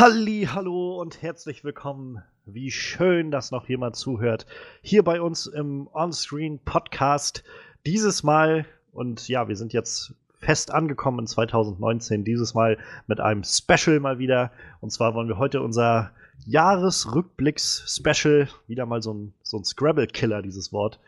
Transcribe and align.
Halli, 0.00 0.48
hallo 0.50 0.98
und 0.98 1.20
herzlich 1.20 1.62
willkommen. 1.62 2.22
Wie 2.46 2.70
schön, 2.70 3.30
dass 3.30 3.50
noch 3.50 3.68
jemand 3.68 3.96
zuhört. 3.96 4.46
Hier 4.80 5.04
bei 5.04 5.20
uns 5.20 5.44
im 5.44 5.90
Onscreen 5.92 6.58
Podcast. 6.58 7.44
Dieses 7.84 8.22
Mal, 8.22 8.64
und 8.92 9.28
ja, 9.28 9.46
wir 9.46 9.56
sind 9.56 9.74
jetzt 9.74 10.14
fest 10.38 10.70
angekommen 10.70 11.18
in 11.18 11.26
2019, 11.26 12.24
dieses 12.24 12.54
Mal 12.54 12.78
mit 13.08 13.20
einem 13.20 13.44
Special 13.44 14.00
mal 14.00 14.18
wieder. 14.18 14.52
Und 14.80 14.88
zwar 14.88 15.12
wollen 15.12 15.28
wir 15.28 15.36
heute 15.36 15.60
unser 15.60 16.12
Jahresrückblicks-Special, 16.46 18.48
wieder 18.68 18.86
mal 18.86 19.02
so 19.02 19.12
ein, 19.12 19.34
so 19.42 19.58
ein 19.58 19.64
Scrabble-Killer, 19.64 20.40
dieses 20.40 20.72
Wort, 20.72 20.98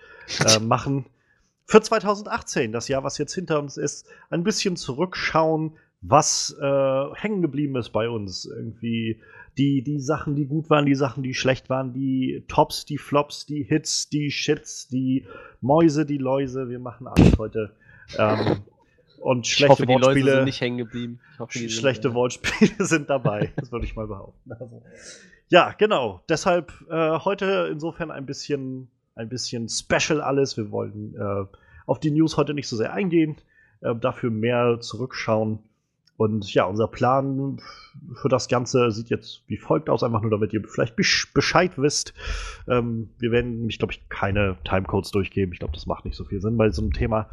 äh, 0.45 0.59
machen. 0.61 1.07
Für 1.65 1.81
2018, 1.81 2.73
das 2.73 2.89
Jahr, 2.89 3.05
was 3.05 3.17
jetzt 3.17 3.33
hinter 3.33 3.59
uns 3.59 3.79
ist, 3.79 4.07
ein 4.29 4.45
bisschen 4.45 4.77
zurückschauen, 4.77 5.79
was 6.03 6.55
äh, 6.61 7.15
hängen 7.15 7.43
geblieben 7.43 7.77
ist 7.77 7.91
bei 7.91 8.09
uns. 8.09 8.45
Irgendwie 8.45 9.21
die, 9.57 9.83
die 9.83 10.01
Sachen, 10.01 10.35
die 10.35 10.47
gut 10.47 10.69
waren, 10.69 10.85
die 10.85 10.95
Sachen, 10.95 11.23
die 11.23 11.35
schlecht 11.35 11.71
waren, 11.71 11.93
die 11.93 12.45
Tops, 12.49 12.85
die 12.85 12.99
Flops, 12.99 13.47
die 13.47 13.63
Hits, 13.63 14.09
die 14.09 14.31
Shits, 14.31 14.89
die 14.89 15.27
Mäuse, 15.61 16.05
die 16.05 16.19
Läuse. 16.19 16.69
Wir 16.69 16.81
machen 16.81 17.07
alles 17.07 17.39
heute. 17.39 17.77
Ähm, 18.19 18.63
und 19.21 19.47
schlechte 19.47 19.85
ich 19.85 19.89
hoffe, 19.89 20.03
Wortspiele. 20.03 20.15
Die 20.15 20.21
Läuse 20.23 20.37
sind 20.37 20.45
nicht 20.45 20.61
hängen 20.61 20.79
geblieben. 20.79 21.21
Hoffe, 21.39 21.69
schlechte 21.69 22.09
sind, 22.09 22.15
Wortspiele 22.15 22.75
sind 22.85 23.09
dabei. 23.09 23.53
Das 23.57 23.71
würde 23.71 23.85
ich 23.85 23.95
mal 23.95 24.09
behaupten. 24.09 24.53
Also, 24.53 24.83
ja, 25.49 25.73
genau. 25.73 26.25
Deshalb 26.29 26.73
äh, 26.91 27.19
heute 27.21 27.69
insofern 27.71 28.11
ein 28.11 28.27
bisschen, 28.27 28.91
ein 29.15 29.29
bisschen 29.29 29.69
special 29.69 30.21
alles. 30.21 30.57
Wir 30.57 30.73
wollen 30.73 31.15
äh, 31.15 31.45
auf 31.87 32.01
die 32.01 32.11
News 32.11 32.37
heute 32.37 32.55
nicht 32.55 32.69
so 32.69 32.77
sehr 32.77 32.93
eingehen, 32.93 33.37
äh, 33.83 33.95
dafür 33.95 34.31
mehr 34.31 34.79
zurückschauen. 34.81 35.61
Und 36.23 36.55
ja, 36.55 36.65
unser 36.65 36.87
Plan 36.87 37.61
für 38.15 38.29
das 38.29 38.49
Ganze 38.49 38.93
sieht 38.93 39.11
jetzt 39.11 39.43
wie 39.49 39.57
folgt 39.57 39.91
aus, 39.91 40.05
einfach 40.05 40.23
nur 40.23 40.31
damit 40.31 40.53
ihr 40.53 40.63
vielleicht 40.67 40.95
Bescheid 40.97 41.73
wisst. 41.77 42.15
Ähm, 42.69 43.11
wir 43.19 43.33
werden 43.33 43.59
nämlich, 43.59 43.79
glaube 43.79 43.93
ich, 43.93 44.09
keine 44.09 44.57
Timecodes 44.65 45.11
durchgeben. 45.11 45.53
Ich 45.53 45.59
glaube, 45.59 45.75
das 45.75 45.87
macht 45.87 46.05
nicht 46.05 46.17
so 46.17 46.25
viel 46.25 46.41
Sinn 46.41 46.57
bei 46.57 46.71
so 46.71 46.83
einem 46.83 46.93
Thema. 46.93 47.29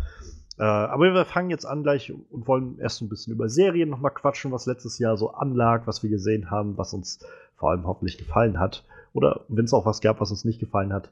Äh, 0.58 0.64
aber 0.64 1.14
wir 1.14 1.26
fangen 1.26 1.52
jetzt 1.52 1.66
an 1.66 1.84
gleich 1.84 2.12
und 2.12 2.48
wollen 2.48 2.80
erst 2.80 3.02
ein 3.02 3.10
bisschen 3.10 3.34
über 3.34 3.48
Serien 3.48 3.90
nochmal 3.90 4.12
quatschen, 4.12 4.52
was 4.52 4.66
letztes 4.66 4.98
Jahr 4.98 5.18
so 5.18 5.32
anlag, 5.34 5.86
was 5.86 6.02
wir 6.02 6.10
gesehen 6.10 6.50
haben, 6.50 6.78
was 6.78 6.94
uns 6.94 7.20
vor 7.58 7.70
allem 7.70 7.86
hoffentlich 7.86 8.18
gefallen 8.18 8.60
hat. 8.60 8.84
Oder 9.14 9.46
wenn 9.50 9.66
es 9.66 9.74
auch 9.74 9.86
was 9.86 10.02
gab, 10.02 10.20
was 10.20 10.32
uns 10.32 10.46
nicht 10.46 10.60
gefallen 10.60 10.94
hat. 10.94 11.12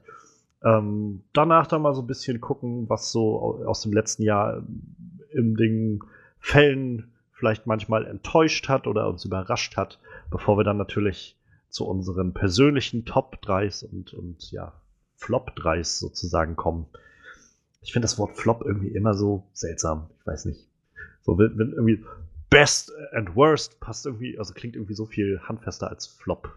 Ähm, 0.64 1.22
danach 1.32 1.68
dann 1.68 1.82
mal 1.82 1.94
so 1.94 2.02
ein 2.02 2.08
bisschen 2.08 2.40
gucken, 2.40 2.88
was 2.88 3.12
so 3.12 3.64
aus 3.64 3.82
dem 3.82 3.92
letzten 3.92 4.24
Jahr 4.24 4.64
im 5.32 5.56
Ding 5.56 6.02
Fällen 6.40 7.12
vielleicht 7.38 7.66
manchmal 7.66 8.04
enttäuscht 8.06 8.68
hat 8.68 8.86
oder 8.86 9.08
uns 9.08 9.24
überrascht 9.24 9.76
hat, 9.76 10.00
bevor 10.30 10.58
wir 10.58 10.64
dann 10.64 10.76
natürlich 10.76 11.36
zu 11.68 11.86
unseren 11.86 12.34
persönlichen 12.34 13.04
Top 13.04 13.38
3s 13.44 13.84
und, 13.84 14.12
und 14.12 14.50
ja, 14.50 14.72
Flop 15.14 15.52
3s 15.56 15.98
sozusagen 15.98 16.56
kommen. 16.56 16.86
Ich 17.80 17.92
finde 17.92 18.04
das 18.04 18.18
Wort 18.18 18.36
Flop 18.36 18.62
irgendwie 18.64 18.88
immer 18.88 19.14
so 19.14 19.44
seltsam. 19.52 20.10
Ich 20.18 20.26
weiß 20.26 20.46
nicht. 20.46 20.66
So, 21.22 21.38
wenn, 21.38 21.56
wenn 21.58 21.72
irgendwie 21.72 22.04
Best 22.50 22.92
and 23.12 23.36
Worst 23.36 23.78
passt 23.78 24.06
irgendwie, 24.06 24.38
also 24.38 24.52
klingt 24.52 24.74
irgendwie 24.74 24.94
so 24.94 25.06
viel 25.06 25.40
handfester 25.42 25.88
als 25.88 26.06
Flop. 26.06 26.50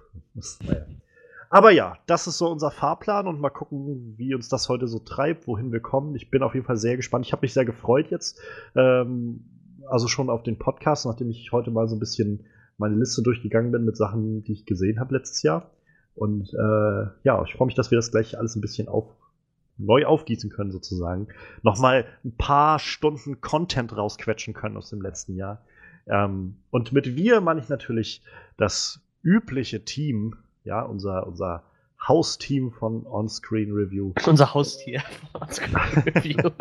Naja. 0.66 0.86
Aber 1.50 1.70
ja, 1.72 1.98
das 2.06 2.28
ist 2.28 2.38
so 2.38 2.50
unser 2.50 2.72
Fahrplan 2.72 3.28
und 3.28 3.40
mal 3.40 3.50
gucken, 3.50 4.16
wie 4.18 4.34
uns 4.34 4.48
das 4.48 4.70
heute 4.70 4.88
so 4.88 5.00
treibt, 5.00 5.48
wohin 5.48 5.72
wir 5.72 5.82
kommen. 5.82 6.16
Ich 6.16 6.32
bin 6.32 6.44
auf 6.44 6.56
jeden 6.56 6.66
Fall 6.66 6.78
sehr 6.78 6.96
gespannt. 6.96 7.26
Ich 7.26 7.34
habe 7.34 7.42
mich 7.42 7.54
sehr 7.54 7.66
gefreut 7.66 8.10
jetzt. 8.10 8.40
Ähm, 8.74 9.44
also 9.90 10.08
schon 10.08 10.30
auf 10.30 10.44
den 10.44 10.58
Podcast, 10.58 11.06
nachdem 11.06 11.30
ich 11.30 11.52
heute 11.52 11.72
mal 11.72 11.88
so 11.88 11.96
ein 11.96 12.00
bisschen 12.00 12.46
meine 12.78 12.96
Liste 12.96 13.22
durchgegangen 13.22 13.72
bin 13.72 13.86
mit 13.86 13.98
Sachen, 13.98 14.44
die 14.44 14.54
ich 14.54 14.66
gesehen 14.66 15.00
habe 15.00 15.16
letztes 15.16 15.44
Jahr. 15.44 15.72
Und 16.16 16.54
äh, 16.54 17.08
ja, 17.24 17.44
ich 17.44 17.54
freue 17.54 17.68
mich, 17.68 17.76
dass 17.76 17.92
wir 17.92 17.98
das 17.98 18.12
gleich 18.12 18.38
alles 18.38 18.56
ein 18.56 18.62
bisschen 18.62 18.88
auf, 18.88 19.06
neu 19.78 20.06
aufgießen 20.06 20.50
können, 20.50 20.72
sozusagen. 20.72 21.28
Nochmal 21.64 22.06
ein 22.24 22.36
paar 22.36 22.80
Stunden 22.80 23.42
Content 23.42 23.96
rausquetschen 23.96 24.54
können 24.54 24.78
aus 24.78 24.90
dem 24.90 25.02
letzten 25.02 25.36
Jahr. 25.36 25.64
Ähm, 26.08 26.56
und 26.70 26.92
mit 26.92 27.16
wir 27.16 27.42
meine 27.42 27.62
ich 27.62 27.70
natürlich 27.70 28.24
das 28.58 29.02
übliche 29.24 29.86
Team, 29.86 30.36
ja, 30.64 30.82
unser, 30.82 31.28
unser 31.28 31.64
Hausteam 32.08 32.72
von 32.72 33.06
Onscreen 33.06 33.72
Review. 33.72 34.14
Unser 34.26 34.54
Haustier 34.54 35.02
von 35.32 35.42
Onscreen 35.42 36.04
Review. 36.16 36.52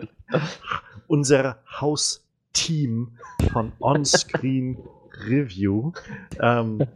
unser 1.06 1.58
Haus 1.80 2.26
Team 2.52 3.12
von 3.52 3.72
Onscreen 3.80 4.78
Review. 5.26 5.92
Ähm, 6.40 6.86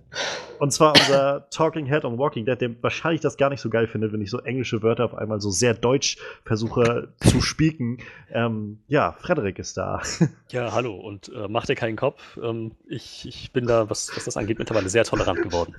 und 0.59 0.73
zwar 0.73 0.95
unser 0.95 1.49
Talking 1.51 1.87
Head 1.87 2.05
on 2.05 2.19
Walking 2.19 2.47
Dead, 2.47 2.61
der 2.61 2.71
wahrscheinlich 2.83 3.21
das 3.21 3.37
gar 3.37 3.51
nicht 3.51 3.61
so 3.61 3.71
geil 3.71 3.87
findet, 3.87 4.13
wenn 4.13 4.21
ich 4.21 4.31
so 4.31 4.39
englische 4.39 4.83
Wörter 4.83 5.05
auf 5.05 5.15
einmal 5.15 5.41
so 5.41 5.51
sehr 5.51 5.75
deutsch 5.75 6.17
versuche 6.45 7.13
zu 7.21 7.41
speaken. 7.41 7.99
Ähm, 8.31 8.81
ja, 8.89 9.13
Frederik 9.13 9.59
ist 9.59 9.77
da. 9.77 10.03
Ja, 10.51 10.73
hallo 10.73 10.95
und 10.95 11.33
äh, 11.35 11.49
mach 11.49 11.67
dir 11.67 11.75
keinen 11.75 11.97
Kopf. 11.97 12.39
Ähm, 12.41 12.73
ich, 12.87 13.27
ich 13.27 13.53
bin 13.53 13.67
da, 13.67 13.91
was, 13.91 14.13
was 14.15 14.25
das 14.25 14.37
angeht, 14.37 14.61
mittlerweile 14.61 14.89
sehr 14.89 15.03
tolerant 15.03 15.43
geworden. 15.43 15.75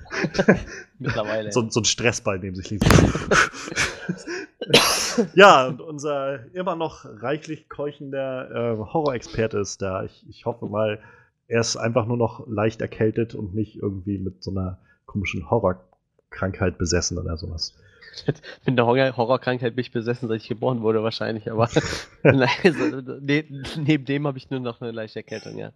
mittlerweile. 0.98 1.50
So, 1.50 1.70
so 1.70 1.80
ein 1.80 1.86
Stressball 1.86 2.38
neben 2.38 2.56
sich 2.56 2.68
liegt. 2.68 2.84
ja, 5.34 5.66
und 5.66 5.80
unser 5.80 6.54
immer 6.54 6.76
noch 6.76 7.06
reichlich 7.22 7.70
keuchender 7.70 8.50
äh, 8.50 8.76
Horrorexperte 8.76 9.58
ist 9.58 9.80
da. 9.80 10.04
Ich, 10.04 10.26
ich 10.28 10.44
hoffe 10.44 10.66
mal, 10.66 11.00
er 11.48 11.60
ist 11.60 11.76
einfach 11.76 12.06
nur 12.06 12.16
noch 12.16 12.46
leicht 12.48 12.80
erkältet 12.80 13.34
und 13.34 13.54
nicht 13.54 13.76
irgendwie 13.76 14.18
mit 14.18 14.42
so 14.42 14.50
einer 14.50 14.78
komischen 15.06 15.50
Horrorkrankheit 15.50 16.78
besessen 16.78 17.18
oder 17.18 17.36
sowas. 17.36 17.74
Mit 18.26 18.40
einer 18.66 18.86
Horrorkrankheit 18.86 19.76
bin 19.76 19.82
ich 19.82 19.92
besessen, 19.92 20.28
seit 20.28 20.40
ich 20.40 20.48
geboren 20.48 20.80
wurde, 20.80 21.02
wahrscheinlich, 21.02 21.50
aber 21.50 21.64
also, 22.22 23.00
ne, 23.20 23.44
neben 23.76 24.04
dem 24.06 24.26
habe 24.26 24.38
ich 24.38 24.48
nur 24.48 24.60
noch 24.60 24.80
eine 24.80 24.90
leichte 24.90 25.18
Erkältung, 25.18 25.58
ja. 25.58 25.72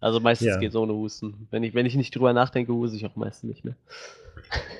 Also 0.00 0.18
meistens 0.18 0.48
ja. 0.48 0.58
geht 0.58 0.70
es 0.70 0.76
ohne 0.76 0.94
Husten. 0.94 1.48
Wenn 1.50 1.62
ich, 1.62 1.74
wenn 1.74 1.84
ich 1.84 1.94
nicht 1.94 2.14
drüber 2.14 2.32
nachdenke, 2.32 2.72
huste 2.72 2.96
ich 2.96 3.04
auch 3.04 3.16
meistens 3.16 3.50
nicht 3.50 3.64
mehr. 3.64 3.76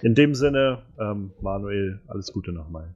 In 0.01 0.15
dem 0.15 0.35
Sinne, 0.35 0.83
ähm, 0.99 1.33
Manuel, 1.43 2.01
alles 2.09 2.33
Gute 2.33 2.53
nochmal. 2.53 2.95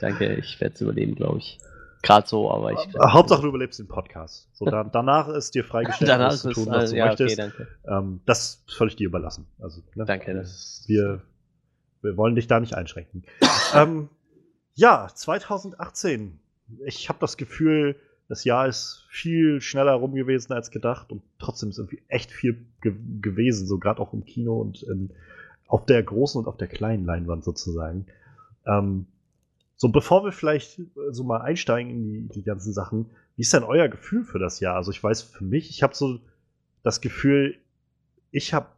Danke, 0.00 0.34
ich 0.34 0.60
werde 0.60 0.74
es 0.74 0.80
überleben, 0.82 1.14
glaube 1.14 1.38
ich. 1.38 1.58
Gerade 2.06 2.28
so, 2.28 2.50
aber 2.52 2.72
ich. 2.72 2.88
Glaub, 2.90 3.12
Hauptsache 3.12 3.42
du 3.42 3.48
überlebst 3.48 3.80
den 3.80 3.88
Podcast. 3.88 4.48
So, 4.52 4.64
da, 4.64 4.84
danach 4.84 5.28
ist 5.28 5.56
dir 5.56 5.64
freigestellt, 5.64 6.20
was 6.20 6.42
zu 6.42 6.50
tun, 6.50 6.66
was 6.68 6.90
du 6.90 6.96
ja, 6.96 7.06
möchtest. 7.06 7.40
Okay, 7.40 7.66
ähm, 7.88 8.20
das 8.26 8.62
soll 8.68 8.86
ich 8.86 8.94
dir 8.94 9.08
überlassen. 9.08 9.48
Also, 9.60 9.82
ne? 9.96 10.04
Danke. 10.04 10.34
Das 10.34 10.84
wir, 10.86 11.22
wir 12.02 12.16
wollen 12.16 12.36
dich 12.36 12.46
da 12.46 12.60
nicht 12.60 12.74
einschränken. 12.74 13.24
ähm, 13.74 14.08
ja, 14.74 15.08
2018. 15.12 16.38
Ich 16.84 17.08
habe 17.08 17.18
das 17.18 17.36
Gefühl, 17.36 17.96
das 18.28 18.44
Jahr 18.44 18.68
ist 18.68 19.04
viel 19.10 19.60
schneller 19.60 19.94
rum 19.94 20.14
gewesen 20.14 20.52
als 20.52 20.70
gedacht 20.70 21.10
und 21.10 21.22
trotzdem 21.40 21.70
ist 21.70 21.78
irgendwie 21.78 22.02
echt 22.06 22.30
viel 22.30 22.66
ge 22.82 22.94
gewesen, 23.20 23.66
so 23.66 23.78
gerade 23.78 24.00
auch 24.00 24.12
im 24.12 24.24
Kino 24.24 24.60
und 24.60 24.84
in, 24.84 25.12
auf 25.66 25.86
der 25.86 26.04
großen 26.04 26.40
und 26.40 26.46
auf 26.46 26.56
der 26.56 26.68
kleinen 26.68 27.04
Leinwand 27.04 27.44
sozusagen. 27.44 28.06
Ähm, 28.64 29.06
so, 29.76 29.90
bevor 29.90 30.24
wir 30.24 30.32
vielleicht 30.32 30.78
äh, 30.78 30.84
so 31.10 31.24
mal 31.24 31.40
einsteigen 31.40 31.90
in 31.90 32.04
die, 32.04 32.28
die 32.28 32.42
ganzen 32.42 32.72
Sachen, 32.72 33.10
wie 33.36 33.42
ist 33.42 33.52
denn 33.52 33.62
euer 33.62 33.88
Gefühl 33.88 34.24
für 34.24 34.38
das 34.38 34.60
Jahr? 34.60 34.76
Also 34.76 34.90
ich 34.90 35.02
weiß 35.02 35.22
für 35.22 35.44
mich, 35.44 35.70
ich 35.70 35.82
habe 35.82 35.94
so 35.94 36.20
das 36.82 37.00
Gefühl, 37.00 37.56
ich 38.30 38.54
habe 38.54 38.68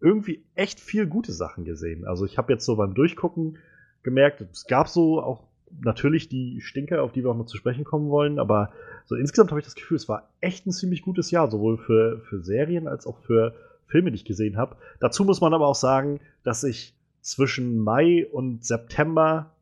irgendwie 0.00 0.44
echt 0.54 0.80
viel 0.80 1.06
gute 1.06 1.32
Sachen 1.32 1.64
gesehen. 1.64 2.04
Also 2.04 2.24
ich 2.24 2.38
habe 2.38 2.52
jetzt 2.52 2.64
so 2.64 2.76
beim 2.76 2.94
Durchgucken 2.94 3.58
gemerkt, 4.02 4.40
es 4.40 4.66
gab 4.66 4.88
so 4.88 5.22
auch 5.22 5.44
natürlich 5.80 6.28
die 6.28 6.60
Stinker, 6.60 7.02
auf 7.02 7.12
die 7.12 7.22
wir 7.22 7.30
auch 7.30 7.36
noch 7.36 7.46
zu 7.46 7.56
sprechen 7.56 7.84
kommen 7.84 8.08
wollen, 8.08 8.38
aber 8.38 8.72
so 9.04 9.14
insgesamt 9.14 9.50
habe 9.50 9.60
ich 9.60 9.66
das 9.66 9.74
Gefühl, 9.74 9.96
es 9.96 10.08
war 10.08 10.30
echt 10.40 10.66
ein 10.66 10.72
ziemlich 10.72 11.02
gutes 11.02 11.30
Jahr, 11.30 11.50
sowohl 11.50 11.78
für, 11.78 12.20
für 12.20 12.42
Serien 12.42 12.88
als 12.88 13.06
auch 13.06 13.18
für 13.18 13.54
Filme, 13.86 14.10
die 14.10 14.16
ich 14.16 14.24
gesehen 14.24 14.56
habe. 14.56 14.76
Dazu 15.00 15.24
muss 15.24 15.40
man 15.40 15.54
aber 15.54 15.66
auch 15.66 15.74
sagen, 15.74 16.20
dass 16.42 16.64
ich 16.64 16.94
zwischen 17.20 17.78
Mai 17.78 18.26
und 18.30 18.64
September 18.64 19.54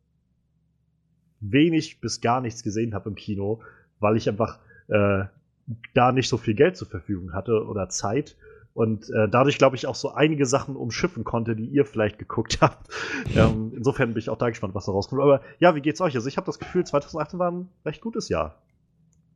wenig 1.41 2.01
bis 2.01 2.21
gar 2.21 2.41
nichts 2.41 2.63
gesehen 2.63 2.95
habe 2.95 3.11
im 3.11 3.15
Kino, 3.15 3.61
weil 4.01 4.17
ich 4.17 4.29
einfach 4.29 4.59
äh, 4.89 5.25
da 5.95 6.13
nicht 6.13 6.29
so 6.29 6.37
viel 6.37 6.55
Geld 6.55 6.77
zur 6.77 6.89
Verfügung 6.89 7.33
hatte 7.33 7.65
oder 7.67 7.89
Zeit. 7.89 8.37
Und 8.75 9.09
äh, 9.09 9.27
dadurch, 9.27 9.57
glaube 9.57 9.75
ich, 9.75 9.87
auch 9.87 9.95
so 9.95 10.11
einige 10.11 10.45
Sachen 10.45 10.77
umschiffen 10.77 11.25
konnte, 11.25 11.57
die 11.57 11.65
ihr 11.65 11.87
vielleicht 11.87 12.19
geguckt 12.19 12.59
habt. 12.61 12.89
ähm, 13.35 13.73
insofern 13.75 14.11
bin 14.11 14.19
ich 14.19 14.29
auch 14.29 14.37
da 14.37 14.51
gespannt, 14.51 14.75
was 14.75 14.85
da 14.85 14.93
rauskommt. 14.93 15.23
Aber 15.23 15.41
ja, 15.59 15.75
wie 15.75 15.81
geht's 15.81 16.01
euch? 16.01 16.15
Also 16.15 16.29
ich 16.29 16.37
habe 16.37 16.45
das 16.45 16.59
Gefühl, 16.59 16.85
2018 16.85 17.39
war 17.39 17.51
ein 17.51 17.69
recht 17.85 18.03
gutes 18.03 18.29
Jahr. 18.29 18.57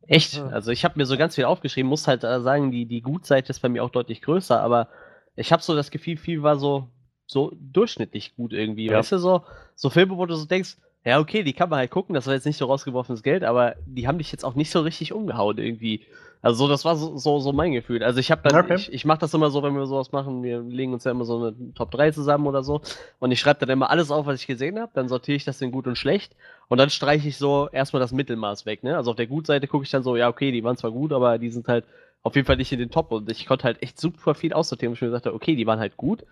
Echt? 0.07 0.39
Also 0.39 0.71
ich 0.71 0.83
habe 0.83 0.97
mir 0.97 1.05
so 1.05 1.17
ganz 1.17 1.35
viel 1.35 1.45
aufgeschrieben, 1.45 1.89
muss 1.89 2.07
halt 2.07 2.23
äh, 2.23 2.41
sagen, 2.41 2.71
die, 2.71 2.85
die 2.85 3.01
Gutseite 3.01 3.49
ist 3.49 3.61
bei 3.61 3.69
mir 3.69 3.83
auch 3.83 3.89
deutlich 3.89 4.21
größer, 4.21 4.59
aber 4.59 4.89
ich 5.35 5.51
habe 5.51 5.63
so 5.63 5.75
das 5.75 5.89
Gefühl, 5.89 6.17
viel 6.17 6.43
war 6.43 6.57
so, 6.57 6.89
so 7.25 7.51
durchschnittlich 7.59 8.35
gut 8.35 8.53
irgendwie. 8.53 8.87
Ja. 8.87 8.97
Weißt 8.97 9.13
du, 9.13 9.17
so, 9.17 9.43
so 9.75 9.89
Filme, 9.89 10.17
wo 10.17 10.25
du 10.25 10.35
so 10.35 10.45
denkst, 10.45 10.77
Ja, 11.03 11.19
okay, 11.19 11.43
die 11.43 11.53
kann 11.53 11.69
man 11.69 11.79
halt 11.79 11.89
gucken, 11.89 12.13
das 12.13 12.27
war 12.27 12.35
jetzt 12.35 12.45
nicht 12.45 12.57
so 12.57 12.65
rausgeworfenes 12.65 13.23
Geld, 13.23 13.43
aber 13.43 13.75
die 13.85 14.07
haben 14.07 14.19
dich 14.19 14.31
jetzt 14.31 14.45
auch 14.45 14.53
nicht 14.53 14.69
so 14.69 14.81
richtig 14.81 15.13
umgehauen 15.13 15.57
irgendwie. 15.57 16.01
Also 16.43 16.65
so, 16.65 16.69
das 16.69 16.85
war 16.85 16.95
so, 16.95 17.17
so, 17.17 17.39
so 17.39 17.53
mein 17.53 17.71
Gefühl. 17.71 18.03
Also 18.03 18.19
ich 18.19 18.31
habe 18.31 18.47
dann, 18.47 18.65
okay. 18.65 18.75
ich, 18.75 18.91
ich 18.91 19.05
mache 19.05 19.19
das 19.19 19.33
immer 19.33 19.51
so, 19.51 19.61
wenn 19.61 19.75
wir 19.75 19.85
sowas 19.85 20.11
machen, 20.11 20.41
wir 20.43 20.61
legen 20.61 20.93
uns 20.93 21.03
ja 21.03 21.11
immer 21.11 21.25
so 21.25 21.37
eine 21.37 21.73
Top 21.73 21.91
3 21.91 22.11
zusammen 22.11 22.47
oder 22.47 22.63
so 22.63 22.81
und 23.19 23.31
ich 23.31 23.39
schreibe 23.39 23.59
dann 23.59 23.69
immer 23.69 23.89
alles 23.89 24.11
auf, 24.11 24.25
was 24.25 24.41
ich 24.41 24.47
gesehen 24.47 24.79
habe, 24.79 24.91
dann 24.93 25.07
sortiere 25.07 25.35
ich 25.35 25.45
das 25.45 25.61
in 25.61 25.71
gut 25.71 25.87
und 25.87 25.97
schlecht 25.97 26.35
und 26.67 26.79
dann 26.79 26.89
streiche 26.89 27.27
ich 27.27 27.37
so 27.37 27.69
erstmal 27.71 27.99
das 27.99 28.11
Mittelmaß 28.11 28.65
weg, 28.65 28.83
ne? 28.83 28.97
Also 28.97 29.11
auf 29.11 29.17
der 29.17 29.27
Gutseite 29.27 29.67
gucke 29.67 29.83
ich 29.83 29.91
dann 29.91 30.03
so, 30.03 30.15
ja, 30.15 30.29
okay, 30.29 30.51
die 30.51 30.63
waren 30.63 30.77
zwar 30.77 30.91
gut, 30.91 31.13
aber 31.13 31.37
die 31.37 31.51
sind 31.51 31.67
halt 31.67 31.85
auf 32.23 32.35
jeden 32.35 32.45
Fall 32.45 32.57
nicht 32.57 32.71
in 32.71 32.79
den 32.79 32.89
Top 32.89 33.11
und 33.11 33.29
ich 33.31 33.45
konnte 33.45 33.65
halt 33.65 33.81
echt 33.83 33.99
super 33.99 34.33
viel 34.33 34.53
aussortieren, 34.53 34.91
wo 34.91 34.93
ich 34.95 35.01
mir 35.01 35.09
gesagt 35.09 35.27
okay, 35.27 35.55
die 35.55 35.67
waren 35.67 35.79
halt 35.79 35.95
gut, 35.97 36.25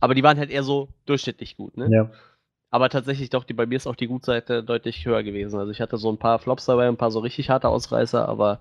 aber 0.00 0.14
die 0.14 0.22
waren 0.22 0.38
halt 0.38 0.50
eher 0.50 0.62
so 0.62 0.88
durchschnittlich 1.06 1.56
gut, 1.56 1.76
ne? 1.76 1.88
Ja. 1.90 2.10
Aber 2.70 2.90
tatsächlich 2.90 3.30
doch, 3.30 3.44
die, 3.44 3.54
bei 3.54 3.66
mir 3.66 3.76
ist 3.76 3.86
auch 3.86 3.96
die 3.96 4.08
Gutseite 4.08 4.62
deutlich 4.62 5.06
höher 5.06 5.22
gewesen. 5.22 5.58
Also 5.58 5.72
ich 5.72 5.80
hatte 5.80 5.96
so 5.96 6.10
ein 6.10 6.18
paar 6.18 6.38
Flops 6.38 6.66
dabei, 6.66 6.86
ein 6.86 6.96
paar 6.96 7.10
so 7.10 7.20
richtig 7.20 7.48
harte 7.48 7.68
Ausreißer, 7.68 8.28
aber 8.28 8.60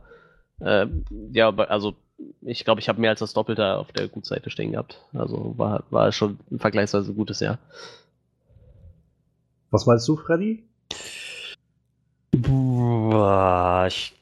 äh, 0.60 0.88
ja, 1.34 1.50
also 1.50 1.96
ich 2.42 2.64
glaube, 2.64 2.80
ich 2.82 2.90
habe 2.90 3.02
mehr 3.02 3.12
als 3.12 3.20
das 3.20 3.34
Doppelte 3.34 3.76
auf 3.76 3.92
der 3.92 4.08
Gutseite 4.08 4.50
stehen 4.50 4.72
gehabt. 4.72 5.00
Also 5.14 5.54
war, 5.58 5.84
war 5.90 6.12
schon 6.12 6.40
ein 6.52 6.60
vergleichsweise 6.60 7.14
gutes 7.14 7.42
Jahr. 7.42 7.60
Was 9.72 9.86
meinst 9.86 10.08
du, 10.08 10.16
Freddy? 10.16 10.64
Ich 12.32 12.42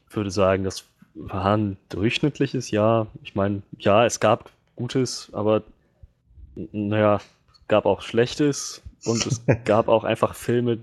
würde 0.09 0.31
sagen, 0.31 0.63
das 0.63 0.85
war 1.13 1.55
ein 1.55 1.77
durchschnittliches 1.89 2.71
Jahr. 2.71 3.07
Ich 3.23 3.35
meine, 3.35 3.61
ja, 3.77 4.05
es 4.05 4.19
gab 4.19 4.49
Gutes, 4.75 5.29
aber 5.31 5.63
naja, 6.55 7.17
es 7.51 7.67
gab 7.67 7.85
auch 7.85 8.01
Schlechtes. 8.01 8.81
Und 9.05 9.25
es 9.25 9.41
gab 9.65 9.87
auch 9.87 10.03
einfach 10.03 10.35
Filme, 10.35 10.79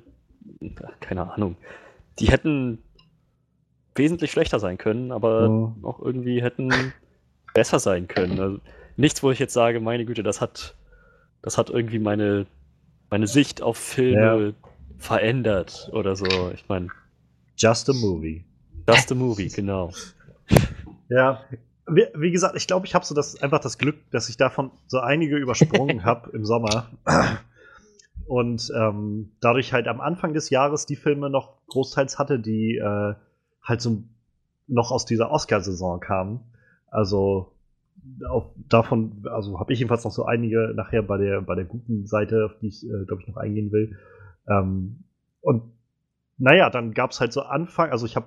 keine 1.01 1.33
Ahnung, 1.33 1.57
die 2.19 2.29
hätten 2.29 2.79
wesentlich 3.95 4.31
schlechter 4.31 4.59
sein 4.59 4.79
können, 4.79 5.13
aber 5.13 5.49
oh. 5.49 5.75
auch 5.83 6.01
irgendwie 6.01 6.43
hätten 6.43 6.93
besser 7.55 7.79
sein 7.79 8.09
können. 8.09 8.41
Also 8.41 8.59
nichts, 8.97 9.23
wo 9.23 9.31
ich 9.31 9.39
jetzt 9.39 9.53
sage, 9.53 9.81
meine 9.81 10.05
Güte, 10.05 10.23
das 10.23 10.41
hat, 10.41 10.75
das 11.43 11.59
hat 11.59 11.71
irgendwie 11.71 11.99
meine, 11.99 12.47
meine 13.11 13.27
Sicht 13.27 13.63
auf 13.63 13.77
Filme 13.77 14.47
ja. 14.47 14.69
verändert 14.99 15.91
oder 15.93 16.17
so. 16.17 16.51
Ich 16.55 16.69
meine. 16.69 16.89
Just 17.57 17.91
a 17.91 17.93
movie. 17.93 18.45
Just 18.89 19.13
a 19.13 19.15
movie, 19.15 19.49
genau. 19.49 19.93
Ja, 21.09 21.45
wie, 21.87 22.07
wie, 22.15 22.31
gesagt, 22.31 22.57
ich 22.57 22.67
glaube, 22.67 22.87
ich 22.87 22.95
habe 22.95 23.05
so 23.05 23.15
das 23.15 23.41
einfach 23.43 23.61
das 23.61 23.79
Glück, 23.79 23.97
dass 24.11 24.29
ich 24.29 24.37
davon 24.37 24.71
so 24.87 25.01
einige 25.01 25.37
übersprungen 25.37 26.05
habe 26.05 26.31
im 26.31 26.45
Sommer. 26.45 26.89
Und 28.27 28.73
ähm, 28.77 29.33
dadurch 29.41 29.73
halt 29.73 29.89
am 29.89 30.01
Anfang 30.01 30.35
des 30.35 30.51
Jahres 30.51 30.87
die 30.87 30.97
Filme 30.97 31.31
noch 31.31 31.67
großteils 31.67 32.19
hatte, 32.19 32.39
die 32.39 32.77
äh, 32.77 33.15
halt 33.63 33.81
so 33.81 34.03
noch 34.69 34.91
aus 34.91 35.05
dieser 35.05 35.31
Oscar-Saison 35.31 36.01
kamen. 36.01 36.41
Also 36.91 37.53
auf, 38.29 38.47
davon, 38.69 39.25
also 39.31 39.61
habe 39.61 39.73
ich 39.73 39.79
jedenfalls 39.79 40.05
noch 40.05 40.11
so 40.11 40.25
einige 40.25 40.73
nachher 40.75 41.03
bei 41.03 41.19
der 41.19 41.41
bei 41.41 41.55
der 41.55 41.65
guten 41.65 42.07
Seite, 42.07 42.47
auf 42.47 42.59
die 42.61 42.69
ich 42.69 42.85
äh, 42.85 43.05
glaube 43.07 43.23
ich 43.23 43.29
noch 43.29 43.37
eingehen 43.37 43.71
will. 43.73 43.97
Ähm, 44.49 45.05
und 45.41 45.63
naja, 46.39 46.71
dann 46.71 46.93
gab 46.93 47.11
es 47.11 47.21
halt 47.21 47.33
so 47.33 47.43
Anfang, 47.43 47.91
also 47.91 48.07
ich 48.07 48.17
habe 48.17 48.27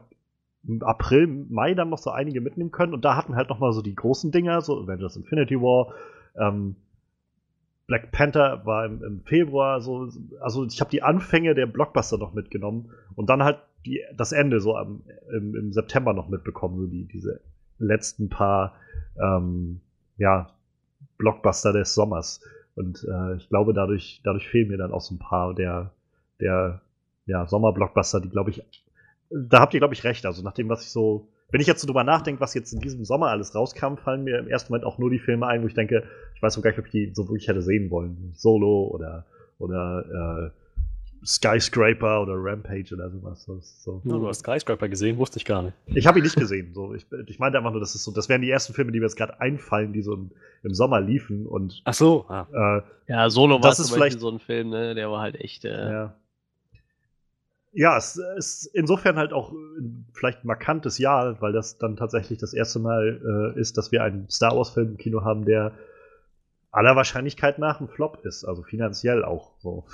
im 0.68 0.82
April, 0.82 1.28
Mai 1.28 1.74
dann 1.74 1.90
noch 1.90 1.98
so 1.98 2.10
einige 2.10 2.42
mitnehmen 2.42 2.72
können 2.72 2.94
und 2.94 3.06
da 3.06 3.16
hatten 3.16 3.36
halt 3.36 3.50
noch 3.50 3.60
mal 3.60 3.72
so 3.72 3.82
die 3.82 3.94
großen 3.94 4.32
Dinger, 4.32 4.62
so 4.62 4.82
Avengers 4.82 5.16
Infinity 5.16 5.60
War, 5.62 5.94
ähm, 6.40 6.76
Black 7.88 8.12
Panther 8.12 8.66
war 8.66 8.86
im, 8.86 9.04
im 9.04 9.22
Februar 9.22 9.80
so, 9.80 10.10
also 10.42 10.66
ich 10.66 10.80
habe 10.82 10.90
die 10.90 11.04
Anfänge 11.04 11.54
der 11.54 11.68
Blockbuster 11.68 12.18
noch 12.18 12.34
mitgenommen 12.34 12.92
und 13.16 13.30
dann 13.30 13.44
halt 13.44 13.60
die, 13.86 14.02
das 14.16 14.32
Ende 14.32 14.60
so 14.60 14.76
am, 14.76 15.04
im, 15.32 15.56
im 15.56 15.72
September 15.72 16.14
noch 16.14 16.28
mitbekommen, 16.28 16.78
so 16.78 16.88
die, 16.88 17.06
diese 17.06 17.42
letzten 17.78 18.30
paar 18.30 18.76
ähm, 19.22 19.82
ja, 20.18 20.50
Blockbuster 21.18 21.74
des 21.74 21.94
Sommers. 21.94 22.42
Und 22.76 23.06
äh, 23.10 23.36
ich 23.36 23.50
glaube, 23.50 23.74
dadurch, 23.74 24.22
dadurch 24.24 24.48
fehlen 24.48 24.70
mir 24.70 24.78
dann 24.78 24.92
auch 24.92 25.02
so 25.02 25.16
ein 25.16 25.20
paar 25.20 25.54
der, 25.54 25.92
der 26.40 26.82
ja, 27.26 27.46
Sommerblockbuster, 27.46 28.20
die 28.20 28.30
glaube 28.30 28.50
ich, 28.50 28.64
da 29.30 29.60
habt 29.60 29.74
ihr, 29.74 29.80
glaube 29.80 29.94
ich, 29.94 30.04
recht. 30.04 30.26
Also 30.26 30.44
nach 30.44 30.54
dem, 30.54 30.70
was 30.70 30.84
ich 30.84 30.92
so 30.92 31.30
wenn 31.56 31.62
ich 31.62 31.68
jetzt 31.68 31.80
so 31.80 31.88
drüber 31.88 32.04
nachdenke, 32.04 32.42
was 32.42 32.54
jetzt 32.54 32.74
in 32.74 32.82
diesem 32.82 33.06
Sommer 33.06 33.28
alles 33.28 33.56
rauskam, 33.56 33.96
fallen 33.96 34.26
mir 34.26 34.40
im 34.40 34.50
ersten 34.50 34.74
Moment 34.74 34.86
auch 34.86 34.98
nur 34.98 35.10
die 35.10 35.20
Filme 35.20 35.48
ein, 35.48 35.64
wo 35.64 35.68
ich 35.68 35.74
denke, 35.74 36.04
ich 36.36 36.44
weiß 36.44 36.58
noch 36.58 36.64
gar 36.64 36.72
nicht, 36.72 36.80
ob 36.80 36.88
ich 36.88 36.92
die 36.92 37.12
so 37.14 37.30
wirklich 37.30 37.48
hätte 37.48 37.62
sehen 37.62 37.90
wollen. 37.92 38.34
Solo 38.36 38.90
oder, 38.94 39.24
oder 39.58 40.52
äh, 40.52 41.26
Skyscraper 41.26 42.24
oder 42.24 42.34
Rampage 42.36 42.94
oder 42.94 43.10
sowas. 43.10 43.46
So, 43.46 43.60
so. 43.62 44.02
Ja, 44.04 44.18
du 44.18 44.28
hast 44.28 44.40
Skyscraper 44.40 44.90
gesehen, 44.90 45.18
wusste 45.18 45.38
ich 45.38 45.46
gar 45.46 45.64
nicht. 45.64 45.78
Ich 45.86 46.06
habe 46.06 46.20
ihn 46.20 46.24
nicht 46.24 46.36
gesehen. 46.36 46.74
So. 46.74 46.94
Ich, 46.94 47.06
ich 47.28 47.40
meinte 47.40 47.58
einfach 47.58 47.72
nur, 47.72 47.80
das 47.80 47.96
ist 47.96 48.04
so, 48.04 48.12
das 48.12 48.28
wären 48.28 48.42
die 48.42 48.50
ersten 48.50 48.74
Filme, 48.74 48.92
die 48.92 49.00
mir 49.00 49.06
jetzt 49.06 49.16
gerade 49.16 49.40
einfallen, 49.40 49.94
die 49.94 50.02
so 50.02 50.14
im, 50.14 50.32
im, 50.64 50.74
Sommer 50.74 51.00
liefen. 51.00 51.48
Und, 51.48 51.82
Ach 51.86 51.94
so. 51.94 52.26
Ah. 52.28 52.82
Äh, 53.08 53.14
ja, 53.14 53.30
Solo 53.30 53.64
war 53.64 53.72
zum 53.72 53.98
Beispiel 53.98 54.20
so 54.20 54.30
ein 54.30 54.40
Film, 54.40 54.72
ne? 54.72 54.94
der 54.94 55.10
war 55.10 55.22
halt 55.22 55.40
echt. 55.40 55.64
Äh, 55.64 55.70
ja 55.70 56.16
ja, 57.76 57.98
es 57.98 58.18
ist 58.38 58.66
insofern 58.68 59.18
halt 59.18 59.34
auch 59.34 59.54
vielleicht 60.14 60.44
ein 60.44 60.48
markantes 60.48 60.98
Jahr, 60.98 61.42
weil 61.42 61.52
das 61.52 61.78
dann 61.78 61.98
tatsächlich 61.98 62.40
das 62.40 62.54
erste 62.54 62.80
Mal 62.80 63.54
äh, 63.56 63.60
ist, 63.60 63.78
dass 63.78 63.92
wir 63.92 64.02
einen 64.02 64.30
Star 64.30 64.56
Wars-Film 64.56 64.92
im 64.92 64.98
Kino 64.98 65.26
haben, 65.26 65.44
der 65.44 65.74
aller 66.72 66.96
Wahrscheinlichkeit 66.96 67.60
nach 67.60 67.82
ein 67.82 67.90
Flop 67.90 68.26
ist, 68.26 68.46
also 68.46 68.64
finanziell 68.64 69.26
auch 69.26 69.60
so. 69.60 69.86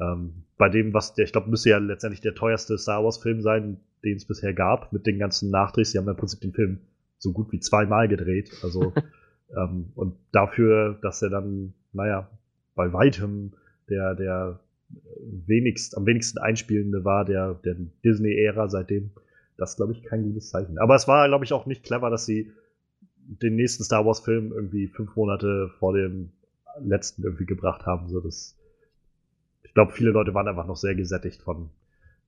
Ähm, 0.00 0.44
bei 0.56 0.68
dem, 0.68 0.94
was 0.94 1.14
der, 1.14 1.24
ich 1.24 1.32
glaube, 1.32 1.50
müsste 1.50 1.70
ja 1.70 1.78
letztendlich 1.78 2.20
der 2.20 2.34
teuerste 2.34 2.78
Star 2.78 3.02
Wars-Film 3.04 3.42
sein, 3.42 3.80
den 4.04 4.16
es 4.16 4.24
bisher 4.24 4.54
gab, 4.54 4.92
mit 4.92 5.04
den 5.04 5.18
ganzen 5.18 5.50
Nachdrehs. 5.50 5.90
Sie 5.90 5.98
haben 5.98 6.08
im 6.08 6.16
Prinzip 6.16 6.40
den 6.40 6.52
Film 6.52 6.78
so 7.18 7.32
gut 7.32 7.50
wie 7.50 7.58
zweimal 7.58 8.06
gedreht. 8.06 8.52
Also, 8.62 8.92
ähm, 9.56 9.90
und 9.96 10.16
dafür, 10.30 10.96
dass 11.02 11.22
er 11.22 11.30
dann, 11.30 11.74
naja, 11.92 12.30
bei 12.76 12.92
weitem 12.92 13.52
der, 13.88 14.14
der 14.14 14.60
wenigst, 15.46 15.96
am 15.96 16.06
wenigsten 16.06 16.38
einspielende 16.38 17.04
war 17.04 17.24
der, 17.24 17.54
der 17.64 17.76
Disney-Ära 18.04 18.68
seitdem. 18.68 19.10
Das 19.56 19.76
glaube 19.76 19.92
ich, 19.92 20.02
kein 20.02 20.22
gutes 20.24 20.50
Zeichen. 20.50 20.78
Aber 20.78 20.94
es 20.94 21.06
war, 21.06 21.28
glaube 21.28 21.44
ich, 21.44 21.52
auch 21.52 21.66
nicht 21.66 21.84
clever, 21.84 22.10
dass 22.10 22.26
sie 22.26 22.52
den 23.16 23.56
nächsten 23.56 23.84
Star 23.84 24.04
Wars-Film 24.04 24.52
irgendwie 24.52 24.88
fünf 24.88 25.14
Monate 25.16 25.70
vor 25.78 25.94
dem 25.94 26.32
letzten 26.80 27.22
irgendwie 27.22 27.46
gebracht 27.46 27.86
haben. 27.86 28.08
So, 28.08 28.20
das, 28.20 28.56
ich 29.62 29.72
glaube, 29.74 29.92
viele 29.92 30.10
Leute 30.10 30.34
waren 30.34 30.48
einfach 30.48 30.66
noch 30.66 30.76
sehr 30.76 30.94
gesättigt 30.94 31.42
von 31.42 31.70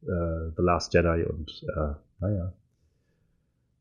äh, 0.02 0.50
The 0.56 0.62
Last 0.62 0.94
Jedi 0.94 1.24
und 1.24 1.64
äh, 1.68 1.94
naja. 2.20 2.52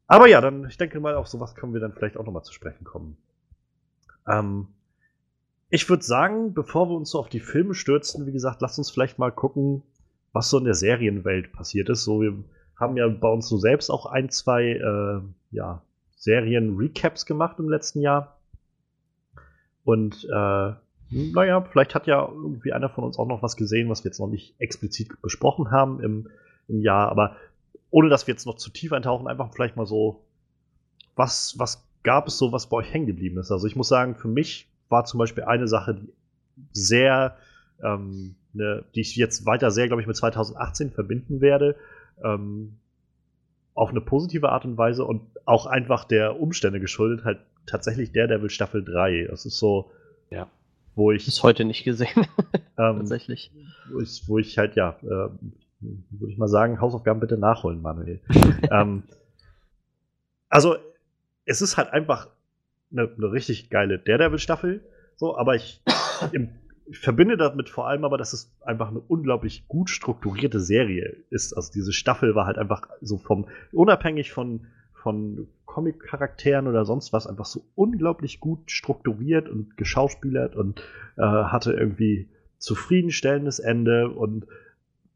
Aber 0.08 0.28
ja, 0.28 0.42
dann, 0.42 0.68
ich 0.68 0.78
denke 0.78 1.00
mal, 1.00 1.16
auf 1.16 1.28
sowas 1.28 1.56
können 1.56 1.74
wir 1.74 1.82
dann 1.82 1.94
vielleicht 1.94 2.18
auch 2.18 2.26
nochmal 2.26 2.44
zu 2.44 2.54
sprechen 2.54 2.84
kommen. 2.84 3.18
Ähm, 4.28 4.68
ich 5.70 5.90
würde 5.90 6.04
sagen, 6.04 6.54
bevor 6.54 6.90
wir 6.90 6.96
uns 6.96 7.12
so 7.12 7.20
auf 7.20 7.30
die 7.30 7.40
Filme 7.40 7.74
stürzen, 7.74 8.26
wie 8.26 8.32
gesagt, 8.32 8.62
lass 8.62 8.78
uns 8.78 8.92
vielleicht 8.92 9.18
mal 9.20 9.32
gucken, 9.32 9.84
was 10.32 10.50
so 10.50 10.58
in 10.58 10.66
der 10.66 10.74
Serienwelt 10.74 11.52
passiert 11.54 11.90
ist. 11.90 12.04
So, 12.04 12.22
wir 12.22 12.44
haben 12.76 12.98
ja 12.98 13.08
bei 13.08 13.30
uns 13.30 13.48
so 13.48 13.58
selbst 13.58 13.90
auch 13.90 14.06
ein, 14.06 14.30
zwei 14.30 14.64
äh, 14.64 15.22
ja, 15.52 15.82
Serien-Recaps 16.18 17.26
gemacht 17.26 17.58
im 17.60 17.70
letzten 17.70 18.02
Jahr. 18.02 18.38
Und 19.84 20.26
äh, 20.26 20.74
naja, 21.10 21.62
vielleicht 21.62 21.96
hat 21.96 22.08
ja 22.08 22.28
irgendwie 22.28 22.74
einer 22.74 22.90
von 22.90 23.04
uns 23.04 23.18
auch 23.18 23.28
noch 23.28 23.42
was 23.42 23.56
gesehen, 23.56 23.90
was 23.90 24.04
wir 24.04 24.10
jetzt 24.10 24.20
noch 24.20 24.28
nicht 24.28 24.56
explizit 24.60 25.22
besprochen 25.22 25.72
haben 25.72 26.02
im, 26.02 26.30
im 26.68 26.82
Jahr. 26.82 27.10
Aber 27.10 27.36
ohne 27.90 28.10
dass 28.10 28.28
wir 28.28 28.34
jetzt 28.34 28.46
noch 28.46 28.58
zu 28.58 28.70
tief 28.72 28.92
eintauchen, 28.92 29.28
einfach 29.28 29.52
vielleicht 29.54 29.78
mal 29.78 29.86
so, 29.86 30.26
was, 31.16 31.56
was 31.58 31.88
gab 32.04 32.28
es 32.28 32.38
so, 32.38 32.52
was 32.52 32.68
bei 32.68 32.78
euch 32.78 32.94
hängen 32.94 33.08
geblieben 33.08 33.38
ist? 33.38 33.52
Also 33.52 33.68
ich 33.68 33.76
muss 33.76 33.88
sagen, 33.88 34.16
für 34.16 34.28
mich 34.28 34.70
war 34.90 35.06
zum 35.06 35.18
Beispiel 35.18 35.44
eine 35.44 35.68
Sache, 35.68 35.96
die 35.96 36.14
sehr, 36.72 37.36
ähm, 37.84 38.36
ne, 38.54 38.84
die 38.96 39.02
ich 39.02 39.16
jetzt 39.16 39.46
weiter 39.46 39.72
sehr, 39.72 39.88
glaube 39.88 40.02
ich, 40.02 40.08
mit 40.08 40.16
2018 40.16 40.92
verbinden 40.92 41.42
werde. 41.42 41.76
Ähm, 42.24 42.78
auf 43.74 43.90
eine 43.90 44.02
positive 44.02 44.50
Art 44.50 44.66
und 44.66 44.78
Weise 44.78 45.04
und 45.04 45.22
auch 45.44 45.66
einfach 45.66 46.06
der 46.06 46.40
Umstände 46.40 46.80
geschuldet, 46.80 47.26
halt 47.26 47.40
tatsächlich 47.66 48.12
der 48.14 48.28
Devil 48.28 48.50
Staffel 48.50 48.84
3. 48.84 49.28
Das 49.30 49.46
ist 49.46 49.58
so, 49.58 49.92
ja. 50.30 50.48
wo 50.96 51.12
ich. 51.12 51.28
Ist 51.28 51.44
heute 51.44 51.66
nicht 51.66 51.84
gesehen. 51.84 52.26
ähm, 52.78 52.98
tatsächlich. 52.98 53.52
Wo 53.92 54.00
ich, 54.00 54.24
wo 54.28 54.38
ich 54.40 54.58
halt, 54.58 54.76
ja, 54.76 54.98
äh, 55.02 55.30
würde 55.82 56.32
ich 56.32 56.38
mal 56.38 56.48
sagen, 56.48 56.80
Hausaufgaben 56.80 57.20
bitte 57.20 57.38
nachholen, 57.38 57.82
Manuel. 57.82 58.22
ähm, 58.72 59.04
also, 60.48 60.78
es 61.44 61.62
ist 61.62 61.76
halt 61.76 61.90
einfach 61.90 62.30
eine, 62.98 63.10
eine 63.16 63.32
richtig 63.32 63.70
geile 63.70 64.00
Daredevil-Staffel. 64.00 64.84
So, 65.16 65.38
aber 65.38 65.56
ich, 65.56 65.82
im, 66.32 66.50
ich 66.88 67.00
verbinde 67.00 67.38
damit 67.38 67.70
vor 67.70 67.88
allem 67.88 68.06
aber, 68.06 68.18
dass 68.18 68.34
es 68.34 68.56
einfach 68.62 68.90
eine 68.90 69.00
unglaublich 69.00 69.68
gut 69.68 69.90
strukturierte 69.90 70.60
Serie 70.60 71.16
ist. 71.30 71.54
Also 71.54 71.72
diese 71.74 71.94
Staffel 71.94 72.36
war 72.36 72.46
halt 72.46 72.58
einfach 72.58 72.88
so 73.02 73.18
vom, 73.18 73.48
unabhängig 73.72 74.32
von, 74.32 74.68
von 74.94 75.48
Comic-Charakteren 75.66 76.68
oder 76.68 76.86
sonst 76.86 77.12
was, 77.12 77.28
einfach 77.28 77.46
so 77.46 77.66
unglaublich 77.76 78.40
gut 78.40 78.72
strukturiert 78.72 79.50
und 79.50 79.78
geschauspielert 79.78 80.56
und 80.56 80.82
äh, 81.18 81.22
hatte 81.22 81.74
irgendwie 81.74 82.30
zufriedenstellendes 82.58 83.60
Ende 83.60 84.10
und 84.10 84.48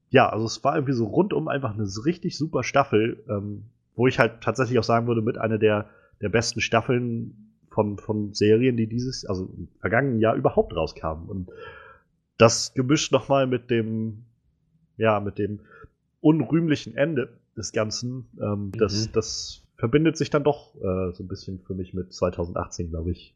ja, 0.09 0.27
also 0.27 0.45
es 0.45 0.63
war 0.63 0.75
irgendwie 0.75 0.93
so 0.93 1.05
rundum 1.05 1.47
einfach 1.47 1.73
eine 1.73 1.87
richtig 2.05 2.37
super 2.37 2.63
Staffel, 2.63 3.23
ähm, 3.29 3.65
wo 3.95 4.07
ich 4.07 4.19
halt 4.19 4.41
tatsächlich 4.41 4.79
auch 4.79 4.83
sagen 4.83 5.07
würde, 5.07 5.21
mit 5.21 5.37
einer 5.37 5.57
der, 5.57 5.89
der 6.21 6.29
besten 6.29 6.61
Staffeln 6.61 7.48
von, 7.69 7.97
von 7.97 8.33
Serien, 8.33 8.77
die 8.77 8.87
dieses, 8.87 9.25
also 9.25 9.45
im 9.45 9.67
vergangenen 9.79 10.19
Jahr 10.19 10.35
überhaupt 10.35 10.75
rauskamen. 10.75 11.29
Und 11.29 11.49
das 12.37 12.73
gemischt 12.73 13.11
nochmal 13.11 13.47
mit 13.47 13.69
dem, 13.69 14.25
ja, 14.97 15.19
mit 15.19 15.37
dem 15.37 15.61
unrühmlichen 16.21 16.95
Ende 16.95 17.29
des 17.55 17.71
Ganzen, 17.71 18.29
ähm, 18.41 18.65
mhm. 18.65 18.71
das, 18.77 19.11
das 19.11 19.63
verbindet 19.77 20.17
sich 20.17 20.29
dann 20.29 20.43
doch 20.43 20.75
äh, 20.75 21.13
so 21.13 21.23
ein 21.23 21.27
bisschen 21.27 21.59
für 21.59 21.73
mich 21.73 21.93
mit 21.93 22.13
2018, 22.13 22.89
glaube 22.89 23.11
ich. 23.11 23.33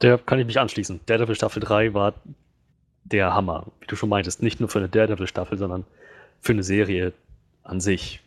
Der 0.00 0.18
kann 0.18 0.40
ich 0.40 0.46
mich 0.46 0.58
anschließen. 0.58 1.00
Daredevil 1.06 1.36
Staffel 1.36 1.60
3 1.60 1.94
war 1.94 2.14
der 3.04 3.34
Hammer, 3.34 3.66
wie 3.80 3.86
du 3.86 3.96
schon 3.96 4.08
meintest. 4.08 4.42
Nicht 4.42 4.60
nur 4.60 4.68
für 4.68 4.78
eine 4.78 4.88
Daredevil-Staffel, 4.88 5.58
sondern 5.58 5.84
für 6.40 6.52
eine 6.52 6.62
Serie 6.62 7.12
an 7.62 7.80
sich. 7.80 8.20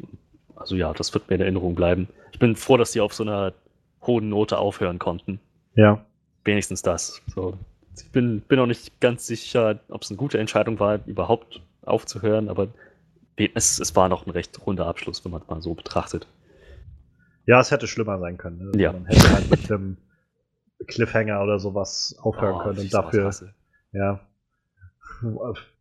Also 0.55 0.75
ja, 0.75 0.93
das 0.93 1.13
wird 1.13 1.29
mir 1.29 1.35
in 1.35 1.41
Erinnerung 1.41 1.75
bleiben. 1.75 2.07
Ich 2.31 2.39
bin 2.39 2.55
froh, 2.55 2.77
dass 2.77 2.91
die 2.91 3.01
auf 3.01 3.13
so 3.13 3.23
einer 3.23 3.53
hohen 4.05 4.29
Note 4.29 4.57
aufhören 4.57 4.99
konnten. 4.99 5.39
Ja. 5.75 6.05
Wenigstens 6.43 6.81
das. 6.81 7.21
So. 7.33 7.57
Ich 7.97 8.11
bin, 8.11 8.41
bin 8.41 8.59
auch 8.59 8.65
nicht 8.65 8.99
ganz 8.99 9.25
sicher, 9.25 9.79
ob 9.89 10.03
es 10.03 10.11
eine 10.11 10.17
gute 10.17 10.37
Entscheidung 10.37 10.79
war, 10.79 10.99
überhaupt 11.05 11.61
aufzuhören, 11.83 12.49
aber 12.49 12.67
es, 13.37 13.79
es 13.79 13.95
war 13.95 14.09
noch 14.09 14.25
ein 14.25 14.31
recht 14.31 14.65
runder 14.65 14.85
Abschluss, 14.85 15.23
wenn 15.23 15.31
man 15.31 15.41
es 15.41 15.47
mal 15.47 15.61
so 15.61 15.73
betrachtet. 15.73 16.27
Ja, 17.45 17.59
es 17.59 17.71
hätte 17.71 17.87
schlimmer 17.87 18.19
sein 18.19 18.37
können. 18.37 18.71
Ne? 18.71 18.81
Ja. 18.81 18.91
Man 18.93 19.05
hätte 19.05 19.31
halt 19.31 19.49
mit 19.49 19.71
einem 19.71 19.97
Cliffhanger 20.87 21.41
oder 21.41 21.59
sowas 21.59 22.15
aufhören 22.19 22.55
oh, 22.55 22.63
können 22.63 22.79
und 22.79 22.93
dafür. 22.93 23.31
Ja. 23.91 24.19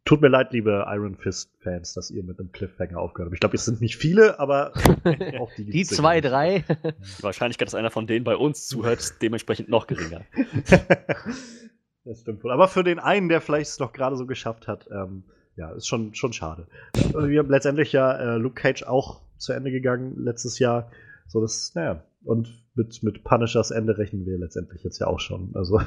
Tut 0.05 0.21
mir 0.21 0.29
leid, 0.29 0.53
liebe 0.53 0.85
Iron 0.89 1.17
Fist-Fans, 1.17 1.95
dass 1.95 2.11
ihr 2.11 2.23
mit 2.23 2.39
einem 2.39 2.53
Cliffhanger 2.53 2.99
aufgehört 2.99 3.29
habt. 3.29 3.35
Ich 3.35 3.41
glaube, 3.41 3.57
es 3.57 3.65
sind 3.65 3.81
nicht 3.81 3.97
viele, 3.97 4.39
aber 4.39 4.75
auch 5.41 5.51
die. 5.57 5.65
die 5.65 5.85
zwei, 5.85 6.21
drei. 6.21 6.59
Die 7.19 7.23
Wahrscheinlichkeit, 7.23 7.69
dass 7.69 7.75
einer 7.75 7.91
von 7.91 8.07
denen 8.07 8.23
bei 8.23 8.37
uns 8.37 8.67
zuhört, 8.67 8.99
ist 8.99 9.23
dementsprechend 9.23 9.71
noch 9.71 9.87
geringer. 9.87 10.21
das 12.05 12.21
stimmt 12.21 12.45
wohl. 12.45 12.53
Aber 12.53 12.69
für 12.69 12.85
den 12.85 12.99
einen, 12.99 13.31
der 13.31 13.41
vielleicht 13.41 13.71
es 13.71 13.79
noch 13.79 13.95
gerade 13.95 14.17
so 14.17 14.27
geschafft 14.27 14.69
hat, 14.69 14.87
ähm, 14.93 15.25
ja, 15.57 15.71
ist 15.73 15.87
schon, 15.87 16.15
schon 16.15 16.35
schade. 16.35 16.67
Wir 16.95 17.39
haben 17.39 17.49
letztendlich 17.51 17.93
ja 17.93 18.13
äh, 18.13 18.37
Luke 18.37 18.61
Cage 18.61 18.83
auch 18.83 19.23
zu 19.39 19.55
Ende 19.55 19.71
gegangen 19.71 20.23
letztes 20.23 20.59
Jahr. 20.59 20.91
So, 21.29 21.41
das, 21.41 21.75
naja, 21.75 22.05
und 22.25 22.63
mit, 22.75 23.03
mit 23.03 23.25
Punishers 23.25 23.71
Ende 23.71 23.97
rechnen 23.97 24.27
wir 24.27 24.37
letztendlich 24.37 24.83
jetzt 24.85 24.99
ja 24.99 25.07
auch 25.07 25.21
schon. 25.21 25.53
Also, 25.55 25.81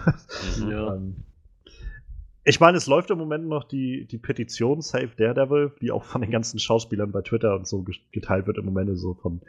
ja. 0.67 0.95
ähm, 0.95 1.23
ich 2.47 2.61
meine, 2.61 2.77
es 2.77 2.87
läuft 2.87 3.11
im 3.11 3.17
Moment 3.17 3.45
noch 3.49 3.65
die, 3.65 4.05
die 4.05 4.17
Petition 4.17 4.81
Save 4.81 5.09
Daredevil, 5.17 5.73
die 5.81 5.91
auch 5.91 6.05
von 6.05 6.21
den 6.21 6.31
ganzen 6.31 6.59
Schauspielern 6.59 7.11
bei 7.11 7.21
Twitter 7.21 7.53
und 7.53 7.67
so 7.67 7.83
geteilt 8.13 8.47
wird 8.47 8.57
im 8.57 8.63
Moment, 8.63 8.97
so 8.97 9.15
von 9.15 9.41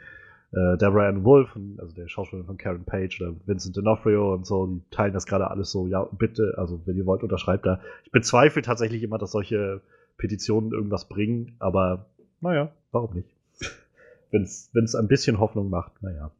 äh, 0.51 0.75
Deborah 0.77 1.07
Ann 1.07 1.23
Wolf, 1.23 1.57
also 1.77 1.95
der 1.95 2.09
Schauspieler 2.09 2.43
von 2.43 2.57
Karen 2.57 2.83
Page 2.83 3.21
oder 3.21 3.35
Vincent 3.45 3.77
D'Onofrio 3.77 4.33
und 4.33 4.45
so, 4.45 4.67
die 4.67 4.81
teilen 4.91 5.13
das 5.13 5.25
gerade 5.25 5.49
alles 5.49 5.71
so, 5.71 5.87
ja, 5.87 6.09
bitte, 6.11 6.55
also 6.57 6.81
wenn 6.83 6.97
ihr 6.97 7.05
wollt, 7.05 7.23
unterschreibt 7.23 7.65
da. 7.65 7.79
Ich 8.03 8.11
bezweifle 8.11 8.61
tatsächlich 8.63 9.01
immer, 9.01 9.17
dass 9.17 9.31
solche 9.31 9.79
Petitionen 10.17 10.73
irgendwas 10.73 11.07
bringen, 11.07 11.55
aber 11.59 12.07
naja, 12.41 12.73
warum 12.91 13.13
nicht? 13.13 13.29
wenn 14.31 14.43
es 14.43 14.95
ein 14.95 15.07
bisschen 15.07 15.39
Hoffnung 15.39 15.69
macht, 15.69 16.03
naja. 16.03 16.31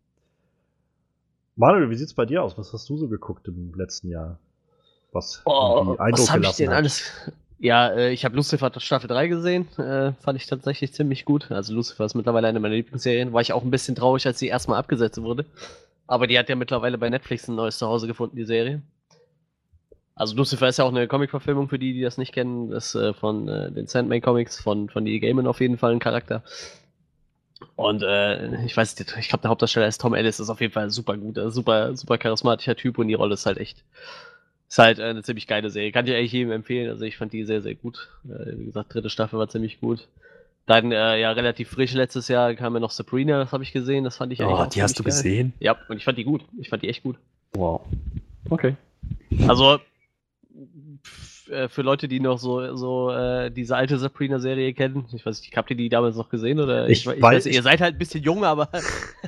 Manuel, 1.56 1.90
wie 1.90 1.96
sieht's 1.96 2.14
bei 2.14 2.26
dir 2.26 2.44
aus? 2.44 2.58
Was 2.58 2.74
hast 2.74 2.90
du 2.90 2.98
so 2.98 3.08
geguckt 3.08 3.48
im 3.48 3.74
letzten 3.76 4.10
Jahr? 4.10 4.40
Was, 5.12 5.42
oh, 5.46 5.96
was 5.98 6.32
habe 6.32 6.44
ich 6.46 6.52
denn 6.52 6.70
hat? 6.70 6.78
alles? 6.78 7.04
Ja, 7.58 7.90
äh, 7.90 8.12
ich 8.12 8.24
habe 8.24 8.36
Lucifer 8.36 8.72
Staffel 8.78 9.08
3 9.08 9.28
gesehen. 9.28 9.68
Äh, 9.78 10.14
fand 10.14 10.38
ich 10.38 10.48
tatsächlich 10.48 10.94
ziemlich 10.94 11.26
gut. 11.26 11.52
Also 11.52 11.74
Lucifer 11.74 12.06
ist 12.06 12.16
mittlerweile 12.16 12.48
eine 12.48 12.60
meiner 12.60 12.76
Lieblingsserien. 12.76 13.34
War 13.34 13.42
ich 13.42 13.52
auch 13.52 13.64
ein 13.64 13.72
bisschen 13.72 13.96
traurig, 13.96 14.26
als 14.26 14.40
sie 14.40 14.48
erstmal 14.48 14.80
abgesetzt 14.80 15.22
wurde. 15.22 15.46
Aber 16.08 16.26
die 16.26 16.40
hat 16.40 16.48
ja 16.50 16.56
mittlerweile 16.56 16.98
bei 16.98 17.10
Netflix 17.10 17.48
ein 17.48 17.56
neues 17.56 17.78
Zuhause 17.78 18.08
gefunden, 18.08 18.36
die 18.38 18.46
Serie. 18.46 18.82
Also 20.16 20.36
Lucifer 20.36 20.68
ist 20.68 20.78
ja 20.78 20.86
auch 20.86 20.90
eine 20.90 21.08
Comic-Verfilmung 21.08 21.70
für 21.70 21.80
die, 21.80 21.94
die 21.94 22.02
das 22.02 22.18
nicht 22.18 22.34
kennen. 22.34 22.70
Das 22.72 22.94
ist 22.94 23.02
äh, 23.02 23.14
von 23.14 23.48
äh, 23.48 23.72
den 23.72 23.88
Sandman 23.88 24.22
Comics, 24.22 24.60
von, 24.60 24.90
von 24.90 25.04
Neil 25.04 25.20
Gaiman 25.20 25.48
auf 25.48 25.62
jeden 25.62 25.78
Fall 25.78 25.92
ein 25.92 26.00
Charakter. 26.00 26.44
Und 27.76 28.04
äh, 28.04 28.66
ich 28.66 28.76
weiß 28.76 28.98
nicht, 28.98 29.16
ich 29.18 29.30
glaube, 29.30 29.42
der 29.42 29.52
Hauptdarsteller 29.52 29.88
ist 29.88 30.02
Tom 30.02 30.14
Ellis, 30.14 30.40
ist 30.40 30.50
auf 30.50 30.62
jeden 30.62 30.74
Fall 30.74 30.90
super 30.90 31.18
gut, 31.18 31.40
super, 31.48 31.96
super 31.96 32.18
charismatischer 32.18 32.76
Typ 32.76 32.98
und 32.98 33.08
die 33.08 33.14
Rolle 33.14 33.34
ist 33.34 33.46
halt 33.46 33.58
echt, 33.58 33.84
ist 34.70 34.78
halt 34.78 35.00
äh, 35.00 35.04
eine 35.04 35.24
ziemlich 35.24 35.48
geile 35.48 35.70
Serie. 35.70 35.92
Kann 35.92 36.06
ich 36.08 36.14
eigentlich 36.14 36.32
jedem 36.32 36.52
empfehlen. 36.52 36.90
Also 36.90 37.04
ich 37.04 37.18
fand 37.18 37.34
die 37.34 37.44
sehr, 37.44 37.62
sehr 37.62 37.76
gut. 37.76 38.08
Äh, 38.26 38.58
wie 38.58 38.66
gesagt, 38.66 38.94
dritte 38.94 39.10
Staffel 39.10 39.40
war 39.40 39.50
ziemlich 39.50 39.82
gut. 39.82 40.08
Dann 40.68 40.92
äh, 40.92 41.20
ja 41.20 41.32
relativ 41.32 41.70
frisch 41.70 41.94
letztes 41.94 42.28
Jahr 42.28 42.54
kam 42.54 42.76
ja 42.76 42.80
noch 42.80 42.92
Sabrina, 42.92 43.40
das 43.40 43.52
habe 43.52 43.64
ich 43.64 43.72
gesehen, 43.74 44.04
das 44.04 44.18
fand 44.18 44.32
ich 44.32 44.42
Oh, 44.44 44.68
die 44.72 44.84
hast 44.84 45.00
du 45.00 45.04
geil. 45.04 45.12
gesehen? 45.12 45.54
Ja, 45.60 45.76
und 45.88 45.98
ich 45.98 46.04
fand 46.04 46.20
die 46.20 46.24
gut. 46.24 46.46
Ich 46.60 46.70
fand 46.70 46.84
die 46.84 46.90
echt 46.90 47.02
gut. 47.02 47.18
Wow. 47.54 47.82
Okay. 48.52 48.76
Also 49.48 49.80
äh, 51.50 51.68
für 51.70 51.82
Leute, 51.82 52.08
die 52.08 52.20
noch 52.20 52.38
so, 52.38 52.76
so 52.76 53.10
äh, 53.10 53.50
diese 53.50 53.76
alte 53.76 53.98
Sabrina-Serie 53.98 54.74
kennen. 54.76 55.08
Ich 55.14 55.26
weiß 55.26 55.42
nicht, 55.42 55.58
habt 55.58 55.72
ihr 55.72 55.76
die 55.78 55.90
damals 55.90 56.16
noch 56.16 56.30
gesehen? 56.30 56.60
Oder 56.60 56.88
ich, 56.88 57.08
ich, 57.08 57.16
ich 57.16 57.22
weiß, 57.22 57.48
ihr 57.48 57.64
seid 57.64 57.82
halt 57.82 57.96
ein 57.96 57.98
bisschen 57.98 58.24
jung, 58.24 58.44
aber. 58.44 58.70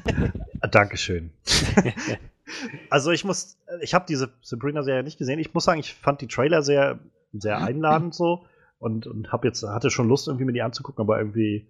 Dankeschön. 0.71 1.31
also 2.89 3.11
ich 3.11 3.23
muss, 3.23 3.57
ich 3.81 3.93
habe 3.93 4.05
diese 4.07 4.29
Sabrina-Serie 4.41 5.03
nicht 5.03 5.17
gesehen. 5.17 5.39
Ich 5.39 5.53
muss 5.53 5.65
sagen, 5.65 5.79
ich 5.79 5.93
fand 5.93 6.21
die 6.21 6.27
Trailer 6.27 6.63
sehr, 6.63 6.99
sehr 7.33 7.59
einladend 7.59 8.13
so 8.13 8.45
und, 8.79 9.07
und 9.07 9.31
habe 9.31 9.47
jetzt, 9.47 9.63
hatte 9.63 9.89
schon 9.89 10.07
Lust, 10.07 10.27
irgendwie 10.27 10.45
mir 10.45 10.53
die 10.53 10.61
anzugucken, 10.61 11.01
aber 11.01 11.19
irgendwie 11.19 11.67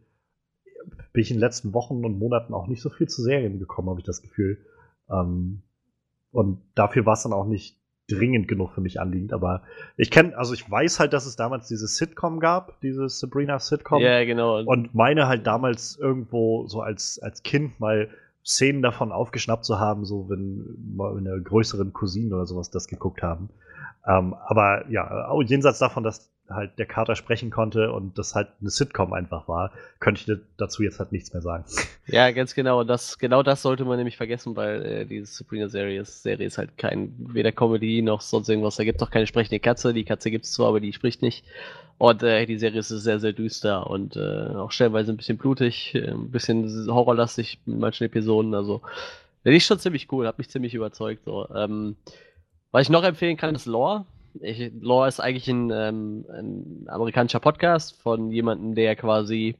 bin 1.13 1.21
ich 1.21 1.31
in 1.31 1.37
den 1.37 1.41
letzten 1.41 1.73
Wochen 1.73 2.05
und 2.05 2.17
Monaten 2.17 2.53
auch 2.53 2.67
nicht 2.67 2.81
so 2.81 2.89
viel 2.89 3.07
zu 3.07 3.21
Serien 3.21 3.59
gekommen, 3.59 3.89
habe 3.89 3.99
ich 3.99 4.05
das 4.05 4.21
Gefühl. 4.21 4.57
Ähm, 5.09 5.61
und 6.31 6.61
dafür 6.75 7.05
war 7.05 7.13
es 7.13 7.23
dann 7.23 7.33
auch 7.33 7.45
nicht 7.45 7.77
dringend 8.07 8.47
genug 8.47 8.73
für 8.73 8.81
mich 8.81 8.99
anliegend, 8.99 9.31
aber 9.33 9.63
ich 9.95 10.11
kenne, 10.11 10.37
also 10.37 10.53
ich 10.53 10.69
weiß 10.69 10.99
halt, 10.99 11.13
dass 11.13 11.25
es 11.25 11.35
damals 11.35 11.67
dieses 11.67 11.97
Sitcom 11.97 12.39
gab, 12.39 12.79
dieses 12.81 13.19
Sabrina 13.19 13.59
Sitcom. 13.59 14.01
Ja, 14.01 14.23
genau. 14.25 14.61
Und 14.63 14.93
meine 14.93 15.27
halt 15.27 15.47
damals 15.47 15.97
irgendwo 15.97 16.67
so 16.67 16.81
als, 16.81 17.19
als 17.19 17.43
Kind 17.43 17.79
mal 17.79 18.09
Szenen 18.45 18.81
davon 18.81 19.11
aufgeschnappt 19.11 19.65
zu 19.65 19.79
haben, 19.79 20.05
so 20.05 20.29
wenn 20.29 20.77
meine 20.95 21.41
größeren 21.41 21.93
Cousinen 21.93 22.33
oder 22.33 22.45
sowas 22.45 22.69
das 22.69 22.87
geguckt 22.87 23.21
haben. 23.21 23.49
Ähm, 24.05 24.33
aber 24.33 24.89
ja, 24.89 25.27
auch 25.27 25.43
jenseits 25.43 25.79
davon, 25.79 26.03
dass 26.03 26.31
halt 26.53 26.77
der 26.79 26.85
Kater 26.85 27.15
sprechen 27.15 27.49
konnte 27.49 27.91
und 27.91 28.17
das 28.17 28.35
halt 28.35 28.49
eine 28.59 28.69
Sitcom 28.69 29.13
einfach 29.13 29.47
war, 29.47 29.71
könnte 29.99 30.21
ich 30.21 30.39
dazu 30.57 30.83
jetzt 30.83 30.99
halt 30.99 31.11
nichts 31.11 31.33
mehr 31.33 31.41
sagen. 31.41 31.65
Ja, 32.07 32.29
ganz 32.31 32.55
genau. 32.55 32.83
Das, 32.83 33.19
genau 33.19 33.41
das 33.41 33.61
sollte 33.61 33.85
man 33.85 33.95
nämlich 33.95 34.17
vergessen, 34.17 34.57
weil 34.57 34.85
äh, 34.85 35.05
diese 35.05 35.27
Sabrina-Serie 35.27 36.03
Serie 36.03 36.45
ist 36.45 36.57
halt 36.57 36.77
kein, 36.77 37.13
weder 37.19 37.53
Comedy 37.53 38.01
noch 38.01 38.19
sonst 38.19 38.49
irgendwas. 38.49 38.75
Da 38.75 38.83
gibt 38.83 39.01
es 39.01 39.07
auch 39.07 39.11
keine 39.11 39.27
sprechende 39.27 39.61
Katze. 39.61 39.93
Die 39.93 40.03
Katze 40.03 40.29
gibt 40.29 40.43
es 40.43 40.51
zwar, 40.51 40.67
aber 40.67 40.81
die 40.81 40.91
spricht 40.91 41.21
nicht. 41.21 41.45
Und 41.97 42.23
äh, 42.23 42.45
die 42.47 42.57
Serie 42.57 42.79
ist 42.79 42.89
sehr, 42.89 43.19
sehr 43.19 43.31
düster 43.31 43.87
und 43.87 44.17
äh, 44.17 44.47
auch 44.55 44.71
stellenweise 44.71 45.13
ein 45.13 45.17
bisschen 45.17 45.37
blutig, 45.37 45.95
äh, 45.95 46.09
ein 46.09 46.31
bisschen 46.31 46.91
horrorlastig 46.91 47.59
mit 47.65 47.79
manchen 47.79 48.05
Episoden. 48.05 48.55
Also, 48.55 48.81
die 49.45 49.55
ist 49.55 49.65
schon 49.65 49.79
ziemlich 49.79 50.11
cool, 50.11 50.27
hat 50.27 50.37
mich 50.37 50.49
ziemlich 50.49 50.73
überzeugt. 50.73 51.23
So. 51.25 51.47
Ähm, 51.55 51.95
was 52.71 52.83
ich 52.83 52.89
noch 52.89 53.03
empfehlen 53.03 53.37
kann, 53.37 53.55
ist 53.55 53.67
Lore. 53.67 54.05
Ich, 54.39 54.71
Lore 54.79 55.07
ist 55.07 55.19
eigentlich 55.19 55.47
ein, 55.47 55.71
ähm, 55.71 56.25
ein 56.29 56.85
amerikanischer 56.87 57.39
Podcast 57.39 58.01
von 58.01 58.31
jemandem, 58.31 58.75
der 58.75 58.95
quasi 58.95 59.55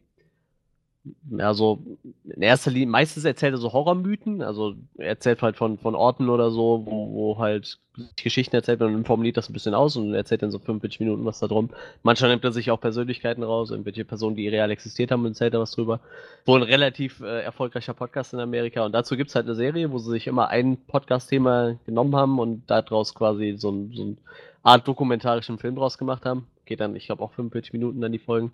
also 1.40 1.82
in 2.26 2.42
erster 2.44 2.70
Linie, 2.70 2.88
meistens 2.88 3.26
erzählt 3.26 3.56
er 3.56 3.58
so 3.58 3.74
Horrormythen, 3.74 4.44
also 4.44 4.76
er 4.98 5.08
erzählt 5.08 5.42
halt 5.42 5.58
von, 5.58 5.80
von 5.80 5.96
Orten 5.96 6.30
oder 6.30 6.52
so, 6.52 6.84
wo, 6.86 7.12
wo 7.12 7.38
halt 7.40 7.80
Geschichten 8.16 8.56
erzählt 8.56 8.80
wird 8.80 8.94
und 8.94 9.08
formuliert 9.08 9.36
das 9.36 9.50
ein 9.50 9.54
bisschen 9.54 9.74
aus 9.74 9.98
und 9.98 10.14
erzählt 10.14 10.44
dann 10.44 10.52
so 10.52 10.60
45 10.60 11.00
Minuten 11.00 11.26
was 11.26 11.40
da 11.40 11.48
drum. 11.48 11.72
Manchmal 12.04 12.30
nimmt 12.30 12.44
er 12.44 12.52
sich 12.52 12.70
auch 12.70 12.80
Persönlichkeiten 12.80 13.44
raus, 13.44 13.72
irgendwelche 13.72 14.06
Personen, 14.06 14.36
die 14.36 14.48
real 14.48 14.70
existiert 14.70 15.12
haben 15.12 15.22
und 15.22 15.32
erzählt 15.32 15.56
da 15.56 15.60
was 15.60 15.72
drüber. 15.72 16.02
Wohl 16.46 16.62
ein 16.62 16.70
relativ 16.70 17.20
äh, 17.22 17.42
erfolgreicher 17.42 17.96
Podcast 17.96 18.34
in 18.34 18.40
Amerika 18.40 18.86
und 18.86 18.92
dazu 18.92 19.18
gibt 19.18 19.30
es 19.30 19.36
halt 19.36 19.48
eine 19.48 19.56
Serie, 19.56 19.92
wo 19.92 19.98
sie 19.98 20.12
sich 20.12 20.28
immer 20.28 20.50
ein 20.50 20.78
Podcast-Thema 20.78 21.80
genommen 21.86 22.16
haben 22.16 22.38
und 22.40 22.64
daraus 22.68 23.16
quasi 23.16 23.56
so 23.58 23.72
ein, 23.72 23.92
so 23.94 24.04
ein 24.04 24.18
Art 24.64 24.88
dokumentarischen 24.88 25.58
Film 25.58 25.76
draus 25.76 25.98
gemacht 25.98 26.26
haben. 26.26 26.48
Geht 26.66 26.80
dann, 26.80 26.96
ich 26.96 27.06
glaube, 27.06 27.24
auch 27.24 27.34
45 27.34 27.74
Minuten 27.74 28.02
dann 28.02 28.12
die 28.12 28.20
Folgen. 28.20 28.54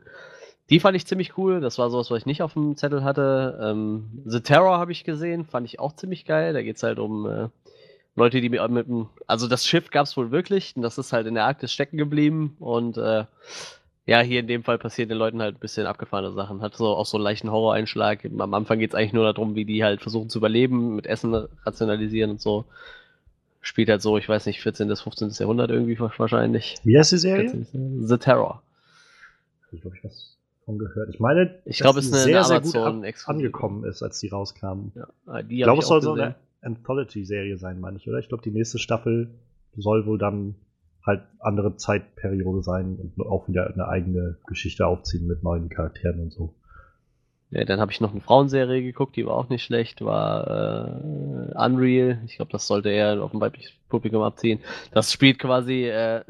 Die 0.70 0.80
fand 0.80 0.98
ich 0.98 1.06
ziemlich 1.06 1.38
cool. 1.38 1.62
Das 1.62 1.78
war 1.78 1.90
sowas, 1.90 2.12
was 2.12 2.20
ich 2.20 2.26
nicht 2.26 2.42
auf 2.42 2.54
dem 2.54 2.76
Zettel 2.76 3.04
hatte. 3.04 3.60
Ähm, 3.62 4.22
The 4.26 4.42
Terror 4.42 4.78
habe 4.80 4.92
ich 4.92 5.04
gesehen, 5.04 5.46
fand 5.46 5.66
ich 5.66 5.80
auch 5.80 5.96
ziemlich 5.96 6.26
geil. 6.26 6.54
Da 6.54 6.62
geht 6.62 6.76
es 6.76 6.84
halt 6.84 7.00
um 7.00 7.26
äh, 7.26 7.48
Leute, 8.16 8.42
die 8.42 8.50
mit, 8.50 8.70
mit 8.70 8.88
dem. 8.88 9.08
Also 9.28 9.48
das 9.48 9.66
Schiff 9.66 9.92
gab 9.92 10.06
es 10.06 10.18
wohl 10.18 10.32
wirklich. 10.32 10.76
Und 10.76 10.82
das 10.82 10.98
ist 10.98 11.14
halt 11.14 11.28
in 11.28 11.36
der 11.36 11.46
Arktis 11.46 11.72
stecken 11.72 11.98
geblieben. 11.98 12.58
Und 12.60 12.98
äh, 12.98 13.26
ja, 14.06 14.20
hier 14.22 14.40
in 14.40 14.48
dem 14.48 14.64
Fall 14.64 14.78
passieren 14.78 15.10
den 15.10 15.18
Leuten 15.18 15.42
halt 15.42 15.56
ein 15.56 15.60
bisschen 15.60 15.86
abgefahrene 15.86 16.34
Sachen. 16.34 16.62
Hat 16.62 16.76
so 16.76 16.88
auch 16.88 17.06
so 17.06 17.18
einen 17.18 17.24
leichten 17.24 17.52
Horror-Einschlag. 17.52 18.26
Am 18.38 18.54
Anfang 18.54 18.80
geht 18.80 18.92
es 18.92 18.96
eigentlich 18.96 19.14
nur 19.14 19.32
darum, 19.32 19.56
wie 19.56 19.66
die 19.66 19.84
halt 19.84 20.02
versuchen 20.02 20.30
zu 20.30 20.40
überleben, 20.40 20.96
mit 20.96 21.06
Essen 21.08 21.34
rationalisieren 21.66 22.32
und 22.32 22.42
so. 22.42 22.66
Spielt 23.68 23.90
halt 23.90 24.02
so, 24.02 24.18
ich 24.18 24.30
weiß 24.30 24.46
nicht, 24.46 24.62
14. 24.62 24.88
bis 24.88 25.02
15. 25.02 25.30
Jahrhundert 25.32 25.72
irgendwie 25.72 26.00
wahrscheinlich. 26.00 26.76
Wie 26.86 26.98
heißt 26.98 27.12
die 27.12 27.18
Serie? 27.18 27.68
The 27.74 28.18
Terror. 28.18 28.64
nicht, 29.74 29.86
ob 29.86 29.94
ich 29.94 30.02
was 30.06 30.38
von 30.64 30.78
gehört. 30.78 31.10
Ich 31.10 31.20
meine, 31.20 31.60
ich 31.66 31.78
glaube, 31.80 32.00
es 32.00 32.06
ist 32.06 32.14
eine 32.14 32.24
sehr, 32.24 32.46
sehr 32.46 32.62
gut 32.62 32.78
an, 32.78 33.04
angekommen 33.26 33.84
ist, 33.84 34.02
als 34.04 34.20
die 34.20 34.30
rauskamen. 34.30 34.94
Ja, 34.96 35.08
ah, 35.26 35.42
die 35.42 35.58
ich 35.58 35.64
glaube, 35.64 35.82
es 35.82 35.88
soll 35.88 36.02
so 36.02 36.14
eine 36.14 36.36
Anthology-Serie 36.62 37.58
sein, 37.58 37.82
meine 37.82 37.98
ich, 37.98 38.08
oder? 38.08 38.20
Ich 38.20 38.30
glaube, 38.30 38.42
die 38.42 38.52
nächste 38.52 38.80
Staffel 38.80 39.32
soll 39.76 40.06
wohl 40.06 40.18
dann 40.18 40.56
halt 41.06 41.24
andere 41.40 41.76
Zeitperiode 41.76 42.64
sein 42.64 42.96
und 42.96 43.26
auch 43.26 43.50
wieder 43.50 43.68
eine 43.68 43.90
eigene 43.90 44.38
Geschichte 44.48 44.88
aufziehen 44.88 45.28
mit 45.28 45.44
neuen 45.44 45.68
Charakteren 45.68 46.22
und 46.22 46.32
so. 46.32 46.54
Ja, 47.50 47.64
dann 47.64 47.80
habe 47.80 47.94
ich 47.94 48.02
noch 48.02 48.12
eine 48.12 48.20
Frauenserie 48.20 48.82
geguckt, 48.84 49.16
die 49.16 49.26
war 49.26 49.36
auch 49.36 49.48
nicht 49.48 49.64
schlecht, 49.64 50.04
war 50.04 50.48
äh, 50.48 51.58
Unreal. 51.58 52.22
Ich 52.26 52.36
glaube, 52.36 52.52
das 52.52 52.68
sollte 52.68 52.90
eher 52.90 53.24
auf 53.24 53.34
ein 53.34 53.40
weibliches 53.40 53.72
Publikum 53.88 54.22
abziehen. 54.22 54.60
Das 54.92 55.14
spielt 55.14 55.40
quasi 55.40 55.86
äh, 55.86 56.24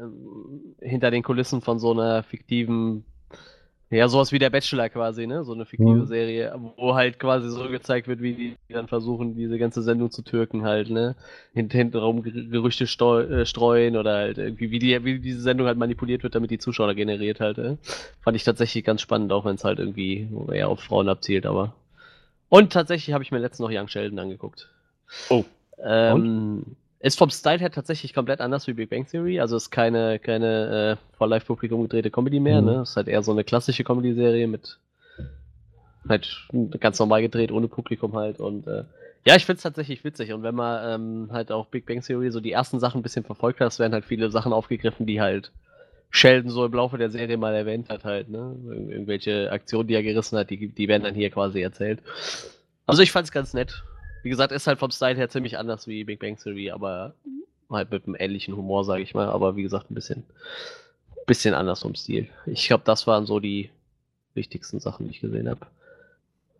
hinter 0.80 1.10
den 1.10 1.24
Kulissen 1.24 1.60
von 1.60 1.80
so 1.80 1.90
einer 1.90 2.22
fiktiven, 2.22 3.04
ja, 3.90 4.08
sowas 4.08 4.32
wie 4.32 4.38
der 4.38 4.50
Bachelor 4.50 4.88
quasi, 4.90 5.26
ne? 5.26 5.44
So 5.44 5.54
eine 5.54 5.64
fiktive 5.64 6.02
Mhm. 6.02 6.06
Serie, 6.06 6.54
wo 6.76 6.94
halt 6.94 7.18
quasi 7.18 7.48
so 7.48 7.68
gezeigt 7.68 8.06
wird, 8.06 8.20
wie 8.20 8.34
die 8.34 8.56
dann 8.68 8.86
versuchen, 8.86 9.34
diese 9.34 9.58
ganze 9.58 9.82
Sendung 9.82 10.10
zu 10.10 10.22
türken 10.22 10.62
halt, 10.64 10.90
ne? 10.90 11.16
Hint 11.54 11.72
hintenrum 11.72 12.22
Ger- 12.22 12.50
Gerüchte 12.50 12.84
äh, 12.84 13.46
streuen 13.46 13.96
oder 13.96 14.14
halt 14.14 14.38
irgendwie, 14.38 14.70
wie, 14.70 14.78
die, 14.78 15.04
wie 15.04 15.18
diese 15.20 15.40
Sendung 15.40 15.66
halt 15.66 15.78
manipuliert 15.78 16.22
wird, 16.22 16.34
damit 16.34 16.50
die 16.50 16.58
Zuschauer 16.58 16.94
generiert 16.94 17.40
halt. 17.40 17.58
Äh? 17.58 17.76
Fand 18.20 18.36
ich 18.36 18.44
tatsächlich 18.44 18.84
ganz 18.84 19.00
spannend, 19.00 19.32
auch 19.32 19.44
wenn 19.46 19.54
es 19.54 19.64
halt 19.64 19.78
irgendwie 19.78 20.28
eher 20.52 20.68
auf 20.68 20.80
Frauen 20.80 21.08
abzielt, 21.08 21.46
aber. 21.46 21.74
Und 22.50 22.72
tatsächlich 22.72 23.14
habe 23.14 23.24
ich 23.24 23.30
mir 23.30 23.38
letztens 23.38 23.60
noch 23.60 23.70
Young 23.72 23.88
Sheldon 23.88 24.18
angeguckt. 24.18 24.68
Oh. 25.30 25.44
Ähm, 25.82 26.76
ist 27.00 27.18
vom 27.18 27.30
Style 27.30 27.58
her 27.60 27.70
tatsächlich 27.70 28.12
komplett 28.12 28.40
anders 28.40 28.66
wie 28.66 28.72
Big 28.72 28.90
Bang 28.90 29.06
Theory. 29.06 29.38
Also 29.40 29.56
ist 29.56 29.70
keine, 29.70 30.18
keine 30.18 30.98
äh, 30.98 31.16
vor 31.16 31.28
Live-Publikum 31.28 31.82
gedrehte 31.82 32.10
Comedy 32.10 32.40
mehr, 32.40 32.60
Mhm. 32.60 32.66
ne? 32.66 32.82
Ist 32.82 32.96
halt 32.96 33.08
eher 33.08 33.22
so 33.22 33.30
eine 33.32 33.44
klassische 33.44 33.84
Comedy-Serie 33.84 34.46
mit 34.48 34.78
halt 36.08 36.28
ganz 36.80 36.98
normal 36.98 37.22
gedreht, 37.22 37.52
ohne 37.52 37.68
Publikum 37.68 38.14
halt. 38.16 38.40
Und 38.40 38.66
äh, 38.66 38.84
ja, 39.26 39.36
ich 39.36 39.44
find's 39.44 39.62
tatsächlich 39.62 40.02
witzig. 40.04 40.32
Und 40.32 40.42
wenn 40.42 40.54
man 40.54 41.00
ähm, 41.00 41.28
halt 41.32 41.52
auch 41.52 41.66
Big 41.66 41.86
Bang 41.86 42.00
Theory 42.02 42.30
so 42.30 42.40
die 42.40 42.52
ersten 42.52 42.80
Sachen 42.80 43.00
ein 43.00 43.02
bisschen 43.02 43.24
verfolgt 43.24 43.60
hat, 43.60 43.68
es 43.68 43.78
werden 43.78 43.92
halt 43.92 44.04
viele 44.04 44.30
Sachen 44.30 44.52
aufgegriffen, 44.52 45.06
die 45.06 45.20
halt 45.20 45.52
Sheldon 46.10 46.50
so 46.50 46.64
im 46.64 46.72
Laufe 46.72 46.96
der 46.96 47.10
Serie 47.10 47.36
mal 47.36 47.54
erwähnt 47.54 47.90
hat 47.90 48.04
halt, 48.04 48.30
ne? 48.30 48.56
Ir 48.64 48.90
irgendwelche 48.92 49.52
Aktionen, 49.52 49.86
die 49.88 49.94
er 49.94 50.02
gerissen 50.02 50.38
hat, 50.38 50.48
die, 50.48 50.68
die 50.68 50.88
werden 50.88 51.02
dann 51.02 51.14
hier 51.14 51.28
quasi 51.30 51.60
erzählt. 51.60 52.00
Also 52.86 53.02
ich 53.02 53.12
fand's 53.12 53.30
ganz 53.30 53.52
nett. 53.52 53.82
Wie 54.22 54.28
gesagt, 54.30 54.52
ist 54.52 54.66
halt 54.66 54.78
vom 54.78 54.90
Style 54.90 55.16
her 55.16 55.28
ziemlich 55.28 55.58
anders 55.58 55.86
wie 55.86 56.04
Big 56.04 56.20
Bang 56.20 56.36
Theory, 56.36 56.70
aber 56.70 57.14
halt 57.70 57.90
mit 57.90 58.06
einem 58.06 58.16
ähnlichen 58.18 58.56
Humor, 58.56 58.84
sage 58.84 59.02
ich 59.02 59.14
mal. 59.14 59.28
Aber 59.28 59.56
wie 59.56 59.62
gesagt, 59.62 59.90
ein 59.90 59.94
bisschen, 59.94 60.24
bisschen 61.26 61.54
anders 61.54 61.82
vom 61.82 61.94
Stil. 61.94 62.28
Ich 62.46 62.66
glaube, 62.66 62.82
das 62.84 63.06
waren 63.06 63.26
so 63.26 63.40
die 63.40 63.70
wichtigsten 64.34 64.80
Sachen, 64.80 65.06
die 65.06 65.10
ich 65.12 65.20
gesehen 65.20 65.48
habe. 65.48 65.66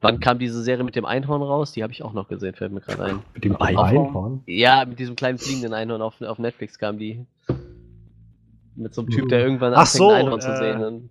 Wann 0.01 0.21
kam 0.21 0.39
diese 0.39 0.63
Serie 0.63 0.85
mit 0.85 0.95
dem 0.95 1.05
Einhorn 1.05 1.43
raus? 1.43 1.73
Die 1.73 1.83
habe 1.83 1.93
ich 1.93 2.05
auch 2.05 2.13
noch 2.13 2.29
gesehen, 2.29 2.55
fällt 2.55 2.71
mir 2.73 2.81
gerade 2.81 3.03
ein. 3.05 3.23
Mit 3.35 3.45
dem 3.45 3.57
Auf- 3.57 3.63
Einhorn? 3.63 4.43
Ja, 4.47 4.85
mit 4.85 5.01
diesem 5.01 5.17
kleinen 5.17 5.39
fliegenden 5.39 5.75
Einhorn 5.75 6.03
auf, 6.03 6.21
auf 6.21 6.39
Netflix 6.39 6.79
kam 6.79 6.99
die. 6.99 7.27
Mit 8.77 8.95
so 8.95 9.01
einem 9.03 9.11
Typ, 9.11 9.29
der 9.29 9.41
irgendwann 9.41 9.75
Ach 9.75 9.81
anfängt, 9.81 9.99
so, 9.99 10.11
ein 10.11 10.15
Einhorn 10.27 10.41
zu 10.41 10.53
äh, 10.53 10.57
sehen. 10.57 10.85
Und 10.85 11.11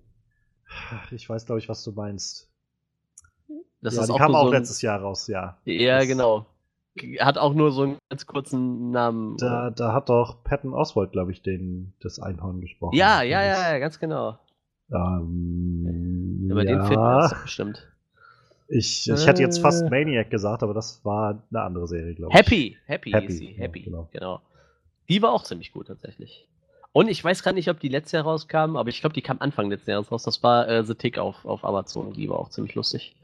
Ach, 0.69 1.11
Ich 1.11 1.27
weiß, 1.29 1.45
glaube 1.45 1.59
ich, 1.59 1.67
was 1.67 1.83
du 1.83 1.91
meinst. 1.91 2.47
Das 3.81 3.95
ja, 3.95 4.01
ist 4.01 4.07
die 4.07 4.13
auch 4.13 4.17
kam 4.17 4.35
auch 4.35 4.45
so 4.45 4.51
letztes 4.51 4.81
Jahr 4.81 4.99
raus, 5.01 5.27
ja. 5.27 5.57
Ja, 5.65 5.99
Das- 5.99 6.07
genau. 6.07 6.45
Hat 7.19 7.37
auch 7.37 7.53
nur 7.53 7.71
so 7.71 7.83
einen 7.83 7.97
ganz 8.09 8.25
kurzen 8.25 8.89
Namen. 8.89 9.37
Da, 9.37 9.69
da 9.69 9.93
hat 9.93 10.09
doch 10.09 10.43
Patton 10.43 10.73
Oswald, 10.73 11.11
glaube 11.11 11.31
ich, 11.31 11.43
den, 11.43 11.93
das 12.01 12.19
Einhorn 12.19 12.59
gesprochen. 12.59 12.95
ja, 12.95 13.21
ja, 13.21 13.43
ja, 13.43 13.73
ja, 13.73 13.77
ganz 13.77 13.99
genau. 13.99 14.39
Ähm, 14.91 16.47
Über 16.49 16.63
den 16.65 16.81
finden 16.85 16.95
wir 17.03 17.23
es 17.25 17.31
doch 17.31 17.41
bestimmt. 17.43 17.87
Ich, 18.69 19.09
ich 19.09 19.27
hätte 19.27 19.41
jetzt 19.41 19.59
fast 19.59 19.83
Äh. 19.85 19.89
Maniac 19.89 20.29
gesagt, 20.29 20.61
aber 20.63 20.73
das 20.73 21.03
war 21.05 21.41
eine 21.51 21.61
andere 21.61 21.87
Serie, 21.87 22.15
glaube 22.15 22.33
ich. 22.33 22.37
Happy, 22.39 22.77
Happy, 22.85 23.11
Happy, 23.11 23.27
hieß 23.27 23.37
sie, 23.37 23.51
ja, 23.51 23.57
Happy, 23.59 23.81
genau. 23.81 24.09
genau. 24.11 24.41
Die 25.07 25.21
war 25.21 25.31
auch 25.31 25.43
ziemlich 25.43 25.71
gut 25.71 25.87
tatsächlich. 25.87 26.47
Und 26.91 27.09
ich 27.09 27.23
weiß 27.23 27.43
gar 27.43 27.53
nicht, 27.53 27.69
ob 27.69 27.79
die 27.79 27.89
letztes 27.89 28.13
Jahr 28.13 28.23
rauskam, 28.23 28.75
aber 28.75 28.89
ich 28.89 28.99
glaube, 28.99 29.13
die 29.13 29.21
kam 29.21 29.37
Anfang 29.39 29.69
letzten 29.69 29.91
Jahres 29.91 30.11
raus. 30.11 30.23
Das 30.23 30.41
war 30.43 30.67
äh, 30.67 30.83
The 30.83 30.95
Tick 30.95 31.17
auf, 31.19 31.45
auf 31.45 31.63
Amazon. 31.63 32.11
Die 32.13 32.27
war 32.27 32.39
auch 32.39 32.49
ziemlich 32.49 32.75
lustig. 32.75 33.15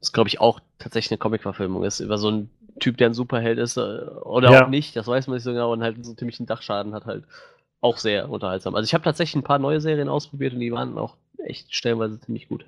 Das 0.00 0.12
glaube 0.12 0.28
ich 0.28 0.40
auch 0.40 0.60
tatsächlich 0.78 1.12
eine 1.12 1.18
Comic-Verfilmung 1.18 1.84
ist 1.84 2.00
über 2.00 2.18
so 2.18 2.28
einen 2.28 2.50
Typ, 2.78 2.96
der 2.98 3.08
ein 3.10 3.14
Superheld 3.14 3.58
ist 3.58 3.76
äh, 3.76 3.80
oder 3.80 4.52
Ja. 4.52 4.64
auch 4.64 4.68
nicht. 4.68 4.94
Das 4.96 5.06
weiß 5.06 5.26
man 5.26 5.34
nicht 5.36 5.44
so 5.44 5.52
genau 5.52 5.72
und 5.72 5.82
halt 5.82 6.04
so 6.04 6.10
einen 6.10 6.18
ziemlichen 6.18 6.46
Dachschaden 6.46 6.94
hat 6.94 7.06
halt 7.06 7.24
auch 7.80 7.96
sehr 7.96 8.28
unterhaltsam. 8.30 8.74
Also 8.74 8.84
ich 8.86 8.94
habe 8.94 9.04
tatsächlich 9.04 9.36
ein 9.36 9.44
paar 9.44 9.58
neue 9.58 9.80
Serien 9.80 10.08
ausprobiert 10.08 10.52
und 10.54 10.60
die 10.60 10.72
waren 10.72 10.98
auch 10.98 11.16
echt 11.38 11.74
stellenweise 11.74 12.20
ziemlich 12.20 12.48
gut. 12.48 12.64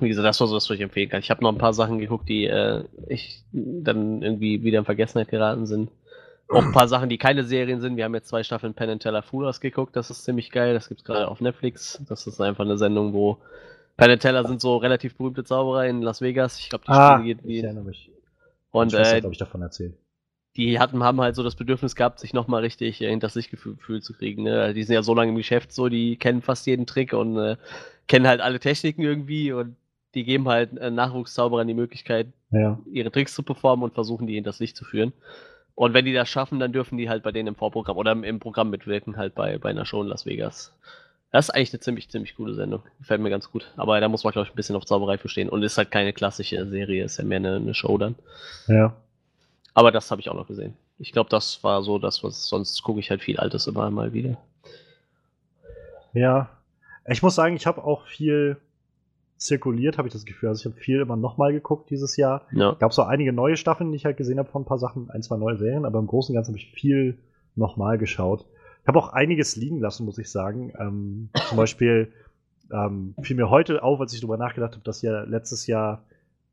Wie 0.00 0.08
gesagt, 0.08 0.26
das 0.26 0.40
war 0.40 0.46
so, 0.46 0.54
was 0.56 0.70
ich 0.70 0.80
empfehlen 0.80 1.08
kann. 1.08 1.20
Ich 1.20 1.30
habe 1.30 1.42
noch 1.42 1.50
ein 1.50 1.58
paar 1.58 1.74
Sachen 1.74 1.98
geguckt, 1.98 2.28
die 2.28 2.46
äh, 2.46 2.84
ich 3.08 3.42
dann 3.52 4.22
irgendwie 4.22 4.62
wieder 4.62 4.78
in 4.78 4.84
Vergessenheit 4.84 5.28
geraten 5.28 5.66
sind. 5.66 5.90
Auch 6.48 6.64
ein 6.64 6.72
paar 6.72 6.88
Sachen, 6.88 7.08
die 7.10 7.18
keine 7.18 7.44
Serien 7.44 7.80
sind. 7.80 7.96
Wir 7.96 8.04
haben 8.04 8.14
jetzt 8.14 8.28
zwei 8.28 8.42
Staffeln 8.42 8.72
Penn 8.72 8.88
and 8.88 9.02
Teller 9.02 9.22
Fool 9.22 9.46
ausgeguckt. 9.46 9.94
Das 9.96 10.10
ist 10.10 10.24
ziemlich 10.24 10.50
geil. 10.50 10.72
Das 10.72 10.88
gibt's 10.88 11.04
gerade 11.04 11.28
auf 11.28 11.40
Netflix. 11.40 12.00
Das 12.08 12.26
ist 12.26 12.40
einfach 12.40 12.64
eine 12.64 12.78
Sendung, 12.78 13.12
wo 13.12 13.38
Teller 13.98 14.44
sind 14.46 14.60
so 14.60 14.76
relativ 14.76 15.16
berühmte 15.16 15.44
Zauberer 15.44 15.86
in 15.86 16.02
Las 16.02 16.20
Vegas. 16.20 16.58
Ich 16.58 16.68
glaube, 16.70 16.84
die 16.86 16.92
Ah, 16.92 17.18
spielen 17.18 17.38
ich 17.40 17.44
die, 17.46 17.60
erinnere 17.64 17.84
mich. 17.84 18.10
und 18.70 18.92
Meine 18.92 19.04
Schwester 19.04 19.28
äh, 19.28 19.32
ich, 19.32 19.38
davon 19.38 19.62
erzählt. 19.62 19.94
die 20.56 20.78
hatten, 20.78 21.02
haben 21.02 21.20
halt 21.20 21.34
so 21.34 21.42
das 21.42 21.56
Bedürfnis 21.56 21.94
gehabt, 21.96 22.18
sich 22.20 22.32
nochmal 22.32 22.62
richtig 22.62 23.00
äh, 23.02 23.08
hinter 23.10 23.28
sich 23.28 23.50
Gefühl, 23.50 23.74
Gefühl 23.76 24.02
zu 24.02 24.12
kriegen. 24.14 24.44
Ne? 24.44 24.60
Also 24.60 24.74
Die 24.74 24.82
sind 24.84 24.94
ja 24.94 25.02
so 25.02 25.14
lange 25.14 25.30
im 25.32 25.36
Geschäft, 25.36 25.72
so 25.72 25.88
die 25.88 26.16
kennen 26.16 26.42
fast 26.42 26.66
jeden 26.66 26.86
Trick 26.86 27.12
und 27.12 27.36
äh, 27.38 27.56
kennen 28.06 28.26
halt 28.26 28.40
alle 28.40 28.60
Techniken 28.60 29.02
irgendwie 29.02 29.52
und 29.52 29.76
die 30.14 30.24
geben 30.24 30.48
halt 30.48 30.76
äh, 30.78 30.90
Nachwuchszauberern 30.90 31.66
die 31.68 31.74
Möglichkeit, 31.74 32.28
Ja. 32.50 32.78
ihre 32.90 33.10
Tricks 33.12 33.34
zu 33.34 33.42
performen 33.42 33.84
und 33.84 33.94
versuchen, 33.94 34.26
die 34.26 34.34
hinters 34.34 34.58
Licht 34.60 34.76
zu 34.76 34.84
führen. 34.84 35.12
Und 35.74 35.94
wenn 35.94 36.04
die 36.04 36.12
das 36.14 36.28
schaffen, 36.28 36.58
dann 36.58 36.72
dürfen 36.72 36.98
die 36.98 37.08
halt 37.08 37.22
bei 37.22 37.30
denen 37.30 37.48
im 37.48 37.54
Vorprogramm 37.54 37.96
oder 37.96 38.10
im, 38.12 38.24
im 38.24 38.40
Programm 38.40 38.70
mitwirken, 38.70 39.16
halt 39.16 39.34
bei, 39.34 39.58
bei 39.58 39.70
einer 39.70 39.84
Show 39.86 40.02
in 40.02 40.08
Las 40.08 40.24
Vegas. 40.26 40.72
Das 41.30 41.46
ist 41.46 41.50
eigentlich 41.50 41.72
eine 41.72 41.80
ziemlich, 41.80 42.08
ziemlich 42.08 42.36
coole 42.36 42.54
Sendung. 42.54 42.82
Gefällt 42.98 43.20
mir 43.20 43.28
ganz 43.28 43.50
gut. 43.50 43.70
Aber 43.76 44.00
da 44.00 44.08
muss 44.08 44.24
man, 44.24 44.32
glaube 44.32 44.46
ich, 44.46 44.52
ein 44.52 44.56
bisschen 44.56 44.76
auf 44.76 44.86
Zauberei 44.86 45.18
verstehen. 45.18 45.48
Und 45.50 45.62
ist 45.62 45.76
halt 45.76 45.90
keine 45.90 46.12
klassische 46.12 46.66
Serie, 46.68 47.04
ist 47.04 47.18
ja 47.18 47.24
mehr 47.24 47.36
eine, 47.36 47.56
eine 47.56 47.74
Show 47.74 47.98
dann. 47.98 48.14
Ja. 48.66 48.96
Aber 49.74 49.92
das 49.92 50.10
habe 50.10 50.20
ich 50.20 50.30
auch 50.30 50.34
noch 50.34 50.48
gesehen. 50.48 50.74
Ich 50.98 51.12
glaube, 51.12 51.28
das 51.28 51.62
war 51.62 51.82
so 51.82 51.98
das, 51.98 52.24
was 52.24 52.48
sonst 52.48 52.82
gucke 52.82 53.00
ich 53.00 53.10
halt 53.10 53.22
viel 53.22 53.38
Altes 53.38 53.66
immer 53.66 53.90
mal 53.90 54.12
wieder. 54.12 54.38
Ja. 56.14 56.48
Ich 57.06 57.22
muss 57.22 57.34
sagen, 57.34 57.56
ich 57.56 57.66
habe 57.66 57.84
auch 57.84 58.06
viel 58.06 58.56
zirkuliert, 59.36 59.98
habe 59.98 60.08
ich 60.08 60.14
das 60.14 60.24
Gefühl. 60.24 60.48
Also 60.48 60.60
ich 60.60 60.72
habe 60.72 60.82
viel 60.82 61.00
immer 61.00 61.16
nochmal 61.16 61.52
geguckt 61.52 61.90
dieses 61.90 62.16
Jahr. 62.16 62.46
Ja. 62.52 62.72
gab 62.72 62.92
so 62.92 63.02
einige 63.02 63.32
neue 63.32 63.56
Staffeln, 63.56 63.92
die 63.92 63.96
ich 63.96 64.04
halt 64.04 64.16
gesehen 64.16 64.38
habe 64.38 64.50
von 64.50 64.62
ein 64.62 64.66
paar 64.66 64.78
Sachen, 64.78 65.10
ein, 65.10 65.22
zwei 65.22 65.36
neue 65.36 65.56
Serien, 65.56 65.84
aber 65.84 65.98
im 65.98 66.06
Großen 66.06 66.32
und 66.32 66.36
Ganzen 66.36 66.52
habe 66.52 66.58
ich 66.58 66.72
viel 66.72 67.18
nochmal 67.54 67.98
geschaut. 67.98 68.46
Ich 68.88 68.90
habe 68.90 69.00
auch 69.00 69.12
einiges 69.12 69.54
liegen 69.54 69.80
lassen, 69.80 70.06
muss 70.06 70.16
ich 70.16 70.30
sagen. 70.30 70.72
Ähm, 70.78 71.28
zum 71.50 71.58
Beispiel 71.58 72.10
ähm, 72.72 73.14
fiel 73.20 73.36
mir 73.36 73.50
heute 73.50 73.82
auf, 73.82 74.00
als 74.00 74.14
ich 74.14 74.20
darüber 74.20 74.38
nachgedacht 74.38 74.72
habe, 74.72 74.82
dass 74.82 75.02
ja 75.02 75.24
letztes 75.24 75.66
Jahr 75.66 76.06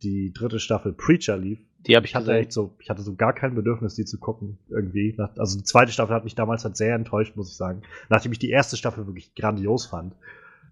die 0.03 0.33
dritte 0.33 0.59
Staffel 0.59 0.91
Preacher 0.91 1.37
lief. 1.37 1.59
Die 1.87 1.95
habe 1.95 2.05
ich 2.05 2.11
Ich 2.11 2.15
hatte 2.15 2.33
echt 2.33 2.51
so, 2.51 2.75
ich 2.79 2.89
hatte 2.89 3.03
so 3.03 3.15
gar 3.15 3.31
kein 3.31 3.55
Bedürfnis, 3.55 3.95
die 3.95 4.03
zu 4.03 4.19
gucken, 4.19 4.57
irgendwie. 4.67 5.15
Also 5.37 5.57
die 5.57 5.63
zweite 5.63 5.93
Staffel 5.93 6.13
hat 6.13 6.25
mich 6.25 6.35
damals 6.35 6.65
halt 6.65 6.75
sehr 6.75 6.93
enttäuscht, 6.93 7.37
muss 7.37 7.49
ich 7.49 7.55
sagen. 7.55 7.83
Nachdem 8.09 8.33
ich 8.33 8.39
die 8.39 8.49
erste 8.49 8.75
Staffel 8.75 9.07
wirklich 9.07 9.33
grandios 9.33 9.85
fand. 9.85 10.13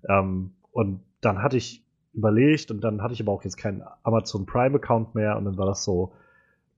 Ähm, 0.09 0.51
und 0.73 0.99
dann 1.21 1.41
hatte 1.41 1.55
ich 1.55 1.81
überlegt 2.11 2.71
und 2.71 2.81
dann 2.81 3.01
hatte 3.01 3.13
ich 3.13 3.21
aber 3.21 3.31
auch 3.31 3.43
jetzt 3.45 3.55
keinen 3.55 3.83
Amazon 4.03 4.45
Prime 4.45 4.75
Account 4.75 5.15
mehr 5.15 5.37
und 5.37 5.45
dann 5.45 5.57
war 5.57 5.67
das 5.67 5.85
so, 5.85 6.11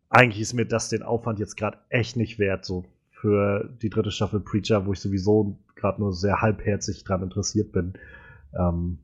eigentlich 0.10 0.41
ist 0.41 0.54
mir 0.54 0.67
das 0.67 0.89
den 0.89 1.02
Aufwand 1.02 1.39
jetzt 1.39 1.58
gerade 1.58 1.80
echt 1.89 2.17
nicht 2.17 2.38
wert, 2.38 2.65
so 2.65 2.86
für 3.21 3.69
die 3.82 3.89
dritte 3.89 4.12
Staffel 4.12 4.39
Preacher, 4.39 4.86
wo 4.86 4.93
ich 4.93 4.99
sowieso 4.99 5.58
gerade 5.75 6.01
nur 6.01 6.13
sehr 6.13 6.41
halbherzig 6.41 7.04
dran 7.04 7.23
interessiert 7.23 7.71
bin. 7.71 7.93
Ähm, 8.58 8.99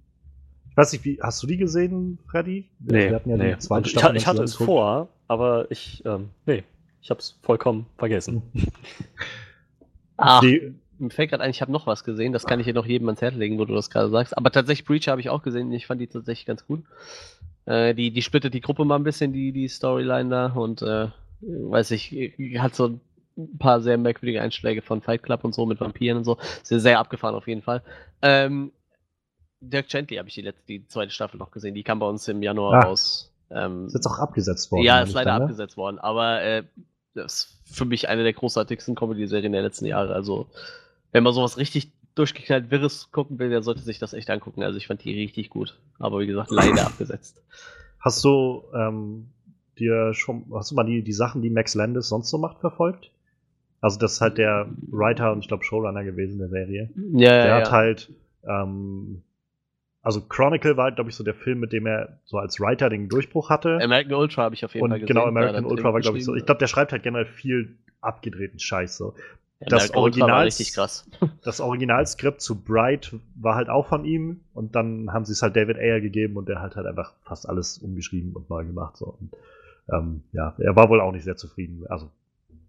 ich 0.69 0.77
weiß 0.77 0.91
nicht, 0.93 1.05
wie, 1.05 1.19
hast 1.21 1.41
du 1.43 1.47
die 1.47 1.57
gesehen, 1.57 2.19
Freddy? 2.27 2.69
Nee, 2.79 3.09
Wir 3.09 3.15
hatten 3.15 3.29
ja 3.29 3.37
nee. 3.37 3.53
die 3.53 3.59
zweite 3.59 3.79
Und 3.79 3.85
ich, 3.87 3.91
Staffel. 3.91 4.17
ich 4.17 4.27
hatte 4.27 4.43
es 4.43 4.55
vor, 4.55 5.09
aber 5.27 5.69
ich, 5.69 6.03
ähm, 6.05 6.29
nee, 6.45 6.63
ich 7.01 7.09
habe 7.09 7.19
es 7.19 7.39
vollkommen 7.41 7.87
vergessen. 7.97 8.41
Ach, 10.17 10.41
Die, 10.41 10.73
mir 10.99 11.09
fällt 11.09 11.31
gerade 11.31 11.43
ein, 11.43 11.49
ich 11.49 11.61
habe 11.61 11.71
noch 11.71 11.87
was 11.87 12.03
gesehen. 12.03 12.31
Das 12.31 12.45
kann 12.45 12.59
ich 12.59 12.65
hier 12.65 12.73
noch 12.73 12.85
jedem 12.85 13.07
ans 13.07 13.21
Herz 13.21 13.35
legen, 13.35 13.57
wo 13.57 13.65
du 13.65 13.73
das 13.73 13.89
gerade 13.89 14.09
sagst. 14.09 14.37
Aber 14.37 14.51
tatsächlich, 14.51 14.85
Preacher 14.85 15.11
habe 15.11 15.21
ich 15.21 15.29
auch 15.29 15.41
gesehen. 15.41 15.71
Ich 15.73 15.87
fand 15.87 15.99
die 15.99 16.07
tatsächlich 16.07 16.45
ganz 16.45 16.65
gut. 16.65 16.83
Äh, 17.65 17.95
die, 17.95 18.11
die 18.11 18.21
splittet 18.21 18.53
die 18.53 18.61
Gruppe 18.61 18.85
mal 18.85 18.97
ein 18.97 19.03
bisschen, 19.03 19.33
die, 19.33 19.51
die 19.51 19.67
Storyline 19.67 20.29
da. 20.29 20.45
Und, 20.53 20.83
äh, 20.83 21.07
weiß 21.41 21.91
ich, 21.91 22.11
hat 22.59 22.75
so 22.75 22.87
ein 22.87 23.01
paar 23.57 23.81
sehr 23.81 23.97
merkwürdige 23.97 24.41
Einschläge 24.41 24.81
von 24.81 25.01
Fight 25.01 25.23
Club 25.23 25.43
und 25.43 25.53
so 25.53 25.65
mit 25.65 25.79
Vampiren 25.79 26.17
und 26.17 26.23
so. 26.23 26.37
Sehr, 26.63 26.79
sehr 26.79 26.99
abgefahren 26.99 27.35
auf 27.35 27.47
jeden 27.47 27.61
Fall. 27.61 27.81
Ähm, 28.21 28.71
Dirk 29.59 29.87
Gently 29.89 30.17
habe 30.17 30.27
ich 30.27 30.35
die, 30.35 30.41
letzte, 30.41 30.65
die 30.67 30.87
zweite 30.87 31.11
Staffel 31.11 31.37
noch 31.37 31.51
gesehen. 31.51 31.75
Die 31.75 31.83
kam 31.83 31.99
bei 31.99 32.07
uns 32.07 32.27
im 32.27 32.41
Januar 32.41 32.73
Ah. 32.73 32.87
raus. 32.87 33.31
Ähm, 33.51 33.87
ist 33.87 33.93
jetzt 33.93 34.07
auch 34.07 34.17
abgesetzt 34.19 34.71
worden. 34.71 34.83
ja, 34.83 35.01
ist 35.01 35.13
leider 35.13 35.31
dann, 35.31 35.39
ne? 35.39 35.43
abgesetzt 35.45 35.75
worden, 35.75 35.99
aber 35.99 36.41
äh, 36.41 36.63
das 37.13 37.33
ist 37.33 37.57
für 37.65 37.83
mich 37.85 38.07
eine 38.07 38.23
der 38.23 38.31
großartigsten 38.33 38.95
Comedy-Serien 38.95 39.51
der 39.51 39.61
letzten 39.61 39.85
Jahre. 39.85 40.13
Also, 40.15 40.47
wenn 41.11 41.23
man 41.23 41.33
sowas 41.33 41.57
richtig 41.57 41.91
durchgeknallt 42.15 42.71
Wirres 42.71 43.11
gucken 43.11 43.39
will, 43.39 43.49
der 43.49 43.61
sollte 43.63 43.81
sich 43.81 43.99
das 43.99 44.13
echt 44.13 44.29
angucken. 44.29 44.63
Also 44.63 44.77
ich 44.77 44.87
fand 44.87 45.03
die 45.03 45.13
richtig 45.13 45.49
gut. 45.49 45.77
Aber 45.99 46.19
wie 46.19 46.27
gesagt, 46.27 46.51
leider 46.51 46.85
abgesetzt. 46.85 47.41
Hast 47.99 48.23
du 48.23 48.63
ähm, 48.73 49.29
dir 49.77 50.13
schon, 50.13 50.45
hast 50.53 50.71
du 50.71 50.75
mal 50.75 50.83
die, 50.85 51.03
die 51.03 51.13
Sachen, 51.13 51.41
die 51.41 51.49
Max 51.49 51.75
Landis 51.75 52.09
sonst 52.09 52.29
so 52.29 52.37
macht, 52.37 52.59
verfolgt? 52.59 53.11
Also 53.81 53.99
das 53.99 54.13
ist 54.13 54.21
halt 54.21 54.37
der 54.37 54.67
Writer 54.91 55.31
und 55.31 55.39
ich 55.39 55.47
glaube 55.47 55.63
Showrunner 55.63 56.03
gewesen 56.03 56.37
der 56.37 56.49
Serie. 56.49 56.89
Ja, 57.13 57.29
der 57.29 57.47
ja, 57.47 57.55
hat 57.55 57.67
ja. 57.67 57.71
halt, 57.71 58.13
ähm, 58.47 59.23
also 60.03 60.21
Chronicle 60.21 60.77
war, 60.77 60.91
glaube 60.91 61.09
ich, 61.09 61.15
so 61.15 61.23
der 61.23 61.33
Film, 61.33 61.59
mit 61.59 61.73
dem 61.73 61.87
er 61.87 62.19
so 62.25 62.37
als 62.37 62.59
Writer 62.59 62.89
den 62.89 63.09
Durchbruch 63.09 63.49
hatte. 63.49 63.79
American 63.81 64.13
Ultra 64.13 64.43
habe 64.43 64.55
ich 64.55 64.63
auf 64.63 64.73
jeden 64.73 64.87
Fall 64.87 64.93
und 64.93 65.01
gesehen. 65.01 65.15
genau, 65.15 65.27
American 65.27 65.65
er 65.65 65.69
Ultra 65.69 65.93
war, 65.93 65.99
glaube 65.99 66.19
ich, 66.19 66.25
so. 66.25 66.35
Ich 66.35 66.45
glaube, 66.45 66.59
der 66.59 66.67
schreibt 66.67 66.91
halt 66.91 67.03
generell 67.03 67.25
viel 67.25 67.75
abgedrehten 68.01 68.59
Scheiß. 68.59 68.97
So. 68.97 69.15
Das 69.61 69.93
Original- 69.93 70.45
richtig 70.45 70.73
krass. 70.73 71.07
Das 71.43 71.59
Originalskript 71.59 72.41
zu 72.41 72.61
Bright 72.61 73.15
war 73.35 73.55
halt 73.55 73.69
auch 73.69 73.87
von 73.87 74.05
ihm 74.05 74.41
und 74.53 74.75
dann 74.75 75.11
haben 75.11 75.25
sie 75.25 75.33
es 75.33 75.41
halt 75.41 75.55
David 75.55 75.77
Ayer 75.77 76.01
gegeben 76.01 76.37
und 76.37 76.49
der 76.49 76.61
hat 76.61 76.75
halt 76.75 76.85
einfach 76.85 77.13
fast 77.23 77.49
alles 77.49 77.79
umgeschrieben 77.79 78.33
und 78.33 78.49
neu 78.49 78.63
gemacht. 78.63 78.97
So. 78.97 79.17
Und, 79.19 79.31
ähm, 79.91 80.23
ja, 80.33 80.55
er 80.59 80.75
war 80.75 80.89
wohl 80.89 81.01
auch 81.01 81.11
nicht 81.11 81.23
sehr 81.23 81.35
zufrieden. 81.35 81.85
Also 81.89 82.09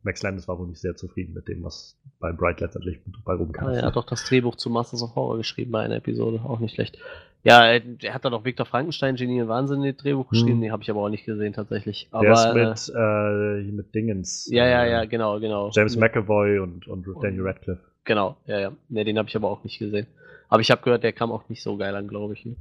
Max 0.05 0.23
Landis 0.23 0.49
war 0.49 0.59
wohl 0.59 0.67
nicht 0.67 0.81
sehr 0.81 0.97
zufrieden 0.97 1.33
mit 1.35 1.47
dem, 1.49 1.63
was 1.63 1.97
bei 2.19 2.33
Bright 2.33 2.61
letztendlich 2.61 2.99
bei 3.25 3.35
rumkam. 3.35 3.69
Ah, 3.69 3.73
er 3.73 3.83
hat 3.87 3.97
doch 3.97 4.05
das 4.07 4.25
Drehbuch 4.25 4.57
zu 4.57 4.69
Masters 4.71 5.03
of 5.03 5.15
Horror 5.15 5.37
geschrieben 5.39 5.71
bei 5.73 5.81
einer 5.83 5.97
Episode, 5.97 6.41
auch 6.45 6.59
nicht 6.59 6.75
schlecht. 6.75 6.99
Ja, 7.45 7.65
er, 7.67 7.83
er 8.03 8.15
hat 8.15 8.25
dann 8.25 8.35
auch 8.35 8.45
Victor 8.45 8.67
Frankenstein, 8.67 9.17
Genie 9.17 9.43
und 9.43 9.49
Wahnsinn, 9.49 9.83
das 9.83 9.97
Drehbuch 9.97 10.29
geschrieben, 10.29 10.55
Hm. 10.55 10.61
den 10.63 10.73
habe 10.73 10.83
ich 10.83 10.91
aber 10.91 11.01
auch 11.03 11.09
nicht 11.09 11.25
gesehen 11.25 11.53
tatsächlich. 11.53 12.09
Aber, 12.13 12.25
Der 12.25 12.73
ist 12.73 12.89
mit, 12.89 12.97
äh, 12.97 13.73
mit 13.73 13.95
Dingens. 13.95 14.49
äh, 14.51 14.57
ja, 14.57 14.67
ja, 14.67 14.85
äh, 14.85 14.91
ja, 14.93 15.05
genau, 15.07 15.41
genau. 15.41 15.71
James 15.73 15.97
McAvoy 15.97 16.59
und, 16.61 16.87
und 16.89 17.07
Daniel 17.23 17.43
Radcliffe. 17.47 17.81
Genau, 18.05 18.37
ja, 18.47 18.59
ja. 18.61 18.73
Ne, 18.89 19.05
den 19.05 19.19
habe 19.19 19.29
ich 19.29 19.37
aber 19.37 19.49
auch 19.51 19.63
nicht 19.65 19.79
gesehen. 19.79 20.07
Aber 20.49 20.61
ich 20.61 20.71
habe 20.71 20.83
gehört, 20.83 21.03
der 21.03 21.13
kam 21.13 21.33
auch 21.33 21.49
nicht 21.49 21.63
so 21.63 21.77
geil 21.77 21.95
an, 21.97 22.07
glaube 22.09 22.35
ich. 22.35 22.45
Ne? 22.45 22.57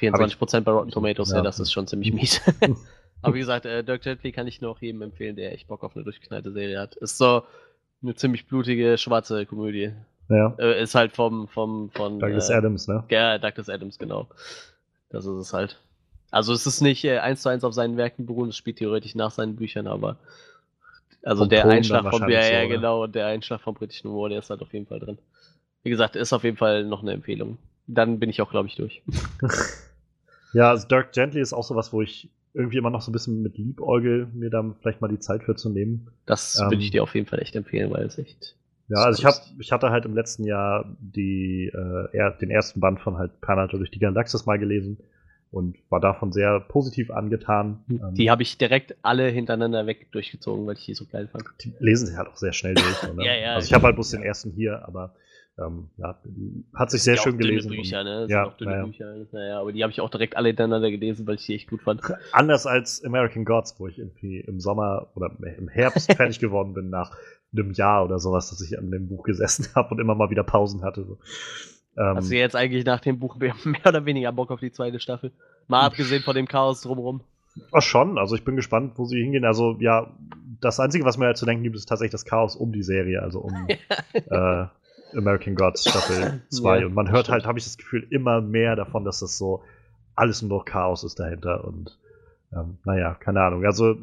24% 0.00 0.60
bei 0.62 0.72
Rotten 0.72 0.90
Tomatoes, 0.90 1.30
ja. 1.30 1.36
Ja. 1.38 1.42
das 1.42 1.60
ist 1.60 1.72
schon 1.72 1.86
ziemlich 1.86 2.12
mies. 2.14 2.40
aber 3.24 3.34
wie 3.34 3.40
gesagt, 3.40 3.66
äh, 3.66 3.82
Dirk 3.82 4.02
Gently 4.02 4.32
kann 4.32 4.46
ich 4.46 4.60
nur 4.60 4.70
auch 4.70 4.80
jedem 4.80 5.02
empfehlen, 5.02 5.36
der 5.36 5.52
echt 5.52 5.68
Bock 5.68 5.82
auf 5.84 5.94
eine 5.96 6.04
durchgeknallte 6.04 6.52
Serie 6.52 6.80
hat. 6.80 6.96
Ist 6.96 7.18
so 7.18 7.42
eine 8.02 8.14
ziemlich 8.14 8.46
blutige, 8.46 8.98
schwarze 8.98 9.46
Komödie. 9.46 9.92
Ja, 10.28 10.54
Äh, 10.58 10.82
ist 10.82 10.94
halt 10.94 11.12
vom, 11.12 11.48
vom, 11.48 11.90
von. 11.90 12.18
Douglas 12.18 12.50
äh, 12.50 12.54
Adams, 12.54 12.88
ne? 12.88 13.04
Ja, 13.10 13.38
Douglas 13.38 13.68
Adams, 13.68 13.98
genau. 13.98 14.28
Das 15.10 15.26
ist 15.26 15.36
es 15.36 15.52
halt. 15.52 15.78
Also 16.30 16.52
es 16.52 16.66
ist 16.66 16.80
nicht 16.80 17.04
äh, 17.04 17.18
eins 17.18 17.42
zu 17.42 17.48
eins 17.48 17.62
auf 17.62 17.74
seinen 17.74 17.96
Werken 17.96 18.26
beruhen, 18.26 18.48
es 18.48 18.56
spielt 18.56 18.78
theoretisch 18.78 19.14
nach 19.14 19.30
seinen 19.30 19.56
Büchern, 19.56 19.86
aber 19.86 20.16
also 21.22 21.42
Vom 21.42 21.48
der 21.48 21.62
Ton 21.62 21.70
Einschlag 21.70 22.10
vom 22.10 22.28
ja, 22.28 22.40
ja, 22.42 22.58
oder? 22.60 22.68
genau, 22.68 23.06
der 23.06 23.26
Einschlag 23.26 23.60
vom 23.60 23.74
britischen 23.74 24.10
Humor, 24.10 24.28
der 24.28 24.40
ist 24.40 24.50
halt 24.50 24.60
auf 24.60 24.72
jeden 24.72 24.86
Fall 24.86 24.98
drin. 24.98 25.18
Wie 25.82 25.90
gesagt, 25.90 26.16
ist 26.16 26.32
auf 26.32 26.44
jeden 26.44 26.56
Fall 26.56 26.84
noch 26.84 27.02
eine 27.02 27.12
Empfehlung. 27.12 27.58
Dann 27.86 28.18
bin 28.18 28.30
ich 28.30 28.40
auch, 28.42 28.50
glaube 28.50 28.68
ich, 28.68 28.76
durch. 28.76 29.02
Ja, 30.54 30.70
also 30.70 30.86
Dirk 30.86 31.12
Gently 31.12 31.40
ist 31.40 31.52
auch 31.52 31.64
sowas, 31.64 31.92
wo 31.92 32.00
ich 32.00 32.28
irgendwie 32.54 32.78
immer 32.78 32.90
noch 32.90 33.02
so 33.02 33.10
ein 33.10 33.12
bisschen 33.12 33.42
mit 33.42 33.58
Liebäugel 33.58 34.28
mir 34.32 34.48
da 34.48 34.64
vielleicht 34.80 35.00
mal 35.00 35.08
die 35.08 35.18
Zeit 35.18 35.42
für 35.42 35.56
zu 35.56 35.68
nehmen. 35.70 36.08
Das 36.24 36.58
Ähm. 36.58 36.70
würde 36.70 36.82
ich 36.82 36.90
dir 36.90 37.02
auf 37.02 37.14
jeden 37.14 37.26
Fall 37.26 37.40
echt 37.40 37.56
empfehlen, 37.56 37.90
weil 37.90 38.04
es 38.06 38.16
echt. 38.16 38.56
Ja, 38.88 38.98
also 38.98 39.18
ich, 39.18 39.24
hab, 39.24 39.34
ich 39.58 39.72
hatte 39.72 39.90
halt 39.90 40.04
im 40.04 40.14
letzten 40.14 40.44
Jahr 40.44 40.84
die, 41.00 41.70
äh, 41.74 42.16
er, 42.16 42.30
den 42.32 42.50
ersten 42.50 42.80
Band 42.80 43.00
von 43.00 43.16
halt 43.16 43.40
Panato 43.40 43.76
durch 43.78 43.90
die 43.90 43.98
Galaxis 43.98 44.46
mal 44.46 44.58
gelesen 44.58 44.98
und 45.50 45.76
war 45.88 46.00
davon 46.00 46.32
sehr 46.32 46.60
positiv 46.60 47.10
angetan. 47.10 47.82
Ähm, 47.88 48.14
Die 48.14 48.30
habe 48.30 48.42
ich 48.42 48.58
direkt 48.58 48.96
alle 49.02 49.28
hintereinander 49.28 49.86
weg 49.86 50.12
durchgezogen, 50.12 50.66
weil 50.66 50.76
ich 50.76 50.84
die 50.84 50.94
so 50.94 51.06
geil 51.06 51.28
fand. 51.28 51.44
die 51.64 51.72
lesen 51.78 52.06
sich 52.06 52.16
halt 52.16 52.28
auch 52.28 52.36
sehr 52.36 52.52
schnell 52.52 52.74
durch. 52.74 53.02
ne? 53.14 53.14
Ja, 53.24 53.34
ja, 53.34 53.54
also 53.54 53.66
ich 53.66 53.72
habe 53.72 53.84
halt 53.84 53.96
bloß 53.96 54.12
ja. 54.12 54.18
den 54.18 54.26
ersten 54.26 54.50
hier, 54.52 54.86
aber 54.86 55.14
ähm, 55.56 55.88
ja, 55.98 56.18
hat 56.74 56.90
sich 56.90 57.02
sehr 57.02 57.14
Ja, 57.14 57.22
schön 57.22 57.38
gelesen. 57.38 57.70
Bücher, 57.70 58.02
ne? 58.02 58.26
Ja, 58.28 58.46
auch 58.46 58.56
dünne 58.56 58.72
naja. 58.72 58.84
Bücher. 58.86 59.14
Naja, 59.32 59.60
aber 59.60 59.72
die 59.72 59.82
habe 59.82 59.92
ich 59.92 60.00
auch 60.00 60.10
direkt 60.10 60.36
alle 60.36 60.48
hintereinander 60.48 60.90
gelesen, 60.90 61.26
weil 61.26 61.36
ich 61.36 61.46
die 61.46 61.54
echt 61.54 61.70
gut 61.70 61.82
fand. 61.82 62.00
Anders 62.32 62.66
als 62.66 63.04
American 63.04 63.44
Gods, 63.44 63.78
wo 63.78 63.86
ich 63.86 63.98
irgendwie 63.98 64.40
im 64.40 64.58
Sommer 64.58 65.08
oder 65.14 65.30
im 65.56 65.68
Herbst 65.68 66.12
fertig 66.16 66.40
geworden 66.40 66.74
bin 66.74 66.90
nach 66.90 67.16
einem 67.52 67.70
Jahr 67.72 68.04
oder 68.04 68.18
sowas, 68.18 68.50
dass 68.50 68.60
ich 68.60 68.76
an 68.78 68.90
dem 68.90 69.08
Buch 69.08 69.22
gesessen 69.22 69.68
habe 69.76 69.94
und 69.94 70.00
immer 70.00 70.16
mal 70.16 70.30
wieder 70.30 70.42
Pausen 70.42 70.82
hatte. 70.82 71.04
So. 71.04 71.18
Ähm, 71.96 72.16
Hast 72.16 72.30
du 72.30 72.36
jetzt 72.36 72.56
eigentlich 72.56 72.84
nach 72.84 73.00
dem 73.00 73.20
Buch 73.20 73.36
mehr 73.38 73.54
mehr 73.64 73.86
oder 73.86 74.04
weniger 74.04 74.32
Bock 74.32 74.50
auf 74.50 74.60
die 74.60 74.72
zweite 74.72 74.98
Staffel? 74.98 75.30
Mal 75.68 75.82
abgesehen 75.82 76.22
von 76.22 76.34
dem 76.34 76.48
Chaos 76.48 76.82
drumherum. 76.82 77.22
Ach 77.72 77.82
schon, 77.82 78.18
also 78.18 78.34
ich 78.34 78.44
bin 78.44 78.56
gespannt, 78.56 78.94
wo 78.96 79.04
sie 79.04 79.22
hingehen. 79.22 79.44
Also 79.44 79.76
ja, 79.78 80.12
das 80.60 80.80
Einzige, 80.80 81.04
was 81.04 81.16
mir 81.16 81.26
halt 81.26 81.36
zu 81.36 81.46
denken 81.46 81.62
gibt, 81.62 81.76
ist 81.76 81.88
tatsächlich 81.88 82.10
das 82.10 82.24
Chaos 82.24 82.56
um 82.56 82.72
die 82.72 82.82
Serie, 82.82 83.22
also 83.22 83.38
um 83.38 83.54
äh, 84.12 84.66
American 85.16 85.54
Gods 85.54 85.88
Staffel 85.88 86.42
2. 86.50 86.78
Ja, 86.80 86.86
und 86.86 86.94
man 86.94 87.10
hört 87.10 87.28
halt, 87.28 87.46
habe 87.46 87.58
ich 87.58 87.64
das 87.64 87.76
Gefühl, 87.76 88.06
immer 88.10 88.40
mehr 88.40 88.76
davon, 88.76 89.04
dass 89.04 89.20
das 89.20 89.38
so 89.38 89.62
alles 90.14 90.42
nur 90.42 90.58
noch 90.58 90.64
Chaos 90.64 91.04
ist 91.04 91.18
dahinter. 91.18 91.64
Und 91.64 91.98
ähm, 92.52 92.78
naja, 92.84 93.14
keine 93.14 93.42
Ahnung. 93.42 93.64
Also 93.64 93.96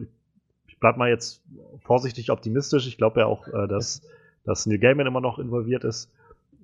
ich 0.67 0.79
bleib 0.79 0.97
mal 0.97 1.09
jetzt 1.09 1.41
vorsichtig 1.83 2.31
optimistisch. 2.31 2.87
Ich 2.87 2.97
glaube 2.97 3.21
ja 3.21 3.25
auch, 3.25 3.47
äh, 3.47 3.67
dass, 3.67 4.01
dass 4.45 4.65
Neil 4.65 4.79
Gaiman 4.79 5.07
immer 5.07 5.21
noch 5.21 5.39
involviert 5.39 5.83
ist. 5.83 6.11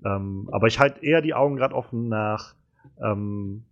Ähm, 0.05 0.49
aber 0.51 0.67
ich 0.67 0.79
halte 0.79 1.03
eher 1.03 1.21
die 1.21 1.33
Augen 1.33 1.55
gerade 1.55 1.75
offen 1.75 2.07
nach 2.09 2.53
ähm, 3.01 3.63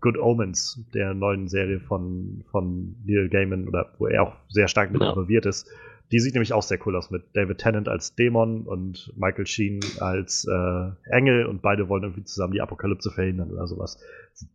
Good 0.00 0.18
Omens, 0.18 0.80
der 0.94 1.14
neuen 1.14 1.48
Serie 1.48 1.80
von, 1.80 2.44
von 2.50 2.96
Neil 3.04 3.28
Gaiman, 3.28 3.68
oder 3.68 3.90
wo 3.98 4.06
er 4.06 4.22
auch 4.22 4.32
sehr 4.48 4.68
stark 4.68 4.90
mit 4.90 5.02
involviert 5.02 5.46
ist. 5.46 5.68
Die 6.12 6.20
sieht 6.20 6.34
nämlich 6.34 6.52
auch 6.52 6.62
sehr 6.62 6.78
cool 6.86 6.94
aus 6.96 7.10
mit 7.10 7.24
David 7.34 7.58
Tennant 7.58 7.88
als 7.88 8.14
Dämon 8.14 8.62
und 8.62 9.12
Michael 9.16 9.46
Sheen 9.46 9.80
als 10.00 10.46
äh, 10.48 10.90
Engel 11.10 11.46
und 11.46 11.62
beide 11.62 11.88
wollen 11.88 12.04
irgendwie 12.04 12.24
zusammen 12.24 12.52
die 12.52 12.60
Apokalypse 12.60 13.10
verhindern 13.10 13.50
oder 13.50 13.66
sowas. 13.66 13.98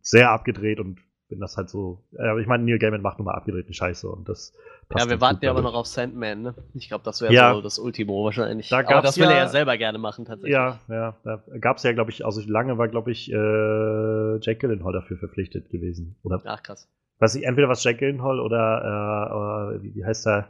Sehr 0.00 0.30
abgedreht 0.30 0.80
und 0.80 0.98
bin 1.28 1.40
das 1.40 1.56
halt 1.56 1.68
so. 1.70 2.04
Äh, 2.18 2.40
ich 2.40 2.46
meine, 2.46 2.64
Neil 2.64 2.78
Gaiman 2.78 3.02
macht 3.02 3.18
nur 3.18 3.26
mal 3.26 3.34
abgedrehten 3.34 3.72
Scheiße 3.74 4.08
und 4.08 4.28
das 4.28 4.54
passt 4.88 5.04
Ja, 5.06 5.10
wir 5.10 5.20
warten 5.20 5.44
ja 5.44 5.50
aber 5.50 5.62
noch 5.62 5.74
auf 5.74 5.86
Sandman, 5.86 6.42
ne? 6.42 6.54
Ich 6.74 6.88
glaube, 6.88 7.04
das 7.04 7.20
wäre 7.22 7.32
Ja. 7.32 7.54
so 7.54 7.60
das 7.62 7.78
Ultimo 7.78 8.24
wahrscheinlich. 8.24 8.68
Da 8.68 8.78
aber 8.80 9.00
das 9.02 9.16
will 9.18 9.24
er 9.24 9.30
ja- 9.30 9.36
ja 9.44 9.48
selber 9.48 9.76
gerne 9.78 9.98
machen, 9.98 10.24
tatsächlich. 10.26 10.52
Ja, 10.54 10.78
ja, 10.88 11.16
da 11.24 11.42
gab 11.60 11.78
es 11.78 11.82
ja, 11.84 11.92
glaube 11.92 12.10
ich, 12.10 12.24
also 12.26 12.42
lange 12.46 12.76
war, 12.78 12.88
glaube 12.88 13.10
ich, 13.12 13.30
äh, 13.32 14.36
Jake 14.40 14.56
Gyllenhaal 14.56 14.92
dafür 14.92 15.16
verpflichtet 15.18 15.70
gewesen. 15.70 16.16
Oder 16.22 16.40
Ach, 16.44 16.62
krass. 16.62 16.88
weiß 17.18 17.34
ich, 17.36 17.44
entweder 17.44 17.68
was 17.68 17.82
Jack 17.84 17.98
Gyllenhaal 17.98 18.38
oder, 18.40 19.74
äh, 19.74 19.76
äh, 19.76 19.82
wie, 19.82 19.94
wie 19.96 20.04
heißt 20.04 20.26
der? 20.26 20.48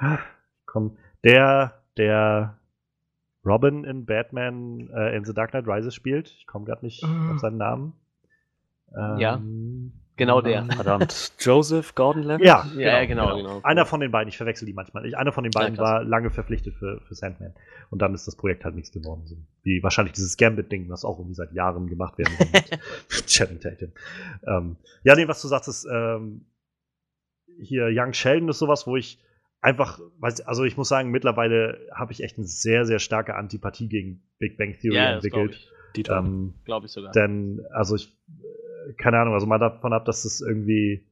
Ah, 0.00 0.18
Komm, 0.66 0.96
der, 1.24 1.74
der 1.96 2.56
Robin 3.44 3.84
in 3.84 4.06
Batman 4.06 4.88
äh, 4.94 5.16
in 5.16 5.24
The 5.24 5.34
Dark 5.34 5.50
Knight 5.50 5.66
Rises 5.66 5.94
spielt. 5.94 6.28
Ich 6.28 6.46
komme 6.46 6.64
gerade 6.64 6.84
nicht 6.84 7.02
Mhm. 7.02 7.30
auf 7.30 7.38
seinen 7.40 7.56
Namen. 7.58 7.92
Ja, 9.18 9.34
Ähm, 9.36 9.92
genau 10.16 10.40
der. 10.40 10.64
Verdammt. 10.64 11.32
Joseph 11.38 11.94
Gordon-Levitt? 11.94 12.44
Ja, 12.44 12.66
Ja, 12.76 13.04
genau, 13.04 13.36
genau. 13.36 13.60
Einer 13.62 13.86
von 13.86 14.00
den 14.00 14.10
beiden, 14.10 14.28
ich 14.28 14.36
verwechsel 14.36 14.66
die 14.66 14.72
manchmal. 14.72 15.06
Ich, 15.06 15.16
einer 15.16 15.32
von 15.32 15.44
den 15.44 15.52
beiden 15.52 15.76
Ja, 15.76 15.82
war 15.82 16.04
lange 16.04 16.30
verpflichtet 16.30 16.74
für, 16.74 17.00
für 17.06 17.14
Sandman. 17.14 17.54
Und 17.90 18.00
dann 18.02 18.14
ist 18.14 18.26
das 18.26 18.36
Projekt 18.36 18.64
halt 18.64 18.74
nichts 18.74 18.90
geworden. 18.92 19.22
So 19.26 19.36
wie 19.62 19.82
wahrscheinlich 19.82 20.12
dieses 20.14 20.36
Gambit-Ding, 20.36 20.88
was 20.88 21.04
auch 21.04 21.18
irgendwie 21.18 21.34
seit 21.36 21.52
Jahren 21.52 21.86
gemacht 21.88 22.18
werden 22.18 22.34
soll 22.36 22.48
mit 22.52 22.80
Channing 23.26 23.60
Tatum. 23.60 23.92
Ähm, 24.46 24.76
ja, 25.04 25.14
nee, 25.14 25.28
was 25.28 25.40
du 25.42 25.48
sagst, 25.48 25.68
ist 25.68 25.86
ähm, 25.90 26.46
hier 27.60 27.88
Young 27.92 28.12
Sheldon 28.12 28.48
ist 28.48 28.58
sowas, 28.58 28.86
wo 28.86 28.96
ich 28.96 29.20
einfach, 29.60 30.00
also 30.46 30.64
ich 30.64 30.76
muss 30.76 30.88
sagen, 30.88 31.10
mittlerweile 31.10 31.78
habe 31.94 32.12
ich 32.12 32.22
echt 32.22 32.38
eine 32.38 32.46
sehr, 32.46 32.84
sehr 32.84 32.98
starke 32.98 33.34
Antipathie 33.34 33.88
gegen 33.88 34.22
Big 34.38 34.56
Bang 34.56 34.76
Theory 34.78 34.96
Ja, 34.96 35.14
das 35.14 35.24
glaube 35.24 35.50
entwickelt. 35.50 35.70
ich. 35.96 36.08
Ähm, 36.08 36.54
Glaube 36.64 36.86
ich 36.86 36.92
sogar. 36.92 37.12
denn, 37.12 37.60
also 37.72 37.96
ich, 37.96 38.16
äh, 38.28 38.92
keine 38.94 39.18
Ahnung, 39.18 39.34
also 39.34 39.46
mal 39.46 39.58
davon 39.58 39.92
ab, 39.92 40.04
dass 40.04 40.24
es 40.24 40.40
irgendwie 40.40 41.04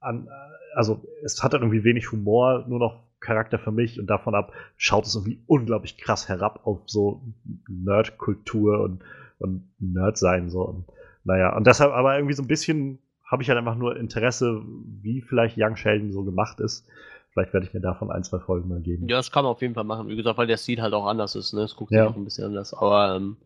an, 0.00 0.26
also 0.74 1.04
es 1.22 1.42
hat 1.42 1.52
irgendwie 1.52 1.84
wenig 1.84 2.10
Humor, 2.12 2.64
nur 2.66 2.78
noch 2.78 3.04
Charakter 3.20 3.58
für 3.58 3.72
mich 3.72 4.00
und 4.00 4.08
davon 4.08 4.34
ab 4.34 4.52
schaut 4.76 5.06
es 5.06 5.14
irgendwie 5.14 5.42
unglaublich 5.46 5.96
krass 5.96 6.28
herab 6.28 6.66
auf 6.66 6.80
so 6.86 7.22
Nerd-Kultur 7.68 8.80
und, 8.80 9.02
und 9.38 9.70
Nerd-Sein 9.78 10.50
so. 10.50 10.62
Und, 10.62 10.86
naja, 11.24 11.54
und 11.54 11.66
deshalb 11.66 11.92
aber 11.92 12.16
irgendwie 12.16 12.34
so 12.34 12.42
ein 12.42 12.48
bisschen 12.48 12.98
habe 13.24 13.42
ich 13.42 13.48
halt 13.48 13.58
einfach 13.58 13.76
nur 13.76 13.96
Interesse, 13.96 14.62
wie 15.02 15.22
vielleicht 15.22 15.56
Young 15.56 15.76
Sheldon 15.76 16.12
so 16.12 16.24
gemacht 16.24 16.60
ist. 16.60 16.86
Vielleicht 17.32 17.52
werde 17.54 17.66
ich 17.66 17.72
mir 17.72 17.80
davon 17.80 18.10
ein, 18.10 18.24
zwei 18.24 18.38
Folgen 18.38 18.68
mal 18.68 18.80
geben. 18.80 19.08
Ja, 19.08 19.16
das 19.16 19.30
kann 19.30 19.44
man 19.44 19.52
auf 19.52 19.62
jeden 19.62 19.74
Fall 19.74 19.84
machen. 19.84 20.08
Wie 20.08 20.16
gesagt, 20.16 20.36
weil 20.38 20.46
der 20.46 20.58
Stil 20.58 20.82
halt 20.82 20.92
auch 20.92 21.06
anders 21.06 21.34
ist, 21.34 21.52
ne? 21.54 21.62
Es 21.62 21.74
guckt 21.76 21.90
Ja. 21.92 22.04
sich 22.04 22.12
auch 22.12 22.16
ein 22.18 22.24
bisschen 22.24 22.44
anders. 22.44 22.74
Aber 22.74 23.16
ähm, 23.16 23.36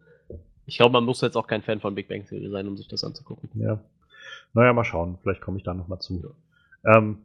ich 0.66 0.76
glaube, 0.78 0.92
man 0.92 1.04
muss 1.04 1.20
jetzt 1.20 1.36
auch 1.36 1.46
kein 1.46 1.62
Fan 1.62 1.80
von 1.80 1.94
Big 1.94 2.08
Bang 2.08 2.26
Theory 2.26 2.48
sein, 2.50 2.66
um 2.66 2.76
sich 2.76 2.88
das 2.88 3.04
anzugucken. 3.04 3.48
Ja. 3.54 3.78
Naja, 4.54 4.72
mal 4.72 4.84
schauen. 4.84 5.18
Vielleicht 5.22 5.40
komme 5.40 5.58
ich 5.58 5.62
da 5.64 5.72
noch 5.74 5.86
mal 5.86 6.00
zu. 6.00 6.34
Ähm, 6.84 7.18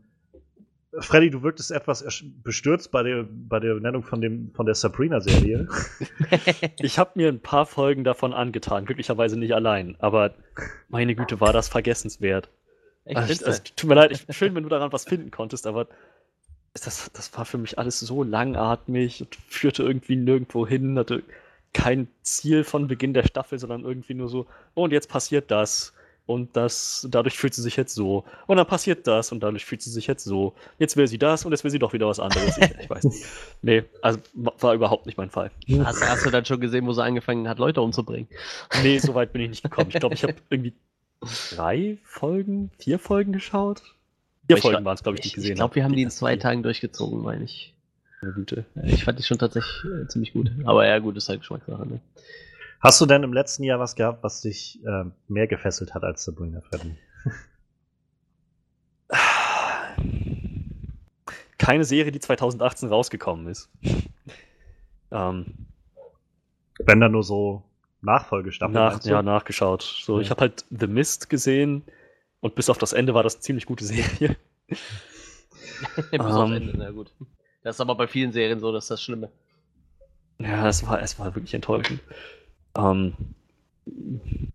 Freddy, 1.00 1.30
du 1.32 1.42
wirktest 1.42 1.72
etwas 1.72 2.06
bestürzt 2.44 2.92
bei 2.92 3.02
der, 3.02 3.26
bei 3.30 3.60
der 3.62 3.76
Nennung 3.76 4.04
von, 4.04 4.20
dem, 4.20 4.52
von 4.54 4.66
der 4.66 4.76
Sabrina-Serie. 4.76 5.68
Ich 6.82 7.00
habe 7.00 7.12
mir 7.16 7.30
ein 7.30 7.40
paar 7.40 7.66
Folgen 7.66 8.04
davon 8.04 8.34
angetan, 8.34 8.86
glücklicherweise 8.86 9.38
nicht 9.40 9.54
allein, 9.54 9.96
aber 10.00 10.34
meine 10.90 11.16
Güte, 11.16 11.40
war 11.40 11.54
das 11.54 11.70
vergessenswert. 11.70 12.50
Echt, 13.06 13.18
Also, 13.18 13.46
also, 13.46 13.62
tut 13.76 13.88
mir 13.90 13.96
leid, 13.96 14.12
ich, 14.12 14.36
schön, 14.36 14.54
wenn 14.54 14.64
du 14.64 14.70
daran 14.70 14.92
was 14.92 15.06
finden 15.06 15.32
konntest, 15.32 15.66
aber 15.66 15.88
das, 16.74 17.12
das 17.14 17.36
war 17.38 17.46
für 17.46 17.58
mich 17.58 17.78
alles 17.78 18.00
so 18.00 18.24
langatmig 18.24 19.22
und 19.22 19.36
führte 19.48 19.84
irgendwie 19.84 20.16
nirgendwo 20.16 20.66
hin, 20.66 20.98
hatte 20.98 21.24
kein 21.74 22.08
Ziel 22.22 22.64
von 22.64 22.88
Beginn 22.88 23.14
der 23.14 23.26
Staffel, 23.26 23.60
sondern 23.60 23.84
irgendwie 23.84 24.14
nur 24.14 24.30
so, 24.30 24.46
oh, 24.76 24.84
und 24.84 24.92
jetzt 24.92 25.10
passiert 25.10 25.52
das. 25.52 25.94
Und 26.28 26.56
das, 26.56 27.08
dadurch 27.10 27.38
fühlt 27.38 27.54
sie 27.54 27.64
sich 27.64 27.76
jetzt 27.76 27.94
so. 27.94 28.24
Und 28.48 28.56
dann 28.56 28.68
passiert 28.68 29.06
das 29.08 29.32
und 29.32 29.42
dadurch 29.42 29.66
fühlt 29.66 29.82
sie 29.82 29.90
sich 29.90 30.08
jetzt 30.08 30.24
so. 30.24 30.54
Jetzt 30.78 30.96
will 30.96 31.08
sie 31.08 31.18
das 31.18 31.44
und 31.44 31.52
jetzt 31.52 31.64
will 31.64 31.72
sie 31.72 31.80
doch 31.80 31.94
wieder 31.94 32.08
was 32.08 32.20
anderes. 32.20 32.58
Ich, 32.58 32.72
ich 32.80 32.90
weiß 32.90 33.04
nicht. 33.06 33.26
Nee, 33.62 33.84
also 34.02 34.20
war 34.34 34.74
überhaupt 34.74 35.08
nicht 35.08 35.18
mein 35.18 35.30
Fall. 35.30 35.52
Hast, 35.84 36.08
hast, 36.08 36.26
du 36.26 36.30
dann 36.30 36.46
schon 36.46 36.62
gesehen, 36.62 36.86
wo 36.86 36.94
sie 36.94 37.04
angefangen 37.04 37.50
hat, 37.50 37.60
Leute 37.60 37.82
umzubringen? 37.82 38.30
Nee, 38.82 39.00
so 39.00 39.14
weit 39.14 39.34
bin 39.34 39.42
ich 39.42 39.50
nicht 39.50 39.64
gekommen. 39.64 39.90
Ich 39.90 40.00
glaube, 40.00 40.16
ich 40.16 40.24
habe 40.24 40.36
irgendwie 40.50 40.74
drei 41.22 41.98
Folgen, 42.04 42.72
vier 42.78 43.00
Folgen 43.00 43.34
geschaut. 43.34 43.82
Vier 44.48 44.58
ich 44.58 44.62
Folgen 44.62 44.84
waren 44.86 44.96
es, 44.96 45.04
glaube 45.04 45.16
ich, 45.18 45.22
die 45.22 45.28
ich 45.30 45.34
gesehen 45.34 45.52
Ich 45.52 45.56
glaube, 45.56 45.76
wir 45.76 45.84
haben 45.84 45.96
die 45.96 46.02
in 46.02 46.10
zwei 46.10 46.36
Tagen 46.36 46.64
durchgezogen, 46.64 47.22
meine 47.22 47.44
ich. 47.44 47.74
Güte. 48.22 48.66
Ich 48.84 49.04
fand 49.04 49.18
die 49.18 49.24
schon 49.24 49.40
tatsächlich 49.40 49.84
äh, 49.84 50.08
ziemlich 50.08 50.34
gut. 50.34 50.52
Aber 50.66 50.86
ja, 50.86 51.00
gut, 51.00 51.18
ist 51.18 51.28
halt 51.28 51.40
Geschmackssache. 51.40 51.88
Ne? 51.88 52.00
Hast 52.80 53.02
du 53.02 53.08
denn 53.08 53.24
im 53.24 53.34
letzten 53.34 53.64
Jahr 53.64 53.80
was 53.80 53.96
gehabt, 53.96 54.24
was 54.24 54.42
dich 54.42 54.80
äh, 54.86 55.06
mehr 55.28 55.48
gefesselt 55.48 55.96
hat 55.96 56.04
als 56.04 56.24
Sabrina 56.24 56.62
Freddy? 56.62 56.96
Keine 61.58 61.84
Serie, 61.84 62.12
die 62.12 62.20
2018 62.20 62.90
rausgekommen 62.90 63.48
ist. 63.48 63.72
ähm, 65.12 65.68
Wenn 66.80 67.00
da 67.00 67.10
nur 67.10 67.24
so 67.24 67.64
Nachfolgestaffeln. 68.02 68.74
Nach, 68.74 69.04
ja, 69.04 69.22
nachgeschaut. 69.22 69.82
So, 69.82 70.18
ja. 70.18 70.22
Ich 70.22 70.30
habe 70.32 70.42
halt 70.42 70.66
The 70.70 70.88
Mist 70.88 71.30
gesehen 71.30 71.84
und 72.42 72.56
bis 72.56 72.70
auf 72.70 72.78
das 72.78 72.94
Ende 72.94 73.14
war 73.14 73.24
das 73.24 73.36
eine 73.36 73.42
ziemlich 73.42 73.66
gute 73.66 73.86
Serie. 73.86 74.36
bis 74.68 76.20
um, 76.20 76.22
auf 76.22 76.50
ähm. 76.50 76.56
Ende, 76.56 76.74
na 76.78 76.92
gut. 76.92 77.14
Das 77.64 77.76
ist 77.76 77.82
aber 77.82 77.96
bei 77.96 78.08
vielen 78.08 78.32
Serien 78.32 78.60
so, 78.60 78.72
dass 78.72 78.88
das 78.88 79.02
Schlimme. 79.02 79.32
Ja, 80.40 80.68
es 80.68 80.86
war, 80.86 81.02
es 81.02 81.20
war 81.20 81.36
wirklich 81.36 81.54
enttäuschend. 81.54 82.02
Ähm, 82.76 83.14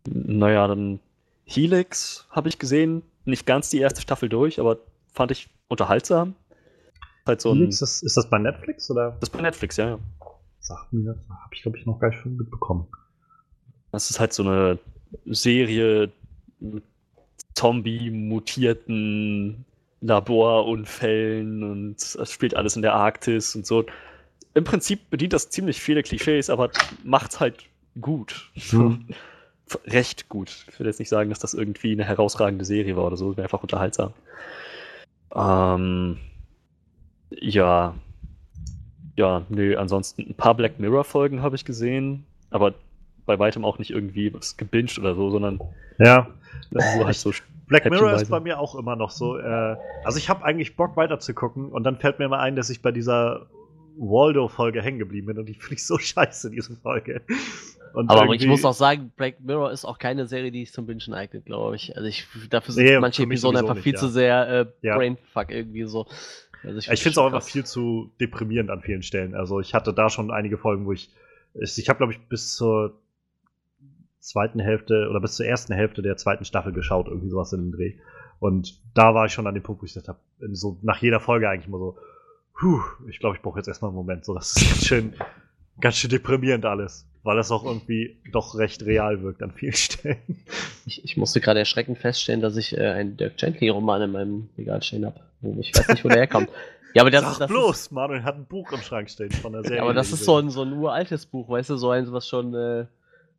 naja, 0.04 0.66
dann 0.66 0.98
Helix 1.44 2.26
habe 2.30 2.48
ich 2.48 2.58
gesehen. 2.58 3.02
Nicht 3.24 3.46
ganz 3.46 3.70
die 3.70 3.78
erste 3.78 4.00
Staffel 4.00 4.28
durch, 4.28 4.60
aber 4.60 4.78
fand 5.12 5.30
ich 5.30 5.48
unterhaltsam. 5.68 6.34
Halt 7.24 7.40
so 7.40 7.54
Helix, 7.54 7.82
ist, 7.82 8.02
ist 8.02 8.16
das 8.16 8.28
bei 8.28 8.38
Netflix 8.38 8.90
oder? 8.90 9.12
Das 9.12 9.28
ist 9.28 9.30
bei 9.30 9.42
Netflix, 9.42 9.76
ja, 9.76 9.90
ja. 9.90 9.98
Sagt 10.60 10.92
mir, 10.92 11.10
habe 11.28 11.54
ich 11.54 11.62
glaube 11.62 11.78
ich 11.78 11.86
noch 11.86 11.98
gar 11.98 12.10
nicht 12.10 12.24
mitbekommen. 12.24 12.86
Das 13.92 14.10
ist 14.10 14.20
halt 14.20 14.32
so 14.32 14.42
eine 14.42 14.78
Serie 15.26 16.12
mit 16.58 16.84
Zombie-mutierten 17.56 19.64
Laborunfällen 20.02 21.64
und 21.64 21.96
es 21.96 22.30
spielt 22.30 22.54
alles 22.54 22.76
in 22.76 22.82
der 22.82 22.94
Arktis 22.94 23.56
und 23.56 23.66
so. 23.66 23.84
Im 24.54 24.64
Prinzip 24.64 25.10
bedient 25.10 25.32
das 25.32 25.50
ziemlich 25.50 25.80
viele 25.80 26.02
Klischees, 26.02 26.50
aber 26.50 26.70
macht's 27.02 27.40
halt 27.40 27.64
gut. 28.00 28.50
Hm. 28.70 29.06
Recht 29.86 30.28
gut. 30.28 30.66
Ich 30.70 30.78
will 30.78 30.86
jetzt 30.86 31.00
nicht 31.00 31.08
sagen, 31.08 31.30
dass 31.30 31.40
das 31.40 31.54
irgendwie 31.54 31.92
eine 31.92 32.04
herausragende 32.04 32.64
Serie 32.64 32.96
war 32.96 33.06
oder 33.06 33.16
so, 33.16 33.36
wäre 33.36 33.44
einfach 33.44 33.62
unterhaltsam. 33.62 34.12
Ähm, 35.34 36.18
ja. 37.30 37.94
Ja, 39.16 39.42
nö, 39.48 39.76
ansonsten 39.76 40.26
ein 40.28 40.34
paar 40.34 40.54
Black 40.54 40.78
Mirror-Folgen 40.78 41.42
habe 41.42 41.56
ich 41.56 41.64
gesehen, 41.64 42.26
aber 42.50 42.74
bei 43.26 43.38
weitem 43.38 43.64
auch 43.64 43.78
nicht 43.78 43.90
irgendwie 43.90 44.32
was 44.32 44.56
gebinged 44.56 44.98
oder 44.98 45.14
so, 45.14 45.30
sondern 45.30 45.60
ja. 45.98 46.28
Nur 46.70 47.06
halt 47.06 47.16
so 47.16 47.32
Black 47.66 47.88
Mirror 47.90 48.14
ist 48.14 48.30
bei 48.30 48.40
mir 48.40 48.58
auch 48.58 48.74
immer 48.74 48.96
noch 48.96 49.10
so. 49.10 49.38
Äh, 49.38 49.76
also 50.04 50.18
ich 50.18 50.28
habe 50.28 50.44
eigentlich 50.44 50.76
Bock 50.76 50.96
weiter 50.96 51.18
zu 51.18 51.34
gucken 51.34 51.70
und 51.70 51.84
dann 51.84 51.98
fällt 51.98 52.18
mir 52.18 52.28
mal 52.28 52.38
ein, 52.38 52.56
dass 52.56 52.70
ich 52.70 52.80
bei 52.80 52.92
dieser 52.92 53.46
Waldo-Folge 53.98 54.82
hängen 54.82 54.98
geblieben 54.98 55.26
bin 55.26 55.38
und 55.38 55.46
die 55.46 55.54
finde 55.54 55.74
ich 55.74 55.84
so 55.84 55.98
scheiße, 55.98 56.50
diese 56.50 56.76
Folge. 56.76 57.22
Und 57.92 58.10
aber 58.10 58.34
ich 58.34 58.46
muss 58.46 58.64
auch 58.64 58.74
sagen, 58.74 59.10
Black 59.16 59.40
Mirror 59.40 59.72
ist 59.72 59.84
auch 59.84 59.98
keine 59.98 60.26
Serie, 60.26 60.52
die 60.52 60.64
sich 60.64 60.72
zum 60.72 60.86
Bingen 60.86 61.14
eignet, 61.14 61.46
glaube 61.46 61.76
ich. 61.76 61.96
Also 61.96 62.08
ich 62.08 62.26
dafür 62.50 62.74
sind 62.74 62.84
nee, 62.84 62.98
manche 62.98 63.22
Episoden 63.22 63.56
einfach 63.58 63.74
nicht, 63.74 63.84
viel 63.84 63.94
ja. 63.94 63.98
zu 63.98 64.08
sehr 64.08 64.48
äh, 64.48 64.66
ja. 64.82 64.96
Brainfuck 64.96 65.50
irgendwie 65.50 65.84
so. 65.84 66.06
Also 66.62 66.78
ich, 66.78 66.90
ich 66.90 67.02
finde 67.02 67.12
es 67.12 67.18
auch 67.18 67.26
einfach 67.26 67.42
viel 67.42 67.64
zu 67.64 68.12
deprimierend 68.20 68.70
an 68.70 68.82
vielen 68.82 69.02
Stellen. 69.02 69.34
Also 69.34 69.60
ich 69.60 69.72
hatte 69.72 69.94
da 69.94 70.10
schon 70.10 70.30
einige 70.30 70.58
Folgen, 70.58 70.84
wo 70.84 70.92
ich 70.92 71.10
ich, 71.54 71.78
ich 71.78 71.88
habe 71.88 71.98
glaube 71.98 72.12
ich 72.12 72.20
bis 72.28 72.54
zur 72.54 73.00
zweiten 74.26 74.58
Hälfte 74.58 75.08
oder 75.08 75.20
bis 75.20 75.36
zur 75.36 75.46
ersten 75.46 75.72
Hälfte 75.72 76.02
der 76.02 76.16
zweiten 76.16 76.44
Staffel 76.44 76.72
geschaut, 76.72 77.06
irgendwie 77.06 77.30
sowas 77.30 77.52
in 77.52 77.70
dem 77.70 77.72
Dreh. 77.72 77.94
Und 78.38 78.80
da 78.94 79.14
war 79.14 79.26
ich 79.26 79.32
schon 79.32 79.46
an 79.46 79.54
dem 79.54 79.62
Punkt, 79.62 79.80
wo 79.80 79.86
ich 79.86 79.94
gesagt 79.94 80.08
habe, 80.08 80.18
so 80.52 80.78
nach 80.82 81.00
jeder 81.00 81.20
Folge 81.20 81.48
eigentlich 81.48 81.68
immer 81.68 81.78
so, 81.78 81.96
puh, 82.58 82.80
ich 83.08 83.20
glaube, 83.20 83.36
ich 83.36 83.42
brauche 83.42 83.58
jetzt 83.58 83.68
erstmal 83.68 83.90
einen 83.90 83.96
Moment. 83.96 84.24
So, 84.24 84.34
das 84.34 84.56
ist 84.56 84.68
ganz 84.68 84.84
schön, 84.84 85.14
ganz 85.80 85.96
schön 85.96 86.10
deprimierend 86.10 86.64
alles, 86.66 87.08
weil 87.22 87.36
das 87.36 87.50
auch 87.50 87.64
irgendwie 87.64 88.20
doch 88.32 88.56
recht 88.56 88.84
real 88.84 89.22
wirkt 89.22 89.42
an 89.42 89.52
vielen 89.52 89.72
Stellen. 89.74 90.44
Ich, 90.84 91.04
ich 91.04 91.16
musste 91.16 91.40
gerade 91.40 91.60
erschreckend 91.60 91.98
feststellen, 91.98 92.40
dass 92.40 92.56
ich 92.56 92.76
äh, 92.76 92.84
einen 92.84 93.16
Dirk 93.16 93.36
Gently-Roman 93.36 94.02
in 94.02 94.12
meinem 94.12 94.48
Regal 94.58 94.82
stehen 94.82 95.06
habe. 95.06 95.20
Ich 95.60 95.72
weiß 95.74 95.88
nicht, 95.88 96.04
wo 96.04 96.08
der 96.08 96.18
herkommt. 96.18 96.50
Ja, 96.94 97.02
aber 97.02 97.10
das, 97.10 97.22
Sag 97.22 97.38
das 97.38 97.48
bloß, 97.48 97.80
ist, 97.80 97.92
Manuel 97.92 98.24
hat 98.24 98.36
ein 98.36 98.46
Buch 98.46 98.72
im 98.72 98.80
Schrank 98.80 99.10
stehen 99.10 99.30
von 99.30 99.52
der 99.52 99.62
Serie. 99.62 99.82
Aber 99.82 99.92
das 99.92 100.12
ist 100.12 100.24
so 100.24 100.38
ein, 100.38 100.48
so 100.48 100.62
ein 100.62 100.72
uraltes 100.72 101.26
Buch, 101.26 101.48
weißt 101.48 101.70
du, 101.70 101.76
so 101.76 101.90
eins, 101.90 102.10
was 102.10 102.26
schon 102.26 102.54
äh, 102.54 102.86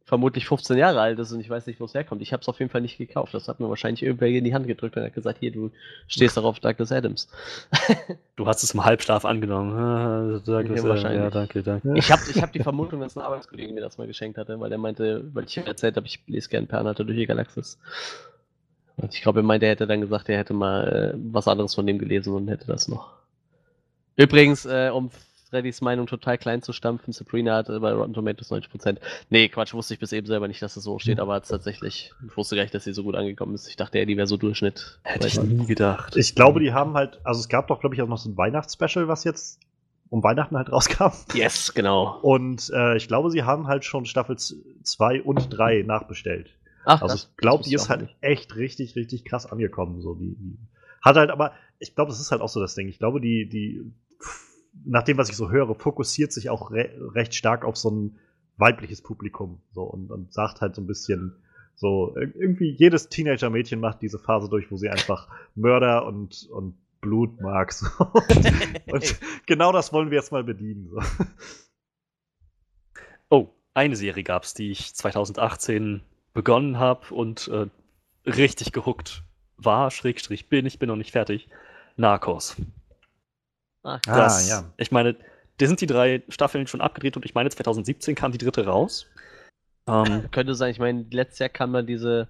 vermutlich 0.07 0.47
15 0.47 0.77
Jahre 0.77 1.01
alt 1.01 1.19
ist 1.19 1.33
und 1.33 1.41
ich 1.41 1.49
weiß 1.49 1.67
nicht, 1.67 1.81
wo 1.81 1.85
es 1.85 1.93
herkommt. 1.93 2.21
Ich 2.21 2.31
habe 2.31 2.39
es 2.39 2.47
auf 2.47 2.59
jeden 2.59 2.71
Fall 2.71 2.79
nicht 2.79 2.97
gekauft. 2.97 3.33
Das 3.33 3.49
hat 3.49 3.59
mir 3.59 3.67
wahrscheinlich 3.67 4.03
irgendwer 4.03 4.29
in 4.29 4.45
die 4.45 4.53
Hand 4.53 4.65
gedrückt 4.65 4.95
und 4.95 5.03
hat 5.03 5.13
gesagt, 5.13 5.39
hier, 5.41 5.51
du 5.51 5.69
stehst 6.07 6.37
darauf 6.37 6.61
Douglas 6.61 6.93
Adams. 6.93 7.27
du 8.37 8.47
hast 8.47 8.63
es 8.63 8.73
im 8.73 8.85
Halbschlaf 8.85 9.25
angenommen. 9.25 9.77
Ah, 9.77 10.39
Douglas 10.45 10.81
ja, 10.81 10.89
wahrscheinlich. 10.89 11.21
Ja, 11.23 11.29
danke, 11.29 11.61
danke. 11.61 11.93
Ich 11.97 12.09
habe 12.09 12.21
ich 12.33 12.41
hab 12.41 12.53
die 12.53 12.63
Vermutung, 12.63 13.01
dass 13.01 13.17
ein 13.17 13.21
Arbeitskollege 13.21 13.73
mir 13.73 13.81
das 13.81 13.97
mal 13.97 14.07
geschenkt 14.07 14.37
hatte, 14.37 14.57
weil 14.61 14.71
er 14.71 14.77
meinte, 14.77 15.25
weil 15.33 15.43
ich 15.43 15.57
erzählt 15.57 15.97
habe, 15.97 16.07
ich 16.07 16.23
lese 16.25 16.47
gerne 16.47 16.67
Pernater 16.67 17.03
durch 17.03 17.17
die 17.17 17.25
Galaxis. 17.25 17.77
Und 18.95 19.13
ich 19.13 19.21
glaube, 19.21 19.41
er 19.41 19.43
meinte, 19.43 19.65
er 19.65 19.73
hätte 19.73 19.87
dann 19.87 19.99
gesagt, 19.99 20.29
er 20.29 20.37
hätte 20.37 20.53
mal 20.53 21.13
äh, 21.15 21.17
was 21.33 21.49
anderes 21.49 21.75
von 21.75 21.85
dem 21.85 21.99
gelesen 21.99 22.33
und 22.33 22.47
hätte 22.47 22.65
das 22.65 22.87
noch. 22.87 23.11
Übrigens, 24.15 24.65
äh, 24.65 24.89
um 24.89 25.11
Freddys 25.49 25.81
Meinung 25.81 26.07
total 26.07 26.37
klein 26.37 26.61
zu 26.61 26.73
stampfen. 26.73 27.13
Sabrina 27.13 27.55
hat 27.55 27.67
bei 27.67 27.93
Rotten 27.93 28.13
Tomatoes 28.13 28.51
90%. 28.51 28.97
Nee, 29.29 29.49
Quatsch, 29.49 29.73
wusste 29.73 29.93
ich 29.93 29.99
bis 29.99 30.11
eben 30.11 30.27
selber 30.27 30.47
nicht, 30.47 30.61
dass 30.61 30.73
das 30.73 30.83
so 30.83 30.99
steht, 30.99 31.17
hm. 31.17 31.23
aber 31.23 31.41
tatsächlich, 31.41 32.13
ich 32.25 32.37
wusste 32.37 32.55
gar 32.55 32.63
nicht, 32.63 32.73
dass 32.73 32.83
sie 32.83 32.93
so 32.93 33.03
gut 33.03 33.15
angekommen 33.15 33.55
ist. 33.55 33.67
Ich 33.67 33.75
dachte, 33.75 33.99
ja, 33.99 34.05
die 34.05 34.17
wäre 34.17 34.27
so 34.27 34.37
Durchschnitt. 34.37 34.99
Hätte 35.03 35.27
ich 35.27 35.41
nie 35.41 35.65
gedacht. 35.65 36.15
Ich 36.17 36.35
glaube, 36.35 36.59
die 36.59 36.73
haben 36.73 36.93
halt, 36.95 37.19
also 37.23 37.39
es 37.39 37.49
gab 37.49 37.67
doch, 37.67 37.79
glaube 37.79 37.95
ich, 37.95 38.01
auch 38.01 38.07
noch 38.07 38.17
so 38.17 38.29
ein 38.29 38.37
Weihnachtsspecial, 38.37 39.07
was 39.07 39.23
jetzt 39.23 39.59
um 40.09 40.23
Weihnachten 40.23 40.57
halt 40.57 40.69
rauskam. 40.71 41.11
Yes, 41.33 41.73
genau. 41.73 42.19
Und 42.21 42.69
äh, 42.73 42.97
ich 42.97 43.07
glaube, 43.07 43.31
sie 43.31 43.43
haben 43.43 43.67
halt 43.67 43.85
schon 43.85 44.05
Staffel 44.05 44.37
2 44.37 45.21
und 45.23 45.47
3 45.49 45.83
nachbestellt. 45.83 46.51
Ach, 46.85 47.01
also 47.01 47.15
ich 47.15 47.35
glaube, 47.35 47.63
die 47.63 47.73
ist 47.73 47.89
halt 47.89 48.01
nicht. 48.01 48.15
echt 48.21 48.55
richtig, 48.55 48.95
richtig 48.95 49.25
krass 49.25 49.45
angekommen. 49.45 50.01
So, 50.01 50.15
die, 50.15 50.35
die 50.35 50.57
hat 51.01 51.17
halt, 51.17 51.31
aber 51.31 51.51
ich 51.79 51.95
glaube, 51.95 52.09
das 52.09 52.21
ist 52.21 52.31
halt 52.31 52.41
auch 52.41 52.49
so 52.49 52.61
das 52.61 52.75
Ding. 52.75 52.87
Ich 52.87 52.97
glaube, 52.97 53.19
die, 53.19 53.49
die 53.49 53.91
nach 54.85 55.03
dem, 55.03 55.17
was 55.17 55.29
ich 55.29 55.35
so 55.35 55.49
höre, 55.49 55.73
fokussiert 55.75 56.31
sich 56.31 56.49
auch 56.49 56.71
re 56.71 56.89
recht 57.13 57.35
stark 57.35 57.65
auf 57.65 57.77
so 57.77 57.91
ein 57.91 58.19
weibliches 58.57 59.01
Publikum 59.01 59.61
so 59.71 59.83
und, 59.83 60.11
und 60.11 60.33
sagt 60.33 60.61
halt 60.61 60.75
so 60.75 60.81
ein 60.81 60.87
bisschen 60.87 61.35
so 61.75 62.15
irgendwie 62.17 62.71
jedes 62.71 63.09
Teenager-Mädchen 63.09 63.79
macht 63.79 64.01
diese 64.01 64.17
Phase 64.17 64.49
durch, 64.49 64.71
wo 64.71 64.77
sie 64.77 64.89
einfach 64.89 65.27
Mörder 65.53 66.05
und 66.07 66.47
und 66.51 66.75
Blut 67.01 67.39
mag. 67.39 67.71
So. 67.71 67.85
Und, 68.03 68.83
und, 68.91 69.19
genau 69.45 69.71
das 69.71 69.93
wollen 69.93 70.09
wir 70.09 70.17
jetzt 70.17 70.31
mal 70.31 70.43
bedienen. 70.43 70.89
So. 70.89 70.99
Oh, 73.29 73.49
eine 73.73 73.95
Serie 73.95 74.23
gab 74.23 74.43
es, 74.43 74.53
die 74.53 74.71
ich 74.71 74.95
2018 74.95 76.01
begonnen 76.33 76.79
habe 76.79 77.13
und 77.13 77.47
äh, 77.49 77.67
richtig 78.29 78.71
gehuckt 78.71 79.23
war, 79.57 79.91
Schrägstrich 79.91 80.49
bin, 80.49 80.65
ich 80.65 80.79
bin 80.79 80.87
noch 80.87 80.95
nicht 80.95 81.11
fertig. 81.11 81.49
Narcos. 81.95 82.55
Ah, 83.83 83.99
das, 84.05 84.45
ah, 84.45 84.49
ja. 84.49 84.63
Ich 84.77 84.91
meine, 84.91 85.15
da 85.57 85.65
sind 85.65 85.81
die 85.81 85.87
drei 85.87 86.23
Staffeln 86.29 86.67
schon 86.67 86.81
abgedreht 86.81 87.15
und 87.15 87.25
ich 87.25 87.33
meine, 87.33 87.49
2017 87.49 88.15
kam 88.15 88.31
die 88.31 88.37
dritte 88.37 88.65
raus. 88.65 89.07
Ähm, 89.87 90.25
Könnte 90.31 90.55
sein, 90.55 90.71
ich 90.71 90.79
meine, 90.79 91.05
letztes 91.11 91.39
Jahr 91.39 91.49
kam 91.49 91.73
dann 91.73 91.87
diese, 91.87 92.27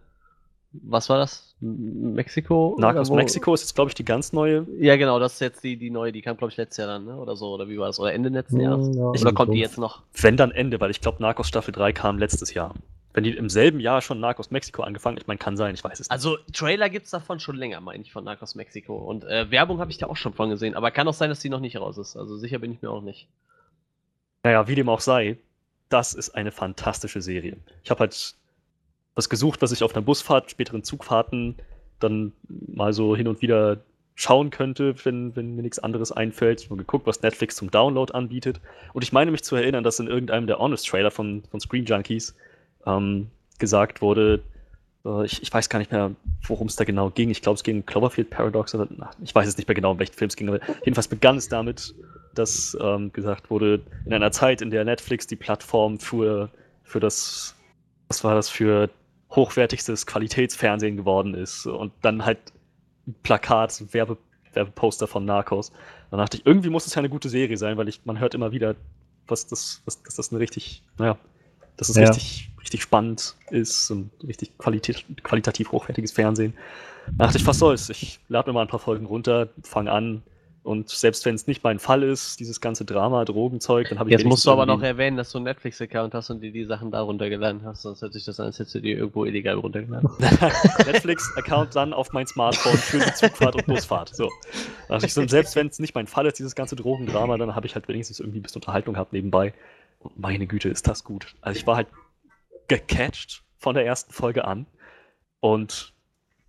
was 0.71 1.09
war 1.09 1.17
das? 1.17 1.55
Mexiko? 1.59 2.75
Narcos 2.79 3.09
Mexiko 3.09 3.53
ist 3.53 3.61
jetzt, 3.61 3.75
glaube 3.75 3.89
ich, 3.89 3.95
die 3.95 4.05
ganz 4.05 4.31
neue. 4.31 4.67
Ja, 4.79 4.95
genau, 4.95 5.19
das 5.19 5.33
ist 5.33 5.39
jetzt 5.41 5.63
die, 5.63 5.77
die 5.77 5.89
neue, 5.89 6.11
die 6.11 6.21
kam, 6.21 6.37
glaube 6.37 6.51
ich, 6.51 6.57
letztes 6.57 6.77
Jahr 6.77 6.87
dann, 6.87 7.05
ne? 7.05 7.17
oder 7.17 7.35
so, 7.35 7.53
oder 7.53 7.67
wie 7.67 7.77
war 7.79 7.87
das? 7.87 7.99
Oder 7.99 8.13
Ende 8.13 8.29
letzten 8.29 8.59
Jahres? 8.59 8.95
Ja, 8.95 9.03
oder 9.03 9.33
kommt 9.33 9.53
die 9.53 9.59
jetzt 9.59 9.77
noch? 9.77 10.03
Wenn 10.13 10.37
dann 10.37 10.51
Ende, 10.51 10.79
weil 10.79 10.91
ich 10.91 11.01
glaube, 11.01 11.21
Narcos 11.21 11.47
Staffel 11.47 11.71
3 11.71 11.93
kam 11.93 12.17
letztes 12.19 12.53
Jahr. 12.53 12.75
Wenn 13.17 13.23
die 13.23 13.31
im 13.31 13.49
selben 13.49 13.79
Jahr 13.79 14.03
schon 14.03 14.19
Narcos 14.19 14.51
Mexiko 14.51 14.83
angefangen, 14.83 15.17
ich 15.17 15.25
meine, 15.25 15.39
kann 15.39 15.57
sein, 15.57 15.73
ich 15.73 15.83
weiß 15.83 15.93
es 15.93 16.01
nicht. 16.01 16.11
Also 16.11 16.37
Trailer 16.53 16.87
gibt 16.87 17.05
es 17.05 17.11
davon 17.11 17.39
schon 17.39 17.55
länger, 17.55 17.81
meine 17.81 18.03
ich, 18.03 18.11
von 18.11 18.23
Narcos 18.23 18.53
Mexiko. 18.53 18.95
Und 18.95 19.23
äh, 19.23 19.49
Werbung 19.49 19.79
habe 19.79 19.89
ich 19.89 19.97
da 19.97 20.05
auch 20.05 20.15
schon 20.15 20.35
von 20.35 20.51
gesehen, 20.51 20.75
aber 20.75 20.91
kann 20.91 21.07
auch 21.07 21.15
sein, 21.15 21.29
dass 21.31 21.39
die 21.39 21.49
noch 21.49 21.59
nicht 21.59 21.77
raus 21.77 21.97
ist. 21.97 22.15
Also 22.15 22.37
sicher 22.37 22.59
bin 22.59 22.71
ich 22.71 22.83
mir 22.83 22.91
auch 22.91 23.01
nicht. 23.01 23.27
Naja, 24.43 24.67
wie 24.67 24.75
dem 24.75 24.87
auch 24.87 24.99
sei, 24.99 25.39
das 25.89 26.13
ist 26.13 26.35
eine 26.35 26.51
fantastische 26.51 27.23
Serie. 27.23 27.57
Ich 27.83 27.89
habe 27.89 28.01
halt 28.01 28.35
was 29.15 29.29
gesucht, 29.29 29.63
was 29.63 29.71
ich 29.71 29.81
auf 29.81 29.95
einer 29.95 30.05
Busfahrt, 30.05 30.51
späteren 30.51 30.83
Zugfahrten 30.83 31.55
dann 31.97 32.33
mal 32.47 32.93
so 32.93 33.15
hin 33.15 33.27
und 33.27 33.41
wieder 33.41 33.79
schauen 34.13 34.51
könnte, 34.51 34.93
wenn, 35.05 35.35
wenn 35.35 35.55
mir 35.55 35.63
nichts 35.63 35.79
anderes 35.79 36.11
einfällt. 36.11 36.61
Ich 36.61 36.67
habe 36.67 36.77
geguckt, 36.77 37.07
was 37.07 37.23
Netflix 37.23 37.55
zum 37.55 37.71
Download 37.71 38.13
anbietet. 38.13 38.61
Und 38.93 39.03
ich 39.03 39.11
meine 39.11 39.31
mich 39.31 39.43
zu 39.43 39.55
erinnern, 39.55 39.83
dass 39.83 39.99
in 39.99 40.05
irgendeinem 40.05 40.45
der 40.45 40.59
Honest-Trailer 40.59 41.09
von, 41.09 41.41
von 41.49 41.59
Screen 41.59 41.85
Junkies 41.85 42.35
ähm, 42.87 43.27
gesagt 43.59 44.01
wurde, 44.01 44.41
äh, 45.05 45.25
ich, 45.25 45.41
ich, 45.41 45.53
weiß 45.53 45.69
gar 45.69 45.79
nicht 45.79 45.91
mehr, 45.91 46.11
worum 46.47 46.67
es 46.67 46.75
da 46.75 46.83
genau 46.83 47.09
ging. 47.09 47.29
Ich 47.29 47.41
glaube, 47.41 47.57
es 47.57 47.63
ging 47.63 47.85
Cloverfield 47.85 48.29
Paradox 48.29 48.73
oder 48.73 48.87
ach, 48.99 49.13
ich 49.21 49.35
weiß 49.35 49.45
jetzt 49.45 49.57
nicht 49.57 49.67
mehr 49.67 49.75
genau, 49.75 49.91
um 49.91 49.99
welchen 49.99 50.13
Film 50.13 50.29
es 50.29 50.35
ging, 50.35 50.47
aber 50.47 50.59
jedenfalls 50.83 51.07
begann 51.07 51.37
es 51.37 51.49
damit, 51.49 51.93
dass 52.33 52.77
ähm, 52.81 53.11
gesagt 53.13 53.49
wurde, 53.49 53.81
in 54.05 54.13
einer 54.13 54.31
Zeit, 54.31 54.61
in 54.61 54.69
der 54.69 54.85
Netflix 54.85 55.27
die 55.27 55.35
Plattform 55.35 55.99
für, 55.99 56.49
für 56.83 56.99
das, 56.99 57.55
was 58.07 58.23
war 58.23 58.35
das, 58.35 58.49
für 58.49 58.89
hochwertigstes 59.31 60.05
Qualitätsfernsehen 60.05 60.95
geworden 60.95 61.33
ist 61.33 61.65
und 61.65 61.91
dann 62.01 62.25
halt 62.25 62.39
Plakat, 63.23 63.93
Werbe, 63.93 64.17
Werbeposter 64.53 65.07
von 65.07 65.25
Narcos. 65.25 65.71
Dann 66.11 66.19
dachte 66.19 66.37
ich, 66.37 66.45
irgendwie 66.45 66.69
muss 66.69 66.87
es 66.87 66.95
ja 66.95 66.99
eine 66.99 67.09
gute 67.09 67.29
Serie 67.29 67.57
sein, 67.57 67.77
weil 67.77 67.89
ich, 67.89 68.05
man 68.05 68.19
hört 68.19 68.35
immer 68.35 68.51
wieder, 68.51 68.75
was 69.27 69.47
das, 69.47 69.81
was, 69.85 70.01
dass 70.03 70.15
das 70.15 70.31
eine 70.31 70.39
richtig, 70.39 70.83
naja, 70.97 71.17
dass 71.75 71.89
es 71.89 71.95
ja. 71.95 72.03
richtig, 72.03 72.51
richtig 72.67 72.83
spannend 72.83 73.35
ist 73.49 73.89
und 73.89 74.11
richtig 74.27 74.57
qualit 74.57 75.05
qualitativ 75.23 75.71
hochwertiges 75.71 76.11
Fernsehen. 76.11 76.53
Da 77.17 77.25
dachte 77.25 77.37
ich, 77.37 77.47
was 77.47 77.59
soll's? 77.59 77.89
Ich 77.89 78.19
lade 78.27 78.49
mir 78.49 78.53
mal 78.53 78.61
ein 78.61 78.67
paar 78.67 78.79
Folgen 78.79 79.05
runter, 79.05 79.47
fange 79.63 79.91
an, 79.91 80.23
und 80.67 80.89
selbst 80.89 81.23
wenn 81.23 81.33
es 81.33 81.47
nicht 81.47 81.63
mein 81.63 81.79
Fall 81.79 82.03
ist, 82.03 82.41
dieses 82.41 82.59
ganze 82.59 82.83
Drama, 82.83 83.23
Drogenzeug, 83.23 83.87
dann 83.87 83.99
habe 83.99 84.09
ich. 84.09 84.17
Jetzt 84.17 84.25
musst 84.25 84.45
du 84.45 84.51
aber 84.51 84.65
noch 84.65 84.81
erwähnen, 84.81 85.15
dass 85.15 85.31
du 85.31 85.37
einen 85.37 85.45
Netflix-Account 85.45 86.13
hast 86.13 86.29
und 86.29 86.41
dir 86.41 86.51
die 86.51 86.65
Sachen 86.65 86.91
da 86.91 86.99
runtergeladen 86.99 87.61
hast, 87.63 87.83
sonst 87.83 88.01
hört 88.01 88.11
sich 88.11 88.25
das 88.25 88.37
an, 88.41 88.47
als 88.47 88.59
hättest 88.59 88.75
du 88.75 88.81
die 88.81 88.91
irgendwo 88.91 89.23
illegal 89.23 89.55
runtergeladen. 89.55 90.09
Netflix-Account 90.19 91.73
dann 91.73 91.93
auf 91.93 92.11
mein 92.11 92.27
Smartphone 92.27 92.75
für 92.75 92.99
die 92.99 93.13
Zugfahrt 93.13 93.55
und 93.55 93.65
Busfahrt. 93.65 94.13
So. 94.13 94.29
Also 94.89 95.07
ich 95.07 95.13
so, 95.13 95.25
selbst 95.25 95.55
wenn 95.55 95.67
es 95.67 95.79
nicht 95.79 95.95
mein 95.95 96.05
Fall 96.05 96.25
ist, 96.25 96.37
dieses 96.37 96.53
ganze 96.53 96.75
Drogendrama, 96.75 97.37
dann 97.37 97.55
habe 97.55 97.65
ich 97.65 97.73
halt 97.73 97.87
wenigstens 97.87 98.19
irgendwie 98.19 98.39
ein 98.39 98.43
bisschen 98.43 98.59
Unterhaltung 98.59 98.95
gehabt 98.95 99.13
nebenbei. 99.13 99.53
Und 100.01 100.19
meine 100.19 100.47
Güte, 100.47 100.67
ist 100.67 100.85
das 100.85 101.05
gut. 101.05 101.27
Also 101.39 101.57
ich 101.57 101.65
war 101.65 101.77
halt 101.77 101.87
gecatcht 102.67 103.43
von 103.57 103.75
der 103.75 103.85
ersten 103.85 104.13
Folge 104.13 104.45
an 104.45 104.65
und 105.39 105.93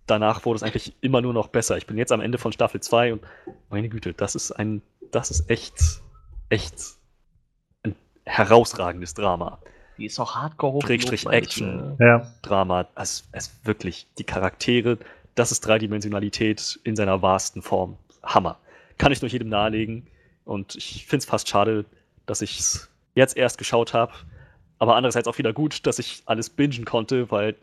danach 0.05 0.45
wurde 0.45 0.57
es 0.57 0.63
eigentlich 0.63 0.95
immer 1.01 1.21
nur 1.21 1.33
noch 1.33 1.47
besser. 1.47 1.77
Ich 1.77 1.87
bin 1.87 1.97
jetzt 1.97 2.11
am 2.11 2.21
Ende 2.21 2.37
von 2.37 2.51
Staffel 2.51 2.81
2 2.81 3.13
und 3.13 3.23
meine 3.69 3.89
Güte, 3.89 4.13
das 4.13 4.35
ist 4.35 4.51
ein, 4.51 4.81
das 5.11 5.31
ist 5.31 5.49
echt, 5.49 6.01
echt 6.49 6.75
ein 7.83 7.95
herausragendes 8.25 9.13
Drama. 9.13 9.59
Die 9.97 10.05
ist 10.05 10.19
auch 10.19 10.35
hardcore 10.35 10.81
Schrägstrich 10.81 11.27
Action, 11.27 11.97
ja. 11.99 12.31
Drama. 12.41 12.87
Es, 12.95 13.27
es 13.33 13.59
wirklich, 13.63 14.07
die 14.17 14.23
Charaktere, 14.23 14.97
das 15.35 15.51
ist 15.51 15.61
Dreidimensionalität 15.61 16.79
in 16.83 16.95
seiner 16.95 17.21
wahrsten 17.21 17.61
Form. 17.61 17.97
Hammer. 18.23 18.57
Kann 18.97 19.11
ich 19.11 19.21
nur 19.21 19.29
jedem 19.29 19.49
nahelegen. 19.49 20.07
Und 20.45 20.75
ich 20.75 21.05
finde 21.05 21.23
es 21.23 21.25
fast 21.25 21.49
schade, 21.49 21.85
dass 22.25 22.41
ich 22.41 22.59
es 22.59 22.89
jetzt 23.13 23.37
erst 23.37 23.57
geschaut 23.57 23.93
habe. 23.93 24.13
Aber 24.79 24.95
andererseits 24.95 25.27
auch 25.27 25.37
wieder 25.37 25.53
gut, 25.53 25.85
dass 25.85 25.99
ich 25.99 26.23
alles 26.25 26.49
bingen 26.49 26.85
konnte, 26.85 27.29
weil 27.31 27.55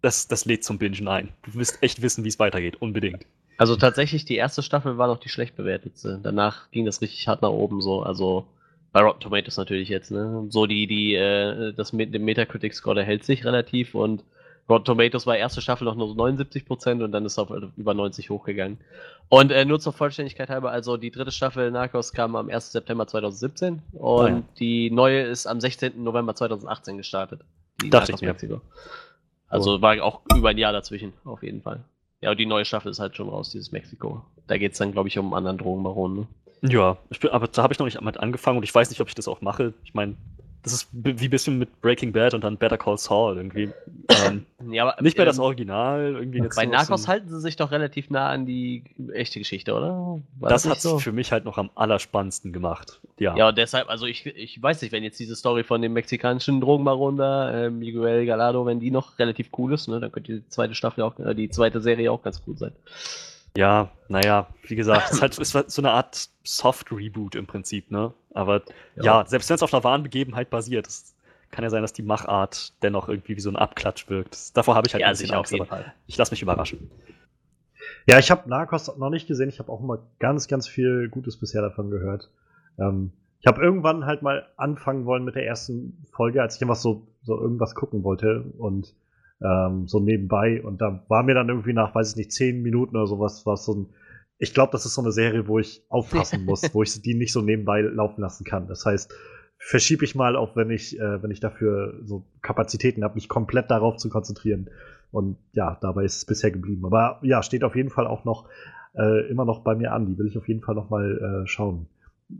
das, 0.00 0.28
das 0.28 0.44
lädt 0.44 0.64
zum 0.64 0.78
Bingen 0.78 1.08
ein. 1.08 1.28
Du 1.42 1.54
wirst 1.54 1.82
echt 1.82 2.00
wissen, 2.02 2.24
wie 2.24 2.28
es 2.28 2.38
weitergeht, 2.38 2.80
unbedingt. 2.80 3.26
Also 3.58 3.76
tatsächlich, 3.76 4.24
die 4.24 4.36
erste 4.36 4.62
Staffel 4.62 4.96
war 4.96 5.08
noch 5.08 5.18
die 5.18 5.28
schlecht 5.28 5.56
bewertetste. 5.56 6.18
Danach 6.22 6.70
ging 6.70 6.86
das 6.86 7.02
richtig 7.02 7.28
hart 7.28 7.42
nach 7.42 7.50
oben 7.50 7.82
so. 7.82 8.02
Also 8.02 8.46
bei 8.92 9.02
Rotten 9.02 9.20
Tomatoes 9.20 9.58
natürlich 9.58 9.88
jetzt, 9.88 10.10
ne? 10.10 10.46
So 10.48 10.66
die, 10.66 10.86
die, 10.86 11.14
äh, 11.14 11.74
das 11.74 11.92
Metacritic-Score, 11.92 12.94
der 12.94 13.04
hält 13.04 13.24
sich 13.24 13.44
relativ 13.44 13.94
und 13.94 14.24
Rotten 14.70 14.84
Tomatoes 14.84 15.26
war 15.26 15.36
erste 15.36 15.60
Staffel 15.60 15.84
noch 15.84 15.96
nur 15.96 16.08
so 16.08 16.14
79% 16.14 17.02
und 17.02 17.12
dann 17.12 17.24
ist 17.24 17.32
es 17.32 17.38
auf 17.38 17.50
über 17.76 17.94
90 17.94 18.30
hochgegangen. 18.30 18.78
Und 19.28 19.50
äh, 19.50 19.64
nur 19.64 19.80
zur 19.80 19.92
Vollständigkeit 19.92 20.48
halber, 20.48 20.70
also 20.70 20.96
die 20.96 21.10
dritte 21.10 21.32
Staffel 21.32 21.70
Narcos 21.70 22.12
kam 22.12 22.36
am 22.36 22.48
1. 22.48 22.72
September 22.72 23.06
2017 23.06 23.82
und 23.92 24.00
oh 24.00 24.26
ja. 24.26 24.42
die 24.58 24.90
neue 24.90 25.22
ist 25.22 25.46
am 25.46 25.60
16. 25.60 26.02
November 26.02 26.34
2018 26.34 26.96
gestartet. 26.96 27.40
Die 27.82 27.90
Dachte 27.90 28.12
Narcos 28.12 28.42
ich 28.42 28.48
mir. 28.48 28.60
Also 29.48 29.82
war 29.82 30.00
auch 30.02 30.20
über 30.34 30.50
ein 30.50 30.58
Jahr 30.58 30.72
dazwischen, 30.72 31.12
auf 31.24 31.42
jeden 31.42 31.60
Fall. 31.62 31.80
Ja, 32.20 32.30
und 32.30 32.38
die 32.38 32.46
neue 32.46 32.64
Staffel 32.64 32.90
ist 32.90 33.00
halt 33.00 33.16
schon 33.16 33.28
raus, 33.28 33.50
dieses 33.50 33.72
Mexiko. 33.72 34.22
Da 34.46 34.58
geht 34.58 34.72
es 34.72 34.78
dann, 34.78 34.92
glaube 34.92 35.08
ich, 35.08 35.18
um 35.18 35.26
einen 35.26 35.34
anderen 35.34 35.58
Drogenbaron. 35.58 36.16
Ne? 36.16 36.26
Ja, 36.62 36.98
bin, 37.20 37.30
aber 37.30 37.48
da 37.48 37.62
habe 37.62 37.72
ich 37.72 37.78
noch 37.78 37.86
nicht 37.86 38.00
mit 38.00 38.18
angefangen 38.18 38.58
und 38.58 38.64
ich 38.64 38.74
weiß 38.74 38.90
nicht, 38.90 39.00
ob 39.00 39.08
ich 39.08 39.14
das 39.14 39.28
auch 39.28 39.40
mache. 39.40 39.72
Ich 39.84 39.94
meine, 39.94 40.16
das 40.62 40.72
ist 40.74 40.88
wie 40.92 41.10
ein 41.10 41.30
bisschen 41.30 41.58
mit 41.58 41.80
Breaking 41.80 42.12
Bad 42.12 42.34
und 42.34 42.44
dann 42.44 42.58
Better 42.58 42.76
Call 42.76 42.98
Saul 42.98 43.36
irgendwie. 43.36 43.70
Ähm, 44.26 44.44
ja, 44.70 44.84
aber, 44.84 45.02
nicht 45.02 45.16
mehr 45.16 45.24
das 45.24 45.38
ähm, 45.38 45.44
Original. 45.44 46.16
Irgendwie 46.16 46.42
bei 46.54 46.66
Narcos 46.66 47.08
halten 47.08 47.28
sie 47.28 47.40
sich 47.40 47.56
doch 47.56 47.70
relativ 47.70 48.10
nah 48.10 48.28
an 48.28 48.44
die 48.44 48.84
echte 49.12 49.38
Geschichte, 49.38 49.74
oder? 49.74 50.20
War 50.38 50.50
das, 50.50 50.64
das 50.64 50.72
hat 50.72 50.80
so? 50.80 50.98
für 50.98 51.12
mich 51.12 51.32
halt 51.32 51.44
noch 51.44 51.56
am 51.56 51.70
allerspannendsten 51.74 52.52
gemacht. 52.52 53.00
Ja, 53.18 53.34
ja 53.36 53.52
deshalb, 53.52 53.88
also 53.88 54.06
ich, 54.06 54.26
ich 54.26 54.62
weiß 54.62 54.82
nicht, 54.82 54.92
wenn 54.92 55.02
jetzt 55.02 55.18
diese 55.18 55.34
Story 55.34 55.64
von 55.64 55.80
dem 55.80 55.94
mexikanischen 55.94 56.60
Drogenbaron 56.60 57.16
da, 57.16 57.66
äh, 57.66 57.70
Miguel 57.70 58.26
Galado, 58.26 58.66
wenn 58.66 58.80
die 58.80 58.90
noch 58.90 59.18
relativ 59.18 59.48
cool 59.56 59.72
ist, 59.72 59.88
ne, 59.88 59.98
dann 59.98 60.12
könnte 60.12 60.40
die 60.40 60.48
zweite 60.48 60.74
Staffel 60.74 61.02
auch, 61.04 61.18
äh, 61.18 61.34
die 61.34 61.48
zweite 61.48 61.80
Serie 61.80 62.12
auch 62.12 62.22
ganz 62.22 62.42
cool 62.46 62.58
sein. 62.58 62.72
Ja, 63.56 63.90
naja, 64.08 64.48
wie 64.62 64.76
gesagt, 64.76 65.10
es 65.10 65.16
ist 65.16 65.22
halt 65.22 65.54
halt 65.54 65.70
so 65.70 65.82
eine 65.82 65.90
Art 65.90 66.28
Soft-Reboot 66.44 67.34
im 67.34 67.46
Prinzip, 67.46 67.90
ne? 67.90 68.12
Aber 68.32 68.62
ja, 68.96 69.04
ja 69.04 69.26
selbst 69.26 69.48
wenn 69.50 69.56
es 69.56 69.62
auf 69.62 69.74
einer 69.74 69.84
wahren 69.84 70.02
Begebenheit 70.02 70.50
basiert, 70.50 70.86
es 70.86 71.14
kann 71.50 71.64
ja 71.64 71.70
sein, 71.70 71.82
dass 71.82 71.92
die 71.92 72.02
Machart 72.02 72.72
dennoch 72.82 73.08
irgendwie 73.08 73.36
wie 73.36 73.40
so 73.40 73.50
ein 73.50 73.56
Abklatsch 73.56 74.08
wirkt. 74.08 74.56
Davor 74.56 74.76
habe 74.76 74.86
ich 74.86 74.94
halt 74.94 75.02
ja, 75.02 75.08
ein 75.08 75.12
bisschen 75.12 75.32
Angst, 75.32 75.56
Fall. 75.56 75.92
ich 76.06 76.16
lasse 76.16 76.32
mich 76.32 76.42
überraschen. 76.42 76.90
Ja, 78.06 78.18
ich 78.18 78.30
habe 78.30 78.48
Narcos 78.48 78.96
noch 78.96 79.10
nicht 79.10 79.26
gesehen. 79.26 79.48
Ich 79.48 79.58
habe 79.58 79.70
auch 79.70 79.80
immer 79.80 79.98
ganz, 80.18 80.48
ganz 80.48 80.68
viel 80.68 81.08
Gutes 81.08 81.38
bisher 81.38 81.62
davon 81.62 81.90
gehört. 81.90 82.30
Ähm, 82.78 83.12
ich 83.40 83.46
habe 83.46 83.62
irgendwann 83.62 84.04
halt 84.04 84.22
mal 84.22 84.48
anfangen 84.56 85.06
wollen 85.06 85.24
mit 85.24 85.34
der 85.34 85.46
ersten 85.46 86.04
Folge, 86.12 86.42
als 86.42 86.56
ich 86.56 86.62
einfach 86.62 86.76
so, 86.76 87.06
so 87.22 87.40
irgendwas 87.40 87.74
gucken 87.74 88.04
wollte 88.04 88.44
und 88.58 88.94
ähm, 89.42 89.86
so 89.86 90.00
nebenbei. 90.00 90.62
Und 90.62 90.80
da 90.80 91.04
war 91.08 91.22
mir 91.22 91.34
dann 91.34 91.48
irgendwie 91.48 91.72
nach, 91.72 91.94
weiß 91.94 92.10
ich 92.10 92.16
nicht, 92.16 92.32
zehn 92.32 92.62
Minuten 92.62 92.96
oder 92.96 93.06
sowas, 93.06 93.46
was 93.46 93.64
so 93.64 93.74
ein 93.74 93.86
ich 94.40 94.54
glaube, 94.54 94.72
das 94.72 94.86
ist 94.86 94.94
so 94.94 95.02
eine 95.02 95.12
Serie, 95.12 95.46
wo 95.46 95.58
ich 95.58 95.84
aufpassen 95.90 96.44
muss, 96.46 96.74
wo 96.74 96.82
ich 96.82 97.00
die 97.02 97.14
nicht 97.14 97.32
so 97.32 97.42
nebenbei 97.42 97.82
laufen 97.82 98.22
lassen 98.22 98.44
kann. 98.44 98.66
Das 98.66 98.86
heißt, 98.86 99.14
verschiebe 99.58 100.04
ich 100.04 100.14
mal, 100.14 100.34
auch 100.34 100.56
wenn 100.56 100.70
ich, 100.70 100.98
äh, 100.98 101.22
wenn 101.22 101.30
ich 101.30 101.40
dafür 101.40 102.00
so 102.04 102.24
Kapazitäten 102.40 103.04
habe, 103.04 103.14
mich 103.14 103.28
komplett 103.28 103.70
darauf 103.70 103.98
zu 103.98 104.08
konzentrieren. 104.08 104.70
Und 105.12 105.36
ja, 105.52 105.76
dabei 105.82 106.04
ist 106.04 106.16
es 106.16 106.24
bisher 106.24 106.50
geblieben. 106.50 106.86
Aber 106.86 107.20
ja, 107.22 107.42
steht 107.42 107.62
auf 107.62 107.76
jeden 107.76 107.90
Fall 107.90 108.06
auch 108.06 108.24
noch 108.24 108.48
äh, 108.94 109.28
immer 109.30 109.44
noch 109.44 109.62
bei 109.62 109.74
mir 109.74 109.92
an. 109.92 110.06
Die 110.06 110.16
will 110.18 110.26
ich 110.26 110.38
auf 110.38 110.48
jeden 110.48 110.62
Fall 110.62 110.74
noch 110.74 110.88
mal 110.88 111.42
äh, 111.44 111.46
schauen. 111.46 111.86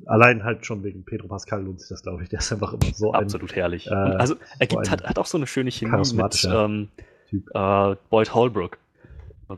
Allein 0.07 0.45
halt 0.45 0.67
schon 0.67 0.83
wegen 0.85 1.05
Pedro 1.05 1.29
Pascal 1.29 1.63
lohnt 1.63 1.81
sich 1.81 1.89
das, 1.89 2.03
glaube 2.03 2.23
ich. 2.23 2.29
Der 2.29 2.39
ist 2.39 2.53
einfach 2.53 2.73
immer 2.73 2.93
so 2.95 3.13
Absolut 3.13 3.53
ein, 3.53 3.55
herrlich. 3.55 3.87
Äh, 3.89 3.95
also 3.95 4.37
er 4.59 4.67
gibt, 4.67 4.87
so 4.87 4.91
hat, 4.93 5.05
hat 5.05 5.19
auch 5.19 5.27
so 5.27 5.39
eine 5.39 5.47
schöne 5.47 5.71
Chemie 5.71 6.15
mit 6.15 6.49
ähm, 6.51 6.89
äh, 7.33 7.97
Boyd 8.09 8.35
Holbrook. 8.35 8.79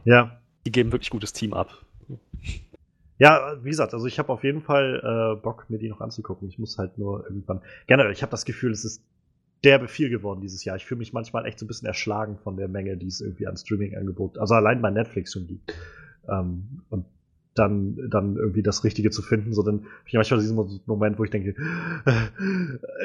Ja. 0.05 0.39
Die 0.67 0.73
geben 0.73 0.93
wirklich 0.93 1.11
gutes 1.11 1.33
Team 1.33 1.53
ab. 1.55 1.71
Ja, 3.19 3.57
wie 3.63 3.71
gesagt, 3.71 3.95
also 3.95 4.07
ich 4.07 4.19
habe 4.19 4.33
auf 4.33 4.43
jeden 4.43 4.63
Fall 4.63 5.37
äh, 5.37 5.41
Bock, 5.41 5.67
mir 5.69 5.79
die 5.79 5.89
noch 5.89 6.01
anzugucken. 6.01 6.49
Ich 6.49 6.59
muss 6.59 6.79
halt 6.79 6.99
nur 6.99 7.25
irgendwann. 7.25 7.61
Generell, 7.87 8.13
ich 8.13 8.23
habe 8.23 8.31
das 8.31 8.45
Gefühl, 8.45 8.73
es 8.73 8.85
ist 8.85 9.03
derbe 9.65 9.87
viel 9.87 10.11
geworden 10.11 10.41
dieses 10.41 10.65
Jahr. 10.65 10.77
Ich 10.77 10.87
fühle 10.87 10.99
mich 10.99 11.13
manchmal 11.13 11.47
echt 11.47 11.59
so 11.59 11.65
ein 11.65 11.69
bisschen 11.69 11.87
erschlagen 11.87 12.39
von 12.43 12.57
der 12.57 12.69
Menge, 12.69 12.97
die 12.97 13.07
es 13.07 13.21
irgendwie 13.21 13.47
an 13.47 13.57
Streaming-Angebot, 13.57 14.39
also 14.39 14.55
allein 14.55 14.83
bei 14.83 14.91
Netflix 14.91 15.33
schon 15.33 15.47
gibt. 15.47 15.73
Ähm, 16.29 16.83
und 16.91 17.07
dann, 17.55 18.09
dann 18.11 18.37
irgendwie 18.37 18.63
das 18.63 18.85
Richtige 18.85 19.11
zu 19.11 19.23
finden, 19.23 19.53
so 19.53 19.63
dann 19.63 19.81
habe 19.81 20.07
ich 20.07 20.15
manchmal 20.15 20.41
diesen 20.41 20.83
Moment, 20.87 21.19
wo 21.19 21.25
ich 21.25 21.31
denke, 21.31 21.55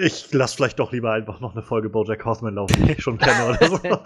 ich 0.02 0.34
lasse 0.34 0.56
vielleicht 0.56 0.80
doch 0.80 0.92
lieber 0.92 1.12
einfach 1.12 1.42
noch 1.42 1.54
eine 1.54 1.64
Folge 1.64 1.90
Bojack 1.90 2.24
Horseman 2.24 2.56
laufen, 2.56 2.86
die 2.86 2.94
ich 2.94 3.04
schon 3.04 3.18
kenne 3.18 3.50
oder 3.50 3.68
so. 3.68 3.80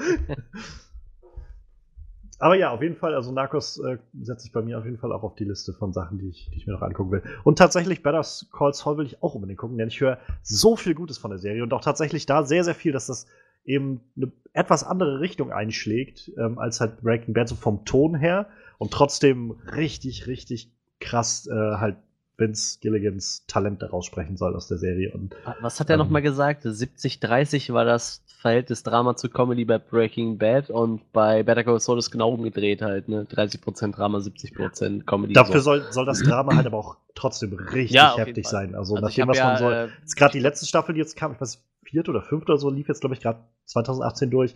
Aber 2.42 2.56
ja, 2.56 2.72
auf 2.72 2.82
jeden 2.82 2.96
Fall, 2.96 3.14
also 3.14 3.32
Narcos 3.32 3.78
äh, 3.78 4.00
setze 4.20 4.48
ich 4.48 4.52
bei 4.52 4.64
mir 4.64 4.80
auf 4.80 4.86
jeden 4.86 4.98
Fall 4.98 5.12
auch 5.12 5.22
auf 5.22 5.36
die 5.36 5.44
Liste 5.44 5.74
von 5.74 5.94
Sachen, 5.94 6.18
die 6.18 6.30
ich, 6.30 6.50
die 6.52 6.58
ich 6.58 6.66
mir 6.66 6.74
noch 6.74 6.82
angucken 6.82 7.12
will. 7.12 7.22
Und 7.44 7.60
tatsächlich 7.60 8.02
Better 8.02 8.26
Call 8.52 8.74
Saul 8.74 8.98
will 8.98 9.06
ich 9.06 9.22
auch 9.22 9.36
unbedingt 9.36 9.60
gucken, 9.60 9.78
denn 9.78 9.90
ich 9.90 10.02
höre 10.02 10.18
so 10.42 10.76
viel 10.76 10.96
Gutes 10.96 11.20
von 11.20 11.30
der 11.30 11.38
Serie 11.38 11.62
und 11.62 11.72
auch 11.72 11.82
tatsächlich 11.82 12.26
da 12.26 12.44
sehr, 12.44 12.64
sehr 12.64 12.74
viel, 12.74 12.94
dass 12.94 13.06
das 13.06 13.28
eben 13.64 14.02
eine 14.18 14.32
etwas 14.54 14.84
andere 14.84 15.20
Richtung 15.20 15.52
einschlägt, 15.52 16.32
ähm, 16.36 16.58
als 16.58 16.82
halt 16.82 17.02
Breaking 17.02 17.36
Bad, 17.36 17.48
so 17.48 17.54
vom 17.54 17.86
Ton 17.86 18.16
her 18.16 18.48
und 18.82 18.92
trotzdem 18.92 19.52
richtig, 19.76 20.26
richtig 20.26 20.72
krass 21.00 21.46
äh, 21.46 21.54
halt 21.54 21.98
Vince 22.36 22.80
Gilligans 22.82 23.46
Talent 23.46 23.84
daraus 23.84 24.08
sprechen 24.08 24.38
soll 24.38 24.56
aus 24.56 24.70
der 24.70 24.80
Serie. 24.80 25.12
Und, 25.14 25.36
Was 25.62 25.80
hat 25.80 25.92
er 25.92 25.94
ähm, 25.94 26.00
nochmal 26.00 26.24
gesagt? 26.24 26.66
70-30 26.66 27.74
war 27.74 27.86
das 27.86 28.24
Verhältnis 28.40 28.82
Drama 28.82 29.16
zu 29.16 29.30
Comedy 29.30 29.66
bei 29.66 29.78
Breaking 29.78 30.40
Bad 30.40 30.72
und 30.72 31.12
bei 31.14 31.44
Better 31.44 31.64
Call 31.64 31.80
Saul 31.80 32.00
ist 32.00 32.10
genau 32.10 32.32
umgedreht 32.32 32.82
halt, 32.82 33.08
ne? 33.08 33.28
30% 33.30 33.92
Drama, 33.92 34.18
70% 34.18 35.06
Comedy. 35.06 35.34
Dafür 35.34 35.60
so. 35.60 35.76
soll, 35.76 35.92
soll 35.92 36.08
das 36.08 36.24
Drama 36.24 36.56
halt 36.56 36.66
aber 36.66 36.80
auch 36.80 36.98
trotzdem 37.14 37.54
richtig 37.54 37.92
ja, 37.92 38.18
heftig 38.18 38.48
sein. 38.48 38.74
Also, 38.74 38.96
also 38.96 39.06
nachdem 39.06 39.28
was 39.28 39.38
ja, 39.38 39.46
man 39.46 39.58
so. 39.58 39.70
Äh, 39.70 39.90
jetzt 40.00 40.16
gerade 40.16 40.32
die 40.32 40.40
letzte 40.40 40.66
Staffel, 40.66 40.96
die 40.96 41.02
jetzt 41.02 41.16
kam, 41.16 41.34
ich 41.34 41.40
weiß, 41.40 41.64
vierte 41.84 42.10
oder 42.10 42.24
fünfte 42.24 42.54
oder 42.54 42.60
so, 42.60 42.72
lief 42.72 42.88
jetzt, 42.88 43.02
glaube 43.02 43.14
ich, 43.14 43.22
gerade 43.22 43.42
2018 43.66 44.32
durch. 44.32 44.56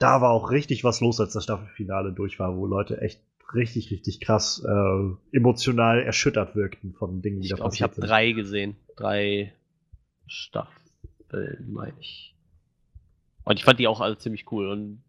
Da 0.00 0.20
war 0.20 0.30
auch 0.30 0.50
richtig 0.50 0.82
was 0.82 1.00
los, 1.00 1.20
als 1.20 1.34
das 1.34 1.44
Staffelfinale 1.44 2.12
durch 2.12 2.40
war, 2.40 2.56
wo 2.56 2.66
Leute 2.66 3.00
echt 3.00 3.20
richtig, 3.54 3.90
richtig 3.90 4.20
krass 4.20 4.64
äh, 4.66 5.36
emotional 5.36 6.02
erschüttert 6.02 6.56
wirkten 6.56 6.92
von 6.92 7.22
Dingen, 7.22 7.40
die 7.40 7.46
ich 7.46 7.50
da 7.50 7.56
glaub, 7.56 7.68
passiert 7.68 7.92
Ich 7.92 7.96
habe 7.98 8.06
drei 8.06 8.32
gesehen. 8.32 8.76
Drei 8.96 9.52
Staffeln, 10.26 11.72
meine 11.72 11.94
ich. 12.00 12.34
Und 13.44 13.58
ich 13.58 13.64
fand 13.64 13.78
die 13.78 13.88
auch 13.88 14.00
alle 14.00 14.18
ziemlich 14.18 14.50
cool. 14.52 14.68
Und 14.68 15.02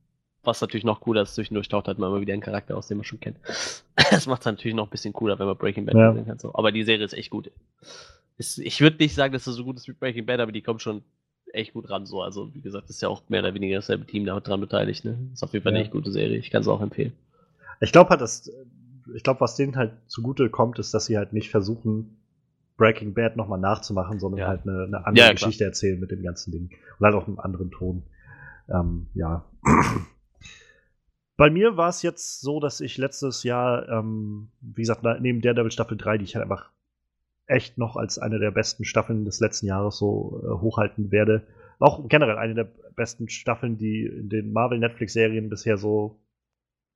was 0.43 0.59
natürlich 0.61 0.83
noch 0.83 1.01
cooler 1.01 1.21
ist, 1.21 1.35
zwischendurch 1.35 1.69
taucht 1.69 1.87
halt 1.87 1.99
mal 1.99 2.07
immer 2.07 2.21
wieder 2.21 2.33
ein 2.33 2.41
Charakter 2.41 2.75
aus, 2.75 2.87
den 2.87 2.97
man 2.97 3.05
schon 3.05 3.19
kennt. 3.19 3.37
das 4.11 4.27
macht 4.27 4.41
es 4.41 4.45
natürlich 4.45 4.75
noch 4.75 4.87
ein 4.87 4.91
bisschen 4.91 5.13
cooler, 5.13 5.39
wenn 5.39 5.47
man 5.47 5.57
Breaking 5.57 5.85
Bad 5.85 5.95
ja. 5.95 6.13
sehen 6.13 6.25
kann. 6.25 6.39
So. 6.39 6.53
Aber 6.53 6.71
die 6.71 6.83
Serie 6.83 7.05
ist 7.05 7.13
echt 7.13 7.29
gut. 7.29 7.51
Ist, 8.37 8.57
ich 8.59 8.81
würde 8.81 8.97
nicht 8.97 9.15
sagen, 9.15 9.33
dass 9.33 9.47
es 9.47 9.55
so 9.55 9.63
gut 9.63 9.77
ist 9.77 9.87
wie 9.87 9.93
Breaking 9.93 10.25
Bad, 10.25 10.39
aber 10.39 10.51
die 10.51 10.61
kommt 10.61 10.81
schon 10.81 11.03
echt 11.53 11.73
gut 11.73 11.89
ran. 11.89 12.05
So. 12.05 12.21
Also, 12.21 12.53
wie 12.53 12.61
gesagt, 12.61 12.89
ist 12.89 13.01
ja 13.01 13.07
auch 13.07 13.21
mehr 13.29 13.41
oder 13.41 13.53
weniger 13.53 13.75
dasselbe 13.75 14.05
Team 14.05 14.25
da 14.25 14.39
dran 14.39 14.59
beteiligt. 14.59 15.05
Ne? 15.05 15.29
Ist 15.33 15.43
auf 15.43 15.53
jeden 15.53 15.63
Fall 15.63 15.73
ja. 15.73 15.77
eine 15.77 15.85
echt 15.85 15.93
gute 15.93 16.11
Serie. 16.11 16.37
Ich 16.37 16.51
kann 16.51 16.61
es 16.61 16.67
auch 16.67 16.81
empfehlen. 16.81 17.13
Ich 17.79 17.91
glaube 17.91 18.09
halt, 18.09 18.21
dass, 18.21 18.51
ich 19.13 19.23
glaube, 19.23 19.41
was 19.41 19.55
denen 19.55 19.75
halt 19.75 19.93
zugute 20.07 20.49
kommt, 20.49 20.79
ist, 20.79 20.93
dass 20.93 21.05
sie 21.05 21.17
halt 21.17 21.33
nicht 21.33 21.49
versuchen, 21.49 22.17
Breaking 22.77 23.13
Bad 23.13 23.37
nochmal 23.37 23.59
nachzumachen, 23.59 24.19
sondern 24.19 24.39
ja. 24.39 24.47
halt 24.47 24.61
eine, 24.63 24.83
eine 24.83 25.05
andere 25.05 25.27
ja, 25.27 25.31
Geschichte 25.31 25.63
erzählen 25.63 25.99
mit 25.99 26.11
dem 26.11 26.23
ganzen 26.23 26.51
Ding. 26.51 26.71
Und 26.99 27.05
halt 27.05 27.15
auch 27.15 27.27
einen 27.27 27.39
anderen 27.39 27.71
Ton. 27.71 28.03
Ähm, 28.69 29.07
ja. 29.13 29.45
Bei 31.37 31.49
mir 31.49 31.77
war 31.77 31.89
es 31.89 32.01
jetzt 32.01 32.41
so, 32.41 32.59
dass 32.59 32.79
ich 32.79 32.97
letztes 32.97 33.43
Jahr, 33.43 33.89
ähm, 33.89 34.49
wie 34.61 34.81
gesagt, 34.81 35.03
neben 35.19 35.41
der 35.41 35.53
Devil 35.53 35.71
Staffel 35.71 35.97
3, 35.97 36.17
die 36.17 36.25
ich 36.25 36.35
halt 36.35 36.43
einfach 36.43 36.71
echt 37.45 37.77
noch 37.77 37.97
als 37.97 38.19
eine 38.19 38.39
der 38.39 38.51
besten 38.51 38.85
Staffeln 38.85 39.25
des 39.25 39.39
letzten 39.39 39.65
Jahres 39.67 39.97
so 39.97 40.41
äh, 40.43 40.61
hochhalten 40.61 41.11
werde. 41.11 41.45
Auch 41.79 42.07
generell 42.07 42.37
eine 42.37 42.55
der 42.55 42.69
besten 42.95 43.27
Staffeln, 43.29 43.77
die 43.77 44.05
in 44.05 44.29
den 44.29 44.53
Marvel-Netflix-Serien 44.53 45.49
bisher 45.49 45.77
so 45.77 46.19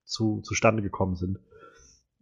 zu, 0.07 0.41
zustande 0.41 0.81
gekommen 0.81 1.15
sind. 1.15 1.39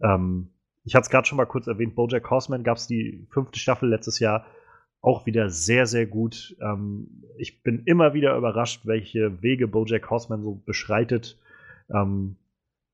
Ähm, 0.02 0.50
ich 0.84 0.96
hatte 0.96 1.06
es 1.06 1.10
gerade 1.10 1.28
schon 1.28 1.38
mal 1.38 1.46
kurz 1.46 1.68
erwähnt, 1.68 1.96
Bojack 1.96 2.30
Horseman 2.30 2.64
gab 2.64 2.78
es 2.78 2.88
die 2.88 3.28
fünfte 3.32 3.60
Staffel 3.60 3.90
letztes 3.90 4.20
Jahr 4.20 4.46
auch 5.02 5.26
wieder 5.26 5.50
sehr, 5.50 5.86
sehr 5.86 6.08
gut. 6.08 6.56
Ähm, 6.62 7.24
ich 7.38 7.62
bin 7.62 7.84
immer 7.86 8.14
wieder 8.14 8.36
überrascht, 8.36 8.82
welche 8.86 9.42
Wege 9.42 9.68
Bojack 9.68 10.10
Horseman 10.10 10.42
so 10.42 10.56
beschreitet. 10.56 11.40
Ähm, 11.94 12.38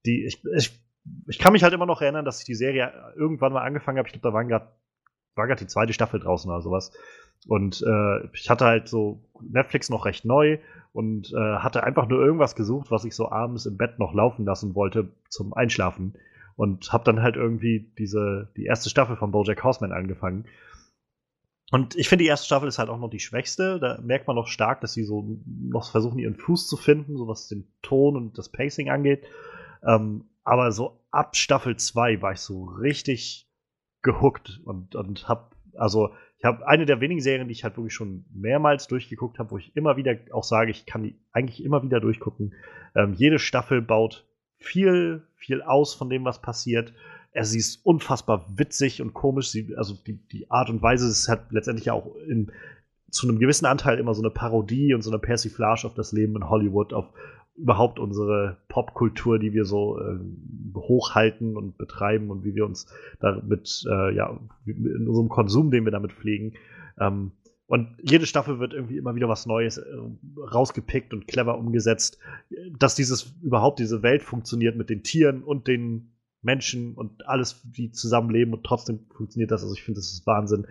die, 0.06 0.26
ich, 0.26 0.44
ich, 0.56 0.78
ich 1.28 1.40
kann 1.40 1.54
mich 1.54 1.64
halt 1.64 1.74
immer 1.74 1.86
noch 1.86 2.02
erinnern, 2.02 2.26
dass 2.26 2.40
ich 2.40 2.46
die 2.46 2.56
Serie 2.56 2.92
irgendwann 3.16 3.54
mal 3.54 3.64
angefangen 3.64 3.98
habe. 3.98 4.08
Ich 4.08 4.14
glaube, 4.14 4.28
da 4.28 4.34
waren 4.34 4.50
grad, 4.50 4.76
war 5.36 5.48
gerade 5.48 5.64
die 5.64 5.68
zweite 5.68 5.94
Staffel 5.94 6.20
draußen 6.20 6.52
oder 6.52 6.62
sowas. 6.62 6.92
Und 7.48 7.82
äh, 7.82 8.28
ich 8.34 8.50
hatte 8.50 8.66
halt 8.66 8.88
so 8.88 9.24
Netflix 9.42 9.90
noch 9.90 10.06
recht 10.06 10.26
neu 10.26 10.60
und 10.94 11.32
äh, 11.34 11.58
hatte 11.58 11.84
einfach 11.84 12.08
nur 12.08 12.20
irgendwas 12.24 12.56
gesucht, 12.56 12.92
was 12.92 13.06
ich 13.06 13.16
so 13.16 13.32
abends 13.32 13.66
im 13.66 13.78
Bett 13.78 14.00
noch 14.00 14.14
laufen 14.14 14.46
lassen 14.46 14.76
wollte 14.76 15.10
zum 15.30 15.54
Einschlafen. 15.54 16.16
Und 16.58 16.92
habe 16.92 17.06
dann 17.06 17.22
halt 17.22 17.38
irgendwie 17.38 17.92
diese, 17.98 18.52
die 18.58 18.66
erste 18.66 18.90
Staffel 18.90 19.16
von 19.16 19.32
Bojack 19.32 19.64
Horseman 19.64 19.94
angefangen. 19.94 20.46
Und 21.72 21.96
ich 21.96 22.10
finde, 22.10 22.24
die 22.24 22.28
erste 22.28 22.46
Staffel 22.46 22.68
ist 22.68 22.78
halt 22.78 22.90
auch 22.90 23.00
noch 23.00 23.10
die 23.10 23.22
schwächste. 23.22 23.80
Da 23.80 24.00
merkt 24.02 24.28
man 24.28 24.36
noch 24.36 24.48
stark, 24.48 24.82
dass 24.82 24.94
sie 24.94 25.06
so 25.06 25.40
noch 25.46 25.90
versuchen, 25.90 26.20
ihren 26.20 26.36
Fuß 26.36 26.68
zu 26.68 26.76
finden, 26.76 27.18
so 27.18 27.28
was 27.28 27.48
den 27.48 27.72
Ton 27.82 28.18
und 28.18 28.38
das 28.38 28.50
Pacing 28.50 28.90
angeht. 28.90 29.24
Ähm, 29.88 30.26
aber 30.44 30.72
so 30.74 31.00
ab 31.12 31.38
Staffel 31.38 31.78
2 31.78 32.22
war 32.22 32.34
ich 32.34 32.40
so 32.42 32.66
richtig 32.66 33.50
gehuckt 34.02 34.60
und, 34.66 34.96
und 34.96 35.30
hab, 35.30 35.56
also 35.76 36.12
ich 36.38 36.46
habe 36.46 36.68
eine 36.68 36.86
der 36.86 37.02
wenigen 37.02 37.22
Serien, 37.22 37.48
die 37.48 37.54
ich 37.54 37.64
halt 37.64 37.78
wirklich 37.78 37.94
schon 37.94 38.26
mehrmals 38.34 38.88
durchgeguckt 38.88 39.38
habe, 39.38 39.52
wo 39.52 39.58
ich 39.58 39.76
immer 39.76 39.96
wieder 39.96 40.16
auch 40.32 40.44
sage, 40.44 40.72
ich 40.72 40.86
kann 40.86 41.04
die 41.04 41.16
eigentlich 41.32 41.64
immer 41.64 41.84
wieder 41.84 42.00
durchgucken. 42.00 42.56
Ähm, 42.96 43.14
jede 43.14 43.38
Staffel 43.38 43.82
baut 43.82 44.26
viel, 44.58 45.24
viel 45.36 45.62
aus 45.62 45.94
von 45.94 46.10
dem, 46.10 46.26
was 46.26 46.42
passiert. 46.42 46.94
Er 47.32 47.46
sie 47.46 47.60
ist 47.60 47.86
unfassbar 47.86 48.46
witzig 48.58 49.02
und 49.02 49.14
komisch. 49.14 49.50
Sie, 49.52 49.76
also 49.78 49.96
die, 50.06 50.18
die 50.28 50.50
Art 50.50 50.70
und 50.70 50.82
Weise 50.82 51.08
ist 51.08 51.28
halt 51.28 51.52
letztendlich 51.52 51.92
auch 51.92 52.16
in, 52.28 52.52
zu 53.10 53.28
einem 53.28 53.40
gewissen 53.40 53.66
Anteil 53.66 54.00
immer 54.00 54.14
so 54.14 54.22
eine 54.22 54.32
Parodie 54.32 54.94
und 54.94 55.02
so 55.02 55.12
eine 55.12 55.20
Persiflage 55.20 55.86
auf 55.86 55.94
das 55.94 56.12
Leben 56.12 56.36
in 56.36 56.50
Hollywood, 56.50 56.94
auf 56.94 57.06
überhaupt 57.62 58.00
unsere 58.00 58.58
Popkultur, 58.68 59.38
die 59.40 59.54
wir 59.54 59.66
so 59.66 60.00
äh, 60.00 60.20
hochhalten 60.76 61.56
und 61.56 61.78
betreiben 61.78 62.32
und 62.32 62.44
wie 62.44 62.56
wir 62.56 62.66
uns 62.66 62.88
damit, 63.20 63.86
äh, 63.88 64.16
ja, 64.16 64.40
in 64.66 65.08
unserem 65.08 65.30
Konsum, 65.30 65.70
den 65.70 65.86
wir 65.86 65.92
damit 65.92 66.12
pflegen. 66.12 66.54
Ähm, 67.00 67.32
und 67.68 67.88
jede 68.02 68.26
Staffel 68.26 68.60
wird 68.60 68.74
irgendwie 68.74 68.98
immer 68.98 69.16
wieder 69.16 69.30
was 69.30 69.46
Neues 69.46 69.78
äh, 69.78 69.84
rausgepickt 70.38 71.14
und 71.14 71.28
clever 71.28 71.58
umgesetzt, 71.58 72.18
dass 72.78 72.96
dieses 72.96 73.34
überhaupt 73.42 73.80
diese 73.80 74.04
Welt 74.04 74.24
funktioniert 74.24 74.76
mit 74.76 74.90
den 74.90 75.04
Tieren 75.04 75.44
und 75.44 75.68
den 75.68 76.12
Menschen 76.42 76.96
und 76.96 77.28
alles, 77.28 77.62
die 77.64 77.92
zusammenleben 77.92 78.54
und 78.54 78.64
trotzdem 78.64 79.06
funktioniert 79.16 79.52
das. 79.52 79.62
Also 79.62 79.76
ich 79.76 79.84
finde, 79.84 80.00
das 80.00 80.12
ist 80.12 80.26
Wahnsinn. 80.26 80.66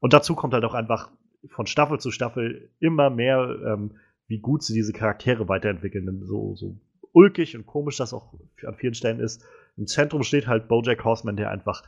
Und 0.00 0.12
dazu 0.14 0.34
kommt 0.34 0.54
halt 0.54 0.64
auch 0.64 0.74
einfach 0.74 1.10
von 1.48 1.66
Staffel 1.66 2.00
zu 2.00 2.10
Staffel 2.10 2.70
immer 2.80 3.10
mehr 3.10 3.56
ähm, 3.64 3.92
wie 4.30 4.38
gut 4.38 4.62
sie 4.62 4.74
diese 4.74 4.92
Charaktere 4.92 5.48
weiterentwickeln. 5.48 6.06
Denn 6.06 6.24
so, 6.24 6.54
so 6.54 6.76
ulkig 7.12 7.56
und 7.56 7.66
komisch 7.66 7.96
das 7.96 8.14
auch 8.14 8.32
an 8.64 8.76
vielen 8.76 8.94
Stellen 8.94 9.18
ist. 9.18 9.44
Im 9.76 9.88
Zentrum 9.88 10.22
steht 10.22 10.46
halt 10.46 10.68
Bojack 10.68 11.04
Horseman, 11.04 11.36
der 11.36 11.50
einfach 11.50 11.82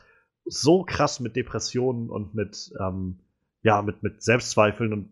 so 0.45 0.83
krass 0.83 1.21
mit 1.21 1.37
Depressionen 1.37 2.09
und 2.09 2.35
mit, 2.35 2.73
ähm, 2.81 3.19
ja, 3.61 3.81
mit, 3.81 4.03
mit 4.03 4.21
Selbstzweifeln 4.21 4.91
und 4.91 5.09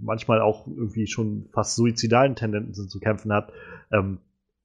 manchmal 0.00 0.40
auch 0.40 0.68
irgendwie 0.68 1.08
schon 1.08 1.48
fast 1.52 1.74
suizidalen 1.74 2.36
Tendenzen 2.36 2.88
zu 2.88 3.00
kämpfen 3.00 3.32
hat. 3.32 3.52
Ähm, 3.90 4.18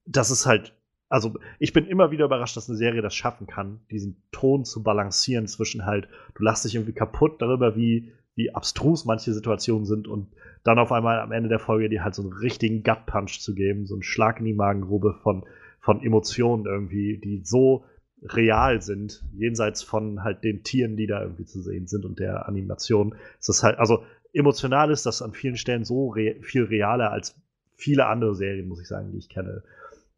das 0.06 0.30
ist 0.30 0.46
halt, 0.46 0.74
also 1.10 1.34
ich 1.58 1.74
bin 1.74 1.88
immer 1.88 2.12
wieder 2.12 2.26
überrascht, 2.26 2.56
dass 2.56 2.70
eine 2.70 2.78
Serie 2.78 3.02
das 3.02 3.16
schaffen 3.16 3.48
kann, 3.48 3.80
diesen 3.90 4.22
Ton 4.32 4.64
zu 4.64 4.84
balancieren 4.84 5.48
zwischen 5.48 5.86
halt, 5.86 6.08
du 6.36 6.44
lachst 6.44 6.66
dich 6.66 6.76
irgendwie 6.76 6.94
kaputt 6.94 7.42
darüber, 7.42 7.76
wie, 7.76 8.12
wie 8.36 8.54
abstrus 8.54 9.06
manche 9.06 9.34
Situationen 9.34 9.86
sind 9.86 10.08
und 10.08 10.28
dann 10.66 10.80
auf 10.80 10.92
einmal 10.92 11.20
am 11.20 11.32
Ende 11.32 11.48
der 11.48 11.60
Folge 11.60 11.90
dir 11.90 12.04
halt 12.04 12.16
so 12.16 12.24
einen 12.24 12.34
richtigen 12.34 12.84
Gut-Punch 12.84 13.40
zu 13.40 13.54
geben, 13.54 13.86
so 13.86 13.94
einen 13.94 14.04
Schlag 14.04 14.40
in 14.40 14.46
die 14.46 14.54
Magengrube 14.54 15.14
von, 15.22 15.46
von 15.80 16.02
Emotionen 16.02 16.66
irgendwie, 16.66 17.20
die 17.24 17.42
so 17.44 17.86
real 18.24 18.82
sind, 18.82 19.24
jenseits 19.34 19.84
von 19.84 20.24
halt 20.24 20.44
den 20.44 20.64
Tieren, 20.64 20.98
die 20.98 21.06
da 21.06 21.22
irgendwie 21.22 21.46
zu 21.46 21.62
sehen 21.62 21.86
sind 21.86 22.04
und 22.04 22.20
der 22.20 22.48
Animation. 22.48 23.14
Es 23.40 23.48
ist 23.48 23.62
halt, 23.62 23.78
also 23.78 24.04
emotional 24.34 24.90
ist 24.90 25.06
das 25.06 25.22
an 25.22 25.34
vielen 25.34 25.56
Stellen 25.56 25.86
so 25.86 26.10
re 26.10 26.38
viel 26.42 26.64
realer 26.64 27.12
als 27.12 27.40
viele 27.76 28.08
andere 28.08 28.34
Serien, 28.34 28.68
muss 28.68 28.82
ich 28.82 28.88
sagen, 28.88 29.12
die 29.12 29.20
ich 29.20 29.30
kenne. 29.30 29.62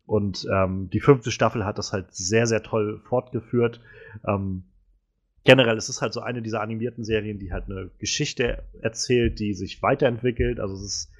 Und 0.05 0.47
ähm, 0.49 0.89
die 0.89 1.01
fünfte 1.01 1.31
Staffel 1.31 1.65
hat 1.65 1.77
das 1.77 1.91
halt 1.91 2.13
sehr, 2.13 2.47
sehr 2.47 2.63
toll 2.63 3.01
fortgeführt. 3.03 3.81
Ähm, 4.25 4.63
generell 5.47 5.77
ist 5.77 5.87
es 5.87 6.01
halt 6.01 6.11
so 6.11 6.19
eine 6.19 6.41
dieser 6.41 6.59
animierten 6.59 7.05
Serien, 7.05 7.39
die 7.39 7.53
halt 7.53 7.69
eine 7.69 7.89
Geschichte 7.99 8.63
erzählt, 8.81 9.39
die 9.39 9.53
sich 9.53 9.81
weiterentwickelt. 9.81 10.59
Also 10.59 10.75
es 10.75 10.83
ist, 10.83 11.11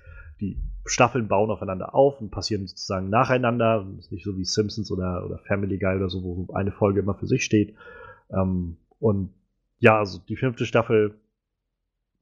die 0.42 0.58
Staffeln 0.86 1.30
bauen 1.30 1.50
aufeinander 1.50 1.96
auf 1.96 2.20
und 2.20 2.30
passieren 2.30 2.68
sozusagen 2.68 3.10
nacheinander. 3.10 3.88
Es 3.98 4.08
ist 4.08 4.12
nicht 4.12 4.26
so 4.26 4.38
wie 4.38 4.44
Simpsons 4.44 4.92
oder, 4.92 5.26
oder 5.26 5.38
Family 5.38 5.78
Guy 5.78 5.96
oder 5.96 6.10
so, 6.10 6.24
wo 6.24 6.54
eine 6.54 6.74
Folge 6.74 7.00
immer 7.00 7.16
für 7.16 7.26
sich 7.26 7.46
steht. 7.46 7.76
Ähm, 8.30 8.76
und 9.00 9.30
ja, 9.80 9.98
also 9.98 10.20
die 10.20 10.36
fünfte 10.36 10.66
Staffel, 10.66 11.16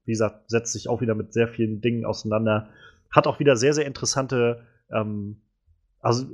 wie 0.06 0.12
gesagt, 0.12 0.52
setzt 0.52 0.74
sich 0.74 0.88
auch 0.88 1.02
wieder 1.02 1.16
mit 1.16 1.34
sehr 1.34 1.48
vielen 1.48 1.82
Dingen 1.82 2.06
auseinander. 2.06 2.70
Hat 3.10 3.26
auch 3.26 3.40
wieder 3.40 3.56
sehr, 3.56 3.74
sehr 3.74 3.88
interessante, 3.88 4.62
ähm, 4.92 5.38
also 6.02 6.28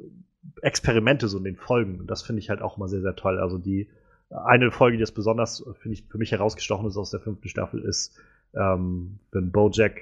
Experimente 0.61 1.29
so 1.29 1.37
in 1.37 1.45
den 1.45 1.55
Folgen. 1.55 2.01
Und 2.01 2.07
das 2.07 2.23
finde 2.23 2.41
ich 2.41 2.49
halt 2.49 2.61
auch 2.61 2.75
immer 2.75 2.89
sehr, 2.89 3.01
sehr 3.01 3.15
toll. 3.15 3.39
Also 3.39 3.57
die 3.57 3.87
eine 4.31 4.71
Folge, 4.71 4.97
die 4.97 5.01
das 5.01 5.11
besonders 5.11 5.65
finde 5.79 5.93
ich, 5.93 6.05
für 6.07 6.17
mich 6.17 6.31
herausgestochen 6.31 6.87
ist 6.87 6.97
aus 6.97 7.11
der 7.11 7.19
fünften 7.19 7.49
Staffel, 7.49 7.81
ist, 7.81 8.17
ähm, 8.53 9.19
wenn 9.31 9.51
Bojack 9.51 9.99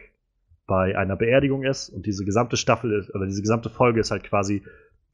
bei 0.67 0.97
einer 0.97 1.15
Beerdigung 1.15 1.63
ist 1.63 1.89
und 1.89 2.05
diese 2.05 2.25
gesamte 2.25 2.55
Staffel 2.55 2.91
ist, 2.93 3.13
oder 3.15 3.25
diese 3.25 3.41
gesamte 3.41 3.69
Folge 3.69 3.99
ist 3.99 4.11
halt 4.11 4.23
quasi 4.23 4.63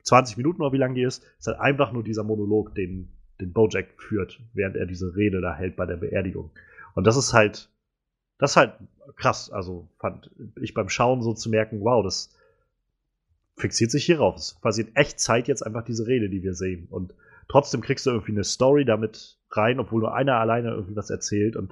20 0.04 0.38
Minuten 0.38 0.62
oder 0.62 0.74
wie 0.74 0.78
lang 0.78 0.94
die 0.94 1.04
ist, 1.04 1.24
ist 1.40 1.48
halt 1.48 1.60
einfach 1.60 1.92
nur 1.92 2.04
dieser 2.04 2.24
Monolog, 2.24 2.76
den, 2.76 3.10
den 3.40 3.54
Bojack 3.54 3.88
führt, 3.98 4.40
während 4.54 4.76
er 4.76 4.86
diese 4.86 5.16
Rede 5.16 5.42
da 5.42 5.56
hält 5.56 5.76
bei 5.76 5.86
der 5.86 5.98
Beerdigung. 5.98 6.52
Und 6.94 7.08
das 7.08 7.18
ist 7.18 7.34
halt, 7.34 7.70
das 8.38 8.52
ist 8.52 8.58
halt 8.58 8.74
krass. 9.16 9.50
Also 9.50 9.88
fand 9.98 10.30
ich 10.62 10.74
beim 10.74 10.90
Schauen 10.90 11.22
so 11.22 11.34
zu 11.34 11.50
merken, 11.50 11.80
wow, 11.82 12.04
das 12.04 12.36
fixiert 13.56 13.92
sich 13.92 14.06
hierauf. 14.06 14.36
Es 14.36 14.52
ist 14.52 14.62
quasi 14.62 14.82
in 14.82 14.96
Echtzeit 14.96 15.48
jetzt 15.48 15.66
einfach 15.66 15.84
diese 15.84 16.06
Rede, 16.06 16.30
die 16.30 16.44
wir 16.44 16.54
sehen. 16.54 16.88
Und 16.90 17.14
Trotzdem 17.48 17.82
kriegst 17.82 18.06
du 18.06 18.12
irgendwie 18.12 18.32
eine 18.32 18.44
Story 18.44 18.86
damit 18.86 19.38
rein, 19.52 19.80
obwohl 19.80 20.02
nur 20.02 20.14
einer 20.14 20.36
alleine 20.36 20.72
irgendwie 20.72 20.96
was 20.96 21.10
erzählt. 21.10 21.56
Und 21.56 21.72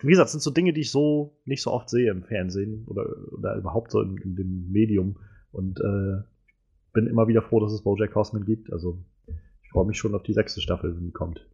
wie 0.00 0.08
gesagt, 0.08 0.26
das 0.26 0.32
sind 0.32 0.42
so 0.42 0.50
Dinge, 0.50 0.72
die 0.72 0.82
ich 0.82 0.90
so 0.90 1.38
nicht 1.44 1.62
so 1.62 1.72
oft 1.72 1.88
sehe 1.88 2.10
im 2.10 2.24
Fernsehen 2.24 2.84
oder, 2.86 3.06
oder 3.32 3.56
überhaupt 3.56 3.90
so 3.90 4.00
in, 4.00 4.16
in 4.18 4.36
dem 4.36 4.70
Medium. 4.70 5.16
Und 5.52 5.80
äh, 5.80 6.22
bin 6.92 7.06
immer 7.06 7.28
wieder 7.28 7.42
froh, 7.42 7.60
dass 7.60 7.72
es 7.72 7.82
Bojack 7.82 8.14
Horseman 8.14 8.44
gibt. 8.44 8.72
Also 8.72 8.98
ich 9.62 9.70
freue 9.70 9.86
mich 9.86 9.98
schon 9.98 10.14
auf 10.14 10.22
die 10.22 10.32
sechste 10.32 10.60
Staffel, 10.60 10.96
wenn 10.96 11.04
die 11.04 11.12
kommt. 11.12 11.46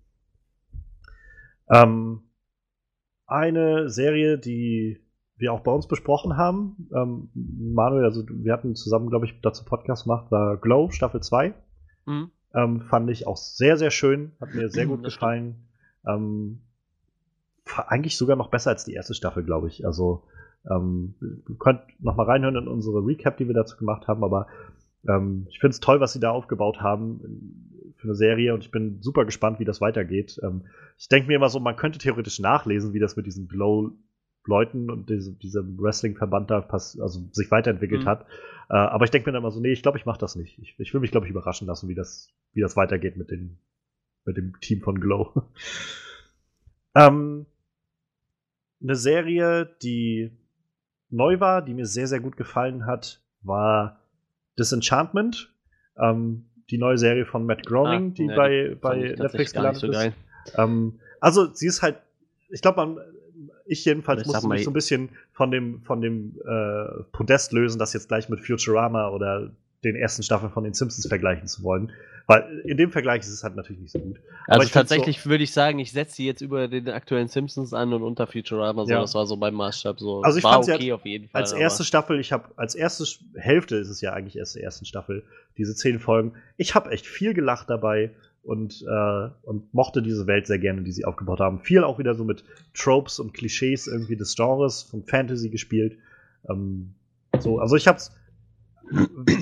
Ähm, 1.68 2.20
eine 3.26 3.88
Serie, 3.88 4.38
die 4.38 5.00
wir 5.36 5.52
auch 5.52 5.60
bei 5.60 5.72
uns 5.72 5.88
besprochen 5.88 6.36
haben, 6.36 6.88
ähm, 6.94 7.30
Manuel, 7.34 8.04
also 8.04 8.24
wir 8.28 8.52
hatten 8.52 8.76
zusammen, 8.76 9.08
glaube 9.10 9.26
ich, 9.26 9.40
dazu 9.40 9.64
Podcast 9.64 10.04
gemacht, 10.04 10.30
war 10.30 10.56
Glow, 10.58 10.90
Staffel 10.90 11.20
2. 11.20 11.54
Mhm. 12.06 12.30
Ähm, 12.54 12.80
fand 12.82 13.10
ich 13.10 13.26
auch 13.26 13.36
sehr, 13.36 13.76
sehr 13.76 13.90
schön. 13.90 14.32
Hat 14.40 14.54
mir 14.54 14.68
sehr 14.68 14.86
gut 14.86 15.02
gefallen. 15.02 15.66
Ähm, 16.06 16.60
eigentlich 17.86 18.16
sogar 18.16 18.36
noch 18.36 18.50
besser 18.50 18.70
als 18.70 18.84
die 18.84 18.94
erste 18.94 19.14
Staffel, 19.14 19.44
glaube 19.44 19.68
ich. 19.68 19.86
Also, 19.86 20.24
ähm, 20.70 21.14
ihr 21.20 21.56
könnt 21.58 21.80
noch 22.00 22.16
mal 22.16 22.26
reinhören 22.26 22.56
in 22.56 22.68
unsere 22.68 23.04
Recap, 23.04 23.36
die 23.36 23.46
wir 23.46 23.54
dazu 23.54 23.76
gemacht 23.76 24.06
haben, 24.08 24.22
aber 24.24 24.46
ähm, 25.08 25.46
ich 25.48 25.58
finde 25.58 25.74
es 25.74 25.80
toll, 25.80 26.00
was 26.00 26.12
sie 26.12 26.20
da 26.20 26.30
aufgebaut 26.30 26.80
haben 26.80 27.20
für 27.96 28.08
eine 28.08 28.14
Serie 28.14 28.54
und 28.54 28.64
ich 28.64 28.70
bin 28.70 29.00
super 29.00 29.24
gespannt, 29.24 29.58
wie 29.58 29.64
das 29.64 29.80
weitergeht. 29.80 30.40
Ähm, 30.42 30.62
ich 30.98 31.08
denke 31.08 31.28
mir 31.28 31.36
immer 31.36 31.48
so, 31.48 31.60
man 31.60 31.76
könnte 31.76 31.98
theoretisch 31.98 32.38
nachlesen, 32.38 32.92
wie 32.92 33.00
das 33.00 33.16
mit 33.16 33.26
diesen 33.26 33.48
Glow-Leuten 34.44 34.90
und 34.90 35.08
diese, 35.08 35.32
diesem 35.32 35.78
Wrestling-Verband 35.78 36.50
da 36.50 36.60
pass 36.60 36.98
also 37.00 37.20
sich 37.32 37.50
weiterentwickelt 37.50 38.04
mhm. 38.04 38.08
hat. 38.08 38.26
Äh, 38.68 38.74
aber 38.74 39.04
ich 39.04 39.10
denke 39.10 39.28
mir 39.28 39.32
dann 39.32 39.42
immer 39.42 39.50
so, 39.50 39.60
nee, 39.60 39.72
ich 39.72 39.82
glaube, 39.82 39.98
ich 39.98 40.06
mache 40.06 40.18
das 40.18 40.36
nicht. 40.36 40.58
Ich, 40.58 40.74
ich 40.78 40.94
will 40.94 41.00
mich, 41.00 41.10
glaube 41.10 41.26
ich, 41.26 41.30
überraschen 41.30 41.66
lassen, 41.66 41.88
wie 41.88 41.94
das, 41.94 42.30
wie 42.52 42.60
das 42.60 42.76
weitergeht 42.76 43.16
mit, 43.16 43.30
den, 43.30 43.58
mit 44.24 44.36
dem 44.36 44.58
Team 44.60 44.80
von 44.80 45.00
Glow. 45.00 45.32
ähm, 46.94 47.46
eine 48.82 48.96
Serie, 48.96 49.68
die 49.82 50.32
neu 51.10 51.40
war, 51.40 51.62
die 51.62 51.74
mir 51.74 51.86
sehr, 51.86 52.06
sehr 52.06 52.20
gut 52.20 52.36
gefallen 52.36 52.86
hat, 52.86 53.20
war 53.42 54.00
Disenchantment. 54.58 55.52
Ähm, 55.96 56.46
die 56.70 56.78
neue 56.78 56.96
Serie 56.96 57.26
von 57.26 57.44
Matt 57.44 57.66
Groening, 57.66 58.10
ah, 58.10 58.14
die 58.16 58.26
ne, 58.26 58.34
bei, 58.34 58.76
bei 58.80 58.96
Netflix 58.96 59.52
gelandet 59.52 59.80
so 59.80 59.88
ist. 59.88 60.12
Ähm, 60.56 60.98
also, 61.20 61.52
sie 61.52 61.66
ist 61.66 61.82
halt, 61.82 61.96
ich 62.48 62.62
glaube, 62.62 63.11
ich 63.72 63.84
jedenfalls 63.84 64.26
muss 64.26 64.42
mich 64.44 64.64
so 64.64 64.70
ein 64.70 64.74
bisschen 64.74 65.08
von 65.32 65.50
dem, 65.50 65.82
von 65.82 66.00
dem 66.00 66.38
äh, 66.46 67.02
Podest 67.12 67.52
lösen, 67.52 67.78
das 67.78 67.92
jetzt 67.94 68.08
gleich 68.08 68.28
mit 68.28 68.40
Futurama 68.40 69.08
oder 69.08 69.50
den 69.82 69.96
ersten 69.96 70.22
Staffeln 70.22 70.52
von 70.52 70.62
den 70.62 70.74
Simpsons 70.74 71.06
vergleichen 71.08 71.48
zu 71.48 71.62
wollen. 71.62 71.90
Weil 72.26 72.62
in 72.64 72.76
dem 72.76 72.92
Vergleich 72.92 73.22
ist 73.22 73.30
es 73.30 73.42
halt 73.42 73.56
natürlich 73.56 73.82
nicht 73.82 73.90
so 73.90 73.98
gut. 73.98 74.20
Also 74.46 74.68
tatsächlich 74.68 75.22
so, 75.22 75.30
würde 75.30 75.42
ich 75.42 75.52
sagen, 75.52 75.80
ich 75.80 75.90
setze 75.90 76.16
sie 76.16 76.26
jetzt 76.26 76.40
über 76.40 76.68
den 76.68 76.88
aktuellen 76.88 77.26
Simpsons 77.26 77.74
an 77.74 77.92
und 77.92 78.02
unter 78.02 78.28
Futurama. 78.28 78.84
So, 78.84 78.92
ja. 78.92 79.00
Das 79.00 79.14
war 79.16 79.26
so 79.26 79.36
beim 79.36 79.54
Maßstab 79.54 79.98
so. 79.98 80.22
Also 80.22 80.38
ich 80.38 80.42
fand 80.42 80.68
okay 80.68 80.92
auf 80.92 81.04
jeden 81.04 81.28
Fall. 81.28 81.40
Als 81.40 81.52
erste 81.52 81.82
Staffel, 81.82 82.20
ich 82.20 82.30
habe 82.32 82.50
als 82.56 82.76
erste 82.76 83.04
Hälfte 83.34 83.76
ist 83.76 83.88
es 83.88 84.00
ja 84.00 84.12
eigentlich 84.12 84.36
erst 84.36 84.54
der 84.54 84.62
ersten 84.62 84.84
Staffel, 84.84 85.24
diese 85.58 85.74
zehn 85.74 85.98
Folgen. 85.98 86.34
Ich 86.56 86.76
habe 86.76 86.90
echt 86.90 87.06
viel 87.06 87.34
gelacht 87.34 87.68
dabei 87.68 88.12
und, 88.42 88.84
äh, 88.88 89.28
und 89.42 89.72
mochte 89.72 90.02
diese 90.02 90.26
Welt 90.26 90.46
sehr 90.46 90.58
gerne, 90.58 90.82
die 90.82 90.92
sie 90.92 91.04
aufgebaut 91.04 91.40
haben. 91.40 91.60
Viel 91.60 91.84
auch 91.84 91.98
wieder 91.98 92.14
so 92.14 92.24
mit 92.24 92.44
Tropes 92.74 93.20
und 93.20 93.34
Klischees 93.34 93.86
irgendwie 93.86 94.16
des 94.16 94.34
Genres 94.34 94.82
von 94.82 95.04
Fantasy 95.04 95.48
gespielt. 95.50 95.98
Ähm, 96.48 96.94
so, 97.38 97.58
also 97.58 97.76
ich 97.76 97.86
hab's 97.86 98.12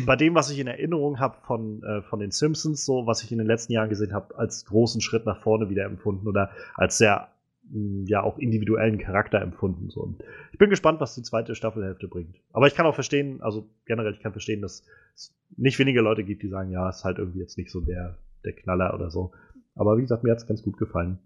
bei 0.06 0.16
dem, 0.16 0.34
was 0.34 0.50
ich 0.50 0.58
in 0.58 0.66
Erinnerung 0.66 1.18
habe 1.18 1.36
von, 1.42 1.82
äh, 1.82 2.02
von 2.02 2.20
den 2.20 2.30
Simpsons, 2.30 2.84
so 2.84 3.06
was 3.06 3.22
ich 3.22 3.32
in 3.32 3.38
den 3.38 3.46
letzten 3.46 3.72
Jahren 3.72 3.88
gesehen 3.88 4.12
habe, 4.12 4.36
als 4.38 4.64
großen 4.66 5.00
Schritt 5.00 5.26
nach 5.26 5.40
vorne 5.42 5.70
wieder 5.70 5.84
empfunden 5.84 6.28
oder 6.28 6.50
als 6.74 6.98
sehr 6.98 7.28
mh, 7.70 8.08
ja 8.08 8.22
auch 8.22 8.38
individuellen 8.38 8.98
Charakter 8.98 9.40
empfunden. 9.40 9.90
So. 9.90 10.02
Und 10.02 10.22
ich 10.52 10.58
bin 10.58 10.70
gespannt, 10.70 11.00
was 11.00 11.14
die 11.14 11.22
zweite 11.22 11.54
Staffelhälfte 11.54 12.06
bringt. 12.06 12.36
Aber 12.52 12.66
ich 12.66 12.74
kann 12.74 12.86
auch 12.86 12.94
verstehen, 12.94 13.40
also 13.42 13.66
generell, 13.86 14.12
ich 14.12 14.20
kann 14.20 14.32
verstehen, 14.32 14.60
dass 14.60 14.84
es 15.14 15.34
nicht 15.56 15.78
wenige 15.78 16.00
Leute 16.00 16.22
gibt, 16.22 16.42
die 16.42 16.48
sagen, 16.48 16.70
ja, 16.70 16.88
ist 16.88 17.04
halt 17.04 17.18
irgendwie 17.18 17.40
jetzt 17.40 17.58
nicht 17.58 17.70
so 17.70 17.80
der, 17.80 18.18
der 18.44 18.54
Knaller 18.54 18.94
oder 18.94 19.10
so. 19.10 19.32
Aber 19.74 19.96
wie 19.96 20.02
gesagt, 20.02 20.24
mir 20.24 20.32
hat 20.32 20.38
es 20.38 20.46
ganz 20.46 20.62
gut 20.62 20.76
gefallen. 20.78 21.18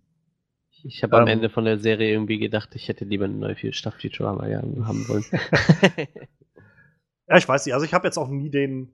Ich 0.82 1.02
habe 1.02 1.16
ähm, 1.16 1.22
am 1.22 1.28
Ende 1.28 1.50
von 1.50 1.64
der 1.64 1.78
Serie 1.78 2.12
irgendwie 2.12 2.38
gedacht, 2.38 2.70
ich 2.74 2.88
hätte 2.88 3.04
lieber 3.04 3.24
eine 3.24 3.34
neue 3.34 3.72
Staffel 3.72 4.10
Futurama 4.10 4.44
haben 4.44 5.08
wollen. 5.08 5.24
Ja, 7.26 7.36
ich 7.36 7.48
weiß 7.48 7.64
nicht. 7.64 7.74
Also 7.74 7.86
ich 7.86 7.94
habe 7.94 8.06
jetzt 8.06 8.18
auch 8.18 8.28
nie 8.28 8.50
den, 8.50 8.92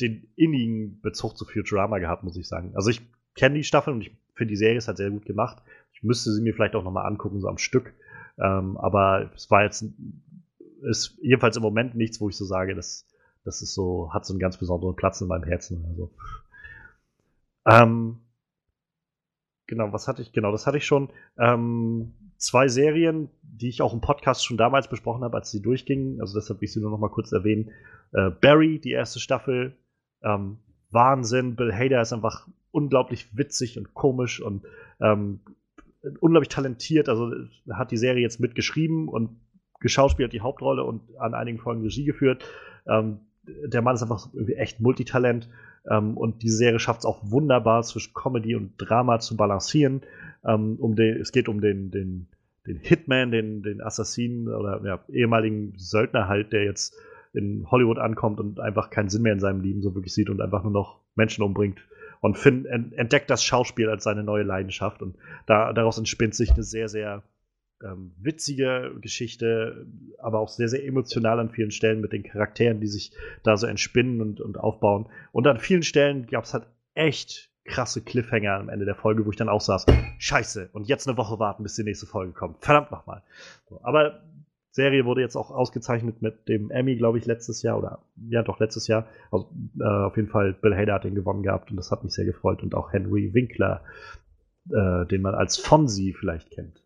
den 0.00 0.32
innigen 0.36 1.00
Bezug 1.00 1.36
zu 1.36 1.44
Futurama 1.44 1.98
gehabt, 1.98 2.22
muss 2.22 2.36
ich 2.36 2.48
sagen. 2.48 2.72
Also 2.74 2.90
ich 2.90 3.00
kenne 3.34 3.56
die 3.56 3.64
Staffel 3.64 3.94
und 3.94 4.02
ich 4.02 4.16
finde 4.34 4.52
die 4.52 4.56
Serie 4.56 4.78
ist 4.78 4.88
halt 4.88 4.98
sehr 4.98 5.10
gut 5.10 5.24
gemacht. 5.24 5.62
Ich 5.92 6.02
müsste 6.02 6.32
sie 6.32 6.42
mir 6.42 6.54
vielleicht 6.54 6.74
auch 6.74 6.84
nochmal 6.84 7.06
angucken, 7.06 7.40
so 7.40 7.48
am 7.48 7.58
Stück. 7.58 7.94
Ähm, 8.38 8.76
aber 8.76 9.30
es 9.34 9.50
war 9.50 9.64
jetzt, 9.64 9.84
ist 10.82 11.18
jedenfalls 11.22 11.56
im 11.56 11.62
Moment 11.62 11.94
nichts, 11.94 12.20
wo 12.20 12.28
ich 12.28 12.36
so 12.36 12.44
sage, 12.44 12.74
das, 12.74 13.06
das 13.44 13.62
ist 13.62 13.74
so, 13.74 14.12
hat 14.12 14.24
so 14.24 14.32
einen 14.32 14.40
ganz 14.40 14.58
besonderen 14.58 14.96
Platz 14.96 15.20
in 15.20 15.28
meinem 15.28 15.44
Herzen. 15.44 15.84
Also. 15.88 16.10
Ähm, 17.66 18.20
genau, 19.66 19.92
was 19.92 20.08
hatte 20.08 20.22
ich? 20.22 20.32
Genau, 20.32 20.52
das 20.52 20.66
hatte 20.66 20.78
ich 20.78 20.86
schon. 20.86 21.10
Ähm, 21.38 22.14
zwei 22.36 22.68
Serien, 22.68 23.28
die 23.42 23.68
ich 23.68 23.82
auch 23.82 23.92
im 23.92 24.00
Podcast 24.00 24.44
schon 24.44 24.56
damals 24.56 24.88
besprochen 24.88 25.22
habe, 25.24 25.36
als 25.36 25.50
sie 25.50 25.62
durchgingen. 25.62 26.20
Also 26.20 26.38
deshalb 26.38 26.60
will 26.60 26.66
ich 26.66 26.72
sie 26.72 26.80
nur 26.80 26.90
noch 26.90 26.98
mal 26.98 27.10
kurz 27.10 27.32
erwähnen. 27.32 27.70
Äh, 28.12 28.30
Barry, 28.30 28.80
die 28.80 28.92
erste 28.92 29.20
Staffel, 29.20 29.76
ähm, 30.22 30.58
Wahnsinn. 30.90 31.56
Bill 31.56 31.72
Hader 31.72 32.00
ist 32.00 32.12
einfach 32.12 32.48
unglaublich 32.72 33.36
witzig 33.36 33.78
und 33.78 33.94
komisch 33.94 34.40
und 34.40 34.64
ähm, 35.00 35.40
unglaublich 36.20 36.48
talentiert. 36.48 37.08
Also 37.08 37.32
hat 37.72 37.90
die 37.90 37.96
Serie 37.96 38.22
jetzt 38.22 38.40
mitgeschrieben 38.40 39.08
und 39.08 39.40
geschauspielt 39.80 40.32
die 40.32 40.40
Hauptrolle 40.40 40.84
und 40.84 41.02
an 41.18 41.34
einigen 41.34 41.58
Folgen 41.58 41.82
Regie 41.82 42.04
geführt. 42.04 42.44
Ähm, 42.86 43.20
der 43.44 43.82
Mann 43.82 43.94
ist 43.94 44.02
einfach 44.02 44.28
irgendwie 44.32 44.54
echt 44.54 44.80
Multitalent 44.80 45.48
ähm, 45.88 46.16
und 46.16 46.42
diese 46.42 46.56
Serie 46.56 46.78
schafft 46.78 47.00
es 47.00 47.06
auch 47.06 47.20
wunderbar 47.22 47.82
zwischen 47.82 48.14
Comedy 48.14 48.54
und 48.54 48.72
Drama 48.78 49.18
zu 49.20 49.36
balancieren. 49.36 50.02
Ähm, 50.44 50.76
um 50.78 50.96
den, 50.96 51.20
es 51.20 51.32
geht 51.32 51.48
um 51.48 51.60
den, 51.60 51.90
den, 51.90 52.26
den 52.66 52.78
Hitman, 52.78 53.30
den, 53.30 53.62
den 53.62 53.80
Assassinen 53.80 54.48
oder 54.48 54.80
ja, 54.84 55.00
ehemaligen 55.08 55.74
Söldner 55.76 56.28
halt, 56.28 56.52
der 56.52 56.64
jetzt 56.64 56.94
in 57.32 57.70
Hollywood 57.70 57.98
ankommt 57.98 58.40
und 58.40 58.60
einfach 58.60 58.90
keinen 58.90 59.08
Sinn 59.08 59.22
mehr 59.22 59.32
in 59.32 59.40
seinem 59.40 59.60
Leben 59.60 59.82
so 59.82 59.94
wirklich 59.94 60.14
sieht 60.14 60.30
und 60.30 60.40
einfach 60.40 60.62
nur 60.62 60.72
noch 60.72 61.00
Menschen 61.14 61.44
umbringt. 61.44 61.80
Und 62.20 62.36
Finn 62.36 62.66
entdeckt 62.66 63.30
das 63.30 63.42
Schauspiel 63.42 63.88
als 63.88 64.04
seine 64.04 64.22
neue 64.22 64.42
Leidenschaft. 64.42 65.00
Und 65.00 65.16
da, 65.46 65.72
daraus 65.72 65.96
entspinnt 65.96 66.34
sich 66.34 66.52
eine 66.52 66.62
sehr, 66.62 66.88
sehr 66.88 67.22
ähm, 67.82 68.12
witzige 68.20 68.92
Geschichte, 69.00 69.86
aber 70.18 70.40
auch 70.40 70.48
sehr, 70.48 70.68
sehr 70.68 70.84
emotional 70.84 71.40
an 71.40 71.50
vielen 71.50 71.70
Stellen 71.70 72.00
mit 72.00 72.12
den 72.12 72.22
Charakteren, 72.22 72.80
die 72.80 72.86
sich 72.86 73.12
da 73.42 73.56
so 73.56 73.66
entspinnen 73.66 74.20
und, 74.20 74.40
und 74.40 74.58
aufbauen. 74.58 75.08
Und 75.32 75.46
an 75.46 75.58
vielen 75.58 75.82
Stellen 75.82 76.26
gab 76.26 76.44
es 76.44 76.54
halt 76.54 76.66
echt 76.94 77.50
krasse 77.64 78.02
Cliffhanger 78.02 78.54
am 78.54 78.68
Ende 78.68 78.84
der 78.84 78.94
Folge, 78.94 79.24
wo 79.24 79.30
ich 79.30 79.36
dann 79.36 79.48
auch 79.48 79.60
saß, 79.60 79.86
scheiße, 80.18 80.70
und 80.72 80.88
jetzt 80.88 81.08
eine 81.08 81.16
Woche 81.16 81.38
warten, 81.38 81.62
bis 81.62 81.76
die 81.76 81.84
nächste 81.84 82.06
Folge 82.06 82.32
kommt. 82.32 82.64
Verdammt 82.64 82.90
nochmal. 82.90 83.22
So, 83.68 83.80
aber 83.82 84.22
Serie 84.72 85.04
wurde 85.04 85.20
jetzt 85.20 85.36
auch 85.36 85.50
ausgezeichnet 85.50 86.22
mit 86.22 86.48
dem 86.48 86.70
Emmy, 86.70 86.96
glaube 86.96 87.18
ich, 87.18 87.26
letztes 87.26 87.62
Jahr 87.62 87.78
oder 87.78 88.00
ja 88.28 88.42
doch 88.42 88.60
letztes 88.60 88.86
Jahr. 88.86 89.06
Also, 89.30 89.50
äh, 89.80 89.84
auf 89.84 90.16
jeden 90.16 90.28
Fall 90.28 90.52
Bill 90.52 90.76
Hader 90.76 90.94
hat 90.94 91.04
den 91.04 91.14
gewonnen 91.14 91.42
gehabt 91.42 91.70
und 91.70 91.76
das 91.76 91.90
hat 91.90 92.04
mich 92.04 92.12
sehr 92.12 92.24
gefreut 92.24 92.62
und 92.62 92.74
auch 92.74 92.92
Henry 92.92 93.34
Winkler, 93.34 93.82
äh, 94.70 95.06
den 95.06 95.22
man 95.22 95.34
als 95.34 95.56
Fonzie 95.56 96.12
vielleicht 96.12 96.50
kennt. 96.50 96.82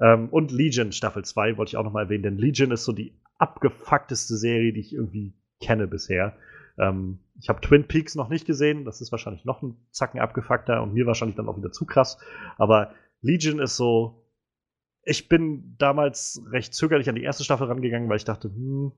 Ähm, 0.00 0.28
und 0.30 0.50
Legion 0.50 0.92
Staffel 0.92 1.24
2 1.24 1.56
wollte 1.56 1.70
ich 1.70 1.76
auch 1.76 1.84
noch 1.84 1.92
mal 1.92 2.04
erwähnen, 2.04 2.22
denn 2.22 2.38
Legion 2.38 2.70
ist 2.70 2.84
so 2.84 2.92
die 2.92 3.12
abgefuckteste 3.38 4.36
Serie, 4.36 4.72
die 4.72 4.80
ich 4.80 4.94
irgendwie 4.94 5.34
kenne 5.60 5.86
bisher. 5.86 6.36
Ähm, 6.78 7.18
ich 7.38 7.48
habe 7.48 7.60
Twin 7.60 7.86
Peaks 7.86 8.14
noch 8.14 8.28
nicht 8.28 8.46
gesehen. 8.46 8.84
Das 8.84 9.00
ist 9.00 9.12
wahrscheinlich 9.12 9.44
noch 9.44 9.62
ein 9.62 9.76
Zacken 9.90 10.20
abgefuckter 10.20 10.82
und 10.82 10.94
mir 10.94 11.06
wahrscheinlich 11.06 11.36
dann 11.36 11.48
auch 11.48 11.56
wieder 11.56 11.72
zu 11.72 11.84
krass. 11.86 12.18
Aber 12.58 12.92
Legion 13.20 13.60
ist 13.60 13.76
so. 13.76 14.16
Ich 15.02 15.28
bin 15.28 15.76
damals 15.78 16.42
recht 16.50 16.74
zögerlich 16.74 17.08
an 17.08 17.14
die 17.14 17.22
erste 17.22 17.42
Staffel 17.42 17.66
rangegangen, 17.66 18.08
weil 18.10 18.18
ich 18.18 18.26
dachte, 18.26 18.48
hm, 18.48 18.92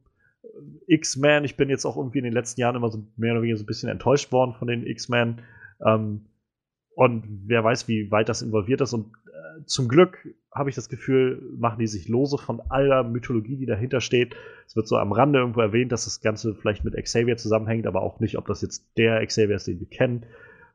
X-Men, 0.89 1.45
ich 1.45 1.57
bin 1.57 1.71
jetzt 1.71 1.85
auch 1.85 1.97
irgendwie 1.97 2.19
in 2.19 2.25
den 2.25 2.33
letzten 2.33 2.61
Jahren 2.61 2.75
immer 2.75 2.91
so 2.91 3.07
mehr 3.17 3.33
oder 3.33 3.43
weniger 3.43 3.57
so 3.57 3.63
ein 3.63 3.67
bisschen 3.67 3.89
enttäuscht 3.89 4.33
worden 4.33 4.55
von 4.55 4.67
den 4.67 4.85
X-Men. 4.85 5.43
Ähm, 5.85 6.27
und 6.95 7.25
wer 7.47 7.65
weiß, 7.65 7.89
wie 7.89 8.11
weit 8.11 8.29
das 8.29 8.43
involviert 8.43 8.81
ist. 8.81 8.93
Und 8.93 9.13
äh, 9.27 9.65
zum 9.65 9.89
Glück 9.89 10.29
habe 10.55 10.69
ich 10.69 10.77
das 10.77 10.89
Gefühl, 10.89 11.43
machen 11.59 11.79
die 11.79 11.87
sich 11.87 12.09
lose 12.09 12.37
von 12.37 12.61
aller 12.69 13.03
Mythologie, 13.03 13.57
die 13.57 13.67
dahinter 13.67 14.01
steht. 14.01 14.35
Es 14.67 14.77
wird 14.77 14.87
so 14.87 14.97
am 14.99 15.13
Rande 15.13 15.39
irgendwo 15.39 15.61
erwähnt, 15.61 15.93
dass 15.93 16.05
das 16.05 16.21
Ganze 16.21 16.55
vielleicht 16.55 16.85
mit 16.85 16.95
Xavier 16.95 17.37
zusammenhängt, 17.37 17.87
aber 17.87 18.03
auch 18.03 18.21
nicht, 18.21 18.37
ob 18.37 18.47
das 18.47 18.61
jetzt 18.61 18.87
der 18.99 19.25
Xavier 19.27 19.57
ist, 19.57 19.67
den 19.67 19.81
wir 19.81 19.89
kennen. 19.89 20.27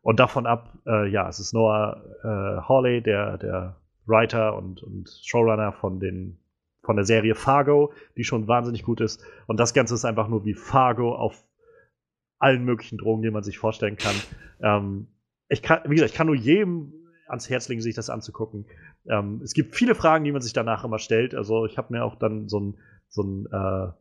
Und 0.01 0.19
davon 0.19 0.45
ab, 0.45 0.73
äh, 0.87 1.07
ja, 1.09 1.27
es 1.27 1.39
ist 1.39 1.53
Noah 1.53 2.01
äh, 2.23 2.67
Hawley, 2.67 3.01
der, 3.01 3.37
der 3.37 3.75
Writer 4.05 4.55
und, 4.55 4.81
und 4.81 5.09
Showrunner 5.23 5.73
von, 5.73 5.99
den, 5.99 6.39
von 6.81 6.95
der 6.95 7.05
Serie 7.05 7.35
Fargo, 7.35 7.93
die 8.15 8.23
schon 8.23 8.47
wahnsinnig 8.47 8.83
gut 8.83 9.01
ist. 9.01 9.23
Und 9.45 9.59
das 9.59 9.73
Ganze 9.73 9.93
ist 9.93 10.05
einfach 10.05 10.29
nur 10.29 10.45
wie 10.45 10.53
Fargo 10.53 11.13
auf 11.13 11.43
allen 12.39 12.63
möglichen 12.63 12.97
Drogen, 12.97 13.21
die 13.21 13.31
man 13.31 13.43
sich 13.43 13.57
vorstellen 13.57 13.97
kann. 13.97 14.15
Ähm, 14.61 15.07
ich 15.49 15.61
kann, 15.61 15.81
wie 15.85 15.95
gesagt, 15.95 16.11
ich 16.11 16.17
kann 16.17 16.27
nur 16.27 16.35
jedem 16.35 16.93
ans 17.27 17.49
Herz 17.49 17.67
legen, 17.69 17.81
sich 17.81 17.95
das 17.95 18.09
anzugucken. 18.09 18.65
Ähm, 19.07 19.41
es 19.43 19.53
gibt 19.53 19.75
viele 19.75 19.95
Fragen, 19.95 20.23
die 20.23 20.31
man 20.31 20.41
sich 20.41 20.53
danach 20.53 20.83
immer 20.83 20.99
stellt. 20.99 21.35
Also 21.35 21.65
ich 21.65 21.77
habe 21.77 21.93
mir 21.93 22.03
auch 22.03 22.15
dann 22.15 22.47
so 22.47 22.59
ein, 22.59 22.77
so 23.09 23.23
ein, 23.23 23.45
äh, 23.51 23.91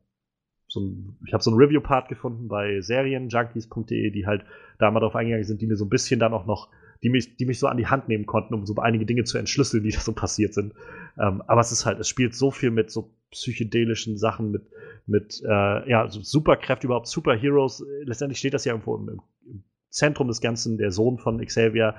so 0.69 0.81
ein 0.81 1.17
ich 1.27 1.33
habe 1.33 1.43
so 1.43 1.51
ein 1.51 1.57
Review-Part 1.57 2.09
gefunden 2.09 2.49
bei 2.49 2.81
serienjunkies.de, 2.81 4.11
die 4.11 4.27
halt 4.27 4.45
da 4.79 4.91
mal 4.91 5.01
drauf 5.01 5.15
eingegangen 5.15 5.45
sind, 5.45 5.61
die 5.61 5.67
mir 5.67 5.77
so 5.77 5.85
ein 5.85 5.91
bisschen 5.91 6.21
dann 6.21 6.33
auch 6.35 6.47
noch, 6.47 6.71
die 7.03 7.11
mich, 7.11 7.37
die 7.37 7.47
mich 7.47 7.59
so 7.59 7.67
an 7.69 7.77
die 7.77 7.87
Hand 7.87 8.09
nehmen 8.09 8.27
konnten, 8.27 8.55
um 8.55 8.67
so 8.67 8.75
einige 8.77 9.07
Dinge 9.07 9.25
zu 9.25 9.39
entschlüsseln, 9.39 9.85
die 9.85 9.91
da 9.91 10.01
so 10.01 10.13
passiert 10.13 10.55
sind. 10.55 10.75
Ähm, 11.19 11.43
aber 11.47 11.61
es 11.61 11.73
ist 11.73 11.87
halt, 11.87 12.01
es 12.01 12.09
spielt 12.09 12.35
so 12.35 12.51
viel 12.51 12.71
mit 12.71 12.91
so 12.91 13.13
psychedelischen 13.31 14.17
Sachen, 14.19 14.51
mit, 14.51 14.63
mit 15.07 15.41
äh, 15.45 15.91
ja, 15.91 16.09
so 16.09 16.21
Superkräfte 16.21 16.87
überhaupt, 16.87 17.07
Superheroes. 17.07 17.85
Letztendlich 18.05 18.39
steht 18.39 18.55
das 18.55 18.65
ja 18.65 18.73
irgendwo 18.73 18.97
im, 18.97 19.09
im 19.09 19.63
Zentrum 19.97 20.29
des 20.29 20.43
Ganzen, 20.43 20.77
der 20.77 20.93
Sohn 20.93 21.19
von 21.19 21.45
Xavier. 21.45 21.95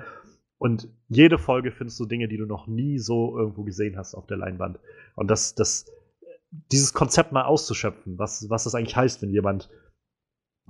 Und 0.56 0.88
jede 1.08 1.36
Folge 1.36 1.72
findest 1.72 1.98
du 1.98 2.06
Dinge, 2.06 2.28
die 2.28 2.36
du 2.36 2.46
noch 2.46 2.68
nie 2.68 2.98
so 2.98 3.36
irgendwo 3.36 3.64
gesehen 3.64 3.96
hast 3.96 4.14
auf 4.14 4.26
der 4.26 4.36
Leinwand. 4.36 4.78
Und 5.16 5.28
das, 5.28 5.56
das, 5.56 5.86
dieses 6.70 6.94
Konzept 6.94 7.32
mal 7.32 7.44
auszuschöpfen, 7.44 8.16
was, 8.16 8.48
was 8.48 8.64
das 8.64 8.76
eigentlich 8.76 8.96
heißt, 8.96 9.20
wenn 9.20 9.30
jemand 9.30 9.68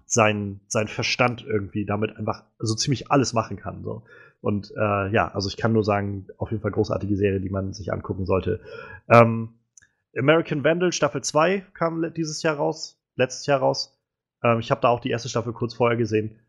sein, 0.07 0.61
sein 0.68 0.89
Verstand 0.89 1.45
irgendwie 1.47 1.85
damit 1.85 2.16
einfach 2.16 2.45
so 2.59 2.74
ziemlich 2.74 3.11
alles 3.11 3.35
machen 3.35 3.59
kann. 3.59 3.85
So. 3.85 4.05
Und 4.41 4.72
äh, 4.74 5.12
ja, 5.12 5.29
also 5.29 5.49
ich 5.49 5.59
kann 5.59 5.74
nur 5.74 5.85
sagen, 5.85 6.29
auf 6.39 6.51
jeden 6.51 6.62
Fall 6.62 6.70
großartige 6.70 7.16
Serie, 7.16 7.41
die 7.41 7.51
man 7.51 7.74
sich 7.74 7.93
angucken 7.93 8.24
sollte. 8.24 8.61
Ähm, 9.11 9.51
American 10.16 10.64
Vandal 10.64 10.93
Staffel 10.93 11.22
2 11.22 11.61
kam 11.74 12.11
dieses 12.14 12.43
Jahr 12.43 12.57
raus, 12.57 12.99
letztes 13.16 13.45
Jahr 13.45 13.61
raus. 13.61 14.01
Ähm, 14.43 14.61
ich 14.61 14.70
habe 14.70 14.81
da 14.81 14.89
auch 14.89 15.01
die 15.01 15.11
erste 15.11 15.29
Staffel 15.29 15.53
kurz 15.53 15.74
vorher 15.74 15.99
gesehen. 15.99 16.41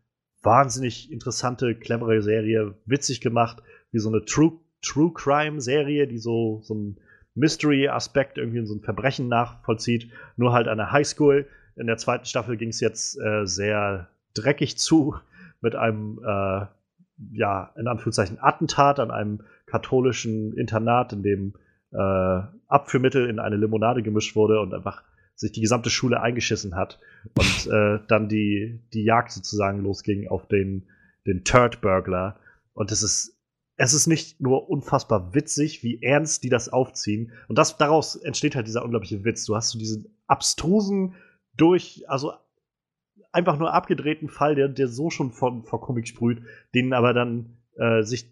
Wahnsinnig 0.42 1.12
interessante, 1.12 1.74
clevere 1.74 2.22
Serie, 2.22 2.74
witzig 2.86 3.20
gemacht, 3.20 3.62
wie 3.92 3.98
so 3.98 4.08
eine 4.08 4.24
True, 4.24 4.52
True 4.82 5.12
Crime 5.12 5.60
Serie, 5.60 6.06
die 6.06 6.18
so, 6.18 6.60
so 6.62 6.74
ein 6.74 7.00
Mystery-Aspekt 7.34 8.38
irgendwie 8.38 8.58
in 8.58 8.66
so 8.66 8.74
ein 8.74 8.80
Verbrechen 8.80 9.28
nachvollzieht, 9.28 10.10
nur 10.36 10.52
halt 10.52 10.68
an 10.68 10.78
der 10.78 10.92
Highschool. 10.92 11.46
In 11.76 11.86
der 11.86 11.96
zweiten 11.96 12.24
Staffel 12.24 12.56
ging 12.56 12.70
es 12.70 12.80
jetzt 12.80 13.18
äh, 13.20 13.46
sehr 13.46 14.08
dreckig 14.34 14.78
zu 14.78 15.14
mit 15.60 15.74
einem, 15.76 16.20
äh, 16.24 16.66
ja, 17.32 17.72
in 17.76 17.86
Anführungszeichen 17.86 18.38
Attentat 18.40 18.98
an 18.98 19.10
einem 19.10 19.42
katholischen 19.66 20.54
Internat, 20.54 21.12
in 21.12 21.22
dem 21.22 21.54
äh, 21.92 22.42
Abführmittel 22.68 23.28
in 23.28 23.38
eine 23.38 23.56
Limonade 23.56 24.02
gemischt 24.02 24.36
wurde 24.36 24.60
und 24.60 24.74
einfach 24.74 25.02
sich 25.40 25.52
die 25.52 25.62
gesamte 25.62 25.88
Schule 25.88 26.20
eingeschissen 26.20 26.76
hat 26.76 27.00
und 27.38 27.72
äh, 27.72 27.98
dann 28.08 28.28
die, 28.28 28.78
die 28.92 29.04
Jagd 29.04 29.32
sozusagen 29.32 29.80
losging 29.80 30.28
auf 30.28 30.46
den, 30.46 30.86
den 31.26 31.44
Turd-Burglar. 31.44 32.38
Und 32.74 32.92
es 32.92 33.02
ist, 33.02 33.38
es 33.76 33.94
ist 33.94 34.06
nicht 34.06 34.42
nur 34.42 34.68
unfassbar 34.68 35.34
witzig, 35.34 35.82
wie 35.82 36.02
ernst 36.02 36.44
die 36.44 36.50
das 36.50 36.68
aufziehen. 36.68 37.32
Und 37.48 37.56
das, 37.56 37.78
daraus 37.78 38.16
entsteht 38.16 38.54
halt 38.54 38.66
dieser 38.66 38.84
unglaubliche 38.84 39.24
Witz. 39.24 39.46
Du 39.46 39.56
hast 39.56 39.70
so 39.70 39.78
diesen 39.78 40.14
abstrusen, 40.26 41.14
durch, 41.56 42.04
also 42.06 42.32
einfach 43.32 43.58
nur 43.58 43.72
abgedrehten 43.72 44.28
Fall, 44.28 44.54
der, 44.54 44.68
der 44.68 44.88
so 44.88 45.08
schon 45.08 45.32
vor, 45.32 45.64
vor 45.64 45.80
Comic 45.80 46.06
sprüht, 46.06 46.42
den 46.74 46.92
aber 46.92 47.14
dann 47.14 47.56
äh, 47.76 48.02
sich 48.02 48.30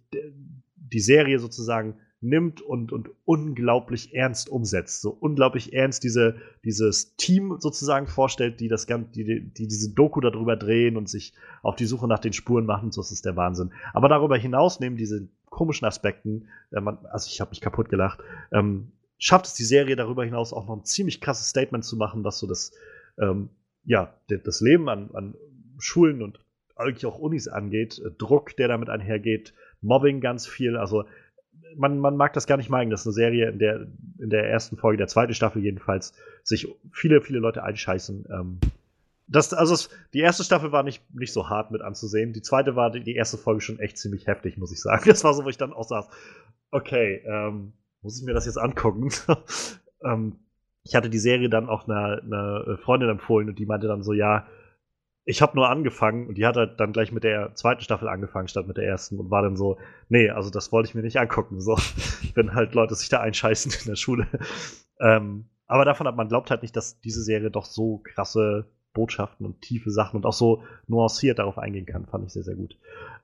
die 0.76 1.00
Serie 1.00 1.38
sozusagen 1.38 1.96
nimmt 2.20 2.60
und, 2.60 2.92
und 2.92 3.10
unglaublich 3.24 4.14
ernst 4.14 4.48
umsetzt. 4.48 5.02
So 5.02 5.10
unglaublich 5.10 5.72
ernst 5.72 6.02
diese, 6.02 6.36
dieses 6.64 7.14
Team 7.16 7.56
sozusagen 7.60 8.06
vorstellt, 8.06 8.60
die 8.60 8.68
das 8.68 8.86
Ganze, 8.86 9.12
die, 9.12 9.52
die 9.52 9.68
diese 9.68 9.94
Doku 9.94 10.20
darüber 10.20 10.56
drehen 10.56 10.96
und 10.96 11.08
sich 11.08 11.32
auf 11.62 11.76
die 11.76 11.86
Suche 11.86 12.08
nach 12.08 12.18
den 12.18 12.32
Spuren 12.32 12.66
machen. 12.66 12.90
So 12.90 13.00
ist 13.00 13.24
der 13.24 13.36
Wahnsinn. 13.36 13.72
Aber 13.92 14.08
darüber 14.08 14.36
hinaus 14.36 14.80
nehmen 14.80 14.96
diese 14.96 15.28
komischen 15.46 15.86
Aspekten, 15.86 16.48
äh, 16.72 16.80
man, 16.80 16.98
also 17.06 17.28
ich 17.30 17.40
habe 17.40 17.50
mich 17.50 17.60
kaputt 17.60 17.88
gelacht, 17.88 18.20
ähm, 18.52 18.92
schafft 19.18 19.46
es 19.46 19.54
die 19.54 19.64
Serie 19.64 19.96
darüber 19.96 20.24
hinaus 20.24 20.52
auch 20.52 20.66
noch 20.66 20.76
ein 20.76 20.84
ziemlich 20.84 21.20
krasses 21.20 21.48
Statement 21.48 21.84
zu 21.84 21.96
machen, 21.96 22.24
was 22.24 22.38
so 22.38 22.46
das, 22.46 22.72
ähm, 23.18 23.50
ja, 23.84 24.14
das 24.28 24.60
Leben 24.60 24.88
an, 24.88 25.10
an 25.14 25.34
Schulen 25.78 26.22
und 26.22 26.40
eigentlich 26.76 27.06
auch 27.06 27.18
Unis 27.18 27.48
angeht, 27.48 28.00
Druck, 28.18 28.56
der 28.56 28.68
damit 28.68 28.88
einhergeht, 28.88 29.54
Mobbing 29.80 30.20
ganz 30.20 30.46
viel. 30.46 30.76
Also 30.76 31.04
man, 31.76 31.98
man 31.98 32.16
mag 32.16 32.32
das 32.32 32.46
gar 32.46 32.56
nicht 32.56 32.70
meinen, 32.70 32.90
dass 32.90 33.06
eine 33.06 33.12
Serie 33.12 33.50
in 33.50 33.58
der, 33.58 33.86
in 34.18 34.30
der 34.30 34.48
ersten 34.48 34.76
Folge, 34.76 34.98
der 34.98 35.08
zweiten 35.08 35.34
Staffel 35.34 35.62
jedenfalls, 35.62 36.12
sich 36.42 36.68
viele, 36.92 37.20
viele 37.20 37.38
Leute 37.38 37.62
einscheißen. 37.62 38.26
Ähm, 38.30 38.60
das, 39.26 39.52
also 39.52 39.74
es, 39.74 39.90
die 40.14 40.20
erste 40.20 40.44
Staffel 40.44 40.72
war 40.72 40.82
nicht, 40.82 41.02
nicht 41.14 41.32
so 41.32 41.48
hart 41.48 41.70
mit 41.70 41.82
anzusehen. 41.82 42.32
Die 42.32 42.42
zweite 42.42 42.76
war 42.76 42.90
die, 42.90 43.02
die 43.02 43.14
erste 43.14 43.36
Folge 43.36 43.60
schon 43.60 43.78
echt 43.78 43.98
ziemlich 43.98 44.26
heftig, 44.26 44.56
muss 44.56 44.72
ich 44.72 44.80
sagen. 44.80 45.04
Das 45.06 45.24
war 45.24 45.34
so, 45.34 45.44
wo 45.44 45.48
ich 45.48 45.58
dann 45.58 45.72
auch 45.72 45.84
saß, 45.84 46.08
okay, 46.70 47.22
ähm, 47.26 47.72
muss 48.02 48.18
ich 48.18 48.24
mir 48.24 48.34
das 48.34 48.46
jetzt 48.46 48.58
angucken? 48.58 49.10
ähm, 50.04 50.36
ich 50.84 50.94
hatte 50.94 51.10
die 51.10 51.18
Serie 51.18 51.50
dann 51.50 51.68
auch 51.68 51.86
einer, 51.86 52.22
einer 52.22 52.78
Freundin 52.78 53.10
empfohlen 53.10 53.48
und 53.48 53.58
die 53.58 53.66
meinte 53.66 53.88
dann 53.88 54.02
so, 54.02 54.14
ja, 54.14 54.46
ich 55.28 55.42
habe 55.42 55.56
nur 55.56 55.68
angefangen 55.68 56.26
und 56.26 56.38
die 56.38 56.46
hat 56.46 56.56
halt 56.56 56.80
dann 56.80 56.94
gleich 56.94 57.12
mit 57.12 57.22
der 57.22 57.54
zweiten 57.54 57.82
Staffel 57.82 58.08
angefangen 58.08 58.48
statt 58.48 58.66
mit 58.66 58.78
der 58.78 58.86
ersten 58.86 59.18
und 59.20 59.30
war 59.30 59.42
dann 59.42 59.58
so, 59.58 59.76
nee, 60.08 60.30
also 60.30 60.48
das 60.48 60.72
wollte 60.72 60.88
ich 60.88 60.94
mir 60.94 61.02
nicht 61.02 61.20
angucken. 61.20 61.60
So, 61.60 61.76
wenn 62.34 62.54
halt 62.54 62.72
Leute 62.72 62.94
sich 62.94 63.10
da 63.10 63.20
einscheißen 63.20 63.72
in 63.78 63.90
der 63.90 63.96
Schule. 63.96 64.26
Ähm, 65.00 65.50
aber 65.66 65.84
davon 65.84 66.06
hat 66.06 66.16
man 66.16 66.28
glaubt 66.28 66.50
halt 66.50 66.62
nicht, 66.62 66.74
dass 66.74 66.98
diese 67.02 67.22
Serie 67.22 67.50
doch 67.50 67.66
so 67.66 67.98
krasse 67.98 68.70
Botschaften 68.94 69.44
und 69.44 69.60
tiefe 69.60 69.90
Sachen 69.90 70.16
und 70.16 70.24
auch 70.24 70.32
so 70.32 70.64
nuanciert 70.86 71.38
darauf 71.38 71.58
eingehen 71.58 71.84
kann. 71.84 72.06
Fand 72.06 72.24
ich 72.24 72.32
sehr, 72.32 72.42
sehr 72.42 72.56
gut. 72.56 72.78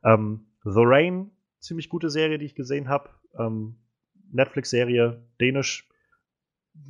Ähm, 0.05 0.45
The 0.63 0.83
Rain, 0.85 1.31
ziemlich 1.59 1.89
gute 1.89 2.11
Serie, 2.11 2.37
die 2.37 2.45
ich 2.45 2.55
gesehen 2.55 2.91
habe. 2.91 3.09
Ähm, 3.39 3.77
Netflix-Serie, 4.31 5.23
dänisch, 5.41 5.89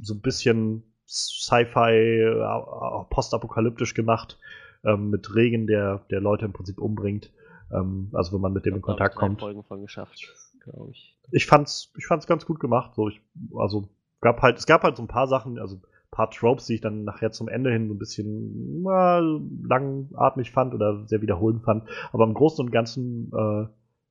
so 0.01 0.15
ein 0.15 0.23
bisschen 0.23 0.83
Sci-Fi, 1.07 1.93
äh, 1.93 3.05
postapokalyptisch 3.11 3.95
gemacht 3.95 4.41
ähm, 4.85 5.11
mit 5.11 5.35
Regen, 5.35 5.67
der, 5.67 6.05
der 6.11 6.21
Leute 6.21 6.45
im 6.45 6.53
Prinzip 6.53 6.79
umbringt. 6.79 7.33
Ähm, 7.73 8.11
also 8.13 8.33
wenn 8.33 8.41
man 8.41 8.53
mit 8.53 8.67
dem 8.67 8.77
in 8.77 8.83
Kontakt 8.83 9.17
kommt. 9.17 9.41
Folgen 9.41 9.65
von 9.65 9.83
geschafft, 9.83 10.21
glaube 10.63 10.91
ich. 10.93 11.19
Ich 11.31 11.47
fand's, 11.47 11.93
ich 11.97 12.07
fand's 12.07 12.27
ganz 12.27 12.47
gut 12.47 12.61
gemacht. 12.61 12.95
So, 12.95 13.09
ich, 13.09 13.21
also 13.57 13.89
gab 14.21 14.43
halt, 14.43 14.59
es 14.59 14.67
gab 14.67 14.83
halt 14.83 14.97
so 14.97 15.03
ein 15.03 15.09
paar 15.09 15.27
Sachen, 15.27 15.59
also 15.59 15.77
ein 15.77 15.83
paar 16.11 16.31
Tropes, 16.31 16.67
die 16.67 16.75
ich 16.75 16.81
dann 16.81 17.05
nachher 17.05 17.33
zum 17.33 17.49
Ende 17.49 17.71
hin 17.71 17.89
so 17.89 17.95
ein 17.95 17.99
bisschen 17.99 18.83
na, 18.83 19.19
langatmig 19.19 20.51
fand 20.53 20.75
oder 20.75 21.07
sehr 21.07 21.23
wiederholend 21.23 21.63
fand. 21.63 21.89
Aber 22.13 22.25
im 22.25 22.35
Großen 22.35 22.65
und 22.65 22.71
Ganzen 22.71 23.31
äh, 23.33 23.67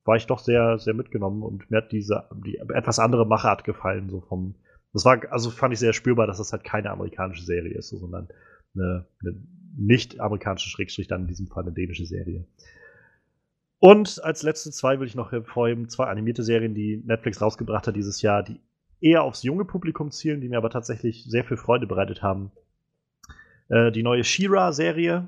war 0.05 0.15
ich 0.15 0.27
doch 0.27 0.39
sehr, 0.39 0.79
sehr 0.79 0.93
mitgenommen 0.93 1.43
und 1.43 1.69
mir 1.71 1.77
hat 1.77 1.91
diese 1.91 2.25
die 2.45 2.57
etwas 2.57 2.99
andere 2.99 3.25
Machart 3.25 3.63
gefallen, 3.63 4.09
so 4.09 4.21
vom. 4.21 4.55
Das 4.91 5.05
war, 5.05 5.19
also 5.31 5.49
fand 5.49 5.73
ich 5.73 5.79
sehr 5.79 5.93
spürbar, 5.93 6.27
dass 6.27 6.37
das 6.37 6.51
halt 6.51 6.63
keine 6.63 6.91
amerikanische 6.91 7.43
Serie 7.43 7.75
ist, 7.75 7.89
sondern 7.89 8.27
eine, 8.75 9.07
eine 9.21 9.41
nicht 9.75 10.19
amerikanische 10.19 10.69
Schrägstrich, 10.69 11.07
dann 11.07 11.21
in 11.21 11.27
diesem 11.27 11.47
Fall 11.47 11.63
eine 11.63 11.71
dänische 11.71 12.05
Serie. 12.05 12.45
Und 13.79 14.23
als 14.23 14.43
letzte 14.43 14.71
zwei 14.71 14.99
will 14.99 15.07
ich 15.07 15.15
noch 15.15 15.31
hervorheben, 15.31 15.89
zwei 15.89 16.05
animierte 16.05 16.43
Serien, 16.43 16.73
die 16.73 17.03
Netflix 17.05 17.41
rausgebracht 17.41 17.85
hat 17.87 17.95
dieses 17.95 18.21
Jahr, 18.21 18.41
die 18.41 18.61
eher 19.01 19.23
aufs 19.23 19.43
junge 19.43 19.65
Publikum 19.65 20.11
zielen, 20.11 20.39
die 20.39 20.47
mir 20.47 20.57
aber 20.57 20.69
tatsächlich 20.69 21.25
sehr 21.25 21.43
viel 21.43 21.57
Freude 21.57 21.85
bereitet 21.85 22.23
haben. 22.23 22.51
Äh, 23.67 23.91
die 23.91 24.03
neue 24.03 24.23
She-Ra-Serie. 24.23 25.27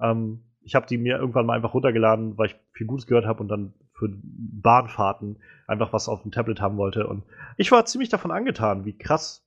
Ähm, 0.00 0.40
ich 0.62 0.74
habe 0.74 0.86
die 0.86 0.96
mir 0.96 1.18
irgendwann 1.18 1.44
mal 1.44 1.56
einfach 1.56 1.74
runtergeladen, 1.74 2.38
weil 2.38 2.46
ich 2.46 2.56
viel 2.72 2.86
Gutes 2.86 3.06
gehört 3.06 3.26
habe 3.26 3.42
und 3.42 3.48
dann 3.48 3.74
für 3.92 4.08
Bahnfahrten 4.10 5.36
einfach 5.66 5.92
was 5.92 6.08
auf 6.08 6.22
dem 6.22 6.32
Tablet 6.32 6.60
haben 6.60 6.78
wollte. 6.78 7.06
Und 7.06 7.24
ich 7.58 7.70
war 7.70 7.84
ziemlich 7.84 8.08
davon 8.08 8.30
angetan, 8.30 8.86
wie 8.86 8.96
krass 8.96 9.44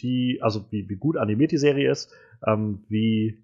die, 0.00 0.40
also 0.42 0.64
wie, 0.70 0.88
wie 0.88 0.96
gut 0.96 1.16
animiert 1.16 1.52
die 1.52 1.58
Serie 1.58 1.90
ist, 1.90 2.12
ähm, 2.44 2.82
wie 2.88 3.43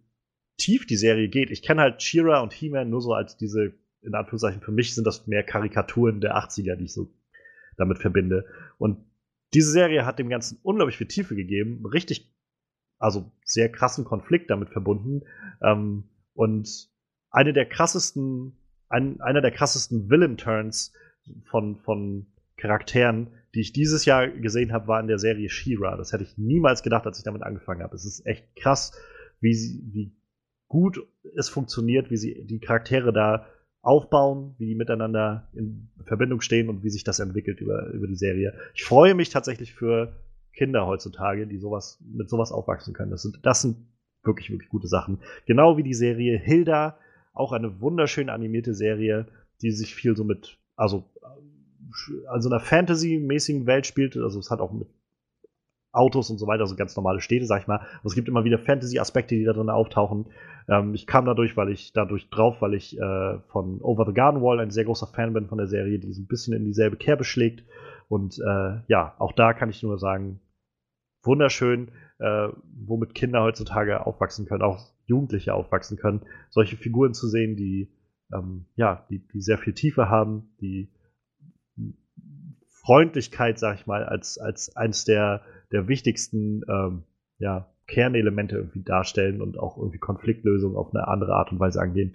tief 0.60 0.86
die 0.86 0.96
Serie 0.96 1.28
geht. 1.28 1.50
Ich 1.50 1.62
kenne 1.62 1.82
halt 1.82 2.02
Shira 2.02 2.40
und 2.40 2.52
He-Man 2.52 2.90
nur 2.90 3.00
so 3.00 3.14
als 3.14 3.36
diese, 3.36 3.72
in 4.02 4.14
Anführungszeichen, 4.14 4.60
für 4.60 4.72
mich 4.72 4.94
sind 4.94 5.06
das 5.06 5.26
mehr 5.26 5.42
Karikaturen 5.42 6.20
der 6.20 6.36
80er, 6.36 6.76
die 6.76 6.84
ich 6.84 6.92
so 6.92 7.10
damit 7.76 7.98
verbinde. 7.98 8.44
Und 8.78 8.98
diese 9.54 9.72
Serie 9.72 10.06
hat 10.06 10.18
dem 10.18 10.28
Ganzen 10.28 10.58
unglaublich 10.62 10.96
viel 10.96 11.08
Tiefe 11.08 11.34
gegeben, 11.34 11.84
richtig, 11.86 12.32
also 12.98 13.32
sehr 13.44 13.70
krassen 13.70 14.04
Konflikt 14.04 14.50
damit 14.50 14.70
verbunden. 14.70 15.22
Ähm, 15.62 16.04
und 16.34 16.88
eine 17.30 17.52
der 17.52 17.66
krassesten, 17.66 18.56
ein, 18.88 19.20
einer 19.20 19.40
der 19.40 19.50
krassesten 19.50 20.10
Villain-Turns 20.10 20.92
von, 21.50 21.78
von 21.80 22.26
Charakteren, 22.56 23.28
die 23.54 23.60
ich 23.60 23.72
dieses 23.72 24.04
Jahr 24.04 24.28
gesehen 24.28 24.72
habe, 24.72 24.86
war 24.86 25.00
in 25.00 25.08
der 25.08 25.18
Serie 25.18 25.48
She-Ra. 25.48 25.96
Das 25.96 26.12
hätte 26.12 26.24
ich 26.24 26.36
niemals 26.38 26.82
gedacht, 26.82 27.06
als 27.06 27.18
ich 27.18 27.24
damit 27.24 27.42
angefangen 27.42 27.82
habe. 27.82 27.96
Es 27.96 28.04
ist 28.04 28.26
echt 28.26 28.54
krass, 28.54 28.92
wie, 29.40 29.54
wie 29.92 30.12
gut 30.70 31.06
es 31.36 31.50
funktioniert, 31.50 32.10
wie 32.10 32.16
sie 32.16 32.46
die 32.46 32.60
Charaktere 32.60 33.12
da 33.12 33.46
aufbauen, 33.82 34.54
wie 34.58 34.66
die 34.66 34.74
miteinander 34.74 35.48
in 35.52 35.90
Verbindung 36.04 36.40
stehen 36.40 36.68
und 36.68 36.82
wie 36.82 36.90
sich 36.90 37.04
das 37.04 37.18
entwickelt 37.18 37.60
über, 37.60 37.88
über 37.88 38.06
die 38.06 38.16
Serie. 38.16 38.54
Ich 38.74 38.84
freue 38.84 39.14
mich 39.14 39.30
tatsächlich 39.30 39.74
für 39.74 40.16
Kinder 40.54 40.86
heutzutage, 40.86 41.46
die 41.46 41.58
sowas 41.58 41.98
mit 42.00 42.30
sowas 42.30 42.52
aufwachsen 42.52 42.94
können. 42.94 43.10
Das 43.10 43.22
sind, 43.22 43.40
das 43.42 43.62
sind 43.62 43.76
wirklich, 44.22 44.50
wirklich 44.50 44.70
gute 44.70 44.86
Sachen. 44.86 45.18
Genau 45.46 45.76
wie 45.76 45.82
die 45.82 45.94
Serie 45.94 46.38
Hilda, 46.38 46.98
auch 47.32 47.52
eine 47.52 47.80
wunderschön 47.80 48.30
animierte 48.30 48.74
Serie, 48.74 49.26
die 49.62 49.72
sich 49.72 49.94
viel 49.94 50.16
so 50.16 50.24
mit, 50.24 50.58
also 50.76 51.04
also 52.28 52.48
einer 52.48 52.60
Fantasy-mäßigen 52.60 53.66
Welt 53.66 53.86
spielt. 53.86 54.16
Also 54.16 54.38
es 54.38 54.50
hat 54.50 54.60
auch 54.60 54.72
mit 54.72 54.88
Autos 55.92 56.30
und 56.30 56.38
so 56.38 56.46
weiter, 56.46 56.62
also 56.62 56.76
ganz 56.76 56.94
normale 56.96 57.20
Städte, 57.20 57.46
sag 57.46 57.62
ich 57.62 57.66
mal. 57.66 57.80
Aber 57.80 58.04
es 58.04 58.14
gibt 58.14 58.28
immer 58.28 58.44
wieder 58.44 58.58
Fantasy-Aspekte, 58.58 59.34
die 59.34 59.44
da 59.44 59.52
drin 59.52 59.70
auftauchen. 59.70 60.26
Ähm, 60.68 60.94
ich 60.94 61.06
kam 61.06 61.24
dadurch, 61.24 61.56
weil 61.56 61.70
ich 61.70 61.92
dadurch 61.92 62.30
drauf, 62.30 62.60
weil 62.60 62.74
ich 62.74 62.98
äh, 62.98 63.38
von 63.48 63.80
Over 63.80 64.06
the 64.06 64.14
Garden 64.14 64.42
Wall 64.42 64.60
ein 64.60 64.70
sehr 64.70 64.84
großer 64.84 65.08
Fan 65.08 65.32
bin 65.32 65.48
von 65.48 65.58
der 65.58 65.66
Serie, 65.66 65.98
die 65.98 66.12
so 66.12 66.22
ein 66.22 66.26
bisschen 66.26 66.54
in 66.54 66.64
dieselbe 66.64 66.96
Kerbe 66.96 67.24
schlägt. 67.24 67.64
Und 68.08 68.38
äh, 68.38 68.80
ja, 68.86 69.14
auch 69.18 69.32
da 69.32 69.52
kann 69.52 69.70
ich 69.70 69.82
nur 69.82 69.98
sagen, 69.98 70.40
wunderschön, 71.22 71.90
äh, 72.18 72.48
womit 72.86 73.14
Kinder 73.14 73.42
heutzutage 73.42 74.06
aufwachsen 74.06 74.46
können, 74.46 74.62
auch 74.62 74.80
Jugendliche 75.06 75.54
aufwachsen 75.54 75.96
können, 75.96 76.22
solche 76.50 76.76
Figuren 76.76 77.14
zu 77.14 77.28
sehen, 77.28 77.56
die 77.56 77.90
ähm, 78.32 78.66
ja, 78.76 79.06
die, 79.10 79.26
die 79.26 79.40
sehr 79.40 79.58
viel 79.58 79.74
Tiefe 79.74 80.08
haben, 80.08 80.54
die 80.60 80.90
Freundlichkeit, 82.66 83.58
sag 83.58 83.78
ich 83.78 83.86
mal, 83.86 84.04
als, 84.04 84.38
als 84.38 84.74
eines 84.76 85.04
der, 85.04 85.42
der 85.72 85.88
wichtigsten 85.88 86.62
ähm, 86.68 87.04
ja, 87.38 87.72
Kernelemente 87.86 88.56
irgendwie 88.56 88.82
darstellen 88.82 89.40
und 89.42 89.58
auch 89.58 89.76
irgendwie 89.76 89.98
Konfliktlösungen 89.98 90.76
auf 90.76 90.94
eine 90.94 91.08
andere 91.08 91.34
Art 91.34 91.52
und 91.52 91.60
Weise 91.60 91.80
angehen. 91.80 92.12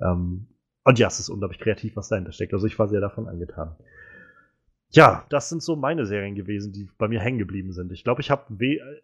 Ähm, 0.00 0.46
und 0.84 0.98
ja, 0.98 1.08
es 1.08 1.18
ist 1.18 1.28
unglaublich 1.28 1.60
kreativ, 1.60 1.96
was 1.96 2.08
dahinter 2.08 2.32
steckt. 2.32 2.54
Also 2.54 2.66
ich 2.66 2.78
war 2.78 2.88
sehr 2.88 3.00
davon 3.00 3.26
angetan. 3.26 3.76
Ja, 4.90 5.26
das 5.30 5.48
sind 5.48 5.62
so 5.62 5.74
meine 5.74 6.06
Serien 6.06 6.36
gewesen, 6.36 6.72
die 6.72 6.88
bei 6.96 7.08
mir 7.08 7.20
hängen 7.20 7.38
geblieben 7.38 7.72
sind. 7.72 7.90
Ich 7.90 8.04
glaube, 8.04 8.20
ich 8.20 8.30
habe 8.30 8.54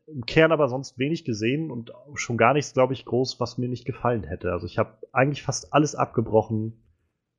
im 0.07 0.25
Kern 0.27 0.53
aber 0.53 0.69
sonst 0.69 0.97
wenig 0.97 1.25
gesehen 1.25 1.73
und 1.73 1.93
schon 2.15 2.37
gar 2.37 2.55
nichts, 2.55 2.73
glaube 2.73 2.93
ich, 2.93 3.05
groß, 3.05 3.41
was 3.41 3.59
mir 3.59 3.69
nicht 3.69 3.85
gefallen 3.85 4.23
hätte. 4.23 4.53
Also 4.53 4.67
ich 4.67 4.79
habe 4.79 4.97
eigentlich 5.13 5.43
fast 5.43 5.75
alles 5.75 5.97
abgebrochen, 5.97 6.85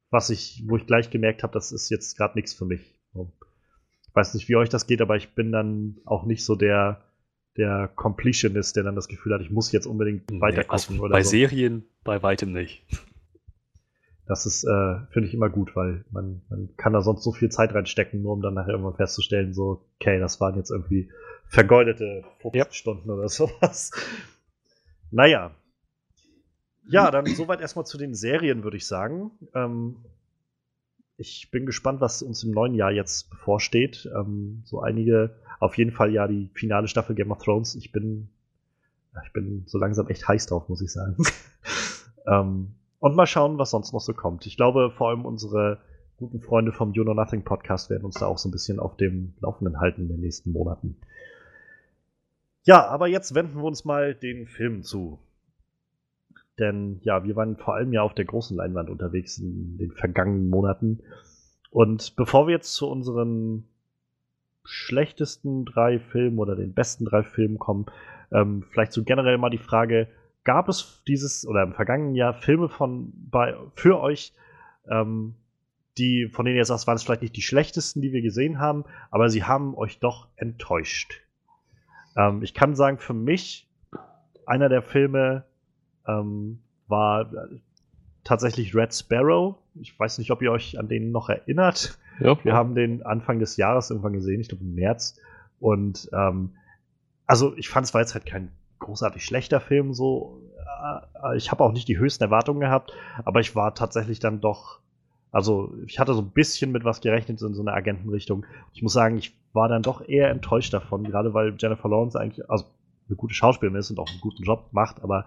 was 0.09 0.29
ich, 0.29 0.63
wo 0.67 0.75
ich 0.75 0.85
gleich 0.85 1.09
gemerkt 1.09 1.41
habe, 1.43 1.53
das 1.53 1.71
ist 1.71 1.89
jetzt 1.89 2.17
gerade 2.17 2.35
nichts 2.35 2.53
für 2.53 2.65
mich. 2.65 2.99
Ich 3.13 3.15
weiß 4.13 4.33
nicht, 4.33 4.47
wie 4.49 4.55
euch 4.55 4.69
das 4.69 4.87
geht, 4.87 5.01
aber 5.01 5.15
ich 5.15 5.33
bin 5.33 5.51
dann 5.51 5.97
auch 6.05 6.25
nicht 6.25 6.45
so 6.45 6.55
der, 6.55 7.01
der 7.57 7.89
Completionist, 7.95 8.75
der 8.75 8.83
dann 8.83 8.95
das 8.95 9.07
Gefühl 9.07 9.33
hat, 9.33 9.41
ich 9.41 9.51
muss 9.51 9.71
jetzt 9.71 9.85
unbedingt 9.85 10.29
weiter 10.39 10.63
gucken. 10.63 10.71
also 10.71 11.09
bei 11.09 11.23
so. 11.23 11.29
Serien 11.29 11.85
bei 12.03 12.21
weitem 12.21 12.51
nicht. 12.51 12.85
Das 14.25 14.45
ist, 14.45 14.63
äh, 14.63 14.95
finde 15.11 15.27
ich 15.27 15.33
immer 15.33 15.49
gut, 15.49 15.75
weil 15.75 16.05
man, 16.09 16.41
man 16.49 16.69
kann 16.77 16.93
da 16.93 17.01
sonst 17.01 17.23
so 17.23 17.33
viel 17.33 17.49
Zeit 17.49 17.73
reinstecken, 17.73 18.21
nur 18.21 18.33
um 18.33 18.41
dann 18.41 18.53
nachher 18.53 18.69
irgendwann 18.71 18.95
festzustellen, 18.95 19.53
so, 19.53 19.85
okay, 19.99 20.17
das 20.19 20.39
waren 20.39 20.55
jetzt 20.55 20.71
irgendwie 20.71 21.11
vergeudete 21.47 22.23
50 22.41 22.55
yep. 22.55 22.73
Stunden 22.73 23.09
oder 23.09 23.27
sowas. 23.29 23.91
Naja. 25.11 25.51
Ja, 26.87 27.11
dann 27.11 27.25
soweit 27.25 27.61
erstmal 27.61 27.85
zu 27.85 27.97
den 27.97 28.13
Serien, 28.13 28.63
würde 28.63 28.77
ich 28.77 28.87
sagen. 28.87 29.31
Ähm, 29.53 29.97
ich 31.17 31.49
bin 31.51 31.65
gespannt, 31.65 32.01
was 32.01 32.21
uns 32.21 32.43
im 32.43 32.51
neuen 32.51 32.73
Jahr 32.73 32.91
jetzt 32.91 33.29
bevorsteht. 33.29 34.09
Ähm, 34.15 34.63
so 34.65 34.81
einige, 34.81 35.35
auf 35.59 35.77
jeden 35.77 35.91
Fall 35.91 36.11
ja 36.11 36.27
die 36.27 36.49
finale 36.53 36.87
Staffel 36.87 37.15
Game 37.15 37.31
of 37.31 37.43
Thrones. 37.43 37.75
Ich 37.75 37.91
bin, 37.91 38.29
ich 39.25 39.33
bin 39.33 39.63
so 39.67 39.77
langsam 39.77 40.07
echt 40.07 40.27
heiß 40.27 40.47
drauf, 40.47 40.69
muss 40.69 40.81
ich 40.81 40.91
sagen. 40.91 41.17
ähm, 42.27 42.75
und 42.99 43.15
mal 43.15 43.27
schauen, 43.27 43.57
was 43.57 43.71
sonst 43.71 43.93
noch 43.93 44.01
so 44.01 44.13
kommt. 44.13 44.45
Ich 44.45 44.57
glaube, 44.57 44.91
vor 44.91 45.09
allem 45.09 45.25
unsere 45.25 45.79
guten 46.17 46.41
Freunde 46.41 46.71
vom 46.71 46.93
You 46.93 47.03
Know 47.03 47.13
Nothing 47.13 47.43
Podcast 47.43 47.89
werden 47.89 48.05
uns 48.05 48.15
da 48.15 48.27
auch 48.27 48.37
so 48.37 48.47
ein 48.47 48.51
bisschen 48.51 48.79
auf 48.79 48.97
dem 48.97 49.33
Laufenden 49.41 49.79
halten 49.79 50.03
in 50.03 50.07
den 50.07 50.21
nächsten 50.21 50.51
Monaten. 50.51 50.97
Ja, 52.63 52.87
aber 52.87 53.07
jetzt 53.07 53.35
wenden 53.35 53.57
wir 53.57 53.65
uns 53.65 53.83
mal 53.83 54.15
den 54.15 54.47
Filmen 54.47 54.83
zu. 54.83 55.19
Denn 56.59 56.99
ja, 57.03 57.23
wir 57.23 57.35
waren 57.35 57.57
vor 57.57 57.75
allem 57.75 57.93
ja 57.93 58.03
auf 58.03 58.13
der 58.13 58.25
großen 58.25 58.55
Leinwand 58.55 58.89
unterwegs 58.89 59.37
in 59.39 59.77
den 59.77 59.91
vergangenen 59.91 60.49
Monaten. 60.49 60.99
Und 61.71 62.15
bevor 62.15 62.47
wir 62.47 62.53
jetzt 62.53 62.73
zu 62.73 62.87
unseren 62.89 63.67
schlechtesten 64.63 65.65
drei 65.65 65.99
Filmen 65.99 66.37
oder 66.37 66.55
den 66.55 66.73
besten 66.73 67.05
drei 67.05 67.23
Filmen 67.23 67.57
kommen, 67.57 67.87
ähm, 68.31 68.63
vielleicht 68.69 68.93
so 68.93 69.03
generell 69.03 69.37
mal 69.37 69.49
die 69.49 69.57
Frage, 69.57 70.07
gab 70.43 70.69
es 70.69 71.03
dieses 71.07 71.47
oder 71.47 71.63
im 71.63 71.73
vergangenen 71.73 72.15
Jahr 72.15 72.33
Filme 72.33 72.69
von 72.69 73.11
bei 73.29 73.55
für 73.75 73.99
euch, 73.99 74.33
ähm, 74.89 75.35
die, 75.97 76.27
von 76.31 76.45
denen 76.45 76.57
ihr 76.57 76.65
sagt, 76.65 76.87
waren 76.87 76.95
es 76.95 77.03
vielleicht 77.03 77.21
nicht 77.21 77.35
die 77.35 77.41
schlechtesten, 77.41 78.01
die 78.01 78.13
wir 78.13 78.21
gesehen 78.21 78.59
haben, 78.59 78.83
aber 79.11 79.29
sie 79.29 79.43
haben 79.43 79.75
euch 79.75 79.99
doch 79.99 80.27
enttäuscht. 80.35 81.21
Ähm, 82.15 82.41
ich 82.41 82.53
kann 82.53 82.75
sagen, 82.75 82.97
für 82.97 83.13
mich, 83.13 83.69
einer 84.45 84.69
der 84.69 84.81
Filme 84.81 85.45
ähm, 86.07 86.59
war 86.87 87.29
tatsächlich 88.23 88.75
Red 88.75 88.93
Sparrow. 88.93 89.55
Ich 89.75 89.97
weiß 89.97 90.17
nicht, 90.17 90.31
ob 90.31 90.41
ihr 90.41 90.51
euch 90.51 90.79
an 90.79 90.87
den 90.87 91.11
noch 91.11 91.29
erinnert. 91.29 91.97
Ja, 92.19 92.37
wir 92.43 92.53
haben 92.53 92.75
den 92.75 93.03
Anfang 93.03 93.39
des 93.39 93.57
Jahres 93.57 93.89
irgendwann 93.89 94.13
gesehen, 94.13 94.39
ich 94.39 94.49
glaube 94.49 94.63
im 94.63 94.75
März. 94.75 95.19
Und 95.59 96.09
ähm, 96.13 96.51
also 97.25 97.55
ich 97.57 97.69
fand 97.69 97.85
es 97.85 97.93
war 97.93 98.01
jetzt 98.01 98.13
halt 98.13 98.25
kein 98.25 98.51
großartig 98.79 99.23
schlechter 99.23 99.59
Film 99.59 99.93
so. 99.93 100.41
Äh, 101.23 101.37
ich 101.37 101.51
habe 101.51 101.63
auch 101.63 101.71
nicht 101.71 101.87
die 101.87 101.97
höchsten 101.97 102.23
Erwartungen 102.23 102.59
gehabt, 102.59 102.93
aber 103.25 103.39
ich 103.39 103.55
war 103.55 103.73
tatsächlich 103.73 104.19
dann 104.19 104.41
doch, 104.41 104.79
also 105.31 105.73
ich 105.85 105.99
hatte 105.99 106.13
so 106.13 106.21
ein 106.21 106.31
bisschen 106.31 106.71
mit 106.71 106.83
was 106.83 107.01
gerechnet 107.01 107.41
in 107.41 107.53
so 107.53 107.61
einer 107.61 107.73
Agentenrichtung. 107.73 108.45
Ich 108.73 108.83
muss 108.83 108.93
sagen, 108.93 109.17
ich 109.17 109.35
war 109.53 109.67
dann 109.67 109.81
doch 109.81 110.07
eher 110.07 110.29
enttäuscht 110.29 110.73
davon, 110.73 111.03
gerade 111.03 111.33
weil 111.33 111.55
Jennifer 111.57 111.89
Lawrence 111.89 112.19
eigentlich, 112.19 112.49
also 112.49 112.65
eine 113.07 113.15
gute 113.15 113.33
Schauspielerin 113.33 113.79
ist 113.79 113.89
und 113.89 113.99
auch 113.99 114.09
einen 114.09 114.21
guten 114.21 114.43
Job 114.43 114.67
macht, 114.71 115.03
aber 115.03 115.25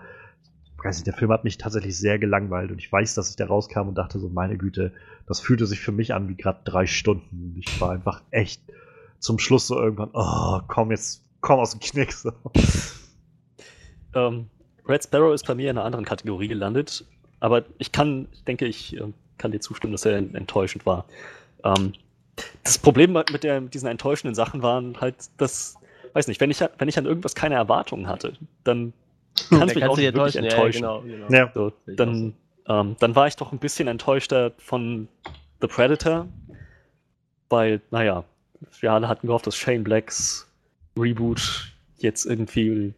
weiß 0.84 0.96
nicht, 0.96 1.06
der 1.06 1.14
Film 1.14 1.32
hat 1.32 1.44
mich 1.44 1.58
tatsächlich 1.58 1.96
sehr 1.98 2.18
gelangweilt 2.18 2.70
und 2.70 2.78
ich 2.78 2.90
weiß, 2.90 3.14
dass 3.14 3.30
ich 3.30 3.36
da 3.36 3.46
rauskam 3.46 3.88
und 3.88 3.94
dachte 3.96 4.18
so, 4.18 4.28
meine 4.28 4.56
Güte, 4.56 4.92
das 5.26 5.40
fühlte 5.40 5.66
sich 5.66 5.80
für 5.80 5.92
mich 5.92 6.14
an 6.14 6.28
wie 6.28 6.36
gerade 6.36 6.60
drei 6.64 6.86
Stunden. 6.86 7.56
Ich 7.58 7.80
war 7.80 7.90
einfach 7.90 8.22
echt 8.30 8.62
zum 9.18 9.38
Schluss 9.38 9.66
so 9.66 9.78
irgendwann, 9.78 10.10
oh, 10.12 10.60
komm 10.68 10.90
jetzt, 10.90 11.24
komm 11.40 11.60
aus 11.60 11.72
dem 11.72 11.80
Knick. 11.80 12.12
So. 12.12 12.32
Ähm, 14.14 14.48
Red 14.88 15.04
Sparrow 15.04 15.34
ist 15.34 15.46
bei 15.46 15.54
mir 15.54 15.70
in 15.70 15.76
einer 15.76 15.84
anderen 15.84 16.04
Kategorie 16.04 16.48
gelandet, 16.48 17.04
aber 17.40 17.64
ich 17.78 17.92
kann, 17.92 18.28
ich 18.32 18.44
denke, 18.44 18.66
ich 18.66 18.96
äh, 18.96 19.12
kann 19.38 19.50
dir 19.52 19.60
zustimmen, 19.60 19.92
dass 19.92 20.04
er 20.04 20.16
enttäuschend 20.16 20.86
war. 20.86 21.04
Ähm, 21.64 21.92
das 22.64 22.78
Problem 22.78 23.12
mit, 23.12 23.42
der, 23.42 23.60
mit 23.60 23.74
diesen 23.74 23.88
enttäuschenden 23.88 24.34
Sachen 24.34 24.62
waren 24.62 25.00
halt, 25.00 25.16
dass, 25.38 25.76
weiß 26.12 26.28
nicht, 26.28 26.40
wenn 26.40 26.50
ich, 26.50 26.60
wenn 26.60 26.88
ich 26.88 26.98
an 26.98 27.06
irgendwas 27.06 27.34
keine 27.34 27.54
Erwartungen 27.54 28.06
hatte, 28.06 28.34
dann 28.64 28.92
kann 29.50 29.68
es 29.68 29.74
mich 29.74 29.84
auch 29.84 29.96
nicht 29.96 30.14
wirklich 30.14 30.36
enttäuschen. 30.36 30.82
Ja, 30.82 31.00
genau, 31.00 31.28
genau. 31.28 31.32
Ja. 31.32 31.50
So, 31.54 31.72
dann, 31.86 32.34
ähm, 32.68 32.96
dann 32.98 33.14
war 33.14 33.26
ich 33.26 33.36
doch 33.36 33.52
ein 33.52 33.58
bisschen 33.58 33.88
enttäuschter 33.88 34.52
von 34.58 35.08
The 35.60 35.66
Predator, 35.66 36.28
weil, 37.48 37.80
naja, 37.90 38.24
wir 38.80 38.92
alle 38.92 39.08
hatten 39.08 39.26
gehofft, 39.26 39.46
dass 39.46 39.56
Shane 39.56 39.84
Blacks 39.84 40.48
Reboot 40.98 41.72
jetzt 41.98 42.24
irgendwie 42.24 42.94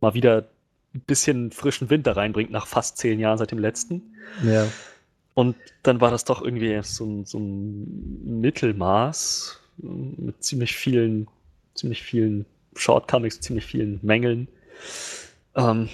mal 0.00 0.14
wieder 0.14 0.48
ein 0.94 1.00
bisschen 1.06 1.50
frischen 1.52 1.90
Winter 1.90 2.16
reinbringt 2.16 2.50
nach 2.50 2.66
fast 2.66 2.98
zehn 2.98 3.20
Jahren 3.20 3.38
seit 3.38 3.50
dem 3.50 3.58
letzten. 3.58 4.14
Ja. 4.44 4.66
Und 5.34 5.56
dann 5.82 6.00
war 6.00 6.10
das 6.10 6.24
doch 6.24 6.42
irgendwie 6.42 6.80
so 6.82 7.04
ein, 7.04 7.24
so 7.24 7.38
ein 7.38 8.40
Mittelmaß 8.40 9.60
mit 9.78 10.42
ziemlich 10.42 10.76
vielen, 10.76 11.28
ziemlich 11.74 12.02
vielen 12.02 12.44
Shortcomings, 12.74 13.40
ziemlich 13.40 13.64
vielen 13.64 14.00
Mängeln. 14.02 14.48
Ähm, 15.54 15.88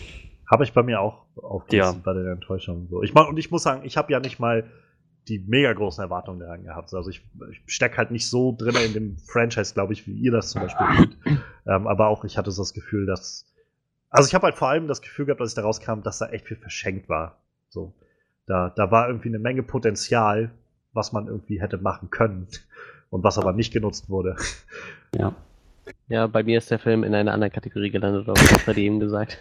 habe 0.51 0.65
ich 0.65 0.73
bei 0.73 0.83
mir 0.83 1.01
auch 1.01 1.25
aufgelistet 1.37 1.97
ja. 1.97 2.03
bei 2.05 2.13
der 2.13 2.33
Enttäuschung. 2.33 2.89
So. 2.89 3.03
Ich 3.03 3.15
mein, 3.15 3.27
und 3.27 3.39
ich 3.39 3.51
muss 3.51 3.63
sagen, 3.63 3.85
ich 3.85 3.97
habe 3.97 4.13
ja 4.13 4.21
nicht 4.21 4.39
mal 4.39 4.71
die 5.29 5.41
mega 5.41 5.73
großen 5.73 6.03
Erwartungen 6.03 6.39
daran 6.39 6.63
gehabt. 6.63 6.95
Also 6.95 7.11
ich, 7.11 7.23
ich 7.51 7.63
stecke 7.67 7.97
halt 7.97 8.11
nicht 8.13 8.29
so 8.29 8.55
drin 8.57 8.77
in 8.85 8.93
dem 8.93 9.19
Franchise, 9.19 9.75
glaube 9.75 9.93
ich, 9.93 10.07
wie 10.07 10.13
ihr 10.13 10.31
das 10.31 10.51
zum 10.51 10.63
Beispiel 10.63 10.87
tut. 10.97 11.17
ähm, 11.67 11.87
aber 11.87 12.09
auch 12.09 12.25
ich 12.25 12.39
hatte 12.39 12.51
so 12.53 12.63
das 12.63 12.75
Gefühl, 12.75 13.07
dass 13.07 13.47
also 14.17 14.29
ich 14.29 14.35
habe 14.35 14.45
halt 14.45 14.55
vor 14.55 14.69
allem 14.69 14.87
das 14.89 15.03
Gefühl 15.03 15.27
gehabt, 15.27 15.41
dass 15.41 15.51
ich 15.51 15.55
da 15.55 15.63
rauskam, 15.63 16.01
dass 16.03 16.19
da 16.19 16.29
echt 16.29 16.47
viel 16.47 16.57
verschenkt 16.57 17.09
war. 17.09 17.39
So. 17.69 17.93
Da, 18.47 18.71
da 18.71 18.91
war 18.91 19.09
irgendwie 19.09 19.29
eine 19.29 19.39
Menge 19.39 19.63
Potenzial, 19.63 20.53
was 20.93 21.13
man 21.13 21.27
irgendwie 21.27 21.61
hätte 21.61 21.79
machen 21.79 22.11
können 22.11 22.47
und 23.11 23.25
was 23.25 23.37
aber 23.39 23.53
nicht 23.53 23.73
genutzt 23.73 24.09
wurde. 24.09 24.37
Ja. 25.15 25.35
Ja, 26.09 26.27
bei 26.27 26.43
mir 26.43 26.59
ist 26.59 26.71
der 26.71 26.79
Film 26.79 27.05
in 27.05 27.15
einer 27.15 27.33
anderen 27.33 27.53
Kategorie 27.53 27.91
gelandet, 27.91 28.29
aber 28.29 28.35
das 28.35 28.67
hat 28.67 28.77
eben 28.77 29.01
gesagt. 29.01 29.39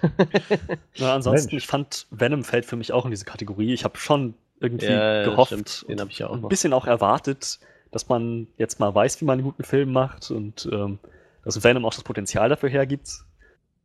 Na, 0.99 1.15
ansonsten, 1.15 1.51
Mensch. 1.51 1.63
ich 1.63 1.67
fand, 1.67 2.07
Venom 2.11 2.43
fällt 2.43 2.65
für 2.65 2.75
mich 2.75 2.91
auch 2.91 3.05
in 3.05 3.11
diese 3.11 3.25
Kategorie. 3.25 3.73
Ich 3.73 3.83
habe 3.83 3.97
schon 3.97 4.33
irgendwie 4.59 4.87
ja, 4.87 5.23
gehofft, 5.23 5.87
den 5.87 5.99
habe 5.99 6.11
ich 6.11 6.19
ja 6.19 6.27
auch 6.27 6.35
ein 6.35 6.47
bisschen 6.47 6.73
auch 6.73 6.87
erwartet, 6.87 7.59
dass 7.91 8.09
man 8.09 8.47
jetzt 8.57 8.79
mal 8.79 8.93
weiß, 8.93 9.21
wie 9.21 9.25
man 9.25 9.39
einen 9.39 9.43
guten 9.43 9.63
Film 9.63 9.91
macht 9.91 10.31
und 10.31 10.67
ähm, 10.71 10.99
dass 11.43 11.63
Venom 11.63 11.85
auch 11.85 11.93
das 11.93 12.03
Potenzial 12.03 12.49
dafür 12.49 12.69
hergibt 12.69 13.25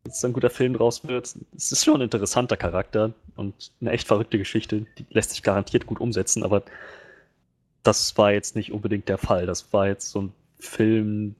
dass 0.04 0.24
ein 0.24 0.32
guter 0.32 0.50
Film 0.50 0.74
draus 0.74 1.06
wird. 1.06 1.34
Es 1.56 1.72
ist 1.72 1.84
schon 1.84 1.96
ein 1.96 2.02
interessanter 2.02 2.56
Charakter 2.56 3.12
und 3.36 3.72
eine 3.80 3.90
echt 3.90 4.06
verrückte 4.06 4.38
Geschichte. 4.38 4.86
Die 4.98 5.06
lässt 5.10 5.30
sich 5.30 5.42
garantiert 5.42 5.86
gut 5.86 6.00
umsetzen, 6.00 6.42
aber 6.42 6.62
das 7.82 8.16
war 8.16 8.32
jetzt 8.32 8.56
nicht 8.56 8.72
unbedingt 8.72 9.08
der 9.08 9.18
Fall. 9.18 9.46
Das 9.46 9.72
war 9.72 9.88
jetzt 9.88 10.10
so 10.10 10.22
ein 10.22 10.32
Film 10.58 11.34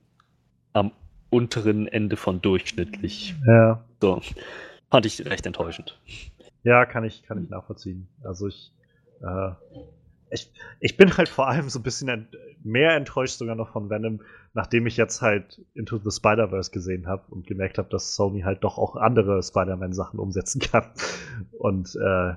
am 0.73 0.93
unteren 1.31 1.87
Ende 1.87 2.17
von 2.17 2.43
durchschnittlich. 2.43 3.35
Ja. 3.47 3.85
So. 4.01 4.21
Fand 4.91 5.07
ich 5.07 5.25
recht 5.27 5.47
enttäuschend. 5.47 6.01
Ja, 6.63 6.85
kann 6.85 7.05
ich, 7.05 7.23
kann 7.23 7.43
ich 7.43 7.49
nachvollziehen. 7.49 8.09
Also 8.23 8.49
ich, 8.49 8.73
äh, 9.23 9.53
ich, 10.31 10.53
ich 10.81 10.97
bin 10.97 11.17
halt 11.17 11.29
vor 11.29 11.49
allem 11.49 11.69
so 11.69 11.79
ein 11.79 11.83
bisschen 11.83 12.09
ent 12.09 12.37
mehr 12.63 12.95
enttäuscht 12.95 13.39
sogar 13.39 13.55
noch 13.55 13.73
von 13.73 13.89
Venom, 13.89 14.21
nachdem 14.53 14.87
ich 14.87 14.97
jetzt 14.97 15.23
halt 15.23 15.65
Into 15.73 15.99
the 15.99 16.11
Spider-Verse 16.11 16.71
gesehen 16.71 17.07
habe 17.07 17.23
und 17.31 17.47
gemerkt 17.47 17.79
habe, 17.79 17.89
dass 17.89 18.15
Sony 18.15 18.43
halt 18.43 18.63
doch 18.63 18.77
auch 18.77 18.97
andere 18.97 19.43
Spider-Man-Sachen 19.43 20.19
umsetzen 20.21 20.61
kann. 20.73 20.91
Und 21.59 21.97
äh, 21.97 22.35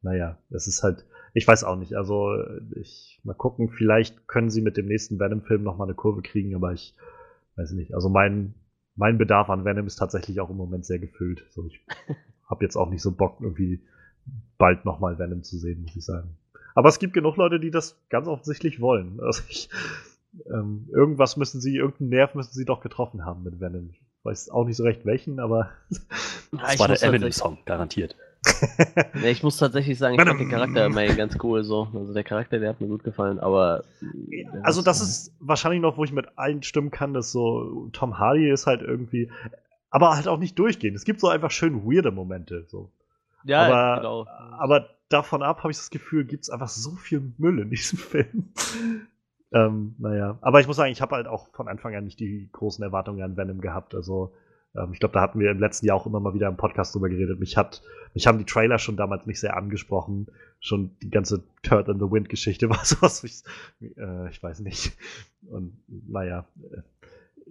naja, 0.00 0.38
es 0.50 0.66
ist 0.66 0.82
halt, 0.82 1.04
ich 1.34 1.46
weiß 1.46 1.64
auch 1.64 1.76
nicht. 1.76 1.94
Also 1.94 2.34
ich 2.76 3.20
mal 3.24 3.34
gucken, 3.34 3.68
vielleicht 3.68 4.26
können 4.28 4.48
sie 4.48 4.62
mit 4.62 4.76
dem 4.76 4.86
nächsten 4.86 5.18
Venom-Film 5.18 5.62
noch 5.62 5.76
mal 5.76 5.84
eine 5.84 5.94
Kurve 5.94 6.22
kriegen, 6.22 6.54
aber 6.54 6.72
ich 6.72 6.94
weiß 7.58 7.72
nicht. 7.72 7.94
Also 7.94 8.08
mein 8.08 8.54
mein 8.98 9.16
Bedarf 9.16 9.48
an 9.48 9.64
Venom 9.64 9.86
ist 9.86 9.96
tatsächlich 9.96 10.40
auch 10.40 10.50
im 10.50 10.56
Moment 10.56 10.84
sehr 10.84 10.98
gefüllt. 10.98 11.46
So, 11.50 11.64
ich 11.66 11.80
habe 12.48 12.64
jetzt 12.64 12.76
auch 12.76 12.90
nicht 12.90 13.00
so 13.00 13.12
Bock 13.12 13.38
irgendwie 13.40 13.80
bald 14.58 14.84
nochmal 14.84 15.18
Venom 15.18 15.42
zu 15.42 15.56
sehen, 15.56 15.82
muss 15.82 15.96
ich 15.96 16.04
sagen. 16.04 16.36
Aber 16.74 16.88
es 16.88 16.98
gibt 16.98 17.14
genug 17.14 17.36
Leute, 17.36 17.60
die 17.60 17.70
das 17.70 17.96
ganz 18.10 18.28
offensichtlich 18.28 18.80
wollen. 18.80 19.20
Also 19.24 19.42
ich, 19.48 19.70
ähm, 20.52 20.88
irgendwas 20.92 21.36
müssen 21.36 21.60
sie, 21.60 21.76
irgendeinen 21.76 22.10
Nerv 22.10 22.34
müssen 22.34 22.52
sie 22.52 22.64
doch 22.64 22.80
getroffen 22.80 23.24
haben 23.24 23.44
mit 23.44 23.60
Venom. 23.60 23.90
Ich 23.90 24.02
weiß 24.24 24.50
auch 24.50 24.66
nicht 24.66 24.76
so 24.76 24.82
recht 24.82 25.06
welchen, 25.06 25.40
aber. 25.40 25.70
das 26.50 26.74
ja, 26.74 26.78
war 26.78 26.88
der 26.88 27.02
Eminem-Song, 27.02 27.58
garantiert. 27.64 28.16
ich 29.24 29.42
muss 29.42 29.58
tatsächlich 29.58 29.98
sagen, 29.98 30.14
ich 30.14 30.22
fand 30.22 30.40
den 30.40 30.48
Charakter 30.48 30.86
immer 30.86 31.06
ganz 31.06 31.36
cool 31.42 31.64
so. 31.64 31.88
Also 31.94 32.12
der 32.12 32.24
Charakter, 32.24 32.58
der 32.58 32.70
hat 32.70 32.80
mir 32.80 32.86
gut 32.86 33.04
gefallen, 33.04 33.38
aber. 33.38 33.84
Also 34.62 34.82
das 34.82 35.00
ist 35.00 35.34
wahrscheinlich 35.40 35.80
noch, 35.80 35.96
wo 35.96 36.04
ich 36.04 36.12
mit 36.12 36.26
allen 36.36 36.62
stimmen 36.62 36.90
kann, 36.90 37.14
dass 37.14 37.32
so 37.32 37.88
Tom 37.92 38.18
Hardy 38.18 38.50
ist 38.50 38.66
halt 38.66 38.82
irgendwie. 38.82 39.30
Aber 39.90 40.14
halt 40.14 40.28
auch 40.28 40.38
nicht 40.38 40.58
durchgehend. 40.58 40.96
Es 40.96 41.04
gibt 41.04 41.20
so 41.20 41.28
einfach 41.28 41.50
schön 41.50 41.84
weirde 41.84 42.10
Momente. 42.10 42.64
So. 42.68 42.90
Ja, 43.44 43.62
aber, 43.62 43.96
genau. 43.96 44.26
Aber 44.58 44.88
davon 45.08 45.42
ab 45.42 45.58
habe 45.58 45.70
ich 45.70 45.78
das 45.78 45.90
Gefühl, 45.90 46.24
gibt 46.24 46.44
es 46.44 46.50
einfach 46.50 46.68
so 46.68 46.92
viel 46.92 47.32
Müll 47.38 47.58
in 47.60 47.70
diesem 47.70 47.98
Film. 47.98 48.52
ähm, 49.52 49.94
naja, 49.98 50.38
aber 50.42 50.60
ich 50.60 50.66
muss 50.66 50.76
sagen, 50.76 50.92
ich 50.92 51.00
habe 51.00 51.16
halt 51.16 51.26
auch 51.26 51.48
von 51.54 51.68
Anfang 51.68 51.94
an 51.94 52.04
nicht 52.04 52.20
die 52.20 52.48
großen 52.52 52.84
Erwartungen 52.84 53.22
an 53.22 53.36
Venom 53.36 53.60
gehabt. 53.60 53.94
Also 53.94 54.32
ähm, 54.76 54.92
ich 54.92 55.00
glaube, 55.00 55.14
da 55.14 55.20
hatten 55.20 55.38
wir 55.38 55.50
im 55.50 55.60
letzten 55.60 55.86
Jahr 55.86 55.96
auch 55.96 56.06
immer 56.06 56.20
mal 56.20 56.34
wieder 56.34 56.48
im 56.48 56.56
Podcast 56.56 56.94
drüber 56.94 57.08
geredet. 57.08 57.40
Mich 57.40 57.56
hat, 57.56 57.82
mich 58.14 58.26
haben 58.26 58.38
die 58.38 58.44
Trailer 58.44 58.78
schon 58.78 58.96
damals 58.96 59.26
nicht 59.26 59.40
sehr 59.40 59.56
angesprochen. 59.56 60.28
Schon 60.60 60.96
die 61.02 61.10
ganze 61.10 61.44
Turd 61.62 61.88
in 61.88 61.98
the 61.98 62.10
Wind 62.10 62.28
Geschichte 62.28 62.68
war 62.70 62.84
sowas, 62.84 63.24
ich, 63.24 63.42
äh, 63.96 64.28
ich 64.30 64.42
weiß 64.42 64.60
nicht. 64.60 64.96
Und 65.48 65.78
naja, 65.86 66.46
äh, 66.70 66.82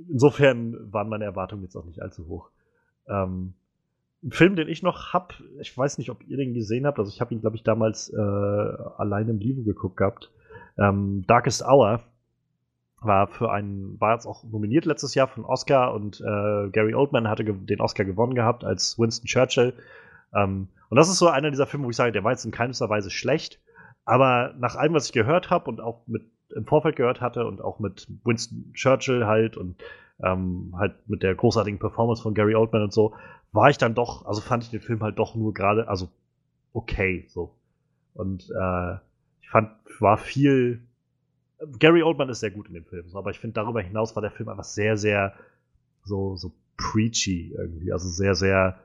insofern 0.10 0.92
waren 0.92 1.10
meine 1.10 1.26
Erwartungen 1.26 1.64
jetzt 1.64 1.76
auch 1.76 1.86
nicht 1.86 2.02
allzu 2.02 2.28
hoch. 2.28 2.50
Ähm, 3.08 3.54
ein 4.24 4.32
Film, 4.32 4.56
den 4.56 4.68
ich 4.68 4.82
noch 4.82 5.14
hab, 5.14 5.36
ich 5.60 5.78
weiß 5.78 6.00
nicht, 6.00 6.10
ob 6.10 6.28
ihr 6.28 6.38
den 6.38 6.54
gesehen 6.54 6.86
habt, 6.86 6.98
also 6.98 7.12
ich 7.12 7.22
habe 7.22 7.34
ihn, 7.34 7.42
glaube 7.42 7.56
ich, 7.56 7.64
damals 7.64 8.12
äh, 8.12 8.18
allein 8.18 9.30
im 9.30 9.40
Live 9.40 9.64
geguckt 9.64 9.98
gehabt. 9.98 10.32
Ähm, 10.78 11.24
Darkest 11.28 11.64
Hour 11.64 12.02
war 13.02 13.28
für 13.28 13.52
einen, 13.52 14.00
war 14.00 14.14
jetzt 14.14 14.26
auch 14.26 14.44
nominiert 14.44 14.86
letztes 14.86 15.14
Jahr 15.16 15.28
von 15.28 15.46
Oscar 15.46 15.94
und 15.94 16.20
äh, 16.20 16.70
Gary 16.70 16.96
Oldman 16.96 17.28
hatte 17.28 17.44
den 17.44 17.82
Oscar 17.82 18.06
gewonnen 18.06 18.34
gehabt 18.34 18.64
als 18.64 18.98
Winston 18.98 19.28
Churchill. 19.28 19.74
Ähm, 20.34 20.68
und 20.90 20.98
das 20.98 21.10
ist 21.10 21.20
so 21.20 21.28
einer 21.28 21.52
dieser 21.52 21.68
Filme, 21.68 21.86
wo 21.86 21.90
ich 21.90 21.96
sage, 21.96 22.12
der 22.12 22.24
war 22.24 22.32
jetzt 22.32 22.46
in 22.46 22.52
keinster 22.52 22.90
Weise 22.90 23.12
schlecht, 23.12 23.60
aber 24.06 24.56
nach 24.58 24.76
allem, 24.76 24.94
was 24.94 25.08
ich 25.08 25.14
gehört 25.14 25.50
habe 25.50 25.70
und 25.70 25.82
auch 25.82 26.08
mit 26.08 26.24
im 26.56 26.66
Vorfeld 26.66 26.96
gehört 26.96 27.22
hatte 27.22 27.46
und 27.46 27.62
auch 27.62 27.80
mit 27.80 28.08
Winston 28.24 28.72
Churchill 28.74 29.26
halt 29.26 29.58
und 29.58 29.76
ähm, 30.24 30.74
halt 30.78 30.96
mit 31.08 31.22
der 31.22 31.36
großartigen 31.36 31.80
Performance 31.80 32.24
von 32.24 32.34
Gary 32.34 32.56
Oldman 32.56 32.84
und 32.84 32.94
so, 32.94 33.14
war 33.52 33.70
ich 33.70 33.78
dann 33.78 33.96
doch, 33.96 34.26
also 34.26 34.42
fand 34.42 34.64
ich 34.64 34.70
den 34.70 34.82
Film 34.82 35.02
halt 35.02 35.20
doch 35.20 35.36
nur 35.36 35.54
gerade, 35.54 35.88
also 35.88 36.10
okay, 36.74 37.26
so. 37.28 37.56
Und 38.14 38.50
äh, 38.50 38.94
ich 39.42 39.50
fand, 39.50 39.72
war 40.00 40.18
viel. 40.18 40.82
Gary 41.80 42.04
Oldman 42.04 42.30
ist 42.30 42.40
sehr 42.40 42.52
gut 42.52 42.68
in 42.68 42.74
dem 42.74 42.86
Film, 42.86 43.06
aber 43.14 43.32
ich 43.32 43.40
finde, 43.40 43.56
darüber 43.56 43.82
hinaus 43.82 44.16
war 44.16 44.22
der 44.22 44.32
Film 44.32 44.50
einfach 44.50 44.64
sehr, 44.64 44.98
sehr 44.98 45.34
so, 46.04 46.36
so 46.36 46.54
preachy 46.78 47.54
irgendwie. 47.58 47.92
Also 47.92 48.08
sehr, 48.10 48.36
sehr 48.36 48.80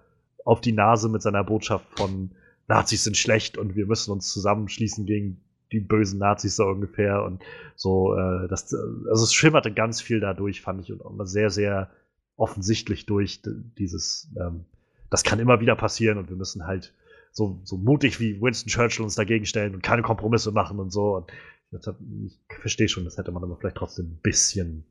auf 0.44 0.60
die 0.60 0.72
Nase 0.72 1.08
mit 1.08 1.22
seiner 1.22 1.44
Botschaft 1.44 1.86
von 1.96 2.30
Nazis 2.68 3.04
sind 3.04 3.16
schlecht 3.16 3.58
und 3.58 3.76
wir 3.76 3.86
müssen 3.86 4.12
uns 4.12 4.32
zusammenschließen 4.32 5.06
gegen 5.06 5.40
die 5.72 5.80
bösen 5.80 6.18
Nazis 6.18 6.56
so 6.56 6.64
ungefähr 6.64 7.24
und 7.24 7.42
so, 7.76 8.14
äh, 8.14 8.48
das, 8.48 8.74
also 8.74 9.24
es 9.24 9.32
schimmerte 9.32 9.72
ganz 9.72 10.00
viel 10.00 10.20
dadurch, 10.20 10.60
fand 10.60 10.82
ich, 10.82 10.92
und 10.92 11.26
sehr, 11.26 11.50
sehr 11.50 11.90
offensichtlich 12.36 13.06
durch 13.06 13.40
dieses, 13.78 14.30
ähm, 14.38 14.64
das 15.10 15.22
kann 15.22 15.38
immer 15.38 15.60
wieder 15.60 15.76
passieren 15.76 16.18
und 16.18 16.28
wir 16.28 16.36
müssen 16.36 16.66
halt 16.66 16.92
so, 17.32 17.60
so 17.64 17.78
mutig 17.78 18.20
wie 18.20 18.40
Winston 18.40 18.68
Churchill 18.68 19.04
uns 19.04 19.14
dagegen 19.14 19.46
stellen 19.46 19.74
und 19.74 19.82
keine 19.82 20.02
Kompromisse 20.02 20.52
machen 20.52 20.78
und 20.78 20.90
so. 20.90 21.16
Und 21.16 21.32
ich 21.72 22.38
verstehe 22.60 22.88
schon, 22.88 23.04
das 23.04 23.16
hätte 23.16 23.32
man 23.32 23.42
aber 23.42 23.56
vielleicht 23.56 23.76
trotzdem 23.76 24.06
ein 24.06 24.20
bisschen, 24.22 24.84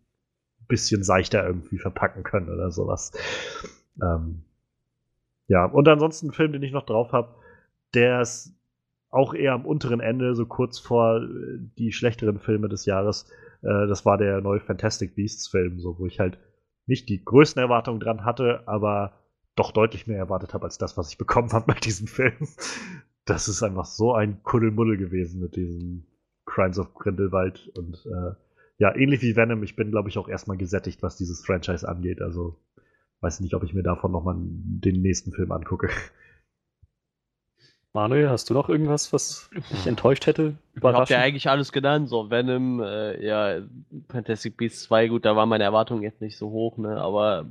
bisschen 0.67 1.03
seichter 1.03 1.45
irgendwie 1.45 1.77
verpacken 1.77 2.23
können 2.23 2.49
oder 2.49 2.71
sowas. 2.71 3.11
Ähm, 4.01 4.43
ja, 5.47 5.65
und 5.65 5.87
ansonsten 5.87 6.29
ein 6.29 6.33
Film, 6.33 6.53
den 6.53 6.63
ich 6.63 6.71
noch 6.71 6.85
drauf 6.85 7.11
habe, 7.11 7.35
der 7.93 8.21
ist 8.21 8.55
auch 9.09 9.33
eher 9.33 9.53
am 9.53 9.65
unteren 9.65 9.99
Ende, 9.99 10.35
so 10.35 10.45
kurz 10.45 10.79
vor 10.79 11.21
äh, 11.21 11.59
die 11.77 11.91
schlechteren 11.91 12.39
Filme 12.39 12.69
des 12.69 12.85
Jahres. 12.85 13.29
Äh, 13.61 13.87
das 13.87 14.05
war 14.05 14.17
der 14.17 14.41
neue 14.41 14.61
Fantastic 14.61 15.15
Beasts 15.15 15.47
Film, 15.47 15.79
so 15.79 15.99
wo 15.99 16.07
ich 16.07 16.19
halt 16.19 16.39
nicht 16.87 17.09
die 17.09 17.23
größten 17.23 17.61
Erwartungen 17.61 17.99
dran 17.99 18.23
hatte, 18.25 18.67
aber 18.67 19.19
doch 19.55 19.71
deutlich 19.71 20.07
mehr 20.07 20.17
erwartet 20.17 20.53
habe 20.53 20.63
als 20.63 20.77
das, 20.77 20.97
was 20.97 21.09
ich 21.09 21.17
bekommen 21.17 21.51
habe 21.51 21.73
bei 21.73 21.79
diesem 21.79 22.07
Film. 22.07 22.47
Das 23.25 23.47
ist 23.47 23.61
einfach 23.61 23.85
so 23.85 24.13
ein 24.13 24.41
Kuddelmuddel 24.43 24.97
gewesen 24.97 25.41
mit 25.41 25.55
diesem 25.55 26.05
Crimes 26.51 26.77
of 26.77 26.93
Grindelwald 26.93 27.71
und 27.75 28.05
äh, 28.05 28.35
ja, 28.77 28.95
ähnlich 28.95 29.21
wie 29.21 29.35
Venom, 29.35 29.63
ich 29.63 29.75
bin, 29.75 29.91
glaube 29.91 30.09
ich, 30.09 30.17
auch 30.17 30.27
erstmal 30.27 30.57
gesättigt, 30.57 31.03
was 31.03 31.15
dieses 31.15 31.45
Franchise 31.45 31.87
angeht. 31.87 32.21
Also 32.21 32.59
weiß 33.21 33.39
nicht, 33.39 33.53
ob 33.53 33.63
ich 33.63 33.73
mir 33.73 33.83
davon 33.83 34.11
nochmal 34.11 34.35
den 34.37 35.01
nächsten 35.01 35.31
Film 35.31 35.51
angucke. 35.51 35.89
Manuel, 37.93 38.29
hast 38.29 38.49
du 38.49 38.53
noch 38.53 38.69
irgendwas, 38.69 39.11
was 39.11 39.49
dich 39.69 39.85
enttäuscht 39.85 40.25
hätte? 40.25 40.55
Ich 40.75 40.81
hab 40.81 41.09
ja 41.09 41.19
eigentlich 41.19 41.49
alles 41.49 41.71
genannt, 41.71 42.07
so 42.07 42.29
Venom, 42.29 42.81
äh, 42.81 43.23
ja, 43.23 43.61
Fantastic 44.09 44.55
Beasts 44.55 44.83
2, 44.83 45.09
gut, 45.09 45.25
da 45.25 45.35
waren 45.35 45.49
meine 45.49 45.65
Erwartungen 45.65 46.01
jetzt 46.01 46.21
nicht 46.21 46.37
so 46.37 46.49
hoch, 46.49 46.77
ne, 46.77 46.95
aber 47.01 47.47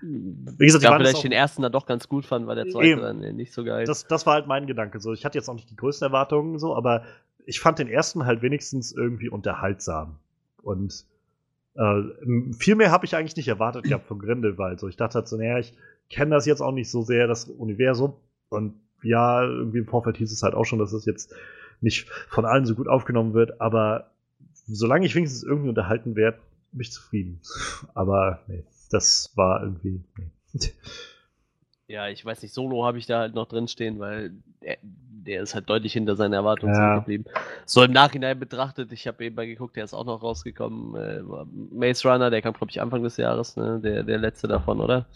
wie 0.00 0.66
gesagt, 0.66 0.84
ich 0.84 0.90
vielleicht 0.90 1.24
den 1.24 1.32
ersten 1.32 1.62
dann 1.62 1.72
doch 1.72 1.86
ganz 1.86 2.08
gut 2.08 2.24
fand, 2.24 2.46
weil 2.46 2.54
der 2.54 2.68
zweite 2.68 2.86
eben. 2.86 3.00
dann 3.00 3.18
nicht 3.18 3.52
so 3.52 3.64
geil. 3.64 3.84
Das, 3.84 4.06
das 4.06 4.26
war 4.26 4.34
halt 4.34 4.46
mein 4.46 4.68
Gedanke. 4.68 5.00
So, 5.00 5.12
ich 5.12 5.24
hatte 5.24 5.36
jetzt 5.36 5.48
auch 5.48 5.54
nicht 5.54 5.70
die 5.70 5.76
größten 5.76 6.06
Erwartungen, 6.06 6.60
so, 6.60 6.76
aber 6.76 7.02
ich 7.46 7.60
fand 7.60 7.78
den 7.78 7.88
ersten 7.88 8.26
halt 8.26 8.42
wenigstens 8.42 8.92
irgendwie 8.92 9.28
unterhaltsam. 9.28 10.18
Und 10.62 11.06
äh, 11.74 12.02
viel 12.58 12.74
mehr 12.74 12.90
habe 12.90 13.06
ich 13.06 13.16
eigentlich 13.16 13.36
nicht 13.36 13.48
erwartet 13.48 13.84
gehabt 13.84 14.06
von 14.06 14.18
Grindelwald. 14.18 14.80
So, 14.80 14.88
ich 14.88 14.96
dachte 14.96 15.14
halt 15.14 15.28
so, 15.28 15.36
naja, 15.36 15.58
ich 15.58 15.74
kenne 16.10 16.34
das 16.34 16.46
jetzt 16.46 16.60
auch 16.60 16.72
nicht 16.72 16.90
so 16.90 17.02
sehr, 17.02 17.26
das 17.26 17.44
Universum. 17.44 18.14
Und 18.48 18.74
ja, 19.02 19.42
irgendwie 19.44 19.78
im 19.78 19.86
Vorfeld 19.86 20.16
hieß 20.16 20.32
es 20.32 20.42
halt 20.42 20.54
auch 20.54 20.64
schon, 20.64 20.78
dass 20.78 20.92
es 20.92 21.04
jetzt 21.04 21.34
nicht 21.80 22.08
von 22.28 22.44
allen 22.44 22.66
so 22.66 22.74
gut 22.74 22.88
aufgenommen 22.88 23.34
wird, 23.34 23.60
aber 23.60 24.10
solange 24.66 25.06
ich 25.06 25.14
wenigstens 25.14 25.42
irgendwie 25.42 25.68
unterhalten 25.68 26.16
werde, 26.16 26.38
bin 26.72 26.80
ich 26.80 26.92
zufrieden. 26.92 27.40
Aber 27.94 28.40
nee, 28.48 28.64
das 28.90 29.32
war 29.36 29.62
irgendwie. 29.62 30.02
Nee. 30.16 30.30
Ja, 31.86 32.08
ich 32.08 32.24
weiß 32.24 32.42
nicht, 32.42 32.52
Solo 32.52 32.84
habe 32.84 32.98
ich 32.98 33.06
da 33.06 33.20
halt 33.20 33.34
noch 33.34 33.48
drin 33.48 33.68
stehen, 33.68 33.98
weil 33.98 34.32
der, 35.28 35.42
ist 35.42 35.54
halt 35.54 35.68
deutlich 35.68 35.92
hinter 35.92 36.16
seinen 36.16 36.32
Erwartungen 36.32 36.74
ja. 36.74 36.98
geblieben. 36.98 37.24
So 37.66 37.82
im 37.82 37.92
Nachhinein 37.92 38.38
betrachtet, 38.38 38.92
ich 38.92 39.06
habe 39.06 39.24
eben 39.24 39.36
mal 39.36 39.46
geguckt, 39.46 39.76
der 39.76 39.84
ist 39.84 39.94
auch 39.94 40.04
noch 40.04 40.22
rausgekommen. 40.22 40.94
Äh, 40.96 41.22
Maze 41.72 42.08
Runner, 42.08 42.30
der 42.30 42.42
kam, 42.42 42.54
glaube 42.54 42.70
ich, 42.70 42.80
Anfang 42.80 43.02
des 43.02 43.16
Jahres, 43.16 43.56
ne? 43.56 43.80
der, 43.82 44.02
der 44.02 44.18
letzte 44.18 44.48
davon, 44.48 44.80
oder? 44.80 45.06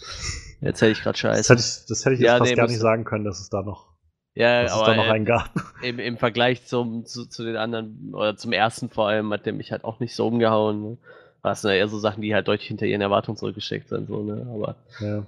Jetzt 0.61 0.81
hätte 0.83 0.93
ich 0.93 1.03
gerade 1.03 1.19
Scheiße. 1.19 1.39
Das 1.39 1.49
hätte 1.49 1.61
ich, 1.61 1.87
das 1.89 2.05
hätte 2.05 2.15
ich 2.15 2.21
jetzt 2.21 2.29
ja, 2.29 2.39
fast 2.39 2.51
nee, 2.51 2.57
gar 2.57 2.67
nicht 2.67 2.79
sagen 2.79 3.05
können, 3.05 3.25
dass 3.25 3.41
es 3.41 3.49
da 3.49 3.63
noch, 3.63 3.89
ja, 4.35 4.63
dass 4.63 4.73
aber, 4.73 4.83
es 4.83 4.87
da 4.87 4.97
noch 4.97 5.11
einen 5.11 5.25
gab. 5.25 5.51
Im, 5.83 5.99
Im 5.99 6.19
Vergleich 6.19 6.67
zum, 6.67 7.05
zu, 7.05 7.27
zu 7.27 7.45
den 7.45 7.57
anderen, 7.57 8.15
oder 8.15 8.37
zum 8.37 8.53
ersten 8.53 8.91
vor 8.91 9.09
allem, 9.09 9.33
hat 9.33 9.47
der 9.47 9.53
mich 9.53 9.73
halt 9.73 9.85
auch 9.85 9.99
nicht 10.01 10.15
so 10.15 10.27
umgehauen. 10.27 10.83
Ne? 10.83 10.99
Das 11.43 11.63
sind 11.63 11.71
ja 11.71 11.77
eher 11.77 11.89
so 11.89 11.99
Sachen, 11.99 12.23
die 12.23 12.35
halt 12.35 12.47
deutlich 12.47 12.69
hinter 12.69 12.87
ihren 12.87 13.01
Erwartungen 13.01 13.37
zurückgesteckt 13.37 13.89
sind. 13.89 14.09
So, 14.09 14.23
ne? 14.23 14.47
Aber 14.55 14.77
ja. 15.01 15.25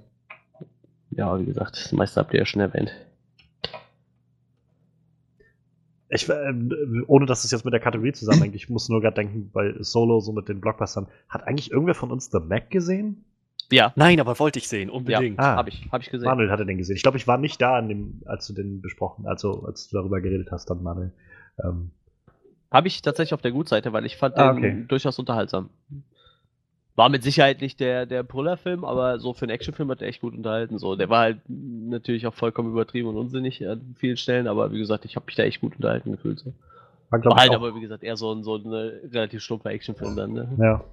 ja, 1.11 1.41
wie 1.41 1.47
gesagt, 1.47 1.77
das 1.77 1.93
meiste 1.93 2.21
habt 2.21 2.33
ihr 2.33 2.41
ja 2.41 2.47
schon 2.47 2.61
erwähnt. 2.61 2.93
Ich, 6.15 6.29
äh, 6.29 6.55
ohne 7.09 7.27
dass 7.27 7.45
es 7.45 7.51
jetzt 7.51 7.65
mit 7.65 7.73
der 7.73 7.81
Kategorie 7.81 8.13
zusammenhängt, 8.13 8.55
ich 8.55 8.71
muss 8.71 8.89
nur 8.89 9.01
gerade 9.01 9.17
denken, 9.17 9.51
bei 9.53 9.75
Solo, 9.81 10.21
so 10.21 10.33
mit 10.33 10.49
den 10.49 10.61
Blockbustern, 10.61 11.09
hat 11.29 11.47
eigentlich 11.47 11.73
irgendwer 11.73 11.95
von 11.95 12.13
uns 12.13 12.31
The 12.31 12.39
Mac 12.39 12.71
gesehen? 12.71 13.25
Ja. 13.73 13.93
Nein, 13.97 14.21
aber 14.21 14.39
wollte 14.39 14.61
ich 14.61 14.69
sehen, 14.69 14.91
unbedingt. 14.91 15.39
Ja, 15.39 15.55
ah, 15.55 15.57
habe 15.57 15.71
ich, 15.71 15.89
hab 15.91 16.01
ich 16.03 16.11
gesehen. 16.11 16.27
Manuel 16.27 16.51
hatte 16.51 16.67
den 16.67 16.79
gesehen. 16.79 16.95
Ich 16.97 17.03
glaube, 17.03 17.17
ich 17.17 17.27
war 17.27 17.39
nicht 17.39 17.61
da, 17.61 17.81
dem, 17.81 18.23
als 18.27 18.47
du 18.47 18.53
den 18.53 18.81
besprochen, 18.81 19.27
also 19.27 19.65
als 19.65 19.89
du 19.89 19.97
darüber 19.97 20.21
geredet 20.21 20.49
hast, 20.53 20.71
dann 20.71 20.83
Manuel. 20.83 21.13
Ähm, 21.65 21.91
habe 22.71 22.89
ich 22.89 23.03
tatsächlich 23.03 23.35
auf 23.35 23.43
der 23.43 23.53
Gutseite, 23.53 23.93
weil 23.93 24.07
ich 24.07 24.17
fand 24.17 24.37
ah, 24.37 24.53
okay. 24.53 24.61
den 24.61 24.89
durchaus 24.89 25.19
unterhaltsam. 25.19 25.71
War 26.97 27.09
mit 27.09 27.25
Sicherheit 27.25 27.61
nicht 27.61 27.81
der, 27.81 28.07
der 28.07 28.23
Brüller-Film, 28.23 28.85
aber 28.85 29.19
so 29.19 29.35
für 29.35 29.43
einen 29.43 29.51
Actionfilm 29.51 29.91
hat 29.91 30.01
er 30.01 30.09
echt 30.09 30.21
gut 30.21 30.35
unterhalten. 30.35 30.79
So, 30.79 30.95
der 30.95 31.09
war 31.09 31.23
halt 31.23 31.39
natürlich 31.49 32.27
auch 32.27 32.35
vollkommen 32.35 32.71
übertrieben 32.71 33.09
und 33.09 33.17
unsinnig 33.17 33.67
an 33.67 33.97
vielen 33.99 34.17
Stellen, 34.17 34.47
aber 34.47 34.71
wie 34.71 34.79
gesagt, 34.79 35.05
ich 35.05 35.17
habe 35.17 35.27
mich 35.27 35.35
da 35.35 35.43
echt 35.43 35.61
gut 35.61 35.75
unterhalten 35.75 36.13
gefühlt. 36.13 36.39
So. 36.39 36.53
War, 37.11 37.25
war 37.25 37.37
halt 37.37 37.53
aber, 37.53 37.75
wie 37.75 37.81
gesagt, 37.81 38.05
eher 38.05 38.17
so 38.17 38.33
ein, 38.33 38.45
so 38.45 38.57
ein 38.57 38.67
relativ 38.67 39.43
stumpfer 39.43 39.71
Actionfilm 39.71 40.15
dann. 40.15 40.33
Ne? 40.33 40.57
Ja. 40.59 40.85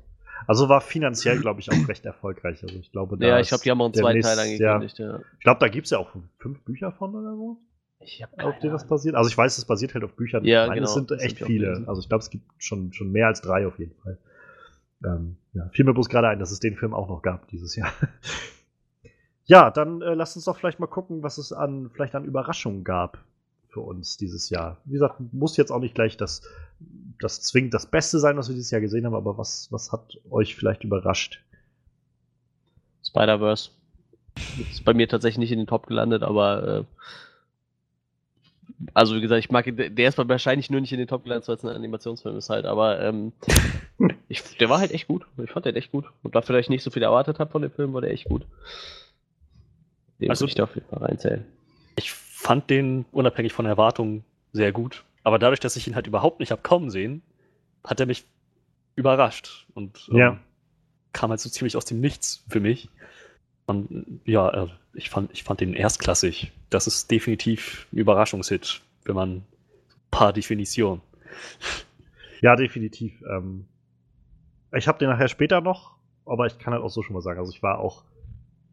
Also 0.47 0.70
war 0.70 0.82
finanziell, 0.82 1.39
glaube 1.39 1.60
ich, 1.60 1.72
auch 1.72 1.88
recht 1.88 2.04
erfolgreich. 2.06 2.64
Also 2.64 2.76
ich 2.76 2.91
glaube, 2.91 3.18
da 3.18 3.28
Ja, 3.28 3.39
ich 3.39 3.49
die 3.49 3.70
haben 3.70 3.80
auch 3.82 3.86
einen 3.86 3.93
zweiten 3.93 4.22
Teil 4.22 4.39
angekündigt, 4.39 4.97
ja. 4.97 5.08
ja. 5.08 5.20
Ich 5.38 5.43
glaube, 5.43 5.60
da 5.60 5.68
gibt 5.68 5.86
es 5.86 5.91
ja 5.91 5.99
auch 5.99 6.10
fünf 6.39 6.62
Bücher 6.62 6.91
von 6.91 7.14
oder 7.16 7.36
so. 7.36 7.58
Ich 7.99 8.24
hab 8.24 8.43
auf 8.43 8.58
denen 8.58 8.74
das 8.74 8.88
basiert. 8.88 9.14
Also 9.14 9.30
ich 9.30 9.38
weiß, 9.38 9.60
es 9.60 9.66
basiert 9.66 9.93
halt 9.93 10.04
auf 10.04 10.16
Büchern. 10.16 10.43
Ja, 10.43 10.66
Nein, 10.66 10.76
genau. 10.76 10.88
Es 10.88 10.95
sind 10.95 11.12
echt 11.12 11.38
viele. 11.38 11.84
Also 11.86 12.02
ich 12.02 12.10
glaube, 12.10 12.24
es 12.24 12.32
gibt 12.32 12.45
schon, 12.58 12.91
schon 12.93 13.12
mehr 13.12 13.28
als 13.28 13.41
drei 13.41 13.68
auf 13.68 13.78
jeden 13.78 13.93
Fall. 14.02 14.18
Ähm, 15.04 15.38
ja, 15.54 15.68
fiel 15.70 15.86
mir 15.86 15.93
bloß 15.93 16.10
gerade 16.10 16.30
ein, 16.30 16.39
dass 16.39 16.52
es 16.52 16.60
den 16.60 16.76
Film 16.76 16.93
auch 16.93 17.10
noch 17.10 17.22
gab 17.22 17.47
dieses 17.47 17.76
Jahr. 17.76 17.91
Ja, 19.45 19.70
dann 19.70 20.02
äh, 20.02 20.14
lasst 20.14 20.38
uns 20.38 20.45
doch 20.45 20.58
vielleicht 20.58 20.80
mal 20.80 20.88
gucken, 20.88 21.24
was 21.24 21.38
es 21.38 21.52
an 21.52 21.89
vielleicht 21.91 22.16
an 22.16 22.24
Überraschungen 22.24 22.86
gab 22.86 23.18
für 23.68 23.82
uns 23.82 24.16
dieses 24.16 24.49
Jahr. 24.49 24.78
Wie 24.86 24.93
gesagt, 24.93 25.16
muss 25.34 25.58
jetzt 25.58 25.72
auch 25.72 25.82
nicht 25.82 25.95
gleich 25.95 26.16
das, 26.16 26.43
das 27.20 27.41
zwingend 27.41 27.74
das 27.74 27.86
Beste 27.86 28.20
sein, 28.20 28.38
was 28.38 28.47
wir 28.47 28.56
dieses 28.56 28.72
Jahr 28.72 28.80
gesehen 28.80 29.06
haben, 29.06 29.16
aber 29.16 29.38
was, 29.38 29.70
was 29.70 29.91
hat 29.91 30.20
euch 30.30 30.56
vielleicht 30.56 30.86
überrascht? 30.86 31.43
Spider-Verse. 33.06 33.72
Ist 34.72 34.86
bei 34.86 34.93
mir 34.93 35.10
tatsächlich 35.10 35.39
nicht 35.39 35.52
in 35.52 35.60
den 35.60 35.68
Top 35.68 35.88
gelandet, 35.88 36.24
aber 36.24 36.64
äh, 36.68 36.84
also 38.93 39.15
wie 39.15 39.22
gesagt, 39.22 39.39
ich 39.39 39.51
mag 39.51 39.65
der 39.67 40.07
ist 40.07 40.17
wahrscheinlich 40.17 40.69
nur 40.69 40.82
nicht 40.82 40.91
in 40.91 40.99
den 40.99 41.07
Top 41.07 41.24
gelandet, 41.24 41.47
weil 41.47 41.55
es 41.55 41.63
ein 41.63 41.69
Animationsfilm 41.69 42.38
ist 42.38 42.49
halt, 42.49 42.65
aber 42.65 43.01
ähm, 43.01 43.34
ich, 44.28 44.57
der 44.57 44.69
war 44.69 44.80
halt 44.80 44.91
echt 44.91 45.07
gut. 45.07 45.26
Ich 45.43 45.51
fand 45.51 45.65
den 45.65 45.76
echt 45.76 45.91
gut. 45.91 46.05
Und 46.24 46.36
dafür, 46.36 46.55
dass 46.55 46.65
ich 46.65 46.69
nicht 46.69 46.84
so 46.84 46.91
viel 46.91 47.03
erwartet 47.03 47.39
habe 47.39 47.51
von 47.51 47.61
dem 47.61 47.72
Film, 47.72 47.93
war 47.93 48.01
der 48.01 48.11
echt 48.11 48.26
gut. 48.26 48.45
Den 50.19 50.30
also, 50.30 50.45
ich 50.45 50.55
da 50.55 50.63
auf 50.63 50.76
jeden 50.76 50.88
Fall 50.88 50.99
reinzählen. 50.99 51.45
Ich 51.95 52.11
fand 52.11 52.69
den 52.69 53.05
unabhängig 53.11 53.53
von 53.53 53.65
Erwartungen 53.65 54.24
sehr 54.53 54.72
gut. 54.72 55.03
Aber 55.24 55.39
dadurch, 55.39 55.59
dass 55.59 55.76
ich 55.76 55.88
ihn 55.88 55.95
halt 55.95 56.07
überhaupt 56.07 56.39
nicht 56.39 56.51
habe 56.51 56.61
kommen 56.61 56.89
sehen, 56.89 57.22
hat 57.84 57.99
er 57.99 58.05
mich 58.05 58.26
überrascht 58.95 59.67
und 59.74 60.09
ähm, 60.11 60.17
ja. 60.17 60.39
kam 61.13 61.30
halt 61.30 61.39
so 61.39 61.49
ziemlich 61.49 61.78
aus 61.78 61.86
dem 61.86 61.99
Nichts 61.99 62.43
für 62.49 62.59
mich. 62.59 62.89
Und 63.65 64.22
ja, 64.26 64.63
äh, 64.63 64.67
ich 64.94 65.10
fand, 65.10 65.32
ich 65.32 65.44
fand 65.44 65.62
den 65.62 65.74
erstklassig. 65.74 66.52
Das 66.70 66.88
ist 66.88 67.12
definitiv 67.12 67.88
ein 67.92 67.98
Überraschungshit, 67.98 68.82
wenn 69.06 69.16
man 69.16 69.44
paar 70.10 70.34
Definition. 70.34 71.02
Ja, 72.42 72.56
definitiv. 72.56 73.22
Ähm, 73.30 73.68
ich 74.74 74.88
habe 74.88 75.00
den 75.00 75.10
nachher 75.10 75.28
später 75.28 75.62
noch, 75.62 75.98
aber 76.26 76.46
ich 76.48 76.60
kann 76.60 76.74
halt 76.74 76.84
auch 76.84 76.89
so 76.89 77.02
schon 77.02 77.14
mal 77.14 77.22
sagen. 77.22 77.39
Also 77.39 77.52
ich 77.52 77.64
war 77.64 77.80
auch 77.80 78.04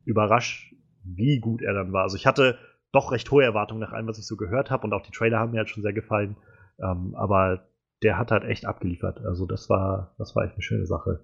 überrascht, 0.04 0.74
wie 1.04 1.38
gut 1.38 1.62
er 1.62 1.74
dann 1.74 1.92
war. 1.92 2.02
Also 2.02 2.16
ich 2.16 2.26
hatte 2.26 2.58
doch 2.92 3.12
recht 3.12 3.30
hohe 3.30 3.44
Erwartungen 3.44 3.80
nach 3.80 3.92
allem, 3.92 4.06
was 4.06 4.18
ich 4.18 4.26
so 4.26 4.36
gehört 4.36 4.70
habe 4.70 4.86
und 4.86 4.92
auch 4.92 5.02
die 5.02 5.12
Trailer 5.12 5.38
haben 5.38 5.52
mir 5.52 5.58
halt 5.58 5.70
schon 5.70 5.82
sehr 5.82 5.92
gefallen. 5.92 6.36
Ähm, 6.80 7.14
aber 7.14 7.68
der 8.02 8.16
hat 8.16 8.30
halt 8.30 8.44
echt 8.44 8.64
abgeliefert. 8.64 9.18
Also 9.24 9.46
das 9.46 9.68
war, 9.68 10.14
das 10.18 10.34
war 10.34 10.44
echt 10.44 10.54
eine 10.54 10.62
schöne 10.62 10.86
Sache. 10.86 11.20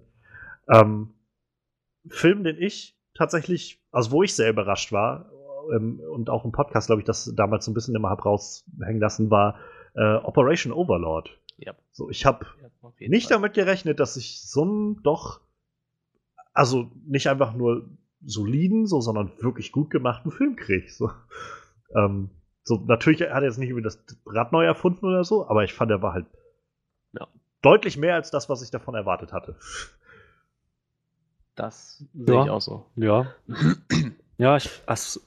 Ähm, 0.69 1.13
Film, 2.07 2.43
den 2.43 2.57
ich 2.61 2.99
tatsächlich, 3.15 3.81
also 3.91 4.11
wo 4.11 4.23
ich 4.23 4.35
sehr 4.35 4.49
überrascht 4.49 4.91
war 4.91 5.31
ähm, 5.73 5.99
und 6.11 6.29
auch 6.29 6.45
im 6.45 6.51
Podcast, 6.51 6.87
glaube 6.87 7.01
ich, 7.01 7.05
das 7.05 7.31
damals 7.35 7.65
so 7.65 7.71
ein 7.71 7.73
bisschen 7.73 7.95
immer 7.95 8.09
hab 8.09 8.23
raushängen 8.23 8.99
lassen, 8.99 9.31
war 9.31 9.59
äh, 9.95 10.15
Operation 10.15 10.73
Overlord. 10.73 11.29
Ja. 11.57 11.73
So, 11.91 12.09
ich 12.09 12.25
habe 12.25 12.45
ja, 12.61 13.07
nicht 13.07 13.29
Fall. 13.29 13.37
damit 13.37 13.53
gerechnet, 13.53 13.99
dass 13.99 14.17
ich 14.17 14.41
so 14.41 14.63
einen 14.63 15.01
doch, 15.03 15.41
also 16.53 16.91
nicht 17.05 17.27
einfach 17.27 17.53
nur 17.53 17.89
soliden, 18.23 18.85
so, 18.87 19.01
sondern 19.01 19.31
wirklich 19.39 19.71
gut 19.71 19.89
gemachten 19.89 20.31
Film 20.31 20.55
kriege. 20.55 20.89
So. 20.89 21.09
Ähm, 21.95 22.31
so, 22.63 22.83
natürlich 22.87 23.21
hat 23.21 23.29
er 23.29 23.43
jetzt 23.43 23.59
nicht 23.59 23.69
irgendwie 23.69 23.83
das 23.83 24.03
Rad 24.25 24.51
neu 24.51 24.65
erfunden 24.65 25.05
oder 25.05 25.23
so, 25.23 25.47
aber 25.47 25.63
ich 25.63 25.73
fand, 25.73 25.91
er 25.91 26.01
war 26.01 26.13
halt 26.13 26.25
ja. 27.13 27.27
deutlich 27.61 27.95
mehr 27.95 28.15
als 28.15 28.31
das, 28.31 28.49
was 28.49 28.63
ich 28.63 28.71
davon 28.71 28.95
erwartet 28.95 29.31
hatte. 29.31 29.55
Das 31.55 32.03
sehe 32.13 32.35
ja. 32.35 32.43
ich 32.43 32.49
auch 32.49 32.61
so. 32.61 32.85
Ja. 32.95 33.33
ja, 34.37 34.57
ich, 34.57 34.69
also, 34.85 35.21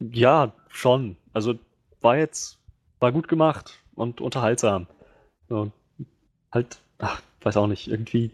ja, 0.00 0.52
schon. 0.68 1.16
Also 1.32 1.54
war 2.00 2.16
jetzt, 2.16 2.58
war 2.98 3.12
gut 3.12 3.28
gemacht 3.28 3.78
und 3.94 4.20
unterhaltsam. 4.20 4.86
So, 5.48 5.70
halt, 6.50 6.80
ach, 6.98 7.22
weiß 7.42 7.56
auch 7.56 7.68
nicht, 7.68 7.88
irgendwie. 7.88 8.30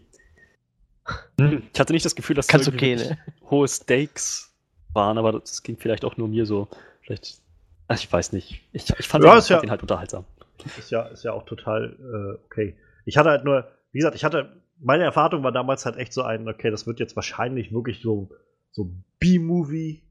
Hm, 1.39 1.63
ich 1.71 1.79
hatte 1.79 1.93
nicht 1.93 2.05
das 2.05 2.15
Gefühl, 2.15 2.35
dass 2.35 2.47
Ganz 2.47 2.67
okay, 2.67 2.95
ne? 2.95 3.17
hohe 3.49 3.67
Stakes 3.67 4.55
waren, 4.93 5.17
aber 5.17 5.33
das 5.33 5.63
ging 5.63 5.77
vielleicht 5.77 6.05
auch 6.05 6.17
nur 6.17 6.27
mir 6.27 6.45
so. 6.45 6.67
Vielleicht, 7.01 7.39
ach, 7.87 7.97
ich 7.97 8.11
weiß 8.11 8.33
nicht. 8.33 8.61
Ich, 8.73 8.89
ich 8.97 9.07
fand, 9.07 9.23
ja, 9.23 9.39
den, 9.39 9.43
ja, 9.47 9.59
den 9.59 9.71
halt 9.71 9.81
unterhaltsam. 9.81 10.25
Ist 10.77 10.91
ja, 10.91 11.03
ist 11.03 11.23
ja 11.23 11.31
auch 11.31 11.45
total 11.45 11.95
äh, 11.99 12.45
okay. 12.45 12.75
Ich 13.05 13.17
hatte 13.17 13.29
halt 13.29 13.45
nur, 13.45 13.67
wie 13.91 13.99
gesagt, 13.99 14.15
ich 14.15 14.23
hatte 14.23 14.61
meine 14.81 15.03
Erwartung 15.03 15.43
war 15.43 15.51
damals 15.51 15.85
halt 15.85 15.97
echt 15.97 16.13
so 16.13 16.23
ein, 16.23 16.47
okay, 16.47 16.71
das 16.71 16.87
wird 16.87 16.99
jetzt 16.99 17.15
wahrscheinlich 17.15 17.73
wirklich 17.73 18.01
so, 18.01 18.29
so 18.71 18.91
B-Movie 19.19 20.03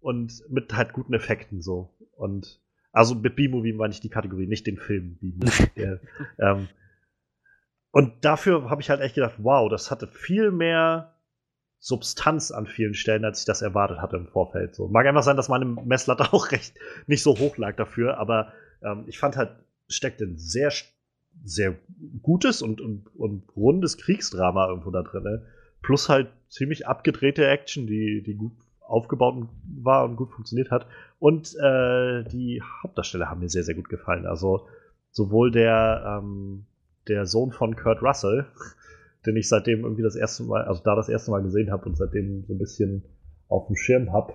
und 0.00 0.42
mit 0.48 0.74
halt 0.74 0.92
guten 0.92 1.14
Effekten 1.14 1.62
so. 1.62 1.94
Und 2.16 2.60
also 2.92 3.14
mit 3.14 3.36
B-Movie 3.36 3.72
meine 3.72 3.92
ich 3.92 4.00
die 4.00 4.10
Kategorie, 4.10 4.46
nicht 4.46 4.66
den 4.66 4.78
Film 4.78 5.16
B-Movie. 5.16 5.98
ähm, 6.38 6.68
und 7.90 8.24
dafür 8.24 8.70
habe 8.70 8.80
ich 8.80 8.90
halt 8.90 9.00
echt 9.00 9.14
gedacht, 9.14 9.36
wow, 9.38 9.68
das 9.68 9.90
hatte 9.90 10.06
viel 10.06 10.50
mehr 10.50 11.14
Substanz 11.78 12.52
an 12.52 12.66
vielen 12.66 12.94
Stellen, 12.94 13.24
als 13.24 13.40
ich 13.40 13.44
das 13.44 13.60
erwartet 13.60 14.00
hatte 14.00 14.16
im 14.16 14.28
Vorfeld. 14.28 14.74
So. 14.74 14.88
Mag 14.88 15.04
einfach 15.04 15.24
sein, 15.24 15.36
dass 15.36 15.48
meine 15.48 15.64
Messlatte 15.64 16.24
auch 16.32 16.52
recht 16.52 16.78
nicht 17.06 17.22
so 17.22 17.38
hoch 17.38 17.56
lag 17.56 17.76
dafür, 17.76 18.18
aber 18.18 18.52
ähm, 18.82 19.04
ich 19.06 19.18
fand 19.18 19.36
halt, 19.36 19.50
steckt 19.88 20.20
ein 20.22 20.38
sehr 20.38 20.70
sehr 21.44 21.74
gutes 22.22 22.62
und, 22.62 22.80
und, 22.80 23.14
und 23.16 23.44
rundes 23.56 23.98
Kriegsdrama 23.98 24.68
irgendwo 24.68 24.90
da 24.90 25.02
drin. 25.02 25.24
Ne? 25.24 25.42
Plus 25.82 26.08
halt 26.08 26.28
ziemlich 26.48 26.86
abgedrehte 26.86 27.46
Action, 27.46 27.86
die, 27.86 28.22
die 28.22 28.34
gut 28.34 28.52
aufgebaut 28.80 29.48
war 29.82 30.04
und 30.04 30.16
gut 30.16 30.30
funktioniert 30.30 30.70
hat. 30.70 30.86
Und 31.18 31.54
äh, 31.60 32.24
die 32.24 32.62
Hauptdarsteller 32.82 33.30
haben 33.30 33.40
mir 33.40 33.48
sehr, 33.48 33.64
sehr 33.64 33.74
gut 33.74 33.88
gefallen. 33.88 34.26
Also 34.26 34.66
sowohl 35.10 35.50
der, 35.50 36.20
ähm, 36.22 36.66
der 37.08 37.26
Sohn 37.26 37.52
von 37.52 37.74
Kurt 37.76 38.02
Russell, 38.02 38.46
den 39.26 39.36
ich 39.36 39.48
seitdem 39.48 39.80
irgendwie 39.80 40.02
das 40.02 40.16
erste 40.16 40.44
Mal, 40.44 40.64
also 40.64 40.82
da 40.84 40.94
das 40.94 41.08
erste 41.08 41.30
Mal 41.30 41.42
gesehen 41.42 41.70
habe 41.70 41.86
und 41.86 41.96
seitdem 41.96 42.44
so 42.44 42.54
ein 42.54 42.58
bisschen 42.58 43.04
auf 43.48 43.66
dem 43.66 43.76
Schirm 43.76 44.12
habe, 44.12 44.34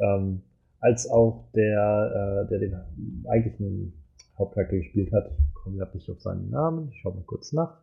ähm, 0.00 0.42
als 0.80 1.08
auch 1.10 1.50
der, 1.54 2.46
äh, 2.46 2.48
der 2.48 2.58
den 2.58 3.26
eigentlichen 3.28 3.92
Hauptcharakter 4.38 4.76
gespielt 4.76 5.12
hat, 5.12 5.30
komme 5.62 5.76
gerade 5.76 5.96
nicht 5.96 6.10
auf 6.10 6.20
seinen 6.20 6.50
Namen, 6.50 6.90
ich 6.92 7.00
schaue 7.00 7.14
mal 7.14 7.24
kurz 7.24 7.52
nach. 7.52 7.76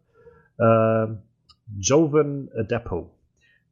Äh, 0.57 1.15
Jovan 1.79 2.49
Adepo, 2.55 3.11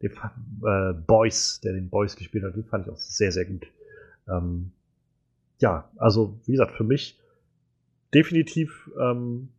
den 0.01 0.11
äh, 0.11 0.93
Boys, 0.93 1.61
der 1.61 1.73
den 1.73 1.89
Boys 1.89 2.15
gespielt 2.15 2.43
hat, 2.43 2.55
den 2.55 2.65
fand 2.65 2.85
ich 2.85 2.93
auch 2.93 2.97
sehr, 2.97 3.31
sehr 3.31 3.45
gut. 3.45 3.65
Ähm, 4.27 4.71
ja, 5.59 5.89
also 5.97 6.39
wie 6.45 6.51
gesagt, 6.51 6.73
für 6.73 6.83
mich 6.83 7.19
definitiv 8.13 8.89
ähm, 8.99 9.49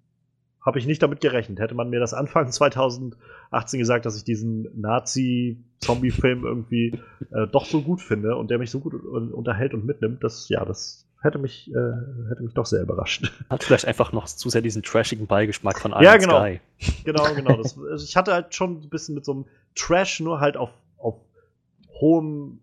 habe 0.60 0.78
ich 0.80 0.86
nicht 0.86 1.02
damit 1.02 1.20
gerechnet. 1.20 1.60
Hätte 1.60 1.74
man 1.74 1.90
mir 1.90 2.00
das 2.00 2.12
Anfang 2.12 2.48
2018 2.50 3.78
gesagt, 3.78 4.04
dass 4.04 4.16
ich 4.16 4.24
diesen 4.24 4.68
Nazi-Zombie-Film 4.78 6.44
irgendwie 6.44 7.00
äh, 7.30 7.46
doch 7.46 7.64
so 7.64 7.82
gut 7.82 8.02
finde 8.02 8.36
und 8.36 8.50
der 8.50 8.58
mich 8.58 8.70
so 8.70 8.80
gut 8.80 8.94
unterhält 8.94 9.74
und 9.74 9.86
mitnimmt, 9.86 10.22
das 10.22 10.48
ja, 10.48 10.64
das 10.64 11.05
hätte 11.22 11.38
mich, 11.38 11.70
äh, 11.70 12.28
hätte 12.28 12.42
mich 12.42 12.54
doch 12.54 12.66
sehr 12.66 12.82
überrascht. 12.82 13.32
Hat 13.50 13.64
vielleicht 13.64 13.86
einfach 13.86 14.12
noch 14.12 14.26
zu 14.26 14.48
sehr 14.48 14.62
diesen 14.62 14.82
trashigen 14.82 15.26
Beigeschmack 15.26 15.78
von 15.78 15.92
Iron 15.92 16.02
ja, 16.02 16.16
genau. 16.16 16.40
Sky. 16.40 16.60
Genau, 17.04 17.34
genau. 17.34 17.56
Das, 17.62 17.78
also 17.78 18.04
ich 18.04 18.16
hatte 18.16 18.32
halt 18.32 18.54
schon 18.54 18.82
ein 18.82 18.88
bisschen 18.88 19.14
mit 19.14 19.24
so 19.24 19.32
einem 19.32 19.44
Trash 19.74 20.20
nur 20.20 20.40
halt 20.40 20.56
auf, 20.56 20.70
auf 20.98 21.14
hohem 22.00 22.60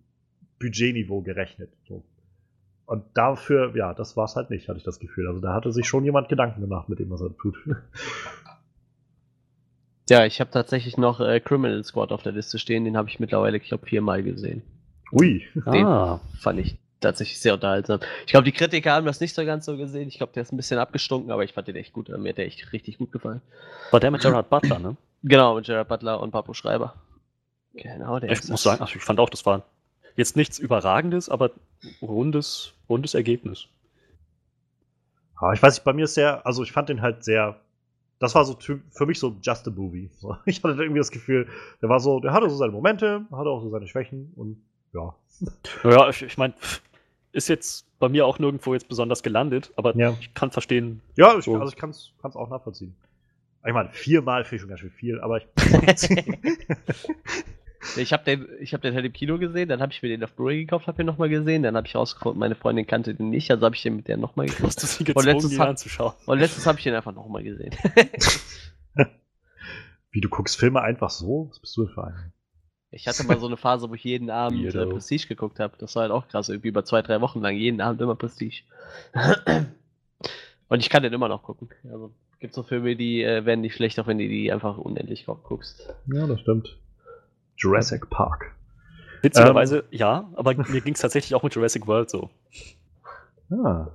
Budgetniveau 0.59 1.21
gerechnet. 1.21 1.71
So. 1.87 2.03
Und 2.85 3.05
dafür, 3.15 3.75
ja, 3.75 3.93
das 3.93 4.15
war 4.17 4.25
es 4.25 4.35
halt 4.35 4.49
nicht, 4.49 4.67
hatte 4.67 4.77
ich 4.77 4.83
das 4.83 4.99
Gefühl. 4.99 5.27
Also 5.27 5.39
da 5.39 5.53
hatte 5.53 5.71
sich 5.71 5.87
schon 5.87 6.03
jemand 6.03 6.29
Gedanken 6.29 6.61
gemacht 6.61 6.89
mit 6.89 6.99
dem, 6.99 7.09
was 7.09 7.21
er 7.21 7.35
tut. 7.37 7.55
Ja, 10.09 10.25
ich 10.25 10.41
habe 10.41 10.51
tatsächlich 10.51 10.97
noch 10.97 11.21
äh, 11.21 11.39
Criminal 11.39 11.83
Squad 11.83 12.11
auf 12.11 12.23
der 12.23 12.33
Liste 12.33 12.59
stehen. 12.59 12.83
Den 12.83 12.97
habe 12.97 13.09
ich 13.09 13.19
mittlerweile, 13.19 13.57
ich 13.57 13.63
glaube, 13.63 13.85
viermal 13.85 14.21
gesehen. 14.21 14.61
Ui. 15.11 15.43
Den 15.55 15.85
ah. 15.85 16.19
fand 16.39 16.59
ich 16.59 16.77
tatsächlich 17.03 17.39
sehr 17.39 17.53
unterhaltsam. 17.53 17.99
Ich 18.25 18.31
glaube, 18.31 18.45
die 18.45 18.51
Kritiker 18.51 18.93
haben 18.93 19.05
das 19.05 19.19
nicht 19.19 19.35
so 19.35 19.45
ganz 19.45 19.65
so 19.65 19.77
gesehen. 19.77 20.07
Ich 20.07 20.17
glaube, 20.17 20.33
der 20.33 20.43
ist 20.43 20.51
ein 20.51 20.57
bisschen 20.57 20.79
abgestunken, 20.79 21.31
aber 21.31 21.43
ich 21.43 21.53
fand 21.53 21.67
den 21.67 21.75
echt 21.75 21.93
gut. 21.93 22.09
Mir 22.09 22.29
hat 22.29 22.37
der 22.37 22.45
echt 22.45 22.73
richtig 22.73 22.97
gut 22.97 23.11
gefallen. 23.11 23.41
War 23.91 23.99
der 23.99 24.11
mit 24.11 24.21
Gerard 24.21 24.49
Butler, 24.49 24.79
ne? 24.79 24.97
Genau, 25.23 25.55
mit 25.55 25.65
Gerard 25.65 25.87
Butler 25.87 26.19
und 26.19 26.31
Pablo 26.31 26.53
Schreiber. 26.53 26.95
Genau, 27.73 28.19
der 28.19 28.31
Ich 28.31 28.47
muss 28.47 28.63
sagen, 28.63 28.81
also 28.81 28.95
ich 28.95 29.03
fand 29.03 29.19
auch, 29.19 29.29
das 29.29 29.45
war 29.45 29.63
jetzt 30.15 30.35
nichts 30.35 30.59
Überragendes, 30.59 31.29
aber 31.29 31.51
rundes, 32.01 32.73
rundes 32.87 33.13
Ergebnis. 33.13 33.67
Ja, 35.41 35.53
ich 35.53 35.61
weiß 35.61 35.75
nicht, 35.75 35.83
bei 35.83 35.93
mir 35.93 36.05
ist 36.05 36.17
der, 36.17 36.45
also 36.45 36.63
ich 36.63 36.71
fand 36.71 36.89
den 36.89 37.01
halt 37.01 37.23
sehr, 37.23 37.59
das 38.19 38.35
war 38.35 38.45
so 38.45 38.57
für 38.59 39.05
mich 39.05 39.19
so 39.19 39.35
just 39.41 39.67
a 39.67 39.71
movie. 39.71 40.09
Ich 40.45 40.63
hatte 40.63 40.81
irgendwie 40.81 40.99
das 40.99 41.11
Gefühl, 41.11 41.47
der 41.81 41.89
war 41.89 41.99
so, 41.99 42.19
der 42.19 42.31
hatte 42.31 42.49
so 42.49 42.55
seine 42.55 42.71
Momente, 42.71 43.25
hatte 43.31 43.49
auch 43.49 43.61
so 43.61 43.69
seine 43.69 43.87
Schwächen 43.87 44.31
und 44.35 44.63
ja. 44.93 45.15
Ja, 45.83 46.09
ich, 46.09 46.21
ich 46.21 46.37
meine, 46.37 46.53
ist 47.33 47.49
jetzt 47.49 47.87
bei 47.99 48.09
mir 48.09 48.25
auch 48.25 48.39
nirgendwo 48.39 48.73
jetzt 48.73 48.87
besonders 48.87 49.23
gelandet, 49.23 49.71
aber 49.75 49.95
ja. 49.97 50.15
ich 50.19 50.33
kann 50.33 50.51
verstehen. 50.51 51.01
Ja, 51.15 51.37
ich, 51.37 51.45
so. 51.45 51.55
also 51.55 51.71
ich 51.71 51.77
kann 51.77 51.89
es 51.89 52.11
auch 52.21 52.49
nachvollziehen. 52.49 52.95
Ich 53.65 53.73
meine, 53.73 53.89
viermal 53.93 54.43
finde 54.43 54.55
ich 54.55 54.61
schon 54.61 54.69
ganz 54.69 54.81
schön 54.81 54.91
viel, 54.91 55.21
aber 55.21 55.37
ich. 55.37 55.47
ich 57.97 58.11
habe 58.11 58.23
den, 58.25 58.45
ich 58.59 58.73
hab 58.73 58.81
den 58.81 58.93
halt 58.93 59.05
im 59.05 59.13
Kino 59.13 59.37
gesehen, 59.37 59.69
dann 59.69 59.81
habe 59.81 59.93
ich 59.93 60.03
mir 60.03 60.09
den 60.09 60.21
auf 60.23 60.33
Blu-ray 60.33 60.65
gekauft, 60.65 60.87
habe 60.87 61.01
ihn 61.01 61.05
nochmal 61.05 61.29
gesehen, 61.29 61.63
dann 61.63 61.77
habe 61.77 61.87
ich 61.87 61.95
rausgefunden, 61.95 62.39
meine 62.39 62.55
Freundin 62.55 62.85
kannte 62.85 63.15
den 63.15 63.29
nicht, 63.29 63.49
also 63.51 63.65
habe 63.65 63.75
ich 63.75 63.81
den 63.81 63.95
mit 63.95 64.09
der 64.09 64.17
nochmal 64.17 64.47
gekauft. 64.47 64.65
Hast 64.65 64.83
du 64.83 64.87
sie 64.87 65.05
gezwungen, 65.05 65.29
und 65.29 65.33
letztes, 65.33 65.59
anzuschauen. 65.59 66.13
Und 66.25 66.39
letztes 66.39 66.67
habe 66.67 66.77
ich 66.77 66.83
den 66.83 66.93
einfach 66.93 67.13
nochmal 67.13 67.43
gesehen. 67.43 67.73
Wie, 70.11 70.21
du 70.21 70.29
guckst 70.29 70.59
Filme 70.59 70.81
einfach 70.81 71.09
so? 71.09 71.47
Was 71.49 71.59
bist 71.59 71.77
du 71.77 71.85
denn 71.85 71.93
für 71.93 72.03
ein? 72.03 72.32
Ich 72.93 73.07
hatte 73.07 73.23
mal 73.25 73.39
so 73.39 73.47
eine 73.47 73.57
Phase, 73.57 73.89
wo 73.89 73.95
ich 73.95 74.03
jeden 74.03 74.29
Abend 74.29 74.73
äh, 74.73 74.85
Prestige 74.85 75.27
geguckt 75.27 75.59
habe. 75.59 75.73
Das 75.77 75.95
war 75.95 76.03
halt 76.03 76.11
auch 76.11 76.27
krass, 76.27 76.49
irgendwie 76.49 76.67
über 76.67 76.85
zwei, 76.85 77.01
drei 77.01 77.21
Wochen 77.21 77.41
lang, 77.41 77.55
jeden 77.55 77.81
Abend 77.81 78.01
immer 78.01 78.15
Prestige. 78.15 78.61
Und 80.69 80.79
ich 80.79 80.89
kann 80.89 81.03
den 81.03 81.13
immer 81.13 81.27
noch 81.27 81.43
gucken. 81.43 81.69
Also 81.91 82.11
gibt 82.39 82.53
so 82.53 82.63
Filme, 82.63 82.95
die 82.95 83.23
äh, 83.23 83.45
werden 83.45 83.61
nicht 83.61 83.75
schlecht, 83.75 83.99
auch 83.99 84.07
wenn 84.07 84.17
du 84.17 84.27
die 84.27 84.51
einfach 84.51 84.77
unendlich 84.77 85.25
guckst. 85.25 85.93
Ja, 86.13 86.27
das 86.27 86.41
stimmt. 86.41 86.77
Jurassic 87.57 88.09
Park. 88.09 88.51
Witzigerweise, 89.21 89.79
ähm, 89.79 89.83
ja, 89.91 90.29
aber 90.35 90.53
mir 90.53 90.81
ging 90.81 90.93
es 90.93 90.99
tatsächlich 90.99 91.33
auch 91.35 91.43
mit 91.43 91.55
Jurassic 91.55 91.87
World 91.87 92.09
so. 92.09 92.29
Ah. 93.49 93.87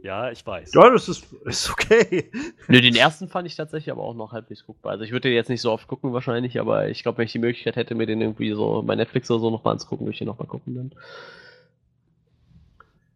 Ja, 0.00 0.30
ich 0.30 0.46
weiß. 0.46 0.72
Ja, 0.74 0.90
das 0.90 1.08
ist, 1.08 1.26
ist 1.44 1.70
okay. 1.70 2.30
Nö, 2.68 2.80
den 2.80 2.94
ersten 2.94 3.28
fand 3.28 3.48
ich 3.48 3.56
tatsächlich 3.56 3.90
aber 3.90 4.02
auch 4.02 4.14
noch 4.14 4.32
halbwegs 4.32 4.64
guckbar. 4.64 4.92
Also 4.92 5.04
ich 5.04 5.10
würde 5.10 5.28
den 5.28 5.34
jetzt 5.34 5.50
nicht 5.50 5.60
so 5.60 5.72
oft 5.72 5.88
gucken 5.88 6.12
wahrscheinlich, 6.12 6.60
aber 6.60 6.88
ich 6.88 7.02
glaube, 7.02 7.18
wenn 7.18 7.24
ich 7.26 7.32
die 7.32 7.40
Möglichkeit 7.40 7.76
hätte, 7.76 7.94
mir 7.94 8.06
den 8.06 8.20
irgendwie 8.20 8.52
so 8.52 8.82
bei 8.82 8.94
Netflix 8.94 9.30
oder 9.30 9.40
so 9.40 9.50
nochmal 9.50 9.72
anzugucken, 9.72 10.06
würde 10.06 10.12
ich 10.12 10.18
den 10.18 10.28
nochmal 10.28 10.46
gucken 10.46 10.74
dann. 10.76 10.92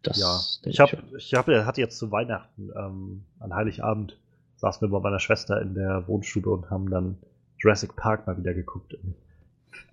Das 0.01 0.19
ja, 0.19 0.69
ich 0.69 0.81
habe, 0.81 1.01
ich 1.17 1.33
hab, 1.33 1.47
hatte 1.47 1.79
jetzt 1.79 1.97
zu 1.97 2.11
Weihnachten 2.11 2.71
ähm, 2.75 3.23
an 3.39 3.53
Heiligabend 3.53 4.17
saßen 4.63 4.81
wir 4.81 4.89
bei 4.97 5.01
meiner 5.01 5.19
Schwester 5.19 5.61
in 5.61 5.73
der 5.73 6.07
Wohnstube 6.07 6.49
und 6.49 6.69
haben 6.69 6.89
dann 6.89 7.17
Jurassic 7.57 7.97
Park 7.97 8.27
mal 8.27 8.37
wieder 8.37 8.53
geguckt. 8.53 8.97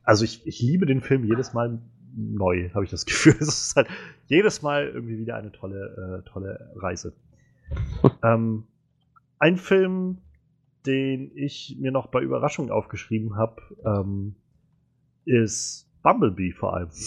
Also 0.04 0.24
ich, 0.24 0.46
ich 0.46 0.60
liebe 0.60 0.86
den 0.86 1.00
Film 1.00 1.24
jedes 1.24 1.52
Mal 1.54 1.80
neu, 2.14 2.70
habe 2.74 2.84
ich 2.84 2.90
das 2.90 3.06
Gefühl. 3.06 3.36
Es 3.40 3.48
ist 3.48 3.76
halt 3.76 3.88
jedes 4.26 4.62
Mal 4.62 4.88
irgendwie 4.88 5.18
wieder 5.18 5.36
eine 5.36 5.52
tolle, 5.52 6.22
äh, 6.24 6.30
tolle 6.30 6.72
Reise. 6.76 7.12
ähm, 8.22 8.64
ein 9.38 9.56
Film, 9.56 10.18
den 10.86 11.30
ich 11.34 11.76
mir 11.78 11.92
noch 11.92 12.08
bei 12.08 12.20
Überraschung 12.20 12.70
aufgeschrieben 12.70 13.36
habe, 13.36 13.62
ähm, 13.84 14.34
ist 15.24 15.88
Bumblebee 16.02 16.52
vor 16.52 16.74
allem. 16.74 16.90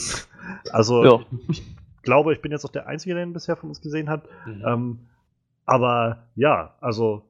Also 0.74 1.06
ja. 1.06 1.26
ich 1.48 1.64
glaube, 2.02 2.34
ich 2.34 2.42
bin 2.42 2.52
jetzt 2.52 2.66
auch 2.66 2.72
der 2.72 2.86
Einzige, 2.86 3.16
der 3.16 3.24
ihn 3.24 3.32
bisher 3.32 3.56
von 3.56 3.70
uns 3.70 3.80
gesehen 3.80 4.10
hat. 4.10 4.28
Mhm. 4.46 4.64
Ähm, 4.68 5.00
aber 5.66 6.28
ja, 6.36 6.76
also 6.82 7.24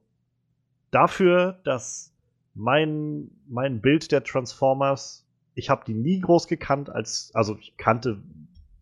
dafür, 0.89 1.59
dass 1.63 2.11
mein, 2.55 3.29
mein 3.47 3.81
Bild 3.81 4.11
der 4.11 4.23
Transformers 4.23 5.22
ich 5.55 5.69
habe 5.69 5.83
die 5.85 5.93
nie 5.93 6.19
groß 6.19 6.47
gekannt, 6.47 6.89
als, 6.89 7.31
also 7.33 7.57
ich 7.59 7.77
kannte 7.77 8.21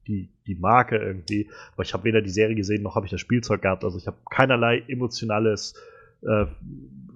die, 0.07 0.29
die 0.47 0.55
Marke 0.55 0.97
irgendwie, 0.97 1.49
aber 1.73 1.83
ich 1.83 1.93
habe 1.93 2.03
weder 2.03 2.21
die 2.21 2.29
Serie 2.29 2.55
gesehen, 2.55 2.83
noch 2.83 2.95
habe 2.95 3.05
ich 3.05 3.11
das 3.11 3.21
Spielzeug 3.21 3.61
gehabt. 3.61 3.83
Also 3.83 3.97
ich 3.97 4.07
habe 4.07 4.17
keinerlei 4.29 4.83
emotionales, 4.87 5.75
äh, 6.23 6.45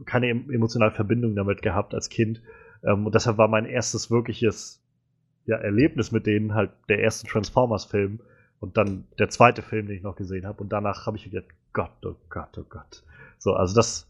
keine 0.05 0.29
emotionale 0.29 0.91
Verbindung 0.91 1.35
damit 1.35 1.61
gehabt 1.61 1.93
als 1.93 2.09
Kind. 2.09 2.41
Ähm, 2.83 3.05
und 3.05 3.15
deshalb 3.15 3.37
war 3.37 3.47
mein 3.47 3.65
erstes 3.65 4.11
wirkliches 4.11 4.81
ja, 5.45 5.57
Erlebnis 5.57 6.11
mit 6.11 6.25
denen 6.25 6.53
halt 6.53 6.71
der 6.89 6.99
erste 6.99 7.27
Transformers-Film 7.27 8.19
und 8.59 8.77
dann 8.77 9.05
der 9.19 9.29
zweite 9.29 9.61
Film, 9.61 9.87
den 9.87 9.97
ich 9.97 10.03
noch 10.03 10.15
gesehen 10.15 10.45
habe. 10.45 10.61
Und 10.61 10.69
danach 10.69 11.05
habe 11.05 11.17
ich 11.17 11.29
gedacht, 11.29 11.49
Gott, 11.73 11.91
oh 12.05 12.15
Gott, 12.29 12.57
oh 12.57 12.65
Gott. 12.67 13.03
So, 13.37 13.53
also 13.53 13.75
das, 13.75 14.07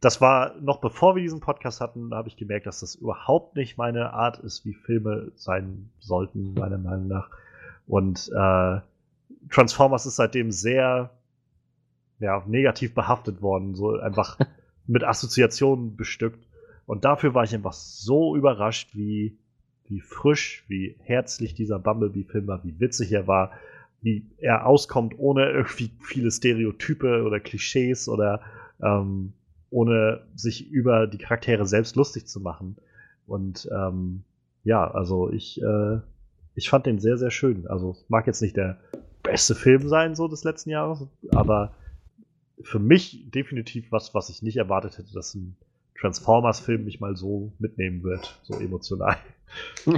das 0.00 0.20
war 0.20 0.54
noch 0.60 0.80
bevor 0.80 1.16
wir 1.16 1.22
diesen 1.22 1.40
Podcast 1.40 1.80
hatten, 1.80 2.14
habe 2.14 2.28
ich 2.28 2.36
gemerkt, 2.36 2.66
dass 2.66 2.80
das 2.80 2.94
überhaupt 2.94 3.56
nicht 3.56 3.78
meine 3.78 4.12
Art 4.12 4.38
ist, 4.38 4.64
wie 4.64 4.74
Filme 4.74 5.32
sein 5.36 5.90
sollten, 5.98 6.54
meiner 6.54 6.78
Meinung 6.78 7.08
nach. 7.08 7.30
Und 7.86 8.30
äh, 8.34 8.80
Transformers 9.50 10.06
ist 10.06 10.16
seitdem 10.16 10.50
sehr 10.50 11.10
ja, 12.18 12.42
negativ 12.46 12.94
behaftet 12.94 13.42
worden, 13.42 13.74
so 13.74 13.98
einfach 13.98 14.38
mit 14.86 15.04
Assoziationen 15.04 15.96
bestückt. 15.96 16.46
Und 16.86 17.04
dafür 17.04 17.34
war 17.34 17.44
ich 17.44 17.54
einfach 17.54 17.72
so 17.72 18.36
überrascht, 18.36 18.94
wie, 18.94 19.38
wie 19.86 20.00
frisch, 20.00 20.64
wie 20.68 20.96
herzlich 21.00 21.54
dieser 21.54 21.78
Bumblebee-Film 21.78 22.46
war, 22.46 22.62
wie 22.64 22.78
witzig 22.78 23.12
er 23.12 23.26
war, 23.26 23.52
wie 24.02 24.26
er 24.38 24.66
auskommt, 24.66 25.14
ohne 25.18 25.50
irgendwie 25.50 25.90
viele 26.00 26.30
Stereotype 26.30 27.24
oder 27.24 27.40
Klischees 27.40 28.08
oder 28.08 28.40
ähm, 28.80 29.32
ohne 29.70 30.22
sich 30.34 30.70
über 30.70 31.06
die 31.06 31.18
Charaktere 31.18 31.66
selbst 31.66 31.96
lustig 31.96 32.26
zu 32.26 32.40
machen. 32.40 32.76
Und 33.26 33.68
ähm, 33.72 34.22
ja, 34.64 34.90
also 34.90 35.30
ich, 35.30 35.60
äh, 35.62 35.98
ich 36.54 36.68
fand 36.68 36.86
den 36.86 36.98
sehr, 36.98 37.18
sehr 37.18 37.30
schön. 37.30 37.66
Also 37.66 37.96
mag 38.08 38.26
jetzt 38.26 38.42
nicht 38.42 38.56
der 38.56 38.78
beste 39.22 39.54
Film 39.54 39.88
sein, 39.88 40.14
so 40.14 40.28
des 40.28 40.44
letzten 40.44 40.70
Jahres, 40.70 41.06
aber 41.30 41.72
für 42.62 42.78
mich 42.78 43.30
definitiv 43.30 43.90
was, 43.90 44.14
was 44.14 44.28
ich 44.30 44.42
nicht 44.42 44.56
erwartet 44.56 44.98
hätte, 44.98 45.12
dass 45.12 45.34
ein 45.34 45.56
Transformers-Film 45.98 46.84
mich 46.84 47.00
mal 47.00 47.16
so 47.16 47.52
mitnehmen 47.58 48.02
wird, 48.02 48.40
so 48.42 48.58
emotional. 48.58 49.16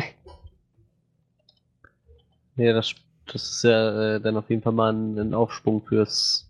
Ja, 2.58 2.72
das, 2.72 2.92
das 3.26 3.50
ist 3.50 3.62
ja 3.62 4.16
äh, 4.16 4.20
dann 4.20 4.36
auf 4.36 4.50
jeden 4.50 4.62
Fall 4.62 4.72
mal 4.72 4.92
ein, 4.92 5.16
ein 5.16 5.32
Aufschwung 5.32 5.80
fürs 5.86 6.47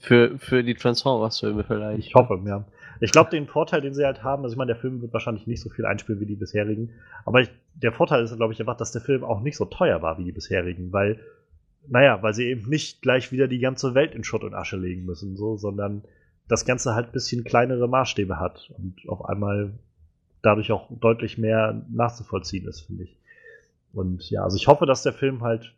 für, 0.00 0.38
für 0.38 0.62
die 0.62 0.74
Transformers-Filme 0.74 1.64
vielleicht. 1.64 1.98
Ich 2.06 2.14
hoffe, 2.14 2.40
ja. 2.46 2.64
Ich 3.00 3.10
glaube, 3.10 3.30
den 3.30 3.46
Vorteil, 3.46 3.80
den 3.80 3.94
sie 3.94 4.04
halt 4.04 4.22
haben, 4.22 4.44
also 4.44 4.54
ich 4.54 4.58
meine, 4.58 4.72
der 4.72 4.80
Film 4.80 5.02
wird 5.02 5.12
wahrscheinlich 5.12 5.46
nicht 5.46 5.60
so 5.60 5.70
viel 5.70 5.86
einspielen 5.86 6.20
wie 6.20 6.26
die 6.26 6.36
bisherigen, 6.36 6.90
aber 7.24 7.40
ich, 7.40 7.50
der 7.74 7.92
Vorteil 7.92 8.22
ist, 8.22 8.36
glaube 8.36 8.52
ich, 8.52 8.60
einfach, 8.60 8.76
dass 8.76 8.92
der 8.92 9.00
Film 9.00 9.24
auch 9.24 9.40
nicht 9.40 9.56
so 9.56 9.64
teuer 9.64 10.02
war 10.02 10.18
wie 10.18 10.24
die 10.24 10.32
bisherigen, 10.32 10.92
weil, 10.92 11.18
naja, 11.88 12.22
weil 12.22 12.34
sie 12.34 12.48
eben 12.48 12.68
nicht 12.68 13.02
gleich 13.02 13.32
wieder 13.32 13.48
die 13.48 13.58
ganze 13.58 13.94
Welt 13.94 14.14
in 14.14 14.22
Schutt 14.22 14.44
und 14.44 14.54
Asche 14.54 14.76
legen 14.76 15.04
müssen, 15.04 15.36
so, 15.36 15.56
sondern 15.56 16.04
das 16.46 16.64
Ganze 16.64 16.94
halt 16.94 17.06
ein 17.06 17.12
bisschen 17.12 17.42
kleinere 17.44 17.88
Maßstäbe 17.88 18.38
hat 18.38 18.70
und 18.78 19.08
auf 19.08 19.24
einmal 19.24 19.72
dadurch 20.42 20.70
auch 20.70 20.88
deutlich 20.90 21.38
mehr 21.38 21.84
nachzuvollziehen 21.90 22.68
ist, 22.68 22.82
finde 22.82 23.04
ich. 23.04 23.16
Und 23.92 24.30
ja, 24.30 24.44
also 24.44 24.56
ich 24.56 24.68
hoffe, 24.68 24.86
dass 24.86 25.02
der 25.02 25.12
Film 25.12 25.42
halt 25.42 25.74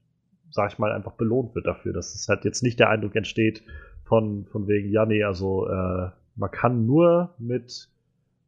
sag 0.55 0.72
ich 0.72 0.78
mal, 0.78 0.92
einfach 0.92 1.12
belohnt 1.12 1.55
wird 1.57 1.66
dafür, 1.66 1.92
dass 1.92 2.14
es 2.14 2.28
halt 2.28 2.45
jetzt 2.45 2.62
nicht 2.62 2.78
der 2.78 2.88
Eindruck 2.88 3.16
entsteht 3.16 3.64
von, 4.05 4.46
von 4.46 4.68
wegen, 4.68 4.90
ja, 4.90 5.07
nee, 5.07 5.22
also 5.24 5.68
äh, 5.68 6.11
man 6.36 6.50
kann 6.50 6.86
nur 6.86 7.34
mit, 7.38 7.88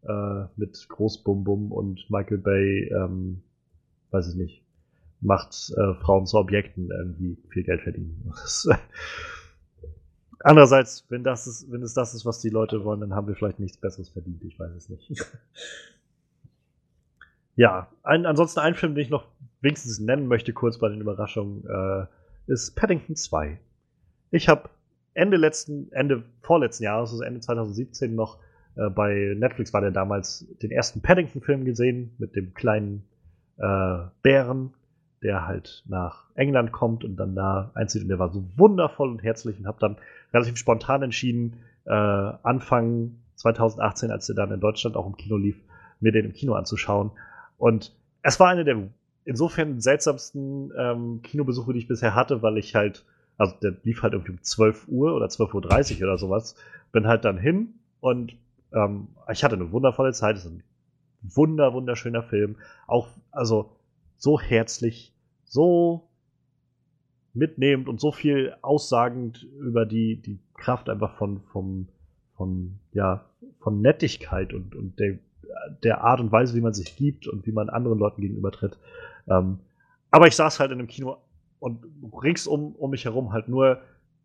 äh, 0.03 0.45
mit 0.57 0.87
Großbum-Bum 0.89 1.73
und 1.73 2.11
Michael 2.11 2.39
Bay, 2.39 2.89
ähm, 2.95 3.43
weiß 4.11 4.29
ich 4.31 4.37
nicht, 4.37 4.63
macht 5.21 5.73
äh, 5.77 5.95
Frauen 5.95 6.27
zu 6.27 6.39
Objekten 6.39 6.91
irgendwie 6.91 7.39
viel 7.49 7.65
Geld 7.65 7.83
verdienen. 7.83 8.33
Andererseits, 10.41 11.05
wenn 11.09 11.25
das 11.25 11.47
ist, 11.47 11.71
wenn 11.73 11.83
es 11.83 11.95
das 11.95 12.15
ist, 12.15 12.27
was 12.27 12.41
die 12.41 12.51
Leute 12.51 12.85
wollen, 12.85 13.01
dann 13.01 13.15
haben 13.15 13.27
wir 13.27 13.35
vielleicht 13.35 13.59
nichts 13.59 13.79
Besseres 13.79 14.11
verdient. 14.11 14.45
Ich 14.45 14.59
weiß 14.59 14.73
es 14.73 14.89
nicht. 14.89 15.11
ja, 17.57 17.89
ein, 18.03 18.27
ansonsten 18.27 18.61
ein 18.61 18.75
Film, 18.75 18.95
den 18.95 19.03
ich 19.03 19.11
noch 19.11 19.27
wenigstens 19.61 19.99
nennen 19.99 20.29
möchte, 20.29 20.53
kurz 20.53 20.79
bei 20.79 20.89
den 20.89 21.01
Überraschungen, 21.01 21.65
äh, 21.67 22.07
ist 22.47 22.77
Paddington 22.77 23.17
2. 23.17 23.59
Ich 24.31 24.49
habe 24.49 24.69
Ende 25.17 25.37
letzten, 25.37 25.91
Ende 25.93 26.25
vorletzten 26.43 26.85
Jahres, 26.85 27.11
also 27.11 27.23
Ende 27.23 27.41
2017 27.41 28.15
noch 28.15 28.39
äh, 28.77 28.91
bei 28.91 29.35
Netflix 29.37 29.73
war 29.73 29.81
der 29.81 29.91
damals 29.91 30.47
den 30.63 30.71
ersten 30.71 31.01
Paddington-Film 31.01 31.65
gesehen 31.65 32.15
mit 32.19 32.37
dem 32.37 32.55
kleinen 32.55 33.05
äh, 33.59 33.99
Bären, 34.23 34.75
der 35.23 35.47
halt 35.47 35.83
nach 35.87 36.27
England 36.35 36.73
kommt 36.73 37.03
und 37.03 37.17
dann 37.17 37.35
da 37.35 37.71
einzieht 37.75 38.03
und 38.03 38.09
der 38.09 38.19
war 38.19 38.31
so 38.31 38.45
wundervoll 38.57 39.11
und 39.11 39.23
herzlich 39.23 39.59
und 39.59 39.67
habe 39.67 39.79
dann 39.81 39.97
relativ 40.33 40.57
spontan 40.59 41.03
entschieden, 41.03 41.61
äh, 41.87 41.91
Anfang 41.91 43.17
2018, 43.37 44.11
als 44.11 44.27
der 44.27 44.37
dann 44.37 44.53
in 44.53 44.61
Deutschland 44.61 44.97
auch 44.97 45.07
im 45.07 45.17
Kino 45.17 45.37
lief, 45.37 45.57
mir 46.01 46.13
den 46.13 46.27
im 46.27 46.33
Kino 46.33 46.55
anzuschauen. 46.55 47.11
Und 47.59 47.95
es 48.23 48.39
war 48.39 48.49
eine 48.49 48.65
der 48.65 48.89
insofern 49.25 49.81
seltsamsten 49.81 50.73
ähm, 50.77 51.21
Kinobesuche, 51.23 51.73
die 51.73 51.81
ich 51.81 51.89
bisher 51.89 52.15
hatte, 52.15 52.43
weil 52.43 52.59
ich 52.59 52.75
halt, 52.75 53.05
also 53.39 53.55
der 53.63 53.75
lief 53.83 54.03
halt 54.03 54.15
irgendwie 54.15 54.33
um 54.33 54.43
12 54.43 54.89
Uhr 54.89 55.15
oder 55.15 55.27
12.30 55.27 55.97
Uhr 55.97 56.09
oder 56.09 56.19
sowas. 56.19 56.57
Bin 56.93 57.07
halt 57.07 57.25
dann 57.25 57.39
hin 57.39 57.75
und 58.01 58.37
ähm, 58.73 59.09
ich 59.31 59.45
hatte 59.45 59.57
eine 59.57 59.73
wundervolle 59.73 60.13
Zeit. 60.13 60.37
Es 60.37 60.45
ist 60.45 60.53
ein 60.53 60.63
wunder, 61.23 61.73
wunderschöner 61.73 62.23
Film. 62.23 62.57
Auch, 62.87 63.09
also 63.31 63.71
so 64.17 64.41
herzlich, 64.41 65.13
so 65.45 66.09
mitnehmend 67.35 67.89
und 67.89 68.01
so 68.01 68.13
viel 68.13 68.57
aussagend 68.63 69.47
über 69.61 69.85
die, 69.85 70.17
die 70.17 70.39
Kraft 70.55 70.89
einfach 70.89 71.17
von, 71.17 71.41
vom, 71.53 71.89
von, 72.37 72.79
ja, 72.93 73.27
von 73.61 73.83
Nettigkeit 73.83 74.55
und, 74.55 74.75
und 74.75 74.99
der, 74.99 75.19
der 75.83 76.03
Art 76.03 76.21
und 76.21 76.33
Weise, 76.33 76.55
wie 76.55 76.63
man 76.63 76.73
sich 76.73 76.97
gibt 76.97 77.29
und 77.29 77.47
wie 77.47 77.53
man 77.53 77.69
anderen 77.69 77.99
Leuten 77.99 78.23
gegenübertritt. 78.23 78.79
Ähm, 79.29 79.59
aber 80.11 80.27
ich 80.27 80.37
saß 80.37 80.61
halt 80.61 80.71
in 80.71 80.79
einem 80.79 80.89
Kino 80.89 81.19
und 81.67 81.81
ringsum 82.23 82.77
um 82.77 82.93
mich 82.93 83.05
herum 83.05 83.33
halt 83.33 83.49
nur 83.49 83.81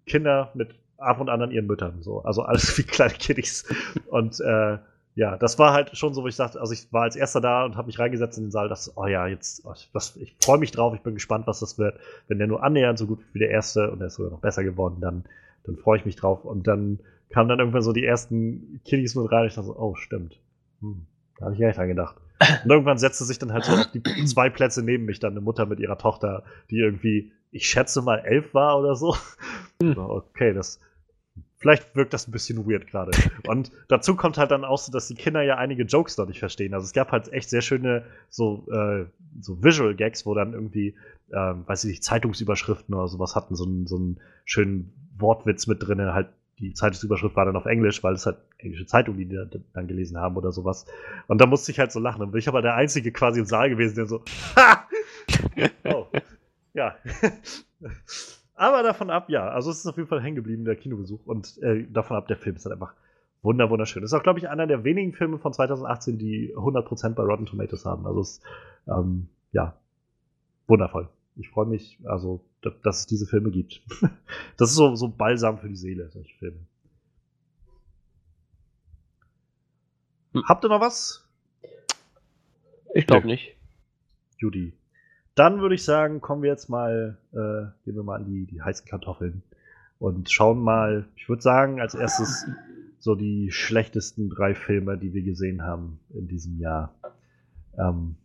Kinder 0.05 0.51
mit 0.53 0.75
ab 0.97 1.19
und 1.19 1.27
an 1.27 1.41
an 1.41 1.49
ihren 1.49 1.65
Müttern. 1.65 2.03
So. 2.03 2.19
Also 2.21 2.43
alles 2.43 2.77
wie 2.77 2.83
kleine 2.83 3.15
Kiddies. 3.15 3.65
Und 4.11 4.39
äh, 4.41 4.77
ja, 5.15 5.37
das 5.37 5.57
war 5.57 5.73
halt 5.73 5.97
schon 5.97 6.13
so, 6.13 6.21
wo 6.21 6.27
ich 6.27 6.35
sagte, 6.35 6.61
also 6.61 6.71
ich 6.71 6.93
war 6.93 7.01
als 7.01 7.15
erster 7.15 7.41
da 7.41 7.65
und 7.65 7.75
habe 7.75 7.87
mich 7.87 7.97
reingesetzt 7.97 8.37
in 8.37 8.45
den 8.45 8.51
Saal, 8.51 8.69
dachte, 8.69 8.91
oh 8.95 9.07
ja, 9.07 9.25
jetzt, 9.25 9.65
oh, 9.65 9.73
das, 9.91 10.15
ich 10.17 10.35
freue 10.39 10.59
mich 10.59 10.71
drauf, 10.71 10.93
ich 10.93 11.01
bin 11.01 11.15
gespannt, 11.15 11.47
was 11.47 11.59
das 11.59 11.79
wird. 11.79 11.99
Wenn 12.27 12.37
der 12.37 12.45
nur 12.45 12.63
annähernd 12.63 12.99
so 12.99 13.07
gut 13.07 13.19
wie 13.33 13.39
der 13.39 13.49
erste 13.49 13.91
und 13.91 13.97
der 13.97 14.07
ist 14.07 14.15
sogar 14.15 14.31
noch 14.31 14.39
besser 14.39 14.63
geworden, 14.63 14.97
dann, 15.01 15.23
dann 15.63 15.77
freue 15.77 15.97
ich 15.97 16.05
mich 16.05 16.17
drauf. 16.17 16.45
Und 16.45 16.67
dann 16.67 16.99
kamen 17.31 17.49
dann 17.49 17.57
irgendwann 17.57 17.81
so 17.81 17.91
die 17.91 18.05
ersten 18.05 18.81
Kiddies 18.85 19.15
mit 19.15 19.31
rein 19.31 19.41
und 19.41 19.47
ich 19.47 19.55
dachte 19.55 19.67
so, 19.67 19.75
oh, 19.75 19.95
stimmt. 19.95 20.39
Hm, 20.81 21.07
da 21.39 21.45
habe 21.45 21.55
ich 21.55 21.59
gar 21.59 21.71
dran 21.71 21.87
gedacht. 21.87 22.17
Und 22.63 22.71
irgendwann 22.71 22.97
setzte 22.97 23.25
sich 23.25 23.39
dann 23.39 23.53
halt 23.53 23.65
so 23.65 23.73
auf 23.73 23.91
die 23.91 24.25
zwei 24.25 24.49
Plätze 24.49 24.83
neben 24.83 25.05
mich 25.05 25.19
dann 25.19 25.31
eine 25.31 25.41
Mutter 25.41 25.65
mit 25.65 25.79
ihrer 25.79 25.97
Tochter, 25.97 26.43
die 26.69 26.79
irgendwie, 26.79 27.31
ich 27.51 27.67
schätze 27.67 28.01
mal, 28.01 28.19
elf 28.19 28.53
war 28.53 28.79
oder 28.79 28.95
so. 28.95 29.15
Hm. 29.81 29.97
Okay, 29.97 30.53
das. 30.53 30.79
Vielleicht 31.57 31.95
wirkt 31.95 32.13
das 32.13 32.27
ein 32.27 32.31
bisschen 32.31 32.67
weird 32.67 32.87
gerade. 32.87 33.11
Und 33.47 33.71
dazu 33.87 34.15
kommt 34.15 34.39
halt 34.39 34.49
dann 34.49 34.65
auch 34.65 34.79
so, 34.79 34.91
dass 34.91 35.07
die 35.07 35.15
Kinder 35.15 35.43
ja 35.43 35.57
einige 35.57 35.83
Jokes 35.83 36.17
noch 36.17 36.27
nicht 36.27 36.39
verstehen. 36.39 36.73
Also 36.73 36.85
es 36.85 36.93
gab 36.93 37.11
halt 37.11 37.31
echt 37.31 37.51
sehr 37.51 37.61
schöne 37.61 38.03
so, 38.29 38.67
äh, 38.71 39.05
so 39.39 39.63
Visual 39.63 39.93
Gags, 39.95 40.25
wo 40.25 40.33
dann 40.33 40.53
irgendwie, 40.53 40.95
ähm, 41.31 41.63
weiß 41.67 41.83
ich 41.83 41.91
nicht, 41.91 42.03
Zeitungsüberschriften 42.03 42.95
oder 42.95 43.07
sowas 43.07 43.35
hatten, 43.35 43.55
so 43.55 43.65
einen, 43.65 43.85
so 43.85 43.95
einen 43.95 44.19
schönen 44.43 44.91
Wortwitz 45.19 45.67
mit 45.67 45.85
drin, 45.85 46.01
halt 46.01 46.29
die 46.61 46.73
Zeitungsüberschrift 46.73 47.35
war 47.35 47.45
dann 47.45 47.55
auf 47.55 47.65
Englisch, 47.65 48.03
weil 48.03 48.13
es 48.13 48.25
halt 48.25 48.37
englische 48.59 48.85
Zeitung, 48.85 49.17
die 49.17 49.25
die 49.25 49.39
dann 49.73 49.87
gelesen 49.87 50.17
haben 50.17 50.37
oder 50.37 50.51
sowas. 50.51 50.85
Und 51.27 51.41
da 51.41 51.47
musste 51.47 51.71
ich 51.71 51.79
halt 51.79 51.91
so 51.91 51.99
lachen. 51.99 52.31
Bin 52.31 52.39
ich 52.39 52.47
aber 52.47 52.61
der 52.61 52.75
Einzige 52.75 53.11
quasi 53.11 53.39
im 53.39 53.45
Saal 53.45 53.69
gewesen, 53.69 53.95
der 53.95 54.05
so, 54.05 54.23
ha! 54.55 54.87
oh. 55.85 56.05
Ja. 56.73 56.95
aber 58.55 58.83
davon 58.83 59.09
ab, 59.09 59.29
ja. 59.29 59.49
Also 59.49 59.71
es 59.71 59.79
ist 59.79 59.87
auf 59.87 59.97
jeden 59.97 60.07
Fall 60.07 60.21
hängen 60.21 60.35
geblieben, 60.35 60.63
der 60.63 60.75
Kinobesuch. 60.75 61.25
Und 61.25 61.57
äh, 61.63 61.85
davon 61.89 62.15
ab, 62.15 62.27
der 62.27 62.37
Film 62.37 62.55
ist 62.55 62.65
halt 62.65 62.73
einfach 62.73 62.93
wunder 63.41 63.69
wunderschön. 63.69 64.03
Ist 64.03 64.13
auch, 64.13 64.23
glaube 64.23 64.39
ich, 64.39 64.47
einer 64.47 64.67
der 64.67 64.83
wenigen 64.83 65.13
Filme 65.13 65.39
von 65.39 65.51
2018, 65.51 66.17
die 66.17 66.55
100% 66.55 67.15
bei 67.15 67.23
Rotten 67.23 67.47
Tomatoes 67.47 67.85
haben. 67.85 68.05
Also 68.05 68.21
es 68.21 68.29
ist, 68.29 68.43
ähm, 68.87 69.29
ja, 69.51 69.75
wundervoll. 70.67 71.09
Ich 71.35 71.49
freue 71.49 71.65
mich, 71.65 71.99
also 72.03 72.43
dass 72.83 72.99
es 72.99 73.07
diese 73.07 73.25
Filme 73.25 73.51
gibt. 73.51 73.81
Das 74.57 74.69
ist 74.69 74.75
so, 74.75 74.95
so 74.95 75.07
Balsam 75.07 75.57
für 75.57 75.69
die 75.69 75.75
Seele, 75.75 76.09
solche 76.11 76.37
Filme. 76.37 76.59
Hm. 80.33 80.43
Habt 80.45 80.63
ihr 80.63 80.69
noch 80.69 80.81
was? 80.81 81.27
Ich 82.93 83.07
glaube 83.07 83.25
nicht. 83.25 83.55
Judy. 84.37 84.73
Dann 85.35 85.61
würde 85.61 85.75
ich 85.75 85.83
sagen, 85.83 86.21
kommen 86.21 86.43
wir 86.43 86.49
jetzt 86.49 86.69
mal, 86.69 87.17
äh, 87.31 87.83
gehen 87.83 87.95
wir 87.95 88.03
mal 88.03 88.17
an 88.17 88.25
die, 88.25 88.45
die 88.45 88.61
heißen 88.61 88.85
Kartoffeln 88.85 89.41
und 89.97 90.29
schauen 90.29 90.59
mal, 90.59 91.07
ich 91.15 91.29
würde 91.29 91.41
sagen, 91.41 91.79
als 91.79 91.95
erstes 91.95 92.45
so 92.99 93.15
die 93.15 93.49
schlechtesten 93.51 94.29
drei 94.29 94.53
Filme, 94.53 94.97
die 94.97 95.13
wir 95.13 95.23
gesehen 95.23 95.63
haben 95.63 95.99
in 96.09 96.27
diesem 96.27 96.59
Jahr. 96.59 96.93
Ähm, 97.77 98.15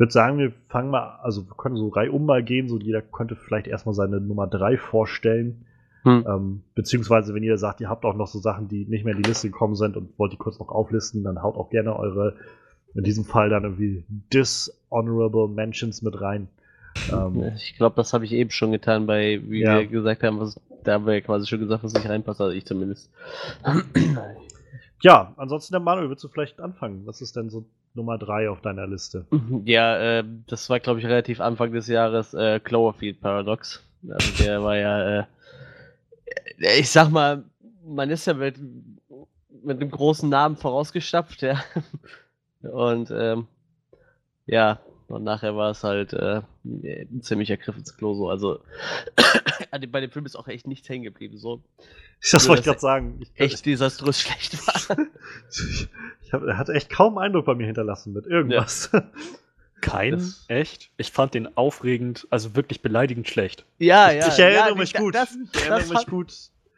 würde 0.00 0.12
sagen, 0.12 0.38
wir 0.38 0.52
fangen 0.68 0.90
mal, 0.90 1.18
also 1.22 1.46
wir 1.46 1.54
können 1.56 1.76
so 1.76 1.88
reihum 1.88 2.24
mal 2.24 2.42
gehen, 2.42 2.68
so 2.68 2.78
jeder 2.78 3.02
könnte 3.02 3.36
vielleicht 3.36 3.66
erstmal 3.66 3.94
seine 3.94 4.20
Nummer 4.20 4.46
3 4.46 4.78
vorstellen. 4.78 5.66
Hm. 6.04 6.24
Ähm, 6.26 6.62
beziehungsweise, 6.74 7.34
wenn 7.34 7.42
ihr 7.42 7.58
sagt, 7.58 7.82
ihr 7.82 7.90
habt 7.90 8.06
auch 8.06 8.16
noch 8.16 8.26
so 8.26 8.38
Sachen, 8.38 8.66
die 8.66 8.86
nicht 8.86 9.04
mehr 9.04 9.14
in 9.14 9.22
die 9.22 9.28
Liste 9.28 9.50
gekommen 9.50 9.74
sind 9.74 9.98
und 9.98 10.18
wollt 10.18 10.32
die 10.32 10.38
kurz 10.38 10.58
noch 10.58 10.70
auflisten, 10.70 11.22
dann 11.22 11.42
haut 11.42 11.56
auch 11.56 11.68
gerne 11.68 11.94
eure, 11.94 12.36
in 12.94 13.04
diesem 13.04 13.26
Fall 13.26 13.50
dann 13.50 13.64
irgendwie 13.64 14.04
Dishonorable 14.32 15.48
Mentions 15.48 16.00
mit 16.00 16.18
rein. 16.18 16.48
Ähm, 17.12 17.52
ich 17.56 17.76
glaube, 17.76 17.96
das 17.96 18.14
habe 18.14 18.24
ich 18.24 18.32
eben 18.32 18.50
schon 18.50 18.72
getan, 18.72 19.06
bei, 19.06 19.42
wie 19.46 19.60
ja. 19.60 19.80
wir 19.80 19.86
gesagt 19.86 20.22
haben, 20.22 20.40
was, 20.40 20.58
da 20.82 20.94
haben 20.94 21.04
wir 21.04 21.12
ja 21.12 21.20
quasi 21.20 21.46
schon 21.46 21.60
gesagt, 21.60 21.84
was 21.84 21.92
nicht 21.92 22.08
reinpasst, 22.08 22.40
also 22.40 22.56
ich 22.56 22.64
zumindest. 22.64 23.10
Ja, 25.02 25.32
ansonsten 25.36 25.72
der 25.72 25.80
Manuel, 25.80 26.10
willst 26.10 26.24
du 26.24 26.28
vielleicht 26.28 26.60
anfangen? 26.60 27.06
Was 27.06 27.20
ist 27.20 27.36
denn 27.36 27.48
so 27.48 27.64
Nummer 27.94 28.18
3 28.18 28.50
auf 28.50 28.60
deiner 28.60 28.86
Liste? 28.86 29.26
Ja, 29.64 30.18
äh, 30.18 30.24
das 30.46 30.70
war, 30.70 30.80
glaube 30.80 31.00
ich, 31.00 31.06
relativ 31.06 31.40
Anfang 31.40 31.72
des 31.72 31.88
Jahres 31.88 32.34
äh, 32.34 32.60
Cloverfield 32.60 33.20
Paradox. 33.20 33.82
Also 34.08 34.44
der 34.44 34.62
war 34.62 34.76
ja, 34.76 35.20
äh, 35.20 35.24
ich 36.78 36.90
sag 36.90 37.10
mal, 37.10 37.44
man 37.84 38.10
ist 38.10 38.26
ja 38.26 38.34
mit, 38.34 38.58
mit 39.62 39.80
einem 39.80 39.90
großen 39.90 40.28
Namen 40.28 40.56
vorausgestapft, 40.56 41.42
ja. 41.42 41.62
Und 42.62 43.10
ähm, 43.10 43.46
ja, 44.46 44.80
und 45.10 45.24
nachher 45.24 45.56
war 45.56 45.70
es 45.70 45.82
halt 45.82 46.12
äh, 46.12 46.42
ein 46.64 47.20
ziemlicher 47.22 47.56
Griff 47.56 47.76
ins 47.76 47.96
Klo 47.96 48.14
so. 48.14 48.28
Also 48.28 48.60
bei 49.90 50.00
dem 50.00 50.10
Film 50.10 50.26
ist 50.26 50.36
auch 50.36 50.48
echt 50.48 50.66
nichts 50.66 50.88
hängen 50.88 51.04
geblieben. 51.04 51.36
So. 51.36 51.62
Das 52.30 52.48
wollte 52.48 52.60
ich 52.60 52.66
gerade 52.66 52.80
sagen. 52.80 53.20
Ich, 53.20 53.30
echt 53.34 53.66
desaströs 53.66 54.20
schlecht 54.22 54.66
war. 54.66 54.98
ich, 55.50 55.88
ich 56.22 56.32
hab, 56.32 56.42
er 56.42 56.58
hat 56.58 56.68
echt 56.68 56.90
kaum 56.90 57.18
Eindruck 57.18 57.46
bei 57.46 57.54
mir 57.54 57.66
hinterlassen 57.66 58.12
mit 58.12 58.26
irgendwas. 58.26 58.90
Ja. 58.92 59.02
Kein? 59.80 60.12
Das, 60.12 60.44
echt? 60.48 60.90
Ich 60.98 61.10
fand 61.10 61.32
den 61.32 61.56
aufregend, 61.56 62.26
also 62.30 62.54
wirklich 62.54 62.82
beleidigend 62.82 63.28
schlecht. 63.28 63.64
Ja, 63.78 64.10
ja. 64.10 64.26
Ich, 64.26 64.34
ich 64.34 64.38
erinnere 64.38 64.68
ja, 64.68 64.74
mich 64.74 64.92
gut. 64.92 65.14
Das, 65.14 65.34
ich 65.52 65.60
erinnere 65.62 65.94
mich 65.94 66.06
gut. 66.06 66.34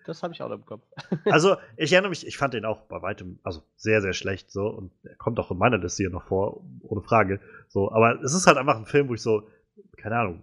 Das 0.06 0.22
habe 0.22 0.32
ich 0.34 0.42
auch 0.42 0.50
im 0.50 0.64
Kopf. 0.64 0.82
also, 1.26 1.56
ich 1.76 1.92
erinnere 1.92 2.10
mich, 2.10 2.26
ich 2.26 2.36
fand 2.36 2.54
den 2.54 2.64
auch 2.64 2.82
bei 2.82 3.02
weitem, 3.02 3.38
also 3.42 3.62
sehr, 3.76 4.00
sehr 4.02 4.12
schlecht 4.12 4.50
so. 4.50 4.66
Und 4.66 4.92
er 5.04 5.16
kommt 5.16 5.38
auch 5.38 5.50
in 5.50 5.58
meiner 5.58 5.78
Liste 5.78 6.02
hier 6.02 6.10
noch 6.10 6.24
vor, 6.24 6.64
ohne 6.82 7.02
Frage. 7.02 7.40
So, 7.68 7.92
aber 7.92 8.20
es 8.22 8.34
ist 8.34 8.46
halt 8.46 8.58
einfach 8.58 8.76
ein 8.76 8.86
Film, 8.86 9.08
wo 9.08 9.14
ich 9.14 9.22
so, 9.22 9.48
keine 9.96 10.16
Ahnung. 10.16 10.42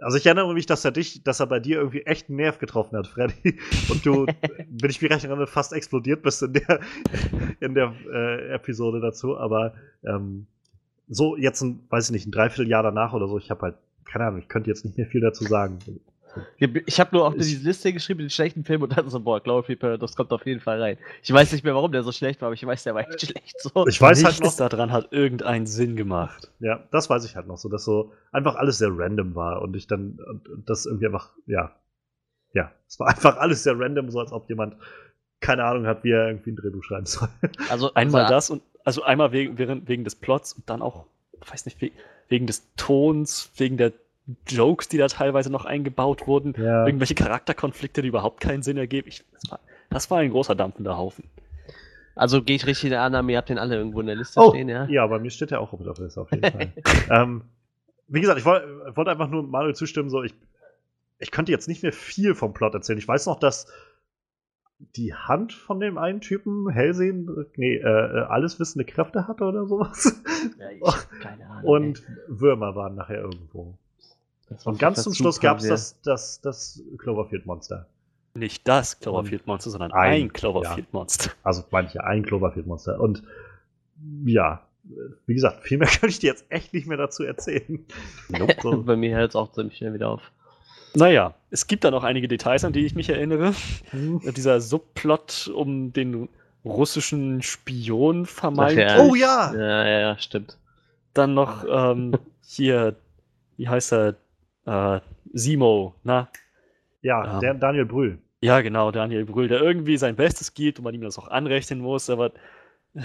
Also 0.00 0.16
ich 0.16 0.26
erinnere 0.26 0.54
mich, 0.54 0.66
dass 0.66 0.84
er 0.84 0.92
dich, 0.92 1.24
dass 1.24 1.40
er 1.40 1.46
bei 1.46 1.58
dir 1.58 1.78
irgendwie 1.78 2.02
echt 2.02 2.28
einen 2.28 2.36
Nerv 2.36 2.58
getroffen 2.58 2.96
hat, 2.96 3.06
Freddy. 3.06 3.58
Und 3.90 4.06
du, 4.06 4.26
bin 4.68 4.90
ich 4.90 5.02
mich 5.02 5.10
recht 5.10 5.24
erinnere, 5.24 5.46
fast 5.46 5.72
explodiert 5.72 6.22
bist 6.22 6.42
in 6.42 6.52
der, 6.52 6.80
in 7.60 7.74
der 7.74 7.92
äh, 8.12 8.54
Episode 8.54 9.00
dazu. 9.00 9.36
Aber 9.36 9.74
ähm, 10.04 10.46
so 11.08 11.36
jetzt 11.36 11.62
ein, 11.62 11.84
weiß 11.88 12.06
ich 12.06 12.12
nicht, 12.12 12.26
ein 12.26 12.32
Dreivierteljahr 12.32 12.82
danach 12.82 13.12
oder 13.12 13.28
so, 13.28 13.38
ich 13.38 13.50
habe 13.50 13.62
halt, 13.62 13.76
keine 14.04 14.26
Ahnung, 14.26 14.40
ich 14.40 14.48
könnte 14.48 14.70
jetzt 14.70 14.84
nicht 14.84 14.96
mehr 14.96 15.06
viel 15.06 15.20
dazu 15.20 15.44
sagen. 15.44 15.78
Ich 16.86 17.00
habe 17.00 17.14
nur 17.16 17.26
auf 17.26 17.34
diese 17.34 17.62
Liste 17.62 17.92
geschrieben, 17.92 18.20
den 18.20 18.30
schlechten 18.30 18.64
Film 18.64 18.82
und 18.82 18.96
dann 18.96 19.08
so, 19.10 19.20
boah, 19.20 19.42
Cloverfield 19.42 19.80
Paradox 19.80 20.16
kommt 20.16 20.32
auf 20.32 20.46
jeden 20.46 20.60
Fall 20.60 20.80
rein. 20.80 20.98
Ich 21.22 21.32
weiß 21.32 21.52
nicht 21.52 21.64
mehr, 21.64 21.74
warum 21.74 21.92
der 21.92 22.02
so 22.02 22.12
schlecht 22.12 22.40
war, 22.40 22.46
aber 22.46 22.54
ich 22.54 22.66
weiß, 22.66 22.84
der 22.84 22.94
war 22.94 23.02
echt 23.02 23.20
schlecht. 23.20 23.60
So. 23.60 23.86
Ich 23.86 24.00
weiß 24.00 24.24
halt 24.24 24.40
noch, 24.40 24.56
daran 24.56 24.92
hat 24.92 25.12
irgendeinen 25.12 25.66
Sinn 25.66 25.96
gemacht. 25.96 26.50
Ja, 26.60 26.82
das 26.90 27.10
weiß 27.10 27.24
ich 27.24 27.36
halt 27.36 27.46
noch 27.46 27.58
so, 27.58 27.68
dass 27.68 27.84
so 27.84 28.12
einfach 28.30 28.56
alles 28.56 28.78
sehr 28.78 28.90
random 28.90 29.34
war 29.34 29.62
und 29.62 29.76
ich 29.76 29.86
dann 29.86 30.18
und, 30.26 30.48
und 30.48 30.70
das 30.70 30.86
irgendwie 30.86 31.06
einfach, 31.06 31.30
ja, 31.46 31.74
ja, 32.54 32.72
es 32.86 32.98
war 32.98 33.08
einfach 33.08 33.36
alles 33.36 33.62
sehr 33.62 33.78
random, 33.78 34.10
so 34.10 34.20
als 34.20 34.32
ob 34.32 34.48
jemand 34.48 34.76
keine 35.40 35.64
Ahnung 35.64 35.86
hat, 35.86 36.04
wie 36.04 36.12
er 36.12 36.28
irgendwie 36.28 36.52
ein 36.52 36.56
Drehbuch 36.56 36.84
schreiben 36.84 37.06
soll. 37.06 37.28
Also 37.68 37.92
einmal 37.94 38.26
das 38.26 38.48
und 38.48 38.62
also 38.84 39.02
einmal 39.02 39.32
wegen, 39.32 39.58
wegen 39.58 40.04
des 40.04 40.14
Plots 40.14 40.54
und 40.54 40.68
dann 40.70 40.82
auch, 40.82 41.06
weiß 41.50 41.66
nicht, 41.66 41.78
wegen 42.28 42.46
des 42.46 42.74
Tons, 42.76 43.50
wegen 43.56 43.76
der 43.76 43.92
Jokes, 44.48 44.88
die 44.88 44.98
da 44.98 45.08
teilweise 45.08 45.50
noch 45.50 45.64
eingebaut 45.64 46.26
wurden, 46.26 46.54
ja. 46.56 46.86
irgendwelche 46.86 47.14
Charakterkonflikte, 47.14 48.02
die 48.02 48.08
überhaupt 48.08 48.40
keinen 48.40 48.62
Sinn 48.62 48.76
ergeben. 48.76 49.08
Ich, 49.08 49.24
das, 49.32 49.50
war, 49.50 49.60
das, 49.90 50.10
war, 50.10 50.18
ein 50.18 50.30
großer 50.30 50.54
dampfender 50.54 50.96
Haufen. 50.96 51.24
Also 52.14 52.42
gehe 52.42 52.56
ich 52.56 52.66
richtig 52.66 52.84
in 52.84 52.90
der 52.90 53.02
Annahme, 53.02 53.32
ihr 53.32 53.38
habt 53.38 53.48
den 53.48 53.58
alle 53.58 53.76
irgendwo 53.76 54.00
in 54.00 54.06
der 54.06 54.16
Liste 54.16 54.38
oh, 54.40 54.50
stehen, 54.50 54.68
ja? 54.68 54.86
Ja, 54.86 55.06
bei 55.06 55.18
mir 55.18 55.30
steht 55.30 55.50
der 55.50 55.60
auch 55.60 55.72
auf 55.72 55.82
der 55.82 55.94
Liste 56.04 56.20
auf 56.20 56.30
jeden 56.30 56.50
Fall. 56.50 56.72
ähm, 57.10 57.42
wie 58.08 58.20
gesagt, 58.20 58.38
ich 58.38 58.44
wollte 58.44 58.92
wollt 58.94 59.08
einfach 59.08 59.28
nur 59.28 59.42
Manuel 59.42 59.74
zustimmen, 59.74 60.10
so 60.10 60.22
ich, 60.22 60.34
ich 61.18 61.30
könnte 61.30 61.50
jetzt 61.50 61.68
nicht 61.68 61.82
mehr 61.82 61.92
viel 61.92 62.34
vom 62.34 62.52
Plot 62.52 62.74
erzählen. 62.74 62.98
Ich 62.98 63.08
weiß 63.08 63.26
noch, 63.26 63.40
dass 63.40 63.66
die 64.96 65.14
Hand 65.14 65.52
von 65.52 65.80
dem 65.80 65.96
einen 65.96 66.20
Typen 66.20 66.68
Hellsehen, 66.68 67.46
nee, 67.56 67.76
äh, 67.76 67.80
äh 67.80 68.24
alles 68.28 68.60
wissende 68.60 68.84
Kräfte 68.84 69.26
hatte 69.26 69.44
oder 69.44 69.66
sowas. 69.66 70.22
Ja, 70.58 70.70
ich 70.70 70.82
hab 70.82 71.20
keine 71.20 71.48
Ahnung. 71.48 71.70
Und 71.70 71.98
ey. 72.00 72.16
Würmer 72.28 72.74
waren 72.74 72.96
nachher 72.96 73.20
irgendwo. 73.20 73.78
Und 74.64 74.78
ganz 74.78 75.02
zum 75.02 75.14
Schluss 75.14 75.40
gab 75.40 75.58
es 75.58 75.68
das, 75.68 76.00
das, 76.02 76.40
das 76.40 76.82
Cloverfield-Monster. 76.98 77.86
Nicht 78.34 78.66
das 78.66 78.98
Cloverfield-Monster, 79.00 79.70
sondern 79.70 79.92
ein, 79.92 80.22
ein 80.22 80.32
Cloverfield-Monster. 80.32 81.30
Ja. 81.30 81.36
Also 81.42 81.64
manche, 81.70 82.02
ein 82.04 82.24
Cloverfield-Monster. 82.24 82.98
Und 83.00 83.22
ja, 84.24 84.62
wie 85.26 85.34
gesagt, 85.34 85.64
viel 85.64 85.78
mehr 85.78 85.88
kann 86.00 86.08
ich 86.08 86.18
dir 86.18 86.28
jetzt 86.28 86.44
echt 86.48 86.72
nicht 86.72 86.86
mehr 86.86 86.96
dazu 86.96 87.24
erzählen. 87.24 87.84
Nope. 88.28 88.56
So. 88.62 88.82
Bei 88.84 88.96
mir 88.96 89.16
hört 89.16 89.30
es 89.30 89.36
auch 89.36 89.52
ziemlich 89.52 89.76
schnell 89.76 89.94
wieder 89.94 90.08
auf. 90.08 90.22
Naja, 90.94 91.34
es 91.50 91.66
gibt 91.66 91.84
da 91.84 91.90
noch 91.90 92.04
einige 92.04 92.28
Details, 92.28 92.64
an 92.64 92.72
die 92.72 92.84
ich 92.84 92.94
mich 92.94 93.08
erinnere. 93.08 93.54
Hm. 93.90 94.20
Dieser 94.34 94.60
Subplot 94.60 95.50
um 95.54 95.92
den 95.92 96.28
russischen 96.64 97.42
Spion 97.42 98.26
vermeintlich. 98.26 98.88
Ja, 98.88 99.00
oh 99.00 99.14
ja! 99.14 99.54
Ja, 99.54 99.86
ja, 99.86 100.00
ja, 100.00 100.18
stimmt. 100.18 100.58
Dann 101.14 101.34
noch 101.34 101.64
ähm, 101.68 102.14
hier, 102.46 102.96
wie 103.56 103.68
heißt 103.68 103.92
er? 103.92 104.16
Äh, 104.66 105.00
Simo, 105.32 105.94
na? 106.04 106.28
Ja, 107.02 107.34
ähm, 107.34 107.40
der 107.40 107.54
Daniel 107.54 107.86
Brühl. 107.86 108.18
Ja, 108.40 108.60
genau, 108.60 108.90
Daniel 108.90 109.24
Brühl, 109.24 109.48
der 109.48 109.60
irgendwie 109.60 109.96
sein 109.96 110.16
Bestes 110.16 110.54
gibt 110.54 110.78
und 110.78 110.84
man 110.84 110.94
ihm 110.94 111.02
das 111.02 111.18
auch 111.18 111.28
anrechnen 111.28 111.80
muss, 111.80 112.10
aber 112.10 112.32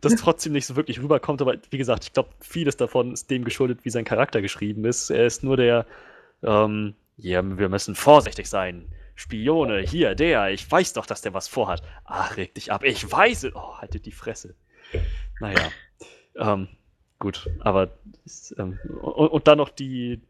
das 0.00 0.14
trotzdem 0.16 0.52
nicht 0.52 0.66
so 0.66 0.76
wirklich 0.76 1.00
rüberkommt. 1.02 1.42
Aber 1.42 1.56
wie 1.70 1.78
gesagt, 1.78 2.04
ich 2.04 2.12
glaube, 2.12 2.30
vieles 2.40 2.76
davon 2.76 3.12
ist 3.12 3.30
dem 3.30 3.44
geschuldet, 3.44 3.80
wie 3.84 3.90
sein 3.90 4.04
Charakter 4.04 4.40
geschrieben 4.42 4.84
ist. 4.84 5.10
Er 5.10 5.26
ist 5.26 5.42
nur 5.42 5.56
der, 5.56 5.86
ähm, 6.42 6.94
ja, 7.16 7.42
wir 7.42 7.68
müssen 7.68 7.94
vorsichtig 7.94 8.48
sein. 8.48 8.86
Spione, 9.14 9.80
hier, 9.80 10.14
der, 10.14 10.50
ich 10.50 10.70
weiß 10.70 10.92
doch, 10.92 11.06
dass 11.06 11.22
der 11.22 11.32
was 11.32 11.48
vorhat. 11.48 11.82
Ach, 12.04 12.36
reg 12.36 12.54
dich 12.54 12.70
ab, 12.70 12.84
ich 12.84 13.10
weiß 13.10 13.44
es. 13.44 13.54
Oh, 13.54 13.78
haltet 13.78 14.04
die 14.04 14.12
Fresse. 14.12 14.54
Naja, 15.40 15.70
ähm, 16.36 16.68
gut, 17.26 17.50
aber 17.58 17.88
ähm, 18.56 18.78
und, 19.02 19.28
und, 19.28 19.48
dann 19.48 19.58
noch 19.58 19.70
die, 19.70 20.20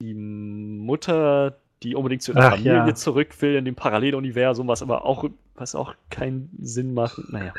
die 0.00 0.12
Mutter, 0.12 1.56
die 1.82 1.94
unbedingt 1.94 2.22
zu 2.22 2.32
ihrer 2.32 2.48
Ach, 2.48 2.50
Familie 2.50 2.72
ja. 2.72 2.94
zurück 2.94 3.40
will 3.40 3.54
in 3.54 3.64
dem 3.64 3.74
Paralleluniversum, 3.74 4.68
was 4.68 4.82
aber 4.82 5.06
auch 5.06 5.24
was 5.54 5.74
auch 5.74 5.94
keinen 6.10 6.50
Sinn 6.60 6.92
macht. 6.92 7.18
Naja. 7.30 7.54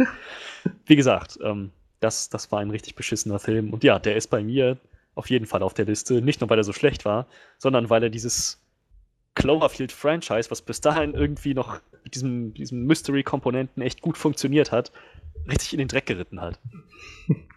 Wie 0.86 0.96
gesagt, 0.96 1.40
ähm, 1.42 1.72
das, 2.00 2.30
das 2.30 2.52
war 2.52 2.60
ein 2.60 2.70
richtig 2.70 2.94
beschissener 2.94 3.40
Film. 3.40 3.74
Und 3.74 3.84
ja, 3.84 3.98
der 3.98 4.16
ist 4.16 4.28
bei 4.28 4.44
mir 4.44 4.78
auf 5.16 5.32
jeden 5.32 5.48
Fall 5.48 5.64
auf 5.64 5.74
der 5.74 5.86
Liste. 5.86 6.22
Nicht 6.22 6.42
nur, 6.42 6.50
weil 6.52 6.60
er 6.60 6.64
so 6.64 6.74
schlecht 6.74 7.04
war, 7.04 7.26
sondern 7.58 7.90
weil 7.90 8.04
er 8.04 8.12
dieses 8.12 8.62
Cloverfield-Franchise, 9.34 10.52
was 10.52 10.62
bis 10.62 10.82
dahin 10.82 11.16
irgendwie 11.16 11.56
noch 11.56 11.80
mit 12.04 12.14
diesem, 12.14 12.54
diesem 12.54 12.86
Mystery-Komponenten 12.86 13.82
echt 13.82 14.02
gut 14.02 14.20
funktioniert 14.20 14.72
hat, 14.72 14.92
richtig 15.48 15.74
in 15.74 15.80
den 15.80 15.88
Dreck 15.88 16.06
geritten 16.06 16.42
hat. 16.42 16.60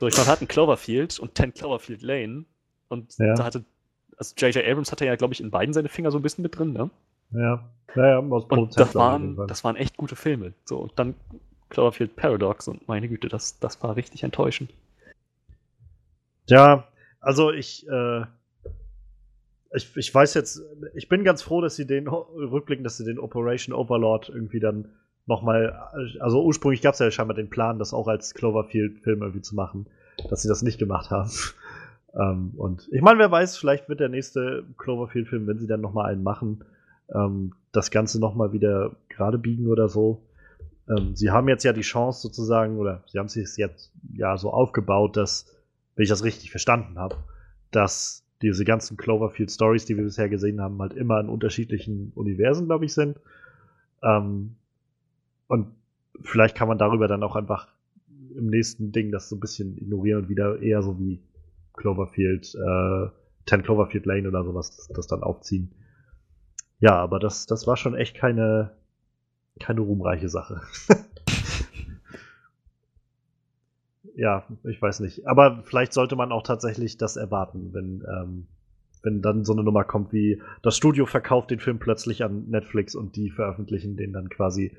so, 0.00 0.06
ich 0.06 0.16
meine, 0.16 0.28
hatten 0.28 0.48
Cloverfield 0.48 1.18
und 1.18 1.36
10 1.36 1.54
Cloverfield 1.54 2.02
Lane 2.02 2.44
und 2.88 3.16
ja. 3.18 3.34
da 3.34 3.44
hatte, 3.44 3.64
also 4.16 4.34
J.J. 4.36 4.64
Abrams 4.64 4.92
hatte 4.92 5.06
ja, 5.06 5.16
glaube 5.16 5.34
ich, 5.34 5.40
in 5.40 5.50
beiden 5.50 5.72
seine 5.74 5.88
Finger 5.88 6.10
so 6.10 6.18
ein 6.18 6.22
bisschen 6.22 6.42
mit 6.42 6.58
drin, 6.58 6.72
ne? 6.72 6.90
Ja, 7.32 7.70
naja, 7.94 8.18
aus 8.18 8.44
und 8.44 8.78
das 8.78 8.94
waren, 8.94 9.36
das 9.46 9.62
waren 9.62 9.76
echt 9.76 9.96
gute 9.96 10.16
Filme. 10.16 10.52
So, 10.64 10.78
und 10.78 10.92
dann 10.98 11.14
Cloverfield 11.68 12.16
Paradox 12.16 12.68
und 12.68 12.88
meine 12.88 13.08
Güte, 13.08 13.28
das, 13.28 13.58
das 13.60 13.80
war 13.82 13.96
richtig 13.96 14.24
enttäuschend. 14.24 14.72
Ja, 16.48 16.88
also 17.20 17.52
ich, 17.52 17.86
äh, 17.88 18.22
ich, 19.72 19.96
ich 19.96 20.12
weiß 20.12 20.34
jetzt, 20.34 20.62
ich 20.94 21.08
bin 21.08 21.22
ganz 21.22 21.42
froh, 21.42 21.60
dass 21.60 21.76
sie 21.76 21.86
den 21.86 22.08
rückblicken, 22.08 22.82
dass 22.82 22.96
sie 22.96 23.04
den 23.04 23.20
Operation 23.20 23.74
Overlord 23.74 24.28
irgendwie 24.28 24.58
dann 24.58 24.92
nochmal, 25.30 25.72
also 26.20 26.44
ursprünglich 26.44 26.82
gab 26.82 26.92
es 26.92 26.98
ja 26.98 27.10
scheinbar 27.10 27.34
den 27.34 27.48
Plan, 27.48 27.78
das 27.78 27.94
auch 27.94 28.08
als 28.08 28.34
Cloverfield-Film 28.34 29.22
irgendwie 29.22 29.40
zu 29.40 29.54
machen, 29.54 29.86
dass 30.28 30.42
sie 30.42 30.48
das 30.48 30.60
nicht 30.60 30.78
gemacht 30.78 31.10
haben. 31.10 31.30
ähm, 32.14 32.52
und 32.56 32.88
ich 32.92 33.00
meine, 33.00 33.18
wer 33.18 33.30
weiß, 33.30 33.56
vielleicht 33.56 33.88
wird 33.88 34.00
der 34.00 34.10
nächste 34.10 34.64
Cloverfield-Film, 34.76 35.46
wenn 35.46 35.58
sie 35.58 35.66
dann 35.66 35.80
nochmal 35.80 36.12
einen 36.12 36.22
machen, 36.22 36.64
ähm, 37.14 37.54
das 37.72 37.90
Ganze 37.90 38.20
nochmal 38.20 38.52
wieder 38.52 38.96
gerade 39.08 39.38
biegen 39.38 39.68
oder 39.68 39.88
so. 39.88 40.22
Ähm, 40.88 41.16
sie 41.16 41.30
haben 41.30 41.48
jetzt 41.48 41.64
ja 41.64 41.72
die 41.72 41.80
Chance 41.80 42.20
sozusagen, 42.20 42.78
oder 42.78 43.02
sie 43.06 43.18
haben 43.18 43.28
sich 43.28 43.56
jetzt 43.56 43.92
ja 44.12 44.36
so 44.36 44.50
aufgebaut, 44.50 45.16
dass, 45.16 45.46
wenn 45.94 46.02
ich 46.02 46.10
das 46.10 46.24
richtig 46.24 46.50
verstanden 46.50 46.98
habe, 46.98 47.16
dass 47.70 48.24
diese 48.42 48.64
ganzen 48.64 48.96
Cloverfield 48.96 49.50
Stories, 49.50 49.84
die 49.84 49.96
wir 49.96 50.04
bisher 50.04 50.28
gesehen 50.28 50.60
haben, 50.60 50.80
halt 50.80 50.94
immer 50.94 51.20
in 51.20 51.28
unterschiedlichen 51.28 52.12
Universen, 52.14 52.66
glaube 52.66 52.86
ich, 52.86 52.94
sind. 52.94 53.18
Ähm, 54.02 54.56
und 55.50 55.66
vielleicht 56.22 56.56
kann 56.56 56.68
man 56.68 56.78
darüber 56.78 57.08
dann 57.08 57.24
auch 57.24 57.34
einfach 57.34 57.66
im 58.36 58.46
nächsten 58.46 58.92
Ding 58.92 59.10
das 59.10 59.28
so 59.28 59.34
ein 59.34 59.40
bisschen 59.40 59.76
ignorieren 59.76 60.22
und 60.22 60.28
wieder 60.28 60.62
eher 60.62 60.80
so 60.80 60.96
wie 61.00 61.20
Cloverfield, 61.74 62.54
äh, 62.54 63.08
10 63.48 63.62
Cloverfield 63.64 64.06
Lane 64.06 64.28
oder 64.28 64.44
sowas, 64.44 64.76
das, 64.76 64.86
das 64.94 65.06
dann 65.08 65.24
aufziehen. 65.24 65.72
Ja, 66.78 66.94
aber 66.94 67.18
das, 67.18 67.46
das 67.46 67.66
war 67.66 67.76
schon 67.76 67.96
echt 67.96 68.16
keine, 68.16 68.70
keine 69.58 69.80
ruhmreiche 69.80 70.28
Sache. 70.28 70.60
ja, 74.14 74.46
ich 74.62 74.80
weiß 74.80 75.00
nicht. 75.00 75.26
Aber 75.26 75.64
vielleicht 75.64 75.92
sollte 75.92 76.14
man 76.14 76.30
auch 76.30 76.44
tatsächlich 76.44 76.96
das 76.96 77.16
erwarten, 77.16 77.70
wenn, 77.72 78.04
ähm, 78.08 78.46
wenn 79.02 79.20
dann 79.20 79.44
so 79.44 79.52
eine 79.52 79.64
Nummer 79.64 79.82
kommt 79.82 80.12
wie 80.12 80.40
das 80.62 80.76
Studio 80.76 81.06
verkauft 81.06 81.50
den 81.50 81.58
Film 81.58 81.80
plötzlich 81.80 82.22
an 82.22 82.48
Netflix 82.50 82.94
und 82.94 83.16
die 83.16 83.30
veröffentlichen 83.30 83.96
den 83.96 84.12
dann 84.12 84.28
quasi 84.28 84.76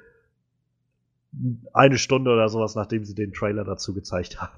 eine 1.74 1.98
Stunde 1.98 2.32
oder 2.32 2.50
sowas, 2.50 2.76
nachdem 2.76 3.06
sie 3.06 3.16
den 3.16 3.34
Trailer 3.34 3.64
dazu 3.64 3.94
gezeigt 3.94 4.42
haben. 4.42 4.52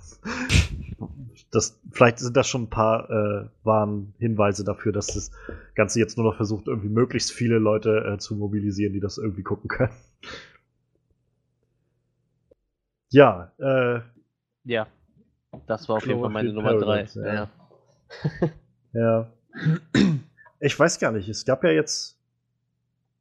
Das, 1.52 1.80
vielleicht 1.92 2.20
sind 2.20 2.36
das 2.36 2.48
schon 2.48 2.64
ein 2.64 2.70
paar 2.70 3.10
äh, 3.10 3.50
Warnhinweise 3.64 4.64
dafür, 4.64 4.92
dass 4.92 5.08
das 5.08 5.32
Ganze 5.76 6.00
jetzt 6.00 6.18
nur 6.18 6.26
noch 6.26 6.36
versucht, 6.36 6.68
irgendwie 6.68 6.90
möglichst 6.90 7.32
viele 7.32 7.60
Leute 7.60 8.14
äh, 8.14 8.18
zu 8.18 8.36
mobilisieren, 8.36 8.94
die 8.94 9.00
das 9.00 9.20
irgendwie 9.20 9.44
gucken 9.44 9.68
können. 9.68 9.94
Ja, 13.10 13.52
äh, 13.60 14.02
ja, 14.64 14.88
das 15.68 15.88
war 15.88 15.98
auf 15.98 16.08
jeden 16.08 16.20
Fall 16.22 16.32
meine 16.32 16.52
Nummer 16.54 16.76
drei. 16.80 17.08
Ja. 17.14 17.34
Ja. 17.34 17.50
ja. 18.94 19.32
Ich 20.60 20.80
weiß 20.80 21.00
gar 21.00 21.12
nicht, 21.12 21.30
es 21.30 21.46
gab 21.46 21.64
ja 21.64 21.70
jetzt 21.70 22.18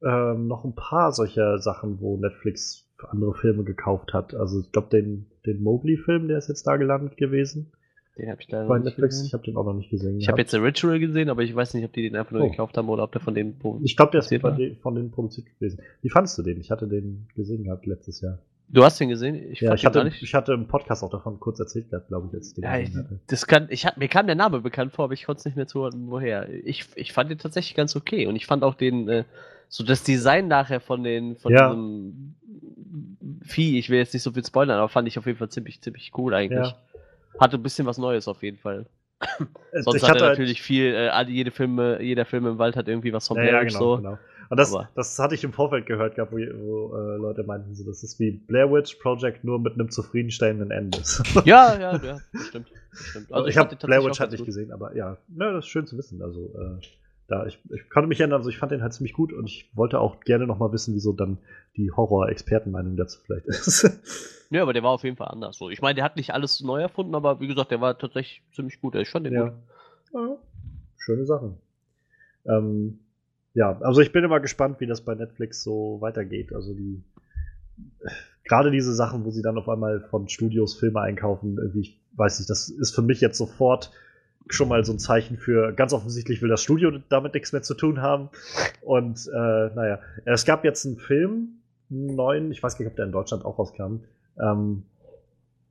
ähm, 0.01 0.47
noch 0.47 0.63
ein 0.63 0.73
paar 0.73 1.11
solcher 1.11 1.59
Sachen, 1.59 1.99
wo 2.01 2.17
Netflix 2.17 2.82
andere 3.11 3.33
Filme 3.33 3.63
gekauft 3.63 4.13
hat. 4.13 4.33
Also 4.33 4.61
ich 4.61 4.71
glaube, 4.71 4.89
den, 4.89 5.27
den 5.45 5.61
Mowgli-Film, 5.63 6.27
der 6.27 6.37
ist 6.37 6.49
jetzt 6.49 6.65
da 6.67 6.77
gelandet 6.77 7.17
gewesen. 7.17 7.71
Den 8.17 8.29
habe 8.29 8.41
ich 8.41 8.51
leider 8.51 8.67
Bei 8.67 8.77
Netflix, 8.77 9.15
gesehen. 9.15 9.27
ich 9.27 9.33
habe 9.33 9.43
den 9.43 9.57
auch 9.57 9.65
noch 9.65 9.73
nicht 9.73 9.89
gesehen. 9.89 10.19
Ich 10.19 10.27
habe 10.27 10.39
jetzt 10.39 10.51
The 10.51 10.57
Ritual 10.57 10.99
gesehen, 10.99 11.29
aber 11.29 11.41
ich 11.41 11.55
weiß 11.55 11.73
nicht, 11.73 11.83
ob 11.83 11.93
die 11.93 12.03
den 12.03 12.15
einfach 12.15 12.31
nur 12.31 12.43
oh. 12.43 12.49
gekauft 12.49 12.77
haben 12.77 12.89
oder 12.89 13.03
ob 13.03 13.11
der 13.11 13.21
von 13.21 13.33
denen 13.33 13.59
Ich 13.83 13.97
glaube, 13.97 14.11
der 14.11 14.19
ist 14.19 14.33
von, 14.41 14.55
den, 14.55 14.77
von 14.77 14.93
denen 14.93 15.09
produziert 15.09 15.47
gewesen. 15.57 15.81
Wie 16.01 16.09
fandest 16.09 16.37
du 16.37 16.43
den? 16.43 16.59
Ich 16.59 16.69
hatte 16.69 16.87
den 16.87 17.27
gesehen 17.35 17.63
gehabt 17.63 17.87
letztes 17.87 18.21
Jahr. 18.21 18.37
Du 18.69 18.83
hast 18.83 18.99
den 18.99 19.09
gesehen? 19.09 19.35
Ich, 19.51 19.61
ja, 19.61 19.73
ich, 19.73 19.85
hatte, 19.85 20.11
ich 20.21 20.33
hatte 20.33 20.53
im 20.53 20.67
Podcast 20.67 21.03
auch 21.03 21.09
davon 21.09 21.39
kurz 21.39 21.59
erzählt 21.59 21.89
glaube 22.07 22.29
ich, 22.31 22.47
ich 22.47 22.53
den 22.53 22.63
ja, 22.63 22.77
ich. 22.77 22.91
Das 23.27 23.45
kann, 23.45 23.67
ich, 23.69 23.85
mir 23.97 24.07
kam 24.07 24.25
der 24.25 24.35
Name 24.35 24.61
bekannt 24.61 24.93
vor, 24.93 25.05
aber 25.05 25.13
ich 25.13 25.25
konnte 25.25 25.39
es 25.39 25.45
nicht 25.45 25.55
mehr 25.55 25.67
zuordnen, 25.67 26.09
woher. 26.09 26.49
Ich, 26.49 26.85
ich 26.95 27.13
fand 27.13 27.29
den 27.29 27.39
tatsächlich 27.39 27.75
ganz 27.75 27.95
okay 27.95 28.27
und 28.27 28.35
ich 28.35 28.45
fand 28.45 28.63
auch 28.63 28.75
den, 28.75 29.09
äh, 29.09 29.25
so 29.69 29.83
das 29.83 30.03
Design 30.03 30.47
nachher 30.47 30.79
von 30.79 31.03
den, 31.03 31.35
von 31.35 31.51
ja. 31.51 31.69
diesem 31.69 32.35
Vieh, 33.41 33.79
ich 33.79 33.89
will 33.89 33.97
jetzt 33.97 34.13
nicht 34.13 34.23
so 34.23 34.31
viel 34.31 34.45
spoilern, 34.45 34.77
aber 34.77 34.89
fand 34.89 35.07
ich 35.07 35.17
auf 35.17 35.25
jeden 35.25 35.37
Fall 35.37 35.49
ziemlich, 35.49 35.81
ziemlich 35.81 36.11
cool 36.17 36.33
eigentlich. 36.33 36.67
Ja. 36.67 36.77
Hatte 37.39 37.57
ein 37.57 37.63
bisschen 37.63 37.87
was 37.87 37.97
Neues 37.97 38.27
auf 38.27 38.43
jeden 38.43 38.57
Fall. 38.57 38.85
Sonst 39.73 40.03
ich 40.03 40.09
hat 40.09 40.17
er 40.17 40.27
halt 40.27 40.37
natürlich 40.37 40.61
viel, 40.61 40.93
äh, 40.93 41.23
jede 41.27 41.51
Filme, 41.51 42.01
jeder 42.01 42.25
Film 42.25 42.45
im 42.45 42.57
Wald 42.57 42.75
hat 42.75 42.87
irgendwie 42.87 43.13
was 43.13 43.27
vom 43.27 43.37
ja, 43.37 43.45
ja, 43.45 43.63
genau, 43.63 43.79
so. 43.79 43.97
Genau. 43.97 44.17
Und 44.49 44.59
das, 44.59 44.75
das 44.93 45.17
hatte 45.17 45.33
ich 45.33 45.43
im 45.43 45.53
Vorfeld 45.53 45.85
gehört 45.85 46.15
gehabt, 46.15 46.31
wo, 46.31 46.37
wo 46.37 46.95
äh, 46.95 47.17
Leute 47.17 47.43
meinten, 47.43 47.73
so, 47.73 47.83
das 47.85 48.03
ist 48.03 48.19
wie 48.19 48.31
Blair 48.31 48.71
Witch 48.71 48.95
Project 48.95 49.43
nur 49.43 49.59
mit 49.59 49.73
einem 49.73 49.89
zufriedenstellenden 49.89 50.69
Ende. 50.69 50.99
ja, 51.45 51.79
ja, 51.79 51.97
ja, 51.97 52.19
stimmt. 52.47 52.67
Stimmt. 52.91 53.33
Also, 53.33 53.47
ich, 53.47 53.55
ich 53.55 53.57
habe 53.57 53.75
Blair 53.75 54.03
Witch 54.03 54.19
halt 54.19 54.31
nicht 54.31 54.45
gesehen, 54.45 54.71
aber 54.71 54.95
ja, 54.95 55.17
ne, 55.27 55.53
das 55.53 55.65
ist 55.65 55.69
schön 55.69 55.87
zu 55.87 55.97
wissen. 55.97 56.21
Also 56.21 56.53
äh, 56.55 56.85
da, 57.27 57.45
ich, 57.45 57.59
ich 57.73 57.89
konnte 57.89 58.07
mich 58.07 58.19
erinnern, 58.19 58.37
also 58.37 58.49
ich 58.49 58.57
fand 58.57 58.71
den 58.71 58.81
halt 58.81 58.93
ziemlich 58.93 59.13
gut 59.13 59.31
und 59.31 59.45
ich 59.45 59.71
wollte 59.75 59.99
auch 59.99 60.19
gerne 60.19 60.45
nochmal 60.45 60.71
wissen, 60.71 60.93
wieso 60.93 61.13
dann 61.13 61.37
die 61.77 61.91
Horror-Expertenmeinung 61.91 62.97
dazu 62.97 63.19
vielleicht 63.25 63.45
ist. 63.45 63.89
ja, 64.49 64.61
aber 64.61 64.73
der 64.73 64.83
war 64.83 64.91
auf 64.91 65.03
jeden 65.03 65.15
Fall 65.15 65.29
anders. 65.29 65.57
So. 65.57 65.69
Ich 65.69 65.81
meine, 65.81 65.95
der 65.95 66.03
hat 66.03 66.17
nicht 66.17 66.33
alles 66.33 66.61
neu 66.61 66.81
erfunden, 66.81 67.15
aber 67.15 67.39
wie 67.39 67.47
gesagt, 67.47 67.71
der 67.71 67.81
war 67.81 67.97
tatsächlich 67.97 68.43
ziemlich 68.53 68.81
gut. 68.81 68.95
Ich 68.95 69.09
fand 69.09 69.25
den 69.25 69.33
ja. 69.33 69.43
gut. 69.45 69.53
Ja, 70.13 70.37
schöne 70.97 71.25
Sachen. 71.25 71.57
Ähm, 72.45 72.99
ja, 73.53 73.79
also 73.81 74.01
ich 74.01 74.11
bin 74.11 74.23
immer 74.23 74.39
gespannt, 74.39 74.79
wie 74.79 74.87
das 74.87 75.01
bei 75.01 75.15
Netflix 75.15 75.63
so 75.63 75.99
weitergeht. 76.01 76.53
Also 76.53 76.73
die 76.73 77.03
gerade 78.45 78.71
diese 78.71 78.93
Sachen, 78.93 79.25
wo 79.25 79.31
sie 79.31 79.41
dann 79.41 79.57
auf 79.57 79.69
einmal 79.69 80.01
von 80.09 80.27
Studios 80.27 80.75
Filme 80.75 81.01
einkaufen, 81.01 81.57
irgendwie, 81.57 81.81
ich 81.81 82.01
weiß 82.15 82.39
nicht, 82.39 82.49
das 82.49 82.69
ist 82.69 82.93
für 82.93 83.01
mich 83.01 83.21
jetzt 83.21 83.37
sofort 83.37 83.91
schon 84.49 84.67
mal 84.67 84.83
so 84.83 84.93
ein 84.93 84.99
Zeichen 84.99 85.37
für, 85.37 85.73
ganz 85.73 85.93
offensichtlich 85.93 86.41
will 86.41 86.49
das 86.49 86.61
Studio 86.61 86.91
damit 87.09 87.33
nichts 87.33 87.53
mehr 87.53 87.61
zu 87.61 87.73
tun 87.73 88.01
haben. 88.01 88.29
Und 88.81 89.27
äh, 89.27 89.75
naja, 89.75 89.99
es 90.25 90.45
gab 90.45 90.63
jetzt 90.63 90.85
einen 90.85 90.97
Film, 90.97 91.59
einen 91.89 92.15
neuen, 92.15 92.51
ich 92.51 92.61
weiß 92.61 92.77
gar 92.77 92.83
nicht, 92.83 92.91
ob 92.91 92.95
der 92.95 93.05
in 93.05 93.11
Deutschland 93.11 93.45
auch 93.45 93.57
rauskam, 93.57 94.01
ähm, 94.39 94.83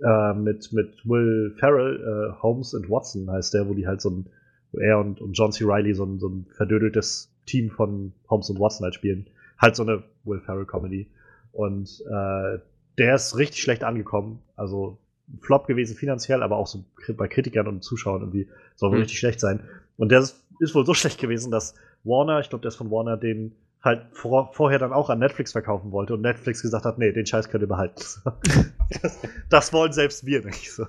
äh, 0.03 0.35
mit, 0.35 0.73
mit 0.73 1.07
Will 1.07 1.55
Ferrell, 1.59 1.97
äh, 2.01 2.43
Holmes 2.43 2.75
and 2.75 2.89
Watson 2.91 3.31
heißt 3.31 3.55
der, 3.55 3.69
wo 3.69 3.75
die 3.75 3.87
halt 3.87 4.01
so 4.01 4.11
ein, 4.11 4.27
wo 4.73 4.79
er 4.79 4.99
und, 4.99 5.21
und 5.21 5.33
John 5.35 5.53
C. 5.53 5.65
Reilly 5.65 5.95
so 5.95 6.05
ein, 6.05 6.19
so 6.19 6.29
ein 6.29 6.47
verdödeltes 6.51 7.33
Team 7.47 7.71
von 7.71 8.13
Holmes 8.29 8.51
und 8.51 8.59
Watson 8.59 8.85
halt 8.85 8.95
spielen. 8.95 9.27
Halt 9.59 9.77
so 9.77 9.83
eine 9.83 10.03
Will 10.25 10.41
Ferrell 10.41 10.67
Comedy. 10.67 11.09
Und 11.53 12.03
äh, 12.09 12.59
der 12.99 13.15
ist 13.15 13.37
richtig 13.37 13.63
schlecht 13.63 13.85
angekommen. 13.85 14.41
Also 14.57 14.99
Flop 15.41 15.67
gewesen 15.67 15.97
finanziell, 15.97 16.43
aber 16.43 16.57
auch 16.57 16.67
so 16.67 16.85
bei 17.17 17.29
Kritikern 17.29 17.67
und 17.67 17.83
Zuschauern 17.83 18.23
irgendwie 18.23 18.49
soll 18.77 18.91
wohl 18.91 18.99
mhm. 18.99 19.03
richtig 19.03 19.19
schlecht 19.19 19.41
sein. 19.41 19.61
Und 19.97 20.11
der 20.11 20.21
ist, 20.21 20.45
ist, 20.59 20.75
wohl 20.75 20.87
so 20.87 20.95
schlecht 20.95 21.21
gewesen, 21.21 21.51
dass 21.51 21.75
Warner, 22.05 22.41
ich 22.41 22.51
glaube, 22.51 22.63
der 22.63 22.69
ist 22.69 22.77
von 22.77 22.91
Warner, 22.91 23.17
den 23.17 23.55
halt 23.83 24.07
vor, 24.13 24.53
vorher 24.53 24.79
dann 24.79 24.93
auch 24.93 25.11
an 25.11 25.19
Netflix 25.19 25.53
verkaufen 25.53 25.91
wollte 25.91 26.15
und 26.15 26.21
Netflix 26.21 26.63
gesagt 26.63 26.85
hat, 26.85 26.99
nee, 26.99 27.13
den 27.13 27.27
Scheiß 27.27 27.49
könnt 27.49 27.65
ihr 27.65 27.69
behalten. 27.69 28.03
das, 29.03 29.21
das, 29.49 29.73
wollen 29.73 29.93
selbst 29.93 30.25
wir 30.25 30.45
nicht 30.45 30.73
so. 30.73 30.87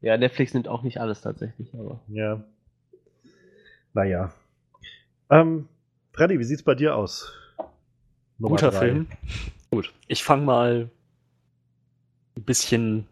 Ja, 0.00 0.16
Netflix 0.16 0.54
nimmt 0.54 0.68
auch 0.68 0.82
nicht 0.82 1.00
alles 1.00 1.20
tatsächlich, 1.20 1.74
aber. 1.74 2.00
Ja. 2.08 2.44
Naja. 3.92 4.32
Ähm, 5.30 5.68
Freddy, 6.12 6.38
wie 6.38 6.44
sieht's 6.44 6.62
bei 6.62 6.74
dir 6.74 6.94
aus? 6.94 7.32
Nummer 8.38 8.56
Guter 8.56 8.70
drei. 8.70 8.78
Film. 8.78 9.06
Gut. 9.70 9.92
Ich 10.06 10.22
fange 10.22 10.44
mal 10.44 10.90
ein 12.36 12.42
bisschen 12.42 13.06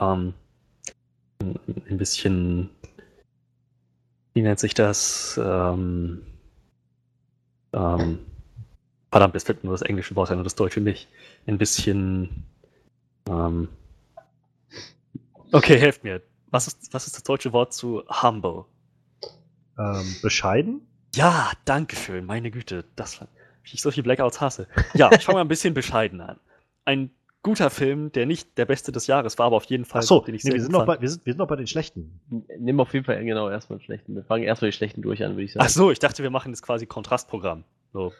ähm, 0.00 0.34
ein 1.40 1.98
bisschen, 1.98 2.70
wie 4.34 4.42
nennt 4.42 4.58
sich 4.58 4.74
das? 4.74 5.40
Ähm, 5.42 6.22
ähm, 7.72 8.18
verdammt, 9.10 9.34
es 9.34 9.44
fällt 9.44 9.64
nur 9.64 9.74
das 9.74 9.82
englische 9.82 10.16
Wort 10.16 10.30
ein 10.30 10.38
und 10.38 10.44
das 10.44 10.54
deutsche 10.54 10.80
nicht. 10.80 11.08
Ein 11.46 11.58
bisschen. 11.58 12.46
Ähm, 13.28 13.68
okay, 15.52 15.78
helft 15.78 16.04
mir. 16.04 16.22
Was 16.50 16.66
ist, 16.66 16.92
was 16.92 17.06
ist 17.06 17.16
das 17.16 17.22
deutsche 17.22 17.52
Wort 17.52 17.72
zu 17.72 18.02
humble? 18.08 18.64
Ähm, 19.78 20.16
bescheiden? 20.22 20.86
Ja, 21.14 21.50
danke 21.64 21.96
schön. 21.96 22.24
Meine 22.24 22.50
Güte, 22.50 22.84
das 22.94 23.20
wie 23.20 23.74
ich 23.74 23.82
solche 23.82 24.02
Blackouts 24.02 24.40
hasse. 24.40 24.68
Ja, 24.94 25.10
ich 25.12 25.24
fange 25.24 25.36
mal 25.36 25.40
ein 25.42 25.48
bisschen 25.48 25.74
bescheiden 25.74 26.20
an. 26.20 26.38
Ein 26.84 27.10
guter 27.46 27.70
Film, 27.70 28.10
der 28.10 28.26
nicht 28.26 28.58
der 28.58 28.64
beste 28.64 28.90
des 28.90 29.06
Jahres 29.06 29.38
war, 29.38 29.46
aber 29.46 29.56
auf 29.56 29.64
jeden 29.66 29.84
Fall, 29.84 30.00
Ach 30.00 30.06
so, 30.06 30.20
den 30.20 30.34
ich 30.34 30.42
nee, 30.42 30.52
wir, 30.52 30.60
sind 30.60 30.72
noch 30.72 30.84
bei, 30.84 31.00
wir, 31.00 31.08
sind, 31.08 31.24
wir 31.24 31.32
sind 31.32 31.38
noch 31.38 31.46
bei 31.46 31.54
den 31.54 31.68
schlechten. 31.68 32.20
Nimm 32.58 32.80
auf 32.80 32.92
jeden 32.92 33.04
Fall 33.04 33.24
genau 33.24 33.48
erstmal 33.48 33.78
den 33.78 33.84
schlechten. 33.84 34.16
Wir 34.16 34.24
fangen 34.24 34.42
erstmal 34.42 34.72
die 34.72 34.76
schlechten 34.76 35.00
durch 35.00 35.22
an, 35.22 35.32
würde 35.32 35.44
ich 35.44 35.52
sagen. 35.52 35.64
Ach 35.64 35.70
so, 35.70 35.92
ich 35.92 36.00
dachte, 36.00 36.24
wir 36.24 36.30
machen 36.30 36.50
jetzt 36.50 36.62
quasi 36.62 36.86
Kontrastprogramm. 36.86 37.62
So. 37.92 38.12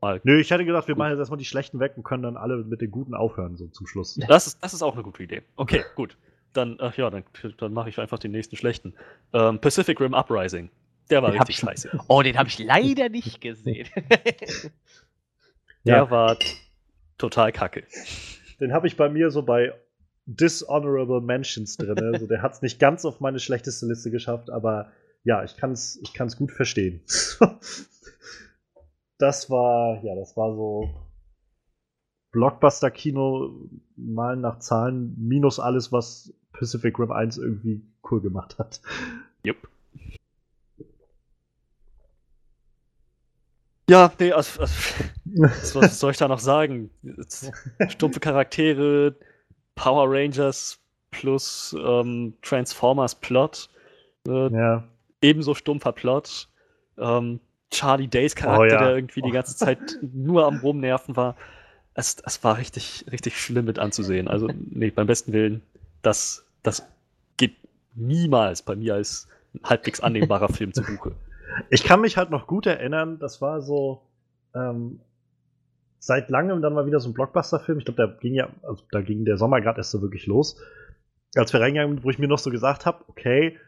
Mal. 0.00 0.22
Nö, 0.24 0.40
ich 0.40 0.50
hätte 0.50 0.64
gedacht, 0.64 0.88
wir 0.88 0.94
gut. 0.94 0.98
machen 0.98 1.10
jetzt 1.10 1.18
erstmal 1.18 1.38
die 1.38 1.44
schlechten 1.44 1.78
weg 1.78 1.92
und 1.96 2.04
können 2.04 2.22
dann 2.22 2.38
alle 2.38 2.56
mit 2.56 2.80
den 2.80 2.90
guten 2.90 3.14
aufhören, 3.14 3.56
so 3.56 3.66
zum 3.66 3.86
Schluss. 3.86 4.18
Das 4.28 4.46
ist, 4.46 4.64
das 4.64 4.72
ist 4.72 4.80
auch 4.80 4.94
eine 4.94 5.02
gute 5.02 5.22
Idee. 5.22 5.42
Okay, 5.56 5.84
gut. 5.94 6.16
Dann, 6.54 6.78
ach 6.80 6.96
ja, 6.96 7.10
dann, 7.10 7.24
dann 7.58 7.72
mache 7.74 7.90
ich 7.90 7.98
einfach 7.98 8.18
den 8.18 8.30
nächsten 8.30 8.56
schlechten. 8.56 8.94
Ähm, 9.34 9.58
Pacific 9.60 10.00
Rim 10.00 10.14
Uprising. 10.14 10.70
Der 11.10 11.22
war 11.22 11.30
den 11.30 11.38
richtig 11.38 11.58
scheiße. 11.58 12.00
Oh, 12.08 12.22
den 12.22 12.38
habe 12.38 12.48
ich 12.48 12.58
leider 12.58 13.10
nicht 13.10 13.42
gesehen. 13.42 13.88
Der 15.84 15.96
ja. 15.96 16.10
war 16.10 16.38
total 17.18 17.52
kacke. 17.52 17.84
Den 18.64 18.72
habe 18.72 18.86
ich 18.86 18.96
bei 18.96 19.10
mir 19.10 19.30
so 19.30 19.42
bei 19.42 19.74
Dishonorable 20.24 21.20
Mentions 21.20 21.76
drin. 21.76 21.98
Also 22.14 22.26
der 22.26 22.40
hat 22.40 22.54
es 22.54 22.62
nicht 22.62 22.80
ganz 22.80 23.04
auf 23.04 23.20
meine 23.20 23.38
schlechteste 23.38 23.84
Liste 23.84 24.10
geschafft, 24.10 24.48
aber 24.48 24.90
ja, 25.22 25.44
ich 25.44 25.58
kann 25.58 25.72
es 25.72 26.00
ich 26.02 26.14
kann's 26.14 26.38
gut 26.38 26.50
verstehen. 26.50 27.02
das 29.18 29.50
war, 29.50 30.02
ja, 30.02 30.14
das 30.14 30.34
war 30.38 30.54
so 30.54 30.88
Blockbuster-Kino 32.32 33.68
mal 33.96 34.38
nach 34.38 34.60
Zahlen 34.60 35.14
minus 35.18 35.60
alles, 35.60 35.92
was 35.92 36.32
Pacific 36.52 36.98
Rim 36.98 37.12
1 37.12 37.36
irgendwie 37.36 37.82
cool 38.10 38.22
gemacht 38.22 38.58
hat. 38.58 38.80
Jupp. 39.42 39.68
Ja, 43.88 44.10
nee, 44.18 44.32
also, 44.32 44.60
also 44.60 44.74
was 45.80 46.00
soll 46.00 46.12
ich 46.12 46.16
da 46.16 46.28
noch 46.28 46.38
sagen? 46.38 46.90
Stumpfe 47.88 48.20
Charaktere, 48.20 49.14
Power 49.74 50.06
Rangers 50.08 50.78
plus 51.10 51.76
ähm, 51.78 52.34
Transformers 52.42 53.14
Plot. 53.14 53.68
Äh, 54.26 54.52
ja. 54.52 54.84
Ebenso 55.20 55.54
stumpfer 55.54 55.92
Plot. 55.92 56.48
Ähm, 56.98 57.40
Charlie 57.70 58.08
Days 58.08 58.34
Charakter, 58.34 58.62
oh, 58.62 58.64
ja. 58.64 58.84
der 58.84 58.96
irgendwie 58.96 59.22
die 59.22 59.30
ganze 59.30 59.56
Zeit 59.56 59.78
nur 60.00 60.46
am 60.46 60.58
Rumnerven 60.58 61.16
war. 61.16 61.36
Es, 61.94 62.16
es 62.24 62.42
war 62.44 62.58
richtig, 62.58 63.04
richtig 63.10 63.40
schlimm 63.40 63.64
mit 63.64 63.78
anzusehen. 63.78 64.28
Also, 64.28 64.48
nee, 64.70 64.90
beim 64.90 65.06
besten 65.06 65.32
Willen, 65.32 65.62
das, 66.02 66.44
das 66.62 66.86
geht 67.36 67.56
niemals 67.94 68.62
bei 68.62 68.76
mir 68.76 68.94
als 68.94 69.28
halbwegs 69.62 70.00
annehmbarer 70.00 70.48
Film 70.48 70.72
zu 70.72 70.82
Buche. 70.82 71.12
Ich 71.70 71.84
kann 71.84 72.00
mich 72.00 72.16
halt 72.16 72.30
noch 72.30 72.46
gut 72.46 72.66
erinnern, 72.66 73.18
das 73.18 73.40
war 73.40 73.60
so 73.60 74.02
ähm, 74.54 75.00
seit 75.98 76.28
langem 76.28 76.62
dann 76.62 76.74
mal 76.74 76.86
wieder 76.86 77.00
so 77.00 77.08
ein 77.08 77.14
Blockbuster-Film. 77.14 77.78
Ich 77.78 77.84
glaube, 77.84 78.06
da 78.06 78.18
ging 78.20 78.34
ja, 78.34 78.48
also 78.62 78.82
da 78.90 79.00
ging 79.00 79.24
der 79.24 79.36
Sommer 79.36 79.60
gerade 79.60 79.78
erst 79.78 79.90
so 79.90 80.02
wirklich 80.02 80.26
los. 80.26 80.60
Als 81.34 81.52
wir 81.52 81.60
reingegangen 81.60 81.96
sind, 81.96 82.04
wo 82.04 82.10
ich 82.10 82.18
mir 82.18 82.28
noch 82.28 82.38
so 82.38 82.50
gesagt 82.50 82.86
habe, 82.86 83.04
okay, 83.08 83.58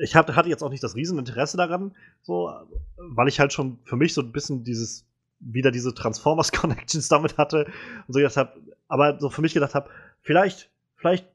ich 0.00 0.14
hatte 0.14 0.32
jetzt 0.48 0.62
auch 0.62 0.70
nicht 0.70 0.82
das 0.82 0.94
Rieseninteresse 0.94 1.56
daran, 1.56 1.92
so, 2.22 2.52
weil 2.96 3.28
ich 3.28 3.40
halt 3.40 3.52
schon 3.52 3.78
für 3.84 3.96
mich 3.96 4.14
so 4.14 4.22
ein 4.22 4.32
bisschen 4.32 4.64
dieses, 4.64 5.06
wieder 5.40 5.70
diese 5.70 5.94
Transformers-Connections 5.94 7.08
damit 7.08 7.38
hatte 7.38 7.66
und 8.06 8.14
so 8.14 8.20
jetzt 8.20 8.36
hab, 8.36 8.56
aber 8.88 9.18
so 9.18 9.30
für 9.30 9.42
mich 9.42 9.54
gedacht 9.54 9.74
habe, 9.74 9.90
vielleicht, 10.20 10.70
vielleicht 10.96 11.26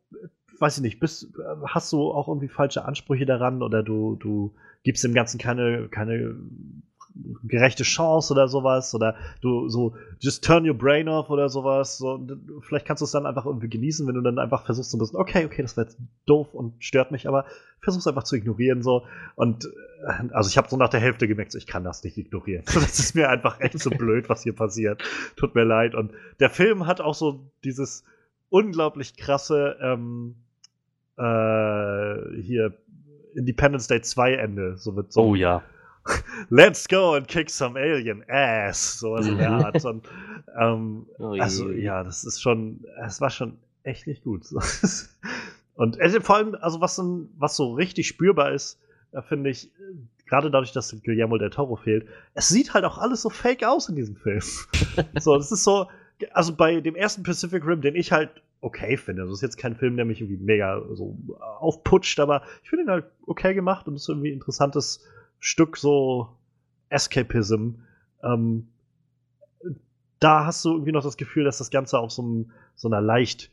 weiß 0.59 0.77
ich 0.77 0.83
nicht, 0.83 0.99
bist, 0.99 1.33
hast 1.65 1.91
du 1.91 2.11
auch 2.11 2.27
irgendwie 2.27 2.47
falsche 2.47 2.85
Ansprüche 2.85 3.25
daran 3.25 3.61
oder 3.61 3.83
du, 3.83 4.15
du 4.15 4.53
gibst 4.83 5.03
dem 5.03 5.13
Ganzen 5.13 5.37
keine, 5.37 5.87
keine 5.89 6.35
gerechte 7.43 7.83
Chance 7.83 8.33
oder 8.33 8.47
sowas 8.47 8.93
oder 8.93 9.15
du 9.41 9.69
so 9.69 9.95
just 10.19 10.43
turn 10.43 10.67
your 10.67 10.75
brain 10.75 11.07
off 11.07 11.29
oder 11.29 11.49
sowas. 11.49 11.97
So, 11.97 12.25
vielleicht 12.61 12.85
kannst 12.85 13.01
du 13.01 13.05
es 13.05 13.11
dann 13.11 13.25
einfach 13.25 13.45
irgendwie 13.45 13.69
genießen, 13.69 14.05
wenn 14.07 14.15
du 14.15 14.21
dann 14.21 14.39
einfach 14.39 14.65
versuchst 14.65 14.91
so 14.91 14.97
ein 14.97 14.99
bisschen, 14.99 15.19
okay, 15.19 15.45
okay, 15.45 15.61
das 15.61 15.77
war 15.77 15.85
jetzt 15.85 15.97
doof 16.25 16.53
und 16.53 16.83
stört 16.83 17.11
mich, 17.11 17.27
aber 17.27 17.45
versuch's 17.79 18.07
einfach 18.07 18.23
zu 18.23 18.35
ignorieren 18.35 18.81
so 18.81 19.05
und 19.35 19.65
äh, 19.65 20.33
also 20.33 20.49
ich 20.49 20.57
habe 20.57 20.69
so 20.69 20.77
nach 20.77 20.89
der 20.89 20.99
Hälfte 20.99 21.27
gemerkt, 21.27 21.51
so, 21.51 21.57
ich 21.57 21.67
kann 21.67 21.83
das 21.83 22.03
nicht 22.03 22.17
ignorieren. 22.17 22.63
das 22.73 22.99
ist 22.99 23.15
mir 23.15 23.29
einfach 23.29 23.59
echt 23.61 23.79
so 23.79 23.89
blöd, 23.89 24.27
was 24.27 24.43
hier 24.43 24.53
passiert. 24.53 25.01
Tut 25.35 25.55
mir 25.55 25.63
leid 25.63 25.95
und 25.95 26.11
der 26.39 26.49
Film 26.49 26.85
hat 26.85 26.99
auch 26.99 27.15
so 27.15 27.51
dieses 27.63 28.03
unglaublich 28.49 29.15
krasse 29.15 29.77
ähm, 29.81 30.35
äh, 31.17 32.41
hier 32.41 32.73
Independence 33.35 33.87
Day 33.87 34.01
2 34.01 34.35
Ende. 34.35 34.77
So 34.77 34.95
wird 34.95 35.11
so. 35.11 35.21
Oh 35.21 35.35
ja. 35.35 35.63
Let's 36.49 36.87
go 36.87 37.15
and 37.15 37.27
kick 37.27 37.49
some 37.49 37.79
alien 37.79 38.23
ass. 38.29 38.99
Sowas 38.99 39.27
in 39.27 39.37
der 39.37 39.49
mhm. 39.49 39.65
Art. 39.65 39.85
Und, 39.85 40.07
ähm, 40.59 41.07
oh 41.17 41.35
also, 41.39 41.71
ja, 41.71 42.03
das 42.03 42.23
ist 42.23 42.41
schon, 42.41 42.85
es 43.05 43.21
war 43.21 43.29
schon 43.29 43.57
echt 43.83 44.07
nicht 44.07 44.23
gut. 44.23 44.45
und 45.75 45.99
äh, 45.99 46.21
vor 46.21 46.35
allem, 46.35 46.55
also 46.61 46.81
was, 46.81 47.01
was 47.37 47.55
so 47.55 47.73
richtig 47.73 48.07
spürbar 48.07 48.51
ist, 48.51 48.79
äh, 49.11 49.21
finde 49.21 49.49
ich, 49.49 49.71
gerade 50.27 50.51
dadurch, 50.51 50.73
dass 50.73 50.95
Guillermo 51.03 51.37
del 51.37 51.49
Toro 51.49 51.75
fehlt, 51.75 52.07
es 52.33 52.49
sieht 52.49 52.73
halt 52.73 52.85
auch 52.85 52.97
alles 52.97 53.21
so 53.21 53.29
fake 53.29 53.63
aus 53.63 53.89
in 53.89 53.95
diesem 53.95 54.15
Film. 54.15 54.41
so, 55.19 55.37
das 55.37 55.51
ist 55.51 55.63
so, 55.63 55.87
also 56.31 56.55
bei 56.55 56.81
dem 56.81 56.95
ersten 56.95 57.23
Pacific 57.23 57.65
Rim, 57.65 57.81
den 57.81 57.95
ich 57.95 58.11
halt 58.11 58.29
okay 58.61 58.97
finde. 58.97 59.23
Das 59.23 59.31
ist 59.31 59.41
jetzt 59.41 59.57
kein 59.57 59.75
Film, 59.75 59.95
der 59.95 60.05
mich 60.05 60.21
irgendwie 60.21 60.43
mega 60.43 60.81
so 60.93 61.17
aufputscht, 61.59 62.19
aber 62.19 62.43
ich 62.63 62.69
finde 62.69 62.85
ihn 62.85 62.89
halt 62.89 63.05
okay 63.25 63.53
gemacht 63.53 63.87
und 63.87 63.95
ist 63.95 64.09
irgendwie 64.09 64.29
ein 64.29 64.35
interessantes 64.35 65.05
Stück 65.39 65.77
so 65.77 66.29
Escapism. 66.89 67.75
Ähm, 68.23 68.67
da 70.19 70.45
hast 70.45 70.65
du 70.65 70.71
irgendwie 70.71 70.91
noch 70.91 71.03
das 71.03 71.17
Gefühl, 71.17 71.43
dass 71.43 71.57
das 71.57 71.69
Ganze 71.69 71.99
auf 71.99 72.11
so, 72.11 72.23
einem, 72.23 72.51
so 72.75 72.87
einer 72.87 73.01
leicht 73.01 73.51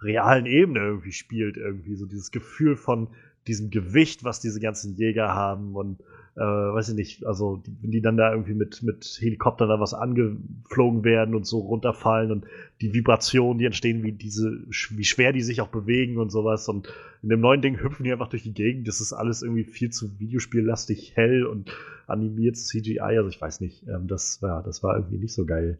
realen 0.00 0.46
Ebene 0.46 0.80
irgendwie 0.80 1.12
spielt, 1.12 1.56
irgendwie 1.56 1.96
so 1.96 2.06
dieses 2.06 2.30
Gefühl 2.30 2.76
von 2.76 3.08
diesem 3.46 3.70
Gewicht, 3.70 4.24
was 4.24 4.40
diese 4.40 4.60
ganzen 4.60 4.94
Jäger 4.94 5.28
haben 5.28 5.74
und 5.74 6.00
äh, 6.36 6.40
weiß 6.40 6.88
ich 6.88 6.94
nicht, 6.96 7.26
also 7.26 7.62
wenn 7.80 7.92
die 7.92 8.00
dann 8.00 8.16
da 8.16 8.32
irgendwie 8.32 8.54
mit, 8.54 8.82
mit 8.82 9.04
Helikoptern 9.20 9.68
da 9.68 9.78
was 9.78 9.94
angeflogen 9.94 11.04
werden 11.04 11.34
und 11.34 11.46
so 11.46 11.60
runterfallen 11.60 12.32
und 12.32 12.46
die 12.80 12.92
Vibrationen, 12.92 13.58
die 13.58 13.66
entstehen, 13.66 14.02
wie 14.02 14.10
diese, 14.10 14.64
wie 14.66 15.04
schwer 15.04 15.32
die 15.32 15.42
sich 15.42 15.60
auch 15.60 15.68
bewegen 15.68 16.18
und 16.18 16.30
sowas. 16.30 16.68
Und 16.68 16.88
in 17.22 17.28
dem 17.28 17.40
neuen 17.40 17.62
Ding 17.62 17.80
hüpfen 17.80 18.02
die 18.02 18.12
einfach 18.12 18.28
durch 18.28 18.42
die 18.42 18.52
Gegend. 18.52 18.88
Das 18.88 19.00
ist 19.00 19.12
alles 19.12 19.42
irgendwie 19.42 19.62
viel 19.62 19.90
zu 19.90 20.18
videospiellastig, 20.18 21.12
hell 21.14 21.46
und 21.46 21.70
animiert 22.08 22.56
CGI. 22.56 22.98
Also 23.00 23.28
ich 23.28 23.40
weiß 23.40 23.60
nicht, 23.60 23.86
ähm, 23.86 24.08
das, 24.08 24.40
ja, 24.42 24.60
das 24.60 24.82
war 24.82 24.96
irgendwie 24.96 25.18
nicht 25.18 25.34
so 25.34 25.46
geil. 25.46 25.78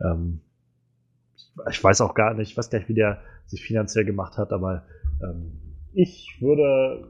Ähm, 0.00 0.38
ich 1.68 1.82
weiß 1.82 2.02
auch 2.02 2.14
gar 2.14 2.34
nicht, 2.34 2.52
ich 2.52 2.56
weiß 2.56 2.70
gar 2.70 2.78
nicht, 2.78 2.88
wie 2.88 2.94
der 2.94 3.20
sich 3.46 3.64
finanziell 3.64 4.04
gemacht 4.04 4.38
hat, 4.38 4.52
aber 4.52 4.84
ähm, 5.20 5.52
ich 5.98 6.36
würde 6.40 7.08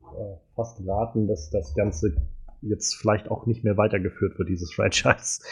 äh, 0.00 0.36
fast 0.54 0.80
raten, 0.86 1.26
dass 1.26 1.50
das 1.50 1.74
Ganze 1.74 2.14
jetzt 2.62 2.94
vielleicht 2.94 3.28
auch 3.28 3.46
nicht 3.46 3.64
mehr 3.64 3.76
weitergeführt 3.76 4.38
wird, 4.38 4.48
dieses 4.48 4.72
Franchise. 4.74 5.42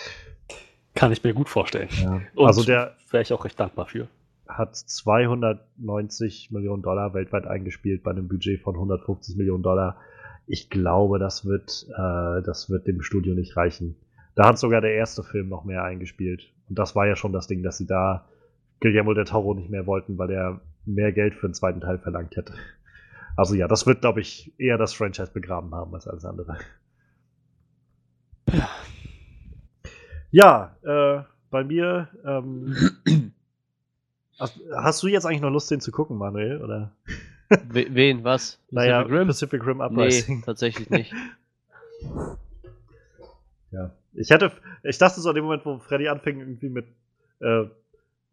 Kann 0.94 1.10
ich 1.10 1.24
mir 1.24 1.34
gut 1.34 1.48
vorstellen. 1.48 1.88
Ja. 2.00 2.20
also 2.36 2.62
der 2.62 2.94
wäre 3.10 3.22
ich 3.22 3.32
auch 3.32 3.44
recht 3.44 3.58
dankbar 3.58 3.86
für. 3.86 4.06
Hat 4.46 4.76
290 4.76 6.52
Millionen 6.52 6.82
Dollar 6.82 7.12
weltweit 7.12 7.48
eingespielt 7.48 8.04
bei 8.04 8.12
einem 8.12 8.28
Budget 8.28 8.62
von 8.62 8.76
150 8.76 9.36
Millionen 9.36 9.64
Dollar. 9.64 9.96
Ich 10.46 10.70
glaube, 10.70 11.18
das 11.18 11.44
wird, 11.44 11.88
äh, 11.90 12.42
das 12.42 12.70
wird 12.70 12.86
dem 12.86 13.02
Studio 13.02 13.34
nicht 13.34 13.56
reichen. 13.56 13.96
Da 14.36 14.46
hat 14.46 14.58
sogar 14.60 14.80
der 14.80 14.94
erste 14.94 15.24
Film 15.24 15.48
noch 15.48 15.64
mehr 15.64 15.82
eingespielt. 15.82 16.52
Und 16.68 16.78
das 16.78 16.94
war 16.94 17.08
ja 17.08 17.16
schon 17.16 17.32
das 17.32 17.48
Ding, 17.48 17.64
dass 17.64 17.78
sie 17.78 17.86
da 17.86 18.26
Guillermo 18.78 19.12
del 19.12 19.24
Toro 19.24 19.54
nicht 19.54 19.70
mehr 19.70 19.86
wollten, 19.86 20.18
weil 20.18 20.30
er 20.30 20.60
mehr 20.86 21.12
Geld 21.12 21.34
für 21.34 21.48
den 21.48 21.54
zweiten 21.54 21.80
Teil 21.80 21.98
verlangt 21.98 22.36
hätte. 22.36 22.54
Also 23.36 23.54
ja, 23.54 23.66
das 23.68 23.86
wird, 23.86 24.00
glaube 24.00 24.20
ich, 24.20 24.52
eher 24.58 24.78
das 24.78 24.94
Franchise 24.94 25.32
begraben 25.32 25.74
haben 25.74 25.94
als 25.94 26.06
alles 26.06 26.24
andere. 26.24 26.58
Ja, 30.30 30.76
äh, 30.82 31.22
bei 31.50 31.62
mir. 31.62 32.08
Ähm, 32.24 32.74
hast, 34.38 34.60
hast, 34.74 35.02
du 35.02 35.06
jetzt 35.06 35.26
eigentlich 35.26 35.40
noch 35.40 35.50
Lust, 35.50 35.70
den 35.70 35.80
zu 35.80 35.92
gucken, 35.92 36.18
Manuel? 36.18 36.60
Oder? 36.60 36.90
Wen? 37.70 38.24
Was? 38.24 38.60
Naja, 38.72 39.02
Pacific 39.02 39.20
Rim? 39.20 39.26
Pacific 39.28 39.66
Rim 39.66 39.80
Uprising. 39.80 40.36
Nee, 40.38 40.42
tatsächlich 40.44 40.90
nicht. 40.90 41.12
ja. 43.70 43.92
Ich 44.14 44.30
hätte, 44.30 44.50
ich 44.82 44.98
dachte 44.98 45.20
so 45.20 45.28
an 45.28 45.36
dem 45.36 45.44
Moment, 45.44 45.64
wo 45.64 45.78
Freddy 45.78 46.08
anfing, 46.08 46.40
irgendwie 46.40 46.68
mit 46.68 46.86
äh, 47.38 47.66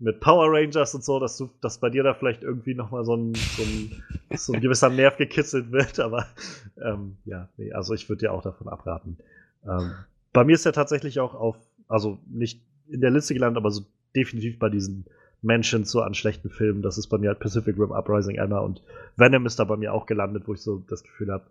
mit 0.02 0.20
Power 0.20 0.48
Rangers 0.52 0.96
und 0.96 1.04
so, 1.04 1.20
dass 1.20 1.38
du, 1.38 1.50
dass 1.62 1.78
bei 1.78 1.90
dir 1.90 2.04
da 2.04 2.16
vielleicht 2.16 2.42
irgendwie 2.42 2.74
nochmal 2.74 3.06
so 3.06 3.16
ein, 3.16 3.36
so, 3.36 3.64
ein, 3.64 4.04
so 4.36 4.54
ein 4.54 4.62
gewisser 4.62 4.90
Nerv 4.90 5.18
gekitzelt 5.18 5.72
wird, 5.72 6.00
aber 6.00 6.26
ähm, 6.84 7.18
ja, 7.26 7.50
nee, 7.58 7.72
also 7.72 7.94
ich 7.94 8.10
würde 8.10 8.22
dir 8.22 8.34
auch 8.34 8.42
davon 8.42 8.68
abraten. 8.68 9.18
Ähm, 9.64 9.92
bei 10.34 10.44
mir 10.44 10.54
ist 10.54 10.66
er 10.66 10.74
tatsächlich 10.74 11.20
auch 11.20 11.36
auf, 11.36 11.56
also 11.88 12.18
nicht 12.28 12.62
in 12.90 13.02
der 13.02 13.12
Liste 13.12 13.36
gelandet, 13.36 13.58
aber 13.58 13.70
so 13.70 13.86
definitiv 14.16 14.58
bei 14.58 14.70
diesen 14.70 15.06
Menschen 15.44 15.86
so 15.86 16.02
an 16.02 16.16
schlechten 16.16 16.50
Filmen. 16.50 16.82
Das 16.82 16.98
ist 16.98 17.08
bei 17.08 17.20
mir 17.20 17.30
halt 17.30 17.40
Pacific 17.40 17.78
Rim 17.78 17.92
Uprising 17.92 18.40
einmal 18.40 18.64
und 18.64 18.82
Venom 19.18 19.46
ist 19.46 19.60
da 19.60 19.66
bei 19.66 19.78
mir 19.78 19.94
auch 19.94 20.08
gelandet, 20.08 20.48
wo 20.48 20.54
ich 20.54 20.62
so 20.62 20.84
das 20.90 21.04
Gefühl 21.04 21.32
habe, 21.32 21.46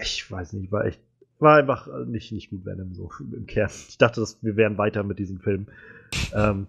ich 0.00 0.30
weiß 0.30 0.52
nicht, 0.52 0.70
war 0.70 0.84
echt 0.84 1.00
war 1.38 1.56
einfach 1.56 1.88
nicht, 2.06 2.32
nicht 2.32 2.50
gut 2.50 2.64
Venom 2.64 2.94
so 2.94 3.10
im 3.20 3.46
Kern. 3.46 3.70
Ich 3.88 3.98
dachte, 3.98 4.20
dass 4.20 4.42
wir 4.42 4.56
wären 4.56 4.78
weiter 4.78 5.02
mit 5.02 5.18
diesem 5.18 5.38
Film. 5.38 5.66
Ähm, 6.34 6.68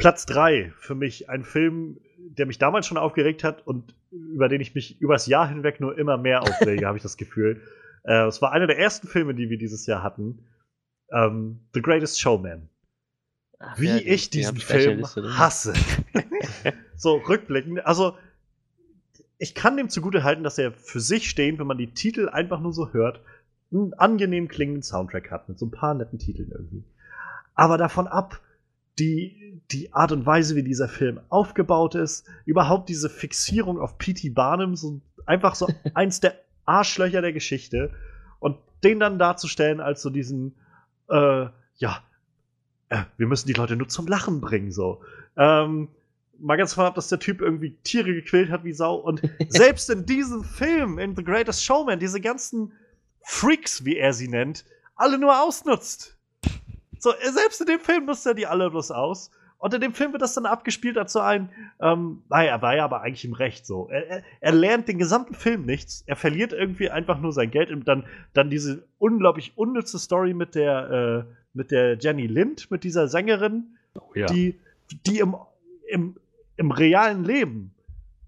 Platz 0.00 0.26
3 0.26 0.72
für 0.76 0.94
mich 0.94 1.28
ein 1.28 1.44
Film, 1.44 2.00
der 2.18 2.46
mich 2.46 2.58
damals 2.58 2.86
schon 2.86 2.98
aufgeregt 2.98 3.44
hat 3.44 3.66
und 3.66 3.94
über 4.10 4.48
den 4.48 4.60
ich 4.60 4.74
mich 4.74 5.00
übers 5.00 5.26
Jahr 5.26 5.48
hinweg 5.48 5.80
nur 5.80 5.96
immer 5.98 6.16
mehr 6.16 6.42
aufrege, 6.42 6.86
habe 6.86 6.96
ich 6.96 7.02
das 7.02 7.16
Gefühl. 7.16 7.60
Äh, 8.04 8.26
es 8.26 8.40
war 8.42 8.52
einer 8.52 8.66
der 8.66 8.78
ersten 8.78 9.06
Filme, 9.06 9.34
die 9.34 9.50
wir 9.50 9.58
dieses 9.58 9.86
Jahr 9.86 10.02
hatten. 10.02 10.46
Ähm, 11.12 11.60
The 11.74 11.82
Greatest 11.82 12.20
Showman. 12.20 12.68
Ach, 13.58 13.78
Wie 13.78 13.88
ja, 13.88 13.96
ich 13.96 14.30
diesen 14.30 14.56
Film 14.56 15.04
hasse. 15.04 15.74
so, 16.96 17.16
rückblickend. 17.16 17.84
Also, 17.84 18.16
ich 19.36 19.54
kann 19.54 19.76
dem 19.76 19.90
zugute 19.90 20.24
halten, 20.24 20.44
dass 20.44 20.58
er 20.58 20.72
für 20.72 21.00
sich 21.00 21.28
stehend, 21.28 21.58
wenn 21.58 21.66
man 21.66 21.78
die 21.78 21.92
Titel 21.92 22.28
einfach 22.28 22.60
nur 22.60 22.72
so 22.72 22.92
hört, 22.92 23.20
einen 23.72 23.92
angenehm 23.94 24.48
klingenden 24.48 24.82
Soundtrack 24.82 25.30
hat, 25.30 25.48
mit 25.48 25.58
so 25.58 25.66
ein 25.66 25.70
paar 25.70 25.94
netten 25.94 26.18
Titeln 26.18 26.50
irgendwie. 26.50 26.84
Aber 27.54 27.76
davon 27.76 28.06
ab, 28.06 28.40
die, 28.98 29.60
die 29.70 29.92
Art 29.92 30.12
und 30.12 30.26
Weise, 30.26 30.56
wie 30.56 30.62
dieser 30.62 30.88
Film 30.88 31.20
aufgebaut 31.28 31.94
ist, 31.94 32.26
überhaupt 32.44 32.88
diese 32.88 33.08
Fixierung 33.08 33.78
auf 33.78 33.98
P.T. 33.98 34.30
Barnum, 34.30 34.76
so 34.76 35.00
einfach 35.26 35.54
so 35.54 35.68
eins 35.94 36.20
der 36.20 36.38
Arschlöcher 36.64 37.22
der 37.22 37.32
Geschichte 37.32 37.92
und 38.38 38.56
den 38.84 39.00
dann 39.00 39.18
darzustellen 39.18 39.80
als 39.80 40.02
so 40.02 40.10
diesen, 40.10 40.54
äh, 41.08 41.46
ja, 41.76 42.02
äh, 42.88 43.04
wir 43.16 43.26
müssen 43.26 43.46
die 43.46 43.54
Leute 43.54 43.76
nur 43.76 43.88
zum 43.88 44.06
Lachen 44.06 44.40
bringen, 44.40 44.72
so. 44.72 45.02
Ähm, 45.36 45.88
mal 46.38 46.56
ganz 46.56 46.74
von 46.74 46.84
ab, 46.84 46.94
dass 46.94 47.08
der 47.08 47.18
Typ 47.18 47.40
irgendwie 47.40 47.76
Tiere 47.82 48.12
gequält 48.14 48.50
hat 48.50 48.64
wie 48.64 48.72
Sau 48.72 48.96
und 48.96 49.22
selbst 49.48 49.90
in 49.90 50.06
diesem 50.06 50.44
Film, 50.44 50.98
in 50.98 51.14
The 51.16 51.24
Greatest 51.24 51.64
Showman, 51.64 51.98
diese 51.98 52.20
ganzen 52.20 52.72
Freaks, 53.22 53.84
wie 53.84 53.96
er 53.96 54.12
sie 54.12 54.28
nennt, 54.28 54.64
alle 54.96 55.18
nur 55.18 55.42
ausnutzt. 55.42 56.16
So, 57.00 57.12
selbst 57.32 57.60
in 57.60 57.66
dem 57.66 57.80
Film 57.80 58.06
nutzt 58.06 58.26
er 58.26 58.34
die 58.34 58.46
alle 58.46 58.70
bloß 58.70 58.92
aus. 58.92 59.30
Und 59.58 59.74
in 59.74 59.80
dem 59.80 59.92
Film 59.92 60.12
wird 60.12 60.22
das 60.22 60.34
dann 60.34 60.46
abgespielt 60.46 60.96
als 60.96 61.12
so 61.12 61.20
ein, 61.20 61.50
ähm, 61.80 62.22
naja, 62.30 62.52
er 62.52 62.62
war 62.62 62.76
ja 62.76 62.84
aber 62.84 63.02
eigentlich 63.02 63.26
im 63.26 63.34
Recht 63.34 63.66
so. 63.66 63.88
Er, 63.90 64.06
er, 64.06 64.22
er, 64.40 64.52
lernt 64.52 64.88
den 64.88 64.98
gesamten 64.98 65.34
Film 65.34 65.66
nichts. 65.66 66.02
Er 66.06 66.16
verliert 66.16 66.54
irgendwie 66.54 66.88
einfach 66.88 67.20
nur 67.20 67.32
sein 67.32 67.50
Geld. 67.50 67.70
Und 67.70 67.86
dann, 67.86 68.06
dann 68.32 68.48
diese 68.48 68.84
unglaublich 68.98 69.52
unnütze 69.56 69.98
Story 69.98 70.32
mit 70.32 70.54
der, 70.54 71.26
äh, 71.28 71.34
mit 71.52 71.72
der 71.72 71.98
Jenny 71.98 72.26
Lind, 72.26 72.70
mit 72.70 72.84
dieser 72.84 73.08
Sängerin, 73.08 73.76
oh, 73.98 74.12
ja. 74.14 74.26
die, 74.26 74.58
die 75.06 75.18
im, 75.18 75.36
im, 75.88 76.16
im 76.56 76.70
realen 76.70 77.24
Leben 77.24 77.74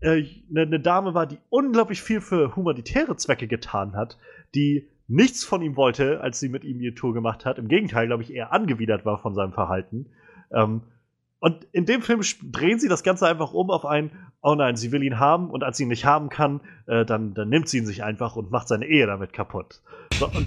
eine 0.02 0.18
äh, 0.18 0.42
ne, 0.48 0.66
ne 0.66 0.80
Dame 0.80 1.14
war, 1.14 1.26
die 1.26 1.38
unglaublich 1.48 2.02
viel 2.02 2.20
für 2.20 2.56
humanitäre 2.56 3.16
Zwecke 3.16 3.46
getan 3.46 3.94
hat, 3.94 4.18
die 4.54 4.88
nichts 5.08 5.44
von 5.44 5.62
ihm 5.62 5.76
wollte, 5.76 6.20
als 6.20 6.40
sie 6.40 6.48
mit 6.48 6.64
ihm 6.64 6.78
die 6.78 6.94
Tour 6.94 7.14
gemacht 7.14 7.44
hat. 7.44 7.58
Im 7.58 7.68
Gegenteil, 7.68 8.06
glaube 8.06 8.22
ich, 8.22 8.32
eher 8.32 8.52
angewidert 8.52 9.04
war 9.04 9.18
von 9.18 9.34
seinem 9.34 9.52
Verhalten. 9.52 10.06
Ähm, 10.52 10.82
und 11.40 11.64
in 11.72 11.86
dem 11.86 12.02
Film 12.02 12.20
drehen 12.52 12.78
sie 12.78 12.88
das 12.88 13.02
Ganze 13.02 13.26
einfach 13.26 13.52
um 13.52 13.70
auf 13.70 13.84
ein, 13.84 14.12
oh 14.42 14.54
nein, 14.54 14.76
sie 14.76 14.92
will 14.92 15.02
ihn 15.02 15.18
haben 15.18 15.50
und 15.50 15.64
als 15.64 15.76
sie 15.76 15.82
ihn 15.82 15.88
nicht 15.88 16.04
haben 16.04 16.28
kann, 16.28 16.60
äh, 16.86 17.04
dann, 17.04 17.34
dann 17.34 17.48
nimmt 17.48 17.68
sie 17.68 17.78
ihn 17.78 17.86
sich 17.86 18.04
einfach 18.04 18.36
und 18.36 18.52
macht 18.52 18.68
seine 18.68 18.86
Ehe 18.86 19.06
damit 19.06 19.32
kaputt. 19.32 19.82
So, 20.14 20.26
und 20.28 20.46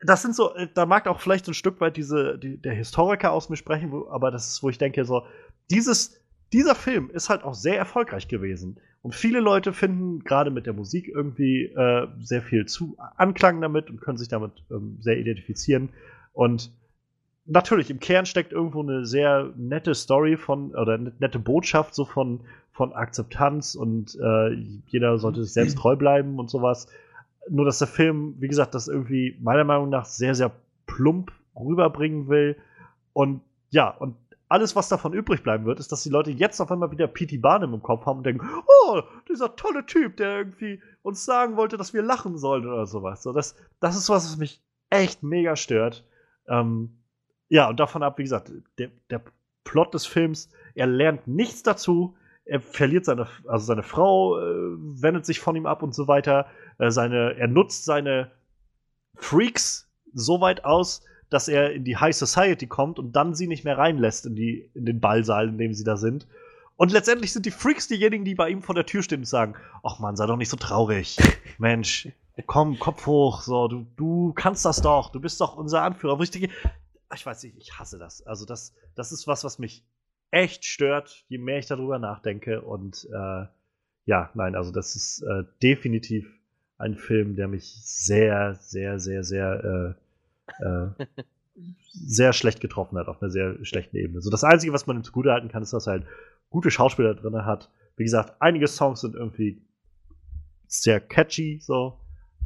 das 0.00 0.22
sind 0.22 0.34
so, 0.34 0.54
äh, 0.54 0.68
da 0.74 0.84
mag 0.84 1.06
auch 1.06 1.20
vielleicht 1.20 1.46
ein 1.46 1.54
Stück 1.54 1.80
weit 1.80 1.96
diese, 1.96 2.38
die, 2.38 2.60
der 2.60 2.74
Historiker 2.74 3.30
aus 3.30 3.48
mir 3.50 3.56
sprechen, 3.56 3.92
wo, 3.92 4.08
aber 4.08 4.32
das 4.32 4.48
ist, 4.48 4.62
wo 4.64 4.68
ich 4.68 4.78
denke, 4.78 5.04
so, 5.04 5.22
dieses, 5.70 6.20
dieser 6.52 6.74
Film 6.74 7.10
ist 7.10 7.28
halt 7.28 7.44
auch 7.44 7.54
sehr 7.54 7.78
erfolgreich 7.78 8.28
gewesen. 8.28 8.80
Und 9.06 9.14
viele 9.14 9.38
Leute 9.38 9.72
finden 9.72 10.24
gerade 10.24 10.50
mit 10.50 10.66
der 10.66 10.72
Musik 10.72 11.06
irgendwie 11.06 11.66
äh, 11.66 12.08
sehr 12.18 12.42
viel 12.42 12.66
zu 12.66 12.96
Anklang 13.16 13.60
damit 13.60 13.88
und 13.88 14.00
können 14.00 14.18
sich 14.18 14.26
damit 14.26 14.50
ähm, 14.68 14.96
sehr 14.98 15.16
identifizieren. 15.16 15.90
Und 16.32 16.72
natürlich, 17.44 17.88
im 17.88 18.00
Kern 18.00 18.26
steckt 18.26 18.50
irgendwo 18.50 18.82
eine 18.82 19.06
sehr 19.06 19.52
nette 19.54 19.94
Story 19.94 20.36
von, 20.36 20.74
oder 20.74 20.98
nette 20.98 21.38
Botschaft 21.38 21.94
so 21.94 22.04
von, 22.04 22.40
von 22.72 22.94
Akzeptanz 22.94 23.76
und 23.76 24.18
äh, 24.20 24.54
jeder 24.88 25.18
sollte 25.18 25.44
sich 25.44 25.52
selbst 25.52 25.78
treu 25.78 25.94
bleiben 25.94 26.40
und 26.40 26.50
sowas. 26.50 26.88
Nur, 27.48 27.64
dass 27.64 27.78
der 27.78 27.86
Film, 27.86 28.34
wie 28.40 28.48
gesagt, 28.48 28.74
das 28.74 28.88
irgendwie 28.88 29.36
meiner 29.40 29.62
Meinung 29.62 29.88
nach 29.88 30.06
sehr, 30.06 30.34
sehr 30.34 30.50
plump 30.88 31.30
rüberbringen 31.54 32.26
will. 32.26 32.56
Und 33.12 33.40
ja, 33.70 33.88
und 33.88 34.16
alles, 34.48 34.76
was 34.76 34.88
davon 34.88 35.12
übrig 35.12 35.42
bleiben 35.42 35.64
wird, 35.64 35.80
ist, 35.80 35.90
dass 35.90 36.02
die 36.02 36.10
Leute 36.10 36.30
jetzt 36.30 36.60
auf 36.60 36.70
einmal 36.70 36.92
wieder 36.92 37.08
P.T. 37.08 37.38
Barnum 37.38 37.74
im 37.74 37.82
Kopf 37.82 38.06
haben 38.06 38.18
und 38.18 38.26
denken, 38.26 38.48
oh, 38.66 39.02
dieser 39.28 39.56
tolle 39.56 39.84
Typ, 39.86 40.16
der 40.16 40.38
irgendwie 40.38 40.80
uns 41.02 41.24
sagen 41.24 41.56
wollte, 41.56 41.76
dass 41.76 41.94
wir 41.94 42.02
lachen 42.02 42.38
sollen 42.38 42.66
oder 42.66 42.86
sowas. 42.86 43.22
So, 43.22 43.32
das, 43.32 43.56
das 43.80 43.96
ist 43.96 44.08
was, 44.08 44.24
was 44.24 44.36
mich 44.36 44.62
echt 44.90 45.22
mega 45.22 45.56
stört. 45.56 46.04
Ähm, 46.48 46.98
ja, 47.48 47.68
und 47.68 47.80
davon 47.80 48.02
ab, 48.02 48.18
wie 48.18 48.22
gesagt, 48.22 48.52
der, 48.78 48.90
der 49.10 49.22
Plot 49.64 49.94
des 49.94 50.06
Films, 50.06 50.48
er 50.74 50.86
lernt 50.86 51.26
nichts 51.26 51.62
dazu, 51.62 52.16
er 52.44 52.60
verliert 52.60 53.04
seine, 53.04 53.26
also 53.48 53.66
seine 53.66 53.82
Frau 53.82 54.38
äh, 54.38 54.76
wendet 54.78 55.26
sich 55.26 55.40
von 55.40 55.56
ihm 55.56 55.66
ab 55.66 55.82
und 55.82 55.94
so 55.94 56.06
weiter. 56.06 56.46
Äh, 56.78 56.90
seine, 56.92 57.36
er 57.36 57.48
nutzt 57.48 57.84
seine 57.84 58.30
Freaks 59.16 59.90
so 60.14 60.40
weit 60.40 60.64
aus, 60.64 61.02
dass 61.30 61.48
er 61.48 61.72
in 61.72 61.84
die 61.84 61.96
High 61.96 62.14
Society 62.14 62.66
kommt 62.66 62.98
und 62.98 63.12
dann 63.12 63.34
sie 63.34 63.46
nicht 63.46 63.64
mehr 63.64 63.78
reinlässt 63.78 64.26
in, 64.26 64.34
die, 64.34 64.70
in 64.74 64.86
den 64.86 65.00
Ballsaal, 65.00 65.48
in 65.48 65.58
dem 65.58 65.74
sie 65.74 65.84
da 65.84 65.96
sind. 65.96 66.26
Und 66.76 66.92
letztendlich 66.92 67.32
sind 67.32 67.46
die 67.46 67.50
Freaks 67.50 67.88
diejenigen, 67.88 68.24
die 68.24 68.34
bei 68.34 68.50
ihm 68.50 68.62
vor 68.62 68.74
der 68.74 68.86
Tür 68.86 69.02
stehen 69.02 69.20
und 69.20 69.26
sagen: 69.26 69.54
Ach 69.82 69.98
man, 69.98 70.16
sei 70.16 70.26
doch 70.26 70.36
nicht 70.36 70.50
so 70.50 70.56
traurig. 70.56 71.16
Mensch, 71.58 72.08
komm, 72.46 72.78
Kopf 72.78 73.06
hoch, 73.06 73.42
so, 73.42 73.66
du, 73.66 73.86
du 73.96 74.32
kannst 74.34 74.64
das 74.64 74.82
doch, 74.82 75.10
du 75.10 75.20
bist 75.20 75.40
doch 75.40 75.56
unser 75.56 75.82
Anführer. 75.82 76.18
Wo 76.18 76.22
ich 76.22 76.30
denke, 76.30 76.50
ich 77.14 77.24
weiß 77.24 77.42
nicht, 77.44 77.56
ich 77.58 77.78
hasse 77.78 77.98
das. 77.98 78.26
Also, 78.26 78.44
das, 78.44 78.74
das 78.94 79.10
ist 79.10 79.26
was, 79.26 79.42
was 79.42 79.58
mich 79.58 79.84
echt 80.30 80.64
stört, 80.64 81.24
je 81.28 81.38
mehr 81.38 81.58
ich 81.58 81.66
darüber 81.66 81.98
nachdenke. 81.98 82.60
Und 82.60 83.08
äh, 83.10 83.46
ja, 84.04 84.30
nein, 84.34 84.54
also 84.54 84.70
das 84.70 84.94
ist 84.94 85.22
äh, 85.22 85.44
definitiv 85.62 86.30
ein 86.78 86.94
Film, 86.94 87.36
der 87.36 87.48
mich 87.48 87.74
sehr, 87.82 88.54
sehr, 88.60 88.98
sehr, 88.98 89.24
sehr 89.24 89.96
äh, 89.96 90.05
äh, 90.58 91.06
sehr 91.92 92.32
schlecht 92.32 92.60
getroffen 92.60 92.98
hat, 92.98 93.08
auf 93.08 93.22
einer 93.22 93.30
sehr 93.30 93.64
schlechten 93.64 93.96
Ebene. 93.96 94.20
So 94.20 94.30
das 94.30 94.44
Einzige, 94.44 94.72
was 94.72 94.86
man 94.86 94.96
ihm 94.96 95.04
zugute 95.04 95.32
halten 95.32 95.48
kann, 95.48 95.62
ist, 95.62 95.72
dass 95.72 95.86
er 95.86 95.94
halt 95.94 96.06
gute 96.50 96.70
Schauspieler 96.70 97.14
drin 97.14 97.44
hat. 97.44 97.70
Wie 97.96 98.04
gesagt, 98.04 98.34
einige 98.40 98.68
Songs 98.68 99.00
sind 99.00 99.14
irgendwie 99.14 99.62
sehr 100.66 101.00
catchy, 101.00 101.58
so. 101.60 101.98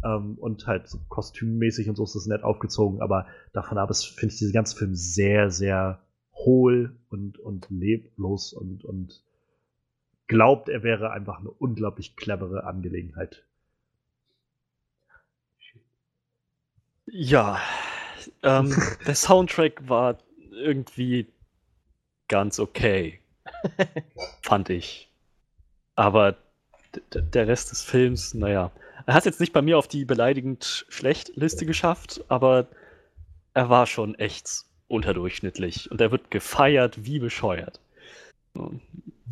Ähm, 0.04 0.38
und 0.38 0.66
halt 0.66 0.88
so 0.88 0.98
kostümmäßig 1.08 1.88
und 1.88 1.96
so 1.96 2.04
ist 2.04 2.14
das 2.14 2.26
nett 2.26 2.42
aufgezogen, 2.42 3.02
aber 3.02 3.26
davon 3.52 3.76
ab 3.76 3.94
finde 3.94 4.32
ich 4.32 4.38
diesen 4.38 4.52
ganzen 4.52 4.78
Film 4.78 4.94
sehr, 4.94 5.50
sehr 5.50 6.00
hohl 6.32 6.96
und, 7.10 7.38
und 7.38 7.68
leblos 7.68 8.54
und, 8.54 8.84
und 8.84 9.22
glaubt, 10.26 10.68
er 10.68 10.82
wäre 10.82 11.10
einfach 11.10 11.40
eine 11.40 11.50
unglaublich 11.50 12.16
clevere 12.16 12.64
Angelegenheit. 12.64 13.44
Ja, 17.06 17.60
ähm, 18.42 18.74
der 19.06 19.14
Soundtrack 19.14 19.88
war 19.88 20.18
irgendwie 20.52 21.26
ganz 22.28 22.58
okay. 22.58 23.20
fand 24.42 24.70
ich. 24.70 25.08
Aber 25.96 26.36
der 27.12 27.46
Rest 27.46 27.70
des 27.70 27.82
Films, 27.82 28.34
naja. 28.34 28.70
Er 29.06 29.14
hat 29.14 29.24
jetzt 29.24 29.40
nicht 29.40 29.52
bei 29.52 29.62
mir 29.62 29.78
auf 29.78 29.88
die 29.88 30.04
beleidigend 30.04 30.86
schlecht 30.88 31.36
Liste 31.36 31.66
geschafft, 31.66 32.24
aber 32.28 32.66
er 33.54 33.68
war 33.68 33.86
schon 33.86 34.14
echt 34.16 34.64
unterdurchschnittlich 34.88 35.90
und 35.90 36.00
er 36.00 36.10
wird 36.10 36.30
gefeiert 36.30 37.04
wie 37.04 37.18
bescheuert. 37.18 37.80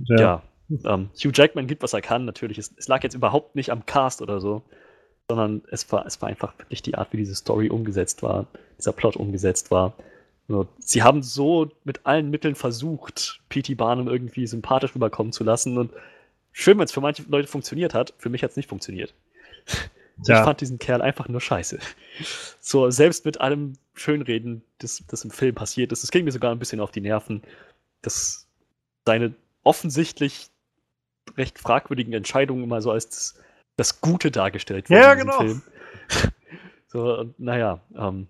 Ja, 0.04 0.18
ja 0.18 0.42
ähm, 0.84 1.10
Hugh 1.14 1.32
Jackman 1.32 1.66
gibt, 1.66 1.82
was 1.82 1.92
er 1.92 2.02
kann, 2.02 2.24
natürlich. 2.24 2.58
Es, 2.58 2.74
es, 2.76 2.88
lag 2.88 3.02
jetzt 3.02 3.14
überhaupt 3.14 3.56
nicht 3.56 3.70
am 3.70 3.86
Cast 3.86 4.22
oder 4.22 4.40
so 4.40 4.62
sondern 5.28 5.62
es 5.70 5.90
war, 5.92 6.06
es 6.06 6.20
war 6.22 6.30
einfach 6.30 6.56
wirklich 6.58 6.82
die 6.82 6.94
Art, 6.94 7.12
wie 7.12 7.18
diese 7.18 7.34
Story 7.34 7.68
umgesetzt 7.68 8.22
war, 8.22 8.46
dieser 8.78 8.92
Plot 8.92 9.16
umgesetzt 9.16 9.70
war. 9.70 9.94
Sie 10.78 11.02
haben 11.02 11.22
so 11.22 11.70
mit 11.84 12.06
allen 12.06 12.30
Mitteln 12.30 12.54
versucht, 12.54 13.42
P.T. 13.50 13.74
Barnum 13.74 14.08
irgendwie 14.08 14.46
sympathisch 14.46 14.94
rüberkommen 14.94 15.32
zu 15.32 15.44
lassen 15.44 15.76
und 15.76 15.92
schön, 16.52 16.78
wenn 16.78 16.86
es 16.86 16.92
für 16.92 17.02
manche 17.02 17.22
Leute 17.28 17.46
funktioniert 17.46 17.92
hat, 17.92 18.14
für 18.16 18.30
mich 18.30 18.42
hat 18.42 18.52
es 18.52 18.56
nicht 18.56 18.68
funktioniert. 18.68 19.14
Ja. 19.66 19.74
Ich 20.20 20.44
fand 20.44 20.60
diesen 20.60 20.80
Kerl 20.80 21.00
einfach 21.00 21.28
nur 21.28 21.40
scheiße. 21.40 21.78
So, 22.58 22.90
selbst 22.90 23.24
mit 23.24 23.40
allem 23.40 23.74
Schönreden, 23.94 24.62
das, 24.78 25.04
das 25.06 25.22
im 25.22 25.30
Film 25.30 25.54
passiert 25.54 25.92
ist, 25.92 26.02
das 26.02 26.10
ging 26.10 26.24
mir 26.24 26.32
sogar 26.32 26.50
ein 26.50 26.58
bisschen 26.58 26.80
auf 26.80 26.90
die 26.90 27.00
Nerven, 27.00 27.44
dass 28.02 28.48
seine 29.06 29.32
offensichtlich 29.62 30.48
recht 31.36 31.60
fragwürdigen 31.60 32.14
Entscheidungen 32.14 32.64
immer 32.64 32.82
so 32.82 32.90
als 32.90 33.38
das 33.78 34.00
Gute 34.00 34.30
dargestellt 34.30 34.90
wurde 34.90 35.00
ja, 35.00 35.14
genau. 35.14 35.38
Film. 35.38 35.62
so, 36.88 37.18
und, 37.20 37.40
naja, 37.40 37.80
ähm, 37.96 38.26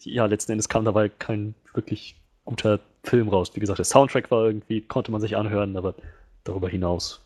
ja, 0.00 0.26
letzten 0.26 0.52
Endes 0.52 0.68
kam 0.68 0.84
dabei 0.84 1.08
kein 1.08 1.54
wirklich 1.72 2.20
guter 2.44 2.80
Film 3.04 3.28
raus. 3.28 3.52
Wie 3.54 3.60
gesagt, 3.60 3.78
der 3.78 3.84
Soundtrack 3.84 4.30
war 4.30 4.44
irgendwie, 4.44 4.82
konnte 4.82 5.12
man 5.12 5.20
sich 5.20 5.36
anhören, 5.36 5.76
aber 5.76 5.94
darüber 6.42 6.68
hinaus, 6.68 7.24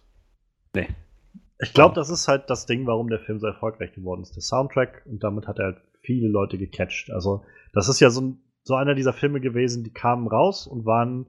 nee. 0.75 0.89
Ich 1.61 1.73
glaube, 1.73 1.95
das 1.95 2.11
ist 2.11 2.29
halt 2.29 2.51
das 2.51 2.67
Ding, 2.67 2.87
warum 2.87 3.09
der 3.09 3.19
Film 3.19 3.41
so 3.41 3.47
erfolgreich 3.47 3.93
geworden 3.93 4.23
ist. 4.23 4.37
Der 4.37 4.43
Soundtrack 4.43 5.03
und 5.07 5.25
damit 5.25 5.49
hat 5.49 5.59
er 5.59 5.65
halt 5.65 5.79
viele 6.03 6.29
Leute 6.29 6.59
gecatcht. 6.59 7.11
Also, 7.11 7.45
das 7.73 7.89
ist 7.89 7.99
ja 7.99 8.11
so, 8.11 8.21
ein, 8.21 8.41
so 8.63 8.75
einer 8.75 8.95
dieser 8.95 9.13
Filme 9.13 9.41
gewesen, 9.41 9.83
die 9.85 9.93
kamen 9.93 10.29
raus 10.29 10.67
und 10.67 10.85
waren 10.85 11.27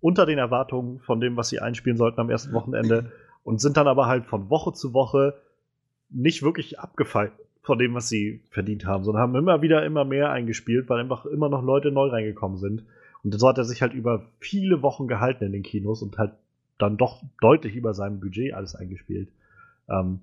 unter 0.00 0.26
den 0.26 0.38
Erwartungen 0.38 1.00
von 1.00 1.20
dem, 1.20 1.36
was 1.36 1.48
sie 1.48 1.60
einspielen 1.60 1.96
sollten 1.96 2.20
am 2.20 2.30
ersten 2.30 2.52
Wochenende 2.52 3.10
und 3.42 3.60
sind 3.60 3.76
dann 3.78 3.88
aber 3.88 4.06
halt 4.06 4.26
von 4.26 4.50
Woche 4.50 4.74
zu 4.74 4.92
Woche 4.92 5.40
nicht 6.14 6.42
wirklich 6.42 6.78
abgefallen 6.80 7.32
von 7.62 7.78
dem, 7.78 7.94
was 7.94 8.08
sie 8.08 8.40
verdient 8.50 8.84
haben, 8.84 9.04
sondern 9.04 9.22
haben 9.22 9.36
immer 9.36 9.62
wieder 9.62 9.84
immer 9.84 10.04
mehr 10.04 10.30
eingespielt, 10.30 10.88
weil 10.88 11.00
einfach 11.00 11.24
immer 11.26 11.48
noch 11.48 11.62
Leute 11.62 11.90
neu 11.90 12.08
reingekommen 12.08 12.58
sind. 12.58 12.84
Und 13.22 13.38
so 13.38 13.48
hat 13.48 13.56
er 13.56 13.64
sich 13.64 13.80
halt 13.80 13.94
über 13.94 14.26
viele 14.38 14.82
Wochen 14.82 15.08
gehalten 15.08 15.44
in 15.44 15.52
den 15.52 15.62
Kinos 15.62 16.02
und 16.02 16.18
halt 16.18 16.32
dann 16.78 16.98
doch 16.98 17.22
deutlich 17.40 17.74
über 17.74 17.94
seinem 17.94 18.20
Budget 18.20 18.52
alles 18.52 18.74
eingespielt. 18.74 19.28
Ähm, 19.88 20.20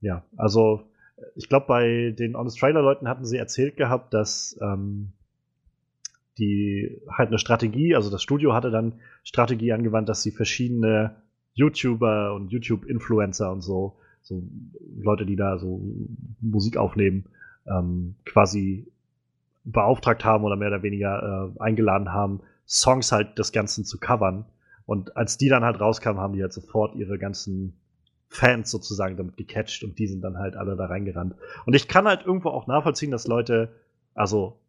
ja, 0.00 0.22
also 0.36 0.84
ich 1.34 1.48
glaube, 1.48 1.66
bei 1.66 2.14
den 2.16 2.36
Honest 2.36 2.58
Trailer 2.58 2.82
Leuten 2.82 3.08
hatten 3.08 3.24
sie 3.24 3.36
erzählt 3.36 3.76
gehabt, 3.76 4.14
dass 4.14 4.58
ähm, 4.62 5.12
die 6.38 7.00
halt 7.10 7.28
eine 7.28 7.38
Strategie, 7.38 7.94
also 7.94 8.10
das 8.10 8.22
Studio 8.22 8.54
hatte 8.54 8.70
dann 8.70 8.94
Strategie 9.24 9.72
angewandt, 9.72 10.08
dass 10.08 10.22
sie 10.22 10.30
verschiedene 10.30 11.16
YouTuber 11.54 12.32
und 12.34 12.52
YouTube-Influencer 12.52 13.50
und 13.50 13.60
so, 13.62 13.96
so 14.30 14.42
Leute, 14.96 15.26
die 15.26 15.36
da 15.36 15.58
so 15.58 15.80
Musik 16.40 16.76
aufnehmen, 16.76 17.24
ähm, 17.66 18.14
quasi 18.24 18.86
beauftragt 19.64 20.24
haben 20.24 20.44
oder 20.44 20.56
mehr 20.56 20.68
oder 20.68 20.82
weniger 20.82 21.52
äh, 21.56 21.60
eingeladen 21.60 22.12
haben, 22.12 22.40
Songs 22.66 23.12
halt 23.12 23.38
des 23.38 23.52
Ganzen 23.52 23.84
zu 23.84 23.98
covern. 23.98 24.44
Und 24.86 25.16
als 25.16 25.36
die 25.36 25.48
dann 25.48 25.64
halt 25.64 25.80
rauskamen, 25.80 26.20
haben 26.20 26.34
die 26.34 26.42
halt 26.42 26.52
sofort 26.52 26.94
ihre 26.94 27.18
ganzen 27.18 27.74
Fans 28.28 28.70
sozusagen 28.70 29.16
damit 29.16 29.36
gecatcht 29.36 29.82
und 29.82 29.98
die 29.98 30.06
sind 30.06 30.22
dann 30.22 30.38
halt 30.38 30.56
alle 30.56 30.76
da 30.76 30.86
reingerannt. 30.86 31.34
Und 31.66 31.74
ich 31.74 31.88
kann 31.88 32.06
halt 32.06 32.24
irgendwo 32.24 32.50
auch 32.50 32.68
nachvollziehen, 32.68 33.10
dass 33.10 33.26
Leute, 33.26 33.74
also 34.14 34.60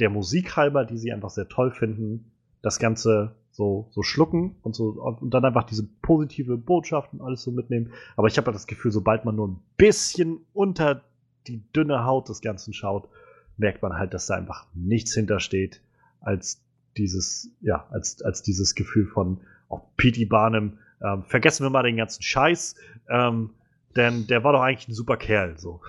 der 0.00 0.10
Musik 0.10 0.56
halber, 0.56 0.84
die 0.84 0.98
sie 0.98 1.12
einfach 1.12 1.30
sehr 1.30 1.48
toll 1.48 1.70
finden, 1.70 2.32
das 2.62 2.80
Ganze 2.80 3.36
so, 3.60 3.88
so 3.90 4.02
schlucken 4.02 4.56
und 4.62 4.74
so 4.74 4.88
und 5.20 5.34
dann 5.34 5.44
einfach 5.44 5.64
diese 5.64 5.86
positive 6.00 6.56
Botschaft 6.56 7.12
und 7.12 7.20
alles 7.20 7.42
so 7.42 7.50
mitnehmen. 7.50 7.92
Aber 8.16 8.26
ich 8.26 8.38
habe 8.38 8.46
halt 8.46 8.54
das 8.54 8.66
Gefühl, 8.66 8.90
sobald 8.90 9.26
man 9.26 9.36
nur 9.36 9.48
ein 9.48 9.60
bisschen 9.76 10.40
unter 10.54 11.04
die 11.46 11.62
dünne 11.74 12.06
Haut 12.06 12.30
des 12.30 12.40
Ganzen 12.40 12.72
schaut, 12.72 13.10
merkt 13.58 13.82
man 13.82 13.92
halt, 13.92 14.14
dass 14.14 14.28
da 14.28 14.36
einfach 14.36 14.66
nichts 14.72 15.12
hintersteht, 15.12 15.82
als 16.22 16.62
dieses, 16.96 17.50
ja, 17.60 17.86
als, 17.90 18.22
als 18.22 18.42
dieses 18.42 18.74
Gefühl 18.74 19.06
von 19.06 19.42
auch 19.68 19.82
P.T. 19.98 20.24
Barnum, 20.24 20.78
ähm, 21.02 21.24
vergessen 21.24 21.66
wir 21.66 21.70
mal 21.70 21.82
den 21.82 21.98
ganzen 21.98 22.22
Scheiß, 22.22 22.76
ähm, 23.10 23.50
denn 23.94 24.26
der 24.26 24.42
war 24.42 24.54
doch 24.54 24.62
eigentlich 24.62 24.88
ein 24.88 24.94
super 24.94 25.18
Kerl, 25.18 25.58
so. 25.58 25.82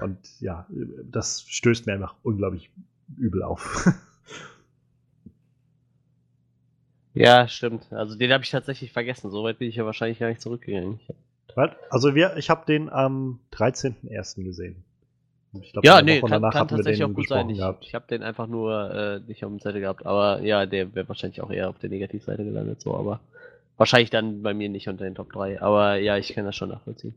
Und 0.00 0.18
ja, 0.40 0.66
das 1.04 1.44
stößt 1.46 1.86
mir 1.86 1.92
einfach 1.92 2.16
unglaublich 2.24 2.72
übel 3.16 3.44
auf. 3.44 3.86
Ja, 7.16 7.48
stimmt. 7.48 7.92
Also 7.92 8.16
den 8.16 8.32
habe 8.32 8.44
ich 8.44 8.50
tatsächlich 8.50 8.92
vergessen. 8.92 9.30
Soweit 9.30 9.58
bin 9.58 9.68
ich 9.68 9.76
ja 9.76 9.86
wahrscheinlich 9.86 10.18
gar 10.18 10.28
nicht 10.28 10.40
zurückgegangen. 10.40 11.00
Also 11.88 12.14
wir, 12.14 12.36
ich 12.36 12.50
habe 12.50 12.66
den 12.66 12.90
am 12.90 13.40
13.01. 13.52 14.44
gesehen. 14.44 14.84
Glaub, 15.72 15.84
ja, 15.84 16.02
nee, 16.02 16.20
kann, 16.20 16.42
kann 16.50 16.68
tatsächlich 16.68 17.02
auch 17.02 17.14
gut 17.14 17.28
sein. 17.28 17.48
Ich, 17.48 17.62
ich 17.80 17.94
habe 17.94 18.06
den 18.10 18.22
einfach 18.22 18.46
nur 18.46 18.94
äh, 18.94 19.20
nicht 19.26 19.42
auf 19.42 19.52
der 19.52 19.60
Seite 19.60 19.80
gehabt. 19.80 20.04
Aber 20.04 20.42
ja, 20.42 20.66
der 20.66 20.94
wäre 20.94 21.08
wahrscheinlich 21.08 21.40
auch 21.40 21.50
eher 21.50 21.70
auf 21.70 21.78
der 21.78 21.88
Negativseite 21.88 22.44
gelandet. 22.44 22.82
So, 22.82 22.94
aber 22.94 23.20
wahrscheinlich 23.78 24.10
dann 24.10 24.42
bei 24.42 24.52
mir 24.52 24.68
nicht 24.68 24.88
unter 24.88 25.04
den 25.04 25.14
Top 25.14 25.32
3. 25.32 25.62
Aber 25.62 25.96
ja, 25.96 26.18
ich 26.18 26.34
kann 26.34 26.44
das 26.44 26.56
schon 26.56 26.68
nachvollziehen. 26.68 27.14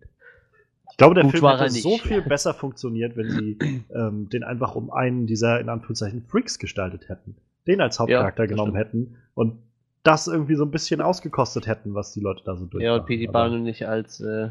Ich 0.92 0.98
glaube, 0.98 1.16
der 1.16 1.26
gut 1.26 1.38
Film 1.38 1.48
hätte 1.58 1.70
so 1.72 1.98
viel 1.98 2.22
besser 2.22 2.54
funktioniert, 2.54 3.18
wenn 3.18 3.30
sie 3.30 3.58
ähm, 3.94 4.30
den 4.30 4.44
einfach 4.44 4.76
um 4.76 4.92
einen 4.92 5.28
dieser 5.28 5.60
in 5.60 5.68
Anführungszeichen 5.68 6.24
Freaks 6.24 6.60
gestaltet 6.60 7.10
hätten. 7.10 7.36
Den 7.68 7.82
als 7.82 8.00
Hauptcharakter 8.00 8.44
ja, 8.44 8.50
genommen 8.50 8.72
stimmt. 8.72 8.86
hätten 8.86 9.18
und 9.34 9.60
das 10.04 10.28
irgendwie 10.28 10.56
so 10.56 10.64
ein 10.64 10.72
bisschen 10.72 11.02
ausgekostet 11.02 11.68
hätten, 11.68 11.94
was 11.94 12.14
die 12.14 12.22
Leute 12.22 12.44
da 12.46 12.56
so 12.56 12.66
durch. 12.66 12.84
Ja, 12.84 12.96
und 12.96 13.06
P.D. 13.06 13.28
Barnum 13.28 13.64
nicht 13.64 13.88
als 13.88 14.22
äh, 14.22 14.50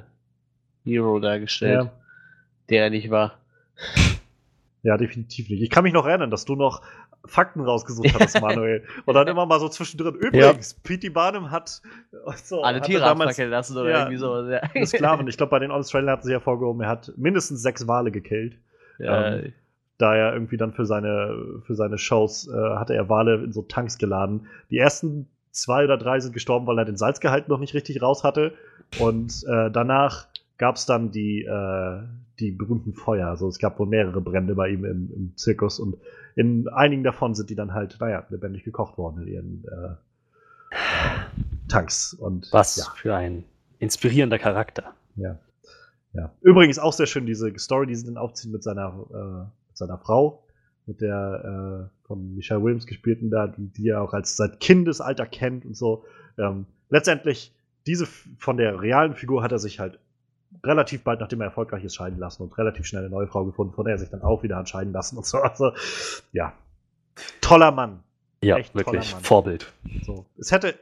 Hero 0.84 1.18
dargestellt, 1.20 1.84
ja. 1.84 1.92
der 2.70 2.84
er 2.84 2.90
nicht 2.90 3.10
war. 3.10 3.38
Ja, 4.84 4.96
definitiv 4.96 5.50
nicht. 5.50 5.60
Ich 5.60 5.70
kann 5.70 5.82
mich 5.82 5.92
noch 5.92 6.06
erinnern, 6.06 6.30
dass 6.30 6.44
du 6.44 6.54
noch 6.54 6.82
Fakten 7.26 7.60
rausgesucht 7.60 8.14
hattest, 8.14 8.40
Manuel. 8.40 8.84
Und 9.06 9.14
dann 9.14 9.26
immer 9.26 9.44
mal 9.44 9.58
so 9.60 9.68
zwischendrin. 9.68 10.14
Übrigens, 10.14 10.72
ja. 10.72 10.78
P.T. 10.82 11.08
Barnum 11.10 11.50
hat 11.50 11.82
so, 12.44 12.62
alle 12.62 12.80
Tiere 12.80 13.00
damals, 13.00 13.36
lassen 13.38 13.76
oder 13.76 13.90
ja, 13.90 13.98
irgendwie 13.98 14.18
sowas. 14.18 14.48
Ja. 14.48 14.86
Sklaven. 14.86 15.26
Ich 15.28 15.36
glaube, 15.36 15.50
bei 15.50 15.58
den 15.58 15.70
Australiern 15.70 16.10
hatten 16.10 16.26
sie 16.26 16.32
ja 16.32 16.40
vorgehoben, 16.40 16.80
er 16.80 16.88
hat 16.88 17.12
mindestens 17.16 17.60
sechs 17.60 17.86
Wale 17.88 18.10
gekillt. 18.10 18.56
Ja. 18.98 19.34
Ähm, 19.34 19.52
da 19.98 20.14
er 20.14 20.32
irgendwie 20.32 20.56
dann 20.56 20.72
für 20.72 20.86
seine, 20.86 21.60
für 21.66 21.74
seine 21.74 21.98
Shows 21.98 22.48
äh, 22.48 22.76
hatte 22.76 22.94
er 22.94 23.08
Wale 23.08 23.42
in 23.42 23.52
so 23.52 23.62
Tanks 23.62 23.98
geladen. 23.98 24.46
Die 24.70 24.78
ersten 24.78 25.28
zwei 25.60 25.85
oder 25.85 25.98
drei 25.98 26.20
sind 26.20 26.32
gestorben, 26.32 26.66
weil 26.66 26.78
er 26.78 26.85
den 26.85 26.97
Salzgehalt 26.97 27.48
noch 27.48 27.59
nicht 27.59 27.74
richtig 27.74 28.02
raus 28.02 28.24
hatte. 28.24 28.55
Und 28.98 29.44
äh, 29.47 29.70
danach 29.70 30.26
gab 30.56 30.76
es 30.76 30.86
dann 30.86 31.10
die, 31.10 31.44
äh, 31.44 32.01
die 32.40 32.51
berühmten 32.51 32.93
Feuer. 32.94 33.28
Also 33.28 33.48
es 33.48 33.59
gab 33.59 33.78
wohl 33.78 33.86
mehrere 33.86 34.20
Brände 34.20 34.55
bei 34.55 34.68
ihm 34.68 34.85
im, 34.85 35.12
im, 35.14 35.36
Zirkus 35.36 35.78
und 35.78 35.97
in 36.35 36.68
einigen 36.68 37.02
davon 37.05 37.35
sind 37.35 37.51
die 37.51 37.55
dann 37.55 37.74
halt, 37.74 37.97
naja, 38.01 38.24
lebendig 38.30 38.64
gekocht 38.64 38.98
worden 38.98 39.22
in 39.22 39.28
ihren 39.28 39.64
äh, 39.64 40.76
Tanks. 41.68 42.14
Und, 42.14 42.48
Was 42.52 42.76
ja. 42.76 42.85
für 42.97 43.14
ein 43.14 43.44
inspirierender 43.78 44.39
Charakter. 44.39 44.94
Ja. 45.16 45.39
ja. 46.12 46.32
Übrigens 46.40 46.78
auch 46.78 46.93
sehr 46.93 47.06
schön 47.06 47.26
diese 47.26 47.56
Story, 47.59 47.86
die 47.86 47.94
sie 47.94 48.06
dann 48.06 48.16
aufziehen 48.16 48.52
mit 48.52 48.62
seiner, 48.62 48.89
äh, 49.12 49.48
mit 49.68 49.76
seiner 49.76 49.98
Frau, 49.98 50.43
mit 50.89 51.01
der 51.01 51.90
äh, 51.90 52.06
von 52.06 52.35
Michelle 52.35 52.62
Williams 52.62 52.86
gespielten 52.86 53.31
da, 53.31 53.47
die, 53.47 53.69
die 53.69 53.89
er 53.89 54.02
auch 54.02 54.15
als 54.15 54.36
seit 54.36 54.59
Kindesalter 54.60 55.27
kennt 55.27 55.65
und 55.65 55.77
so. 55.77 56.05
Ähm, 56.39 56.66
letztendlich, 56.89 57.55
diese 57.86 58.06
von 58.06 58.56
der 58.56 58.81
realen 58.81 59.15
Figur 59.15 59.43
hat 59.43 59.52
er 59.52 59.59
sich 59.59 59.78
halt 59.78 59.98
relativ 60.65 61.05
bald, 61.05 61.20
nachdem 61.20 61.40
er 61.40 61.47
erfolgreich 61.47 61.85
ist, 61.85 61.94
scheiden 61.94 62.19
lassen 62.19 62.43
und 62.43 62.56
relativ 62.56 62.86
schnell 62.86 63.02
eine 63.02 63.10
neue 63.10 63.27
Frau 63.27 63.44
gefunden, 63.44 63.74
von 63.74 63.85
der 63.85 63.94
er 63.94 63.98
sich 63.98 64.09
dann 64.09 64.23
auch 64.23 64.43
wieder 64.43 64.56
hat 64.56 64.69
scheiden 64.69 64.93
lassen 64.93 65.16
und 65.16 65.27
so. 65.27 65.39
Also, 65.43 65.73
ja. 66.32 66.55
Toller 67.40 67.70
Mann. 67.70 68.02
Ja, 68.43 68.56
Echt 68.56 68.74
wirklich. 68.74 69.15
Vorbild. 69.15 69.73
So. 70.05 70.24
Es 70.39 70.52
hätte, 70.52 70.74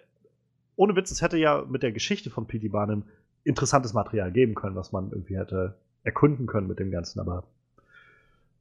ohne 0.76 0.94
Witz, 0.94 1.10
es 1.10 1.22
hätte 1.22 1.38
ja 1.38 1.64
mit 1.68 1.82
der 1.82 1.92
Geschichte 1.92 2.30
von 2.30 2.46
P.D. 2.46 2.68
Barnum 2.68 3.04
interessantes 3.44 3.94
Material 3.94 4.30
geben 4.32 4.54
können, 4.54 4.76
was 4.76 4.92
man 4.92 5.10
irgendwie 5.10 5.38
hätte 5.38 5.76
erkunden 6.02 6.46
können 6.46 6.66
mit 6.66 6.78
dem 6.78 6.90
Ganzen, 6.90 7.20
aber 7.20 7.44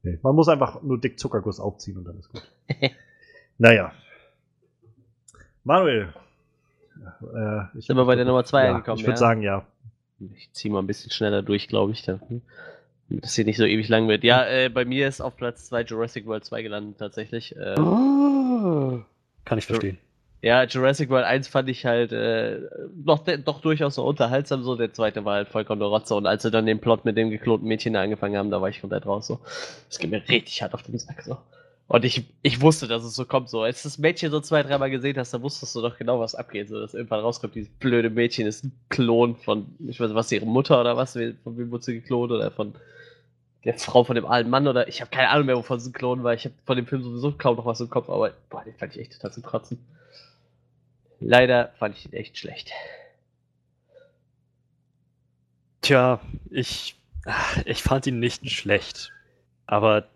Nee, 0.02 0.18
man 0.22 0.34
muss 0.34 0.48
einfach 0.48 0.82
nur 0.82 1.00
dick 1.00 1.18
Zuckerguss 1.18 1.60
aufziehen 1.60 1.98
und 1.98 2.04
dann 2.04 2.18
ist 2.18 2.28
gut. 2.30 2.42
naja. 3.58 3.92
Manuel. 5.64 6.14
Äh, 7.34 7.78
ich 7.78 7.86
Sind 7.86 7.96
wir 7.96 8.04
bei 8.04 8.14
der 8.14 8.24
Nummer 8.24 8.44
2 8.44 8.64
ja, 8.64 8.70
angekommen? 8.70 8.98
Ich 8.98 9.04
würde 9.04 9.12
ja? 9.12 9.16
sagen, 9.16 9.42
ja. 9.42 9.66
Ich 10.34 10.52
ziehe 10.52 10.72
mal 10.72 10.80
ein 10.80 10.86
bisschen 10.86 11.10
schneller 11.10 11.42
durch, 11.42 11.68
glaube 11.68 11.92
ich. 11.92 12.02
Dann, 12.04 12.42
damit 13.08 13.24
es 13.24 13.34
hier 13.34 13.44
nicht 13.44 13.56
so 13.56 13.64
ewig 13.64 13.88
lang 13.88 14.08
wird. 14.08 14.24
Ja, 14.24 14.46
äh, 14.46 14.68
bei 14.68 14.84
mir 14.84 15.08
ist 15.08 15.20
auf 15.20 15.36
Platz 15.36 15.66
2 15.66 15.82
Jurassic 15.82 16.26
World 16.26 16.44
2 16.44 16.62
gelandet, 16.62 16.98
tatsächlich. 16.98 17.56
Äh, 17.56 17.78
oh, 17.78 19.02
kann 19.44 19.58
ich 19.58 19.66
verstehen. 19.66 19.98
Ja, 20.42 20.64
Jurassic 20.64 21.08
World 21.10 21.24
1 21.24 21.48
fand 21.48 21.68
ich 21.68 21.86
halt 21.86 22.12
äh, 22.12 22.60
doch, 22.94 23.24
doch 23.44 23.60
durchaus 23.60 23.94
so 23.96 24.04
unterhaltsam, 24.04 24.62
so 24.62 24.76
der 24.76 24.92
zweite 24.92 25.24
war 25.24 25.34
halt 25.34 25.48
vollkommen 25.48 25.80
der 25.80 25.88
Rotze 25.88 26.14
und 26.14 26.26
als 26.26 26.42
sie 26.42 26.50
dann 26.50 26.66
den 26.66 26.78
Plot 26.78 27.04
mit 27.04 27.16
dem 27.16 27.30
geklonten 27.30 27.66
Mädchen 27.66 27.96
angefangen 27.96 28.36
haben, 28.36 28.50
da 28.50 28.60
war 28.60 28.68
ich 28.68 28.80
komplett 28.80 29.06
raus 29.06 29.26
so. 29.26 29.40
Das 29.88 29.98
geht 29.98 30.10
mir 30.10 30.22
richtig 30.28 30.62
hart 30.62 30.74
auf 30.74 30.82
den 30.82 30.98
Sack 30.98 31.22
so. 31.22 31.38
Und 31.88 32.04
ich, 32.04 32.24
ich 32.42 32.60
wusste, 32.60 32.88
dass 32.88 33.04
es 33.04 33.14
so 33.14 33.24
kommt 33.24 33.48
so. 33.48 33.62
Als 33.62 33.84
das 33.84 33.98
Mädchen 33.98 34.30
so 34.30 34.40
zwei, 34.40 34.62
dreimal 34.62 34.90
gesehen 34.90 35.16
hast, 35.18 35.32
da 35.32 35.40
wusstest 35.40 35.74
du 35.76 35.82
doch 35.82 35.96
genau, 35.96 36.18
was 36.18 36.34
abgeht. 36.34 36.68
So, 36.68 36.80
dass 36.80 36.94
irgendwann 36.94 37.20
rauskommt, 37.20 37.54
dieses 37.54 37.70
blöde 37.70 38.10
Mädchen 38.10 38.46
ist 38.46 38.64
ein 38.64 38.72
Klon 38.88 39.36
von, 39.36 39.66
ich 39.86 40.00
weiß 40.00 40.08
nicht, 40.08 40.16
was, 40.16 40.32
ihre 40.32 40.46
Mutter 40.46 40.80
oder 40.80 40.96
was, 40.96 41.12
von 41.12 41.58
wem 41.58 41.70
wurde 41.70 41.84
sie 41.84 41.94
geklont 41.94 42.32
oder 42.32 42.50
von 42.50 42.74
der 43.64 43.74
Frau 43.78 44.04
von 44.04 44.16
dem 44.16 44.26
alten 44.26 44.50
Mann 44.50 44.66
oder 44.66 44.88
ich 44.88 45.00
habe 45.00 45.10
keine 45.10 45.28
Ahnung 45.28 45.46
mehr, 45.46 45.56
wovon 45.56 45.78
sie 45.78 45.90
ein 45.90 45.92
Klon 45.92 46.24
war. 46.24 46.34
Ich 46.34 46.44
habe 46.44 46.54
von 46.64 46.76
dem 46.76 46.86
Film 46.86 47.02
sowieso 47.02 47.32
kaum 47.32 47.56
noch 47.56 47.66
was 47.66 47.80
im 47.80 47.90
Kopf, 47.90 48.08
aber 48.08 48.32
boah, 48.50 48.62
den 48.64 48.74
fand 48.74 48.94
ich 48.94 49.02
echt 49.02 49.12
total 49.12 49.32
zum 49.32 49.42
Kotzen. 49.44 49.78
Leider 51.20 51.72
fand 51.78 51.96
ich 51.96 52.06
ihn 52.06 52.12
echt 52.12 52.38
schlecht. 52.38 52.70
Tja, 55.80 56.20
ich, 56.50 56.96
ich 57.64 57.82
fand 57.82 58.06
ihn 58.06 58.18
nicht 58.18 58.50
schlecht. 58.50 59.12
Aber 59.66 60.08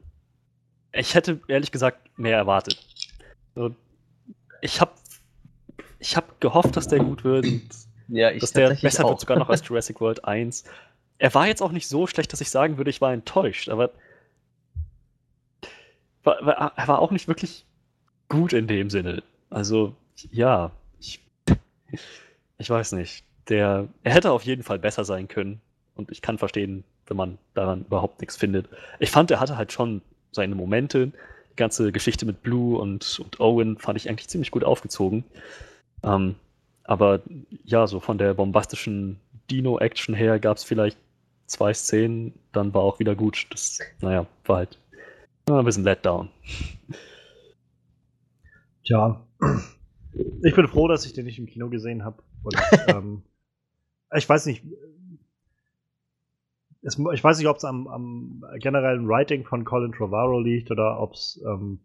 ich 0.93 1.14
hätte 1.14 1.40
ehrlich 1.48 1.72
gesagt 1.72 2.18
mehr 2.18 2.36
erwartet. 2.36 2.78
Ich 4.60 4.81
habe 4.81 4.93
ich 5.98 6.16
hab 6.16 6.40
gehofft, 6.40 6.77
dass 6.77 6.89
der 6.89 7.01
gut 7.01 7.24
wird. 7.24 7.47
ja, 8.09 8.31
ich 8.31 8.40
dass 8.40 8.52
der 8.52 8.74
besser 8.74 9.05
auch. 9.05 9.10
wird 9.10 9.20
sogar 9.20 9.39
noch 9.39 9.48
als 9.48 9.62
Jurassic 9.68 10.01
World 10.01 10.24
1. 10.24 10.64
Er 11.18 11.35
war 11.35 11.47
jetzt 11.47 11.62
auch 11.62 11.72
nicht 11.72 11.89
so 11.89 12.06
schlecht, 12.06 12.32
dass 12.32 12.40
ich 12.40 12.51
sagen 12.51 12.78
würde, 12.78 12.90
ich 12.90 13.01
war 13.01 13.12
enttäuscht, 13.12 13.68
aber 13.68 13.90
er 16.24 16.89
war 16.89 16.98
auch 16.98 17.10
nicht 17.10 17.28
wirklich 17.28 17.66
gut 18.28 18.52
in 18.52 18.66
dem 18.66 18.90
Sinne. 18.90 19.22
Also, 19.51 19.94
ja, 20.31 20.72
ich 22.58 22.70
weiß 22.70 22.92
nicht. 22.92 23.24
der, 23.48 23.88
er 24.02 24.12
hätte 24.12 24.30
auf 24.32 24.44
jeden 24.44 24.62
Fall 24.62 24.78
besser 24.78 25.04
sein 25.04 25.28
können. 25.28 25.60
Und 25.94 26.10
ich 26.10 26.22
kann 26.22 26.38
verstehen, 26.38 26.84
wenn 27.06 27.16
man 27.16 27.38
daran 27.54 27.84
überhaupt 27.84 28.20
nichts 28.20 28.36
findet. 28.36 28.68
Ich 29.00 29.10
fand, 29.10 29.30
er 29.30 29.40
hatte 29.40 29.56
halt 29.56 29.72
schon 29.72 30.02
seine 30.32 30.54
Momente. 30.54 31.08
Die 31.52 31.56
ganze 31.56 31.92
Geschichte 31.92 32.24
mit 32.24 32.42
Blue 32.42 32.78
und, 32.78 33.18
und 33.18 33.40
Owen 33.40 33.76
fand 33.78 33.98
ich 33.98 34.08
eigentlich 34.08 34.28
ziemlich 34.28 34.50
gut 34.50 34.64
aufgezogen. 34.64 35.24
Ähm, 36.02 36.36
aber 36.84 37.20
ja, 37.64 37.86
so 37.86 38.00
von 38.00 38.18
der 38.18 38.34
bombastischen 38.34 39.18
Dino-Action 39.50 40.14
her 40.14 40.38
gab 40.38 40.56
es 40.56 40.64
vielleicht 40.64 40.96
zwei 41.46 41.74
Szenen, 41.74 42.32
dann 42.52 42.72
war 42.72 42.82
auch 42.82 42.98
wieder 42.98 43.14
gut. 43.14 43.46
Das, 43.50 43.78
naja, 44.00 44.26
war 44.46 44.58
halt 44.58 44.78
ein 45.48 45.64
bisschen 45.64 45.84
Letdown. 45.84 46.30
Tja, 48.84 49.20
ich 50.12 50.54
bin 50.54 50.68
froh, 50.68 50.88
dass 50.88 51.06
ich 51.06 51.12
den 51.12 51.26
nicht 51.26 51.38
im 51.38 51.46
Kino 51.46 51.68
gesehen 51.68 52.04
habe. 52.04 52.22
ähm, 52.88 53.22
ich 54.14 54.28
weiß 54.28 54.46
nicht, 54.46 54.64
es, 56.82 56.98
ich 56.98 57.24
weiß 57.24 57.38
nicht, 57.38 57.48
ob 57.48 57.58
es 57.58 57.64
am, 57.64 57.86
am, 57.88 58.44
generellen 58.58 59.06
Writing 59.06 59.44
von 59.44 59.64
Colin 59.64 59.92
Trevorrow 59.92 60.42
liegt 60.42 60.70
oder 60.70 60.98
ob 60.98 61.12
es 61.12 61.40
ähm, 61.46 61.80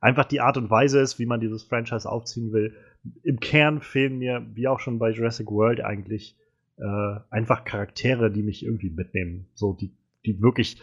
einfach 0.00 0.24
die 0.24 0.40
Art 0.40 0.56
und 0.56 0.70
Weise 0.70 1.00
ist, 1.00 1.18
wie 1.18 1.26
man 1.26 1.40
dieses 1.40 1.62
Franchise 1.62 2.10
aufziehen 2.10 2.52
will. 2.52 2.74
Im 3.22 3.40
Kern 3.40 3.80
fehlen 3.80 4.18
mir, 4.18 4.46
wie 4.54 4.68
auch 4.68 4.80
schon 4.80 4.98
bei 4.98 5.10
Jurassic 5.10 5.50
World 5.50 5.82
eigentlich, 5.82 6.36
äh, 6.78 7.16
einfach 7.30 7.64
Charaktere, 7.64 8.30
die 8.30 8.42
mich 8.42 8.64
irgendwie 8.64 8.90
mitnehmen. 8.90 9.46
So, 9.54 9.74
die, 9.74 9.92
die 10.24 10.40
wirklich, 10.40 10.80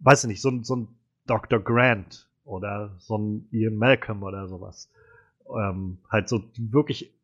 weiß 0.00 0.24
ich 0.24 0.28
nicht, 0.28 0.42
so, 0.42 0.62
so 0.62 0.76
ein 0.76 0.88
Dr. 1.26 1.58
Grant 1.58 2.28
oder 2.44 2.94
so 2.98 3.16
ein 3.16 3.48
Ian 3.50 3.76
Malcolm 3.76 4.22
oder 4.22 4.46
sowas. 4.46 4.90
Ähm, 5.56 5.98
halt 6.10 6.28
so, 6.28 6.42
wirklich 6.58 7.14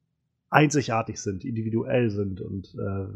einzigartig 0.51 1.21
sind, 1.21 1.45
individuell 1.45 2.11
sind 2.11 2.41
und 2.41 2.75
äh, 2.75 3.07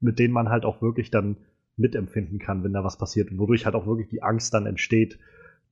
mit 0.00 0.18
denen 0.18 0.34
man 0.34 0.48
halt 0.48 0.64
auch 0.64 0.82
wirklich 0.82 1.10
dann 1.10 1.36
mitempfinden 1.76 2.38
kann, 2.38 2.64
wenn 2.64 2.72
da 2.72 2.84
was 2.84 2.98
passiert 2.98 3.30
und 3.30 3.38
wodurch 3.38 3.64
halt 3.64 3.74
auch 3.74 3.86
wirklich 3.86 4.08
die 4.08 4.22
Angst 4.22 4.52
dann 4.52 4.66
entsteht, 4.66 5.18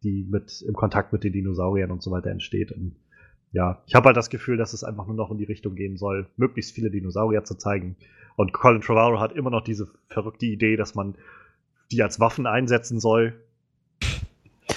die 0.02 0.26
mit 0.30 0.62
im 0.62 0.74
Kontakt 0.74 1.12
mit 1.12 1.24
den 1.24 1.32
Dinosauriern 1.32 1.90
und 1.90 2.02
so 2.02 2.10
weiter 2.10 2.30
entsteht. 2.30 2.72
Und 2.72 2.96
ja, 3.52 3.82
ich 3.86 3.94
habe 3.94 4.06
halt 4.06 4.16
das 4.16 4.30
Gefühl, 4.30 4.56
dass 4.56 4.72
es 4.72 4.84
einfach 4.84 5.06
nur 5.06 5.16
noch 5.16 5.30
in 5.30 5.38
die 5.38 5.44
Richtung 5.44 5.74
gehen 5.74 5.96
soll, 5.96 6.28
möglichst 6.36 6.74
viele 6.74 6.90
Dinosaurier 6.90 7.44
zu 7.44 7.56
zeigen. 7.56 7.96
Und 8.36 8.52
Colin 8.52 8.80
Trevorrow 8.80 9.18
hat 9.18 9.32
immer 9.32 9.50
noch 9.50 9.64
diese 9.64 9.88
verrückte 10.08 10.46
Idee, 10.46 10.76
dass 10.76 10.94
man 10.94 11.16
die 11.90 12.02
als 12.02 12.20
Waffen 12.20 12.46
einsetzen 12.46 13.00
soll. 13.00 13.34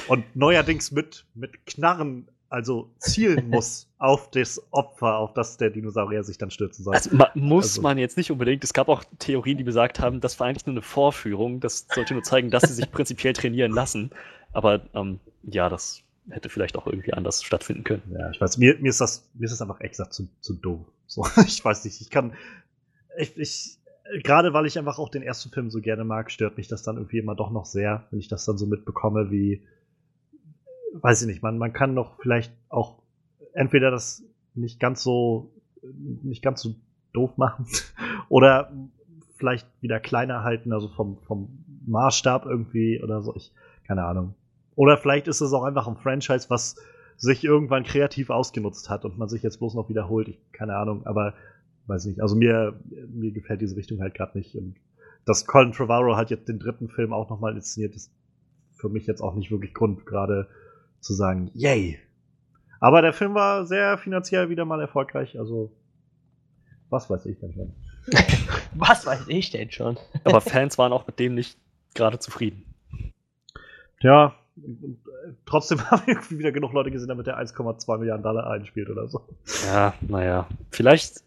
Und 0.08 0.36
neuerdings 0.36 0.92
mit, 0.92 1.26
mit 1.36 1.66
Knarren 1.66 2.28
also 2.52 2.92
zielen 3.00 3.50
muss 3.50 3.88
auf 3.98 4.30
das 4.30 4.62
Opfer, 4.72 5.18
auf 5.18 5.34
das 5.34 5.58
der 5.58 5.70
Dinosaurier 5.70 6.24
sich 6.24 6.38
dann 6.38 6.52
stürzen 6.52 6.84
soll. 6.84 6.96
Also, 6.96 7.16
ma 7.16 7.32
muss 7.34 7.72
also. 7.72 7.82
man 7.82 7.98
jetzt 7.98 8.18
nicht 8.18 8.30
unbedingt. 8.30 8.64
Es 8.64 8.74
gab 8.74 8.90
auch 8.90 9.04
Theorien, 9.20 9.58
die 9.58 9.64
besagt 9.64 10.00
haben, 10.00 10.20
das 10.20 10.40
war 10.40 10.48
eigentlich 10.48 10.66
nur 10.66 10.74
eine 10.74 10.82
Vorführung. 10.82 11.62
Das 11.62 11.88
sollte 11.94 12.14
nur 12.14 12.24
zeigen, 12.24 12.52
dass 12.52 12.64
sie 12.64 12.74
sich 12.74 12.92
prinzipiell 12.92 13.34
trainieren 13.34 13.72
lassen. 13.72 14.12
Aber 14.52 14.82
ähm, 14.94 15.20
ja, 15.44 15.70
das 15.70 16.04
hätte 16.30 16.50
vielleicht 16.50 16.78
auch 16.78 16.88
irgendwie 16.88 17.14
anders 17.14 17.42
stattfinden 17.42 17.86
können. 17.86 18.04
Ja, 18.12 18.30
ich 18.30 18.42
weiß, 18.42 18.58
mir, 18.58 18.78
mir 18.80 18.90
ist 18.90 19.00
das, 19.00 19.30
mir 19.34 19.46
ist 19.46 19.52
das 19.52 19.62
einfach 19.62 19.80
exakt 19.80 20.14
zu, 20.14 20.28
zu 20.42 20.54
doof. 20.54 20.86
So, 21.08 21.26
ich 21.46 21.64
weiß 21.64 21.86
nicht, 21.86 22.02
ich 22.02 22.10
kann, 22.10 22.34
ich, 23.18 23.38
ich, 23.38 23.78
gerade 24.24 24.54
weil 24.54 24.66
ich 24.66 24.78
einfach 24.78 25.00
auch 25.00 25.10
den 25.10 25.24
ersten 25.24 25.52
Film 25.52 25.72
so 25.72 25.80
gerne 25.80 26.04
mag, 26.04 26.30
stört 26.30 26.58
mich 26.58 26.68
das 26.68 26.84
dann 26.84 26.98
irgendwie 26.98 27.20
immer 27.20 27.36
doch 27.36 27.50
noch 27.50 27.66
sehr, 27.66 28.08
wenn 28.12 28.20
ich 28.20 28.28
das 28.28 28.44
dann 28.44 28.58
so 28.58 28.66
mitbekomme, 28.66 29.32
wie, 29.32 29.64
weiß 30.94 31.22
ich 31.22 31.28
nicht, 31.28 31.42
man, 31.42 31.58
man 31.58 31.74
kann 31.74 31.96
doch 31.96 32.18
vielleicht 32.22 32.54
auch 32.70 33.02
entweder 33.54 33.92
das 33.92 34.24
nicht 34.54 34.80
ganz 34.80 35.04
so, 35.04 35.52
nicht 36.24 36.42
ganz 36.42 36.62
so 36.62 36.76
doof 37.14 37.38
machen 37.38 37.66
oder 38.30 38.72
vielleicht 39.38 39.68
wieder 39.82 40.00
kleiner 40.00 40.44
halten, 40.44 40.72
also 40.72 40.88
vom, 40.90 41.18
vom 41.24 41.64
Maßstab 41.86 42.46
irgendwie 42.46 43.02
oder 43.02 43.22
so. 43.22 43.36
Ich, 43.36 43.52
keine 43.88 44.06
Ahnung. 44.06 44.36
Oder 44.76 44.98
vielleicht 44.98 45.28
ist 45.28 45.42
es 45.42 45.54
auch 45.54 45.64
einfach 45.64 45.88
ein 45.88 45.98
Franchise, 45.98 46.50
was 46.50 46.76
sich 47.18 47.44
irgendwann 47.44 47.84
kreativ 47.84 48.30
ausgenutzt 48.30 48.90
hat 48.90 49.06
und 49.06 49.18
man 49.18 49.30
sich 49.30 49.44
jetzt 49.44 49.58
bloß 49.60 49.74
noch 49.76 49.90
wiederholt. 49.90 50.28
Ich, 50.28 50.40
keine 50.52 50.76
Ahnung, 50.76 51.06
aber 51.06 51.34
weiß 51.88 52.06
nicht. 52.06 52.22
Also 52.22 52.36
mir, 52.36 52.80
mir 53.10 53.32
gefällt 53.32 53.62
diese 53.62 53.76
Richtung 53.76 54.00
halt 54.00 54.14
gerade 54.14 54.38
nicht. 54.38 54.56
Und 54.56 54.76
dass 55.26 55.46
Colin 55.46 55.72
Trevorrow 55.72 56.16
halt 56.16 56.30
jetzt 56.30 56.48
den 56.48 56.60
dritten 56.60 56.90
Film 56.90 57.14
auch 57.14 57.30
nochmal 57.30 57.56
inszeniert, 57.56 57.96
ist 57.96 58.12
für 58.74 58.90
mich 58.90 59.06
jetzt 59.06 59.22
auch 59.22 59.36
nicht 59.36 59.52
wirklich 59.52 59.74
Grund, 59.74 60.06
gerade 60.06 60.48
zu 61.02 61.14
sagen, 61.14 61.52
yay. 61.54 62.00
Aber 62.80 63.02
der 63.02 63.14
Film 63.14 63.34
war 63.34 63.66
sehr 63.66 63.98
finanziell 63.98 64.50
wieder 64.50 64.66
mal 64.66 64.80
erfolgreich, 64.80 65.38
also 65.38 65.72
was 66.90 67.10
weiß 67.10 67.26
ich 67.26 67.40
denn 67.40 67.54
schon. 67.54 67.74
was 68.74 69.06
weiß 69.06 69.26
ich 69.28 69.52
denn 69.52 69.72
schon? 69.72 69.98
Aber 70.24 70.42
Fans 70.42 70.78
waren 70.78 70.94
auch 70.94 71.06
mit 71.08 71.20
dem 71.20 71.36
nicht 71.36 71.58
gerade 71.94 72.20
zufrieden. 72.20 72.64
Ja, 74.02 74.36
trotzdem 75.46 75.80
haben 75.92 76.04
irgendwie 76.08 76.40
wieder 76.40 76.52
genug 76.52 76.74
Leute 76.74 76.92
gesehen, 76.92 77.08
damit 77.08 77.28
der 77.28 77.40
1,2 77.40 77.98
Milliarden 77.98 78.24
Dollar 78.24 78.50
einspielt 78.50 78.90
oder 78.90 79.08
so. 79.08 79.22
Ja, 79.66 79.94
naja. 80.02 80.48
Vielleicht. 80.72 81.24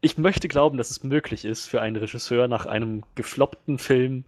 Ich 0.00 0.18
möchte 0.18 0.48
glauben, 0.48 0.78
dass 0.78 0.90
es 0.90 1.04
möglich 1.04 1.44
ist, 1.44 1.66
für 1.66 1.80
einen 1.80 1.96
Regisseur 1.96 2.48
nach 2.48 2.66
einem 2.66 3.02
gefloppten 3.14 3.78
Film 3.78 4.24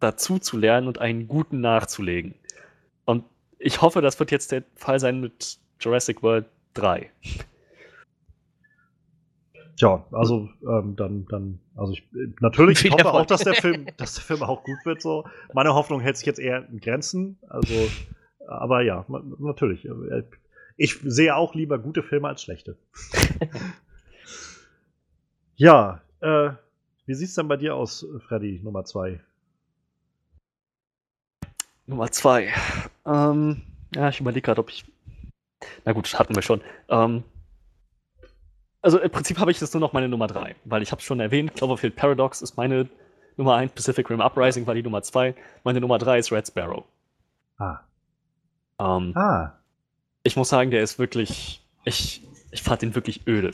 dazu 0.00 0.38
zu 0.38 0.56
lernen 0.56 0.86
und 0.86 1.00
einen 1.00 1.26
guten 1.26 1.60
nachzulegen. 1.60 2.34
Ich 3.58 3.82
hoffe, 3.82 4.00
das 4.00 4.18
wird 4.18 4.30
jetzt 4.30 4.52
der 4.52 4.64
Fall 4.76 5.00
sein 5.00 5.20
mit 5.20 5.58
Jurassic 5.80 6.22
World 6.22 6.46
3. 6.74 7.10
Tja, 9.76 10.04
also 10.10 10.48
ähm, 10.62 10.96
dann, 10.96 11.26
dann, 11.26 11.60
also 11.76 11.92
ich 11.92 12.08
natürlich 12.40 12.84
ich 12.84 12.90
hoffe 12.92 13.12
auch, 13.12 13.26
dass 13.26 13.42
der 13.42 13.54
Film, 13.54 13.86
dass 13.96 14.14
der 14.14 14.24
Film 14.24 14.42
auch 14.42 14.64
gut 14.64 14.78
wird. 14.84 15.00
So, 15.00 15.24
meine 15.54 15.74
Hoffnung 15.74 16.00
hält 16.00 16.16
sich 16.16 16.26
jetzt 16.26 16.40
eher 16.40 16.68
in 16.68 16.80
Grenzen. 16.80 17.38
Also, 17.48 17.88
aber 18.48 18.82
ja, 18.82 19.04
natürlich. 19.38 19.88
Ich 20.76 20.98
sehe 21.04 21.36
auch 21.36 21.54
lieber 21.54 21.78
gute 21.78 22.02
Filme 22.02 22.28
als 22.28 22.42
schlechte. 22.42 22.76
ja, 25.56 26.02
äh, 26.20 26.50
wie 27.06 27.14
sieht's 27.14 27.34
denn 27.34 27.48
bei 27.48 27.56
dir 27.56 27.76
aus, 27.76 28.06
Freddy, 28.26 28.60
Nummer 28.62 28.84
zwei? 28.84 29.20
Nummer 31.86 32.10
zwei. 32.10 32.52
Ähm, 33.08 33.62
ja, 33.94 34.08
ich 34.08 34.20
überlege 34.20 34.42
gerade, 34.42 34.60
ob 34.60 34.70
ich. 34.70 34.84
Na 35.84 35.92
gut, 35.92 36.18
hatten 36.18 36.34
wir 36.34 36.42
schon. 36.42 36.60
Ähm, 36.88 37.24
also 38.80 39.00
im 39.00 39.10
Prinzip 39.10 39.38
habe 39.38 39.50
ich 39.50 39.58
das 39.58 39.72
nur 39.72 39.80
noch 39.80 39.92
meine 39.92 40.08
Nummer 40.08 40.28
drei, 40.28 40.54
weil 40.64 40.82
ich 40.82 40.92
habe 40.92 41.00
es 41.00 41.04
schon 41.04 41.20
erwähnt, 41.20 41.54
Cloverfield 41.54 41.96
Paradox 41.96 42.42
ist 42.42 42.56
meine 42.56 42.88
Nummer 43.36 43.56
eins, 43.56 43.72
Pacific 43.72 44.08
Rim 44.08 44.20
Uprising 44.20 44.66
war 44.66 44.74
die 44.74 44.82
Nummer 44.82 45.02
zwei, 45.02 45.34
meine 45.64 45.80
Nummer 45.80 45.98
drei 45.98 46.18
ist 46.18 46.30
Red 46.30 46.46
Sparrow. 46.46 46.84
Ah. 47.58 47.80
Ähm, 48.78 49.16
ah. 49.16 49.52
Ich 50.22 50.36
muss 50.36 50.48
sagen, 50.48 50.70
der 50.70 50.82
ist 50.82 50.98
wirklich. 50.98 51.64
Ich, 51.84 52.22
ich 52.50 52.62
fand 52.62 52.82
den 52.82 52.94
wirklich 52.94 53.26
öde. 53.26 53.52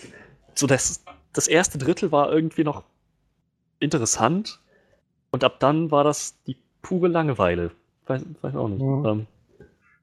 So, 0.55 0.67
das, 0.67 1.05
das 1.33 1.49
erste 1.49 1.79
Drittel 1.79 2.13
war 2.13 2.31
irgendwie 2.31 2.65
noch 2.65 2.85
interessant 3.79 4.61
und 5.31 5.45
ab 5.45 5.61
dann 5.61 5.91
war 5.91 6.05
das 6.05 6.43
die 6.45 6.57
pure 6.83 7.09
Langeweile. 7.09 7.71
Weiß, 8.07 8.25
weiß 8.43 8.55
auch 8.57 8.69
nicht. 8.69 8.83
Mhm. 8.83 9.07
Ähm, 9.07 9.27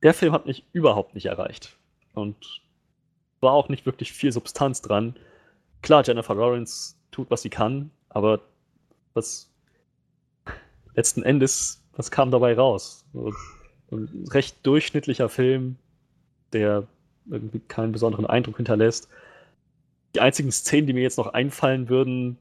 der 0.04 0.14
Film 0.14 0.34
hat 0.34 0.46
mich 0.46 0.66
überhaupt 0.74 1.16
nicht 1.16 1.26
erreicht. 1.26 1.78
Und 2.14 2.62
war 3.40 3.54
auch 3.54 3.70
nicht 3.70 3.86
wirklich 3.86 4.14
viel 4.14 4.32
Substanz 4.32 4.82
dran. 4.82 5.16
Klar, 5.82 6.04
Jennifer 6.06 6.36
Lawrence 6.36 6.96
tut, 7.12 7.30
was 7.32 7.42
sie 7.42 7.50
kann, 7.50 7.92
aber 8.10 8.42
was 9.14 9.50
letzten 10.96 11.24
Endes, 11.24 11.84
was 11.94 12.12
kam 12.12 12.32
dabei 12.32 12.56
raus? 12.56 13.06
Ein 13.92 14.28
recht 14.30 14.58
durchschnittlicher 14.64 15.30
Film, 15.30 15.78
der 16.54 16.88
irgendwie 17.30 17.60
keinen 17.60 17.92
besonderen 17.92 18.26
Eindruck 18.26 18.58
hinterlässt. 18.58 19.10
Die 20.16 20.22
einzigen 20.22 20.52
Szenen, 20.52 20.88
die 20.88 20.94
mir 20.94 21.04
jetzt 21.04 21.18
noch 21.18 21.34
einfallen 21.34 21.90
würden, 21.90 22.38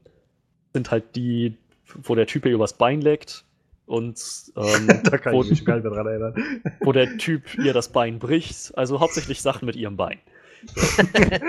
sind 0.73 0.91
halt 0.91 1.15
die, 1.15 1.57
wo 2.03 2.15
der 2.15 2.27
Typ 2.27 2.45
ihr 2.45 2.53
übers 2.53 2.73
Bein 2.73 3.01
leckt 3.01 3.45
und 3.91 4.53
ähm, 4.55 4.87
da 5.03 5.17
kann 5.17 5.33
wo, 5.33 5.43
ich 5.43 5.49
mich 5.49 5.65
gar 5.65 5.75
nicht 5.75 5.83
mehr 5.83 5.93
dran 5.93 6.07
erinnern. 6.07 6.61
wo 6.79 6.93
der 6.93 7.17
Typ 7.17 7.57
ihr 7.57 7.73
das 7.73 7.89
Bein 7.89 8.19
bricht. 8.19 8.77
Also 8.77 8.99
hauptsächlich 9.01 9.41
Sachen 9.41 9.65
mit 9.65 9.75
ihrem 9.75 9.97
Bein. 9.97 10.19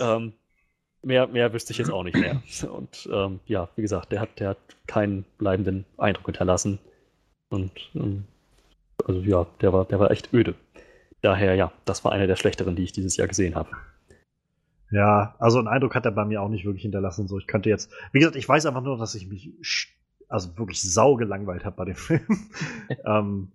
ähm, 0.00 0.32
mehr, 1.02 1.26
mehr 1.26 1.52
wüsste 1.52 1.72
ich 1.72 1.78
jetzt 1.78 1.90
auch 1.90 2.02
nicht 2.02 2.16
mehr. 2.16 2.42
Und 2.72 3.08
ähm, 3.12 3.40
ja, 3.44 3.68
wie 3.76 3.82
gesagt, 3.82 4.10
der 4.10 4.20
hat, 4.20 4.40
der 4.40 4.48
hat 4.50 4.58
keinen 4.86 5.26
bleibenden 5.36 5.84
Eindruck 5.98 6.26
hinterlassen. 6.26 6.78
Und 7.50 7.72
ähm, 7.94 8.24
also 9.04 9.20
ja, 9.20 9.46
der 9.60 9.72
war, 9.74 9.84
der 9.84 10.00
war 10.00 10.10
echt 10.10 10.32
öde. 10.32 10.54
Daher 11.20 11.54
ja, 11.56 11.72
das 11.84 12.04
war 12.04 12.12
einer 12.12 12.26
der 12.26 12.36
schlechteren, 12.36 12.74
die 12.74 12.84
ich 12.84 12.92
dieses 12.92 13.18
Jahr 13.18 13.28
gesehen 13.28 13.54
habe. 13.54 13.68
Ja, 14.90 15.34
also 15.38 15.58
einen 15.58 15.68
Eindruck 15.68 15.94
hat 15.94 16.06
er 16.06 16.12
bei 16.12 16.24
mir 16.24 16.40
auch 16.40 16.48
nicht 16.48 16.64
wirklich 16.64 16.82
hinterlassen. 16.82 17.28
So, 17.28 17.38
ich 17.38 17.46
könnte 17.46 17.68
jetzt, 17.68 17.92
wie 18.12 18.18
gesagt, 18.18 18.36
ich 18.36 18.48
weiß 18.48 18.64
einfach 18.64 18.82
nur, 18.82 18.96
dass 18.96 19.14
ich 19.14 19.28
mich 19.28 19.52
also 20.30 20.56
wirklich 20.56 20.80
sau 20.80 21.16
gelangweilt 21.16 21.64
habe 21.64 21.76
bei 21.76 21.84
dem 21.84 21.94
Film. 21.96 22.22
ähm, 23.04 23.48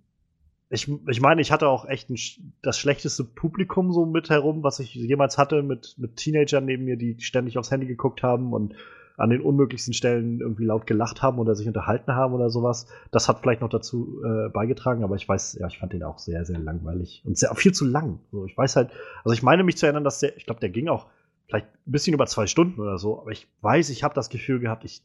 ich, 0.70 0.92
ich 1.08 1.22
meine, 1.22 1.42
ich 1.42 1.52
hatte 1.52 1.68
auch 1.68 1.88
echt 1.88 2.10
ein, 2.10 2.18
das 2.62 2.78
schlechteste 2.78 3.24
Publikum 3.24 3.92
so 3.92 4.06
mit 4.06 4.30
herum, 4.30 4.64
was 4.64 4.80
ich 4.80 4.94
jemals 4.94 5.38
hatte, 5.38 5.64
mit, 5.64 5.96
mit 5.98 6.18
Teenagern 6.18 6.66
neben 6.66 6.86
mir, 6.86 6.98
die 6.98 7.20
ständig 7.20 7.58
aufs 7.58 7.72
Handy 7.72 7.88
geguckt 7.88 8.24
haben 8.24 8.54
und 8.54 8.76
an 9.18 9.30
den 9.30 9.42
unmöglichsten 9.42 9.94
Stellen 9.94 10.42
irgendwie 10.42 10.66
laut 10.66 10.88
gelacht 10.88 11.22
haben 11.22 11.40
oder 11.40 11.56
sich 11.56 11.68
unterhalten 11.68 12.14
haben 12.14 12.34
oder 12.34 12.50
sowas. 12.50 12.88
Das 13.12 13.30
hat 13.30 13.40
vielleicht 13.40 13.62
noch 13.62 13.70
dazu 13.70 14.22
äh, 14.26 14.50
beigetragen, 14.50 15.04
aber 15.04 15.16
ich 15.16 15.28
weiß, 15.28 15.58
ja, 15.60 15.68
ich 15.68 15.78
fand 15.78 15.94
den 15.94 16.04
auch 16.04 16.18
sehr, 16.18 16.44
sehr 16.46 16.60
langweilig 16.60 17.22
und 17.26 17.38
sehr, 17.38 17.54
viel 17.56 17.74
zu 17.74 17.86
lang. 17.86 18.20
So, 18.32 18.46
ich 18.46 18.58
weiß 18.58 18.76
halt, 18.76 18.92
also 19.24 19.34
ich 19.34 19.44
meine 19.44 19.64
mich 19.64 19.78
zu 19.78 19.86
erinnern, 19.86 20.04
dass 20.04 20.20
der, 20.20 20.36
ich 20.36 20.46
glaube, 20.46 20.60
der 20.60 20.70
ging 20.70 20.90
auch 20.90 21.08
vielleicht 21.48 21.68
ein 21.88 21.92
bisschen 21.92 22.14
über 22.14 22.26
zwei 22.26 22.48
Stunden 22.48 22.82
oder 22.82 22.98
so, 22.98 23.22
aber 23.22 23.32
ich 23.32 23.48
weiß, 23.62 23.90
ich 23.90 24.04
habe 24.04 24.16
das 24.16 24.30
Gefühl 24.30 24.60
gehabt, 24.60 24.84
ich, 24.84 25.02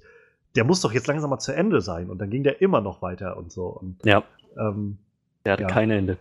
der 0.57 0.65
muss 0.65 0.81
doch 0.81 0.93
jetzt 0.93 1.07
langsam 1.07 1.31
mal 1.31 1.39
zu 1.39 1.53
Ende 1.53 1.81
sein 1.81 2.11
und 2.11 2.21
dann 2.21 2.31
ging 2.31 2.43
der 2.43 2.61
immer 2.61 2.81
noch 2.81 3.03
weiter 3.03 3.37
und 3.37 3.53
so. 3.53 3.67
Und, 3.67 4.05
ja. 4.05 4.25
Ähm, 4.59 4.99
der 5.45 5.55
hatte 5.55 5.63
ja. 5.63 5.69
kein 5.69 5.91
Ende. 5.91 6.19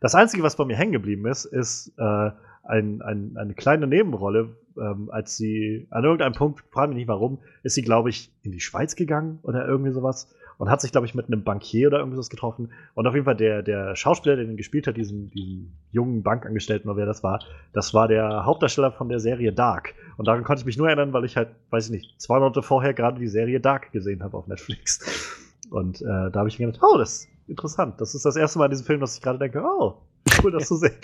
Das 0.00 0.14
Einzige, 0.14 0.42
was 0.42 0.56
bei 0.56 0.64
mir 0.64 0.76
hängen 0.76 0.92
geblieben 0.92 1.26
ist, 1.26 1.44
ist 1.44 1.92
äh, 1.98 2.30
ein, 2.62 3.02
ein, 3.02 3.36
eine 3.36 3.54
kleine 3.54 3.86
Nebenrolle, 3.86 4.56
ähm, 4.78 5.10
als 5.10 5.36
sie 5.36 5.86
an 5.90 6.04
irgendeinem 6.04 6.32
Punkt, 6.32 6.64
frage 6.70 6.88
mich 6.88 6.96
nicht 6.96 7.08
warum, 7.08 7.38
ist 7.62 7.74
sie, 7.74 7.82
glaube 7.82 8.08
ich, 8.08 8.32
in 8.42 8.52
die 8.52 8.60
Schweiz 8.60 8.96
gegangen 8.96 9.38
oder 9.42 9.66
irgendwie 9.66 9.92
sowas 9.92 10.34
und 10.60 10.68
hat 10.68 10.82
sich, 10.82 10.92
glaube 10.92 11.06
ich, 11.06 11.14
mit 11.14 11.26
einem 11.26 11.42
Bankier 11.42 11.88
oder 11.88 12.00
irgendwas 12.00 12.28
getroffen. 12.28 12.70
Und 12.92 13.06
auf 13.06 13.14
jeden 13.14 13.24
Fall 13.24 13.34
der, 13.34 13.62
der 13.62 13.96
Schauspieler, 13.96 14.36
der 14.36 14.44
den 14.44 14.58
gespielt 14.58 14.86
hat, 14.86 14.94
diesen, 14.94 15.30
diesen 15.30 15.72
jungen 15.90 16.22
Bankangestellten 16.22 16.90
oder 16.90 16.98
wer 16.98 17.06
das 17.06 17.22
war, 17.22 17.42
das 17.72 17.94
war 17.94 18.08
der 18.08 18.44
Hauptdarsteller 18.44 18.92
von 18.92 19.08
der 19.08 19.20
Serie 19.20 19.54
Dark. 19.54 19.94
Und 20.18 20.28
daran 20.28 20.44
konnte 20.44 20.60
ich 20.60 20.66
mich 20.66 20.76
nur 20.76 20.86
erinnern, 20.86 21.14
weil 21.14 21.24
ich 21.24 21.38
halt, 21.38 21.48
weiß 21.70 21.86
ich 21.86 21.92
nicht, 21.92 22.20
zwei 22.20 22.38
Monate 22.38 22.62
vorher 22.62 22.92
gerade 22.92 23.18
die 23.18 23.26
Serie 23.26 23.58
Dark 23.58 23.90
gesehen 23.92 24.22
habe 24.22 24.36
auf 24.36 24.48
Netflix. 24.48 25.00
Und 25.70 26.02
äh, 26.02 26.30
da 26.30 26.34
habe 26.34 26.50
ich 26.50 26.58
mir 26.58 26.66
gedacht, 26.66 26.84
oh, 26.84 26.98
das 26.98 27.20
ist 27.20 27.28
interessant. 27.48 27.98
Das 27.98 28.14
ist 28.14 28.26
das 28.26 28.36
erste 28.36 28.58
Mal 28.58 28.66
in 28.66 28.72
diesem 28.72 28.84
Film, 28.84 29.00
dass 29.00 29.16
ich 29.16 29.22
gerade 29.22 29.38
denke, 29.38 29.62
oh, 29.64 29.94
cool, 30.44 30.52
das 30.52 30.68
zu 30.68 30.76
sehen. 30.76 30.92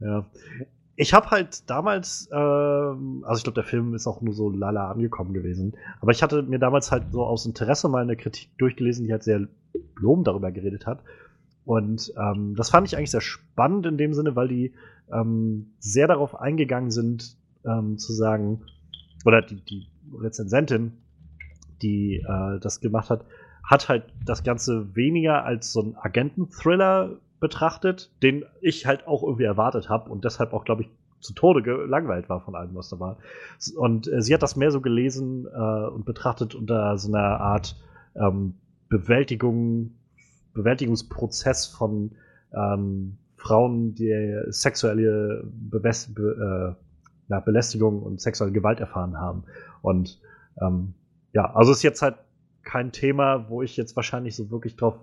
Ja 0.00 0.26
ich 0.96 1.12
habe 1.12 1.30
halt 1.30 1.68
damals, 1.68 2.28
ähm, 2.32 3.24
also 3.26 3.38
ich 3.38 3.44
glaube, 3.44 3.54
der 3.54 3.64
Film 3.64 3.94
ist 3.94 4.06
auch 4.06 4.20
nur 4.20 4.34
so 4.34 4.50
lala 4.50 4.90
angekommen 4.90 5.32
gewesen, 5.32 5.74
aber 6.00 6.12
ich 6.12 6.22
hatte 6.22 6.42
mir 6.42 6.58
damals 6.58 6.92
halt 6.92 7.12
so 7.12 7.24
aus 7.24 7.46
Interesse 7.46 7.88
mal 7.88 8.02
eine 8.02 8.16
Kritik 8.16 8.50
durchgelesen, 8.58 9.06
die 9.06 9.12
halt 9.12 9.24
sehr 9.24 9.48
lobend 9.96 10.26
darüber 10.26 10.52
geredet 10.52 10.86
hat. 10.86 11.02
Und 11.64 12.12
ähm, 12.16 12.54
das 12.56 12.70
fand 12.70 12.86
ich 12.86 12.96
eigentlich 12.96 13.10
sehr 13.10 13.22
spannend 13.22 13.86
in 13.86 13.96
dem 13.96 14.12
Sinne, 14.12 14.36
weil 14.36 14.48
die 14.48 14.74
ähm, 15.12 15.72
sehr 15.78 16.06
darauf 16.06 16.38
eingegangen 16.38 16.90
sind, 16.90 17.36
ähm, 17.64 17.98
zu 17.98 18.12
sagen, 18.12 18.62
oder 19.24 19.42
die, 19.42 19.64
die 19.64 19.86
Rezensentin, 20.16 20.92
die 21.82 22.16
äh, 22.16 22.60
das 22.60 22.80
gemacht 22.80 23.10
hat, 23.10 23.24
hat 23.64 23.88
halt 23.88 24.04
das 24.24 24.44
Ganze 24.44 24.94
weniger 24.94 25.44
als 25.44 25.72
so 25.72 25.80
ein 25.80 25.96
Agenten-Thriller 25.96 27.18
betrachtet, 27.44 28.10
den 28.22 28.46
ich 28.62 28.86
halt 28.86 29.06
auch 29.06 29.22
irgendwie 29.22 29.44
erwartet 29.44 29.90
habe 29.90 30.08
und 30.08 30.24
deshalb 30.24 30.54
auch, 30.54 30.64
glaube 30.64 30.82
ich, 30.82 30.88
zu 31.20 31.34
Tode 31.34 31.62
gelangweilt 31.62 32.30
war 32.30 32.40
von 32.40 32.54
allem, 32.54 32.74
was 32.74 32.88
da 32.88 32.98
war. 32.98 33.18
Und 33.76 34.10
äh, 34.10 34.22
sie 34.22 34.32
hat 34.32 34.42
das 34.42 34.56
mehr 34.56 34.70
so 34.70 34.80
gelesen 34.80 35.46
äh, 35.46 35.86
und 35.88 36.06
betrachtet 36.06 36.54
unter 36.54 36.96
so 36.96 37.08
einer 37.08 37.40
Art 37.40 37.76
ähm, 38.14 38.54
Bewältigung, 38.88 39.90
Bewältigungsprozess 40.54 41.66
von 41.66 42.12
ähm, 42.54 43.18
Frauen, 43.36 43.94
die 43.94 44.40
sexuelle 44.48 45.44
Be 45.44 45.78
äh, 45.78 46.74
ja, 47.28 47.40
Belästigung 47.40 48.02
und 48.02 48.22
sexuelle 48.22 48.52
Gewalt 48.52 48.80
erfahren 48.80 49.18
haben. 49.18 49.44
Und 49.82 50.18
ähm, 50.62 50.94
ja, 51.34 51.54
also 51.54 51.72
ist 51.72 51.82
jetzt 51.82 52.00
halt 52.00 52.16
kein 52.62 52.90
Thema, 52.90 53.50
wo 53.50 53.60
ich 53.60 53.76
jetzt 53.76 53.96
wahrscheinlich 53.96 54.34
so 54.34 54.50
wirklich 54.50 54.76
drauf 54.76 54.96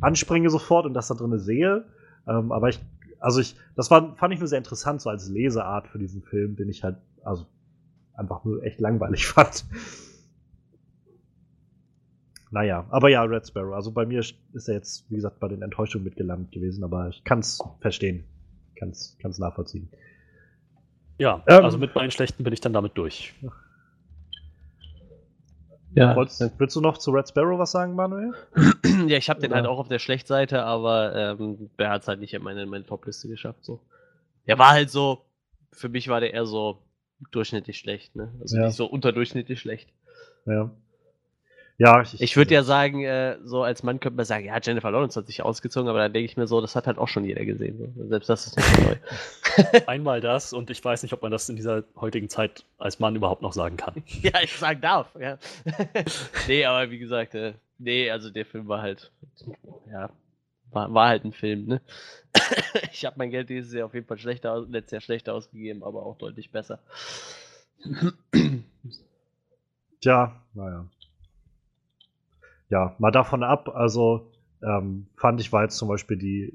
anspringe 0.00 0.50
sofort 0.50 0.86
und 0.86 0.94
das 0.94 1.08
da 1.08 1.14
drin 1.14 1.38
sehe. 1.38 1.84
Ähm, 2.26 2.52
aber 2.52 2.68
ich, 2.68 2.80
also 3.20 3.40
ich, 3.40 3.56
das 3.76 3.90
war, 3.90 4.16
fand 4.16 4.34
ich 4.34 4.40
nur 4.40 4.48
sehr 4.48 4.58
interessant, 4.58 5.00
so 5.00 5.10
als 5.10 5.28
Leseart 5.28 5.88
für 5.88 5.98
diesen 5.98 6.22
Film, 6.22 6.56
den 6.56 6.68
ich 6.68 6.84
halt, 6.84 6.96
also 7.22 7.46
einfach 8.14 8.44
nur 8.44 8.62
echt 8.62 8.80
langweilig 8.80 9.26
fand. 9.26 9.64
Naja, 12.50 12.86
aber 12.90 13.08
ja, 13.08 13.22
Red 13.24 13.48
Sparrow. 13.48 13.74
Also 13.74 13.90
bei 13.90 14.06
mir 14.06 14.20
ist 14.20 14.68
er 14.68 14.74
jetzt, 14.74 15.10
wie 15.10 15.16
gesagt, 15.16 15.40
bei 15.40 15.48
den 15.48 15.62
Enttäuschungen 15.62 16.04
mitgelandet 16.04 16.52
gewesen, 16.52 16.84
aber 16.84 17.08
ich 17.08 17.24
kann 17.24 17.40
es 17.40 17.60
verstehen. 17.80 18.24
Kann 18.76 18.90
es 18.90 19.38
nachvollziehen. 19.38 19.88
Ja, 21.18 21.42
ähm, 21.46 21.64
also 21.64 21.78
mit 21.78 21.94
meinen 21.94 22.10
schlechten 22.10 22.44
bin 22.44 22.52
ich 22.52 22.60
dann 22.60 22.72
damit 22.72 22.96
durch. 22.96 23.34
Ja. 25.94 26.16
Wolltest, 26.16 26.52
willst 26.58 26.74
du 26.76 26.80
noch 26.80 26.98
zu 26.98 27.10
Red 27.10 27.28
Sparrow 27.28 27.58
was 27.58 27.70
sagen, 27.70 27.94
Manuel? 27.94 28.32
ja, 29.06 29.16
ich 29.16 29.30
habe 29.30 29.40
den 29.40 29.54
halt 29.54 29.66
auch 29.66 29.78
auf 29.78 29.88
der 29.88 30.00
Schlechtseite, 30.00 30.64
aber 30.64 31.14
ähm, 31.14 31.70
der 31.78 31.90
hat 31.90 32.02
es 32.02 32.08
halt 32.08 32.20
nicht 32.20 32.34
in 32.34 32.42
meine, 32.42 32.62
in 32.62 32.68
meine 32.68 32.84
Top-Liste 32.84 33.28
geschafft. 33.28 33.64
So. 33.64 33.80
Der 34.46 34.58
war 34.58 34.70
halt 34.70 34.90
so, 34.90 35.24
für 35.72 35.88
mich 35.88 36.08
war 36.08 36.20
der 36.20 36.34
eher 36.34 36.46
so 36.46 36.82
durchschnittlich 37.30 37.78
schlecht, 37.78 38.16
ne? 38.16 38.32
Also 38.40 38.56
ja. 38.56 38.66
nicht 38.66 38.74
so 38.74 38.86
unterdurchschnittlich 38.86 39.60
schlecht. 39.60 39.90
Ja. 40.46 40.70
Ja, 41.76 42.02
ich, 42.02 42.20
ich 42.20 42.36
würde 42.36 42.54
ja 42.54 42.62
sagen, 42.62 43.02
äh, 43.02 43.36
so 43.44 43.64
als 43.64 43.82
Mann 43.82 43.98
könnte 43.98 44.16
man 44.16 44.24
sagen, 44.24 44.44
ja, 44.44 44.58
Jennifer 44.62 44.92
Lawrence 44.92 45.18
hat 45.18 45.26
sich 45.26 45.42
ausgezogen, 45.42 45.88
aber 45.88 45.98
dann 45.98 46.12
denke 46.12 46.26
ich 46.26 46.36
mir 46.36 46.46
so, 46.46 46.60
das 46.60 46.76
hat 46.76 46.86
halt 46.86 46.98
auch 46.98 47.08
schon 47.08 47.24
jeder 47.24 47.44
gesehen. 47.44 47.92
So. 47.96 48.06
Selbst 48.08 48.28
das 48.28 48.46
ist 48.46 48.56
nicht 48.56 48.80
neu. 48.80 49.80
Einmal 49.86 50.20
das 50.20 50.52
und 50.52 50.70
ich 50.70 50.84
weiß 50.84 51.02
nicht, 51.02 51.12
ob 51.12 51.22
man 51.22 51.32
das 51.32 51.48
in 51.48 51.56
dieser 51.56 51.82
heutigen 51.96 52.28
Zeit 52.28 52.64
als 52.78 53.00
Mann 53.00 53.16
überhaupt 53.16 53.42
noch 53.42 53.52
sagen 53.52 53.76
kann. 53.76 54.04
ja, 54.22 54.40
ich 54.40 54.56
sagen 54.56 54.80
darf. 54.80 55.08
Ja. 55.18 55.36
nee, 56.46 56.64
aber 56.64 56.92
wie 56.92 56.98
gesagt, 56.98 57.34
äh, 57.34 57.54
nee, 57.78 58.08
also 58.08 58.30
der 58.30 58.46
Film 58.46 58.68
war 58.68 58.80
halt, 58.80 59.10
ja, 59.90 60.10
war, 60.70 60.94
war 60.94 61.08
halt 61.08 61.24
ein 61.24 61.32
Film, 61.32 61.66
ne? 61.66 61.80
ich 62.92 63.04
habe 63.04 63.16
mein 63.18 63.30
Geld 63.30 63.48
dieses 63.50 63.72
Jahr 63.72 63.86
auf 63.86 63.94
jeden 63.94 64.06
Fall 64.06 64.18
schlechter, 64.18 64.64
letztes 64.68 64.92
Jahr 64.92 65.00
schlechter 65.00 65.34
ausgegeben, 65.34 65.82
aber 65.82 66.06
auch 66.06 66.18
deutlich 66.18 66.52
besser. 66.52 66.78
Tja, 70.00 70.40
naja 70.54 70.86
ja, 72.74 72.96
mal 72.98 73.12
davon 73.12 73.44
ab, 73.44 73.68
also 73.68 74.32
ähm, 74.60 75.06
fand 75.16 75.40
ich, 75.40 75.52
war 75.52 75.62
jetzt 75.62 75.76
zum 75.76 75.86
Beispiel 75.86 76.16
die, 76.16 76.52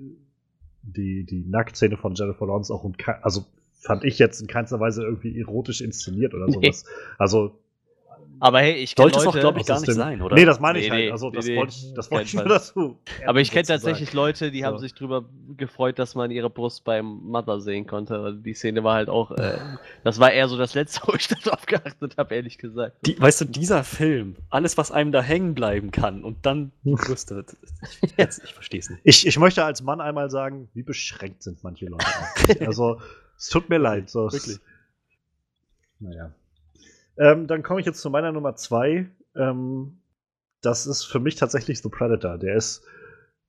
die, 0.82 1.24
die 1.24 1.46
Nacktszene 1.48 1.96
von 1.96 2.14
Jennifer 2.14 2.46
Lawrence 2.46 2.74
auch, 2.74 2.84
also 3.22 3.46
fand 3.72 4.04
ich 4.04 4.20
jetzt 4.20 4.42
in 4.42 4.48
keinster 4.48 4.82
Weise 4.82 5.04
irgendwie 5.04 5.40
erotisch 5.40 5.80
inszeniert 5.80 6.34
oder 6.34 6.52
sowas. 6.52 6.84
Nee. 6.84 7.14
Also 7.18 7.58
aber 8.40 8.60
hey, 8.62 8.74
ich 8.76 8.96
Sollte 8.96 9.20
es 9.20 9.26
doch, 9.26 9.38
glaube 9.38 9.60
ich, 9.60 9.66
gar 9.66 9.80
nicht 9.80 9.94
sein, 9.94 10.22
oder? 10.22 10.36
Nee, 10.36 10.46
das 10.46 10.60
meine 10.60 10.80
ich 10.80 10.90
nee, 10.90 11.04
halt. 11.04 11.12
Also, 11.12 11.30
das 11.30 11.46
nee, 11.46 11.58
wollte 11.58 11.74
ich, 11.74 11.94
das 11.94 12.10
wollte 12.12 12.26
ich 12.26 12.34
nur 12.34 12.46
dazu. 12.46 13.00
Aber 13.26 13.42
ich 13.42 13.52
kenne 13.52 13.66
tatsächlich 13.66 14.14
Leute, 14.14 14.52
die 14.52 14.66
haben 14.66 14.78
sich 14.78 14.94
darüber 14.94 15.26
gefreut, 15.58 16.00
dass 16.00 16.16
man 16.16 16.32
ihre 16.32 16.50
Brust 16.50 16.84
beim 16.84 17.06
Mother 17.06 17.60
sehen 17.60 17.86
konnte. 17.86 18.40
Die 18.44 18.54
Szene 18.54 18.84
war 18.84 18.96
halt 18.96 19.10
auch, 19.10 19.32
äh, 19.32 19.58
das 20.04 20.20
war 20.20 20.32
eher 20.32 20.48
so 20.48 20.58
das 20.58 20.74
Letzte, 20.74 21.02
wo 21.06 21.14
ich 21.14 21.28
darauf 21.28 21.66
geachtet 21.66 22.16
habe, 22.18 22.36
ehrlich 22.36 22.58
gesagt. 22.58 22.98
Die, 23.06 23.20
weißt 23.20 23.42
du, 23.42 23.46
dieser 23.46 23.84
Film, 23.84 24.36
alles, 24.50 24.78
was 24.78 24.92
einem 24.92 25.12
da 25.12 25.22
hängen 25.22 25.54
bleiben 25.54 25.92
kann 25.92 26.24
und 26.24 26.46
dann 26.46 26.72
Brüste, 26.84 27.46
ich, 28.02 28.14
ich 28.18 28.54
verstehe 28.54 28.80
es 28.80 28.90
nicht. 28.90 29.02
Ich, 29.04 29.28
ich 29.28 29.38
möchte 29.38 29.64
als 29.64 29.82
Mann 29.82 30.02
einmal 30.02 30.30
sagen, 30.30 30.70
wie 30.74 30.84
beschränkt 30.84 31.44
sind 31.44 31.64
manche 31.64 31.88
Leute 31.88 32.06
Also, 32.66 33.02
es 33.38 33.50
tut 33.50 33.70
mir 33.70 33.78
leid. 33.78 34.10
So, 34.10 34.32
Wirklich. 34.32 34.60
Naja. 36.00 36.32
Ähm, 37.20 37.48
dann 37.48 37.64
komme 37.64 37.82
ich 37.82 37.86
jetzt 37.86 38.02
zu 38.02 38.10
meiner 38.10 38.32
Nummer 38.32 38.56
zwei. 38.56 39.10
Ähm, 39.36 40.00
das 40.62 40.88
ist 40.88 41.04
für 41.04 41.20
mich 41.20 41.36
tatsächlich 41.36 41.82
The 41.82 41.90
Predator. 41.90 42.38
Der 42.38 42.56
ist 42.56 42.84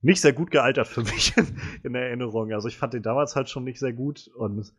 nicht 0.01 0.21
sehr 0.21 0.33
gut 0.33 0.51
gealtert 0.51 0.87
für 0.87 1.01
mich 1.03 1.35
in, 1.37 1.47
in, 1.83 1.95
Erinnerung. 1.95 2.51
Also 2.51 2.67
ich 2.67 2.77
fand 2.77 2.93
den 2.93 3.01
damals 3.01 3.35
halt 3.35 3.49
schon 3.49 3.63
nicht 3.63 3.79
sehr 3.79 3.93
gut 3.93 4.29
und 4.35 4.73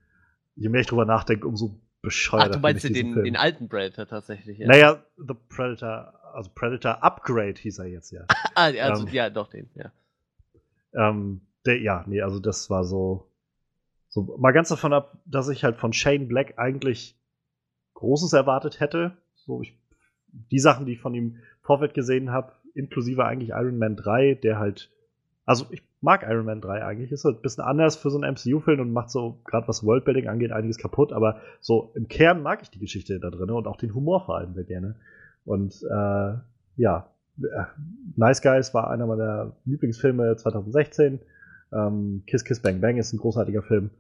je 0.55 0.69
mehr 0.69 0.83
ich 0.83 0.87
drüber 0.87 1.07
nachdenke, 1.07 1.47
umso 1.47 1.81
bescheuerter. 2.03 2.51
Ach, 2.51 2.55
du 2.57 2.61
meinst 2.61 2.85
den, 2.85 3.15
den, 3.15 3.37
alten 3.37 3.69
Predator 3.69 4.07
tatsächlich, 4.07 4.59
ja? 4.59 4.67
Naja, 4.67 5.03
The 5.17 5.35
Predator, 5.49 6.13
also 6.35 6.51
Predator 6.55 7.03
Upgrade 7.03 7.55
hieß 7.59 7.79
er 7.79 7.87
jetzt 7.87 8.11
ja. 8.11 8.27
ah, 8.55 8.65
also 8.65 9.07
ähm, 9.07 9.13
ja, 9.13 9.31
doch 9.31 9.49
den, 9.49 9.71
ja. 9.75 9.91
Ähm, 10.95 11.41
der, 11.65 11.81
ja, 11.81 12.05
nee, 12.07 12.21
also 12.21 12.41
das 12.41 12.69
war 12.69 12.85
so, 12.85 13.31
so, 14.09 14.37
mal 14.39 14.53
ganz 14.53 14.69
davon 14.69 14.93
ab, 14.93 15.17
dass 15.25 15.49
ich 15.49 15.65
halt 15.65 15.77
von 15.77 15.95
Shane 15.95 16.29
Black 16.29 16.59
eigentlich 16.59 17.17
Großes 18.03 18.33
erwartet 18.33 18.81
hätte. 18.81 19.13
So, 19.37 19.63
ich, 19.63 19.79
die 20.51 20.59
Sachen, 20.59 20.87
die 20.87 20.95
ich 20.95 21.01
von 21.01 21.15
ihm 21.15 21.37
vorwärts 21.63 21.95
gesehen 21.95 22.33
habe, 22.33 22.53
inklusive 22.75 23.25
eigentlich 23.25 23.51
Iron 23.51 23.79
Man 23.79 23.95
3, 23.95 24.35
der 24.35 24.59
halt, 24.59 24.91
also 25.45 25.67
ich 25.71 25.83
mag 26.01 26.25
Iron 26.29 26.47
Man 26.47 26.61
3 26.61 26.85
eigentlich, 26.85 27.13
ist 27.13 27.25
halt 27.25 27.37
ein 27.37 27.43
bisschen 27.43 27.63
anders 27.63 27.95
für 27.95 28.11
so 28.11 28.21
einen 28.21 28.35
MCU-Film 28.35 28.81
und 28.81 28.93
macht 28.93 29.11
so, 29.11 29.39
gerade 29.45 29.69
was 29.69 29.85
Worldbuilding 29.85 30.27
angeht, 30.27 30.51
einiges 30.51 30.79
kaputt, 30.79 31.13
aber 31.13 31.41
so 31.61 31.93
im 31.95 32.09
Kern 32.09 32.43
mag 32.43 32.63
ich 32.63 32.71
die 32.71 32.81
Geschichte 32.81 33.21
da 33.21 33.31
drin 33.31 33.51
und 33.51 33.69
auch 33.69 33.77
den 33.77 33.95
Humor 33.95 34.25
vor 34.25 34.37
allem 34.39 34.55
sehr 34.55 34.65
gerne. 34.65 34.97
Und 35.45 35.81
äh, 35.85 36.35
ja, 36.77 37.07
äh, 37.39 37.65
Nice 38.17 38.43
Guys 38.43 38.75
war 38.75 38.91
einer 38.91 39.07
meiner 39.07 39.53
Lieblingsfilme 39.65 40.37
2016. 40.37 41.21
Ähm, 41.73 42.25
Kiss 42.27 42.45
Kiss 42.45 42.61
Bang 42.61 42.81
Bang 42.81 42.97
ist 42.97 43.13
ein 43.13 43.19
großartiger 43.19 43.63
Film 43.63 43.91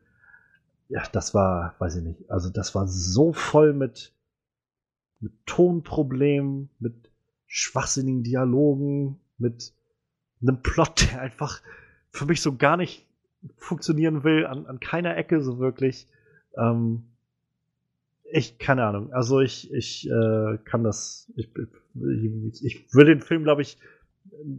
ja, 0.89 1.03
das 1.13 1.35
war, 1.35 1.75
weiß 1.79 1.97
ich 1.97 2.03
nicht, 2.03 2.31
also 2.31 2.51
das 2.51 2.75
war 2.75 2.87
so 2.87 3.33
voll 3.33 3.73
mit, 3.73 4.13
mit 5.21 5.33
Tonproblemen, 5.47 6.69
mit 6.79 7.11
schwachsinnigen 7.47 8.23
Dialogen, 8.23 9.21
mit 9.39 9.73
einem 10.41 10.63
Plot, 10.63 11.13
der 11.13 11.21
einfach 11.21 11.61
für 12.11 12.27
mich 12.27 12.41
so 12.41 12.57
gar 12.57 12.77
nicht 12.77 13.07
funktionieren 13.57 14.25
will, 14.25 14.47
an, 14.47 14.67
an 14.67 14.81
keiner 14.81 15.17
Ecke 15.17 15.43
so 15.43 15.59
wirklich. 15.59 16.07
Ähm, 16.57 17.05
ich, 18.25 18.59
keine 18.59 18.85
Ahnung. 18.85 19.13
Also 19.13 19.41
ich, 19.41 19.73
ich 19.73 20.09
äh, 20.09 20.59
kann 20.65 20.85
das. 20.85 21.31
Ich, 21.37 21.51
ich, 21.55 22.65
ich 22.65 22.95
will 22.95 23.05
den 23.05 23.21
Film, 23.21 23.43
glaube 23.43 23.63
ich, 23.63 23.79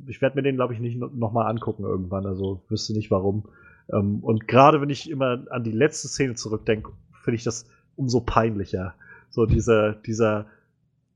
ich 0.07 0.21
werde 0.21 0.35
mir 0.35 0.43
den, 0.43 0.55
glaube 0.55 0.73
ich, 0.73 0.79
nicht 0.79 0.97
nochmal 0.97 1.49
angucken 1.49 1.83
irgendwann. 1.83 2.25
Also 2.25 2.63
wüsste 2.69 2.93
nicht 2.93 3.09
warum. 3.09 3.49
Ähm, 3.91 4.19
und 4.21 4.47
gerade 4.47 4.81
wenn 4.81 4.89
ich 4.89 5.09
immer 5.09 5.45
an 5.49 5.63
die 5.63 5.71
letzte 5.71 6.07
Szene 6.07 6.35
zurückdenke, 6.35 6.91
finde 7.23 7.35
ich 7.35 7.43
das 7.43 7.65
umso 7.95 8.21
peinlicher. 8.21 8.95
So 9.29 9.45
dieser, 9.45 9.93
dieser 9.93 10.45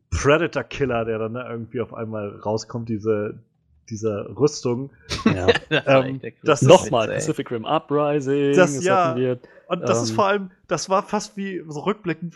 Predator-Killer, 0.09 1.05
der 1.05 1.19
dann 1.19 1.35
irgendwie 1.35 1.81
auf 1.81 1.93
einmal 1.93 2.29
rauskommt, 2.29 2.89
diese, 2.89 3.39
dieser 3.89 4.37
Rüstung. 4.37 4.91
Ja. 5.25 5.47
ähm, 5.85 6.21
das 6.43 6.61
Nochmal 6.61 7.07
Pacific 7.07 7.51
Rim 7.51 7.65
Uprising. 7.65 8.55
Das, 8.55 8.83
ja. 8.83 9.13
Und 9.67 9.81
das 9.81 9.97
ähm, 9.97 10.03
ist 10.03 10.11
vor 10.11 10.25
allem, 10.27 10.51
das 10.67 10.89
war 10.89 11.03
fast 11.03 11.37
wie 11.37 11.63
so 11.67 11.81
rückblickend 11.81 12.35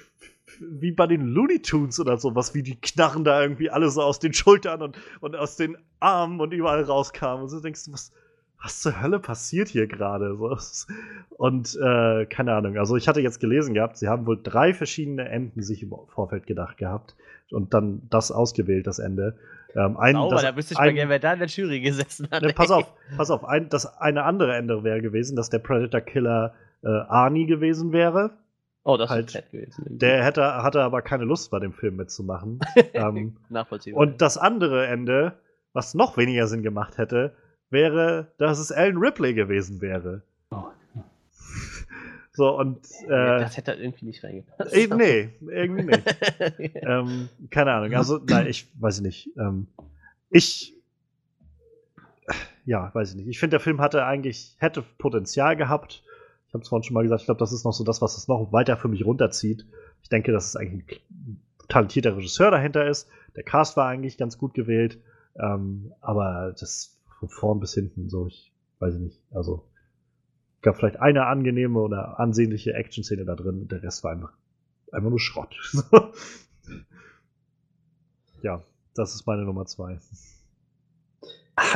wie 0.59 0.91
bei 0.91 1.07
den 1.07 1.27
Looney 1.27 1.61
Tunes 1.61 1.99
oder 1.99 2.17
sowas, 2.17 2.53
wie 2.53 2.63
die 2.63 2.79
Knarren 2.79 3.23
da 3.23 3.41
irgendwie 3.41 3.69
alle 3.69 3.89
so 3.89 4.01
aus 4.01 4.19
den 4.19 4.33
Schultern 4.33 4.81
und, 4.81 4.97
und 5.19 5.35
aus 5.35 5.55
den 5.55 5.77
Armen 5.99 6.39
und 6.39 6.53
überall 6.53 6.83
rauskamen. 6.83 7.43
Und 7.43 7.49
so 7.49 7.59
denkst 7.59 7.85
du, 7.85 7.93
was, 7.93 8.11
was 8.63 8.81
zur 8.81 9.01
Hölle 9.01 9.19
passiert 9.19 9.69
hier 9.69 9.87
gerade? 9.87 10.37
Und 11.37 11.75
äh, 11.81 12.25
keine 12.25 12.53
Ahnung, 12.53 12.77
also 12.77 12.95
ich 12.95 13.07
hatte 13.07 13.21
jetzt 13.21 13.39
gelesen 13.39 13.73
gehabt, 13.73 13.97
sie 13.97 14.07
haben 14.07 14.25
wohl 14.25 14.39
drei 14.41 14.73
verschiedene 14.73 15.27
Enden 15.29 15.63
sich 15.63 15.81
im 15.83 15.93
Vorfeld 16.07 16.45
gedacht 16.45 16.77
gehabt 16.77 17.15
und 17.51 17.73
dann 17.73 18.03
das 18.09 18.31
ausgewählt, 18.31 18.87
das 18.87 18.99
Ende. 18.99 19.35
Ähm, 19.75 19.97
ein, 19.97 20.15
Sauber, 20.15 20.35
das, 20.35 20.43
da 20.43 20.55
wüsste 20.55 20.73
ich 20.73 20.79
ein, 20.79 20.87
mal 20.87 20.93
gerne, 20.93 21.09
wer 21.09 21.19
da 21.19 21.33
in 21.33 21.39
der 21.39 21.47
Jury 21.47 21.79
gesessen 21.81 22.27
hat. 22.29 22.43
Ne, 22.43 22.53
pass 22.53 22.71
auf, 22.71 22.93
pass 23.17 23.31
auf, 23.31 23.45
ein, 23.45 23.69
das 23.69 23.99
eine 23.99 24.23
andere 24.23 24.55
Ende 24.55 24.83
wäre 24.83 25.01
gewesen, 25.01 25.35
dass 25.35 25.49
der 25.49 25.59
Predator 25.59 26.01
Killer 26.01 26.53
äh, 26.83 26.87
Arnie 26.87 27.45
gewesen 27.45 27.91
wäre. 27.93 28.31
Oh, 28.83 28.97
das 28.97 29.09
halt, 29.09 29.27
ist 29.27 29.33
fett 29.33 29.51
gewesen. 29.51 29.85
Der 29.87 30.23
hätte, 30.23 30.63
hatte 30.63 30.81
aber 30.81 31.01
keine 31.01 31.23
Lust 31.23 31.51
bei 31.51 31.59
dem 31.59 31.71
Film 31.73 31.95
mitzumachen. 31.95 32.59
ähm, 32.93 33.37
Nachvollziehbar. 33.49 34.01
Und 34.01 34.21
das 34.21 34.37
andere 34.37 34.87
Ende, 34.87 35.33
was 35.73 35.93
noch 35.93 36.17
weniger 36.17 36.47
Sinn 36.47 36.63
gemacht 36.63 36.97
hätte, 36.97 37.33
wäre, 37.71 38.31
dass 38.37 38.59
es 38.59 38.71
Alan 38.71 38.97
Ripley 38.97 39.33
gewesen 39.33 39.81
wäre. 39.81 40.21
Oh. 40.51 40.65
So, 42.33 42.57
und. 42.57 42.79
Äh, 43.03 43.09
das 43.09 43.57
hätte 43.57 43.73
irgendwie 43.73 44.05
nicht 44.05 44.23
reingepasst. 44.23 44.73
Äh, 44.73 44.87
nee, 44.87 45.29
irgendwie 45.41 45.83
nicht. 45.83 46.15
ähm, 46.75 47.27
keine 47.49 47.73
Ahnung. 47.73 47.93
Also, 47.93 48.21
nein, 48.25 48.47
ich 48.47 48.67
weiß 48.79 49.01
nicht. 49.01 49.29
Ähm, 49.37 49.67
ich. 50.29 50.73
Ja, 52.65 52.89
weiß 52.93 53.11
ich 53.11 53.15
nicht. 53.17 53.27
Ich 53.27 53.37
finde, 53.37 53.55
der 53.55 53.59
Film 53.59 53.81
hatte 53.81 54.05
eigentlich, 54.05 54.55
hätte 54.59 54.81
Potenzial 54.97 55.57
gehabt. 55.57 56.03
Ich 56.47 56.53
habe 56.53 56.63
es 56.63 56.69
vorhin 56.69 56.83
schon 56.83 56.93
mal 56.93 57.03
gesagt, 57.03 57.21
ich 57.21 57.25
glaube, 57.25 57.39
das 57.39 57.51
ist 57.51 57.65
noch 57.65 57.73
so 57.73 57.83
das, 57.83 58.01
was 58.01 58.17
es 58.17 58.29
noch 58.29 58.53
weiter 58.53 58.77
für 58.77 58.87
mich 58.87 59.05
runterzieht. 59.05 59.65
Ich 60.01 60.09
denke, 60.09 60.31
dass 60.31 60.47
es 60.47 60.55
eigentlich 60.55 61.01
ein 61.09 61.41
talentierter 61.67 62.15
Regisseur 62.15 62.49
dahinter 62.49 62.87
ist. 62.87 63.09
Der 63.35 63.43
Cast 63.43 63.75
war 63.75 63.87
eigentlich 63.87 64.17
ganz 64.17 64.37
gut 64.37 64.53
gewählt. 64.53 64.99
Ähm, 65.37 65.91
aber 66.01 66.53
das 66.57 66.97
von 67.21 67.29
vorn 67.29 67.59
bis 67.59 67.75
hinten 67.75 68.09
so, 68.09 68.25
ich 68.25 68.51
weiß 68.79 68.95
nicht. 68.95 69.21
Also 69.29 69.63
gab 70.61 70.77
vielleicht 70.77 70.99
eine 70.99 71.27
angenehme 71.27 71.79
oder 71.79 72.19
ansehnliche 72.19 72.73
Action-Szene 72.73 73.25
da 73.25 73.35
drin. 73.35 73.67
Der 73.67 73.83
Rest 73.83 74.03
war 74.03 74.11
einfach, 74.11 74.33
einfach 74.91 75.09
nur 75.09 75.19
Schrott. 75.19 75.55
ja, 78.41 78.63
das 78.95 79.13
ist 79.13 79.27
meine 79.27 79.43
Nummer 79.43 79.67
zwei. 79.67 79.99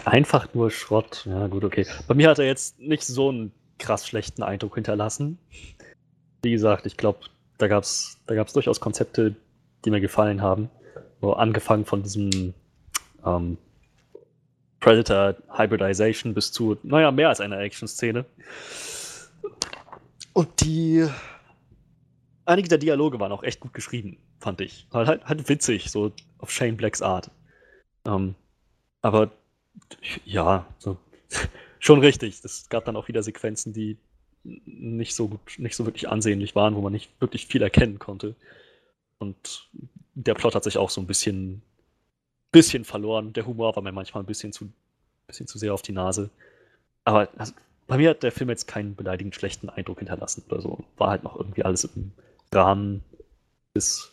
Einfach 0.03 0.51
nur 0.55 0.71
Schrott. 0.71 1.27
Ja, 1.29 1.45
gut, 1.45 1.63
okay. 1.63 1.85
Bei 2.07 2.15
mir 2.15 2.29
hat 2.29 2.39
er 2.39 2.45
jetzt 2.45 2.79
nicht 2.79 3.03
so 3.03 3.29
einen 3.29 3.51
krass 3.77 4.07
schlechten 4.07 4.41
Eindruck 4.41 4.73
hinterlassen. 4.73 5.37
Wie 6.41 6.51
gesagt, 6.51 6.87
ich 6.87 6.97
glaube, 6.97 7.19
da 7.59 7.67
gab 7.67 7.83
es 7.83 8.19
da 8.25 8.33
gab's 8.33 8.53
durchaus 8.53 8.79
Konzepte, 8.79 9.35
die 9.83 9.91
mir 9.91 10.01
gefallen 10.01 10.41
haben. 10.41 10.71
So 11.21 11.33
angefangen 11.33 11.85
von 11.85 12.01
diesem 12.01 12.55
ähm, 13.23 13.59
Predator 14.85 15.35
Hybridization 15.49 16.35
bis 16.35 16.51
zu, 16.51 16.77
naja, 16.83 17.09
mehr 17.09 17.29
als 17.29 17.41
einer 17.41 17.57
Action-Szene. 17.57 18.23
Und 20.33 20.61
die. 20.61 21.07
Einige 22.45 22.69
der 22.69 22.77
Dialoge 22.77 23.19
waren 23.19 23.31
auch 23.31 23.41
echt 23.41 23.59
gut 23.59 23.73
geschrieben, 23.73 24.19
fand 24.39 24.61
ich. 24.61 24.85
Halt, 24.93 25.07
halt, 25.07 25.25
halt 25.25 25.49
witzig, 25.49 25.89
so 25.89 26.11
auf 26.37 26.51
Shane 26.51 26.77
Blacks 26.77 27.01
Art. 27.01 27.31
Ähm, 28.05 28.35
aber 29.01 29.31
ja, 30.23 30.67
so, 30.77 30.97
schon 31.79 31.99
richtig. 31.99 32.39
Es 32.43 32.69
gab 32.69 32.85
dann 32.85 32.95
auch 32.95 33.07
wieder 33.07 33.23
Sequenzen, 33.23 33.73
die 33.73 33.97
nicht 34.43 35.15
so 35.15 35.29
gut, 35.29 35.57
nicht 35.57 35.75
so 35.75 35.87
wirklich 35.87 36.09
ansehnlich 36.09 36.53
waren, 36.53 36.75
wo 36.75 36.81
man 36.81 36.93
nicht 36.93 37.09
wirklich 37.19 37.47
viel 37.47 37.63
erkennen 37.63 37.97
konnte. 37.97 38.35
Und 39.17 39.67
der 40.13 40.35
Plot 40.35 40.53
hat 40.53 40.63
sich 40.63 40.77
auch 40.77 40.91
so 40.91 41.01
ein 41.01 41.07
bisschen 41.07 41.63
bisschen 42.55 42.85
verloren. 42.85 43.33
Der 43.33 43.45
Humor 43.45 43.75
war 43.75 43.83
mir 43.83 43.91
manchmal 43.91 44.23
ein 44.23 44.27
bisschen 44.27 44.53
zu, 44.53 44.71
bisschen 45.27 45.45
zu 45.45 45.57
sehr 45.57 45.73
auf 45.73 45.81
die 45.81 45.91
Nase. 45.91 46.29
Aber 47.03 47.27
also, 47.37 47.53
bei 47.87 47.97
mir 47.97 48.11
hat 48.11 48.23
der 48.23 48.31
Film 48.31 48.49
jetzt 48.49 48.65
keinen 48.65 48.95
beleidigend 48.95 49.35
schlechten 49.35 49.69
Eindruck 49.69 49.99
hinterlassen 49.99 50.43
oder 50.49 50.61
so. 50.61 50.85
War 50.97 51.09
halt 51.09 51.23
noch 51.23 51.35
irgendwie 51.35 51.63
alles 51.63 51.83
im 51.83 52.13
Rahmen 52.53 53.03
des 53.75 54.11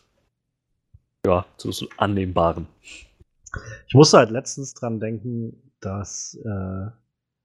ja, 1.24 1.46
so, 1.56 1.88
annehmbaren. 1.98 2.66
Ich 3.86 3.94
musste 3.94 4.18
halt 4.18 4.30
letztens 4.30 4.74
dran 4.74 4.98
denken, 4.98 5.72
dass 5.80 6.36
äh, 6.44 6.90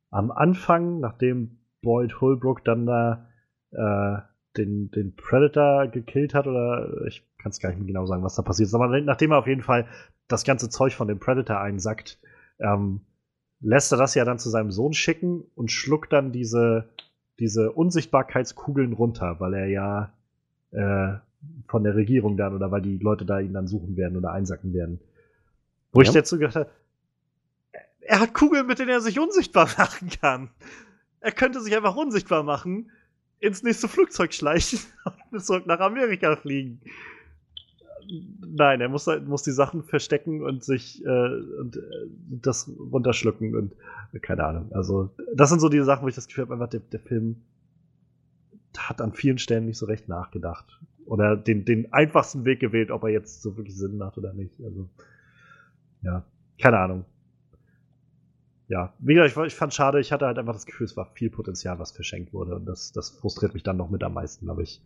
am 0.10 0.32
Anfang, 0.32 1.00
nachdem 1.00 1.60
Boyd 1.84 2.20
Holbrook 2.22 2.66
dann 2.66 2.88
da 2.88 3.30
äh, 3.72 4.22
den, 4.58 4.92
den 4.92 5.16
Predator 5.16 5.88
gekillt 5.88 6.34
hat, 6.34 6.48
oder 6.48 7.06
ich 7.08 7.24
kann 7.38 7.52
es 7.52 7.60
gar 7.60 7.70
nicht 7.70 7.80
mehr 7.80 7.88
genau 7.88 8.06
sagen, 8.06 8.24
was 8.24 8.36
da 8.36 8.42
passiert 8.42 8.68
ist, 8.68 8.74
aber 8.74 9.00
nachdem 9.02 9.32
er 9.32 9.40
auf 9.40 9.48
jeden 9.48 9.64
Fall 9.64 9.88
das 10.28 10.44
ganze 10.44 10.70
Zeug 10.70 10.94
von 10.94 11.08
dem 11.08 11.20
Predator 11.20 11.60
einsackt, 11.60 12.20
ähm, 12.60 13.02
lässt 13.60 13.92
er 13.92 13.98
das 13.98 14.16
ja 14.16 14.26
dann 14.26 14.40
zu 14.40 14.50
seinem 14.50 14.72
Sohn 14.72 14.94
schicken 14.94 15.44
und 15.56 15.72
schluckt 15.72 16.14
dann 16.14 16.32
diese, 16.32 16.90
diese 17.40 17.72
Unsichtbarkeitskugeln 17.72 18.94
runter, 18.94 19.40
weil 19.40 19.54
er 19.54 19.68
ja 19.68 20.14
äh, 20.72 21.18
von 21.68 21.84
der 21.84 21.96
Regierung 21.96 22.38
dann 22.38 22.54
oder 22.54 22.72
weil 22.72 22.82
die 22.82 22.98
Leute 22.98 23.26
da 23.26 23.40
ihn 23.40 23.54
dann 23.54 23.68
suchen 23.68 23.96
werden 23.98 24.18
oder 24.18 24.32
einsacken 24.32 24.74
werden. 24.74 25.00
Wo 25.92 26.02
ja. 26.02 26.08
ich 26.08 26.14
dazu 26.14 26.38
gedacht 26.38 26.56
habe, 26.56 26.70
er 28.02 28.20
hat 28.22 28.34
Kugeln, 28.34 28.68
mit 28.68 28.80
denen 28.80 28.90
er 28.90 29.02
sich 29.02 29.20
unsichtbar 29.20 29.68
machen 29.78 30.10
kann. 30.10 30.50
Er 31.20 31.32
könnte 31.32 31.62
sich 31.62 31.76
einfach 31.76 31.96
unsichtbar 31.96 32.44
machen, 32.44 32.92
ins 33.40 33.64
nächste 33.64 33.88
Flugzeug 33.88 34.34
schleichen 34.34 34.80
und 35.32 35.44
zurück 35.44 35.66
nach 35.66 35.80
Amerika 35.80 36.36
fliegen. 36.36 36.82
Nein, 38.40 38.80
er 38.80 38.90
muss, 38.90 39.06
muss 39.26 39.44
die 39.44 39.52
Sachen 39.52 39.84
verstecken 39.84 40.42
und 40.42 40.64
sich 40.64 41.04
äh, 41.06 41.10
und, 41.60 41.76
äh, 41.76 41.82
das 42.30 42.72
runterschlucken 42.80 43.56
und 43.56 43.74
äh, 44.14 44.20
keine 44.20 44.46
Ahnung. 44.46 44.72
Also, 44.72 45.10
das 45.36 45.50
sind 45.50 45.60
so 45.60 45.68
die 45.68 45.82
Sachen, 45.82 46.04
wo 46.04 46.08
ich 46.08 46.16
das 46.16 46.28
Gefühl 46.28 46.46
habe, 46.46 46.54
einfach 46.54 46.70
der, 46.70 46.80
der 46.80 47.02
Film 47.02 47.42
hat 48.78 49.02
an 49.02 49.12
vielen 49.12 49.40
Stellen 49.40 49.66
nicht 49.66 49.78
so 49.78 49.86
recht 49.88 50.08
nachgedacht. 50.08 50.80
Oder 51.06 51.36
den, 51.36 51.66
den 51.66 51.92
einfachsten 51.94 52.46
Weg 52.46 52.60
gewählt, 52.60 52.92
ob 52.92 53.04
er 53.04 53.10
jetzt 53.10 53.42
so 53.42 53.58
wirklich 53.58 53.76
Sinn 53.76 53.98
macht 53.98 54.18
oder 54.18 54.34
nicht. 54.34 54.54
Also, 54.64 54.88
ja, 56.02 56.24
keine 56.60 56.80
Ahnung. 56.80 57.06
Ja, 58.70 58.94
wie 59.00 59.14
gesagt, 59.14 59.38
ich, 59.38 59.54
ich 59.54 59.56
fand 59.56 59.74
schade, 59.74 60.00
ich 60.00 60.12
hatte 60.12 60.26
halt 60.26 60.38
einfach 60.38 60.54
das 60.54 60.66
Gefühl, 60.66 60.86
es 60.86 60.98
war 60.98 61.06
viel 61.14 61.30
Potenzial, 61.30 61.80
was 61.80 61.92
verschenkt 61.92 62.34
wurde. 62.34 62.56
Und 62.56 62.66
das, 62.66 62.92
das 62.92 63.10
frustriert 63.10 63.54
mich 63.54 63.64
dann 63.64 63.78
noch 63.78 63.90
mit 63.90 64.04
am 64.04 64.14
meisten, 64.14 64.46
glaube 64.46 64.64
ich. 64.64 64.82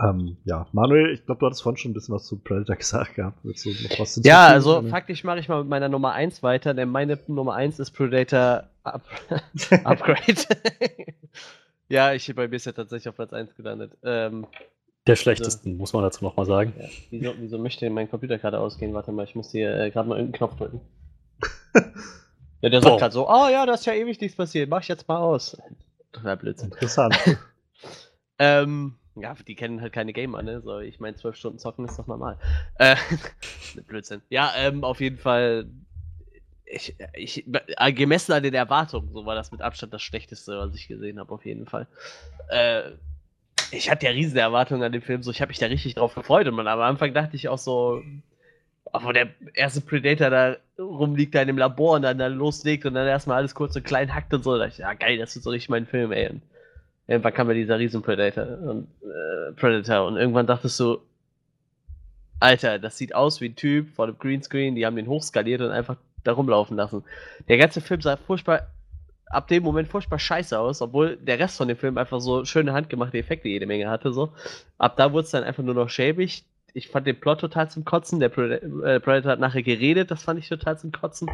Ähm, 0.00 0.36
ja, 0.44 0.66
Manuel, 0.72 1.12
ich 1.12 1.24
glaube, 1.24 1.40
du 1.40 1.46
hattest 1.46 1.62
vorhin 1.62 1.78
schon 1.78 1.90
ein 1.90 1.94
bisschen 1.94 2.14
was 2.14 2.26
zu 2.26 2.38
Predator 2.38 2.76
gesagt 2.76 3.14
gehabt. 3.14 3.38
Willst 3.42 3.64
du 3.64 3.70
noch 3.70 3.98
was 3.98 4.20
Ja, 4.22 4.46
also 4.46 4.78
oder? 4.78 4.88
faktisch 4.88 5.24
mache 5.24 5.40
ich 5.40 5.48
mal 5.48 5.60
mit 5.60 5.68
meiner 5.68 5.88
Nummer 5.88 6.12
1 6.12 6.42
weiter, 6.42 6.74
denn 6.74 6.90
meine 6.90 7.18
Nummer 7.26 7.54
1 7.54 7.78
ist 7.78 7.90
Predator 7.92 8.64
Up 8.84 9.02
Upgrade. 9.84 10.42
ja, 11.88 12.12
ich 12.12 12.32
bei 12.34 12.46
mir 12.46 12.56
ist 12.56 12.66
ja 12.66 12.72
tatsächlich 12.72 13.08
auf 13.08 13.16
Platz 13.16 13.32
1 13.32 13.54
gelandet. 13.56 13.96
Ähm, 14.04 14.46
der 15.06 15.16
schlechtesten, 15.16 15.70
also, 15.70 15.78
muss 15.78 15.92
man 15.92 16.02
dazu 16.02 16.24
nochmal 16.24 16.46
sagen. 16.46 16.74
Ja, 16.78 16.88
wieso, 17.10 17.34
wieso 17.38 17.58
möchte 17.58 17.88
mein 17.90 18.08
Computer 18.08 18.38
gerade 18.38 18.60
ausgehen? 18.60 18.92
Warte 18.92 19.12
mal, 19.12 19.24
ich 19.24 19.34
muss 19.34 19.50
hier 19.50 19.74
äh, 19.74 19.90
gerade 19.90 20.08
mal 20.08 20.18
irgendeinen 20.18 20.38
Knopf 20.38 20.56
drücken. 20.56 20.80
Ja, 22.60 22.68
der 22.68 22.82
sagt 22.82 22.98
gerade 22.98 23.12
so, 23.12 23.28
oh 23.28 23.48
ja, 23.48 23.66
da 23.66 23.74
ist 23.74 23.86
ja 23.86 23.92
ewig 23.92 24.20
nichts 24.20 24.36
passiert, 24.36 24.68
mach 24.68 24.82
ich 24.82 24.88
jetzt 24.88 25.08
mal 25.08 25.18
aus. 25.18 25.56
Total 26.12 26.36
Blödsinn. 26.36 26.70
Interessant. 26.70 27.16
ähm, 28.38 28.96
ja, 29.16 29.34
die 29.46 29.54
kennen 29.54 29.80
halt 29.80 29.92
keine 29.92 30.12
Gamer, 30.12 30.42
ne? 30.42 30.60
So, 30.60 30.78
ich 30.80 31.00
meine, 31.00 31.16
zwölf 31.16 31.36
Stunden 31.36 31.58
zocken 31.58 31.84
ist 31.84 31.98
doch 31.98 32.06
normal. 32.06 32.38
Äh, 32.76 32.96
Blödsinn. 33.86 34.22
Ja, 34.28 34.52
ähm, 34.56 34.84
auf 34.84 35.00
jeden 35.00 35.18
Fall. 35.18 35.66
Ich, 36.64 36.94
ich, 37.14 37.44
gemessen 37.96 38.32
an 38.32 38.44
den 38.44 38.54
Erwartungen, 38.54 39.12
so 39.12 39.26
war 39.26 39.34
das 39.34 39.50
mit 39.50 39.60
Abstand 39.60 39.92
das 39.92 40.02
Schlechteste, 40.02 40.56
was 40.56 40.74
ich 40.76 40.86
gesehen 40.86 41.18
habe, 41.18 41.34
auf 41.34 41.44
jeden 41.44 41.66
Fall. 41.66 41.88
Äh, 42.48 42.92
ich 43.72 43.90
hatte 43.90 44.06
ja 44.06 44.12
riesen 44.12 44.36
Erwartungen 44.36 44.82
an 44.84 44.92
den 44.92 45.02
Film, 45.02 45.22
so 45.24 45.32
ich 45.32 45.40
habe 45.40 45.50
mich 45.50 45.58
da 45.58 45.66
richtig 45.66 45.96
drauf 45.96 46.14
gefreut 46.14 46.46
und 46.46 46.54
man, 46.54 46.68
am 46.68 46.80
Anfang 46.80 47.12
dachte 47.12 47.34
ich 47.34 47.48
auch 47.48 47.58
so, 47.58 48.02
wo 48.92 49.12
der 49.12 49.30
erste 49.54 49.80
Predator 49.80 50.30
da 50.30 50.56
rumliegt 50.80 51.34
da 51.34 51.42
in 51.42 51.48
dem 51.48 51.58
Labor 51.58 51.96
und 51.96 52.02
dann, 52.02 52.18
dann 52.18 52.34
loslegt 52.34 52.86
und 52.86 52.94
dann 52.94 53.06
erstmal 53.06 53.38
alles 53.38 53.54
kurz 53.54 53.76
und 53.76 53.84
klein 53.84 54.14
hackt 54.14 54.32
und 54.34 54.44
so. 54.44 54.56
Da 54.58 54.66
ich, 54.66 54.78
ja 54.78 54.94
geil, 54.94 55.18
das 55.18 55.36
ist 55.36 55.44
so 55.44 55.50
richtig 55.50 55.68
mein 55.68 55.86
Film, 55.86 56.12
ey. 56.12 56.30
Und 56.30 56.42
irgendwann 57.06 57.34
kam 57.34 57.48
ja 57.48 57.54
dieser 57.54 57.78
riesen 57.78 58.02
Predator 58.02 58.46
und, 58.46 58.88
äh, 59.02 59.52
Predator 59.52 60.06
und 60.06 60.16
irgendwann 60.16 60.46
dachtest 60.46 60.78
du, 60.80 60.98
Alter, 62.40 62.78
das 62.78 62.96
sieht 62.96 63.14
aus 63.14 63.40
wie 63.40 63.50
ein 63.50 63.56
Typ 63.56 63.90
vor 63.90 64.06
dem 64.06 64.18
Greenscreen, 64.18 64.74
die 64.74 64.86
haben 64.86 64.96
den 64.96 65.08
hochskaliert 65.08 65.60
und 65.60 65.70
einfach 65.70 65.96
da 66.24 66.32
rumlaufen 66.32 66.76
lassen. 66.76 67.04
Der 67.48 67.58
ganze 67.58 67.80
Film 67.80 68.00
sah 68.00 68.16
furchtbar, 68.16 68.68
ab 69.26 69.48
dem 69.48 69.62
Moment 69.62 69.88
furchtbar 69.88 70.18
scheiße 70.18 70.58
aus, 70.58 70.82
obwohl 70.82 71.16
der 71.16 71.38
Rest 71.38 71.56
von 71.56 71.68
dem 71.68 71.76
Film 71.76 71.98
einfach 71.98 72.20
so 72.20 72.44
schöne 72.44 72.72
handgemachte 72.72 73.18
Effekte 73.18 73.48
jede 73.48 73.66
Menge 73.66 73.88
hatte, 73.88 74.12
so. 74.12 74.32
Ab 74.78 74.96
da 74.96 75.12
wurde 75.12 75.24
es 75.24 75.30
dann 75.30 75.44
einfach 75.44 75.62
nur 75.62 75.74
noch 75.74 75.88
schäbig. 75.88 76.44
Ich 76.74 76.88
fand 76.88 77.06
den 77.06 77.18
Plot 77.18 77.40
total 77.40 77.70
zum 77.70 77.84
Kotzen. 77.84 78.20
Der 78.20 78.36
äh, 78.36 79.00
Predator 79.00 79.32
hat 79.32 79.40
nachher 79.40 79.62
geredet, 79.62 80.10
das 80.10 80.22
fand 80.22 80.38
ich 80.38 80.48
total 80.48 80.78
zum 80.78 80.92
Kotzen. 80.92 81.30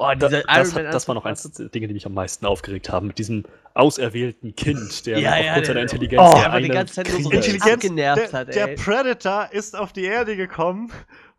Oh, 0.00 0.12
da, 0.16 0.28
das, 0.28 0.74
hat, 0.74 0.94
das 0.94 1.08
war 1.08 1.16
noch 1.16 1.24
eins 1.24 1.42
der 1.42 1.70
Dinge, 1.70 1.88
die 1.88 1.94
mich 1.94 2.06
am 2.06 2.14
meisten 2.14 2.46
aufgeregt 2.46 2.88
haben, 2.88 3.08
mit 3.08 3.18
diesem 3.18 3.44
auserwählten 3.74 4.54
Kind, 4.54 5.06
der 5.06 5.18
ja, 5.18 5.30
aufgrund 5.32 5.56
ja, 5.56 5.64
seiner 5.64 5.82
Intelligenz 5.82 6.22
oh, 6.24 6.34
der 6.36 6.60
die 6.60 6.68
ganze 6.68 6.94
Zeit 6.94 7.08
nur 7.08 7.20
so 7.20 7.30
Intelligenz 7.30 7.82
genervt 7.82 8.32
hat. 8.32 8.48
Ey. 8.48 8.54
Der 8.54 8.66
Predator 8.76 9.48
ist 9.50 9.76
auf 9.76 9.92
die 9.92 10.04
Erde 10.04 10.36
gekommen, 10.36 10.92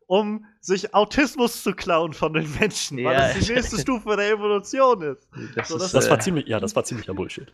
um 0.09 0.43
sich 0.59 0.95
Autismus 0.95 1.61
zu 1.61 1.73
klauen 1.73 2.13
von 2.13 2.33
den 2.33 2.51
Menschen, 2.59 2.97
ja. 2.97 3.09
weil 3.09 3.15
das 3.15 3.45
die 3.45 3.53
nächste 3.53 3.77
Stufe 3.81 4.15
der 4.15 4.31
Evolution 4.31 5.03
ist. 5.03 5.29
Das, 5.53 5.67
so, 5.67 5.75
das, 5.77 5.85
ist, 5.85 5.93
das 5.93 6.07
äh, 6.07 6.09
war 6.09 6.19
ziemlich, 6.19 6.47
ja, 6.47 6.59
das 6.59 6.75
war 6.75 6.83
ziemlicher 6.83 7.13
Bullshit. 7.13 7.45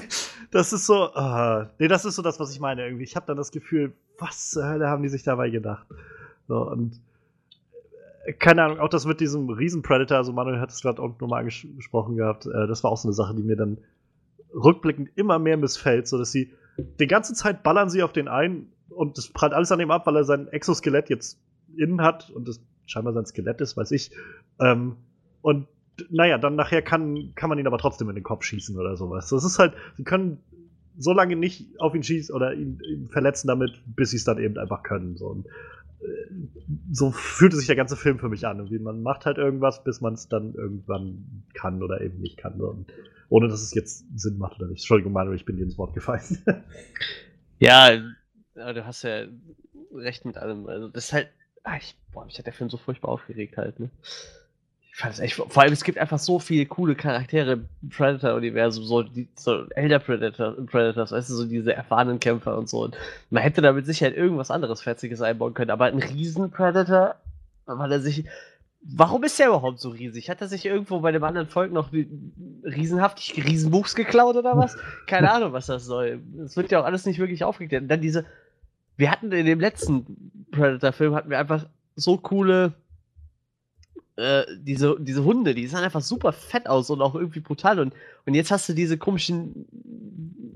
das 0.52 0.72
ist 0.72 0.86
so, 0.86 1.12
uh, 1.12 1.64
nee, 1.80 1.88
das 1.88 2.04
ist 2.04 2.14
so 2.14 2.22
das, 2.22 2.38
was 2.38 2.52
ich 2.52 2.60
meine 2.60 2.84
irgendwie. 2.84 3.02
Ich 3.02 3.16
habe 3.16 3.26
dann 3.26 3.36
das 3.36 3.50
Gefühl, 3.50 3.94
was 4.16 4.50
zur 4.50 4.64
Hölle 4.64 4.86
haben 4.86 5.02
die 5.02 5.08
sich 5.08 5.24
dabei 5.24 5.50
gedacht? 5.50 5.88
So, 6.46 6.70
und 6.70 7.00
keine 8.38 8.62
Ahnung, 8.62 8.78
auch 8.78 8.90
das 8.90 9.04
mit 9.04 9.18
diesem 9.18 9.50
Riesen-Predator, 9.50 10.18
also 10.18 10.32
Manuel 10.32 10.60
hat 10.60 10.70
es 10.70 10.82
gerade 10.82 11.02
auch 11.02 11.18
nochmal 11.18 11.40
angesprochen 11.40 12.14
gehabt, 12.14 12.46
äh, 12.46 12.68
das 12.68 12.84
war 12.84 12.92
auch 12.92 12.96
so 12.96 13.08
eine 13.08 13.14
Sache, 13.14 13.34
die 13.34 13.42
mir 13.42 13.56
dann 13.56 13.78
rückblickend 14.54 15.10
immer 15.16 15.40
mehr 15.40 15.56
missfällt, 15.56 16.06
so 16.06 16.16
dass 16.16 16.30
sie 16.30 16.52
die 16.76 17.08
ganze 17.08 17.34
Zeit 17.34 17.64
ballern 17.64 17.90
sie 17.90 18.04
auf 18.04 18.12
den 18.12 18.28
einen 18.28 18.70
und 18.88 19.18
das 19.18 19.30
prallt 19.30 19.52
alles 19.52 19.72
an 19.72 19.80
ihm 19.80 19.90
ab, 19.90 20.06
weil 20.06 20.14
er 20.14 20.24
sein 20.24 20.46
Exoskelett 20.46 21.10
jetzt 21.10 21.40
innen 21.76 22.02
hat 22.02 22.30
und 22.30 22.48
das 22.48 22.60
scheinbar 22.86 23.12
sein 23.12 23.26
Skelett 23.26 23.60
ist, 23.60 23.76
weiß 23.76 23.90
ich. 23.92 24.10
Ähm, 24.60 24.96
und 25.42 25.66
naja, 26.10 26.38
dann 26.38 26.56
nachher 26.56 26.82
kann, 26.82 27.32
kann 27.34 27.48
man 27.48 27.58
ihn 27.58 27.66
aber 27.66 27.78
trotzdem 27.78 28.08
in 28.08 28.14
den 28.14 28.24
Kopf 28.24 28.44
schießen 28.44 28.78
oder 28.78 28.96
sowas. 28.96 29.28
Das 29.28 29.44
ist 29.44 29.58
halt, 29.58 29.74
sie 29.96 30.04
können 30.04 30.38
so 30.96 31.12
lange 31.12 31.36
nicht 31.36 31.78
auf 31.80 31.94
ihn 31.94 32.02
schießen 32.02 32.34
oder 32.34 32.54
ihn, 32.54 32.80
ihn 32.88 33.08
verletzen 33.08 33.48
damit, 33.48 33.82
bis 33.86 34.10
sie 34.10 34.16
es 34.16 34.24
dann 34.24 34.38
eben 34.38 34.58
einfach 34.58 34.82
können. 34.82 35.16
So. 35.16 35.26
Und 35.26 35.46
so 36.92 37.10
fühlte 37.10 37.56
sich 37.56 37.66
der 37.66 37.76
ganze 37.76 37.96
Film 37.96 38.18
für 38.18 38.28
mich 38.28 38.46
an. 38.46 38.58
Irgendwie 38.58 38.78
man 38.78 39.02
macht 39.02 39.26
halt 39.26 39.38
irgendwas, 39.38 39.82
bis 39.84 40.00
man 40.00 40.14
es 40.14 40.28
dann 40.28 40.54
irgendwann 40.54 41.44
kann 41.54 41.82
oder 41.82 42.00
eben 42.00 42.20
nicht 42.20 42.36
kann. 42.36 42.60
Und 42.60 42.92
ohne 43.28 43.48
dass 43.48 43.62
es 43.62 43.74
jetzt 43.74 44.06
Sinn 44.18 44.38
macht 44.38 44.58
oder 44.58 44.68
nicht. 44.68 44.80
Entschuldigung, 44.80 45.12
Manuel, 45.12 45.36
ich 45.36 45.44
bin 45.44 45.56
dir 45.56 45.64
ins 45.64 45.78
Wort 45.78 45.94
gefallen. 45.94 46.38
ja, 47.58 47.96
du 48.54 48.86
hast 48.86 49.02
ja 49.02 49.26
recht 49.92 50.24
mit 50.24 50.36
allem. 50.36 50.66
Also 50.66 50.88
das 50.88 51.06
ist 51.06 51.12
halt, 51.12 51.28
ich, 51.76 51.94
boah, 52.12 52.24
mich 52.24 52.38
hat 52.38 52.46
der 52.46 52.52
Film 52.52 52.70
so 52.70 52.76
furchtbar 52.76 53.10
aufgeregt 53.10 53.56
halt, 53.56 53.78
ne? 53.80 53.90
fand 54.98 55.14
es 55.14 55.20
echt, 55.20 55.34
vor 55.34 55.62
allem 55.62 55.72
es 55.72 55.84
gibt 55.84 55.96
einfach 55.96 56.18
so 56.18 56.40
viele 56.40 56.66
coole 56.66 56.96
Charaktere 56.96 57.52
im 57.52 57.88
Predator-Universum, 57.88 58.84
so, 58.84 59.04
die, 59.04 59.28
so 59.36 59.68
Elder 59.70 60.00
Predator, 60.00 60.56
Predators, 60.66 61.12
weißt 61.12 61.30
du, 61.30 61.34
so 61.34 61.44
diese 61.44 61.72
erfahrenen 61.72 62.18
Kämpfer 62.18 62.58
und 62.58 62.68
so. 62.68 62.82
Und 62.82 62.96
man 63.30 63.44
hätte 63.44 63.62
da 63.62 63.72
mit 63.72 63.86
Sicherheit 63.86 64.16
irgendwas 64.16 64.50
anderes 64.50 64.82
Fetziges 64.82 65.22
einbauen 65.22 65.54
können, 65.54 65.70
aber 65.70 65.84
ein 65.84 66.00
Riesen-Predator, 66.00 67.14
weil 67.66 67.92
er 67.92 68.00
sich. 68.00 68.24
Warum 68.82 69.22
ist 69.22 69.38
der 69.38 69.48
überhaupt 69.48 69.78
so 69.78 69.90
riesig? 69.90 70.30
Hat 70.30 70.40
er 70.40 70.48
sich 70.48 70.64
irgendwo 70.64 71.00
bei 71.00 71.12
dem 71.12 71.22
anderen 71.22 71.48
Volk 71.48 71.72
noch 71.72 71.92
riesenhaftig 71.92 73.44
Riesenbuchs 73.44 73.94
geklaut 73.94 74.36
oder 74.36 74.56
was? 74.56 74.76
Keine 75.06 75.30
Ahnung, 75.30 75.52
was 75.52 75.66
das 75.66 75.84
soll. 75.84 76.20
Es 76.44 76.56
wird 76.56 76.70
ja 76.72 76.80
auch 76.80 76.84
alles 76.84 77.04
nicht 77.04 77.18
wirklich 77.18 77.44
aufgeklärt. 77.44 77.82
Und 77.82 77.88
dann 77.88 78.00
diese. 78.00 78.24
Wir 78.98 79.10
hatten 79.10 79.32
in 79.32 79.46
dem 79.46 79.60
letzten 79.60 80.46
Predator-Film 80.50 81.14
hatten 81.14 81.30
wir 81.30 81.38
einfach 81.38 81.66
so 81.96 82.18
coole 82.18 82.74
äh, 84.18 84.44
diese, 84.58 84.96
diese 84.98 85.24
Hunde, 85.24 85.54
die 85.54 85.68
sahen 85.68 85.84
einfach 85.84 86.00
super 86.00 86.32
fett 86.32 86.68
aus 86.68 86.90
und 86.90 87.00
auch 87.00 87.14
irgendwie 87.14 87.40
brutal. 87.40 87.78
Und, 87.78 87.94
und 88.26 88.34
jetzt 88.34 88.50
hast 88.50 88.68
du 88.68 88.74
diese 88.74 88.98
komischen, 88.98 89.66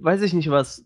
weiß 0.01 0.23
ich 0.23 0.33
nicht 0.33 0.51
was, 0.51 0.85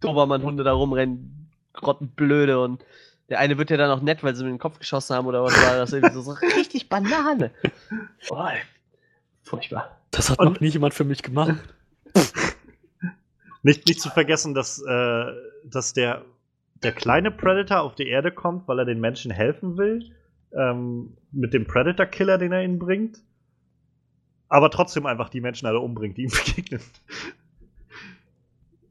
Dobermann-Hunde 0.00 0.64
da 0.64 0.72
rumrennen, 0.72 1.50
grottenblöde 1.74 2.60
und 2.60 2.84
der 3.28 3.40
eine 3.40 3.58
wird 3.58 3.70
ja 3.70 3.76
dann 3.76 3.90
auch 3.90 4.02
nett, 4.02 4.22
weil 4.22 4.34
sie 4.34 4.44
mit 4.44 4.52
dem 4.52 4.58
Kopf 4.58 4.78
geschossen 4.78 5.16
haben 5.16 5.26
oder 5.26 5.42
was 5.42 5.54
war 5.54 5.76
das? 5.76 5.92
Irgendwie 5.92 6.14
so, 6.14 6.22
so 6.22 6.32
richtig 6.56 6.88
Banane. 6.88 7.50
Oh, 8.30 8.48
furchtbar. 9.42 9.98
Das 10.10 10.30
hat 10.30 10.38
und, 10.38 10.54
noch 10.54 10.60
nie 10.60 10.68
jemand 10.68 10.94
für 10.94 11.04
mich 11.04 11.22
gemacht. 11.22 11.56
nicht, 13.62 13.86
nicht 13.86 14.00
zu 14.00 14.08
vergessen, 14.10 14.54
dass, 14.54 14.80
äh, 14.80 15.26
dass 15.64 15.92
der, 15.92 16.24
der 16.84 16.92
kleine 16.92 17.30
Predator 17.30 17.80
auf 17.80 17.94
die 17.94 18.08
Erde 18.08 18.30
kommt, 18.30 18.68
weil 18.68 18.78
er 18.78 18.84
den 18.84 19.00
Menschen 19.00 19.30
helfen 19.30 19.76
will 19.76 20.12
ähm, 20.56 21.16
mit 21.32 21.52
dem 21.52 21.66
Predator-Killer, 21.66 22.38
den 22.38 22.52
er 22.52 22.62
ihnen 22.62 22.78
bringt. 22.78 23.18
Aber 24.48 24.70
trotzdem 24.70 25.06
einfach 25.06 25.30
die 25.30 25.40
Menschen 25.40 25.66
alle 25.66 25.80
umbringt, 25.80 26.16
die 26.16 26.24
ihm 26.24 26.30
begegnen. 26.46 26.80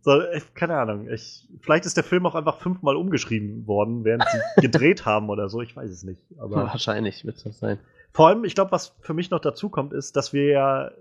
so, 0.01 0.21
ich, 0.33 0.53
keine 0.53 0.77
Ahnung. 0.77 1.07
Ich, 1.09 1.47
vielleicht 1.61 1.85
ist 1.85 1.95
der 1.95 2.03
Film 2.03 2.25
auch 2.25 2.35
einfach 2.35 2.57
fünfmal 2.57 2.95
umgeschrieben 2.95 3.65
worden, 3.67 4.03
während 4.03 4.25
sie 4.29 4.39
gedreht 4.61 5.05
haben 5.05 5.29
oder 5.29 5.47
so. 5.49 5.61
Ich 5.61 5.75
weiß 5.75 5.89
es 5.89 6.03
nicht. 6.03 6.21
Aber 6.37 6.55
Wahrscheinlich 6.67 7.25
wird 7.25 7.37
es 7.37 7.43
das 7.43 7.59
sein. 7.59 7.79
Vor 8.11 8.27
allem, 8.27 8.43
ich 8.43 8.55
glaube, 8.55 8.71
was 8.71 8.95
für 8.99 9.13
mich 9.13 9.31
noch 9.31 9.39
dazu 9.39 9.69
kommt, 9.69 9.93
ist, 9.93 10.15
dass 10.15 10.33
wir 10.33 10.45
ja 10.45 10.91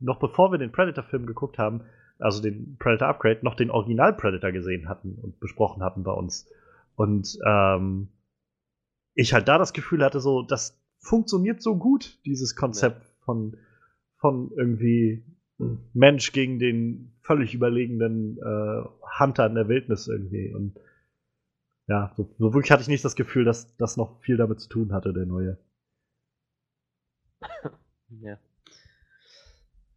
noch 0.00 0.18
bevor 0.18 0.50
wir 0.50 0.58
den 0.58 0.72
Predator-Film 0.72 1.26
geguckt 1.26 1.58
haben, 1.58 1.82
also 2.20 2.42
den 2.42 2.76
Predator 2.78 3.08
Upgrade, 3.08 3.40
noch 3.42 3.54
den 3.54 3.70
Original 3.70 4.14
Predator 4.14 4.52
gesehen 4.52 4.88
hatten 4.88 5.14
und 5.20 5.40
besprochen 5.40 5.82
hatten 5.82 6.02
bei 6.02 6.12
uns. 6.12 6.48
Und 6.96 7.38
ähm, 7.46 8.08
ich 9.14 9.32
halt 9.32 9.48
da 9.48 9.58
das 9.58 9.72
Gefühl 9.72 10.04
hatte, 10.04 10.20
so, 10.20 10.42
das 10.42 10.80
funktioniert 10.98 11.62
so 11.62 11.76
gut, 11.76 12.18
dieses 12.26 12.56
Konzept 12.56 13.02
ja. 13.02 13.10
von, 13.24 13.56
von 14.18 14.50
irgendwie 14.56 15.24
Mensch 15.92 16.32
gegen 16.32 16.58
den 16.58 17.12
völlig 17.22 17.54
überlegenen 17.54 18.38
äh, 18.38 18.82
Hunter 19.18 19.46
in 19.46 19.54
der 19.54 19.68
Wildnis 19.68 20.08
irgendwie. 20.08 20.52
Und 20.54 20.78
ja, 21.86 22.12
so, 22.16 22.34
so, 22.38 22.54
wirklich 22.54 22.70
hatte 22.70 22.82
ich 22.82 22.88
nicht 22.88 23.04
das 23.04 23.16
Gefühl, 23.16 23.44
dass 23.44 23.76
das 23.76 23.96
noch 23.96 24.20
viel 24.20 24.36
damit 24.36 24.60
zu 24.60 24.68
tun 24.68 24.92
hatte, 24.92 25.12
der 25.12 25.26
neue. 25.26 25.58
ja. 28.08 28.38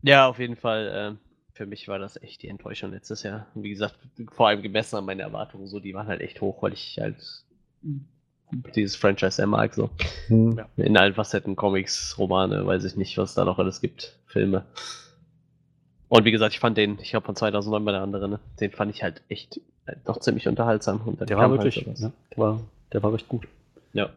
Ja, 0.01 0.27
auf 0.27 0.39
jeden 0.39 0.57
Fall. 0.57 1.17
Äh, 1.19 1.32
für 1.53 1.65
mich 1.65 1.88
war 1.88 1.99
das 1.99 2.21
echt 2.21 2.41
die 2.41 2.47
Enttäuschung 2.47 2.91
letztes 2.91 3.23
Jahr. 3.23 3.47
Wie 3.53 3.69
gesagt, 3.69 3.95
vor 4.31 4.47
allem 4.47 4.61
gemessen 4.61 4.97
an 4.97 5.05
meine 5.05 5.21
Erwartungen, 5.21 5.67
so, 5.67 5.80
die 5.80 5.93
waren 5.93 6.07
halt 6.07 6.21
echt 6.21 6.41
hoch, 6.41 6.61
weil 6.61 6.73
ich 6.73 6.97
halt 6.99 7.15
dieses 8.75 8.95
Franchise 8.95 9.41
er 9.41 9.47
mag. 9.47 9.73
So. 9.73 9.89
Hm. 10.27 10.57
Ja, 10.57 10.67
in 10.77 10.97
allen 10.97 11.13
Facetten, 11.13 11.55
Comics, 11.55 12.17
Romane, 12.17 12.65
weiß 12.65 12.84
ich 12.85 12.95
nicht, 12.95 13.17
was 13.17 13.35
da 13.35 13.45
noch 13.45 13.59
alles 13.59 13.81
gibt, 13.81 14.17
Filme. 14.25 14.65
Und 16.09 16.25
wie 16.25 16.31
gesagt, 16.31 16.53
ich 16.53 16.59
fand 16.59 16.77
den, 16.77 16.99
ich 16.99 17.11
glaube 17.11 17.25
von 17.25 17.35
2009 17.35 17.85
bei 17.85 17.91
der 17.91 18.01
anderen, 18.01 18.31
ne? 18.31 18.39
den 18.59 18.71
fand 18.71 18.93
ich 18.93 19.03
halt 19.03 19.21
echt 19.30 19.57
äh, 19.85 19.95
doch 20.05 20.19
ziemlich 20.19 20.47
unterhaltsam. 20.47 21.01
Und 21.01 21.27
der 21.27 21.38
war 21.38 21.49
halt 21.49 21.63
wirklich, 21.63 21.85
halt 21.85 21.99
ja, 21.99 22.11
der, 22.31 22.38
war, 22.38 22.61
der 22.91 23.03
war 23.03 23.13
recht 23.13 23.27
gut. 23.27 23.47
Ja. 23.93 24.09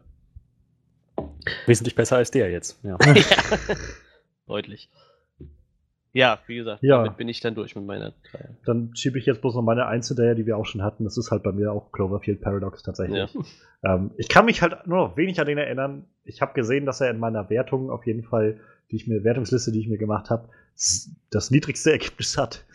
Wesentlich 1.65 1.95
besser 1.95 2.17
als 2.17 2.31
der 2.31 2.51
jetzt. 2.51 2.79
Ja. 2.83 2.97
ja. 3.03 3.13
Deutlich. 4.47 4.89
Ja, 6.17 6.39
wie 6.47 6.55
gesagt, 6.55 6.81
ja. 6.81 6.97
damit 7.03 7.15
bin 7.17 7.29
ich 7.29 7.41
dann 7.41 7.53
durch 7.53 7.75
mit 7.75 7.85
meiner 7.85 8.11
drei. 8.31 8.49
Dann 8.65 8.89
schiebe 8.95 9.19
ich 9.19 9.27
jetzt 9.27 9.39
bloß 9.41 9.53
noch 9.53 9.61
meine 9.61 9.85
Eins 9.85 10.07
hinterher, 10.07 10.33
die 10.33 10.47
wir 10.47 10.57
auch 10.57 10.65
schon 10.65 10.81
hatten. 10.81 11.03
Das 11.03 11.15
ist 11.15 11.29
halt 11.29 11.43
bei 11.43 11.51
mir 11.51 11.71
auch 11.71 11.91
Cloverfield 11.91 12.41
Paradox 12.41 12.81
tatsächlich. 12.81 13.31
Ja. 13.83 13.93
Ähm, 13.93 14.09
ich 14.17 14.27
kann 14.27 14.45
mich 14.45 14.63
halt 14.63 14.87
nur 14.87 14.97
noch 14.97 15.15
wenig 15.15 15.39
an 15.39 15.45
den 15.45 15.59
erinnern. 15.59 16.07
Ich 16.23 16.41
habe 16.41 16.53
gesehen, 16.53 16.87
dass 16.87 17.01
er 17.01 17.11
in 17.11 17.19
meiner 17.19 17.51
Wertung 17.51 17.91
auf 17.91 18.07
jeden 18.07 18.23
Fall, 18.23 18.59
die 18.89 18.95
ich 18.95 19.07
mir, 19.07 19.23
Wertungsliste, 19.23 19.71
die 19.71 19.79
ich 19.79 19.87
mir 19.87 19.99
gemacht 19.99 20.31
habe, 20.31 20.49
das 21.29 21.51
niedrigste 21.51 21.91
Ergebnis 21.93 22.35
hat. 22.35 22.65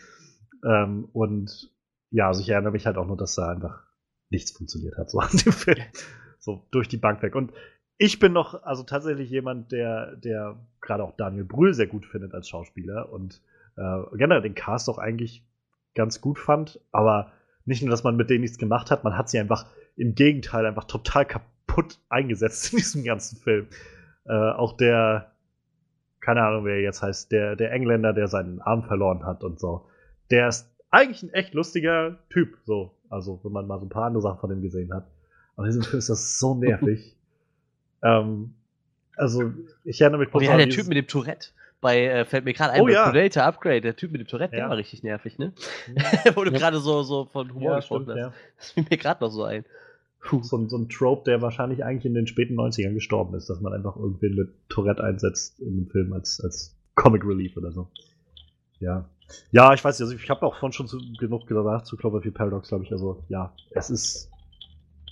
Ähm, 0.65 1.09
und 1.11 1.69
ja, 2.11 2.29
also 2.29 2.39
ich 2.39 2.47
erinnere 2.47 2.71
mich 2.71 2.85
halt 2.85 2.95
auch 2.95 3.07
nur, 3.07 3.17
dass 3.17 3.35
da 3.35 3.49
einfach 3.49 3.83
nichts 4.29 4.51
funktioniert 4.51 4.97
hat, 4.97 5.09
so 5.09 5.19
an 5.19 5.31
dem 5.31 5.51
Film. 5.51 5.79
So 6.39 6.67
durch 6.71 6.89
die 6.89 6.97
Bank 6.97 7.21
weg. 7.21 7.35
Und 7.35 7.53
ich 7.97 8.19
bin 8.19 8.33
noch, 8.33 8.63
also 8.63 8.83
tatsächlich 8.83 9.29
jemand, 9.29 9.71
der, 9.71 10.15
der 10.15 10.57
gerade 10.81 11.03
auch 11.03 11.15
Daniel 11.15 11.45
Brühl 11.45 11.73
sehr 11.73 11.87
gut 11.87 12.05
findet 12.05 12.33
als 12.33 12.49
Schauspieler 12.49 13.11
und 13.11 13.41
äh, 13.77 14.17
generell 14.17 14.41
den 14.41 14.55
Cast 14.55 14.89
auch 14.89 14.97
eigentlich 14.97 15.45
ganz 15.95 16.21
gut 16.21 16.39
fand, 16.39 16.79
aber 16.91 17.31
nicht 17.65 17.81
nur, 17.81 17.91
dass 17.91 18.03
man 18.03 18.15
mit 18.15 18.29
denen 18.29 18.41
nichts 18.41 18.57
gemacht 18.57 18.91
hat, 18.91 19.03
man 19.03 19.17
hat 19.17 19.29
sie 19.29 19.39
einfach 19.39 19.67
im 19.95 20.15
Gegenteil 20.15 20.65
einfach 20.65 20.85
total 20.85 21.25
kaputt 21.25 21.99
eingesetzt 22.09 22.73
in 22.73 22.77
diesem 22.79 23.03
ganzen 23.03 23.37
Film. 23.37 23.67
Äh, 24.25 24.33
auch 24.33 24.75
der, 24.75 25.31
keine 26.19 26.43
Ahnung, 26.43 26.65
wer 26.65 26.81
jetzt 26.81 27.01
heißt, 27.01 27.31
der, 27.31 27.55
der 27.55 27.71
Engländer, 27.71 28.13
der 28.13 28.27
seinen 28.27 28.61
Arm 28.61 28.83
verloren 28.83 29.25
hat 29.25 29.43
und 29.43 29.59
so, 29.59 29.87
der 30.31 30.47
ist 30.47 30.69
eigentlich 30.89 31.23
ein 31.23 31.33
echt 31.33 31.53
lustiger 31.53 32.19
Typ, 32.29 32.57
so. 32.65 32.95
Also, 33.09 33.39
wenn 33.43 33.51
man 33.51 33.67
mal 33.67 33.79
so 33.79 33.85
ein 33.85 33.89
paar 33.89 34.05
andere 34.05 34.21
Sachen 34.21 34.39
von 34.39 34.49
dem 34.49 34.61
gesehen 34.61 34.93
hat. 34.93 35.07
Aber 35.55 35.65
in 35.65 35.71
diesem 35.71 35.83
Film 35.83 35.99
ist 35.99 36.09
das 36.09 36.39
so 36.39 36.55
nervig. 36.59 37.15
Ähm, 38.03 38.53
Also, 39.15 39.51
ich 39.83 40.01
erinnere 40.01 40.21
mich 40.21 40.29
oh, 40.33 40.39
ja, 40.41 40.57
der 40.57 40.69
Typ 40.69 40.87
mit 40.87 40.97
dem 40.97 41.07
Tourette. 41.07 41.49
Bei, 41.81 42.05
äh, 42.05 42.25
fällt 42.25 42.45
mir 42.45 42.53
gerade 42.53 42.71
ein, 42.73 42.81
oh, 42.81 42.87
ja. 42.87 43.09
Predator 43.09 43.43
Upgrade, 43.43 43.81
der 43.81 43.95
Typ 43.95 44.11
mit 44.11 44.21
dem 44.21 44.27
Tourette, 44.27 44.55
ja. 44.55 44.61
der 44.61 44.69
war 44.69 44.77
richtig 44.77 45.03
nervig, 45.03 45.37
ne? 45.37 45.51
Ja. 45.95 46.03
Wo 46.35 46.43
du 46.43 46.51
gerade 46.51 46.79
so, 46.79 47.03
so 47.03 47.25
von 47.25 47.53
Humor 47.53 47.71
ja, 47.71 47.75
gesprochen 47.77 48.03
stimmt, 48.03 48.19
hast. 48.19 48.25
ja. 48.25 48.33
Das 48.57 48.71
fiel 48.71 48.85
mir 48.89 48.97
gerade 48.97 49.23
noch 49.23 49.31
so 49.31 49.43
ein. 49.43 49.65
So, 50.41 50.55
ein- 50.57 50.69
so 50.69 50.77
ein 50.77 50.87
Trope, 50.87 51.25
der 51.25 51.41
wahrscheinlich 51.41 51.83
eigentlich 51.83 52.05
in 52.05 52.13
den 52.13 52.27
späten 52.27 52.55
90ern 52.57 52.93
gestorben 52.93 53.35
ist, 53.35 53.49
dass 53.49 53.59
man 53.59 53.73
einfach 53.73 53.97
irgendwen 53.97 54.35
mit 54.35 54.53
Tourette 54.69 55.03
einsetzt 55.03 55.59
in 55.59 55.73
einem 55.73 55.87
Film 55.89 56.13
als, 56.13 56.39
als 56.41 56.73
Comic 56.95 57.25
Relief 57.25 57.57
oder 57.57 57.73
so. 57.73 57.89
Ja. 58.79 59.09
Ja, 59.51 59.73
ich 59.73 59.83
weiß 59.83 59.99
nicht, 59.99 60.05
also 60.05 60.15
ich 60.15 60.29
habe 60.29 60.45
auch 60.45 60.55
von 60.55 60.71
schon 60.71 60.87
zu, 60.87 60.99
genug 61.19 61.47
gesagt 61.47 61.87
zu 61.87 61.97
Cloverfield 61.97 62.35
Paradox, 62.35 62.69
glaube 62.69 62.85
ich. 62.85 62.91
Also, 62.93 63.21
ja, 63.27 63.53
es 63.71 63.89
ist, 63.89 64.31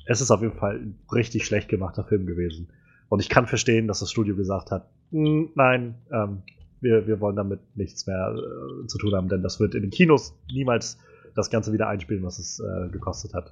es 0.06 0.22
ist 0.22 0.32
auf 0.32 0.42
jeden 0.42 0.58
Fall 0.58 0.76
ein 0.78 1.00
richtig 1.12 1.46
schlecht 1.46 1.68
gemachter 1.68 2.06
Film 2.06 2.26
gewesen. 2.26 2.70
Und 3.12 3.20
ich 3.20 3.28
kann 3.28 3.46
verstehen, 3.46 3.90
dass 3.90 4.00
das 4.00 4.10
Studio 4.10 4.38
gesagt 4.38 4.72
hat, 4.72 4.88
"Mm, 5.12 5.48
nein, 5.54 5.96
ähm, 6.14 6.44
wir, 6.80 7.08
wir 7.08 7.20
wollen 7.20 7.36
damit 7.36 7.60
nichts 7.76 8.08
mehr 8.08 8.34
äh, 8.34 8.88
zu 8.88 8.98
tun 8.98 9.14
haben, 9.14 9.28
denn 9.28 9.44
das 9.44 9.60
wird 9.60 9.76
in 9.76 9.82
den 9.82 9.92
Kinos 9.92 10.34
niemals 10.50 10.98
das 11.36 11.50
Ganze 11.50 11.74
wieder 11.74 11.90
einspielen, 11.90 12.24
was 12.24 12.40
es 12.40 12.62
äh, 12.62 12.88
gekostet 12.88 13.34
hat. 13.34 13.52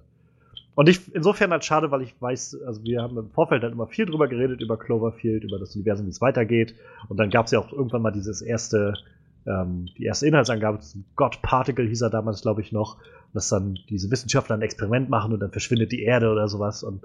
Und 0.76 0.88
ich, 0.88 1.14
insofern 1.14 1.52
halt 1.52 1.65
schade, 1.65 1.91
weil 1.91 2.03
ich 2.03 2.15
weiß, 2.22 2.61
also 2.65 2.86
wir 2.86 3.02
haben 3.02 3.18
im 3.18 3.31
Vorfeld 3.31 3.61
dann 3.64 3.73
immer 3.73 3.86
viel 3.88 4.06
drüber 4.06 4.30
geredet, 4.30 4.61
über 4.61 4.77
Cloverfield, 4.77 5.44
über 5.44 5.60
das 5.60 5.76
Universum, 5.76 6.06
wie 6.06 6.11
es 6.11 6.22
weitergeht. 6.22 6.76
Und 7.10 7.18
dann 7.18 7.30
gab 7.30 7.48
es 7.48 7.52
ja 7.52 7.60
auch 7.60 7.73
irgendwann 7.73 8.02
mal 8.02 8.11
dieses 8.11 8.41
erste, 8.41 8.94
ähm, 9.45 9.90
die 9.98 10.06
erste 10.06 10.26
Inhaltsangabe 10.26 10.80
zum 10.80 11.03
God 11.18 11.41
Particle 11.41 11.86
hieß 11.86 12.03
er 12.03 12.10
damals, 12.10 12.44
glaube 12.44 12.61
ich, 12.61 12.72
noch, 12.72 12.95
dass 13.34 13.49
dann 13.49 13.77
diese 13.90 14.10
Wissenschaftler 14.10 14.56
ein 14.56 14.61
Experiment 14.61 15.10
machen 15.10 15.34
und 15.34 15.41
dann 15.41 15.52
verschwindet 15.52 15.91
die 15.91 16.02
Erde 16.02 16.30
oder 16.31 16.48
sowas. 16.48 16.81
Und 16.81 17.03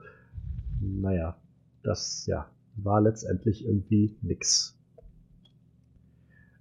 naja, 0.80 1.34
das 1.84 2.26
ja, 2.26 2.50
war 2.76 3.00
letztendlich 3.00 3.64
irgendwie 3.64 4.16
nix. 4.22 4.76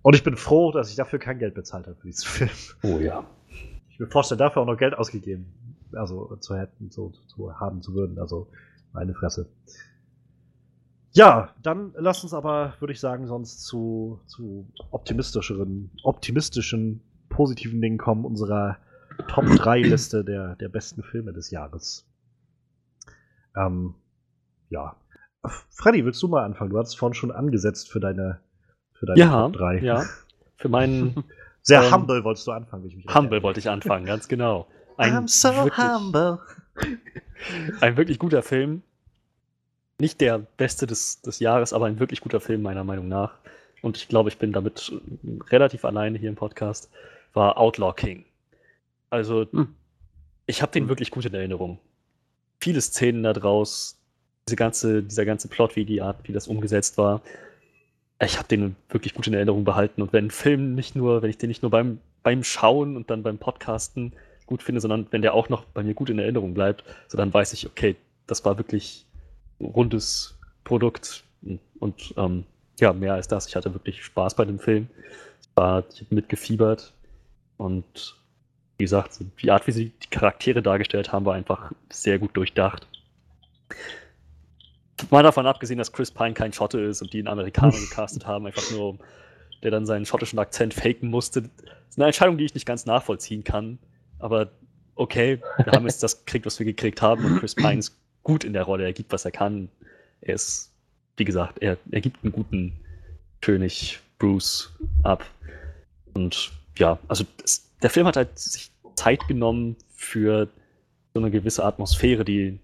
Und 0.02 0.16
ich 0.16 0.24
bin 0.24 0.36
froh, 0.36 0.72
dass 0.72 0.90
ich 0.90 0.96
dafür 0.96 1.18
kein 1.18 1.40
Geld 1.40 1.56
bezahlt 1.56 1.88
habe 1.88 1.96
für 1.96 2.08
diesen 2.08 2.26
Film. 2.28 2.50
Oh 2.84 3.00
ja. 3.00 3.26
Ich 3.90 4.00
mir 4.00 4.08
vorstellen, 4.08 4.40
dafür 4.40 4.62
auch 4.62 4.68
noch 4.68 4.78
Geld 4.78 4.96
ausgegeben, 4.96 5.54
also 5.94 6.36
zu 6.38 6.56
hätten, 6.56 6.92
so 6.92 7.14
zu 7.28 7.60
haben 7.60 7.82
zu 7.82 7.94
würden. 7.94 8.20
Also 8.20 8.50
meine 8.92 9.14
Fresse. 9.14 9.50
Ja, 11.12 11.54
dann 11.62 11.94
lass 11.96 12.24
uns 12.24 12.34
aber, 12.34 12.74
würde 12.80 12.92
ich 12.92 13.00
sagen, 13.00 13.28
sonst 13.28 13.66
zu, 13.66 14.20
zu 14.26 14.68
optimistischeren, 14.90 15.92
optimistischen, 16.04 17.02
positiven 17.30 17.82
Dingen 17.82 18.00
kommen, 18.00 18.26
unserer 18.26 18.78
Top 19.28 19.46
3 19.46 19.82
Liste 19.82 20.26
der, 20.26 20.56
der 20.56 20.70
besten 20.70 21.04
Filme 21.04 21.32
des 21.32 21.52
Jahres. 21.52 22.08
Ähm, 23.56 23.94
ja. 24.70 24.96
Freddy, 25.70 26.06
willst 26.06 26.22
du 26.24 26.28
mal 26.28 26.44
anfangen? 26.44 26.70
Du 26.70 26.78
hast 26.80 26.96
vorhin 26.98 27.14
schon 27.14 27.32
angesetzt 27.32 27.92
für 27.92 28.00
deine, 28.00 28.40
für 28.94 29.06
deine 29.06 29.20
Ja, 29.20 29.44
Top 29.44 29.54
3. 29.54 29.80
ja. 29.80 30.06
Für 30.58 30.70
meinen 30.70 31.24
Sehr 31.62 31.82
Ähm, 31.82 31.94
humble 31.94 32.24
wolltest 32.26 32.46
du 32.48 32.52
anfangen, 32.52 32.84
wie 32.84 32.88
ich 32.90 32.96
mich 32.98 33.06
Humble 33.06 33.20
erinnere. 33.24 33.44
wollte 33.44 33.60
ich 33.62 33.70
anfangen, 33.70 34.06
ganz 34.06 34.28
genau. 34.28 34.68
I'm 34.98 35.28
so 35.30 35.50
wirklich, 35.56 35.90
humble. 35.92 36.40
Ein 37.82 37.96
wirklich 37.98 38.20
guter 38.20 38.42
Film. 38.44 38.84
Nicht 40.00 40.20
der 40.22 40.40
beste 40.40 40.88
des, 40.88 41.22
des 41.22 41.40
Jahres, 41.40 41.72
aber 41.72 41.86
ein 41.86 42.00
wirklich 42.00 42.20
guter 42.22 42.40
Film, 42.42 42.62
meiner 42.64 42.84
Meinung 42.84 43.08
nach. 43.08 43.36
Und 43.82 43.96
ich 43.98 44.08
glaube, 44.10 44.30
ich 44.30 44.38
bin 44.38 44.52
damit 44.52 44.92
relativ 45.52 45.86
alleine 45.86 46.18
hier 46.18 46.30
im 46.30 46.36
Podcast. 46.36 46.90
War 47.34 47.58
Outlaw 47.58 47.94
King. 47.94 48.26
Also, 49.10 49.46
Hm. 49.52 49.76
ich 50.46 50.62
habe 50.62 50.72
den 50.72 50.84
Hm. 50.84 50.90
wirklich 50.90 51.12
gut 51.12 51.26
in 51.26 51.34
Erinnerung. 51.34 51.80
Viele 52.60 52.82
Szenen 52.82 53.24
da 53.24 53.34
draus, 53.34 54.00
diese 54.48 54.56
ganze, 54.56 55.04
dieser 55.04 55.26
ganze 55.26 55.48
Plot, 55.48 55.76
wie 55.76 55.86
die 55.86 56.02
Art, 56.02 56.28
wie 56.28 56.34
das 56.34 56.48
umgesetzt 56.48 56.98
war. 56.98 57.22
Ich 58.22 58.38
habe 58.38 58.48
den 58.48 58.76
wirklich 58.90 59.14
gut 59.14 59.28
in 59.28 59.34
Erinnerung 59.34 59.64
behalten. 59.64 60.02
Und 60.02 60.14
wenn 60.14 60.26
ein 60.26 60.32
Film 60.32 60.76
nicht 60.76 60.96
nur, 60.96 61.22
wenn 61.22 61.30
ich 61.30 61.38
den 61.38 61.50
nicht 61.50 61.62
nur 61.62 61.72
beim, 61.72 62.00
beim 62.24 62.44
Schauen 62.44 62.96
und 62.96 63.10
dann 63.10 63.24
beim 63.24 63.38
Podcasten 63.38 64.14
gut 64.46 64.64
finde, 64.64 64.82
sondern 64.82 65.08
wenn 65.12 65.22
der 65.22 65.34
auch 65.34 65.50
noch 65.50 65.66
bei 65.66 65.84
mir 65.84 65.94
gut 65.94 66.10
in 66.10 66.20
Erinnerung 66.20 66.54
bleibt, 66.54 66.84
so 67.08 67.18
dann 67.18 67.34
weiß 67.34 67.54
ich, 67.54 67.66
okay, 67.66 67.96
das 68.28 68.44
war 68.46 68.58
wirklich 68.58 69.06
ein 69.60 69.66
rundes 69.66 70.38
Produkt. 70.64 71.24
Und 71.80 72.14
ähm, 72.18 72.46
ja, 72.80 72.94
mehr 72.94 73.14
als 73.14 73.28
das. 73.28 73.48
Ich 73.48 73.56
hatte 73.56 73.74
wirklich 73.74 74.04
Spaß 74.04 74.36
bei 74.36 74.46
dem 74.46 74.60
Film. 74.60 74.88
Ich, 75.42 75.50
war, 75.56 75.84
ich 75.94 76.02
habe 76.02 76.16
mitgefiebert. 76.16 76.94
Und 77.58 78.16
wie 78.78 78.84
gesagt, 78.84 79.18
die 79.42 79.52
Art, 79.52 79.68
wie 79.68 79.72
sie 79.72 79.92
die 80.04 80.10
Charaktere 80.10 80.62
dargestellt 80.62 81.12
haben, 81.12 81.26
war 81.26 81.36
einfach 81.36 81.72
sehr 81.92 82.20
gut 82.20 82.36
durchdacht. 82.36 82.88
Mal 85.10 85.24
davon 85.24 85.46
abgesehen, 85.46 85.78
dass 85.78 85.92
Chris 85.92 86.12
Pine 86.12 86.34
kein 86.34 86.54
Schotte 86.54 86.80
ist 86.80 87.02
und 87.02 87.14
die 87.14 87.20
einen 87.20 87.28
Amerikaner 87.28 87.72
gecastet 87.72 88.26
haben, 88.26 88.46
einfach 88.46 88.70
nur, 88.72 88.98
der 89.62 89.72
dann 89.72 89.86
seinen 89.86 90.06
schottischen 90.06 90.40
Akzent 90.40 90.74
faken 90.74 91.10
musste. 91.10 91.44
Das 91.44 91.52
ist 91.90 91.98
eine 91.98 92.08
Entscheidung, 92.08 92.38
die 92.38 92.46
ich 92.46 92.54
nicht 92.54 92.66
ganz 92.66 92.86
nachvollziehen 92.86 93.44
kann. 93.44 93.80
Aber 94.20 94.52
okay, 94.96 95.40
wir 95.64 95.74
haben 95.74 95.86
jetzt 95.86 96.04
das 96.04 96.26
gekriegt, 96.26 96.46
was 96.46 96.60
wir 96.60 96.66
gekriegt 96.66 97.02
haben. 97.02 97.26
Und 97.26 97.40
Chris 97.40 97.56
Pine 97.56 97.80
ist 97.80 97.96
gut 98.24 98.44
in 98.44 98.54
der 98.54 98.64
Rolle. 98.64 98.86
Er 98.86 98.94
gibt, 98.94 99.12
was 99.12 99.26
er 99.26 99.32
kann. 99.32 99.70
Er 100.22 100.36
ist, 100.36 100.72
wie 101.18 101.26
gesagt, 101.26 101.60
er, 101.60 101.78
er 101.92 102.02
gibt 102.02 102.24
einen 102.24 102.32
guten 102.32 102.74
König 103.42 104.00
Bruce 104.20 104.74
ab. 105.04 105.26
Und 106.14 106.52
ja, 106.78 106.98
also 107.08 107.26
das, 107.38 107.70
der 107.82 107.90
Film 107.90 108.08
hat 108.08 108.16
halt 108.16 108.38
sich 108.38 108.72
Zeit 108.96 109.28
genommen 109.28 109.76
für 109.96 110.48
so 111.14 111.20
eine 111.20 111.32
gewisse 111.32 111.64
Atmosphäre, 111.64 112.24
die, 112.24 112.60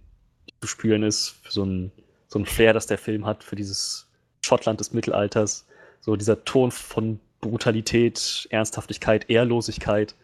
die 0.50 0.54
zu 0.62 0.68
spüren 0.68 1.04
ist, 1.04 1.36
für 1.44 1.52
so 1.52 1.64
ein, 1.64 1.92
so 2.30 2.40
ein 2.40 2.46
Flair, 2.46 2.74
das 2.74 2.88
der 2.88 2.98
Film 2.98 3.26
hat, 3.26 3.44
für 3.44 3.56
dieses 3.56 4.08
Schottland 4.42 4.80
des 4.80 4.94
Mittelalters. 4.94 5.66
So 6.00 6.16
dieser 6.16 6.46
Ton 6.46 6.72
von 6.72 7.20
Brutalität, 7.42 8.48
Ernsthaftigkeit, 8.52 9.30
Ehrlosigkeit. 9.30 10.16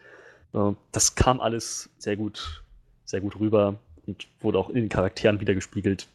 Das 0.92 1.14
kam 1.14 1.40
alles 1.40 1.90
sehr 1.98 2.16
gut, 2.16 2.62
sehr 3.04 3.20
gut 3.20 3.38
rüber 3.38 3.76
und 4.06 4.26
wurde 4.40 4.58
auch 4.58 4.68
in 4.70 4.76
den 4.76 4.88
Charakteren 4.88 5.40
wiedergespiegelt, 5.40 6.06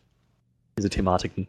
diese 0.78 0.90
Thematiken. 0.90 1.48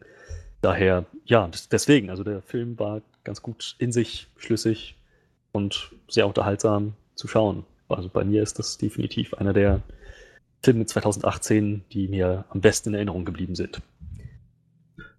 Daher, 0.61 1.05
ja, 1.25 1.47
des- 1.47 1.69
deswegen, 1.69 2.09
also 2.09 2.23
der 2.23 2.41
Film 2.41 2.77
war 2.77 3.01
ganz 3.23 3.41
gut 3.41 3.75
in 3.79 3.91
sich, 3.91 4.27
schlüssig 4.37 4.95
und 5.53 5.91
sehr 6.07 6.27
unterhaltsam 6.27 6.93
zu 7.15 7.27
schauen. 7.27 7.65
Also 7.89 8.09
bei 8.09 8.23
mir 8.23 8.43
ist 8.43 8.59
das 8.59 8.77
definitiv 8.77 9.33
einer 9.35 9.53
der 9.53 9.81
Filme 10.63 10.85
2018, 10.85 11.83
die 11.91 12.07
mir 12.07 12.45
am 12.49 12.61
besten 12.61 12.89
in 12.89 12.95
Erinnerung 12.95 13.25
geblieben 13.25 13.55
sind. 13.55 13.81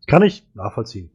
Kann 0.06 0.22
ich 0.22 0.47
nachvollziehen. 0.55 1.10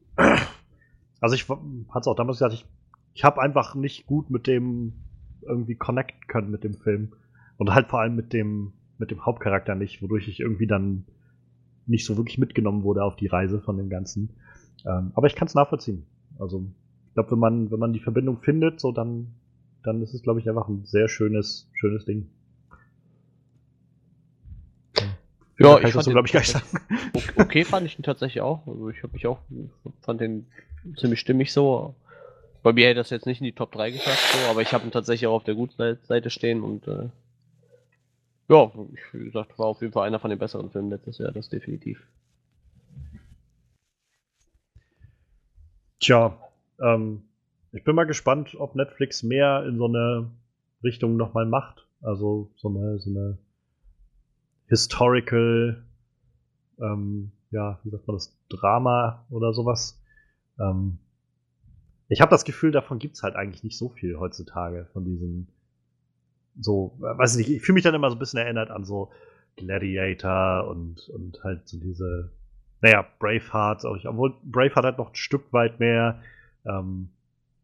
Also 1.21 1.35
ich 1.35 1.49
hatte 1.49 1.99
es 1.99 2.07
auch 2.07 2.15
damals 2.15 2.37
gesagt, 2.37 2.53
ich, 2.53 2.65
ich 3.13 3.23
habe 3.23 3.41
einfach 3.41 3.75
nicht 3.75 4.05
gut 4.07 4.29
mit 4.29 4.47
dem 4.47 4.93
irgendwie 5.41 5.75
connecten 5.75 6.27
können 6.27 6.51
mit 6.51 6.63
dem 6.63 6.75
Film. 6.75 7.13
Und 7.57 7.73
halt 7.73 7.87
vor 7.87 7.99
allem 7.99 8.15
mit 8.15 8.31
dem, 8.33 8.73
mit 8.97 9.11
dem 9.11 9.25
Hauptcharakter 9.25 9.75
nicht, 9.75 10.01
wodurch 10.01 10.27
ich 10.27 10.39
irgendwie 10.39 10.67
dann 10.67 11.05
nicht 11.87 12.05
so 12.05 12.17
wirklich 12.17 12.37
mitgenommen 12.37 12.83
wurde 12.83 13.03
auf 13.03 13.15
die 13.15 13.27
Reise 13.27 13.59
von 13.61 13.77
dem 13.77 13.89
Ganzen. 13.89 14.29
Ähm, 14.85 15.11
aber 15.13 15.27
ich 15.27 15.35
kann 15.35 15.47
es 15.47 15.55
nachvollziehen. 15.55 16.05
Also 16.37 16.65
ich 17.07 17.13
glaube, 17.15 17.31
wenn 17.31 17.39
man, 17.39 17.71
wenn 17.71 17.79
man 17.79 17.93
die 17.93 17.99
Verbindung 17.99 18.37
findet, 18.37 18.79
so 18.79 18.91
dann, 18.91 19.33
dann 19.83 20.01
ist 20.01 20.13
es, 20.13 20.21
glaube 20.21 20.39
ich, 20.39 20.47
einfach 20.47 20.69
ein 20.69 20.85
sehr 20.85 21.09
schönes, 21.09 21.69
schönes 21.73 22.05
Ding. 22.05 22.29
Ja, 25.59 25.79
ich 25.79 25.91
fand 25.93 26.05
so, 26.05 26.11
glaube 26.11 26.27
ich, 26.27 26.33
gar 26.33 26.39
nicht 26.39 26.51
sagen. 26.51 26.65
Okay, 27.35 27.65
fand 27.65 27.85
ich 27.85 27.99
ihn 27.99 28.03
tatsächlich 28.03 28.41
auch. 28.41 28.65
Also 28.65 28.89
ich 28.89 29.03
habe 29.03 29.13
mich 29.13 29.27
auch, 29.27 29.39
fand 30.01 30.21
den 30.21 30.47
ziemlich 30.97 31.19
stimmig 31.19 31.51
so. 31.51 31.95
Bei 32.63 32.73
mir 32.73 32.87
hätte 32.87 32.99
das 32.99 33.09
jetzt 33.09 33.25
nicht 33.25 33.39
in 33.41 33.45
die 33.45 33.53
Top 33.53 33.71
3 33.71 33.91
geschafft, 33.91 34.33
so, 34.33 34.49
aber 34.49 34.61
ich 34.61 34.73
habe 34.73 34.85
ihn 34.85 34.91
tatsächlich 34.91 35.27
auch 35.27 35.35
auf 35.35 35.43
der 35.43 35.55
guten 35.55 35.75
Seite- 35.77 35.99
Seite 36.05 36.29
stehen 36.29 36.61
und 36.61 36.87
äh, 36.87 37.09
ja, 38.49 38.71
ich, 38.93 39.13
wie 39.13 39.25
gesagt, 39.25 39.57
war 39.59 39.67
auf 39.67 39.81
jeden 39.81 39.93
Fall 39.93 40.07
einer 40.07 40.19
von 40.19 40.29
den 40.29 40.39
besseren 40.39 40.71
Filmen 40.71 40.89
letztes 40.89 41.19
Jahr, 41.19 41.31
das 41.31 41.49
definitiv. 41.49 42.01
Tja, 45.99 46.37
ähm, 46.81 47.23
ich 47.71 47.83
bin 47.83 47.95
mal 47.95 48.05
gespannt, 48.05 48.55
ob 48.57 48.75
Netflix 48.75 49.23
mehr 49.23 49.65
in 49.67 49.77
so 49.77 49.85
eine 49.85 50.29
Richtung 50.83 51.17
nochmal 51.17 51.45
macht. 51.45 51.85
Also 52.01 52.49
so 52.55 52.69
eine, 52.69 52.99
so 52.99 53.09
eine 53.09 53.37
historical, 54.69 55.83
ähm, 56.79 57.31
ja, 57.51 57.79
wie 57.83 57.89
sagt 57.89 58.07
man 58.07 58.15
das, 58.15 58.37
Drama 58.49 59.25
oder 59.29 59.53
sowas. 59.53 60.01
Ähm, 60.59 60.99
ich 62.07 62.21
habe 62.21 62.31
das 62.31 62.45
Gefühl, 62.45 62.71
davon 62.71 62.99
gibt's 62.99 63.23
halt 63.23 63.35
eigentlich 63.35 63.63
nicht 63.63 63.77
so 63.77 63.89
viel 63.89 64.17
heutzutage, 64.17 64.87
von 64.93 65.03
diesen 65.03 65.47
so, 66.59 66.97
äh, 66.99 67.17
weiß 67.17 67.35
ich 67.35 67.47
nicht, 67.47 67.57
ich 67.57 67.61
fühle 67.63 67.75
mich 67.75 67.83
dann 67.83 67.95
immer 67.95 68.09
so 68.09 68.15
ein 68.15 68.19
bisschen 68.19 68.39
erinnert 68.39 68.71
an 68.71 68.83
so 68.83 69.11
Gladiator 69.55 70.67
und, 70.67 71.09
und 71.09 71.43
halt 71.43 71.67
so 71.67 71.77
diese, 71.79 72.31
naja, 72.81 73.05
Braveheart, 73.19 73.85
obwohl 73.85 74.35
Braveheart 74.43 74.85
halt 74.85 74.97
noch 74.97 75.09
ein 75.09 75.15
Stück 75.15 75.51
weit 75.51 75.79
mehr 75.79 76.21
ähm, 76.65 77.09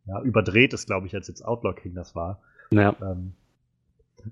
ja, 0.06 0.22
überdreht 0.22 0.74
ist, 0.74 0.86
glaube 0.86 1.08
ich, 1.08 1.16
als 1.16 1.28
jetzt 1.28 1.44
Outlaw 1.44 1.74
King 1.74 1.94
das 1.96 2.16
war. 2.16 2.42
Ja, 2.72 2.96
Ähm, 3.02 3.34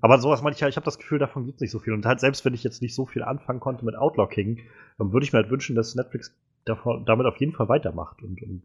aber 0.00 0.18
sowas 0.18 0.42
meine 0.42 0.54
ich 0.54 0.60
ja, 0.60 0.68
ich 0.68 0.76
habe 0.76 0.84
das 0.84 0.98
Gefühl, 0.98 1.18
davon 1.18 1.46
gibt 1.46 1.56
es 1.56 1.60
nicht 1.62 1.70
so 1.70 1.78
viel. 1.78 1.92
Und 1.92 2.06
halt, 2.06 2.20
selbst 2.20 2.44
wenn 2.44 2.54
ich 2.54 2.64
jetzt 2.64 2.82
nicht 2.82 2.94
so 2.94 3.06
viel 3.06 3.22
anfangen 3.22 3.60
konnte 3.60 3.84
mit 3.84 3.96
Outlaw 3.96 4.28
King, 4.28 4.60
dann 4.98 5.12
würde 5.12 5.24
ich 5.24 5.32
mir 5.32 5.40
halt 5.40 5.50
wünschen, 5.50 5.76
dass 5.76 5.94
Netflix 5.94 6.34
davon, 6.64 7.04
damit 7.04 7.26
auf 7.26 7.36
jeden 7.36 7.52
Fall 7.52 7.68
weitermacht 7.68 8.22
und, 8.22 8.42
und 8.42 8.62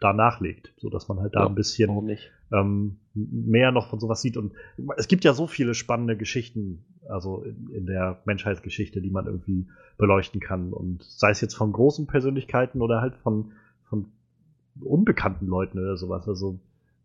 da 0.00 0.14
nachlegt, 0.14 0.72
sodass 0.78 1.08
man 1.08 1.20
halt 1.20 1.34
da 1.34 1.40
ja, 1.40 1.46
ein 1.46 1.54
bisschen 1.54 2.16
ähm, 2.52 2.96
mehr 3.14 3.70
noch 3.70 3.90
von 3.90 4.00
sowas 4.00 4.22
sieht. 4.22 4.38
Und 4.38 4.54
es 4.96 5.08
gibt 5.08 5.24
ja 5.24 5.34
so 5.34 5.46
viele 5.46 5.74
spannende 5.74 6.16
Geschichten, 6.16 6.84
also 7.06 7.42
in, 7.42 7.68
in, 7.70 7.86
der 7.86 8.22
Menschheitsgeschichte, 8.24 9.02
die 9.02 9.10
man 9.10 9.26
irgendwie 9.26 9.68
beleuchten 9.98 10.40
kann. 10.40 10.72
Und 10.72 11.04
sei 11.04 11.30
es 11.30 11.42
jetzt 11.42 11.54
von 11.54 11.72
großen 11.72 12.06
Persönlichkeiten 12.06 12.80
oder 12.80 13.02
halt 13.02 13.14
von, 13.16 13.52
von 13.90 14.06
unbekannten 14.80 15.46
Leuten 15.46 15.78
oder 15.78 15.98
sowas. 15.98 16.26
Also, 16.26 16.58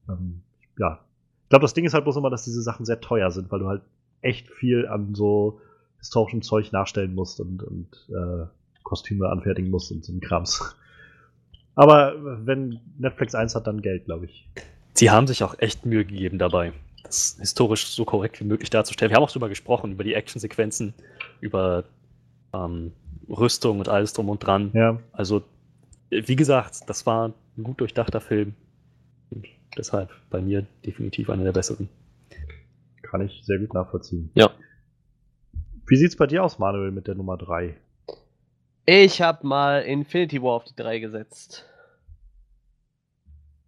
ähm, 0.08 0.42
ja. 0.78 1.02
Ich 1.46 1.50
glaube, 1.50 1.62
das 1.62 1.76
Ding 1.76 1.86
ist 1.86 1.94
halt 1.94 2.06
bloß 2.06 2.18
immer, 2.18 2.32
dass 2.32 2.44
diese 2.44 2.64
Sachen 2.64 2.86
sehr 2.86 3.00
teuer 3.00 3.30
sind, 3.30 3.52
weil 3.52 3.60
du 3.60 3.68
halt 3.68 3.84
echt 4.22 4.50
viel 4.50 4.88
an 4.88 5.14
so 5.14 5.62
historischem 6.00 6.42
Zeug 6.42 6.72
nachstellen 6.72 7.14
musst 7.14 7.40
und, 7.40 7.62
und 7.62 7.88
äh, 8.10 8.48
Kostüme 8.82 9.30
anfertigen 9.30 9.70
musst 9.70 9.92
und 9.92 10.04
so 10.04 10.12
ein 10.12 10.22
Krams. 10.22 10.76
Aber 11.76 12.16
wenn 12.46 12.80
Netflix 12.98 13.36
eins 13.36 13.54
hat, 13.54 13.68
dann 13.68 13.82
Geld, 13.82 14.06
glaube 14.06 14.26
ich. 14.26 14.50
Sie 14.94 15.12
haben 15.12 15.28
sich 15.28 15.44
auch 15.44 15.56
echt 15.60 15.86
Mühe 15.86 16.04
gegeben 16.04 16.40
dabei, 16.40 16.74
das 17.04 17.38
historisch 17.40 17.88
so 17.88 18.06
korrekt 18.06 18.40
wie 18.40 18.46
möglich 18.46 18.72
darzustellen. 18.72 19.12
Wir 19.12 19.18
haben 19.18 19.24
auch 19.24 19.30
darüber 19.30 19.50
gesprochen, 19.50 19.92
über 19.92 20.04
die 20.04 20.16
Actionsequenzen, 20.16 20.96
über 21.42 21.84
ähm, 22.54 22.94
Rüstung 23.30 23.80
und 23.80 23.90
alles 23.90 24.14
drum 24.14 24.30
und 24.30 24.40
dran. 24.40 24.72
Ja. 24.74 25.00
Also, 25.12 25.44
wie 26.10 26.36
gesagt, 26.36 26.90
das 26.90 27.06
war 27.06 27.34
ein 27.58 27.64
gut 27.64 27.82
durchdachter 27.82 28.22
Film. 28.22 28.56
Deshalb 29.78 30.10
bei 30.30 30.42
mir 30.42 30.66
definitiv 30.86 31.30
einer 31.30 31.44
der 31.44 31.52
besseren. 31.52 31.90
Kann 33.02 33.22
ich 33.22 33.42
sehr 33.44 33.60
gut 33.60 33.74
nachvollziehen. 33.74 34.32
Ja. 34.36 34.52
Wie 35.88 35.96
sieht 35.98 36.10
es 36.10 36.16
bei 36.16 36.28
dir 36.28 36.44
aus, 36.44 36.58
Manuel, 36.60 36.92
mit 36.92 37.08
der 37.08 37.16
Nummer 37.16 37.38
3? 37.38 37.76
Ich 38.86 39.22
habe 39.22 39.46
mal 39.46 39.82
Infinity 39.82 40.42
War 40.42 40.54
auf 40.54 40.64
die 40.64 40.76
3 40.76 41.00
gesetzt. 41.00 41.66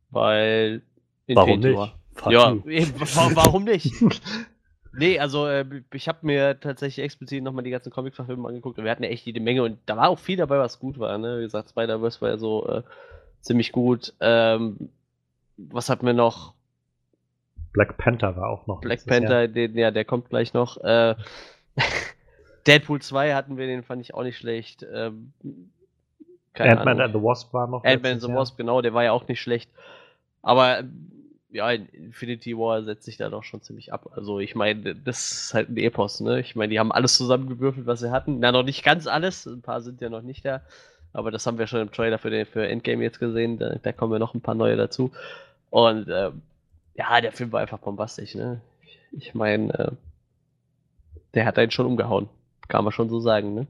Weil 0.09 0.81
Infinity 1.27 1.35
warum 1.35 1.59
nicht? 1.59 1.77
War. 1.77 2.31
Ja, 2.31 2.51
eben, 2.65 2.93
warum 3.35 3.63
nicht? 3.65 3.93
nee, 4.93 5.19
also 5.19 5.47
äh, 5.47 5.65
ich 5.93 6.07
habe 6.07 6.19
mir 6.23 6.59
tatsächlich 6.59 7.03
explizit 7.03 7.43
nochmal 7.43 7.63
die 7.63 7.69
ganzen 7.69 7.91
Comic-Verfilmungen 7.91 8.49
angeguckt 8.49 8.79
und 8.79 8.85
wir 8.85 8.91
hatten 8.91 9.03
ja 9.03 9.09
echt 9.09 9.25
jede 9.25 9.39
Menge 9.39 9.63
und 9.63 9.77
da 9.85 9.97
war 9.97 10.09
auch 10.09 10.19
viel 10.19 10.37
dabei, 10.37 10.57
was 10.57 10.79
gut 10.79 10.97
war. 10.97 11.17
Ne? 11.17 11.39
Wie 11.39 11.43
gesagt, 11.43 11.69
Spider-Verse 11.69 12.21
war 12.21 12.29
ja 12.29 12.37
so 12.37 12.67
äh, 12.67 12.83
ziemlich 13.41 13.71
gut. 13.71 14.13
Ähm, 14.19 14.89
was 15.57 15.89
hatten 15.89 16.05
wir 16.05 16.13
noch? 16.13 16.53
Black 17.73 17.97
Panther 17.97 18.35
war 18.35 18.49
auch 18.49 18.67
noch. 18.67 18.81
Black 18.81 19.05
Panther, 19.05 19.47
den, 19.47 19.77
ja, 19.77 19.91
der 19.91 20.05
kommt 20.05 20.29
gleich 20.29 20.53
noch. 20.53 20.77
Äh, 20.77 21.15
Deadpool 22.67 23.01
2 23.01 23.33
hatten 23.33 23.57
wir, 23.57 23.67
den 23.67 23.83
fand 23.83 24.01
ich 24.01 24.13
auch 24.13 24.23
nicht 24.23 24.37
schlecht. 24.37 24.85
Ähm, 24.91 25.33
Ant-Man 26.53 27.01
and 27.01 27.13
the 27.13 27.21
Wasp 27.21 27.53
war 27.53 27.67
noch. 27.67 27.83
Ant-Man 27.83 28.13
and 28.13 28.21
the 28.21 28.29
Wasp, 28.29 28.57
genau, 28.57 28.81
der 28.81 28.93
war 28.93 29.03
ja 29.03 29.11
auch 29.11 29.27
nicht 29.27 29.41
schlecht. 29.41 29.69
Aber 30.41 30.83
ja, 31.49 31.71
Infinity 31.71 32.57
War 32.57 32.83
setzt 32.83 33.05
sich 33.05 33.17
da 33.17 33.29
doch 33.29 33.43
schon 33.43 33.61
ziemlich 33.61 33.93
ab. 33.93 34.09
Also 34.15 34.39
ich 34.39 34.55
meine, 34.55 34.95
das 34.95 35.31
ist 35.31 35.53
halt 35.53 35.69
ein 35.69 35.77
Epos, 35.77 36.19
ne? 36.19 36.39
Ich 36.39 36.55
meine, 36.55 36.69
die 36.69 36.79
haben 36.79 36.91
alles 36.91 37.15
zusammengewürfelt, 37.15 37.85
was 37.85 37.99
sie 37.99 38.11
hatten. 38.11 38.39
Na, 38.39 38.51
noch 38.51 38.63
nicht 38.63 38.83
ganz 38.83 39.07
alles, 39.07 39.45
ein 39.45 39.61
paar 39.61 39.81
sind 39.81 40.01
ja 40.01 40.09
noch 40.09 40.21
nicht 40.21 40.45
da. 40.45 40.61
Aber 41.13 41.31
das 41.31 41.45
haben 41.47 41.57
wir 41.57 41.67
schon 41.67 41.81
im 41.81 41.91
Trailer 41.91 42.19
für, 42.19 42.29
den, 42.29 42.45
für 42.45 42.67
Endgame 42.67 43.03
jetzt 43.03 43.19
gesehen. 43.19 43.57
Da, 43.57 43.75
da 43.75 43.91
kommen 43.91 44.13
ja 44.13 44.19
noch 44.19 44.33
ein 44.33 44.41
paar 44.41 44.55
neue 44.55 44.75
dazu. 44.75 45.11
Und 45.69 46.07
äh, 46.07 46.31
ja, 46.95 47.21
der 47.21 47.31
Film 47.31 47.51
war 47.51 47.61
einfach 47.61 47.79
bombastisch, 47.79 48.35
ne? 48.35 48.61
Ich, 49.11 49.33
meine, 49.33 49.73
äh, 49.73 49.91
der 51.33 51.45
hat 51.45 51.57
einen 51.57 51.71
schon 51.71 51.85
umgehauen. 51.85 52.29
Kann 52.67 52.83
man 52.83 52.91
schon 52.91 53.09
so 53.09 53.19
sagen, 53.19 53.53
ne? 53.53 53.67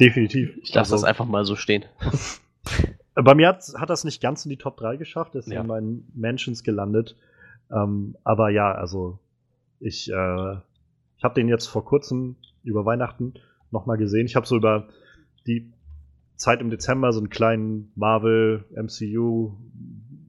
Definitiv. 0.00 0.56
Ich 0.62 0.72
lasse 0.74 0.92
also, 0.92 0.96
das 0.96 1.04
einfach 1.04 1.26
mal 1.26 1.44
so 1.44 1.56
stehen. 1.56 1.84
Bei 3.14 3.34
mir 3.34 3.48
hat, 3.48 3.64
hat 3.76 3.90
das 3.90 4.04
nicht 4.04 4.22
ganz 4.22 4.44
in 4.46 4.50
die 4.50 4.56
Top 4.56 4.76
3 4.78 4.96
geschafft, 4.96 5.34
ist 5.34 5.48
ja. 5.48 5.60
in 5.60 5.66
meinen 5.66 6.10
Mentions 6.14 6.62
gelandet. 6.62 7.16
Ähm, 7.70 8.16
aber 8.24 8.50
ja, 8.50 8.72
also 8.72 9.18
ich, 9.80 10.10
äh, 10.10 10.52
ich 11.18 11.24
habe 11.24 11.34
den 11.34 11.48
jetzt 11.48 11.66
vor 11.66 11.84
kurzem 11.84 12.36
über 12.64 12.84
Weihnachten 12.84 13.34
nochmal 13.70 13.98
gesehen. 13.98 14.26
Ich 14.26 14.36
habe 14.36 14.46
so 14.46 14.56
über 14.56 14.88
die 15.46 15.72
Zeit 16.36 16.60
im 16.60 16.70
Dezember 16.70 17.12
so 17.12 17.20
einen 17.20 17.30
kleinen 17.30 17.92
Marvel 17.94 18.64
MCU 18.74 19.56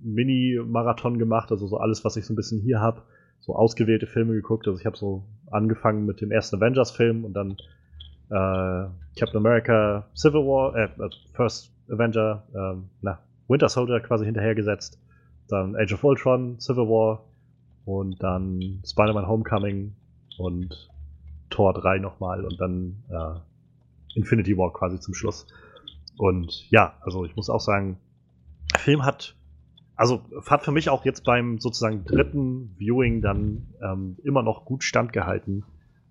Mini-Marathon 0.03 1.17
gemacht, 1.17 1.51
also 1.51 1.65
so 1.65 1.77
alles, 1.77 2.03
was 2.03 2.17
ich 2.17 2.25
so 2.25 2.33
ein 2.33 2.35
bisschen 2.35 2.61
hier 2.61 2.79
habe, 2.79 3.01
so 3.39 3.55
ausgewählte 3.55 4.05
Filme 4.05 4.33
geguckt. 4.33 4.67
Also 4.67 4.79
ich 4.79 4.85
habe 4.85 4.97
so 4.97 5.23
angefangen 5.49 6.05
mit 6.05 6.21
dem 6.21 6.31
ersten 6.31 6.57
Avengers-Film 6.57 7.25
und 7.25 7.33
dann 7.33 7.51
äh, 8.29 8.89
Captain 9.17 9.37
America 9.37 10.07
Civil 10.15 10.41
War, 10.41 10.75
äh, 10.75 10.85
äh, 10.85 11.09
First 11.33 11.71
Avenger, 11.89 12.43
äh, 12.53 12.81
na, 13.01 13.19
Winter 13.47 13.69
Soldier 13.69 13.99
quasi 13.99 14.25
hinterhergesetzt. 14.25 14.99
Dann 15.49 15.75
Age 15.75 15.93
of 15.93 16.03
Ultron, 16.03 16.59
Civil 16.59 16.87
War 16.87 17.25
und 17.85 18.21
dann 18.23 18.81
Spider-Man 18.85 19.27
Homecoming 19.27 19.93
und 20.37 20.89
Tor 21.49 21.73
3 21.73 21.99
nochmal 21.99 22.45
und 22.45 22.59
dann 22.59 23.03
äh, 23.09 23.39
Infinity 24.15 24.57
War 24.57 24.71
quasi 24.73 24.99
zum 24.99 25.13
Schluss. 25.13 25.47
Und 26.17 26.69
ja, 26.69 26.97
also 27.01 27.25
ich 27.25 27.35
muss 27.35 27.49
auch 27.49 27.59
sagen, 27.59 27.97
der 28.71 28.79
Film 28.79 29.05
hat, 29.05 29.35
also 29.95 30.21
hat 30.47 30.63
für 30.63 30.71
mich 30.71 30.89
auch 30.89 31.05
jetzt 31.05 31.23
beim 31.23 31.59
sozusagen 31.59 32.05
dritten 32.05 32.75
Viewing 32.77 33.21
dann 33.21 33.73
ähm, 33.81 34.17
immer 34.23 34.43
noch 34.43 34.65
gut 34.65 34.83
standgehalten. 34.83 35.63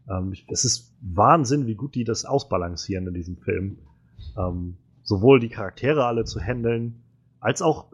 Ähm, 0.08 0.34
es 0.48 0.64
ist 0.64 0.94
Wahnsinn, 1.00 1.66
wie 1.66 1.74
gut 1.74 1.94
die 1.94 2.04
das 2.04 2.24
ausbalancieren 2.24 3.06
in 3.06 3.14
diesem 3.14 3.36
Film. 3.36 3.78
Ähm, 4.36 4.76
sowohl 5.02 5.40
die 5.40 5.48
Charaktere 5.48 6.06
alle 6.06 6.24
zu 6.24 6.40
handeln, 6.40 7.02
als 7.40 7.60
auch, 7.60 7.92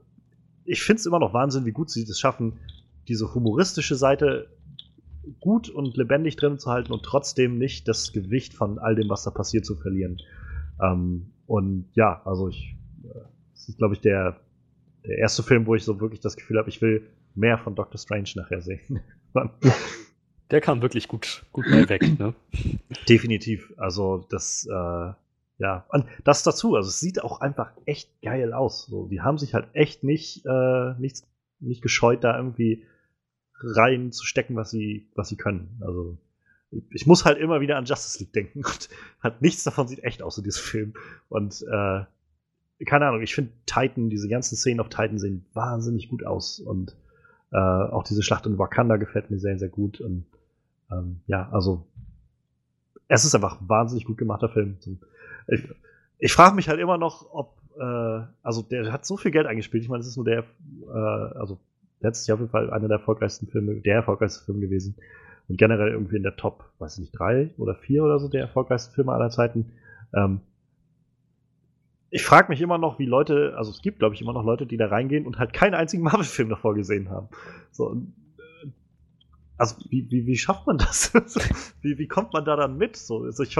ich 0.64 0.82
finde 0.82 1.00
es 1.00 1.06
immer 1.06 1.18
noch 1.18 1.32
Wahnsinn, 1.32 1.64
wie 1.64 1.72
gut 1.72 1.90
sie 1.90 2.04
das 2.04 2.20
schaffen, 2.20 2.58
diese 3.08 3.34
humoristische 3.34 3.94
Seite 3.94 4.50
gut 5.40 5.68
und 5.68 5.96
lebendig 5.96 6.36
drin 6.36 6.58
zu 6.58 6.70
halten 6.70 6.92
und 6.92 7.02
trotzdem 7.02 7.58
nicht 7.58 7.88
das 7.88 8.12
Gewicht 8.12 8.54
von 8.54 8.78
all 8.78 8.94
dem, 8.94 9.08
was 9.08 9.24
da 9.24 9.30
passiert, 9.30 9.66
zu 9.66 9.76
verlieren. 9.76 10.18
Ähm, 10.82 11.32
und 11.46 11.88
ja, 11.94 12.22
also 12.24 12.48
ich, 12.48 12.76
äh, 13.04 13.20
das 13.52 13.68
ist, 13.68 13.78
glaube 13.78 13.94
ich, 13.94 14.00
der, 14.00 14.40
der 15.04 15.18
erste 15.18 15.42
Film, 15.42 15.66
wo 15.66 15.74
ich 15.74 15.84
so 15.84 16.00
wirklich 16.00 16.20
das 16.20 16.36
Gefühl 16.36 16.58
habe, 16.58 16.68
ich 16.68 16.80
will 16.82 17.06
mehr 17.34 17.58
von 17.58 17.74
Doctor 17.74 17.98
Strange 17.98 18.30
nachher 18.36 18.60
sehen. 18.60 19.00
der 20.50 20.60
kam 20.60 20.82
wirklich 20.82 21.08
gut, 21.08 21.44
gut 21.52 21.66
bei 21.70 21.88
weg, 21.88 22.18
ne? 22.18 22.34
Definitiv. 23.08 23.72
Also 23.76 24.26
das, 24.30 24.66
äh, 24.70 25.12
ja, 25.58 25.84
und 25.88 26.06
das 26.24 26.42
dazu. 26.42 26.76
Also 26.76 26.88
es 26.88 27.00
sieht 27.00 27.22
auch 27.22 27.40
einfach 27.40 27.72
echt 27.84 28.10
geil 28.22 28.52
aus. 28.52 28.86
So, 28.86 29.06
die 29.06 29.20
haben 29.20 29.38
sich 29.38 29.54
halt 29.54 29.68
echt 29.72 30.04
nicht, 30.04 30.44
äh, 30.46 30.94
nicht, 30.98 31.24
nicht 31.60 31.82
gescheut, 31.82 32.24
da 32.24 32.36
irgendwie 32.36 32.84
rein 33.60 34.12
zu 34.12 34.24
stecken, 34.24 34.56
was 34.56 34.70
sie, 34.70 35.08
was 35.14 35.28
sie 35.28 35.36
können. 35.36 35.80
Also 35.80 36.16
ich 36.90 37.06
muss 37.06 37.24
halt 37.24 37.38
immer 37.38 37.60
wieder 37.60 37.76
an 37.76 37.84
Justice 37.84 38.18
League 38.18 38.32
denken 38.32 38.64
und 38.64 38.88
hat 39.20 39.42
nichts 39.42 39.64
davon 39.64 39.88
sieht 39.88 40.04
echt 40.04 40.22
aus 40.22 40.38
in 40.38 40.44
diesem 40.44 40.62
Film. 40.62 40.94
Und 41.28 41.62
äh, 41.62 42.04
keine 42.84 43.06
Ahnung, 43.06 43.22
ich 43.22 43.34
finde 43.34 43.52
Titan, 43.66 44.10
diese 44.10 44.28
ganzen 44.28 44.56
Szenen 44.56 44.80
auf 44.80 44.88
Titan 44.88 45.18
sehen 45.18 45.44
wahnsinnig 45.54 46.08
gut 46.08 46.24
aus. 46.24 46.60
Und 46.60 46.96
äh, 47.50 47.56
auch 47.56 48.04
diese 48.04 48.22
Schlacht 48.22 48.46
in 48.46 48.58
Wakanda 48.58 48.96
gefällt 48.96 49.30
mir 49.30 49.38
sehr, 49.38 49.58
sehr 49.58 49.68
gut. 49.68 50.00
Und 50.00 50.26
ähm, 50.90 51.20
ja, 51.26 51.48
also 51.50 51.86
es 53.08 53.24
ist 53.24 53.34
einfach 53.34 53.60
ein 53.60 53.68
wahnsinnig 53.68 54.04
gut 54.04 54.18
gemachter 54.18 54.48
Film. 54.48 54.76
Ich, 55.48 55.68
ich 56.18 56.32
frage 56.32 56.54
mich 56.54 56.68
halt 56.68 56.78
immer 56.78 56.98
noch, 56.98 57.32
ob, 57.32 57.56
äh, 57.78 58.22
also 58.42 58.62
der 58.62 58.92
hat 58.92 59.06
so 59.06 59.16
viel 59.16 59.30
Geld 59.30 59.46
eingespielt. 59.46 59.82
Ich 59.82 59.88
meine, 59.88 60.00
es 60.00 60.06
ist 60.06 60.16
nur 60.16 60.26
der, 60.26 60.44
äh, 60.86 61.38
also 61.38 61.58
letztes 62.00 62.26
Jahr 62.26 62.36
auf 62.36 62.40
jeden 62.40 62.50
Fall 62.50 62.70
einer 62.70 62.88
der 62.88 62.98
erfolgreichsten 62.98 63.46
Filme, 63.48 63.76
der 63.76 63.96
erfolgreichste 63.96 64.44
Film 64.44 64.60
gewesen. 64.60 64.96
Und 65.48 65.58
generell 65.58 65.92
irgendwie 65.92 66.16
in 66.16 66.22
der 66.22 66.36
Top, 66.36 66.64
weiß 66.78 66.94
ich 66.94 67.00
nicht, 67.00 67.18
drei 67.18 67.50
oder 67.56 67.74
vier 67.74 68.04
oder 68.04 68.18
so 68.18 68.28
der 68.28 68.42
erfolgreichsten 68.42 68.94
Filme 68.94 69.12
aller 69.12 69.30
Zeiten. 69.30 69.72
Ähm, 70.14 70.40
ich 72.10 72.24
frage 72.24 72.48
mich 72.48 72.60
immer 72.60 72.78
noch, 72.78 72.98
wie 72.98 73.06
Leute, 73.06 73.54
also 73.56 73.70
es 73.70 73.82
gibt, 73.82 73.98
glaube 73.98 74.14
ich, 74.14 74.22
immer 74.22 74.32
noch 74.32 74.44
Leute, 74.44 74.66
die 74.66 74.76
da 74.76 74.88
reingehen 74.88 75.26
und 75.26 75.38
halt 75.38 75.52
keinen 75.52 75.74
einzigen 75.74 76.02
Marvel-Film 76.02 76.48
davor 76.48 76.74
gesehen 76.74 77.10
haben. 77.10 77.28
So, 77.70 77.96
also 79.58 79.76
wie, 79.90 80.08
wie, 80.10 80.26
wie 80.26 80.36
schafft 80.36 80.66
man 80.66 80.78
das? 80.78 81.12
wie, 81.82 81.98
wie 81.98 82.06
kommt 82.06 82.32
man 82.32 82.44
da 82.44 82.56
dann 82.56 82.78
mit? 82.78 82.96
So, 82.96 83.24
also 83.24 83.42
ich 83.42 83.56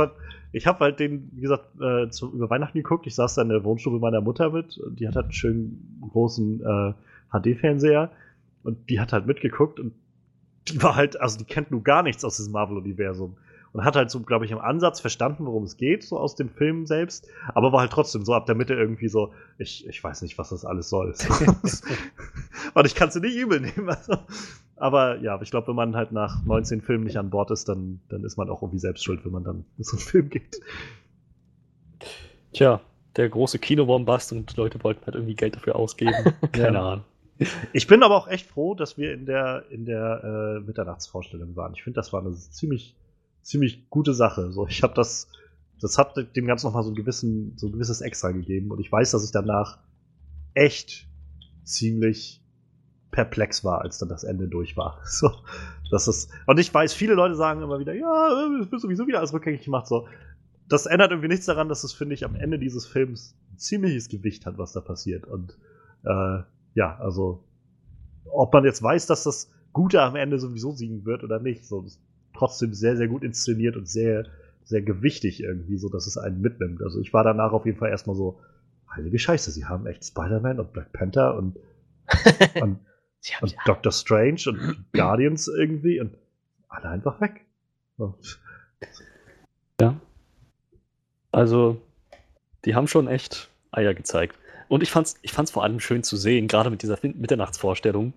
ich 0.52 0.66
habe 0.66 0.81
halt 0.81 1.01
den, 1.01 1.31
wie 1.32 1.40
gesagt, 1.43 1.69
äh, 1.81 2.09
zu, 2.09 2.32
über 2.32 2.48
Weihnachten 2.48 2.78
geguckt. 2.78 3.06
Ich 3.06 3.16
saß 3.16 3.35
da 3.35 3.43
in 3.43 3.48
der 3.48 3.65
Wohnstube 3.65 3.98
meiner 3.98 4.20
Mutter 4.20 4.51
mit. 4.51 4.81
Die 4.93 5.06
hat 5.06 5.16
halt 5.16 5.27
einen 5.27 5.32
schönen 5.32 6.01
großen 6.09 6.60
äh, 6.60 6.93
HD-Fernseher 7.32 8.10
und 8.69 8.90
die 8.90 9.01
hat 9.01 9.15
halt 9.15 9.27
mitgeguckt 9.27 9.81
und 9.81 9.95
die 10.69 10.82
war 10.82 10.95
halt, 10.95 11.19
also 11.19 11.39
die 11.39 11.45
kennt 11.45 11.70
nur 11.70 11.82
gar 11.82 12.03
nichts 12.03 12.23
aus 12.23 12.36
diesem 12.36 12.53
Marvel-Universum 12.53 13.39
und 13.73 13.85
hat 13.85 13.97
halt 13.97 14.11
so, 14.11 14.20
glaube 14.20 14.45
ich, 14.45 14.51
im 14.51 14.59
Ansatz 14.59 15.01
verstanden, 15.01 15.47
worum 15.47 15.65
es 15.65 15.78
geht, 15.78 16.05
so 16.05 16.19
aus 16.19 16.36
dem 16.36 16.51
Film 16.51 16.85
selbst, 16.85 17.27
aber 17.55 17.73
war 17.73 17.81
halt 17.81 17.93
trotzdem 17.93 18.27
so 18.27 18.35
ab 18.35 18.45
der 18.45 18.55
Mitte 18.55 18.74
irgendwie 18.74 19.09
so, 19.09 19.32
ich, 19.57 19.86
ich 19.89 20.05
weiß 20.05 20.20
nicht, 20.20 20.36
was 20.36 20.51
das 20.51 20.66
alles 20.66 20.90
soll. 20.90 21.15
und 22.74 22.86
ich 22.86 22.95
kann 22.95 23.09
es 23.09 23.15
nicht 23.15 23.36
übel 23.36 23.61
nehmen. 23.61 23.89
Also. 23.89 24.19
Aber 24.77 25.19
ja, 25.20 25.40
ich 25.40 25.51
glaube, 25.51 25.69
wenn 25.69 25.74
man 25.74 25.97
halt 25.97 26.12
nach 26.12 26.45
19 26.45 26.82
Filmen 26.82 27.05
nicht 27.05 27.16
an 27.16 27.31
Bord 27.31 27.51
ist, 27.51 27.70
dann, 27.70 28.01
dann 28.11 28.23
ist 28.23 28.36
man 28.36 28.51
auch 28.51 28.61
irgendwie 28.62 28.78
selbst 28.78 29.03
schuld, 29.03 29.24
wenn 29.24 29.32
man 29.32 29.45
dann 29.45 29.65
in 29.78 29.85
so 29.85 29.97
einen 29.97 30.07
Film 30.07 30.28
geht. 30.28 30.61
Tja, 32.53 32.81
der 33.16 33.28
große 33.31 33.59
Kinobombast 33.59 34.32
und 34.32 34.55
Leute 34.57 34.82
wollten 34.85 35.07
halt 35.07 35.16
irgendwie 35.16 35.35
Geld 35.35 35.57
dafür 35.57 35.77
ausgeben. 35.77 36.15
Keine 36.53 36.81
Ahnung. 36.81 37.05
Ich 37.73 37.86
bin 37.86 38.02
aber 38.02 38.16
auch 38.16 38.28
echt 38.28 38.47
froh, 38.47 38.74
dass 38.74 38.97
wir 38.97 39.12
in 39.12 39.27
der, 39.27 39.65
in 39.70 39.85
der 39.85 40.24
äh, 40.24 40.60
Mitternachtsvorstellung 40.60 41.55
waren. 41.56 41.73
Ich 41.74 41.82
finde, 41.82 41.97
das 41.97 42.12
war 42.12 42.20
eine 42.20 42.32
ziemlich, 42.32 42.97
ziemlich 43.43 43.89
gute 43.90 44.15
Sache. 44.15 44.51
So, 44.52 44.66
ich 44.66 44.82
habe 44.82 44.94
das, 44.94 45.28
das 45.81 45.98
hat 45.98 46.16
dem 46.36 46.47
Ganzen 46.47 46.66
nochmal 46.66 46.82
so, 46.82 46.93
so 46.93 47.66
ein 47.66 47.73
gewisses 47.73 48.01
Extra 48.01 48.32
gegeben. 48.32 48.70
Und 48.70 48.81
ich 48.81 48.90
weiß, 48.90 49.12
dass 49.12 49.24
ich 49.24 49.31
danach 49.31 49.78
echt 50.55 51.06
ziemlich 51.62 52.43
perplex 53.10 53.65
war, 53.65 53.82
als 53.82 53.98
dann 53.98 54.09
das 54.09 54.24
Ende 54.24 54.48
durch 54.48 54.77
war. 54.77 55.01
So, 55.06 55.31
das 55.90 56.09
ist, 56.09 56.31
und 56.47 56.59
ich 56.59 56.73
weiß, 56.73 56.93
viele 56.93 57.15
Leute 57.15 57.35
sagen 57.35 57.62
immer 57.62 57.78
wieder, 57.78 57.94
ja, 57.94 58.48
es 58.60 58.70
wird 58.70 58.81
sowieso 58.81 59.06
wieder 59.06 59.19
alles 59.19 59.32
rückgängig 59.32 59.65
gemacht. 59.65 59.86
So, 59.86 60.06
das 60.69 60.86
ändert 60.86 61.12
irgendwie 61.12 61.28
nichts 61.28 61.47
daran, 61.47 61.69
dass 61.69 61.85
es, 61.85 61.93
finde 61.93 62.15
ich, 62.15 62.24
am 62.24 62.35
Ende 62.35 62.59
dieses 62.59 62.86
Films 62.86 63.36
ein 63.51 63.59
ziemliches 63.59 64.09
Gewicht 64.09 64.44
hat, 64.44 64.59
was 64.59 64.73
da 64.73 64.81
passiert. 64.81 65.27
Und 65.27 65.56
äh, 66.05 66.40
ja, 66.78 66.96
also 67.00 67.42
ob 68.24 68.52
man 68.52 68.64
jetzt 68.64 68.82
weiß, 68.82 69.06
dass 69.06 69.24
das 69.24 69.50
Gute 69.72 70.00
am 70.00 70.14
Ende 70.14 70.38
sowieso 70.38 70.70
siegen 70.70 71.05
wird 71.05 71.24
oder 71.24 71.40
nicht, 71.40 71.66
so 71.66 71.82
ist 71.82 72.00
trotzdem 72.34 72.72
sehr, 72.72 72.96
sehr 72.96 73.09
gut 73.09 73.24
inszeniert 73.24 73.76
und 73.76 73.88
sehr, 73.88 74.26
sehr 74.62 74.82
gewichtig 74.82 75.42
irgendwie, 75.42 75.76
so 75.76 75.88
dass 75.88 76.06
es 76.06 76.16
einen 76.16 76.40
mitnimmt. 76.40 76.80
Also 76.80 77.00
ich 77.00 77.12
war 77.12 77.24
danach 77.24 77.52
auf 77.52 77.66
jeden 77.66 77.78
Fall 77.78 77.90
erstmal 77.90 78.14
so, 78.14 78.38
heilige 78.94 79.18
Scheiße, 79.18 79.50
sie 79.50 79.64
haben 79.64 79.86
echt 79.86 80.05
Spider-Man 80.05 80.60
und 80.60 80.72
Black 80.72 80.92
Panther 80.92 81.36
und, 81.36 81.56
und, 82.60 82.78
und 83.40 83.56
Doctor 83.66 83.90
Strange 83.90 84.42
und 84.46 84.84
Guardians 84.92 85.48
irgendwie 85.48 86.00
und 86.00 86.16
alle 86.68 86.90
einfach 86.90 87.20
weg. 87.20 87.44
So. 87.96 88.14
Ja. 89.80 90.00
Also, 91.32 91.82
die 92.64 92.76
haben 92.76 92.86
schon 92.86 93.09
echt 93.09 93.50
Eier 93.72 93.94
gezeigt. 93.94 94.38
Und 94.69 94.82
ich 94.82 94.90
fand's, 94.90 95.16
ich 95.23 95.32
fand's 95.32 95.51
vor 95.51 95.65
allem 95.65 95.81
schön 95.81 96.03
zu 96.03 96.16
sehen, 96.16 96.49
gerade 96.49 96.70
mit 96.70 96.82
dieser 96.82 96.99
Mitternachtsvorstellung, 97.03 98.12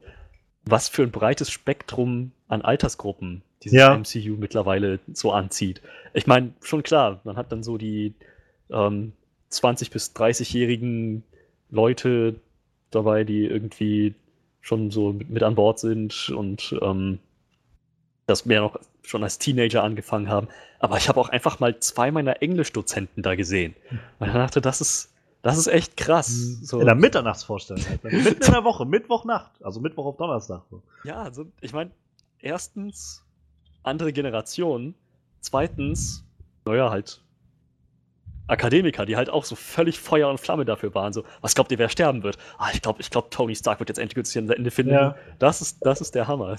was 0.64 0.90
für 0.90 1.03
ein 1.03 1.11
breites 1.11 1.49
Spektrum 1.49 2.32
an 2.48 2.61
Altersgruppen 2.61 3.41
dieses 3.64 3.78
ja. 3.78 3.95
MCU 3.95 4.38
mittlerweile 4.38 4.99
so 5.14 5.32
anzieht. 5.32 5.82
Ich 6.14 6.28
meine, 6.28 6.53
schon 6.61 6.84
klar, 6.84 7.22
man 7.23 7.38
hat 7.38 7.52
dann 7.52 7.64
so 7.64 7.78
die 7.78 8.14
ähm, 8.69 9.14
20- 9.52 9.91
bis 9.91 10.14
30-jährigen 10.15 11.23
Leute 11.69 12.36
dabei, 12.90 13.23
die 13.23 13.45
irgendwie 13.45 14.15
schon 14.61 14.91
so 14.91 15.14
mit, 15.14 15.30
mit 15.30 15.44
an 15.44 15.56
Bord 15.56 15.80
sind 15.80 16.30
und 16.30 16.76
ähm, 16.82 17.19
das 18.28 18.45
mehr 18.45 18.61
noch 18.61 18.80
schon 19.03 19.23
als 19.23 19.40
Teenager 19.40 19.84
angefangen 19.84 20.30
haben. 20.30 20.48
Aber 20.80 20.98
ich 20.98 21.10
habe 21.10 21.19
auch 21.19 21.30
einfach 21.30 21.60
mal 21.60 21.80
zwei 21.80 22.11
meiner 22.11 22.41
Englischdozenten 22.41 23.23
da 23.23 23.36
gesehen. 23.36 23.76
Und 24.19 24.28
ich 24.28 24.34
dachte, 24.34 24.61
das 24.61 24.82
ist, 24.82 25.10
das 25.41 25.57
ist 25.57 25.68
echt 25.68 25.97
krass. 25.97 26.30
Mhm. 26.30 26.63
So. 26.63 26.80
In 26.80 26.85
der 26.85 26.95
Mitternachtsvorstellung. 26.95 27.84
Halt. 27.88 28.03
Mitten 28.03 28.43
in 28.43 28.51
der 28.51 28.63
Woche, 28.63 28.85
Mittwochnacht. 28.85 29.51
Also 29.63 29.80
Mittwoch 29.80 30.05
auf 30.05 30.18
Donnerstag. 30.18 30.61
Ja, 31.03 31.23
also 31.23 31.45
ich 31.61 31.73
meine, 31.73 31.91
erstens 32.39 33.23
andere 33.84 34.13
Generation. 34.13 34.93
Zweitens, 35.39 36.23
naja, 36.65 36.91
halt 36.91 37.22
Akademiker, 38.45 39.05
die 39.07 39.15
halt 39.15 39.30
auch 39.31 39.45
so 39.45 39.55
völlig 39.55 39.99
Feuer 39.99 40.30
und 40.30 40.39
Flamme 40.39 40.65
dafür 40.65 40.93
waren. 40.93 41.13
So, 41.13 41.23
was 41.41 41.55
glaubt 41.55 41.72
ihr, 41.72 41.80
wer 41.80 41.89
sterben 41.89 42.22
wird? 42.22 42.38
Ah, 42.57 42.69
ich 42.73 42.81
glaube, 42.81 43.01
ich 43.01 43.09
glaub, 43.09 43.31
Tony 43.31 43.55
Stark 43.55 43.80
wird 43.80 43.89
jetzt 43.89 43.97
endgültig 43.97 44.38
ein 44.38 44.49
Ende 44.49 44.69
finden. 44.69 44.93
Ja. 44.93 45.15
Das, 45.39 45.61
ist, 45.61 45.80
das 45.81 46.01
ist 46.01 46.13
der 46.13 46.27
Hammer. 46.27 46.55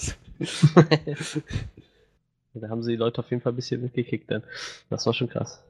da 2.54 2.68
haben 2.68 2.82
sie 2.82 2.92
die 2.92 2.96
Leute 2.96 3.20
auf 3.20 3.30
jeden 3.30 3.42
Fall 3.42 3.52
ein 3.52 3.56
bisschen 3.56 3.82
mitgekickt, 3.82 4.30
denn 4.30 4.42
das 4.90 5.06
war 5.06 5.12
schon 5.12 5.28
krass 5.28 5.62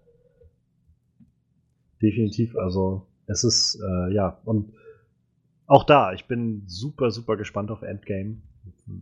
definitiv. 2.03 2.57
Also 2.57 3.07
es 3.27 3.45
ist, 3.45 3.81
äh, 3.81 4.13
ja, 4.13 4.39
und 4.45 4.73
auch 5.67 5.85
da, 5.85 6.13
ich 6.13 6.27
bin 6.27 6.65
super, 6.67 7.11
super 7.11 7.37
gespannt 7.37 7.71
auf 7.71 7.83
Endgame, 7.83 8.39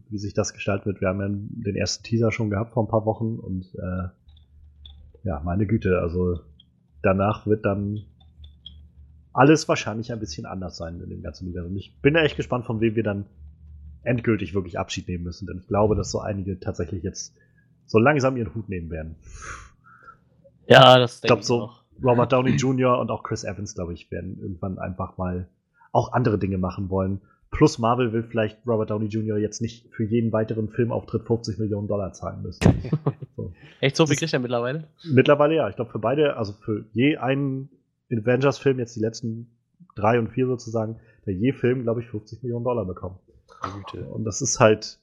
wie 0.09 0.19
sich 0.19 0.35
das 0.35 0.53
gestaltet 0.53 0.87
wird. 0.87 1.01
Wir 1.01 1.09
haben 1.09 1.21
ja 1.21 1.29
den 1.29 1.77
ersten 1.77 2.05
Teaser 2.05 2.31
schon 2.31 2.51
gehabt 2.51 2.73
vor 2.73 2.85
ein 2.85 2.89
paar 2.89 3.07
Wochen 3.07 3.39
und 3.39 3.75
äh, 3.75 4.09
ja, 5.25 5.41
meine 5.45 5.67
Güte, 5.67 6.01
also 6.01 6.41
danach 7.03 7.47
wird 7.47 7.65
dann 7.65 8.05
alles 9.33 9.69
wahrscheinlich 9.69 10.13
ein 10.13 10.21
bisschen 10.21 10.47
anders 10.47 10.77
sein 10.77 11.01
in 11.01 11.11
dem 11.11 11.23
ganzen 11.23 11.47
Universum. 11.47 11.77
Ich 11.77 12.01
bin 12.01 12.15
echt 12.17 12.37
gespannt, 12.37 12.67
von 12.67 12.81
wem 12.81 12.95
wir 12.95 13.03
dann 13.03 13.27
endgültig 14.03 14.55
wirklich 14.55 14.79
Abschied 14.79 15.09
nehmen 15.09 15.25
müssen, 15.25 15.47
denn 15.47 15.59
ich 15.59 15.69
glaube, 15.69 15.95
dass 15.95 16.11
so 16.11 16.21
einige 16.21 16.59
tatsächlich 16.59 17.03
jetzt 17.03 17.35
so 17.87 17.99
langsam 17.99 18.37
ihren 18.37 18.55
Hut 18.55 18.69
nehmen 18.69 18.91
werden. 18.91 19.17
Ja, 20.67 20.99
das 20.99 21.21
denke 21.21 21.27
ich 21.27 21.29
glaube 21.29 21.43
so. 21.43 21.63
Auch. 21.63 21.80
Robert 22.03 22.33
Downey 22.33 22.53
Jr. 22.53 22.99
und 22.99 23.11
auch 23.11 23.23
Chris 23.23 23.45
Evans, 23.45 23.75
glaube 23.75 23.95
ich, 23.95 24.11
werden 24.11 24.39
irgendwann 24.41 24.79
einfach 24.79 25.19
mal 25.19 25.49
auch 25.93 26.13
andere 26.13 26.39
Dinge 26.39 26.59
machen 26.59 26.91
wollen. 26.91 27.21
Plus 27.51 27.79
Marvel 27.79 28.13
will 28.13 28.23
vielleicht 28.23 28.59
Robert 28.67 28.91
Downey 28.91 29.07
Jr. 29.07 29.37
jetzt 29.37 29.61
nicht 29.61 29.89
für 29.93 30.05
jeden 30.05 30.33
weiteren 30.33 30.69
Filmauftritt 30.69 31.25
50 31.25 31.59
Millionen 31.59 31.89
Dollar 31.89 32.13
zahlen 32.13 32.43
müssen. 32.43 32.61
So. 33.37 33.53
Echt 33.81 33.97
so 33.97 34.07
viel 34.07 34.17
kriegt 34.17 34.35
er 34.35 34.39
mittlerweile? 34.41 34.89
Mittlerweile 35.03 35.55
ja. 35.55 35.69
Ich 35.71 35.77
glaube 35.77 35.91
für 35.91 35.99
beide, 35.99 36.37
also 36.37 36.53
für 36.53 36.85
je 36.93 37.17
einen 37.17 37.71
Avengers-Film, 38.13 38.79
jetzt 38.79 38.97
die 38.97 39.01
letzten 39.01 39.51
drei 39.95 40.19
und 40.19 40.29
vier 40.29 40.47
sozusagen, 40.47 41.01
der 41.25 41.33
je 41.35 41.53
Film, 41.53 41.85
glaube 41.85 42.03
ich, 42.03 42.09
50 42.09 42.43
Millionen 42.43 42.65
Dollar 42.65 42.85
bekommen. 42.85 43.19
Und 44.13 44.25
das 44.25 44.43
ist 44.43 44.61
halt, 44.61 44.99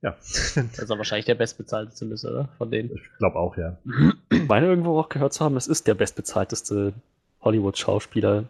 ja. 0.00 0.10
Das 0.12 0.56
ist 0.56 0.88
wahrscheinlich 0.90 1.26
der 1.26 1.34
bestbezahlte 1.34 1.92
zumindest, 1.92 2.24
oder? 2.24 2.50
Von 2.58 2.70
denen. 2.70 2.90
Ich 2.94 3.02
glaube 3.18 3.36
auch, 3.36 3.56
ja. 3.56 3.78
Meine 4.48 4.66
irgendwo 4.66 4.98
auch 4.98 5.08
gehört 5.08 5.32
zu 5.32 5.44
haben, 5.44 5.56
es 5.56 5.66
ist 5.66 5.86
der 5.86 5.94
bestbezahlteste 5.94 6.94
Hollywood-Schauspieler, 7.40 8.44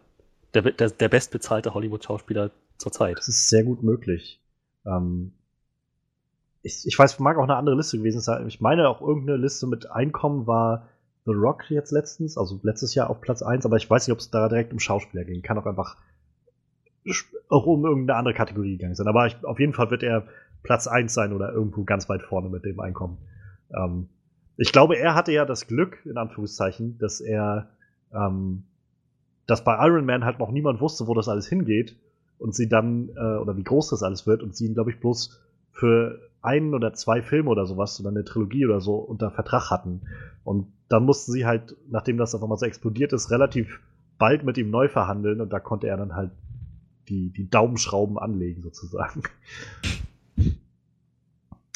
der, 0.54 0.62
der, 0.62 0.90
der 0.90 1.08
bestbezahlte 1.08 1.74
Hollywood-Schauspieler 1.74 2.50
zur 2.78 2.92
Zeit. 2.92 3.18
Das 3.18 3.28
ist 3.28 3.48
sehr 3.48 3.64
gut 3.64 3.82
möglich. 3.82 4.40
Ähm, 4.86 5.32
ich, 6.62 6.86
ich 6.86 6.98
weiß, 6.98 7.18
mag 7.18 7.38
auch 7.38 7.44
eine 7.44 7.56
andere 7.56 7.76
Liste 7.76 7.98
gewesen 7.98 8.20
sein. 8.20 8.46
Ich 8.46 8.60
meine 8.60 8.88
auch 8.88 9.00
irgendeine 9.00 9.38
Liste 9.38 9.66
mit 9.66 9.90
Einkommen 9.90 10.46
war 10.46 10.88
The 11.24 11.32
Rock 11.32 11.70
jetzt 11.70 11.92
letztens, 11.92 12.36
also 12.36 12.58
letztes 12.62 12.94
Jahr 12.94 13.08
auf 13.08 13.20
Platz 13.20 13.42
1, 13.42 13.64
aber 13.64 13.76
ich 13.76 13.88
weiß 13.88 14.06
nicht, 14.06 14.12
ob 14.12 14.18
es 14.18 14.30
da 14.30 14.48
direkt 14.48 14.72
um 14.72 14.80
Schauspieler 14.80 15.24
ging. 15.24 15.42
Kann 15.42 15.58
auch 15.58 15.66
einfach 15.66 15.96
auch 17.48 17.66
um 17.66 17.84
irgendeine 17.84 18.18
andere 18.18 18.34
Kategorie 18.34 18.76
gegangen 18.76 18.94
sein. 18.94 19.08
Aber 19.08 19.26
ich, 19.26 19.44
auf 19.44 19.58
jeden 19.58 19.72
Fall 19.72 19.90
wird 19.90 20.02
er 20.02 20.26
Platz 20.62 20.86
1 20.86 21.12
sein 21.12 21.32
oder 21.32 21.52
irgendwo 21.52 21.84
ganz 21.84 22.08
weit 22.08 22.22
vorne 22.22 22.48
mit 22.48 22.64
dem 22.64 22.80
Einkommen. 22.80 23.18
Ähm, 23.74 24.08
ich 24.62 24.70
glaube, 24.70 24.96
er 24.96 25.16
hatte 25.16 25.32
ja 25.32 25.44
das 25.44 25.66
Glück, 25.66 26.06
in 26.06 26.16
Anführungszeichen, 26.16 26.96
dass 26.98 27.20
er, 27.20 27.70
ähm, 28.14 28.62
dass 29.48 29.64
bei 29.64 29.74
Iron 29.88 30.06
Man 30.06 30.24
halt 30.24 30.38
noch 30.38 30.52
niemand 30.52 30.80
wusste, 30.80 31.08
wo 31.08 31.14
das 31.14 31.28
alles 31.28 31.48
hingeht 31.48 31.96
und 32.38 32.54
sie 32.54 32.68
dann, 32.68 33.08
äh, 33.16 33.38
oder 33.38 33.56
wie 33.56 33.64
groß 33.64 33.90
das 33.90 34.04
alles 34.04 34.24
wird 34.24 34.40
und 34.40 34.54
sie 34.54 34.66
ihn, 34.66 34.74
glaube 34.74 34.92
ich, 34.92 35.00
bloß 35.00 35.40
für 35.72 36.20
einen 36.42 36.74
oder 36.74 36.92
zwei 36.92 37.22
Filme 37.22 37.50
oder 37.50 37.66
sowas 37.66 37.98
oder 37.98 38.10
eine 38.10 38.24
Trilogie 38.24 38.64
oder 38.64 38.80
so 38.80 38.94
unter 38.94 39.32
Vertrag 39.32 39.70
hatten. 39.70 40.02
Und 40.44 40.72
dann 40.88 41.06
mussten 41.06 41.32
sie 41.32 41.44
halt, 41.44 41.76
nachdem 41.90 42.16
das 42.16 42.32
auf 42.36 42.42
einmal 42.44 42.58
so 42.58 42.66
explodiert 42.66 43.12
ist, 43.12 43.32
relativ 43.32 43.80
bald 44.16 44.44
mit 44.44 44.58
ihm 44.58 44.70
neu 44.70 44.88
verhandeln 44.88 45.40
und 45.40 45.52
da 45.52 45.58
konnte 45.58 45.88
er 45.88 45.96
dann 45.96 46.14
halt 46.14 46.30
die, 47.08 47.30
die 47.30 47.50
Daumenschrauben 47.50 48.16
anlegen, 48.16 48.62
sozusagen. 48.62 49.24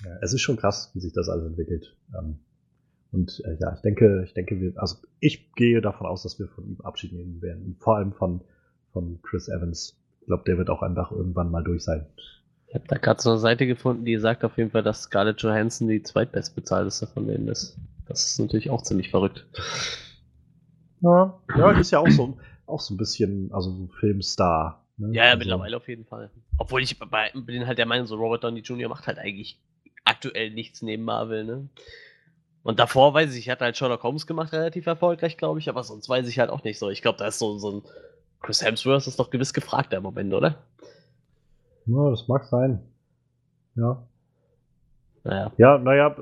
Ja, 0.05 0.13
es 0.21 0.33
ist 0.33 0.43
schon 0.43 0.57
krass, 0.57 0.91
wie 0.95 1.01
sich 1.01 1.13
das 1.13 1.29
alles 1.29 1.47
entwickelt. 1.47 1.97
Ähm, 2.17 2.39
und 3.17 3.43
äh, 3.47 3.57
ja, 3.59 3.73
ich 3.75 3.81
denke, 3.81 4.23
ich 4.25 4.35
denke, 4.35 4.61
wir, 4.61 4.73
also 4.77 4.97
ich 5.21 5.51
gehe 5.55 5.81
davon 5.81 6.07
aus, 6.07 6.23
dass 6.23 6.39
wir 6.39 6.49
von 6.49 6.67
ihm 6.67 6.81
Abschied 6.83 7.15
nehmen 7.15 7.41
werden. 7.41 7.77
vor 7.81 7.97
allem 7.97 8.13
von, 8.13 8.43
von 8.93 9.21
Chris 9.23 9.49
Evans. 9.49 9.99
Ich 10.21 10.27
glaube, 10.27 10.45
der 10.47 10.59
wird 10.59 10.69
auch 10.69 10.83
einfach 10.83 11.13
irgendwann 11.13 11.51
mal 11.51 11.65
durch 11.65 11.83
sein. 11.83 12.07
Ich 12.69 12.75
habe 12.75 12.85
da 12.89 12.99
gerade 12.99 13.23
so 13.23 13.31
eine 13.31 13.39
Seite 13.39 13.67
gefunden, 13.67 14.05
die 14.05 14.19
sagt 14.19 14.45
auf 14.45 14.59
jeden 14.59 14.71
Fall, 14.71 14.83
dass 14.83 15.05
Scarlett 15.05 15.41
Johansson 15.41 15.89
die 15.89 16.03
zweitbestbezahlteste 16.03 17.07
von 17.07 17.27
denen 17.27 17.49
ist. 17.49 17.79
Das 18.07 18.27
ist 18.27 18.39
natürlich 18.39 18.69
auch 18.69 18.83
ziemlich 18.83 19.11
verrückt. 19.11 19.47
Ja, 21.01 21.41
ja, 21.57 21.73
die 21.73 21.81
ist 21.81 21.93
ja 21.93 22.01
auch 22.01 22.11
so, 22.11 22.37
auch 22.67 22.81
so 22.81 22.93
ein 22.93 22.99
bisschen, 22.99 23.51
also 23.51 23.71
so 23.71 23.89
Filmstar. 23.99 24.85
Ne? 24.99 25.09
Ja, 25.15 25.25
ja, 25.25 25.31
also, 25.31 25.39
mittlerweile 25.39 25.77
auf 25.79 25.89
jeden 25.89 26.05
Fall. 26.05 26.31
Obwohl 26.59 26.83
ich 26.83 26.99
bei, 26.99 27.33
bin 27.35 27.67
halt 27.67 27.79
der 27.79 27.87
Meinung, 27.87 28.07
so 28.07 28.17
Robert 28.17 28.45
Downey 28.45 28.61
Jr. 28.61 28.91
macht 28.91 29.07
halt 29.07 29.19
eigentlich 29.19 29.59
aktuell 30.05 30.51
nichts 30.51 30.83
neben 30.83 31.05
Marvel, 31.05 31.45
ne? 31.45 31.69
Und 32.67 32.81
davor 32.81 33.15
weiß 33.15 33.33
ich, 33.35 33.47
ich 33.47 33.49
hatte 33.49 33.65
halt 33.65 33.77
Sherlock 33.77 34.03
Holmes 34.03 34.27
gemacht, 34.27 34.53
relativ 34.53 34.87
erfolgreich, 34.87 35.37
glaube 35.37 35.61
ich, 35.61 35.69
aber 35.69 35.85
sonst 35.85 36.09
weiß 36.09 36.27
ich 36.27 36.41
halt 36.41 36.51
auch 36.51 36.65
nicht 36.65 36.81
so. 36.81 36.91
Ich 36.91 37.01
glaube, 37.01 37.17
da 37.17 37.29
ist 37.29 37.39
so, 37.39 37.57
so 37.59 37.71
ein 37.71 37.83
Chris 38.43 38.61
Hemsworth 38.61 39.07
ist 39.07 39.21
doch 39.21 39.31
gewiss 39.31 39.55
gefragt 39.55 39.93
im 39.93 40.03
Moment, 40.03 40.35
oder? 40.35 40.57
Ja, 41.87 42.11
das 42.11 42.27
mag 42.27 42.45
sein. 42.45 42.83
Ja. 43.77 44.03
Naja. 45.23 45.53
Ja, 45.59 45.79
naja, 45.79 46.17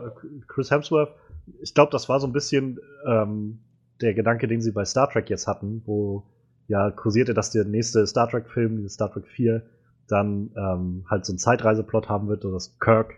Chris 0.46 0.70
Hemsworth, 0.70 1.14
ich 1.62 1.72
glaube, 1.72 1.90
das 1.90 2.10
war 2.10 2.20
so 2.20 2.26
ein 2.26 2.34
bisschen 2.34 2.78
ähm, 3.08 3.60
der 4.02 4.12
Gedanke, 4.12 4.46
den 4.46 4.60
sie 4.60 4.72
bei 4.72 4.84
Star 4.84 5.08
Trek 5.08 5.30
jetzt 5.30 5.46
hatten, 5.46 5.80
wo 5.86 6.24
ja 6.68 6.90
kursierte, 6.90 7.32
dass 7.32 7.52
der 7.52 7.64
nächste 7.64 8.06
Star 8.06 8.28
Trek-Film, 8.28 8.86
Star 8.90 9.10
Trek 9.10 9.28
4, 9.28 9.62
dann 10.08 10.50
ähm, 10.58 11.06
halt 11.08 11.24
so 11.24 11.32
einen 11.32 11.38
Zeitreiseplot 11.38 12.10
haben 12.10 12.28
wird, 12.28 12.44
dass 12.44 12.78
Kirk 12.80 13.14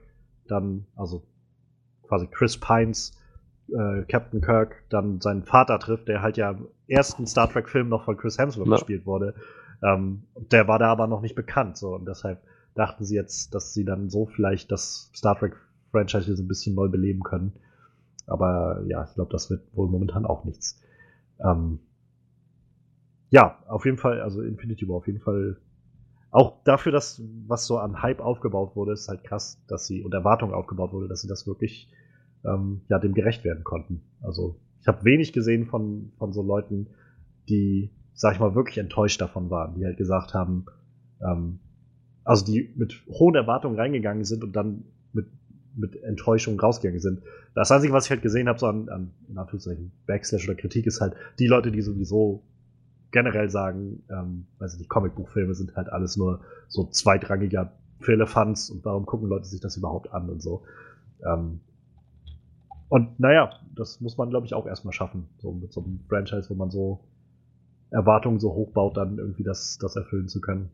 dann, 0.46 0.86
also 0.94 1.24
quasi 2.08 2.26
Chris 2.26 2.58
Pines 2.58 3.12
äh, 3.68 4.02
Captain 4.04 4.40
Kirk 4.40 4.84
dann 4.88 5.20
seinen 5.20 5.42
Vater 5.42 5.78
trifft, 5.78 6.08
der 6.08 6.22
halt 6.22 6.36
ja 6.36 6.52
im 6.52 6.68
ersten 6.86 7.26
Star 7.26 7.50
Trek-Film 7.50 7.88
noch 7.88 8.04
von 8.04 8.16
Chris 8.16 8.38
Hemsworth 8.38 8.68
ja. 8.68 8.74
gespielt 8.74 9.06
wurde. 9.06 9.34
Ähm, 9.82 10.22
der 10.50 10.68
war 10.68 10.78
da 10.78 10.88
aber 10.88 11.06
noch 11.06 11.20
nicht 11.20 11.34
bekannt, 11.34 11.76
so 11.76 11.94
und 11.94 12.06
deshalb 12.06 12.40
dachten 12.74 13.04
sie 13.04 13.14
jetzt, 13.14 13.54
dass 13.54 13.74
sie 13.74 13.84
dann 13.84 14.10
so 14.10 14.26
vielleicht 14.26 14.70
das 14.70 15.10
Star 15.14 15.36
Trek-Franchise 15.38 16.36
so 16.36 16.42
ein 16.42 16.48
bisschen 16.48 16.74
neu 16.74 16.88
beleben 16.88 17.22
können. 17.22 17.52
Aber 18.26 18.82
ja, 18.86 19.04
ich 19.04 19.14
glaube, 19.14 19.32
das 19.32 19.50
wird 19.50 19.62
wohl 19.74 19.88
momentan 19.88 20.26
auch 20.26 20.44
nichts. 20.44 20.80
Ähm, 21.38 21.80
ja, 23.30 23.58
auf 23.66 23.84
jeden 23.84 23.98
Fall, 23.98 24.20
also 24.20 24.42
Infinity 24.42 24.88
War 24.88 24.96
auf 24.96 25.06
jeden 25.06 25.20
Fall 25.20 25.56
auch 26.30 26.62
dafür, 26.64 26.92
dass 26.92 27.22
was 27.46 27.66
so 27.66 27.78
an 27.78 28.02
Hype 28.02 28.20
aufgebaut 28.20 28.76
wurde, 28.76 28.92
ist 28.92 29.08
halt 29.08 29.24
krass, 29.24 29.62
dass 29.68 29.86
sie 29.86 30.02
und 30.02 30.12
Erwartungen 30.12 30.54
aufgebaut 30.54 30.92
wurde, 30.92 31.08
dass 31.08 31.22
sie 31.22 31.28
das 31.28 31.46
wirklich 31.46 31.90
ähm, 32.44 32.82
ja 32.88 32.98
dem 32.98 33.14
gerecht 33.14 33.44
werden 33.44 33.64
konnten. 33.64 34.02
Also 34.20 34.56
ich 34.80 34.88
habe 34.88 35.04
wenig 35.04 35.32
gesehen 35.32 35.66
von 35.66 36.12
von 36.18 36.32
so 36.32 36.42
Leuten, 36.42 36.88
die 37.48 37.90
sag 38.12 38.34
ich 38.34 38.40
mal 38.40 38.54
wirklich 38.54 38.78
enttäuscht 38.78 39.20
davon 39.20 39.50
waren, 39.50 39.74
die 39.74 39.84
halt 39.84 39.98
gesagt 39.98 40.34
haben, 40.34 40.66
ähm, 41.20 41.60
also 42.24 42.44
die 42.44 42.72
mit 42.76 43.02
hohen 43.08 43.34
Erwartungen 43.34 43.78
reingegangen 43.78 44.24
sind 44.24 44.42
und 44.42 44.54
dann 44.54 44.84
mit 45.12 45.28
mit 45.76 46.02
Enttäuschung 46.02 46.58
rausgegangen 46.58 47.00
sind. 47.00 47.22
Das 47.54 47.70
Einzige, 47.70 47.92
was 47.92 48.06
ich 48.06 48.10
halt 48.10 48.22
gesehen 48.22 48.48
habe, 48.48 48.58
so 48.58 48.66
an, 48.66 48.88
an 48.88 49.12
in 49.28 49.38
Anführungszeichen 49.38 49.92
Backslash 50.06 50.48
oder 50.48 50.56
Kritik, 50.56 50.86
ist 50.86 51.00
halt 51.00 51.14
die 51.38 51.46
Leute, 51.46 51.70
die 51.70 51.82
sowieso 51.82 52.42
generell 53.16 53.48
sagen, 53.48 54.02
ähm, 54.10 54.46
weiß 54.58 54.78
ich 54.78 54.90
Comicbuchfilme 54.90 55.54
sind 55.54 55.74
halt 55.74 55.90
alles 55.90 56.18
nur 56.18 56.40
so 56.68 56.84
zweitrangiger 56.84 57.72
Firlefanz 58.00 58.68
und 58.68 58.84
warum 58.84 59.06
gucken 59.06 59.30
Leute 59.30 59.46
sich 59.46 59.58
das 59.58 59.78
überhaupt 59.78 60.12
an 60.12 60.28
und 60.28 60.42
so. 60.42 60.64
Ähm, 61.24 61.60
und 62.90 63.18
naja, 63.18 63.58
das 63.74 64.02
muss 64.02 64.18
man, 64.18 64.28
glaube 64.28 64.44
ich, 64.44 64.52
auch 64.52 64.66
erstmal 64.66 64.92
schaffen. 64.92 65.30
So 65.38 65.50
mit 65.50 65.72
so 65.72 65.82
einem 65.82 66.00
Franchise, 66.10 66.50
wo 66.50 66.54
man 66.54 66.70
so 66.70 67.00
Erwartungen 67.90 68.38
so 68.38 68.52
hoch 68.52 68.72
baut, 68.72 68.98
dann 68.98 69.16
irgendwie 69.16 69.44
das, 69.44 69.78
das 69.78 69.96
erfüllen 69.96 70.28
zu 70.28 70.42
können. 70.42 70.68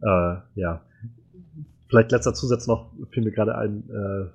Äh, 0.00 0.36
ja. 0.54 0.82
Vielleicht 1.88 2.12
letzter 2.12 2.34
Zusatz 2.34 2.68
noch, 2.68 2.92
fiel 3.10 3.24
mir 3.24 3.32
gerade 3.32 3.58
ein, 3.58 3.90
äh, 3.90 4.26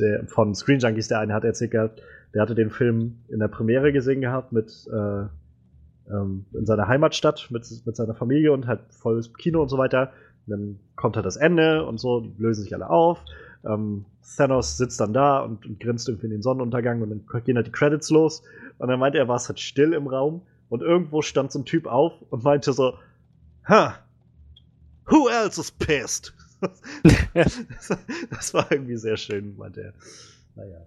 der 0.00 0.26
von 0.28 0.54
Screen 0.54 0.80
Junkies, 0.80 1.08
der 1.08 1.18
eine 1.18 1.34
hat 1.34 1.44
erzählt 1.44 1.72
gehabt, 1.72 2.00
der 2.34 2.42
hatte 2.42 2.54
den 2.54 2.70
Film 2.70 3.18
in 3.28 3.38
der 3.38 3.48
Premiere 3.48 3.92
gesehen 3.92 4.20
gehabt 4.20 4.52
mit 4.52 4.86
äh, 4.92 5.26
ähm, 6.10 6.46
in 6.52 6.66
seiner 6.66 6.88
Heimatstadt 6.88 7.48
mit, 7.50 7.66
mit 7.84 7.96
seiner 7.96 8.14
Familie 8.14 8.52
und 8.52 8.66
halt 8.66 8.80
volles 8.90 9.32
Kino 9.34 9.62
und 9.62 9.68
so 9.68 9.78
weiter. 9.78 10.12
Und 10.46 10.50
dann 10.50 10.80
kommt 10.94 11.16
halt 11.16 11.26
das 11.26 11.36
Ende 11.36 11.84
und 11.84 11.98
so, 11.98 12.20
die 12.20 12.42
lösen 12.42 12.62
sich 12.62 12.74
alle 12.74 12.88
auf. 12.88 13.24
Ähm, 13.64 14.04
Thanos 14.36 14.76
sitzt 14.76 15.00
dann 15.00 15.12
da 15.12 15.40
und, 15.40 15.66
und, 15.66 15.80
grinst 15.80 16.08
irgendwie 16.08 16.26
in 16.26 16.32
den 16.32 16.42
Sonnenuntergang 16.42 17.02
und 17.02 17.10
dann 17.10 17.42
gehen 17.44 17.56
halt 17.56 17.66
die 17.66 17.72
Credits 17.72 18.10
los. 18.10 18.42
Und 18.78 18.88
dann 18.88 19.00
meinte 19.00 19.18
er, 19.18 19.28
war 19.28 19.36
es 19.36 19.48
halt 19.48 19.60
still 19.60 19.92
im 19.92 20.06
Raum 20.06 20.42
und 20.68 20.82
irgendwo 20.82 21.22
stand 21.22 21.52
so 21.52 21.60
ein 21.60 21.64
Typ 21.64 21.86
auf 21.86 22.12
und 22.30 22.44
meinte 22.44 22.72
so, 22.72 22.94
ha, 23.68 23.96
who 25.06 25.28
else 25.28 25.60
is 25.60 25.70
pissed? 25.70 26.34
das, 27.34 28.54
war 28.54 28.70
irgendwie 28.70 28.96
sehr 28.96 29.16
schön, 29.16 29.56
meinte 29.56 29.82
er. 29.82 29.92
Naja. 30.54 30.78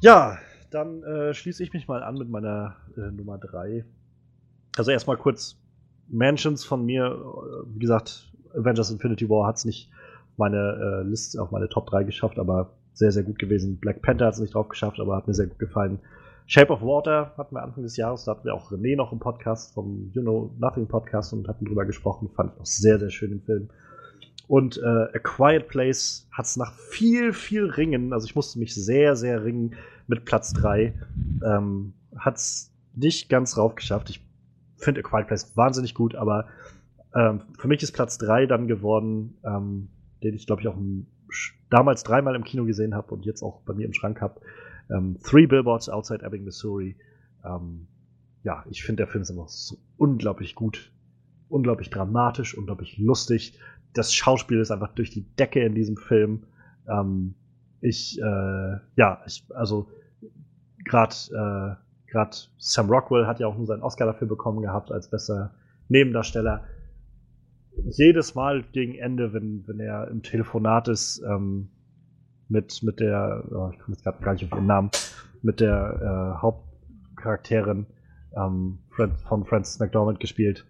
Ja, 0.00 0.38
dann 0.70 1.02
äh, 1.02 1.34
schließe 1.34 1.62
ich 1.62 1.72
mich 1.72 1.88
mal 1.88 2.02
an 2.02 2.16
mit 2.16 2.28
meiner 2.28 2.76
äh, 2.96 3.10
Nummer 3.10 3.38
3. 3.38 3.84
Also 4.76 4.90
erstmal 4.90 5.16
kurz 5.16 5.56
Mansions 6.08 6.64
von 6.64 6.84
mir. 6.84 7.06
Äh, 7.06 7.74
wie 7.74 7.80
gesagt, 7.80 8.32
Avengers 8.54 8.90
Infinity 8.90 9.28
War 9.28 9.46
hat 9.46 9.56
es 9.56 9.64
nicht 9.64 9.90
meine 10.36 11.02
äh, 11.02 11.08
Liste 11.08 11.42
auf 11.42 11.50
meine 11.50 11.68
Top 11.68 11.88
3 11.90 12.04
geschafft, 12.04 12.38
aber 12.38 12.74
sehr, 12.92 13.12
sehr 13.12 13.24
gut 13.24 13.38
gewesen. 13.38 13.78
Black 13.78 14.02
Panther 14.02 14.26
hat 14.26 14.34
es 14.34 14.40
nicht 14.40 14.54
drauf 14.54 14.68
geschafft, 14.68 15.00
aber 15.00 15.16
hat 15.16 15.26
mir 15.26 15.34
sehr 15.34 15.46
gut 15.46 15.58
gefallen. 15.58 15.98
Shape 16.46 16.72
of 16.72 16.80
Water 16.80 17.34
hatten 17.36 17.54
wir 17.54 17.62
Anfang 17.62 17.82
des 17.82 17.96
Jahres, 17.96 18.24
da 18.24 18.32
hatten 18.32 18.44
wir 18.44 18.54
auch 18.54 18.72
René 18.72 18.96
noch 18.96 19.12
im 19.12 19.18
Podcast 19.18 19.74
vom 19.74 20.10
You 20.14 20.22
Know 20.22 20.54
Nothing 20.58 20.86
Podcast 20.86 21.32
und 21.32 21.46
hatten 21.46 21.66
drüber 21.66 21.84
gesprochen. 21.84 22.30
Fand 22.34 22.54
ich 22.54 22.60
auch 22.60 22.66
sehr, 22.66 22.98
sehr 22.98 23.10
schön 23.10 23.30
den 23.30 23.42
Film. 23.42 23.68
Und 24.48 24.78
äh, 24.78 24.86
A 24.86 25.18
Quiet 25.22 25.68
Place 25.68 26.26
hat 26.32 26.46
es 26.46 26.56
nach 26.56 26.72
viel, 26.72 27.34
viel 27.34 27.66
Ringen, 27.66 28.14
also 28.14 28.26
ich 28.26 28.34
musste 28.34 28.58
mich 28.58 28.74
sehr, 28.74 29.14
sehr 29.14 29.44
ringen 29.44 29.76
mit 30.06 30.24
Platz 30.24 30.54
3, 30.54 30.94
ähm, 31.44 31.92
hat 32.16 32.36
es 32.36 32.72
nicht 32.94 33.28
ganz 33.28 33.58
rauf 33.58 33.74
geschafft. 33.74 34.08
Ich 34.08 34.24
finde 34.78 35.00
A 35.00 35.02
Quiet 35.02 35.26
Place 35.28 35.54
wahnsinnig 35.54 35.94
gut, 35.94 36.14
aber 36.14 36.46
ähm, 37.14 37.42
für 37.58 37.68
mich 37.68 37.82
ist 37.82 37.92
Platz 37.92 38.16
3 38.18 38.46
dann 38.46 38.68
geworden, 38.68 39.36
ähm, 39.44 39.88
den 40.22 40.34
ich 40.34 40.46
glaube 40.46 40.62
ich 40.62 40.68
auch 40.68 40.78
damals 41.68 42.02
dreimal 42.02 42.34
im 42.34 42.42
Kino 42.42 42.64
gesehen 42.64 42.94
habe 42.94 43.14
und 43.14 43.26
jetzt 43.26 43.42
auch 43.42 43.60
bei 43.60 43.74
mir 43.74 43.84
im 43.84 43.92
Schrank 43.92 44.22
habe. 44.22 44.40
Ähm, 44.90 45.18
Three 45.22 45.46
Billboards 45.46 45.90
Outside 45.90 46.24
Ebbing, 46.24 46.44
Missouri. 46.44 46.96
Ähm, 47.44 47.86
ja, 48.44 48.64
ich 48.70 48.82
finde 48.82 49.02
der 49.02 49.08
Film 49.08 49.22
ist 49.22 49.30
einfach 49.30 49.48
so 49.48 49.76
unglaublich 49.98 50.54
gut, 50.54 50.90
unglaublich 51.50 51.90
dramatisch, 51.90 52.56
unglaublich 52.56 52.96
lustig 52.96 53.58
das 53.94 54.14
Schauspiel 54.14 54.60
ist 54.60 54.70
einfach 54.70 54.94
durch 54.94 55.10
die 55.10 55.22
Decke 55.36 55.60
in 55.60 55.74
diesem 55.74 55.96
Film. 55.96 56.44
Ähm, 56.88 57.34
ich, 57.80 58.18
äh, 58.20 58.76
ja, 58.96 59.22
ich, 59.26 59.44
also 59.54 59.88
gerade 60.84 61.14
äh, 61.32 62.10
gerade 62.10 62.36
Sam 62.58 62.90
Rockwell 62.90 63.26
hat 63.26 63.40
ja 63.40 63.46
auch 63.46 63.56
nur 63.56 63.66
seinen 63.66 63.82
Oscar 63.82 64.06
dafür 64.06 64.26
bekommen 64.26 64.62
gehabt 64.62 64.90
als 64.90 65.08
bester 65.08 65.54
Nebendarsteller. 65.88 66.64
Jedes 67.84 68.34
Mal 68.34 68.64
gegen 68.72 68.94
Ende, 68.94 69.32
wenn, 69.32 69.66
wenn 69.66 69.78
er 69.78 70.08
im 70.08 70.22
Telefonat 70.22 70.88
ist, 70.88 71.22
ähm, 71.22 71.68
mit, 72.48 72.82
mit 72.82 72.98
der, 72.98 73.44
oh, 73.50 73.70
ich 73.72 73.78
komme 73.78 73.94
jetzt 73.94 74.02
gerade 74.02 74.22
gar 74.22 74.32
nicht 74.32 74.44
auf 74.44 74.52
ihren 74.52 74.66
Namen, 74.66 74.90
mit 75.42 75.60
der 75.60 76.34
äh, 76.36 76.42
Hauptcharakterin 76.42 77.86
ähm, 78.36 78.78
von 79.28 79.44
Francis 79.44 79.78
McDormand 79.78 80.18
gespielt, 80.18 80.66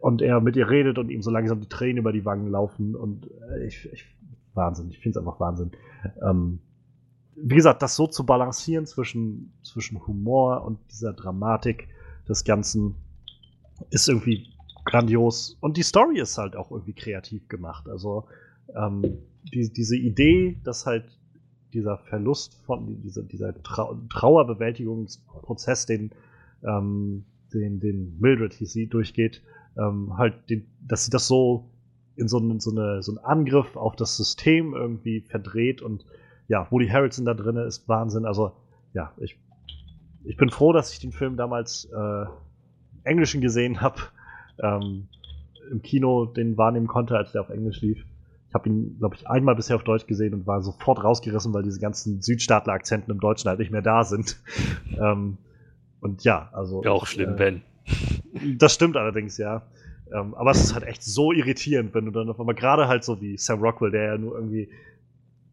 und 0.00 0.22
er 0.22 0.40
mit 0.40 0.56
ihr 0.56 0.68
redet 0.68 0.98
und 0.98 1.10
ihm 1.10 1.22
so 1.22 1.30
langsam 1.30 1.60
die 1.60 1.68
Tränen 1.68 1.98
über 1.98 2.12
die 2.12 2.24
Wangen 2.24 2.48
laufen 2.50 2.94
und 2.94 3.28
äh, 3.50 3.66
ich, 3.66 3.88
ich 3.92 4.04
Wahnsinn, 4.54 4.90
ich 4.90 4.98
finde 4.98 5.18
es 5.18 5.24
einfach 5.24 5.40
Wahnsinn. 5.40 5.70
Ähm, 6.22 6.60
wie 7.36 7.54
gesagt, 7.54 7.82
das 7.82 7.94
so 7.94 8.06
zu 8.06 8.26
balancieren 8.26 8.86
zwischen, 8.86 9.52
zwischen 9.62 10.04
Humor 10.06 10.64
und 10.64 10.78
dieser 10.90 11.12
Dramatik 11.12 11.88
des 12.28 12.44
Ganzen 12.44 12.96
ist 13.90 14.08
irgendwie 14.08 14.48
grandios. 14.84 15.56
Und 15.60 15.76
die 15.76 15.82
Story 15.82 16.18
ist 16.18 16.36
halt 16.36 16.56
auch 16.56 16.70
irgendwie 16.70 16.94
kreativ 16.94 17.48
gemacht. 17.48 17.88
Also 17.88 18.24
ähm, 18.74 19.02
die, 19.44 19.72
diese 19.72 19.96
Idee, 19.96 20.58
dass 20.64 20.84
halt 20.84 21.04
dieser 21.72 21.98
Verlust 21.98 22.54
von 22.64 23.00
dieser, 23.02 23.22
dieser 23.22 23.62
Trau 23.62 23.98
Trauerbewältigungsprozess, 24.10 25.86
den 25.86 26.10
ähm, 26.64 27.24
den, 27.52 27.80
den 27.80 28.18
Mildred 28.18 28.54
hieß 28.54 28.72
sie, 28.72 28.86
durchgeht, 28.86 29.42
ähm, 29.76 30.16
halt, 30.16 30.50
den, 30.50 30.66
dass 30.86 31.04
sie 31.04 31.10
das 31.10 31.26
so 31.26 31.70
in 32.16 32.28
so, 32.28 32.38
so, 32.58 32.70
eine, 32.70 33.02
so 33.02 33.12
einen 33.12 33.24
Angriff 33.24 33.76
auf 33.76 33.94
das 33.94 34.16
System 34.16 34.74
irgendwie 34.74 35.20
verdreht 35.20 35.82
und 35.82 36.04
ja, 36.48 36.66
Woody 36.70 36.88
Harrelson 36.88 37.24
da 37.24 37.34
drin 37.34 37.56
ist 37.56 37.88
Wahnsinn. 37.88 38.24
Also, 38.24 38.52
ja, 38.94 39.12
ich, 39.18 39.38
ich 40.24 40.36
bin 40.36 40.50
froh, 40.50 40.72
dass 40.72 40.92
ich 40.92 40.98
den 40.98 41.12
Film 41.12 41.36
damals 41.36 41.84
äh, 41.84 42.24
Englischen 43.04 43.40
gesehen 43.40 43.80
habe, 43.80 44.00
ähm, 44.58 45.08
im 45.70 45.82
Kino 45.82 46.24
den 46.24 46.56
wahrnehmen 46.56 46.86
konnte, 46.86 47.16
als 47.16 47.32
der 47.32 47.42
auf 47.42 47.50
Englisch 47.50 47.80
lief. 47.82 48.04
Ich 48.48 48.54
habe 48.54 48.68
ihn, 48.68 48.96
glaube 48.98 49.14
ich, 49.14 49.28
einmal 49.28 49.54
bisher 49.54 49.76
auf 49.76 49.84
Deutsch 49.84 50.06
gesehen 50.06 50.32
und 50.32 50.46
war 50.46 50.62
sofort 50.62 51.04
rausgerissen, 51.04 51.52
weil 51.52 51.62
diese 51.62 51.80
ganzen 51.80 52.22
Südstaatler-Akzenten 52.22 53.10
im 53.10 53.20
Deutschen 53.20 53.48
halt 53.48 53.58
nicht 53.58 53.70
mehr 53.70 53.82
da 53.82 54.04
sind. 54.04 54.40
ähm, 54.98 55.36
und 56.00 56.24
ja, 56.24 56.48
also. 56.52 56.82
Ja, 56.84 56.90
auch 56.90 57.06
schlimm, 57.06 57.34
äh, 57.34 57.38
wenn. 57.38 57.62
Das 58.58 58.74
stimmt 58.74 58.96
allerdings, 58.96 59.36
ja. 59.38 59.62
Ähm, 60.12 60.34
aber 60.34 60.52
es 60.52 60.62
ist 60.62 60.74
halt 60.74 60.84
echt 60.84 61.02
so 61.02 61.32
irritierend, 61.32 61.92
wenn 61.94 62.04
du 62.04 62.10
dann 62.12 62.28
auf 62.28 62.38
einmal 62.38 62.54
gerade 62.54 62.86
halt 62.86 63.02
so 63.02 63.20
wie 63.20 63.36
Sam 63.36 63.60
Rockwell, 63.60 63.90
der 63.90 64.04
ja 64.04 64.18
nur 64.18 64.36
irgendwie 64.36 64.70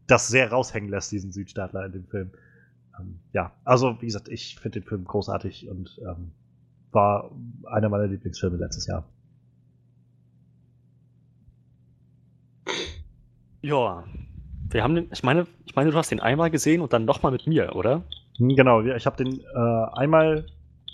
das 0.06 0.28
sehr 0.28 0.50
raushängen 0.50 0.88
lässt, 0.88 1.10
diesen 1.10 1.32
Südstaatler 1.32 1.86
in 1.86 1.92
dem 1.92 2.06
Film. 2.06 2.30
Ähm, 2.98 3.18
ja, 3.32 3.52
also 3.64 4.00
wie 4.00 4.06
gesagt, 4.06 4.28
ich 4.28 4.56
finde 4.60 4.80
den 4.80 4.88
Film 4.88 5.04
großartig 5.04 5.68
und 5.68 5.98
ähm, 6.02 6.30
war 6.92 7.30
einer 7.64 7.88
meiner 7.88 8.06
Lieblingsfilme 8.06 8.56
letztes 8.56 8.86
Jahr. 8.86 9.04
Ja, 13.62 14.04
wir 14.70 14.82
haben 14.82 14.94
den, 14.94 15.08
ich 15.12 15.22
meine, 15.22 15.46
ich 15.64 15.74
meine, 15.74 15.90
du 15.90 15.96
hast 15.96 16.10
den 16.10 16.20
einmal 16.20 16.50
gesehen 16.50 16.80
und 16.80 16.92
dann 16.92 17.04
nochmal 17.04 17.32
mit 17.32 17.46
mir, 17.46 17.74
oder? 17.74 18.04
Hm, 18.38 18.56
genau, 18.56 18.82
ich 18.82 19.06
habe 19.06 19.22
den 19.22 19.40
äh, 19.40 19.98
einmal 19.98 20.46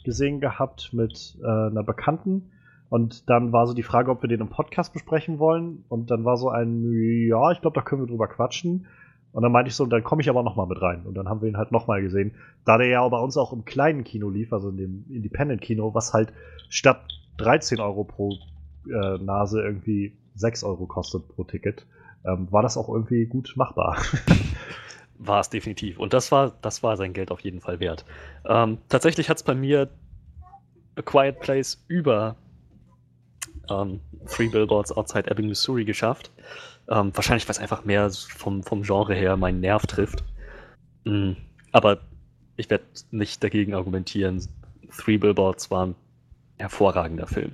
gesehen 0.05 0.40
gehabt 0.40 0.90
mit 0.93 1.39
äh, 1.43 1.47
einer 1.47 1.82
Bekannten 1.82 2.51
und 2.89 3.31
dann 3.31 3.52
war 3.52 3.66
so 3.66 3.73
die 3.73 3.82
Frage, 3.82 4.10
ob 4.10 4.23
wir 4.23 4.28
den 4.28 4.40
im 4.40 4.51
Podcast 4.51 4.93
besprechen 4.93 5.39
wollen 5.39 5.85
und 5.89 6.10
dann 6.10 6.24
war 6.24 6.36
so 6.36 6.51
ein, 6.51 6.85
ja, 7.27 7.51
ich 7.51 7.60
glaube, 7.60 7.74
da 7.74 7.81
können 7.81 8.02
wir 8.02 8.06
drüber 8.06 8.28
quatschen. 8.28 8.86
Und 9.32 9.43
dann 9.43 9.51
meinte 9.51 9.70
ich 9.70 9.77
so, 9.77 9.86
dann 9.86 10.05
komme 10.05 10.20
ich 10.20 10.28
aber 10.28 10.43
nochmal 10.43 10.66
mit 10.66 10.82
rein. 10.82 11.06
Und 11.06 11.14
dann 11.14 11.27
haben 11.27 11.40
wir 11.40 11.48
ihn 11.48 11.56
halt 11.56 11.73
nochmal 11.73 12.02
gesehen. 12.02 12.35
Da 12.66 12.77
der 12.77 12.89
ja 12.89 13.09
bei 13.09 13.19
uns 13.19 13.39
auch 13.39 13.55
im 13.55 13.64
kleinen 13.64 14.05
Kino 14.05 14.28
lief, 14.28 14.52
also 14.52 14.69
in 14.69 14.77
dem 14.77 15.05
Independent-Kino, 15.09 15.94
was 15.94 16.12
halt 16.12 16.35
statt 16.69 17.01
13 17.39 17.81
Euro 17.81 18.05
pro 18.05 18.36
äh, 18.86 19.16
Nase 19.24 19.62
irgendwie 19.62 20.19
6 20.35 20.64
Euro 20.64 20.86
kostet 20.86 21.27
pro 21.28 21.44
Ticket, 21.44 21.86
ähm, 22.27 22.52
war 22.52 22.60
das 22.60 22.77
auch 22.77 22.90
irgendwie 22.90 23.24
gut 23.24 23.55
machbar. 23.56 23.97
war 25.27 25.40
es 25.40 25.51
definitiv. 25.51 25.99
Und 25.99 26.12
das 26.12 26.32
war, 26.32 26.53
das 26.62 26.82
war 26.82 26.97
sein 26.97 27.12
Geld 27.12 27.31
auf 27.31 27.40
jeden 27.40 27.61
Fall 27.61 27.81
wert. 27.81 28.05
Ähm, 28.47 28.78
tatsächlich 28.89 29.28
hat 29.28 29.36
es 29.39 29.43
bei 29.43 29.55
mir 29.55 29.89
A 30.97 31.03
Quiet 31.03 31.40
Place 31.40 31.82
über 31.89 32.36
ähm, 33.70 34.01
Three 34.27 34.49
Billboards 34.49 34.93
Outside 34.93 35.31
Ebbing, 35.31 35.49
Missouri 35.49 35.85
geschafft. 35.85 36.31
Ähm, 36.89 37.12
wahrscheinlich, 37.15 37.47
weil 37.47 37.53
es 37.53 37.59
einfach 37.59 37.85
mehr 37.85 38.11
vom, 38.11 38.62
vom 38.62 38.82
Genre 38.82 39.15
her 39.15 39.36
meinen 39.36 39.61
Nerv 39.61 39.86
trifft. 39.86 40.24
Mhm. 41.05 41.36
Aber 41.70 42.01
ich 42.57 42.69
werde 42.69 42.85
nicht 43.11 43.43
dagegen 43.43 43.74
argumentieren. 43.74 44.47
Three 44.97 45.16
Billboards 45.16 45.70
war 45.70 45.86
ein 45.86 45.94
hervorragender 46.59 47.27
Film. 47.27 47.53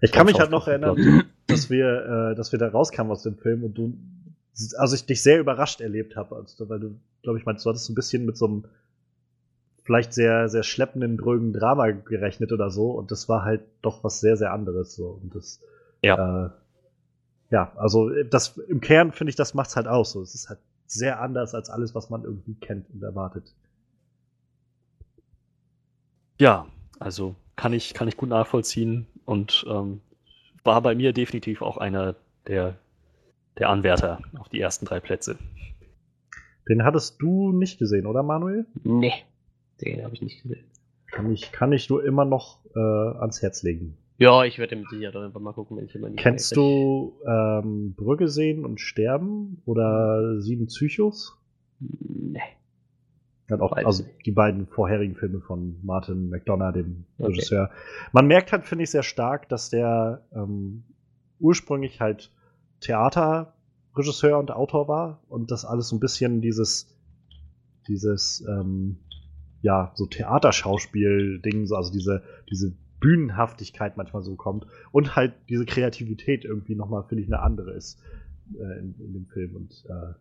Ich 0.00 0.12
kann 0.12 0.26
mich 0.26 0.38
halt 0.38 0.50
noch 0.50 0.68
erinnern, 0.68 1.24
dass 1.46 1.70
wir, 1.70 2.32
äh, 2.32 2.34
dass 2.34 2.52
wir 2.52 2.58
da 2.58 2.68
rauskamen 2.68 3.10
aus 3.10 3.22
dem 3.22 3.36
Film 3.36 3.64
und 3.64 3.74
du, 3.76 3.94
also 4.76 4.94
ich 4.94 5.06
dich 5.06 5.22
sehr 5.22 5.38
überrascht 5.38 5.80
erlebt 5.80 6.16
habe, 6.16 6.36
also, 6.36 6.68
weil 6.68 6.80
du, 6.80 7.00
glaube 7.22 7.38
ich, 7.38 7.44
meinst, 7.44 7.64
du 7.64 7.70
hattest 7.70 7.86
so 7.86 7.92
ein 7.92 7.96
bisschen 7.96 8.24
mit 8.24 8.36
so 8.36 8.46
einem 8.46 8.64
vielleicht 9.84 10.12
sehr, 10.12 10.48
sehr 10.48 10.62
schleppenden, 10.62 11.16
drögen 11.16 11.52
Drama 11.52 11.90
gerechnet 11.90 12.52
oder 12.52 12.70
so 12.70 12.90
und 12.90 13.10
das 13.10 13.28
war 13.28 13.44
halt 13.44 13.62
doch 13.82 14.02
was 14.02 14.20
sehr, 14.20 14.36
sehr 14.36 14.52
anderes 14.52 14.94
so 14.94 15.20
und 15.22 15.34
das, 15.34 15.60
ja. 16.02 16.46
Äh, 16.46 16.50
ja, 17.50 17.72
also 17.76 18.10
das 18.24 18.58
im 18.58 18.80
Kern 18.80 19.12
finde 19.12 19.30
ich, 19.30 19.36
das 19.36 19.54
macht's 19.54 19.76
halt 19.76 19.86
aus 19.86 20.12
so. 20.12 20.22
Es 20.22 20.34
ist 20.34 20.48
halt 20.48 20.58
sehr 20.86 21.20
anders 21.20 21.54
als 21.54 21.70
alles, 21.70 21.94
was 21.94 22.10
man 22.10 22.24
irgendwie 22.24 22.54
kennt 22.54 22.90
und 22.92 23.02
erwartet. 23.02 23.54
Ja, 26.38 26.66
also 26.98 27.34
kann 27.56 27.72
ich, 27.72 27.94
kann 27.94 28.08
ich 28.08 28.16
gut 28.16 28.28
nachvollziehen 28.28 29.06
und 29.24 29.64
ähm, 29.68 30.00
war 30.64 30.82
bei 30.82 30.94
mir 30.94 31.12
definitiv 31.12 31.62
auch 31.62 31.78
einer 31.78 32.14
der, 32.46 32.74
der 33.58 33.68
Anwärter 33.70 34.20
auf 34.38 34.48
die 34.48 34.60
ersten 34.60 34.86
drei 34.86 35.00
Plätze. 35.00 35.36
Den 36.68 36.84
hattest 36.84 37.20
du 37.20 37.52
nicht 37.52 37.78
gesehen, 37.78 38.06
oder 38.06 38.22
Manuel? 38.22 38.66
Nee, 38.82 39.12
den 39.80 40.04
habe 40.04 40.14
ich 40.14 40.22
nicht 40.22 40.42
gesehen. 40.42 40.64
Kann 41.10 41.30
ich, 41.32 41.52
kann 41.52 41.72
ich 41.72 41.88
nur 41.88 42.04
immer 42.04 42.24
noch 42.24 42.58
äh, 42.74 42.78
ans 42.78 43.40
Herz 43.42 43.62
legen. 43.62 43.96
Ja, 44.18 44.44
ich 44.44 44.58
werde 44.58 44.76
mit 44.76 44.88
Sicherheit 44.88 45.14
einfach 45.16 45.40
mal 45.40 45.52
gucken, 45.52 45.76
wenn 45.76 45.84
ich 45.84 45.94
immer 45.94 46.08
nicht 46.08 46.22
Kennst 46.22 46.56
du 46.56 47.20
ähm, 47.26 47.94
Brücke 47.94 48.28
sehen 48.28 48.64
und 48.64 48.80
sterben 48.80 49.62
oder 49.66 50.40
Sieben 50.40 50.66
Psychos? 50.66 51.36
Nee. 51.78 52.40
Hat 53.50 53.60
auch, 53.60 53.72
also 53.72 54.04
die 54.24 54.32
beiden 54.32 54.66
vorherigen 54.66 55.14
Filme 55.14 55.40
von 55.40 55.78
Martin 55.82 56.30
McDonough, 56.30 56.72
dem 56.72 57.04
okay. 57.18 57.28
Regisseur. 57.28 57.70
Man 58.12 58.26
merkt 58.26 58.50
halt, 58.52 58.64
finde 58.64 58.84
ich, 58.84 58.90
sehr 58.90 59.04
stark, 59.04 59.48
dass 59.48 59.70
der 59.70 60.24
ähm, 60.34 60.82
ursprünglich 61.38 62.00
halt 62.00 62.32
Theaterregisseur 62.80 64.38
und 64.38 64.50
Autor 64.50 64.88
war 64.88 65.22
und 65.28 65.50
das 65.50 65.64
alles 65.64 65.88
so 65.88 65.96
ein 65.96 66.00
bisschen 66.00 66.40
dieses, 66.40 66.94
dieses, 67.88 68.44
ähm, 68.48 68.98
ja, 69.62 69.92
so 69.94 70.06
Theaterschauspiel-Ding, 70.06 71.72
also 71.72 71.92
diese, 71.92 72.22
diese 72.50 72.74
Bühnenhaftigkeit 73.00 73.96
manchmal 73.96 74.22
so 74.22 74.36
kommt 74.36 74.66
und 74.92 75.16
halt 75.16 75.34
diese 75.48 75.66
Kreativität 75.66 76.44
irgendwie 76.44 76.74
nochmal, 76.74 77.04
finde 77.04 77.22
ich, 77.22 77.28
eine 77.28 77.42
andere 77.42 77.72
ist 77.72 78.00
äh, 78.54 78.78
in, 78.78 78.94
in, 78.98 79.12
dem 79.12 79.26
Film 79.26 79.56
und 79.56 79.84
äh, 79.88 80.14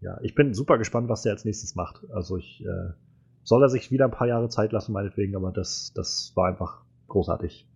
ja, 0.00 0.18
ich 0.22 0.34
bin 0.34 0.54
super 0.54 0.78
gespannt, 0.78 1.08
was 1.08 1.22
der 1.22 1.32
als 1.32 1.44
nächstes 1.44 1.74
macht. 1.74 2.04
Also 2.10 2.36
ich 2.36 2.64
äh, 2.64 2.92
soll 3.42 3.62
er 3.62 3.68
sich 3.68 3.90
wieder 3.90 4.04
ein 4.04 4.10
paar 4.10 4.26
Jahre 4.26 4.48
Zeit 4.48 4.72
lassen, 4.72 4.92
meinetwegen, 4.92 5.34
aber 5.34 5.50
das, 5.50 5.92
das 5.94 6.32
war 6.34 6.48
einfach 6.48 6.82
großartig. 7.08 7.66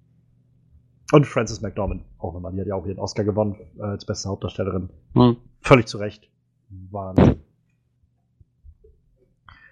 Und 1.12 1.26
Frances 1.26 1.62
McDormand 1.62 2.05
auch 2.18 2.35
nochmal. 2.35 2.52
Die 2.52 2.60
hat 2.60 2.66
ja 2.66 2.74
auch 2.74 2.86
ihren 2.86 2.98
Oscar 2.98 3.24
gewonnen 3.24 3.56
äh, 3.78 3.82
als 3.82 4.05
beste 4.05 4.28
Hauptdarstellerin. 4.28 4.90
Hm. 5.14 5.36
Völlig 5.62 5.86
zu 5.86 5.98
Recht. 5.98 6.28
Wahnsinn. 6.90 7.40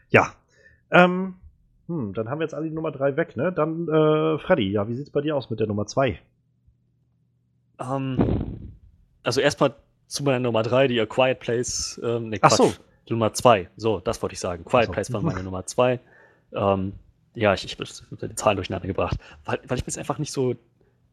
Ja. 0.08 0.32
Ähm, 0.90 1.34
hm, 1.88 2.14
dann 2.14 2.30
haben 2.30 2.38
wir 2.38 2.44
jetzt 2.44 2.54
alle 2.54 2.68
die 2.68 2.74
Nummer 2.74 2.90
3 2.90 3.16
weg, 3.16 3.36
ne? 3.36 3.52
Dann, 3.52 3.86
äh, 3.88 4.38
Freddy, 4.38 4.70
ja, 4.70 4.88
wie 4.88 4.94
sieht's 4.94 5.10
bei 5.10 5.20
dir 5.20 5.36
aus 5.36 5.50
mit 5.50 5.60
der 5.60 5.66
Nummer 5.66 5.86
2? 5.86 6.18
Ähm, 7.80 8.72
also 9.22 9.40
erstmal 9.40 9.74
zu 10.06 10.24
meiner 10.24 10.40
Nummer 10.40 10.62
3, 10.62 10.88
die 10.88 11.00
A 11.00 11.06
Quiet 11.06 11.40
Place. 11.40 12.00
Ähm, 12.02 12.30
nee, 12.30 12.38
Ach 12.40 12.50
so. 12.50 12.72
Die 13.08 13.12
Nummer 13.12 13.32
2. 13.32 13.68
So, 13.76 14.00
das 14.00 14.22
wollte 14.22 14.34
ich 14.34 14.40
sagen. 14.40 14.64
Quiet 14.64 14.86
so. 14.86 14.92
Place 14.92 15.12
war 15.12 15.20
meine 15.22 15.42
Nummer 15.42 15.66
2. 15.66 16.00
Ähm, 16.52 16.94
ja, 17.34 17.52
ich, 17.52 17.64
ich 17.64 17.78
habe 17.78 18.28
die 18.28 18.34
Zahlen 18.34 18.56
durcheinander 18.56 18.88
gebracht, 18.88 19.18
weil, 19.44 19.60
weil 19.66 19.76
ich 19.76 19.84
mir 19.84 19.88
es 19.88 19.98
einfach 19.98 20.18
nicht 20.18 20.32
so 20.32 20.54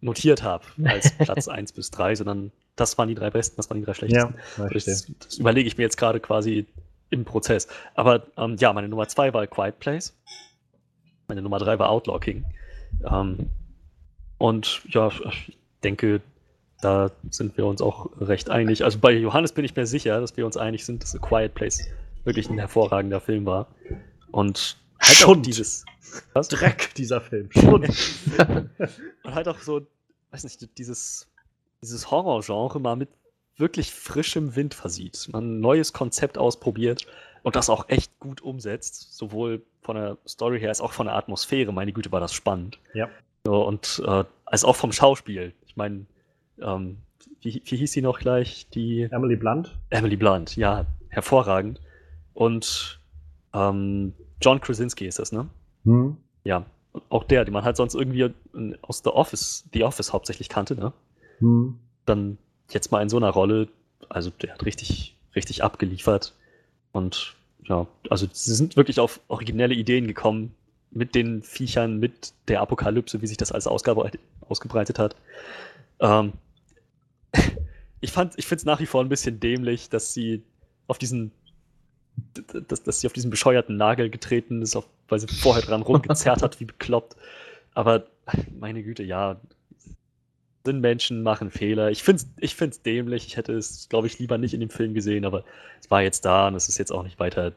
notiert 0.03 0.43
habe 0.43 0.65
als 0.84 1.11
Platz 1.17 1.47
1 1.47 1.71
bis 1.71 1.91
3, 1.91 2.15
sondern 2.15 2.51
das 2.75 2.97
waren 2.97 3.07
die 3.07 3.15
drei 3.15 3.30
besten, 3.30 3.57
das 3.57 3.69
waren 3.69 3.78
die 3.78 3.86
drei 3.86 3.94
schlechtesten. 3.94 4.36
Ja, 4.57 4.69
das, 4.69 4.86
das, 4.86 5.37
überlege 5.37 5.68
ich 5.68 5.78
mir 5.78 5.84
jetzt 5.84 5.97
gerade 5.97 6.19
quasi 6.19 6.65
im 7.10 7.26
Prozess. 7.26 7.68
Aber 7.95 8.23
ähm, 8.37 8.55
ja, 8.60 8.73
meine 8.73 8.89
Nummer 8.89 9.07
2 9.07 9.34
war 9.34 9.45
Quiet 9.47 9.79
Place. 9.79 10.15
Meine 11.28 11.41
Nummer 11.41 11.60
3 11.60 11.79
war 11.79 11.89
Outlaw 11.89 12.19
King. 12.19 12.45
Ähm, 13.10 13.49
und 14.37 14.81
ja, 14.89 15.07
ich 15.07 15.57
denke, 15.84 16.21
da 16.81 17.11
sind 17.29 17.55
wir 17.57 17.65
uns 17.65 17.81
auch 17.81 18.10
recht 18.19 18.49
einig. 18.49 18.84
Also 18.84 18.99
bei 18.99 19.11
Johannes 19.11 19.53
bin 19.53 19.63
ich 19.63 19.76
mir 19.76 19.86
sicher, 19.86 20.19
dass 20.19 20.36
wir 20.36 20.45
uns 20.45 20.57
einig 20.57 20.86
sind, 20.86 21.03
dass 21.03 21.15
A 21.15 21.19
Quiet 21.19 21.53
Place 21.53 21.87
wirklich 22.26 22.49
ein 22.49 22.57
hervorragender 22.57 23.21
Film 23.21 23.45
war. 23.45 23.68
Und 24.31 24.78
halt 25.04 25.18
Schund. 25.18 25.46
dieses 25.46 25.86
was? 26.34 26.48
Dreck, 26.48 26.94
dieser 26.96 27.22
Film. 27.22 27.49
Schund. 27.52 27.88
Und 29.23 29.36
halt 29.36 29.48
auch 29.48 29.60
so, 29.60 29.82
weiß 30.32 30.44
nicht, 30.44 30.78
dieses, 30.78 31.28
dieses 31.82 32.12
Horrorgenre 32.12 32.80
mal 32.80 32.96
mit 32.96 33.10
wirklich 33.57 33.91
frischem 33.91 34.56
Wind 34.56 34.73
versieht. 34.73 35.30
Man 35.32 35.57
ein 35.57 35.60
neues 35.60 35.94
Konzept 35.94 36.38
ausprobiert 36.38 37.06
und 37.44 37.56
das 37.56 37.70
auch 37.70 37.90
echt 37.90 38.20
gut 38.20 38.41
umsetzt. 38.41 39.15
Sowohl 39.15 39.64
von 39.82 39.96
der 39.96 40.18
Story 40.28 40.60
her 40.60 40.70
als 40.70 40.82
auch 40.82 40.94
von 40.94 41.06
der 41.06 41.15
Atmosphäre. 41.15 41.72
Meine 41.72 41.94
Güte, 41.94 42.12
war 42.12 42.20
das 42.20 42.34
spannend. 42.34 42.80
Ja. 42.94 43.10
Und 43.46 44.02
äh, 44.06 44.23
als 44.46 44.64
auch 44.64 44.76
vom 44.76 44.91
Schauspiel. 44.91 45.54
Ich 45.68 45.76
meine, 45.76 46.06
ähm, 46.60 46.98
wie, 47.41 47.62
wie 47.65 47.76
hieß 47.76 47.91
sie 47.91 48.02
noch 48.02 48.20
gleich? 48.20 48.68
Die 48.70 49.04
Emily 49.12 49.36
Blunt. 49.36 49.78
Emily 49.90 50.15
Blunt, 50.15 50.56
ja, 50.56 50.86
hervorragend. 51.10 51.80
Und 52.34 52.99
ähm, 53.54 54.14
John 54.44 54.60
Krasinski 54.60 55.05
ist 55.05 55.20
das, 55.20 55.31
ne? 55.31 55.47
Hm. 55.86 56.18
Ja, 56.44 56.65
auch 57.10 57.23
der, 57.23 57.46
den 57.46 57.54
man 57.54 57.63
halt 57.63 57.78
sonst 57.78 57.96
irgendwie 57.96 58.30
aus 58.81 59.02
The 59.04 59.10
Office, 59.10 59.65
The 59.73 59.84
Office 59.84 60.12
hauptsächlich 60.12 60.49
kannte, 60.49 60.76
ne? 60.76 60.91
Hm. 61.39 61.80
Dann 62.05 62.38
jetzt 62.70 62.91
mal 62.91 63.02
in 63.02 63.10
so 63.10 63.18
einer 63.18 63.30
Rolle, 63.30 63.70
also 64.10 64.30
der 64.30 64.54
hat 64.54 64.65
richtig, 64.65 65.15
richtig 65.36 65.63
abgeliefert. 65.63 66.34
Und 66.91 67.36
ja, 67.63 67.88
also 68.10 68.28
sie 68.31 68.54
sind 68.54 68.76
wirklich 68.76 68.99
auf 68.99 69.22
originelle 69.30 69.73
Ideen 69.73 70.07
gekommen 70.07 70.54
mit 70.91 71.15
den 71.15 71.41
Viechern, 71.41 71.97
mit 71.97 72.34
der 72.47 72.62
Apokalypse, 72.62 73.22
wie 73.22 73.28
sich 73.28 73.38
das 73.38 73.52
alles 73.52 73.68
ausgebreitet 73.68 74.99
hat. 74.99 75.15
Ähm, 75.99 76.34
ich 78.02 78.12
fand, 78.12 78.38
ich 78.38 78.46
finde 78.46 78.60
es 78.60 78.65
nach 78.65 78.80
wie 78.80 78.86
vor 78.86 79.02
ein 79.02 79.10
bisschen 79.10 79.39
dämlich, 79.39 79.89
dass 79.89 80.13
sie 80.13 80.44
auf 80.88 80.97
diesen, 80.97 81.31
dass, 82.67 82.83
dass 82.83 82.99
sie 82.99 83.07
auf 83.07 83.13
diesen 83.13 83.31
bescheuerten 83.31 83.77
Nagel 83.77 84.09
getreten 84.09 84.61
ist, 84.61 84.75
auf, 84.75 84.87
weil 85.07 85.19
sie 85.19 85.27
vorher 85.27 85.63
dran 85.63 85.81
rumgezerrt 85.83 86.41
hat, 86.41 86.59
wie 86.59 86.65
bekloppt. 86.65 87.15
Aber 87.73 88.05
meine 88.57 88.83
Güte, 88.83 89.03
ja, 89.03 89.39
sind 90.65 90.79
Menschen, 90.79 91.23
machen 91.23 91.51
Fehler. 91.51 91.91
Ich 91.91 92.03
finde 92.03 92.23
es 92.23 92.29
ich 92.39 92.55
find's 92.55 92.81
dämlich. 92.81 93.27
Ich 93.27 93.37
hätte 93.37 93.53
es, 93.53 93.89
glaube 93.89 94.07
ich, 94.07 94.19
lieber 94.19 94.37
nicht 94.37 94.53
in 94.53 94.59
dem 94.59 94.69
Film 94.69 94.93
gesehen, 94.93 95.25
aber 95.25 95.43
es 95.81 95.91
war 95.91 96.01
jetzt 96.01 96.25
da 96.25 96.47
und 96.47 96.55
es 96.55 96.69
ist 96.69 96.77
jetzt 96.77 96.91
auch 96.91 97.03
nicht 97.03 97.19
weiter 97.19 97.53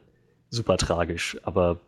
super 0.50 0.76
tragisch. 0.76 1.36
Aber 1.42 1.78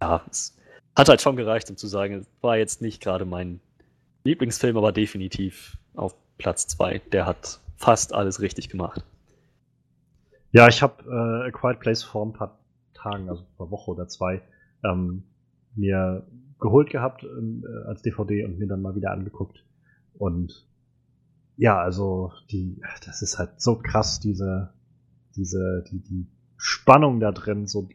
ja, 0.00 0.22
es 0.30 0.56
hat 0.96 1.08
halt 1.08 1.22
schon 1.22 1.36
gereicht, 1.36 1.70
um 1.70 1.76
zu 1.76 1.86
sagen, 1.86 2.14
es 2.20 2.26
war 2.42 2.56
jetzt 2.58 2.82
nicht 2.82 3.02
gerade 3.02 3.24
mein 3.24 3.60
Lieblingsfilm, 4.24 4.76
aber 4.76 4.92
definitiv 4.92 5.78
auf 5.94 6.14
Platz 6.38 6.66
2. 6.68 7.00
Der 7.12 7.26
hat 7.26 7.60
fast 7.76 8.12
alles 8.12 8.40
richtig 8.40 8.68
gemacht. 8.68 9.02
Ja, 10.52 10.68
ich 10.68 10.82
habe 10.82 11.02
äh, 11.04 11.48
A 11.48 11.50
Quiet 11.50 11.80
Place 11.80 12.02
vor 12.02 12.24
ein 12.26 12.32
paar 12.32 12.58
Tagen, 12.94 13.28
also 13.28 13.44
vor 13.56 13.70
Woche 13.70 13.90
oder 13.90 14.06
zwei, 14.08 14.42
ähm, 14.84 15.24
mir 15.74 16.26
geholt 16.60 16.90
gehabt 16.90 17.24
äh, 17.24 17.88
als 17.88 18.02
DVD 18.02 18.44
und 18.44 18.58
mir 18.58 18.68
dann 18.68 18.82
mal 18.82 18.94
wieder 18.94 19.10
angeguckt. 19.10 19.64
Und 20.14 20.66
ja, 21.56 21.80
also 21.80 22.32
die, 22.50 22.80
das 23.04 23.22
ist 23.22 23.38
halt 23.38 23.60
so 23.60 23.76
krass, 23.76 24.20
diese, 24.20 24.72
diese, 25.34 25.84
die, 25.90 26.00
die 26.00 26.26
Spannung 26.56 27.18
da 27.18 27.32
drin, 27.32 27.66
so 27.66 27.88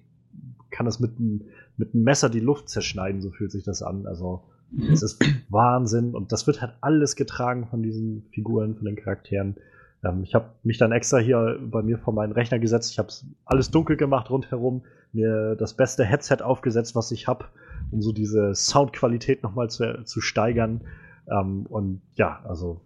kann 0.70 0.88
es 0.88 1.00
mit 1.00 1.18
einem 1.18 1.46
mit 1.78 1.94
einem 1.94 2.04
Messer 2.04 2.30
die 2.30 2.40
Luft 2.40 2.70
zerschneiden, 2.70 3.22
so 3.22 3.32
fühlt 3.32 3.52
sich 3.52 3.64
das 3.64 3.84
an. 3.84 4.08
Also 4.08 4.44
Mhm. 4.72 4.92
Es 4.92 5.02
ist 5.02 5.24
Wahnsinn 5.50 6.14
und 6.14 6.32
das 6.32 6.48
wird 6.48 6.62
halt 6.62 6.74
alles 6.82 7.16
getragen 7.16 7.68
von 7.68 7.84
diesen 7.84 8.24
Figuren, 8.32 8.76
von 8.76 8.86
den 8.86 8.96
Charakteren. 8.96 9.56
Ähm, 10.04 10.24
ich 10.24 10.36
habe 10.36 10.52
mich 10.64 10.78
dann 10.78 10.92
extra 10.92 11.18
hier 11.18 11.60
bei 11.62 11.82
mir 11.82 11.98
vor 11.98 12.14
meinen 12.14 12.32
Rechner 12.32 12.60
gesetzt. 12.60 12.92
Ich 12.92 13.00
habe 13.00 13.10
alles 13.46 13.72
dunkel 13.72 13.98
gemacht 13.98 14.30
rundherum, 14.30 14.84
mir 15.14 15.56
das 15.56 15.74
beste 15.74 16.04
Headset 16.06 16.42
aufgesetzt, 16.42 16.96
was 16.96 17.12
ich 17.12 17.28
habe, 17.28 17.46
um 17.92 18.02
so 18.02 18.12
diese 18.12 18.54
Soundqualität 18.56 19.44
nochmal 19.44 19.70
zu, 19.70 20.04
zu 20.04 20.22
steigern. 20.22 20.82
Ähm, 21.30 21.66
und 21.68 22.02
ja, 22.16 22.42
also 22.44 22.82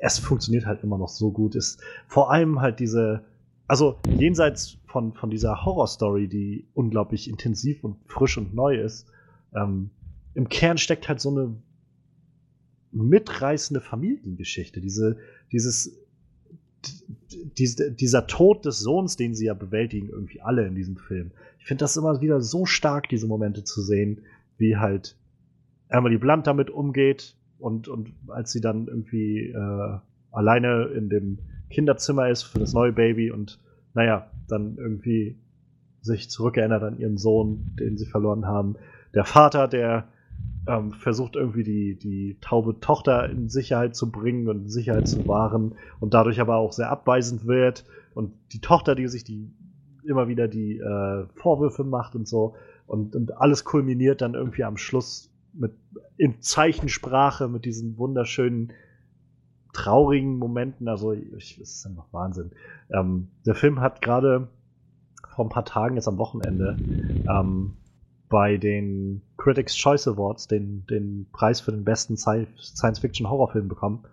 es 0.00 0.18
funktioniert 0.18 0.66
halt 0.66 0.82
immer 0.82 0.98
noch 0.98 1.08
so 1.08 1.30
gut. 1.30 1.54
Ist 1.54 1.82
vor 2.06 2.30
allem 2.30 2.60
halt 2.60 2.80
diese 2.80 3.24
also 3.68 3.98
jenseits 4.08 4.78
von, 4.86 5.12
von 5.12 5.30
dieser 5.30 5.64
Horrorstory, 5.64 6.28
die 6.28 6.68
unglaublich 6.74 7.28
intensiv 7.28 7.82
und 7.82 7.96
frisch 8.06 8.38
und 8.38 8.54
neu 8.54 8.76
ist, 8.76 9.08
ähm, 9.54 9.90
im 10.34 10.48
Kern 10.48 10.78
steckt 10.78 11.08
halt 11.08 11.20
so 11.20 11.30
eine 11.30 11.56
mitreißende 12.92 13.80
Familiengeschichte. 13.80 14.80
Diese, 14.80 15.18
dieses, 15.52 15.96
die, 17.58 17.96
dieser 17.96 18.26
Tod 18.26 18.64
des 18.64 18.78
Sohns, 18.80 19.16
den 19.16 19.34
sie 19.34 19.46
ja 19.46 19.54
bewältigen, 19.54 20.08
irgendwie 20.08 20.40
alle 20.40 20.66
in 20.66 20.74
diesem 20.74 20.96
Film. 20.96 21.30
Ich 21.58 21.66
finde 21.66 21.82
das 21.82 21.96
immer 21.96 22.20
wieder 22.20 22.40
so 22.40 22.66
stark, 22.66 23.08
diese 23.08 23.26
Momente 23.26 23.64
zu 23.64 23.82
sehen, 23.82 24.22
wie 24.58 24.76
halt 24.76 25.16
Emily 25.88 26.18
Blunt 26.18 26.46
damit 26.46 26.70
umgeht 26.70 27.36
und, 27.58 27.88
und 27.88 28.12
als 28.28 28.52
sie 28.52 28.60
dann 28.60 28.86
irgendwie 28.86 29.50
äh, 29.50 29.98
alleine 30.30 30.84
in 30.94 31.08
dem 31.08 31.38
Kinderzimmer 31.70 32.28
ist 32.28 32.42
für 32.42 32.58
das 32.58 32.72
neue 32.72 32.92
Baby 32.92 33.30
und 33.30 33.58
naja, 33.94 34.30
dann 34.48 34.76
irgendwie 34.76 35.36
sich 36.02 36.30
zurückerinnert 36.30 36.82
an 36.82 36.98
ihren 36.98 37.16
Sohn, 37.16 37.72
den 37.78 37.96
sie 37.96 38.06
verloren 38.06 38.46
haben. 38.46 38.76
Der 39.14 39.24
Vater, 39.24 39.66
der 39.66 40.08
ähm, 40.66 40.92
versucht 40.92 41.36
irgendwie 41.36 41.62
die, 41.62 41.98
die 41.98 42.38
taube 42.40 42.80
Tochter 42.80 43.28
in 43.30 43.48
Sicherheit 43.48 43.94
zu 43.94 44.10
bringen 44.10 44.48
und 44.48 44.62
in 44.62 44.68
Sicherheit 44.68 45.08
zu 45.08 45.26
wahren 45.28 45.74
und 46.00 46.14
dadurch 46.14 46.40
aber 46.40 46.56
auch 46.56 46.72
sehr 46.72 46.90
abweisend 46.90 47.46
wird. 47.46 47.84
Und 48.14 48.32
die 48.52 48.60
Tochter, 48.60 48.94
die 48.94 49.08
sich 49.08 49.24
die 49.24 49.50
immer 50.04 50.28
wieder 50.28 50.48
die 50.48 50.78
äh, 50.78 51.26
Vorwürfe 51.34 51.84
macht 51.84 52.14
und 52.14 52.26
so. 52.28 52.54
Und, 52.86 53.16
und 53.16 53.36
alles 53.36 53.64
kulminiert 53.64 54.20
dann 54.20 54.34
irgendwie 54.34 54.64
am 54.64 54.76
Schluss 54.76 55.32
mit 55.52 55.72
in 56.16 56.40
Zeichensprache 56.40 57.48
mit 57.48 57.64
diesen 57.64 57.98
wunderschönen 57.98 58.72
traurigen 59.72 60.38
Momenten. 60.38 60.88
Also, 60.88 61.12
ich, 61.12 61.58
das 61.58 61.70
ist 61.70 61.86
einfach 61.86 62.06
Wahnsinn. 62.12 62.52
Ähm, 62.90 63.28
der 63.44 63.54
Film 63.54 63.80
hat 63.80 64.00
gerade 64.00 64.48
vor 65.34 65.44
ein 65.44 65.50
paar 65.50 65.64
Tagen, 65.64 65.96
jetzt 65.96 66.08
am 66.08 66.18
Wochenende, 66.18 66.76
ähm, 67.28 67.74
bei 68.28 68.56
den 68.56 69.22
Critics' 69.36 69.76
Choice 69.76 70.08
Awards 70.08 70.48
den, 70.48 70.84
den 70.86 71.26
Preis 71.32 71.60
für 71.60 71.70
den 71.70 71.84
besten 71.84 72.16
Science-Fiction-Horrorfilm 72.16 73.68
bekommen. 73.68 74.04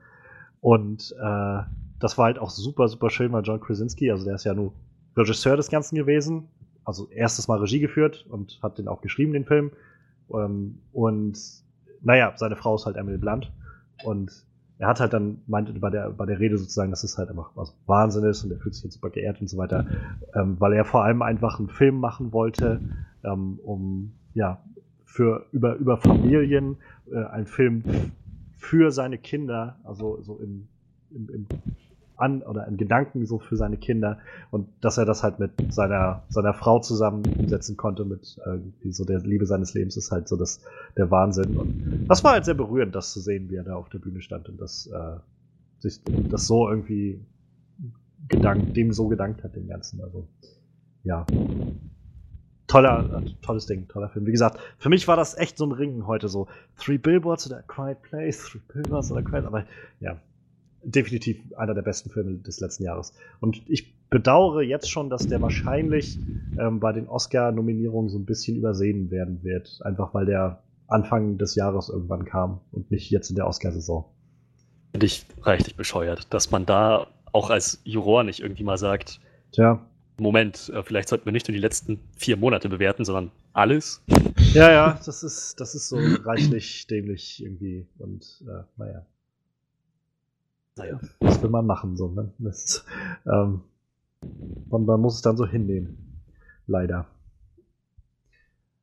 Und 0.62 1.16
äh, 1.20 1.60
das 2.00 2.18
war 2.18 2.26
halt 2.26 2.40
auch 2.40 2.50
super, 2.50 2.88
super 2.88 3.10
schön, 3.10 3.32
weil 3.32 3.44
John 3.44 3.60
Krasinski, 3.60 4.12
also 4.12 4.26
der 4.26 4.36
ist 4.36 4.44
ja 4.44 4.54
nur 4.54 4.74
Regisseur 5.16 5.58
des 5.58 5.70
Ganzen 5.70 5.96
gewesen, 5.96 6.48
also 6.86 7.08
erstes 7.10 7.48
Mal 7.48 7.60
Regie 7.60 7.80
geführt 7.80 8.26
und 8.30 8.60
hat 8.62 8.78
den 8.78 8.88
auch 8.88 9.02
geschrieben, 9.02 9.34
den 9.34 9.46
Film. 9.46 9.72
Ähm, 10.34 10.80
und 10.92 11.40
naja, 12.02 12.34
seine 12.36 12.56
Frau 12.56 12.76
ist 12.76 12.86
halt 12.86 12.98
Emily 12.98 13.18
Blunt. 13.18 13.52
Und 14.04 14.46
er 14.80 14.88
hat 14.88 15.00
halt 15.00 15.14
dann, 15.14 15.42
meinte 15.48 15.72
bei 15.74 15.90
der, 15.90 16.10
bei 16.10 16.26
der 16.26 16.40
Rede 16.40 16.58
sozusagen, 16.58 16.92
dass 16.92 17.04
es 17.04 17.18
halt 17.18 17.30
einfach 17.30 17.52
was 17.56 17.76
Wahnsinn 17.86 18.24
ist 18.26 18.44
und 18.44 18.52
er 18.52 18.60
fühlt 18.60 18.76
sich 18.76 18.84
jetzt 18.84 18.96
super 18.96 19.10
geehrt 19.10 19.40
und 19.40 19.50
so 19.50 19.58
weiter, 19.58 19.86
ähm, 20.36 20.60
weil 20.60 20.74
er 20.74 20.84
vor 20.84 21.04
allem 21.04 21.22
einfach 21.22 21.60
einen 21.60 21.70
Film 21.70 22.00
machen 22.00 22.34
wollte, 22.34 22.82
ähm, 23.24 23.60
um, 23.64 24.14
ja, 24.34 24.64
für, 25.06 25.46
über, 25.52 25.76
über 25.76 25.98
Familien, 25.98 26.78
äh, 27.12 27.24
ein 27.26 27.46
Film 27.46 27.84
für 28.58 28.92
seine 28.92 29.18
Kinder, 29.18 29.78
also 29.84 30.22
so 30.22 30.40
im, 30.40 30.68
im, 31.12 31.30
im 31.30 31.48
an 32.16 32.42
oder 32.44 32.68
in 32.68 32.78
Gedanken 32.78 33.26
so 33.26 33.40
für 33.40 33.58
seine 33.58 33.78
Kinder 33.78 34.20
und 34.52 34.68
dass 34.82 34.98
er 34.98 35.06
das 35.06 35.24
halt 35.24 35.40
mit 35.40 35.52
seiner, 35.74 36.24
seiner 36.30 36.54
Frau 36.54 36.80
zusammen 36.80 37.24
umsetzen 37.38 37.78
konnte, 37.78 38.06
mit 38.06 38.40
äh, 38.46 38.92
so 38.92 39.04
der 39.06 39.20
Liebe 39.20 39.46
seines 39.46 39.74
Lebens 39.74 39.98
ist 39.98 40.12
halt 40.12 40.28
so 40.28 40.38
das, 40.38 40.62
der 40.98 41.12
Wahnsinn. 41.12 41.58
Und 41.58 42.06
das 42.08 42.24
war 42.24 42.34
halt 42.34 42.46
sehr 42.46 42.54
berührend, 42.54 42.96
das 42.96 43.12
zu 43.14 43.20
sehen, 43.20 43.50
wie 43.50 43.56
er 43.56 43.64
da 43.64 43.76
auf 43.76 43.90
der 43.90 44.00
Bühne 44.00 44.22
stand 44.22 44.50
und 44.50 44.60
das, 44.60 44.88
äh, 44.88 45.18
sich 45.80 46.02
das 46.30 46.48
so 46.48 46.70
irgendwie 46.70 47.20
gedankt, 48.30 48.76
dem 48.76 48.94
so 48.94 49.08
gedankt 49.08 49.44
hat, 49.44 49.56
dem 49.56 49.68
Ganzen. 49.68 50.02
Also, 50.02 50.28
ja. 51.04 51.26
Toller, 52.74 53.22
äh, 53.24 53.30
tolles 53.44 53.68
Ding, 53.68 53.88
toller 53.88 54.10
Film. 54.10 54.26
Wie 54.26 54.32
gesagt, 54.32 54.60
für 54.80 54.90
mich 54.90 55.08
war 55.08 55.16
das 55.16 55.38
echt 55.38 55.60
so 55.60 55.66
ein 55.68 55.72
Ringen 55.72 56.08
heute 56.08 56.28
so. 56.28 56.48
Three 56.76 56.98
Billboards 56.98 57.46
oder 57.46 57.62
Quiet 57.62 58.02
Place, 58.02 58.50
Three 58.50 58.62
Billboards 58.68 59.12
oder 59.12 59.22
Quiet, 59.22 59.46
aber 59.46 59.66
ja, 60.00 60.20
definitiv 60.84 61.38
einer 61.56 61.76
der 61.76 61.84
besten 61.84 62.10
Filme 62.10 62.34
des 62.40 62.60
letzten 62.62 62.84
Jahres. 62.84 63.14
Und 63.42 63.62
ich 63.70 63.94
bedauere 64.10 64.64
jetzt 64.64 64.90
schon, 64.90 65.12
dass 65.12 65.28
der 65.28 65.40
wahrscheinlich 65.40 66.18
ähm, 66.58 66.80
bei 66.80 66.92
den 66.94 67.08
Oscar-Nominierungen 67.08 68.10
so 68.10 68.18
ein 68.18 68.26
bisschen 68.26 68.58
übersehen 68.58 69.12
werden 69.12 69.44
wird. 69.44 69.80
Einfach 69.84 70.16
weil 70.16 70.26
der 70.26 70.64
Anfang 70.88 71.38
des 71.38 71.54
Jahres 71.54 71.90
irgendwann 71.90 72.26
kam 72.26 72.62
und 72.72 72.90
nicht 72.90 73.12
jetzt 73.12 73.30
in 73.30 73.36
der 73.36 73.46
Oscar-Saison. 73.46 74.06
Finde 74.94 75.06
ich 75.06 75.28
reichlich 75.44 75.76
bescheuert, 75.76 76.34
dass 76.34 76.50
man 76.50 76.66
da 76.66 77.06
auch 77.34 77.52
als 77.52 77.82
Juror 77.84 78.24
nicht 78.24 78.40
irgendwie 78.40 78.64
mal 78.64 78.80
sagt, 78.80 79.20
Tja. 79.52 79.86
Moment, 80.18 80.70
äh, 80.70 80.84
vielleicht 80.84 81.10
sollten 81.10 81.26
wir 81.26 81.32
nicht 81.32 81.48
nur 81.48 81.54
die 81.54 81.62
letzten 81.62 82.00
vier 82.16 82.38
Monate 82.38 82.70
bewerten, 82.70 83.06
sondern 83.06 83.32
alles. 83.54 84.02
Ja, 84.54 84.72
ja, 84.72 85.00
das 85.06 85.24
ist, 85.24 85.60
das 85.60 85.76
ist 85.76 85.90
so 85.90 85.98
reichlich 86.24 86.88
dämlich 86.88 87.44
irgendwie 87.44 87.88
und 87.98 88.44
äh, 88.48 88.64
naja 88.78 89.06
naja, 90.76 91.00
was 91.20 91.42
will 91.42 91.50
man 91.50 91.66
machen? 91.66 91.98
So, 91.98 92.10
ne? 92.10 92.32
das, 92.40 92.86
ähm, 93.26 93.62
und 94.70 94.86
man 94.86 95.02
muss 95.02 95.16
es 95.16 95.22
dann 95.22 95.38
so 95.38 95.46
hinnehmen. 95.46 96.22
Leider. 96.68 97.08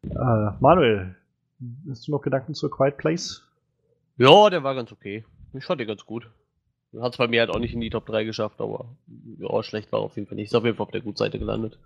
Äh, 0.03 0.51
Manuel, 0.61 1.17
hast 1.89 2.07
du 2.07 2.13
noch 2.13 2.23
Gedanken 2.23 2.55
zur 2.55 2.71
Quiet 2.71 2.97
Place? 2.97 3.43
Ja, 4.19 4.51
der 4.51 4.63
war 4.63 4.75
ganz 4.75 4.93
okay. 4.93 5.25
Ich 5.55 5.65
fand 5.65 5.81
den 5.81 5.89
ganz 5.89 6.05
gut. 6.05 6.31
Hat 6.99 7.13
es 7.13 7.19
bei 7.19 7.29
mir 7.29 7.41
halt 7.41 7.51
auch 7.51 7.59
nicht 7.59 7.75
in 7.75 7.81
die 7.81 7.91
Top 7.91 8.07
3 8.07 8.25
geschafft, 8.25 8.61
aber 8.61 8.97
ja, 9.39 9.63
schlecht 9.63 9.93
war 9.93 10.01
auf 10.01 10.17
jeden 10.17 10.27
Fall 10.27 10.37
nicht. 10.37 10.47
Ist 10.47 10.55
auf 10.55 10.65
jeden 10.65 10.77
Fall 10.77 10.87
auf 10.87 10.91
der 10.91 11.03
Gutseite 11.03 11.39
gelandet. 11.39 11.79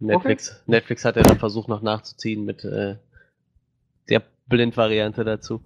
Netflix, 0.00 0.50
okay. 0.50 0.62
Netflix 0.66 1.04
hat 1.04 1.16
ja 1.16 1.22
dann 1.22 1.38
versucht 1.38 1.68
noch 1.68 1.80
nachzuziehen 1.80 2.44
mit 2.44 2.64
äh, 2.64 2.96
der 4.08 4.22
Blind-Variante 4.46 5.24
dazu. 5.24 5.62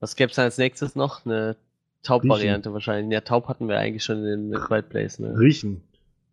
Was 0.00 0.16
gäbe 0.16 0.32
es 0.32 0.38
als 0.38 0.58
nächstes 0.58 0.96
noch? 0.96 1.24
Eine 1.24 1.56
Taub-Variante 2.02 2.72
wahrscheinlich. 2.72 3.12
Ja, 3.12 3.20
Taub 3.20 3.46
hatten 3.48 3.68
wir 3.68 3.78
eigentlich 3.78 4.04
schon 4.04 4.24
in 4.24 4.50
The 4.50 4.58
Quiet 4.58 4.88
Place. 4.88 5.20
Ne? 5.20 5.38
Riechen. 5.38 5.82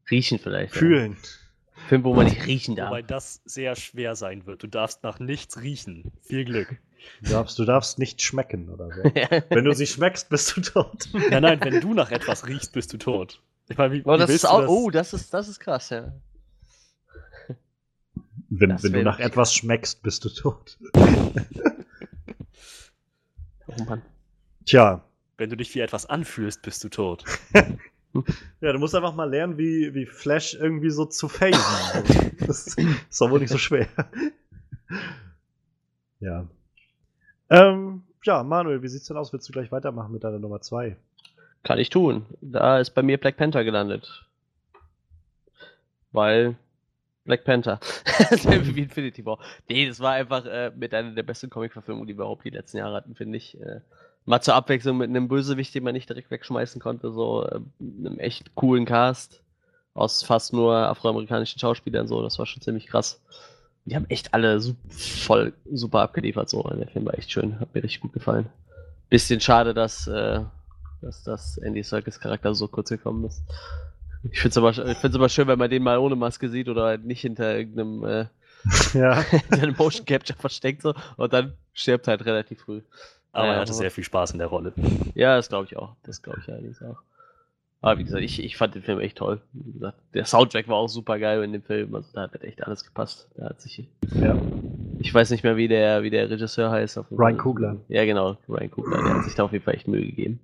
Riechen 0.10 0.40
vielleicht. 0.40 0.74
Fühlen. 0.74 1.14
Ja. 1.14 1.43
Film, 1.88 2.04
wo 2.04 2.14
man 2.14 2.26
nicht 2.26 2.46
riechen 2.46 2.76
darf. 2.76 2.90
Wobei 2.90 3.02
das 3.02 3.42
sehr 3.46 3.76
schwer 3.76 4.16
sein 4.16 4.46
wird. 4.46 4.64
Du 4.64 4.68
darfst 4.68 5.04
nach 5.04 5.20
nichts 5.20 5.62
riechen. 5.62 6.12
Viel 6.22 6.46
Glück. 6.46 6.78
Du 7.22 7.32
darfst, 7.32 7.60
du 7.60 7.66
darfst 7.66 8.00
nicht 8.00 8.22
schmecken 8.22 8.70
oder 8.70 8.90
so. 8.90 9.04
wenn 9.50 9.66
du 9.66 9.74
sie 9.74 9.88
schmeckst, 9.88 10.30
bist 10.30 10.56
du 10.56 10.62
tot. 10.62 11.10
Ja, 11.32 11.42
nein, 11.42 11.60
wenn 11.62 11.82
du 11.82 11.94
nach 11.94 12.12
etwas 12.12 12.48
riechst, 12.48 12.72
bist 12.74 12.94
du 12.94 12.98
tot. 12.98 13.42
Ich 13.70 13.78
meine, 13.78 13.94
wie, 13.94 14.02
oh, 14.06 14.18
das 14.18 14.30
ist 14.30 14.46
auch, 14.46 14.62
das? 14.62 14.70
oh, 14.70 14.90
das 14.90 15.14
ist, 15.14 15.34
das 15.34 15.48
ist 15.48 15.60
krass, 15.60 15.90
ja. 15.90 16.14
Wenn, 18.50 18.82
wenn 18.84 18.94
du 18.94 19.04
nach 19.04 19.20
etwas 19.20 19.54
schmeckst, 19.54 20.04
bist 20.04 20.24
du 20.26 20.30
tot. 20.30 20.78
oh 23.68 23.84
Mann. 23.86 24.02
Tja, 24.66 25.04
wenn 25.38 25.50
du 25.50 25.58
dich 25.58 25.74
wie 25.76 25.80
etwas 25.80 26.06
anfühlst, 26.06 26.62
bist 26.62 26.84
du 26.84 26.90
tot. 26.90 27.26
ja, 28.62 28.72
du 28.72 28.80
musst 28.80 28.96
einfach 28.96 29.16
mal 29.16 29.30
lernen, 29.30 29.58
wie, 29.58 29.94
wie 29.94 30.06
Flash 30.06 30.54
irgendwie 30.54 30.92
so 30.92 31.06
zu 31.06 31.28
phasen. 31.28 32.38
das 32.48 32.68
ist 32.68 33.22
doch 33.22 33.32
wohl 33.32 33.40
nicht 33.40 33.50
so 33.50 33.58
schwer. 33.58 33.88
ja. 36.20 36.48
Ähm, 37.50 38.04
ja, 38.24 38.44
Manuel, 38.44 38.82
wie 38.84 38.88
sieht's 38.88 39.08
denn 39.08 39.18
aus? 39.18 39.34
Willst 39.34 39.48
du 39.50 39.54
gleich 39.54 39.72
weitermachen 39.72 40.12
mit 40.12 40.24
deiner 40.24 40.40
Nummer 40.40 40.62
2? 40.62 40.96
Kann 41.64 41.80
ich 41.80 41.90
tun. 41.90 42.26
Da 42.42 42.80
ist 42.80 42.92
bei 42.92 43.02
mir 43.02 43.18
Black 43.18 43.38
Panther 43.38 43.64
gelandet. 43.64 44.26
Weil 46.12 46.56
Black 47.26 47.44
Panther. 47.46 47.80
wie 48.44 48.82
Infinity 48.82 49.26
War. 49.26 49.40
Nee, 49.70 49.88
das 49.88 50.00
war 50.00 50.14
einfach 50.14 50.46
äh, 50.46 50.72
mit 50.76 50.94
einer 50.94 51.12
der 51.12 51.24
besten 51.24 51.50
Comic-Verfilmungen, 51.50 52.08
die 52.08 52.14
wir 52.14 52.24
überhaupt 52.24 52.46
die 52.46 52.50
letzten 52.50 52.78
Jahre 52.78 52.96
hatten, 52.96 53.16
finde 53.16 53.38
ich. 53.38 53.60
Äh, 53.60 53.82
mal 54.26 54.42
zur 54.42 54.56
Abwechslung 54.56 54.98
mit 54.98 55.10
einem 55.10 55.28
Bösewicht, 55.28 55.74
den 55.76 55.84
man 55.84 55.94
nicht 55.94 56.10
direkt 56.10 56.32
wegschmeißen 56.32 56.82
konnte, 56.82 57.12
so 57.12 57.46
äh, 57.46 57.60
einem 57.80 58.20
echt 58.20 58.56
coolen 58.56 58.86
Cast 58.86 59.42
aus 59.94 60.24
fast 60.24 60.54
nur 60.54 60.76
afroamerikanischen 60.76 61.60
Schauspielern, 61.60 62.08
so, 62.08 62.22
das 62.22 62.40
war 62.40 62.46
schon 62.46 62.62
ziemlich 62.62 62.88
krass. 62.88 63.22
Die 63.86 63.96
haben 63.96 64.06
echt 64.10 64.34
alle 64.34 64.60
su 64.60 64.76
voll 64.90 65.54
super 65.72 66.02
abgeliefert, 66.02 66.50
so. 66.50 66.64
Der 66.64 66.88
Film 66.88 67.06
war 67.06 67.18
echt 67.18 67.32
schön, 67.32 67.60
hat 67.60 67.74
mir 67.76 67.84
richtig 67.84 68.02
gut 68.02 68.14
gefallen. 68.14 68.48
Bisschen 69.10 69.42
schade, 69.42 69.74
dass, 69.74 70.08
äh, 70.08 70.40
dass 71.02 71.24
das 71.24 71.58
Andy 71.58 71.84
Serkis 71.84 72.20
Charakter 72.20 72.56
so 72.56 72.68
kurz 72.68 72.90
gekommen 72.90 73.26
ist. 73.26 73.44
Ich 74.32 74.40
finde 74.40 74.50
es 74.52 74.58
aber, 74.58 75.16
aber 75.16 75.30
schön, 75.30 75.48
wenn 75.48 75.60
man 75.60 75.70
den 75.70 75.84
mal 75.84 75.98
ohne 75.98 76.16
Maske 76.16 76.50
sieht 76.50 76.70
oder 76.70 76.86
halt 76.86 77.06
nicht 77.06 77.22
hinter 77.22 77.58
irgendeinem 77.58 78.06
äh, 78.06 78.26
ja. 78.94 79.24
Motion 79.78 80.06
Capture 80.06 80.40
versteckt 80.40 80.82
so 80.82 80.94
und 81.18 81.34
dann 81.34 81.54
stirbt 81.74 82.08
halt 82.08 82.26
relativ 82.26 82.62
früh. 82.62 82.82
Aber 83.34 83.48
ja, 83.48 83.54
er 83.54 83.60
hatte 83.62 83.74
sehr 83.74 83.92
viel 83.92 84.04
Spaß 84.04 84.32
in 84.32 84.40
der 84.40 84.48
Rolle. 84.48 84.74
Ja, 85.16 85.36
das 85.36 85.50
glaube 85.50 85.66
ich 85.66 85.76
auch. 85.76 85.96
Das 86.04 86.22
glaube 86.22 86.40
ich 86.42 86.50
allerdings 86.50 86.82
auch. 86.82 86.98
Aber 87.82 88.00
wie 88.00 88.06
gesagt, 88.06 88.24
ich, 88.24 88.42
ich 88.42 88.56
fand 88.56 88.76
den 88.76 88.82
Film 88.82 89.02
echt 89.02 89.18
toll. 89.18 89.42
Wie 89.52 89.74
gesagt, 89.74 89.98
der 90.14 90.24
Soundtrack 90.24 90.70
war 90.70 90.78
auch 90.78 90.88
super 90.88 91.20
geil 91.20 91.44
in 91.44 91.52
dem 91.52 91.64
Film. 91.64 91.94
Also 91.94 92.10
da 92.14 92.22
hat 92.22 92.44
echt 92.44 92.66
alles 92.66 92.86
gepasst. 92.86 93.30
Da 93.36 93.50
hat 93.50 93.60
sich. 93.60 93.90
Ja. 94.16 94.38
Ich 95.00 95.14
weiß 95.14 95.32
nicht 95.32 95.44
mehr, 95.44 95.58
wie 95.58 95.68
der, 95.68 96.02
wie 96.02 96.10
der 96.10 96.30
Regisseur 96.30 96.72
heißt. 96.72 96.98
Ryan 97.12 97.38
Kugler. 97.38 97.78
Ja, 97.90 98.06
genau. 98.06 98.38
Ryan 98.48 98.72
Kugler. 98.72 99.04
Der 99.04 99.16
hat 99.16 99.26
sich 99.26 99.36
da 99.36 99.44
auf 99.44 99.52
jeden 99.52 99.66
Fall 99.66 99.74
echt 99.74 99.90
Mühe 99.90 100.06
gegeben. 100.06 100.40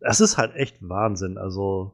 Das 0.00 0.20
ist 0.20 0.38
halt 0.38 0.54
echt 0.54 0.76
Wahnsinn. 0.80 1.36
Also, 1.36 1.92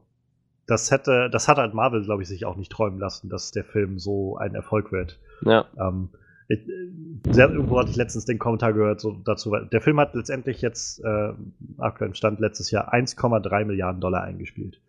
das 0.65 0.91
hätte, 0.91 1.29
das 1.29 1.49
hat 1.49 1.57
halt 1.57 1.73
Marvel, 1.73 2.03
glaube 2.05 2.21
ich, 2.21 2.29
sich 2.29 2.45
auch 2.45 2.55
nicht 2.55 2.71
träumen 2.71 2.99
lassen, 2.99 3.29
dass 3.29 3.51
der 3.51 3.65
Film 3.65 3.99
so 3.99 4.37
ein 4.37 4.55
Erfolg 4.55 4.93
wird. 4.93 5.19
Ja. 5.43 5.65
Ähm, 5.77 6.07
ich, 6.53 7.33
sehr, 7.33 7.49
irgendwo 7.49 7.79
hatte 7.79 7.91
ich 7.91 7.95
letztens 7.95 8.25
den 8.25 8.39
Kommentar 8.39 8.73
gehört 8.73 8.99
so 8.99 9.13
dazu. 9.23 9.55
Der 9.71 9.81
Film 9.81 9.99
hat 9.99 10.13
letztendlich 10.15 10.61
jetzt 10.61 11.03
äh, 11.03 11.33
aktuellen 11.77 12.15
Stand 12.15 12.39
letztes 12.39 12.71
Jahr 12.71 12.93
1,3 12.93 13.65
Milliarden 13.65 14.01
Dollar 14.01 14.23
eingespielt. 14.23 14.81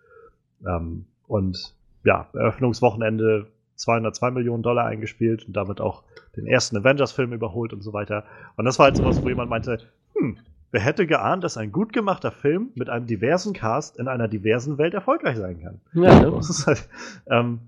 Ähm, 0.66 1.06
und 1.26 1.74
ja, 2.04 2.28
Eröffnungswochenende 2.32 3.46
202 3.76 4.30
Millionen 4.30 4.62
Dollar 4.62 4.86
eingespielt 4.86 5.46
und 5.46 5.54
damit 5.54 5.80
auch 5.80 6.02
den 6.36 6.46
ersten 6.46 6.76
Avengers-Film 6.76 7.32
überholt 7.32 7.72
und 7.72 7.82
so 7.82 7.92
weiter. 7.92 8.24
Und 8.56 8.64
das 8.64 8.78
war 8.78 8.86
halt 8.86 8.96
sowas, 8.96 9.22
wo 9.22 9.28
jemand 9.28 9.50
meinte, 9.50 9.78
hm, 10.14 10.38
wer 10.70 10.80
hätte 10.80 11.06
geahnt, 11.06 11.44
dass 11.44 11.56
ein 11.56 11.72
gut 11.72 11.92
gemachter 11.92 12.30
Film 12.30 12.70
mit 12.74 12.88
einem 12.88 13.06
diversen 13.06 13.52
Cast 13.52 13.98
in 13.98 14.08
einer 14.08 14.28
diversen 14.28 14.78
Welt 14.78 14.94
erfolgreich 14.94 15.36
sein 15.36 15.60
kann? 15.60 15.80
Ja, 15.92 16.20
Das 16.30 16.50
ist 16.50 16.66
halt, 16.66 16.88
ähm, 17.26 17.60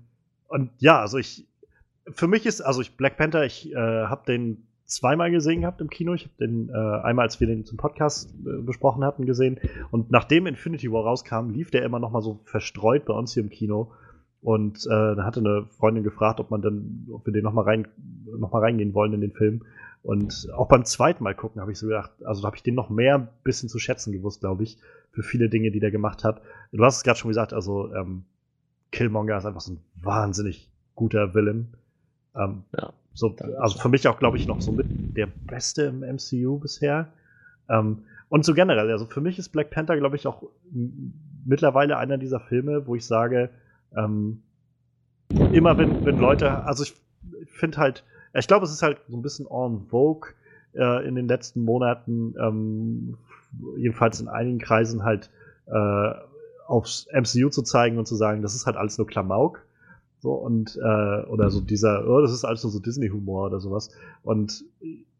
und 0.47 0.71
ja, 0.79 0.99
also 1.01 1.17
ich, 1.17 1.45
für 2.11 2.27
mich 2.27 2.45
ist, 2.45 2.61
also 2.61 2.81
ich, 2.81 2.97
Black 2.97 3.17
Panther, 3.17 3.45
ich 3.45 3.71
äh, 3.71 3.75
habe 3.75 4.25
den 4.25 4.67
zweimal 4.85 5.31
gesehen 5.31 5.61
gehabt 5.61 5.81
im 5.81 5.89
Kino. 5.89 6.13
Ich 6.13 6.25
habe 6.25 6.35
den 6.39 6.69
äh, 6.69 6.73
einmal, 6.73 7.25
als 7.25 7.39
wir 7.39 7.47
den 7.47 7.65
zum 7.65 7.77
Podcast 7.77 8.33
äh, 8.45 8.61
besprochen 8.61 9.03
hatten, 9.03 9.25
gesehen. 9.25 9.59
Und 9.91 10.11
nachdem 10.11 10.45
Infinity 10.45 10.91
War 10.91 11.03
rauskam, 11.03 11.49
lief 11.49 11.71
der 11.71 11.83
immer 11.83 11.99
noch 11.99 12.11
mal 12.11 12.21
so 12.21 12.39
verstreut 12.43 13.05
bei 13.05 13.13
uns 13.13 13.33
hier 13.33 13.43
im 13.43 13.49
Kino. 13.49 13.91
Und 14.41 14.85
äh, 14.85 15.15
da 15.15 15.23
hatte 15.23 15.39
eine 15.39 15.65
Freundin 15.71 16.03
gefragt, 16.03 16.39
ob 16.39 16.51
man 16.51 16.61
dann, 16.61 17.07
ob 17.11 17.25
wir 17.25 17.33
den 17.33 17.43
noch 17.43 17.53
mal 17.53 17.63
rein, 17.63 17.87
noch 18.37 18.51
mal 18.51 18.59
reingehen 18.59 18.93
wollen 18.93 19.13
in 19.13 19.21
den 19.21 19.31
Film. 19.31 19.63
Und 20.03 20.49
auch 20.55 20.67
beim 20.67 20.85
zweiten 20.85 21.23
Mal 21.23 21.33
gucken 21.33 21.61
habe 21.61 21.71
ich 21.71 21.79
so 21.79 21.87
gedacht, 21.87 22.11
also 22.23 22.45
habe 22.45 22.55
ich 22.55 22.61
den 22.61 22.75
noch 22.75 22.91
mehr 22.91 23.15
ein 23.17 23.27
bisschen 23.43 23.69
zu 23.69 23.79
schätzen 23.79 24.13
gewusst, 24.13 24.41
glaube 24.41 24.61
ich, 24.61 24.77
für 25.09 25.23
viele 25.23 25.49
Dinge, 25.49 25.71
die 25.71 25.79
der 25.79 25.89
gemacht 25.89 26.23
hat. 26.23 26.43
Du 26.71 26.85
hast 26.85 26.97
es 26.97 27.03
gerade 27.03 27.17
schon 27.17 27.29
gesagt, 27.29 27.53
also 27.53 27.91
ähm, 27.95 28.25
Killmonger 28.91 29.35
ist 29.35 29.47
einfach 29.47 29.61
so 29.61 29.73
ein 29.73 29.79
wahnsinnig 29.95 30.69
guter 30.93 31.33
Villain. 31.33 31.73
Ähm, 32.37 32.63
Ja. 32.77 32.91
so, 33.13 33.35
also 33.59 33.77
für 33.77 33.89
mich 33.89 34.07
auch, 34.07 34.19
glaube 34.19 34.37
ich, 34.37 34.47
noch 34.47 34.61
so 34.61 34.71
mit 34.71 34.87
der 35.15 35.27
beste 35.47 35.83
im 35.83 36.03
MCU 36.03 36.59
bisher. 36.59 37.07
Ähm, 37.69 38.03
und 38.29 38.43
so 38.43 38.53
generell, 38.53 38.89
also 38.91 39.05
für 39.05 39.21
mich 39.21 39.39
ist 39.39 39.49
Black 39.49 39.69
Panther, 39.69 39.97
glaube 39.97 40.15
ich, 40.15 40.27
auch 40.27 40.43
mittlerweile 41.45 41.97
einer 41.97 42.17
dieser 42.17 42.39
Filme, 42.39 42.87
wo 42.87 42.95
ich 42.95 43.05
sage, 43.05 43.49
ähm, 43.95 44.41
immer 45.51 45.77
wenn, 45.77 46.03
wenn 46.03 46.17
Leute, 46.17 46.63
also 46.65 46.83
ich 46.83 46.95
finde 47.47 47.77
halt, 47.77 48.03
ich 48.33 48.47
glaube, 48.47 48.65
es 48.65 48.71
ist 48.71 48.81
halt 48.81 48.97
so 49.07 49.15
ein 49.15 49.21
bisschen 49.21 49.45
en 49.49 49.85
vogue 49.87 50.31
äh, 50.73 51.07
in 51.07 51.15
den 51.15 51.27
letzten 51.27 51.63
Monaten, 51.63 52.35
ähm, 52.39 53.17
jedenfalls 53.77 54.19
in 54.19 54.27
einigen 54.27 54.59
Kreisen 54.59 55.03
halt 55.03 55.29
äh, 55.67 56.11
aufs 56.67 57.07
MCU 57.13 57.49
zu 57.49 57.61
zeigen 57.61 57.97
und 57.97 58.07
zu 58.07 58.15
sagen, 58.15 58.41
das 58.41 58.55
ist 58.55 58.65
halt 58.65 58.75
alles 58.75 58.97
nur 58.97 59.07
Klamauk. 59.07 59.65
So 60.25 60.33
und 60.33 60.75
äh, 60.75 61.23
oder 61.27 61.51
so 61.51 61.61
dieser, 61.61 62.09
oh, 62.09 62.19
das 62.19 62.33
ist 62.33 62.45
alles 62.45 62.63
nur 62.63 62.71
so 62.71 62.79
Disney-Humor 62.79 63.45
oder 63.45 63.59
sowas. 63.59 63.91
Und 64.23 64.65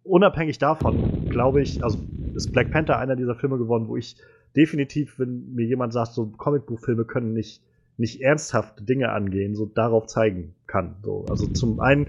unabhängig 0.02 0.58
davon, 0.58 1.30
glaube 1.30 1.62
ich, 1.62 1.84
also 1.84 2.00
ist 2.34 2.52
Black 2.52 2.72
Panther 2.72 2.98
einer 2.98 3.16
dieser 3.16 3.36
Filme 3.36 3.60
geworden, 3.60 3.88
wo 3.88 3.98
ich 3.98 4.18
definitiv, 4.56 5.20
wenn 5.20 5.54
mir 5.54 5.68
jemand 5.68 5.94
sagt, 5.94 6.14
so 6.14 6.26
Comicbuchfilme 6.26 7.06
können 7.06 7.34
nicht, 7.34 7.62
nicht 7.98 8.20
ernsthafte 8.20 8.84
Dinge 8.84 9.12
angehen, 9.12 9.54
so 9.54 9.68
darauf 9.68 10.08
zeigen 10.08 10.56
kann. 10.66 10.96
So, 11.04 11.26
also 11.30 11.46
zum 11.46 11.80
einen, 11.82 12.08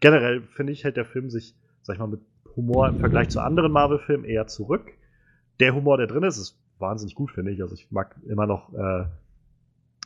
generell 0.00 0.42
finde 0.42 0.72
ich, 0.72 0.82
hält 0.82 0.96
der 0.96 1.04
Film 1.04 1.30
sich, 1.30 1.54
sag 1.82 1.94
ich 1.94 2.00
mal, 2.00 2.08
mit 2.08 2.22
Humor 2.56 2.88
im 2.88 2.98
Vergleich 2.98 3.28
zu 3.28 3.38
anderen 3.38 3.70
Marvel-Filmen 3.70 4.24
eher 4.24 4.48
zurück. 4.48 4.90
Der 5.60 5.76
Humor, 5.76 5.96
der 5.96 6.08
drin 6.08 6.24
ist, 6.24 6.38
ist 6.38 6.58
wahnsinnig 6.80 7.14
gut, 7.14 7.30
finde 7.30 7.52
ich. 7.52 7.62
Also 7.62 7.76
ich 7.76 7.92
mag 7.92 8.16
immer 8.26 8.48
noch 8.48 8.74
äh, 8.74 9.04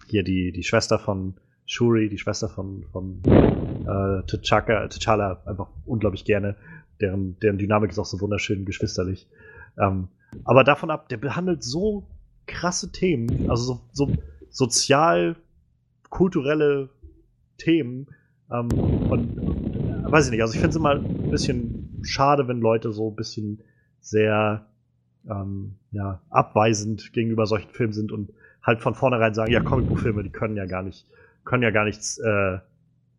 hier 0.07 0.23
die, 0.23 0.53
die 0.53 0.65
Schwester 0.65 0.99
von 0.99 1.37
Shuri, 1.71 2.09
die 2.09 2.19
Schwester 2.19 2.49
von, 2.49 2.85
von 2.91 3.21
äh, 3.25 4.23
T'Chaka, 4.27 4.89
T'Challa 4.89 5.47
einfach 5.47 5.69
unglaublich 5.87 6.25
gerne. 6.25 6.57
Deren, 7.01 7.39
deren 7.39 7.59
Dynamik 7.59 7.93
ist 7.93 7.99
auch 8.01 8.07
so 8.07 8.21
wunderschön 8.21 8.65
geschwisterlich. 8.65 9.29
Ähm, 9.79 10.09
aber 10.43 10.65
davon 10.65 10.91
ab, 10.91 11.09
der 11.09 11.17
behandelt 11.17 11.63
so 11.63 12.09
krasse 12.47 12.91
Themen, 12.91 13.49
also 13.49 13.63
so, 13.63 13.81
so 13.93 14.17
sozial, 14.51 15.37
kulturelle 16.09 16.89
Themen. 17.57 18.09
Ähm, 18.51 18.69
und 18.73 19.39
äh, 19.39 20.11
weiß 20.11 20.25
ich 20.25 20.33
nicht, 20.33 20.43
also 20.43 20.55
ich 20.55 20.61
finde 20.61 20.71
es 20.71 20.77
immer 20.77 20.97
ein 20.97 21.31
bisschen 21.31 22.01
schade, 22.03 22.49
wenn 22.49 22.61
Leute 22.61 22.91
so 22.91 23.11
ein 23.11 23.17
bisschen 23.17 23.63
sehr 24.01 24.67
ähm, 25.31 25.77
ja, 25.93 26.21
abweisend 26.31 27.13
gegenüber 27.13 27.47
solchen 27.47 27.71
Filmen 27.71 27.93
sind 27.93 28.11
und 28.11 28.33
halt 28.61 28.81
von 28.81 28.97
vornherein 28.97 29.35
sagen, 29.35 29.53
ja, 29.53 29.61
Comicbuchfilme, 29.61 30.25
die 30.25 30.31
können 30.31 30.57
ja 30.57 30.67
gar 30.67 30.83
nicht, 30.83 31.07
können 31.45 31.63
ja 31.63 31.71
gar 31.71 31.85
nichts 31.85 32.19
äh, 32.19 32.59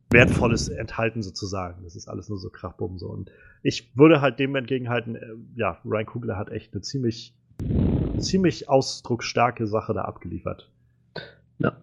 Wertvolles 0.10 0.68
enthalten, 0.70 1.22
sozusagen. 1.24 1.84
Das 1.84 1.96
ist 1.96 2.08
alles 2.08 2.30
nur 2.30 2.38
so 2.38 2.50
Krachbumm 2.50 2.98
so. 3.00 3.08
Und 3.08 3.32
ich 3.64 3.96
würde 3.96 4.22
halt 4.22 4.40
dem 4.40 4.56
entgegenhalten, 4.56 5.16
äh, 5.16 5.26
ja, 5.56 5.78
Ryan 5.86 6.06
Coogler 6.06 6.38
hat 6.38 6.50
echt 6.50 6.74
eine 6.74 6.82
ziemlich, 6.82 7.34
ziemlich 8.18 8.68
ausdrucksstarke 8.70 9.68
Sache 9.68 9.94
da 9.94 10.02
abgeliefert. 10.04 10.70
Ja. 11.60 11.74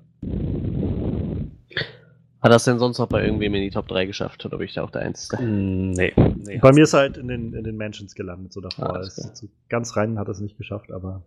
Hat 2.41 2.52
das 2.52 2.65
denn 2.65 2.78
sonst 2.78 2.99
noch 2.99 3.08
bei 3.08 3.25
irgendwem 3.25 3.55
in 3.55 3.62
die 3.62 3.70
Top 3.70 3.89
3 3.89 4.07
geschafft? 4.07 4.44
Oder 4.47 4.58
bin 4.58 4.67
ich 4.67 4.75
da 4.75 4.83
auch 4.84 4.91
der 4.91 5.02
Einzige? 5.02 5.42
Mm, 5.42 5.91
Nee, 5.91 6.12
nee. 6.44 6.58
Bei 6.58 6.73
mir 6.73 6.84
ist 6.84 6.92
er 6.92 7.00
halt 7.00 7.17
in 7.17 7.26
den, 7.28 7.52
in 7.52 7.65
den 7.65 7.76
Mansions 7.76 8.15
gelandet, 8.15 8.52
so 8.52 8.60
davor. 8.60 8.91
Ah, 8.91 8.92
alles 8.94 9.08
Es 9.08 9.15
klar. 9.23 9.33
ist 9.33 9.39
so 9.41 9.49
ganz 9.68 9.97
rein 9.97 10.18
hat 10.18 10.28
er 10.28 10.33
es 10.33 10.41
nicht 10.41 10.57
geschafft, 10.57 10.92
aber 10.92 11.23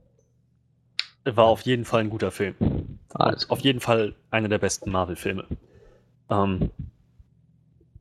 War 1.24 1.46
auf 1.46 1.62
jeden 1.62 1.86
Fall 1.86 2.02
ein 2.02 2.10
guter 2.10 2.32
Film. 2.32 2.56
Alles 3.14 3.50
Auf 3.50 3.60
jeden 3.60 3.80
Fall 3.80 4.16
einer 4.32 4.50
der 4.50 4.58
besten 4.58 4.92
Marvel-Filme. 4.92 5.46
Ähm, 6.30 6.72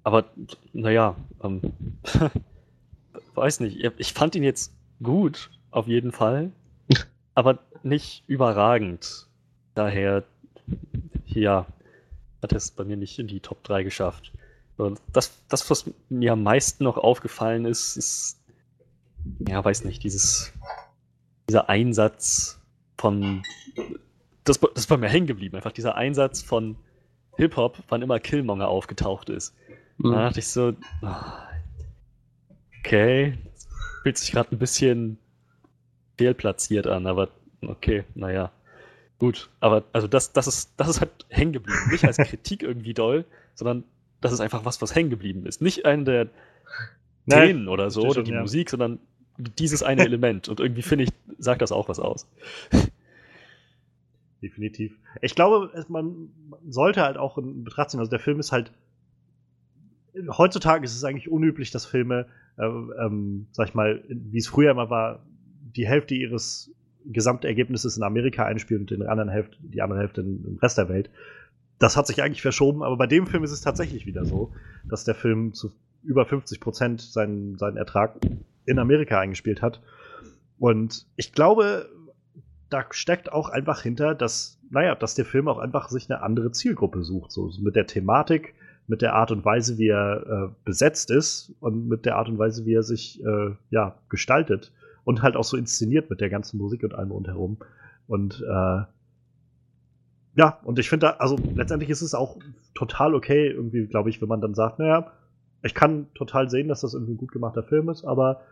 aber, 0.03 0.31
naja, 0.73 1.17
ähm, 1.43 1.61
weiß 3.35 3.61
nicht. 3.61 3.85
Ich 3.99 4.13
fand 4.13 4.35
ihn 4.35 4.43
jetzt 4.43 4.73
gut, 5.03 5.51
auf 5.71 5.87
jeden 5.87 6.13
Fall, 6.13 6.53
aber 7.35 7.59
nicht 7.83 8.25
überragend. 8.27 9.27
Daher, 9.75 10.25
ja, 11.27 11.67
hat 12.43 12.53
es 12.53 12.71
bei 12.71 12.85
mir 12.85 12.97
nicht 12.97 13.19
in 13.19 13.27
die 13.27 13.41
Top 13.41 13.63
3 13.65 13.83
geschafft. 13.83 14.33
Das, 15.13 15.33
das, 15.49 15.69
was 15.69 15.91
mir 16.09 16.33
am 16.33 16.43
meisten 16.43 16.85
noch 16.85 16.97
aufgefallen 16.97 17.67
ist, 17.67 17.99
ist, 17.99 18.41
ja, 19.47 19.63
weiß 19.63 19.85
nicht, 19.85 20.03
dieses, 20.03 20.53
dieser 21.49 21.69
Einsatz 21.69 22.60
von, 23.01 23.43
das, 24.45 24.61
das 24.61 24.70
ist 24.75 24.87
bei 24.89 24.99
mir 24.99 25.09
hängen 25.09 25.27
geblieben, 25.27 25.57
einfach 25.57 25.73
dieser 25.73 25.97
Einsatz 25.97 26.43
von 26.43 26.77
Hip-Hop, 27.37 27.79
wann 27.89 28.03
immer 28.03 28.20
Killmonger 28.20 28.69
aufgetaucht 28.69 29.31
ist. 29.31 29.55
Mhm. 29.97 30.12
Da 30.12 30.23
dachte 30.25 30.41
ich 30.41 30.49
so, 30.49 30.75
okay, 32.81 33.39
fühlt 34.03 34.19
sich 34.19 34.33
gerade 34.33 34.55
ein 34.55 34.59
bisschen 34.59 35.19
fehlplatziert 36.19 36.87
an, 36.87 37.07
aber 37.07 37.31
okay, 37.62 38.05
naja. 38.15 38.53
Gut, 39.19 39.49
aber 39.61 39.85
also 39.93 40.07
das, 40.07 40.33
das 40.33 40.47
ist, 40.47 40.73
das 40.77 40.89
ist 40.89 41.01
halt 41.01 41.11
hängen 41.29 41.53
geblieben. 41.53 41.91
Nicht 41.91 42.05
als 42.05 42.19
Kritik 42.19 42.62
irgendwie 42.62 42.95
doll, 42.95 43.25
sondern 43.55 43.85
das 44.20 44.33
ist 44.33 44.41
einfach 44.41 44.65
was, 44.67 44.83
was 44.83 44.95
hängen 44.95 45.11
geblieben 45.11 45.47
ist. 45.47 45.62
Nicht 45.62 45.87
eine 45.87 46.05
der 46.05 46.29
Nein, 47.25 47.49
Szenen 47.49 47.69
oder 47.69 47.91
so 47.91 48.03
oder 48.03 48.15
schon, 48.15 48.25
die 48.25 48.33
ja. 48.33 48.41
Musik, 48.41 48.69
sondern 48.69 48.99
dieses 49.39 49.83
eine 49.83 50.05
Element. 50.05 50.49
Und 50.49 50.61
irgendwie 50.61 50.83
finde 50.83 51.05
ich, 51.05 51.11
sagt 51.39 51.62
das 51.62 51.73
auch 51.73 51.89
was 51.89 51.99
aus. 51.99 52.27
Definitiv. 54.43 54.99
Ich 55.23 55.35
glaube, 55.35 55.70
man 55.89 56.31
sollte 56.69 57.02
halt 57.02 57.17
auch 57.17 57.39
in 57.39 57.65
Betracht 57.65 57.91
ziehen, 57.91 58.01
also 58.01 58.10
der 58.10 58.20
Film 58.20 58.41
ist 58.41 58.52
halt 58.52 58.73
heutzutage 60.28 60.85
ist 60.85 60.97
es 60.97 61.05
eigentlich 61.05 61.31
unüblich, 61.31 61.70
dass 61.70 61.86
Filme, 61.86 62.27
äh, 62.57 62.65
ähm, 62.65 63.47
sag 63.52 63.69
ich 63.69 63.75
mal, 63.75 64.02
wie 64.09 64.39
es 64.39 64.49
früher 64.49 64.70
immer 64.70 64.91
war, 64.91 65.25
die 65.77 65.86
Hälfte 65.86 66.15
ihres 66.15 66.73
Gesamtergebnisses 67.07 67.97
in 67.97 68.02
Amerika 68.02 68.44
einspielen 68.44 68.83
und 68.83 68.91
den 68.91 69.02
anderen 69.02 69.31
Hälfte, 69.31 69.57
die 69.60 69.83
andere 69.83 70.01
Hälfte 70.01 70.20
im 70.20 70.44
im 70.47 70.59
Rest 70.59 70.78
der 70.78 70.89
Welt. 70.89 71.10
Das 71.78 71.97
hat 71.97 72.07
sich 72.07 72.23
eigentlich 72.23 72.43
verschoben, 72.43 72.83
aber 72.83 72.97
bei 72.97 73.07
dem 73.07 73.27
Film 73.27 73.43
ist 73.43 73.52
es 73.52 73.62
tatsächlich 73.62 74.05
wieder 74.05 74.25
so, 74.25 74.52
dass 74.85 75.05
der 75.05 75.15
Film 75.15 75.55
zu 75.55 75.73
über 76.02 76.27
50 76.27 76.60
Prozent 76.60 77.01
seinen, 77.01 77.57
seinen 77.57 77.77
Ertrag 77.77 78.17
in 78.67 78.78
Amerika 78.78 79.20
eingespielt 79.20 79.62
hat. 79.62 79.81
Und 80.59 81.07
ich 81.17 81.33
glaube, 81.33 81.89
da 82.71 82.85
steckt 82.91 83.33
auch 83.33 83.49
einfach 83.49 83.83
hinter, 83.83 84.15
dass, 84.15 84.59
naja, 84.71 84.95
dass 84.95 85.15
der 85.15 85.25
Film 85.25 85.49
auch 85.49 85.59
einfach 85.59 85.89
sich 85.89 86.09
eine 86.09 86.23
andere 86.23 86.53
Zielgruppe 86.53 87.03
sucht. 87.03 87.33
So 87.33 87.51
mit 87.61 87.77
der 87.77 87.87
Thematik, 87.87 88.55
mit 88.87 89.03
der 89.03 89.15
Art 89.15 89.33
und 89.33 89.45
Weise, 89.45 89.77
wie 89.77 89.89
er 89.89 90.27
äh, 90.27 90.55
besetzt 90.65 91.11
ist 91.11 91.53
und 91.61 91.89
mit 91.89 92.07
der 92.07 92.17
Art 92.17 92.29
und 92.29 92.39
Weise, 92.39 92.65
wie 92.65 92.75
er 92.75 92.83
sich 92.83 93.23
äh, 93.25 93.51
ja, 93.71 93.97
gestaltet 94.09 94.73
und 95.05 95.23
halt 95.23 95.37
auch 95.37 95.45
so 95.45 95.57
inszeniert 95.57 96.11
mit 96.11 96.21
der 96.21 96.31
ganzen 96.31 96.59
Musik 96.59 96.85
und 96.85 96.95
allem 96.95 97.11
rundherum. 97.11 97.59
Und 98.07 98.41
äh, 98.41 98.83
ja, 100.37 100.61
und 100.63 100.79
ich 100.79 100.89
finde 100.89 101.09
da, 101.09 101.13
also 101.15 101.37
letztendlich 101.55 101.91
ist 101.91 102.03
es 102.03 102.15
auch 102.15 102.39
total 102.75 103.15
okay, 103.15 103.49
irgendwie, 103.49 103.87
glaube 103.87 104.11
ich, 104.11 104.23
wenn 104.23 104.29
man 104.29 104.41
dann 104.41 104.55
sagt, 104.55 104.79
naja, 104.79 105.13
ich 105.63 105.75
kann 105.75 106.07
total 106.15 106.49
sehen, 106.49 106.69
dass 106.69 106.81
das 106.81 106.95
irgendwie 106.95 107.15
ein 107.15 107.19
gut 107.19 107.33
gemachter 107.33 107.63
Film 107.63 107.89
ist, 107.89 108.05
aber 108.05 108.43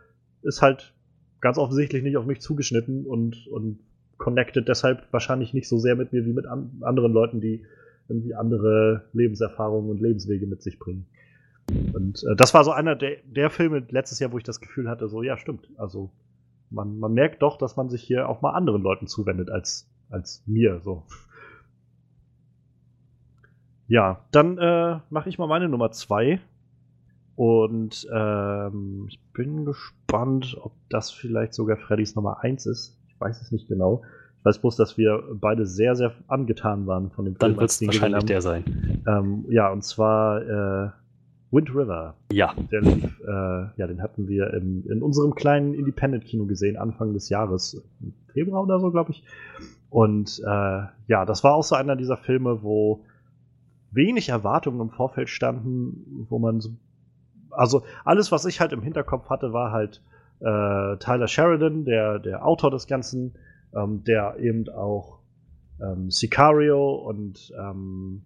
ist 0.41 0.61
halt 0.61 0.93
ganz 1.41 1.57
offensichtlich 1.57 2.03
nicht 2.03 2.17
auf 2.17 2.25
mich 2.25 2.41
zugeschnitten 2.41 3.05
und, 3.05 3.47
und 3.47 3.79
connected 4.19 4.67
deshalb 4.67 5.11
wahrscheinlich 5.11 5.53
nicht 5.53 5.67
so 5.67 5.79
sehr 5.79 5.95
mit 5.95 6.13
mir 6.13 6.25
wie 6.25 6.33
mit 6.33 6.45
an 6.45 6.71
anderen 6.81 7.11
Leuten, 7.11 7.41
die 7.41 7.65
irgendwie 8.07 8.35
andere 8.35 9.05
Lebenserfahrungen 9.13 9.89
und 9.89 9.99
Lebenswege 9.99 10.45
mit 10.45 10.61
sich 10.61 10.77
bringen. 10.77 11.07
Und 11.93 12.23
äh, 12.23 12.35
das 12.35 12.53
war 12.53 12.63
so 12.63 12.71
einer 12.71 12.95
der, 12.95 13.17
der 13.25 13.49
Filme 13.49 13.85
letztes 13.89 14.19
Jahr, 14.19 14.31
wo 14.31 14.37
ich 14.37 14.43
das 14.43 14.59
Gefühl 14.59 14.89
hatte, 14.89 15.07
so, 15.07 15.23
ja, 15.23 15.37
stimmt. 15.37 15.69
Also 15.77 16.11
man, 16.69 16.99
man 16.99 17.13
merkt 17.13 17.41
doch, 17.41 17.57
dass 17.57 17.75
man 17.75 17.89
sich 17.89 18.03
hier 18.03 18.27
auch 18.29 18.41
mal 18.41 18.51
anderen 18.51 18.81
Leuten 18.81 19.07
zuwendet 19.07 19.49
als, 19.49 19.89
als 20.09 20.43
mir. 20.45 20.81
So. 20.81 21.03
Ja, 23.87 24.25
dann 24.31 24.57
äh, 24.57 24.99
mache 25.09 25.29
ich 25.29 25.37
mal 25.39 25.47
meine 25.47 25.69
Nummer 25.69 25.91
zwei. 25.91 26.39
Und 27.35 28.05
ähm, 28.13 29.05
ich 29.07 29.19
bin 29.31 29.65
gespannt, 29.65 30.57
ob 30.59 30.73
das 30.89 31.09
vielleicht 31.11 31.53
sogar 31.53 31.77
Freddys 31.77 32.15
Nummer 32.15 32.41
eins 32.41 32.65
ist. 32.65 32.98
Ich 33.19 33.21
weiß 33.21 33.41
es 33.41 33.51
nicht 33.51 33.67
genau. 33.67 34.01
Ich 34.39 34.45
weiß 34.45 34.59
bloß, 34.59 34.77
dass 34.77 34.97
wir 34.97 35.21
beide 35.33 35.65
sehr, 35.65 35.97
sehr 35.97 36.13
angetan 36.29 36.87
waren 36.87 37.11
von 37.11 37.25
dem 37.25 37.35
Film. 37.35 37.51
Dann 37.51 37.59
wird 37.59 37.69
es 37.69 37.85
wahrscheinlich 37.85 38.23
der 38.23 38.41
sein. 38.41 39.03
Ähm, 39.05 39.45
ja, 39.49 39.69
und 39.69 39.83
zwar 39.83 40.41
äh, 40.41 40.89
Wind 41.51 41.69
River. 41.75 42.15
Ja. 42.31 42.53
Der 42.71 42.79
lief, 42.79 43.19
äh, 43.19 43.27
ja, 43.75 43.87
den 43.87 44.01
hatten 44.01 44.29
wir 44.29 44.53
im, 44.53 44.85
in 44.89 45.03
unserem 45.03 45.35
kleinen 45.35 45.73
Independent-Kino 45.73 46.45
gesehen, 46.45 46.77
Anfang 46.77 47.13
des 47.13 47.27
Jahres. 47.27 47.83
Februar 48.31 48.63
oder 48.63 48.79
so, 48.79 48.89
glaube 48.89 49.11
ich. 49.11 49.23
Und 49.89 50.39
äh, 50.45 50.81
ja, 51.07 51.25
das 51.25 51.43
war 51.43 51.55
auch 51.55 51.63
so 51.63 51.75
einer 51.75 51.97
dieser 51.97 52.15
Filme, 52.15 52.63
wo 52.63 53.03
wenig 53.91 54.29
Erwartungen 54.29 54.79
im 54.79 54.89
Vorfeld 54.91 55.27
standen, 55.27 56.25
wo 56.29 56.39
man 56.39 56.61
so. 56.61 56.69
Also 57.51 57.83
alles, 58.05 58.31
was 58.31 58.45
ich 58.45 58.61
halt 58.61 58.71
im 58.71 58.83
Hinterkopf 58.83 59.29
hatte, 59.29 59.51
war 59.51 59.73
halt 59.73 60.01
äh, 60.39 60.97
Tyler 60.97 61.27
Sheridan, 61.27 61.85
der, 61.85 62.19
der 62.19 62.45
Autor 62.45 62.71
des 62.71 62.87
Ganzen, 62.87 63.33
ähm, 63.75 64.03
der 64.03 64.37
eben 64.39 64.69
auch 64.69 65.19
ähm, 65.81 66.09
Sicario 66.09 66.95
und 66.95 67.51
ähm, 67.59 68.23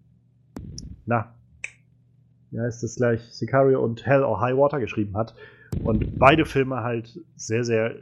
na, 1.06 1.34
wie 2.52 2.60
heißt 2.60 2.84
das 2.84 2.96
gleich, 2.96 3.22
Sicario 3.34 3.84
und 3.84 4.06
Hell 4.06 4.24
or 4.24 4.40
High 4.40 4.58
Water 4.58 4.80
geschrieben 4.80 5.18
hat. 5.18 5.34
Und 5.84 6.20
beide 6.20 6.46
Filme 6.46 6.82
halt 6.82 7.20
sehr, 7.36 7.64
sehr 7.64 7.96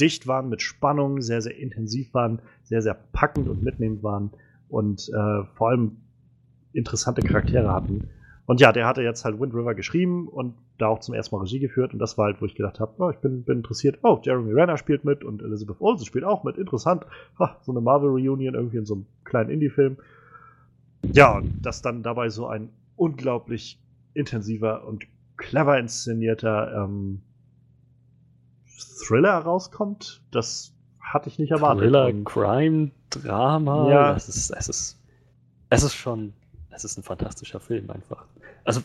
dicht 0.00 0.26
waren 0.26 0.48
mit 0.48 0.60
Spannung, 0.60 1.20
sehr, 1.20 1.40
sehr 1.40 1.56
intensiv 1.56 2.12
waren, 2.14 2.40
sehr, 2.64 2.82
sehr 2.82 2.94
packend 3.12 3.48
und 3.48 3.62
mitnehmend 3.62 4.02
waren 4.02 4.32
und 4.68 5.08
äh, 5.08 5.44
vor 5.54 5.68
allem 5.68 5.98
interessante 6.72 7.22
Charaktere 7.22 7.72
hatten. 7.72 8.08
Und 8.52 8.60
ja, 8.60 8.70
der 8.70 8.86
hatte 8.86 9.00
jetzt 9.00 9.24
halt 9.24 9.40
Wind 9.40 9.54
River 9.54 9.74
geschrieben 9.74 10.28
und 10.28 10.52
da 10.76 10.88
auch 10.88 10.98
zum 10.98 11.14
ersten 11.14 11.34
Mal 11.34 11.40
Regie 11.40 11.58
geführt. 11.58 11.94
Und 11.94 11.98
das 12.00 12.18
war 12.18 12.26
halt, 12.26 12.42
wo 12.42 12.44
ich 12.44 12.54
gedacht 12.54 12.80
habe, 12.80 12.92
oh, 12.98 13.08
ich 13.08 13.16
bin, 13.16 13.44
bin 13.44 13.56
interessiert. 13.56 14.00
Oh, 14.02 14.20
Jeremy 14.22 14.52
Renner 14.52 14.76
spielt 14.76 15.06
mit 15.06 15.24
und 15.24 15.40
Elizabeth 15.40 15.80
Olsen 15.80 16.04
spielt 16.04 16.26
auch 16.26 16.44
mit. 16.44 16.58
Interessant. 16.58 17.06
Ha, 17.38 17.56
so 17.62 17.72
eine 17.72 17.80
Marvel-Reunion 17.80 18.54
irgendwie 18.54 18.76
in 18.76 18.84
so 18.84 18.96
einem 18.96 19.06
kleinen 19.24 19.48
Indie-Film. 19.48 19.96
Ja, 21.14 21.38
und 21.38 21.64
dass 21.64 21.80
dann 21.80 22.02
dabei 22.02 22.28
so 22.28 22.46
ein 22.46 22.68
unglaublich 22.94 23.80
intensiver 24.12 24.86
und 24.86 25.06
clever 25.38 25.78
inszenierter 25.78 26.84
ähm, 26.84 27.22
Thriller 29.06 29.38
rauskommt, 29.38 30.20
das 30.30 30.74
hatte 31.00 31.30
ich 31.30 31.38
nicht 31.38 31.52
erwartet. 31.52 31.84
Thriller, 31.84 32.12
Crime, 32.24 32.90
Drama. 33.08 33.90
Ja. 33.90 34.14
Es 34.14 34.28
ist, 34.28 34.50
es 34.50 34.68
ist, 34.68 35.00
es 35.70 35.82
ist 35.82 35.94
schon, 35.94 36.34
es 36.68 36.84
ist 36.84 36.98
ein 36.98 37.02
fantastischer 37.02 37.58
Film 37.58 37.88
einfach. 37.88 38.26
Also 38.64 38.82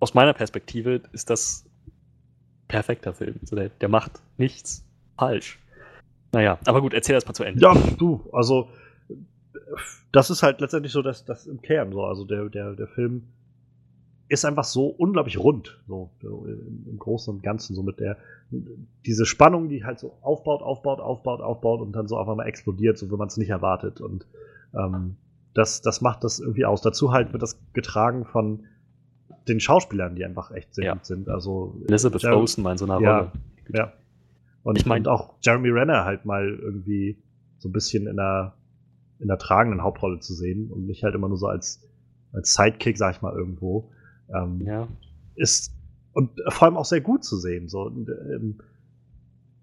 aus 0.00 0.14
meiner 0.14 0.32
Perspektive 0.32 1.02
ist 1.12 1.30
das 1.30 1.64
perfekter 2.68 3.12
Film. 3.12 3.36
Also 3.40 3.56
der, 3.56 3.68
der 3.68 3.88
macht 3.88 4.20
nichts 4.38 4.84
falsch. 5.16 5.58
Naja, 6.32 6.58
aber 6.64 6.80
gut, 6.80 6.94
erzähl 6.94 7.14
das 7.14 7.26
mal 7.26 7.34
zu 7.34 7.44
Ende. 7.44 7.60
Ja, 7.60 7.74
du, 7.98 8.28
also 8.32 8.68
das 10.12 10.30
ist 10.30 10.42
halt 10.42 10.60
letztendlich 10.60 10.92
so 10.92 11.02
das, 11.02 11.24
das 11.24 11.46
im 11.46 11.60
Kern 11.60 11.92
so. 11.92 12.04
Also 12.04 12.24
der, 12.24 12.48
der, 12.48 12.74
der 12.74 12.86
Film 12.86 13.24
ist 14.28 14.44
einfach 14.44 14.64
so 14.64 14.86
unglaublich 14.86 15.38
rund, 15.38 15.80
so 15.88 16.10
im 16.22 16.96
Großen 16.98 17.34
und 17.34 17.42
Ganzen, 17.42 17.74
so 17.74 17.82
mit 17.82 17.98
der 17.98 18.16
diese 19.04 19.26
Spannung, 19.26 19.68
die 19.68 19.84
halt 19.84 19.98
so 19.98 20.16
aufbaut, 20.22 20.62
aufbaut, 20.62 21.00
aufbaut, 21.00 21.40
aufbaut 21.40 21.80
und 21.80 21.92
dann 21.92 22.06
so 22.06 22.16
auf 22.16 22.28
einmal 22.28 22.46
explodiert, 22.46 22.96
so 22.96 23.10
wie 23.10 23.16
man 23.16 23.28
es 23.28 23.36
nicht 23.36 23.50
erwartet. 23.50 24.00
Und 24.00 24.26
ähm, 24.72 25.16
das, 25.54 25.82
das 25.82 26.00
macht 26.00 26.24
das 26.24 26.40
irgendwie 26.40 26.64
aus. 26.64 26.82
Dazu 26.82 27.12
halt 27.12 27.32
wird 27.32 27.42
das 27.42 27.58
getragen 27.72 28.24
von 28.24 28.66
den 29.48 29.60
Schauspielern, 29.60 30.14
die 30.14 30.24
einfach 30.24 30.50
echt 30.50 30.74
sehr 30.74 30.84
ja. 30.84 30.92
gut 30.94 31.06
sind. 31.06 31.28
Also 31.28 31.80
Elizabeth 31.88 32.22
Jer 32.22 32.36
Olsen 32.36 32.62
mal 32.62 32.72
in 32.72 32.78
so 32.78 32.84
einer 32.84 33.00
ja, 33.00 33.18
Rolle. 33.18 33.32
Ja. 33.72 33.92
Und 34.62 34.78
ich 34.78 34.86
meine 34.86 35.10
auch 35.10 35.34
Jeremy 35.42 35.70
Renner 35.70 36.04
halt 36.04 36.24
mal 36.24 36.46
irgendwie 36.48 37.18
so 37.58 37.68
ein 37.68 37.72
bisschen 37.72 38.06
in 38.06 38.16
der 38.16 38.54
in 39.20 39.28
der 39.28 39.38
tragenden 39.38 39.82
Hauptrolle 39.82 40.18
zu 40.20 40.34
sehen 40.34 40.70
und 40.70 40.86
nicht 40.86 41.04
halt 41.04 41.14
immer 41.14 41.28
nur 41.28 41.36
so 41.36 41.46
als, 41.46 41.86
als 42.32 42.54
Sidekick, 42.54 42.96
sag 42.96 43.16
ich 43.16 43.22
mal, 43.22 43.34
irgendwo. 43.34 43.90
Ähm, 44.34 44.62
ja. 44.62 44.88
Ist 45.34 45.74
und 46.12 46.30
vor 46.48 46.66
allem 46.66 46.76
auch 46.76 46.84
sehr 46.86 47.00
gut 47.00 47.24
zu 47.24 47.36
sehen. 47.36 47.68
So. 47.68 47.82
Und, 47.82 48.08
ähm, 48.08 48.60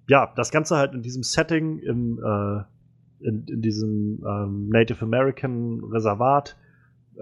ja, 0.07 0.31
das 0.35 0.51
Ganze 0.51 0.77
halt 0.77 0.93
in 0.93 1.01
diesem 1.01 1.23
Setting, 1.23 1.79
im, 1.79 2.19
äh, 2.19 2.63
in, 3.19 3.45
in, 3.47 3.61
diesem 3.61 4.23
ähm, 4.27 4.69
Native 4.69 5.03
American 5.03 5.83
Reservat, 5.83 6.55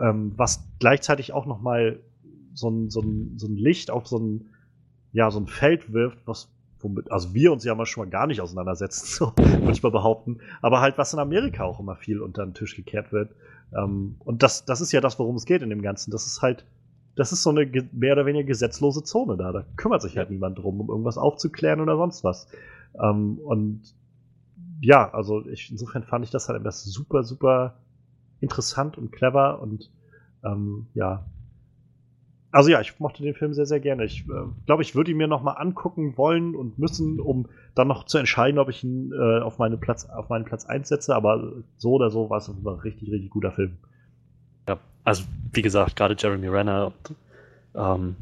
ähm, 0.01 0.33
was 0.35 0.67
gleichzeitig 0.80 1.33
auch 1.33 1.45
noch 1.45 1.61
mal 1.61 1.99
so 2.53 2.69
ein, 2.69 2.90
so, 2.90 3.01
ein, 3.01 3.33
so 3.38 3.48
ein 3.48 3.56
Licht 3.56 3.91
auf 3.91 4.07
so 4.07 4.17
ein, 4.17 4.45
ja, 5.14 5.32
so 5.32 5.40
ein 5.40 5.48
Feld 5.48 5.93
wirft, 5.93 6.19
was 6.25 6.49
womit, 6.80 7.11
also 7.11 7.33
wir 7.33 7.51
uns 7.51 7.64
ja 7.64 7.75
mal 7.75 7.85
schon 7.85 8.06
mal 8.06 8.09
gar 8.09 8.27
nicht 8.27 8.41
auseinandersetzen, 8.41 9.06
so 9.09 9.33
würde 9.38 9.72
ich 9.72 9.83
mal 9.83 9.91
behaupten, 9.91 10.40
aber 10.61 10.82
halt, 10.82 10.98
was 10.98 11.14
in 11.14 11.19
Amerika 11.19 11.64
auch 11.64 11.80
immer 11.80 11.95
viel 11.95 12.22
unter 12.22 12.45
den 12.45 12.53
Tisch 12.53 12.75
gekehrt 12.75 13.11
wird. 13.11 13.32
Ähm, 13.75 14.15
und 14.19 14.43
das, 14.43 14.65
das 14.65 14.82
ist 14.82 14.91
ja 14.91 15.01
das, 15.01 15.19
worum 15.19 15.35
es 15.35 15.45
geht 15.45 15.61
in 15.61 15.69
dem 15.69 15.82
Ganzen. 15.82 16.11
Das 16.11 16.25
ist 16.25 16.41
halt, 16.41 16.65
das 17.15 17.32
ist 17.32 17.43
so 17.43 17.49
eine 17.49 17.65
mehr 17.91 18.14
oder 18.14 18.25
weniger 18.25 18.45
gesetzlose 18.45 19.03
Zone 19.03 19.38
da. 19.38 19.51
Da 19.51 19.65
kümmert 19.75 20.01
sich 20.01 20.17
halt 20.17 20.30
niemand 20.30 20.57
drum, 20.57 20.80
um 20.82 20.90
irgendwas 20.90 21.17
aufzuklären 21.17 21.80
oder 21.82 21.98
sonst 21.98 22.24
was. 22.24 22.48
Ähm, 23.01 23.40
und 23.43 23.82
ja, 24.82 25.14
also 25.14 25.45
ich, 25.48 25.72
insofern 25.72 26.04
fand 26.04 26.26
ich 26.26 26.32
das 26.32 26.48
halt 26.48 26.60
etwas 26.60 26.84
super, 26.84 27.24
super 27.24 27.78
interessant 28.40 28.98
und 28.98 29.12
clever 29.12 29.62
und 29.62 29.92
ähm, 30.44 30.88
ja, 30.94 31.26
also 32.56 32.70
ja, 32.70 32.80
ich 32.80 32.98
mochte 33.02 33.22
den 33.22 33.34
Film 33.34 33.54
sehr, 33.54 33.66
sehr 33.66 33.82
gerne. 33.82 34.06
Ich 34.06 34.22
äh, 34.30 34.45
glaube, 34.66 34.82
ich 34.82 34.95
würde 34.95 35.12
ihn 35.12 35.18
mir 35.18 35.28
nochmal 35.28 35.58
angucken 35.58 36.18
wollen 36.18 36.56
und 36.56 36.80
müssen, 36.80 37.20
um 37.20 37.50
dann 37.76 37.90
noch 37.90 38.06
zu 38.06 38.18
entscheiden, 38.18 38.60
ob 38.60 38.70
ich 38.70 38.82
ihn 38.82 39.12
äh, 39.12 39.42
auf, 39.42 39.58
meine 39.58 39.76
Platz, 39.76 40.06
auf 40.06 40.30
meinen 40.30 40.45
Platz 40.45 40.64
einsetze. 40.66 41.14
Aber 41.14 41.52
so 41.76 41.92
oder 41.92 42.10
so 42.10 42.30
war 42.30 42.38
es 42.38 42.48
ein 42.48 42.66
richtig, 42.66 43.12
richtig 43.12 43.30
guter 43.30 43.52
Film. 43.52 43.76
Ja, 44.70 44.78
also 45.04 45.26
wie 45.52 45.62
gesagt, 45.62 45.98
gerade 45.98 46.16
Jeremy 46.18 46.48
Renner 46.48 46.86
und 46.86 47.16
ähm, 47.76 48.16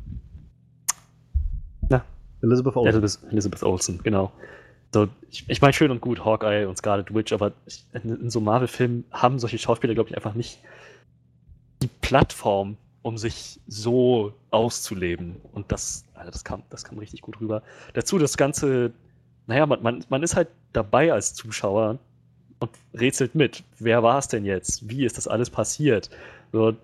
na, 1.89 2.03
Elizabeth 2.41 2.75
Olsen. 2.75 3.01
Elizabeth, 3.01 3.31
Elizabeth 3.31 3.63
Olsen, 3.63 3.99
genau. 4.01 4.31
So, 4.93 5.07
ich, 5.31 5.45
ich 5.47 5.59
meine, 5.59 5.73
schön 5.73 5.89
und 5.89 6.01
gut, 6.01 6.23
Hawkeye 6.23 6.67
und 6.67 6.77
Scarlet 6.77 7.13
Witch, 7.13 7.33
aber 7.33 7.53
ich, 7.65 7.83
in, 7.93 8.21
in 8.21 8.29
so 8.29 8.39
Marvel-Filmen 8.39 9.05
haben 9.11 9.39
solche 9.39 9.57
Schauspieler, 9.57 9.95
glaube 9.95 10.09
ich, 10.09 10.15
einfach 10.15 10.35
nicht 10.35 10.59
die 11.81 11.89
Plattform, 12.01 12.77
um 13.01 13.17
sich 13.17 13.59
so 13.67 14.33
auszuleben. 14.51 15.37
Und 15.51 15.71
das, 15.71 16.05
also 16.13 16.31
das, 16.31 16.43
kam, 16.43 16.61
das 16.69 16.83
kam 16.83 16.99
richtig 16.99 17.21
gut 17.21 17.41
rüber. 17.41 17.63
Dazu 17.93 18.19
das 18.19 18.37
Ganze, 18.37 18.93
naja, 19.47 19.65
man, 19.65 19.81
man, 19.81 20.05
man 20.09 20.21
ist 20.21 20.35
halt 20.35 20.49
dabei 20.73 21.11
als 21.11 21.33
Zuschauer 21.33 21.97
und 22.59 22.69
rätselt 22.93 23.33
mit. 23.33 23.63
Wer 23.79 24.03
war 24.03 24.19
es 24.19 24.27
denn 24.27 24.45
jetzt? 24.45 24.87
Wie 24.87 25.05
ist 25.05 25.17
das 25.17 25.27
alles 25.27 25.49
passiert? 25.49 26.11
So, 26.51 26.75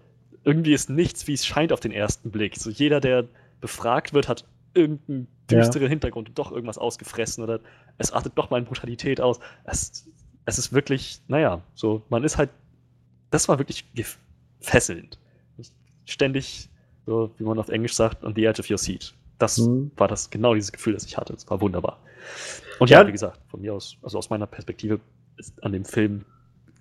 irgendwie 0.44 0.74
ist 0.74 0.90
nichts, 0.90 1.28
wie 1.28 1.34
es 1.34 1.46
scheint 1.46 1.72
auf 1.72 1.80
den 1.80 1.92
ersten 1.92 2.32
Blick. 2.32 2.58
So 2.58 2.72
jeder, 2.72 3.02
der 3.02 3.26
befragt 3.62 4.14
wird, 4.14 4.28
hat 4.28 4.46
irgendeinen 4.74 5.28
düsteren 5.50 5.84
ja. 5.84 5.90
Hintergrund 5.90 6.30
und 6.30 6.40
doch 6.40 6.52
irgendwas 6.52 6.78
ausgefressen 6.78 7.44
oder 7.44 7.60
es 7.98 8.11
artet 8.11 8.34
doch 8.36 8.50
mal 8.50 8.60
in 8.60 8.66
Brutalität 8.66 9.22
aus. 9.22 9.40
Es, 9.64 10.08
es 10.45 10.58
ist 10.58 10.74
wirklich, 10.74 11.22
naja, 11.28 11.61
so, 11.76 12.03
man 12.10 12.24
ist 12.24 12.38
halt, 12.38 12.50
das 13.32 13.48
war 13.48 13.60
wirklich 13.60 13.86
fesselnd 14.61 15.19
ständig, 16.10 16.69
so 17.06 17.32
wie 17.38 17.44
man 17.44 17.60
auf 17.60 17.69
Englisch 17.69 17.94
sagt, 17.94 18.24
on 18.24 18.36
the 18.36 18.45
edge 18.45 18.60
of 18.60 18.69
your 18.69 18.78
seat. 18.78 19.14
Das 19.38 19.58
mhm. 19.58 19.92
war 19.95 20.08
das 20.08 20.30
genau 20.30 20.53
dieses 20.53 20.72
Gefühl, 20.72 20.94
das 20.94 21.06
ich 21.06 21.18
hatte. 21.18 21.34
Es 21.34 21.50
war 21.50 21.61
wunderbar. 21.61 22.00
Und 22.80 22.90
ja, 22.90 23.02
ja, 23.02 23.08
wie 23.08 23.11
gesagt, 23.11 23.40
von 23.48 23.61
mir 23.61 23.74
aus, 23.74 23.98
also 24.02 24.18
aus 24.18 24.30
meiner 24.30 24.48
Perspektive 24.48 25.00
ist 25.38 25.64
an 25.64 25.72
dem 25.72 25.86
Film 25.86 26.26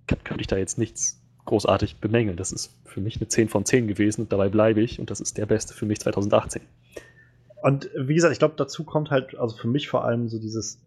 kann, 0.06 0.22
kann 0.24 0.40
ich 0.40 0.46
da 0.46 0.56
jetzt 0.56 0.78
nichts 0.78 1.20
großartig 1.44 1.96
bemängeln. 1.96 2.36
Das 2.36 2.52
ist 2.52 2.74
für 2.84 3.00
mich 3.00 3.16
eine 3.16 3.28
10 3.28 3.48
von 3.48 3.64
10 3.64 3.86
gewesen 3.86 4.22
und 4.22 4.32
dabei 4.32 4.48
bleibe 4.48 4.80
ich 4.80 4.98
und 4.98 5.10
das 5.10 5.20
ist 5.20 5.38
der 5.38 5.46
beste 5.46 5.74
für 5.74 5.86
mich 5.86 6.00
2018. 6.00 6.62
Und 7.62 7.90
wie 7.96 8.14
gesagt, 8.14 8.32
ich 8.32 8.38
glaube, 8.38 8.54
dazu 8.56 8.84
kommt 8.84 9.10
halt, 9.10 9.36
also 9.36 9.56
für 9.56 9.68
mich 9.68 9.88
vor 9.88 10.04
allem 10.04 10.28
so 10.28 10.38
dieses, 10.38 10.80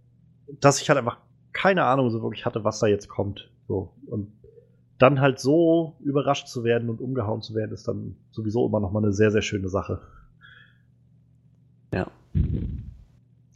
dass 0.60 0.82
ich 0.82 0.90
halt 0.90 1.00
einfach 1.00 1.18
keine 1.54 1.84
Ahnung 1.84 2.10
so 2.10 2.22
wirklich 2.22 2.46
hatte, 2.46 2.64
was 2.64 2.80
da 2.80 2.88
jetzt 2.88 3.10
kommt. 3.10 3.50
So. 3.68 3.94
Und 4.08 4.32
dann 4.98 5.20
halt 5.20 5.40
so 5.40 5.96
überrascht 6.00 6.48
zu 6.48 6.64
werden 6.64 6.90
und 6.90 7.02
umgehauen 7.02 7.42
zu 7.42 7.56
werden, 7.56 7.72
ist 7.72 7.88
dann 7.88 8.16
sowieso 8.32 8.68
immer 8.68 8.80
noch 8.80 8.92
mal 8.92 9.04
eine 9.04 9.14
sehr, 9.14 9.32
sehr 9.32 9.42
schöne 9.42 9.68
Sache. 9.68 10.00
Ja. 11.94 12.08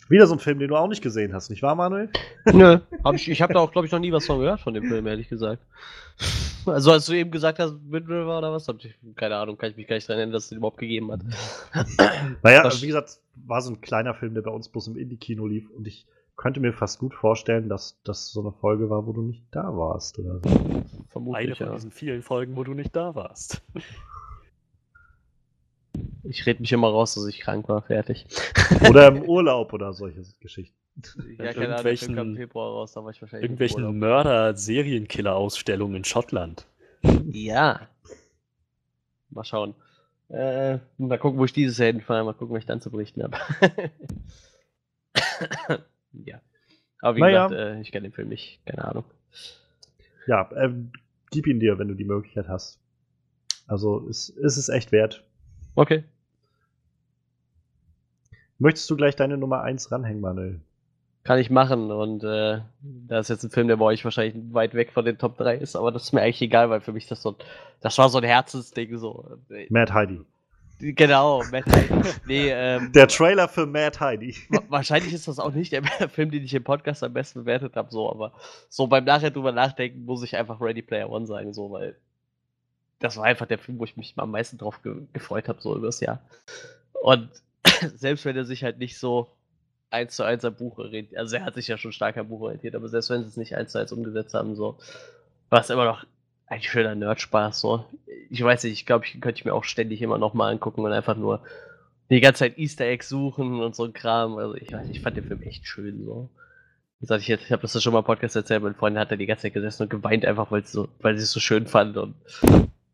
Wieder 0.08 0.27
so 0.27 0.34
ein 0.35 0.40
Film, 0.40 0.59
den 0.59 0.67
du 0.69 0.75
auch 0.75 0.88
nicht 0.88 1.01
gesehen 1.01 1.34
hast, 1.34 1.50
nicht 1.50 1.64
wahr, 1.64 1.75
Manuel? 1.75 2.09
Nö, 2.53 2.80
hab 3.03 3.16
ich, 3.16 3.30
ich 3.30 3.42
habe 3.42 3.53
da 3.53 3.59
auch, 3.59 3.72
glaube 3.72 3.88
ich, 3.88 3.92
noch 3.92 4.00
nie 4.00 4.11
was 4.11 4.25
von 4.25 4.40
gehört 4.40 4.59
von 4.61 4.74
dem 4.74 4.84
Film, 4.84 5.08
ehrlich 5.08 5.30
gesagt. 5.30 5.64
Also, 6.66 6.92
als 6.92 7.06
du 7.08 7.14
eben 7.14 7.32
gesagt 7.32 7.59
hast, 7.59 7.74
Wind 7.90 8.08
River 8.08 8.38
oder 8.38 8.51
was, 8.51 8.67
hab 8.67 8.77
ich, 8.84 8.95
keine 9.16 9.35
Ahnung, 9.35 9.58
kann 9.58 9.72
ich 9.72 9.77
mich 9.77 9.88
gar 9.88 9.95
nicht 9.95 10.08
daran 10.08 10.19
erinnern, 10.19 10.34
dass 10.34 10.43
es 10.43 10.50
den 10.50 10.59
überhaupt 10.59 10.77
gegeben 10.77 11.11
hat. 11.11 11.22
Naja, 12.43 12.64
Das- 12.64 12.82
wie 12.82 12.88
gesagt, 12.88 13.19
war 13.45 13.61
so 13.61 13.72
ein 13.72 13.82
kleiner 13.82 14.14
Film, 14.14 14.34
der 14.34 14.42
bei 14.42 14.51
uns 14.51 14.69
bloß 14.69 14.88
im 14.88 14.98
Indie-Kino 14.98 15.45
lief 15.48 15.69
und 15.72 15.88
ich 15.88 16.06
könnte 16.38 16.59
mir 16.59 16.74
fast 16.74 17.00
gut 17.00 17.14
vorstellen, 17.14 17.69
dass 17.69 17.98
das 18.03 18.32
so 18.32 18.42
eine 18.42 18.51
Folge 18.51 18.90
war, 18.90 19.06
wo 19.08 19.14
du 19.14 19.22
nicht 19.22 19.43
da 19.51 19.75
warst 19.75 20.19
oder 20.19 20.40
so. 20.43 20.50
Eine 20.50 20.85
Vermutlich, 21.09 21.58
von 21.58 21.67
ja. 21.67 21.74
diesen 21.75 21.92
vielen 21.92 22.22
Folgen, 22.22 22.56
wo 22.56 22.64
du 22.64 22.74
nicht 22.74 22.95
da 22.95 23.16
warst. 23.16 23.61
Ich 26.28 26.45
red 26.45 26.60
mich 26.60 26.72
immer 26.72 26.90
raus, 26.90 27.14
dass 27.16 27.26
ich 27.28 27.40
krank 27.40 27.68
war, 27.70 27.82
fertig. 27.84 28.26
Oder 28.90 29.08
im 29.10 29.22
Urlaub 29.24 29.74
oder 29.74 29.94
solche 29.94 30.24
Geschichten. 30.40 30.76
Ja, 31.38 31.54
keine 31.54 31.76
Ahnung, 31.76 31.86
irgendwelchen- 31.86 32.36
Februar 32.36 32.72
raus, 32.72 32.94
da 32.94 33.04
war 33.04 33.12
ich 33.12 33.22
wahrscheinlich 33.22 33.44
Irgendwelchen. 33.44 34.00
Mörder-Serienkiller-Ausstellungen 34.00 35.98
in 35.98 36.04
Schottland. 36.06 36.66
Ja. 37.32 37.88
Mal 39.30 39.44
schauen. 39.44 39.76
Äh, 40.30 40.80
mal 40.98 41.20
gucken, 41.20 41.38
wo 41.40 41.45
ich 41.45 41.54
dieses 41.54 41.78
Jahr 41.78 41.92
hinfahre. 41.92 42.24
Mal 42.24 42.34
gucken, 42.34 42.56
was 42.56 42.62
ich 42.62 42.66
dann 42.66 42.82
zu 42.82 42.90
berichten 42.90 43.22
habe. 43.24 43.38
ja. 46.14 46.42
Aber 47.02 47.18
wie 47.18 47.22
Naja. 47.22 47.48
gesagt, 47.48 47.62
äh, 47.62 47.82
ich 47.82 47.92
kenne 47.92 48.08
den 48.08 48.14
Film 48.14 48.30
nicht. 48.30 48.66
Keine 48.66 48.86
Ahnung. 48.86 49.04
Ja, 50.28 50.50
ähm, 50.56 50.92
gib 51.32 51.45
ihn 51.45 51.60
dir, 51.60 51.78
wenn 51.78 51.90
du 51.90 51.94
die 51.94 52.06
Möglichkeit 52.06 52.48
hast. 52.48 52.80
Also 53.68 54.08
es, 54.10 54.30
es 54.30 54.58
ist 54.58 54.70
echt 54.70 54.92
wert. 54.92 55.24
Okay. 55.76 56.04
Möchtest 58.59 58.90
du 58.90 58.95
gleich 58.95 59.16
deine 59.16 59.38
Nummer 59.38 59.61
1 59.61 59.92
ranhängen, 59.92 60.22
Manuel? 60.22 60.59
Kann 61.24 61.40
ich 61.40 61.50
machen. 61.50 61.92
Und 61.92 62.24
äh, 62.24 62.59
da 62.82 63.19
ist 63.19 63.30
jetzt 63.30 63.43
ein 63.43 63.50
Film, 63.50 63.67
der 63.67 63.77
bei 63.77 63.85
euch 63.85 64.03
wahrscheinlich 64.06 64.35
weit 64.53 64.74
weg 64.75 64.92
von 64.93 65.03
den 65.06 65.17
Top 65.17 65.38
3 65.38 65.58
ist, 65.58 65.75
aber 65.75 65.92
das 65.92 66.03
ist 66.03 66.14
mir 66.14 66.22
eigentlich 66.22 66.42
egal, 66.42 66.69
weil 66.69 66.82
für 66.82 66.93
mich 66.93 67.08
das 67.08 67.22
so 67.22 67.32
ein, 67.32 67.35
das 67.82 67.98
war 67.98 68.09
so 68.09 68.19
ein 68.19 68.24
Herzensding. 68.24 68.98
So. 68.98 69.38
Mad 69.69 69.92
Heidi. 69.93 70.22
Genau, 70.80 71.42
Matt 71.51 71.64
Damon. 71.67 72.03
Nee, 72.27 72.50
ähm, 72.51 72.92
Der 72.92 73.08
Trailer 73.08 73.48
für 73.48 73.66
Mad 73.66 73.98
Heidi. 74.00 74.35
Wa- 74.50 74.61
Wahrscheinlich 74.67 75.14
ist 75.14 75.27
das 75.27 75.40
auch 75.40 75.51
nicht 75.53 75.72
der 75.72 75.84
Film, 76.09 76.32
den 76.32 76.43
ich 76.43 76.53
im 76.53 76.64
Podcast 76.66 77.01
am 77.03 77.14
besten 77.14 77.40
bewertet 77.40 77.75
habe, 77.75 77.90
so, 77.92 78.09
aber 78.11 78.34
so 78.69 78.85
beim 78.88 79.06
nachher 79.06 79.32
drüber 79.32 79.51
nachdenken 79.53 80.03
muss 80.06 80.22
ich 80.24 80.35
einfach 80.35 80.59
Ready 80.61 80.82
Player 80.82 81.09
One 81.09 81.25
sagen, 81.27 81.53
so, 81.53 81.72
weil 81.72 81.95
das 83.00 83.16
war 83.17 83.24
einfach 83.24 83.45
der 83.45 83.58
Film, 83.58 83.80
wo 83.80 83.85
ich 83.85 83.95
mich 83.98 84.14
am 84.17 84.32
meisten 84.32 84.58
drauf 84.58 84.82
ge 84.84 84.95
gefreut 85.14 85.48
habe, 85.48 85.61
so 85.61 85.75
übers 85.75 86.01
Jahr. 86.01 86.19
Und 87.01 87.30
selbst 87.95 88.26
wenn 88.26 88.35
er 88.35 88.45
sich 88.45 88.64
halt 88.64 88.80
nicht 88.80 88.98
so 88.98 89.30
eins 89.90 90.16
zu 90.16 90.24
eins 90.24 90.44
am 90.44 90.56
Buch 90.56 90.77
orientiert, 90.77 91.19
also 91.19 91.35
er 91.35 91.45
hat 91.45 91.56
sich 91.56 91.68
ja 91.68 91.77
schon 91.77 91.92
stark 91.92 92.18
am 92.18 92.27
Buch 92.27 92.42
orientiert, 92.42 92.76
aber 92.76 92.90
selbst 92.90 93.10
wenn 93.10 93.24
sie 93.24 93.30
es 93.30 93.38
nicht 93.38 93.56
eins 93.56 93.72
zu 93.72 93.80
eins 93.80 93.92
umgesetzt 93.92 94.34
haben, 94.34 94.56
so, 94.56 94.77
war 95.50 95.61
es 95.61 95.69
immer 95.69 95.85
noch 95.85 96.06
ein 96.48 96.61
schöner 96.61 96.95
Nerdspaß, 96.95 97.60
so. 97.60 97.85
Ich 98.30 98.44
weiß 98.44 98.64
nicht, 98.64 98.74
ich 98.74 98.85
glaube, 98.85 99.06
ich 99.06 99.19
könnte 99.19 99.48
mir 99.48 99.53
auch 99.53 99.64
ständig 99.64 100.02
immer 100.02 100.18
noch 100.18 100.34
mal 100.34 100.52
angucken 100.52 100.82
und 100.82 100.92
einfach 100.92 101.16
nur 101.16 101.42
die 102.10 102.22
ganze 102.22 102.40
Zeit 102.40 102.58
Easter 102.58 102.85
Eggs 102.85 103.10
suchen 103.10 103.61
und 103.61 103.76
so 103.76 103.85
ein 103.85 103.94
Kram. 103.94 104.38
Also 104.38 104.56
ich 104.56 104.72
weiß, 104.72 104.88
nicht, 104.88 104.98
ich 104.98 105.02
fand 105.02 105.18
den 105.18 105.26
Film 105.26 105.42
echt 105.42 105.66
schön 105.66 106.03
so. 106.03 106.30
Wie 107.00 107.06
gesagt, 107.06 107.24
ich, 107.24 107.30
ich 107.30 107.52
habe 107.52 107.61
das 107.61 107.82
schon 107.82 107.94
mal 107.94 108.00
im 108.00 108.06
Podcast 108.06 108.35
erzählt, 108.35 108.64
mein 108.64 108.76
Freund 108.76 108.98
hat 108.98 109.11
da 109.11 109.16
die 109.16 109.26
ganze 109.26 109.44
Zeit 109.44 109.53
gesessen 109.53 109.84
und 109.84 109.90
geweint 109.90 110.26
einfach, 110.26 110.52
weil 110.52 110.66
so, 110.66 110.88
sie 111.02 111.10
es 111.10 111.32
so 111.32 111.40
schön 111.40 111.68
fand 111.68 111.98
und 111.98 112.16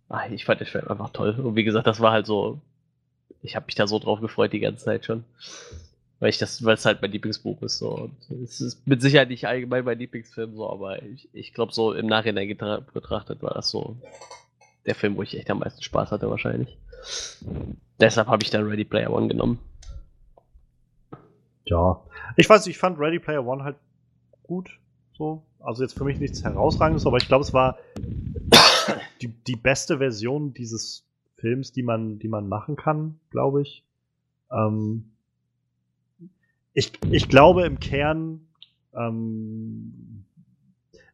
ah, 0.10 0.28
ich 0.30 0.46
fand 0.46 0.60
den 0.60 0.68
Film 0.68 0.88
einfach 0.88 1.10
toll. 1.12 1.36
Und 1.40 1.56
wie 1.56 1.64
gesagt, 1.64 1.88
das 1.88 2.00
war 2.00 2.12
halt 2.12 2.26
so, 2.26 2.62
ich 3.42 3.56
habe 3.56 3.66
mich 3.66 3.76
da 3.76 3.88
so 3.88 4.00
drauf 4.00 4.22
gefreut 4.22 4.54
die 4.54 4.60
ganze 4.60 4.86
Zeit 4.86 5.06
schon. 5.06 5.24
Weil 6.20 6.30
ich 6.30 6.38
das, 6.38 6.64
weil 6.64 6.76
es 6.76 6.86
halt 6.86 7.02
mein 7.02 7.12
Lieblingsbuch 7.12 7.62
ist 7.64 7.80
so. 7.80 7.96
Und 8.30 8.44
es 8.44 8.62
ist 8.62 8.88
mit 8.88 9.02
Sicherheit 9.02 9.30
nicht 9.30 9.48
allgemein 9.48 9.84
mein 9.84 9.98
Lieblingsfilm 9.98 10.56
so, 10.56 10.70
aber 10.70 11.02
ich, 11.02 11.28
ich 11.34 11.54
glaube 11.54 11.74
so 11.74 11.94
im 11.94 12.06
Nachhinein 12.06 12.48
betrachtet 12.94 13.42
war 13.42 13.56
das 13.56 13.70
so 13.70 13.98
der 14.86 14.96
Film, 14.96 15.16
wo 15.16 15.24
ich 15.24 15.36
echt 15.38 15.50
am 15.50 15.60
meisten 15.60 15.82
Spaß 15.82 16.12
hatte 16.12 16.30
wahrscheinlich. 16.30 16.78
Deshalb 18.00 18.28
habe 18.28 18.44
ich 18.44 18.52
dann 18.52 18.68
Ready 18.68 18.86
Player 18.86 19.12
One 19.12 19.28
genommen. 19.28 19.60
Ja. 21.66 22.02
Ich 22.38 22.50
weiß, 22.50 22.68
ich 22.68 22.78
fand 22.78 23.00
Ready 23.00 23.20
Player 23.20 23.46
One 23.46 23.64
halt 23.64 23.78
gut. 24.44 24.70
So. 25.18 25.44
Also 25.60 25.84
jetzt 25.84 25.98
für 25.98 26.04
mich 26.04 26.20
nichts 26.20 26.44
herausragendes, 26.44 27.06
aber 27.06 27.18
ich 27.18 27.28
glaube, 27.28 27.44
es 27.44 27.54
war 27.54 27.78
die, 29.22 29.28
die 29.28 29.56
beste 29.56 30.00
Version 30.00 30.54
dieses 30.54 31.08
Films, 31.42 31.72
die 31.72 31.84
man, 31.84 32.20
die 32.20 32.28
man 32.28 32.48
machen 32.48 32.76
kann, 32.76 33.20
glaube 33.32 33.62
ich. 33.64 33.84
Ähm, 34.52 35.12
ich. 36.74 36.94
Ich 37.10 37.28
glaube 37.28 37.66
im 37.66 37.80
Kern, 37.80 38.48
ähm, 38.94 40.24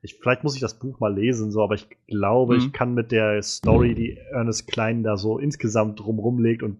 ich, 0.01 0.15
vielleicht 0.15 0.43
muss 0.43 0.55
ich 0.55 0.61
das 0.61 0.77
Buch 0.77 0.99
mal 0.99 1.13
lesen, 1.13 1.51
so, 1.51 1.63
aber 1.63 1.75
ich 1.75 1.87
glaube, 2.07 2.53
Mhm. 2.53 2.59
ich 2.59 2.73
kann 2.73 2.93
mit 2.93 3.11
der 3.11 3.41
Story, 3.41 3.95
die 3.95 4.17
Ernest 4.31 4.67
Klein 4.67 5.01
da 5.03 5.17
so 5.17 5.39
insgesamt 5.39 5.99
drumrum 5.99 6.39
legt 6.39 6.61
und 6.61 6.77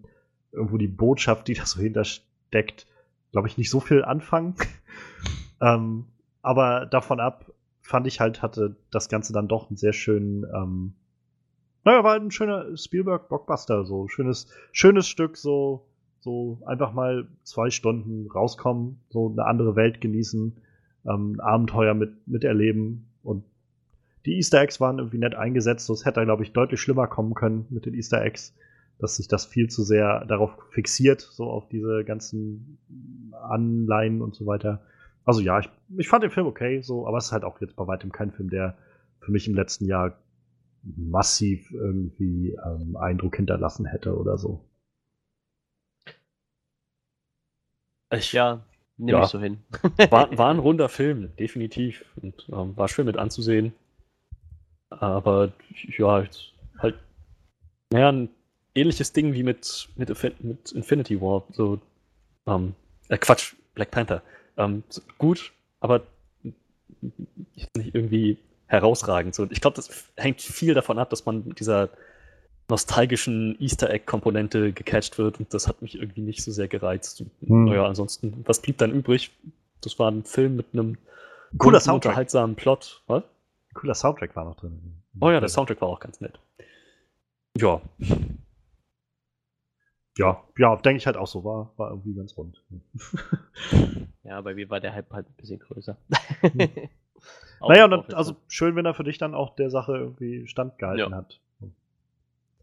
irgendwo 0.52 0.76
die 0.76 0.88
Botschaft, 0.88 1.48
die 1.48 1.54
da 1.54 1.66
so 1.66 1.80
hintersteckt, 1.80 2.86
glaube 3.32 3.48
ich, 3.48 3.58
nicht 3.58 3.70
so 3.70 3.80
viel 3.80 4.04
anfangen. 4.04 4.54
ähm, 5.60 6.04
aber 6.42 6.86
davon 6.86 7.18
ab 7.20 7.52
fand 7.82 8.06
ich 8.06 8.20
halt, 8.20 8.42
hatte 8.42 8.76
das 8.90 9.08
Ganze 9.08 9.32
dann 9.32 9.48
doch 9.48 9.68
einen 9.68 9.76
sehr 9.78 9.94
schönen, 9.94 10.44
ähm, 10.54 10.92
naja, 11.84 12.04
war 12.04 12.14
ein 12.14 12.30
schöner 12.30 12.76
Spielberg-Blockbuster, 12.76 13.84
so. 13.84 14.08
Schönes, 14.08 14.48
schönes 14.72 15.08
Stück, 15.08 15.36
so, 15.36 15.86
so 16.20 16.60
einfach 16.66 16.92
mal 16.92 17.28
zwei 17.42 17.70
Stunden 17.70 18.30
rauskommen, 18.30 19.00
so 19.08 19.30
eine 19.30 19.46
andere 19.46 19.76
Welt 19.76 20.00
genießen, 20.00 20.56
ähm, 21.06 21.40
Abenteuer 21.40 21.94
mit, 21.94 22.26
miterleben 22.26 23.08
und 23.22 23.44
die 24.26 24.36
Easter 24.36 24.60
Eggs 24.60 24.80
waren 24.80 24.98
irgendwie 24.98 25.18
nett 25.18 25.34
eingesetzt, 25.34 25.86
so 25.86 25.92
es 25.92 26.04
hätte, 26.04 26.24
glaube 26.24 26.42
ich, 26.42 26.52
deutlich 26.52 26.80
schlimmer 26.80 27.06
kommen 27.06 27.34
können 27.34 27.66
mit 27.70 27.86
den 27.86 27.94
Easter 27.94 28.22
Eggs 28.22 28.54
dass 28.98 29.16
sich 29.16 29.28
das 29.28 29.46
viel 29.46 29.68
zu 29.68 29.82
sehr 29.84 30.24
darauf 30.26 30.50
fixiert, 30.70 31.20
so 31.20 31.44
auf 31.44 31.68
diese 31.68 32.04
ganzen 32.04 32.78
Anleihen 33.32 34.22
und 34.22 34.34
so 34.34 34.46
weiter. 34.46 34.82
Also 35.24 35.40
ja, 35.40 35.60
ich, 35.60 35.70
ich 35.96 36.08
fand 36.08 36.24
den 36.24 36.30
Film 36.30 36.46
okay, 36.46 36.80
so, 36.82 37.06
aber 37.06 37.18
es 37.18 37.26
ist 37.26 37.32
halt 37.32 37.44
auch 37.44 37.60
jetzt 37.60 37.76
bei 37.76 37.86
weitem 37.86 38.10
kein 38.10 38.32
Film, 38.32 38.50
der 38.50 38.76
für 39.20 39.30
mich 39.30 39.46
im 39.46 39.54
letzten 39.54 39.86
Jahr 39.86 40.18
massiv 40.82 41.70
irgendwie 41.70 42.56
ähm, 42.64 42.96
Eindruck 42.96 43.36
hinterlassen 43.36 43.86
hätte 43.86 44.16
oder 44.16 44.38
so. 44.38 44.64
Ich, 48.12 48.32
Ja, 48.32 48.64
nehme 48.96 49.18
Ja. 49.18 49.24
ich 49.24 49.30
so 49.30 49.38
hin. 49.40 49.58
war, 50.10 50.36
war 50.36 50.50
ein 50.50 50.58
runder 50.58 50.88
Film, 50.88 51.34
definitiv. 51.36 52.04
Und 52.22 52.48
ähm, 52.52 52.76
war 52.76 52.88
schön 52.88 53.06
mit 53.06 53.16
anzusehen. 53.16 53.72
Aber 54.90 55.52
ja, 55.98 56.22
jetzt 56.22 56.52
halt, 56.78 56.98
naja, 57.92 58.10
ein 58.10 58.30
ähnliches 58.74 59.12
Ding 59.12 59.34
wie 59.34 59.42
mit, 59.42 59.88
mit, 59.96 60.08
mit 60.42 60.72
Infinity 60.72 61.20
War. 61.20 61.44
So, 61.52 61.80
ähm, 62.46 62.74
äh, 63.08 63.18
Quatsch, 63.18 63.54
Black 63.74 63.90
Panther. 63.90 64.22
Ähm, 64.56 64.82
gut, 65.18 65.52
aber 65.80 66.02
nicht 67.76 67.94
irgendwie 67.94 68.38
herausragend. 68.68 69.34
So, 69.34 69.46
ich 69.50 69.60
glaube, 69.60 69.76
das 69.76 69.90
hängt 70.16 70.40
viel 70.40 70.74
davon 70.74 70.98
ab, 70.98 71.10
dass 71.10 71.26
man 71.26 71.44
mit 71.46 71.58
dieser 71.58 71.90
nostalgischen 72.70 73.56
Easter 73.60 73.90
Egg-Komponente 73.90 74.72
gecatcht 74.72 75.18
wird 75.18 75.40
und 75.40 75.52
das 75.54 75.66
hat 75.66 75.82
mich 75.82 75.98
irgendwie 75.98 76.20
nicht 76.20 76.42
so 76.42 76.52
sehr 76.52 76.68
gereizt. 76.68 77.24
Hm. 77.40 77.64
Naja, 77.64 77.86
ansonsten, 77.86 78.44
was 78.46 78.60
blieb 78.60 78.78
dann 78.78 78.92
übrig? 78.92 79.32
Das 79.80 79.98
war 79.98 80.10
ein 80.10 80.24
Film 80.24 80.56
mit 80.56 80.66
einem 80.72 80.98
Cooler 81.56 81.78
guten, 81.78 81.80
Soundtrack. 81.80 82.10
unterhaltsamen 82.10 82.56
Plot. 82.56 83.02
Was? 83.06 83.24
Cooler 83.74 83.94
Soundtrack 83.94 84.36
war 84.36 84.44
noch 84.44 84.56
drin. 84.56 85.02
Oh 85.20 85.30
ja, 85.30 85.40
der 85.40 85.48
Soundtrack 85.48 85.80
war 85.80 85.88
auch 85.88 86.00
ganz 86.00 86.20
nett. 86.20 86.38
Ja, 87.56 87.80
Ja, 90.18 90.42
ja, 90.58 90.74
denke 90.76 90.98
ich 90.98 91.06
halt 91.06 91.16
auch 91.16 91.28
so. 91.28 91.44
War, 91.44 91.72
war 91.76 91.90
irgendwie 91.90 92.14
ganz 92.14 92.36
rund. 92.36 92.62
Ja, 94.24 94.42
bei 94.42 94.52
mir 94.52 94.68
war 94.68 94.78
der 94.78 94.92
Hype 94.92 95.10
halt 95.10 95.26
ein 95.26 95.34
bisschen 95.38 95.58
größer. 95.58 95.96
Auch- 97.60 97.70
naja, 97.70 97.84
und 97.84 97.90
dann, 97.90 98.04
also 98.14 98.36
schön, 98.48 98.76
wenn 98.76 98.86
er 98.86 98.94
für 98.94 99.04
dich 99.04 99.18
dann 99.18 99.34
auch 99.34 99.54
der 99.56 99.70
Sache 99.70 99.96
irgendwie 99.96 100.46
standgehalten 100.46 101.10
Ja. 101.10 101.16
hat. 101.16 101.40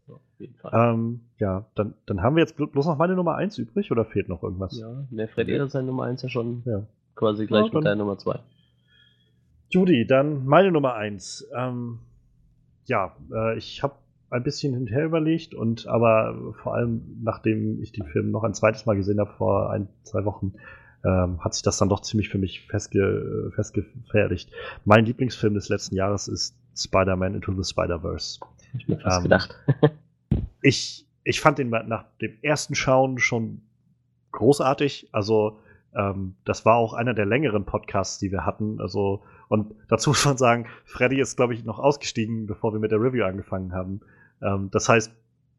Ja, 0.08 0.14
auf 0.14 0.20
jeden 0.38 0.54
Fall. 0.56 0.94
Ähm, 0.94 1.20
ja, 1.38 1.66
dann, 1.74 1.94
dann 2.06 2.22
haben 2.22 2.36
wir 2.36 2.42
jetzt 2.42 2.56
blo- 2.58 2.66
bloß 2.70 2.86
noch 2.86 2.96
meine 2.96 3.14
Nummer 3.14 3.34
1 3.34 3.58
übrig 3.58 3.90
oder 3.90 4.04
fehlt 4.04 4.28
noch 4.28 4.42
irgendwas? 4.42 4.78
ja, 4.78 5.04
der 5.10 5.28
Fred 5.28 5.48
Eder 5.48 5.68
sein 5.68 5.86
Nummer 5.86 6.04
1 6.04 6.22
ja 6.22 6.28
schon 6.28 6.62
Ja. 6.64 6.82
quasi 7.14 7.46
gleich 7.46 7.66
Ja, 7.68 7.74
mit 7.74 7.84
deiner 7.84 7.96
Nummer 7.96 8.16
2. 8.18 8.38
Judy, 9.70 10.06
dann 10.06 10.46
meine 10.46 10.70
Nummer 10.70 10.94
1. 10.94 11.48
Ähm, 11.56 11.98
ja, 12.86 13.16
äh, 13.32 13.58
ich 13.58 13.82
habe 13.82 13.94
ein 14.30 14.42
bisschen 14.42 14.74
hinterher 14.74 15.04
überlegt 15.06 15.54
und 15.54 15.86
aber 15.86 16.52
vor 16.62 16.74
allem 16.74 17.20
nachdem 17.22 17.80
ich 17.82 17.92
den 17.92 18.06
Film 18.06 18.30
noch 18.30 18.44
ein 18.44 18.54
zweites 18.54 18.86
Mal 18.86 18.96
gesehen 18.96 19.18
habe 19.20 19.32
vor 19.32 19.70
ein, 19.70 19.88
zwei 20.02 20.24
Wochen, 20.24 20.54
ähm, 21.06 21.42
hat 21.44 21.54
sich 21.54 21.62
das 21.62 21.78
dann 21.78 21.88
doch 21.88 22.00
ziemlich 22.00 22.28
für 22.28 22.38
mich 22.38 22.66
festge 22.66 23.52
festgefertigt. 23.54 24.50
Mein 24.84 25.04
Lieblingsfilm 25.04 25.54
des 25.54 25.68
letzten 25.68 25.94
Jahres 25.94 26.28
ist 26.28 26.56
Spider-Man 26.76 27.36
Into 27.36 27.52
the 27.52 27.68
Spider-Verse. 27.68 28.40
Ich 28.76 28.88
mir 28.88 28.98
fast 28.98 29.18
Ähm, 29.18 29.22
gedacht. 29.22 29.56
ich, 30.62 31.06
ich 31.24 31.40
fand 31.40 31.58
den 31.58 31.70
nach 31.70 32.04
dem 32.20 32.36
ersten 32.42 32.74
Schauen 32.74 33.18
schon 33.18 33.62
großartig. 34.32 35.08
Also 35.12 35.60
Ähm, 35.96 36.34
das 36.44 36.64
war 36.66 36.76
auch 36.76 36.92
einer 36.92 37.14
der 37.14 37.24
längeren 37.24 37.64
Podcasts, 37.64 38.18
die 38.18 38.30
wir 38.30 38.44
hatten. 38.44 38.80
Also, 38.80 39.22
und 39.48 39.74
dazu 39.88 40.10
muss 40.10 40.24
man 40.24 40.36
sagen, 40.36 40.66
Freddy 40.84 41.20
ist, 41.20 41.36
glaube 41.36 41.54
ich, 41.54 41.64
noch 41.64 41.78
ausgestiegen, 41.78 42.46
bevor 42.46 42.72
wir 42.72 42.80
mit 42.80 42.90
der 42.92 43.00
Review 43.00 43.24
angefangen 43.24 43.72
haben. 43.72 44.00
Ähm, 44.42 44.68
das 44.70 44.88
heißt, 44.88 45.10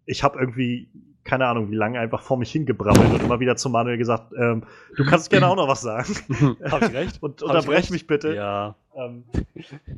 ich 0.08 0.24
habe 0.24 0.40
irgendwie 0.40 0.90
keine 1.27 1.45
Ahnung, 1.45 1.69
wie 1.69 1.76
lange 1.76 2.00
einfach 2.00 2.22
vor 2.22 2.38
mich 2.38 2.52
hingebrabbelt 2.52 3.11
und 3.11 3.22
immer 3.22 3.40
wieder 3.42 3.58
zu 3.58 3.69
Manuel 3.69 3.98
gesagt, 3.98 4.32
ähm, 4.36 4.64
du 4.95 5.06
kannst 5.06 5.30
gerne 5.30 5.48
auch 5.48 5.58
noch 5.58 5.68
was 5.68 5.82
sagen. 5.82 6.16
Hab 6.64 6.82
ich 6.84 6.94
recht? 6.94 7.18
Und 7.22 7.44
unterbrech 7.44 7.90
mich 7.92 8.08
bitte. 8.08 8.34
Ja. 8.34 8.76
Ähm, 8.95 9.26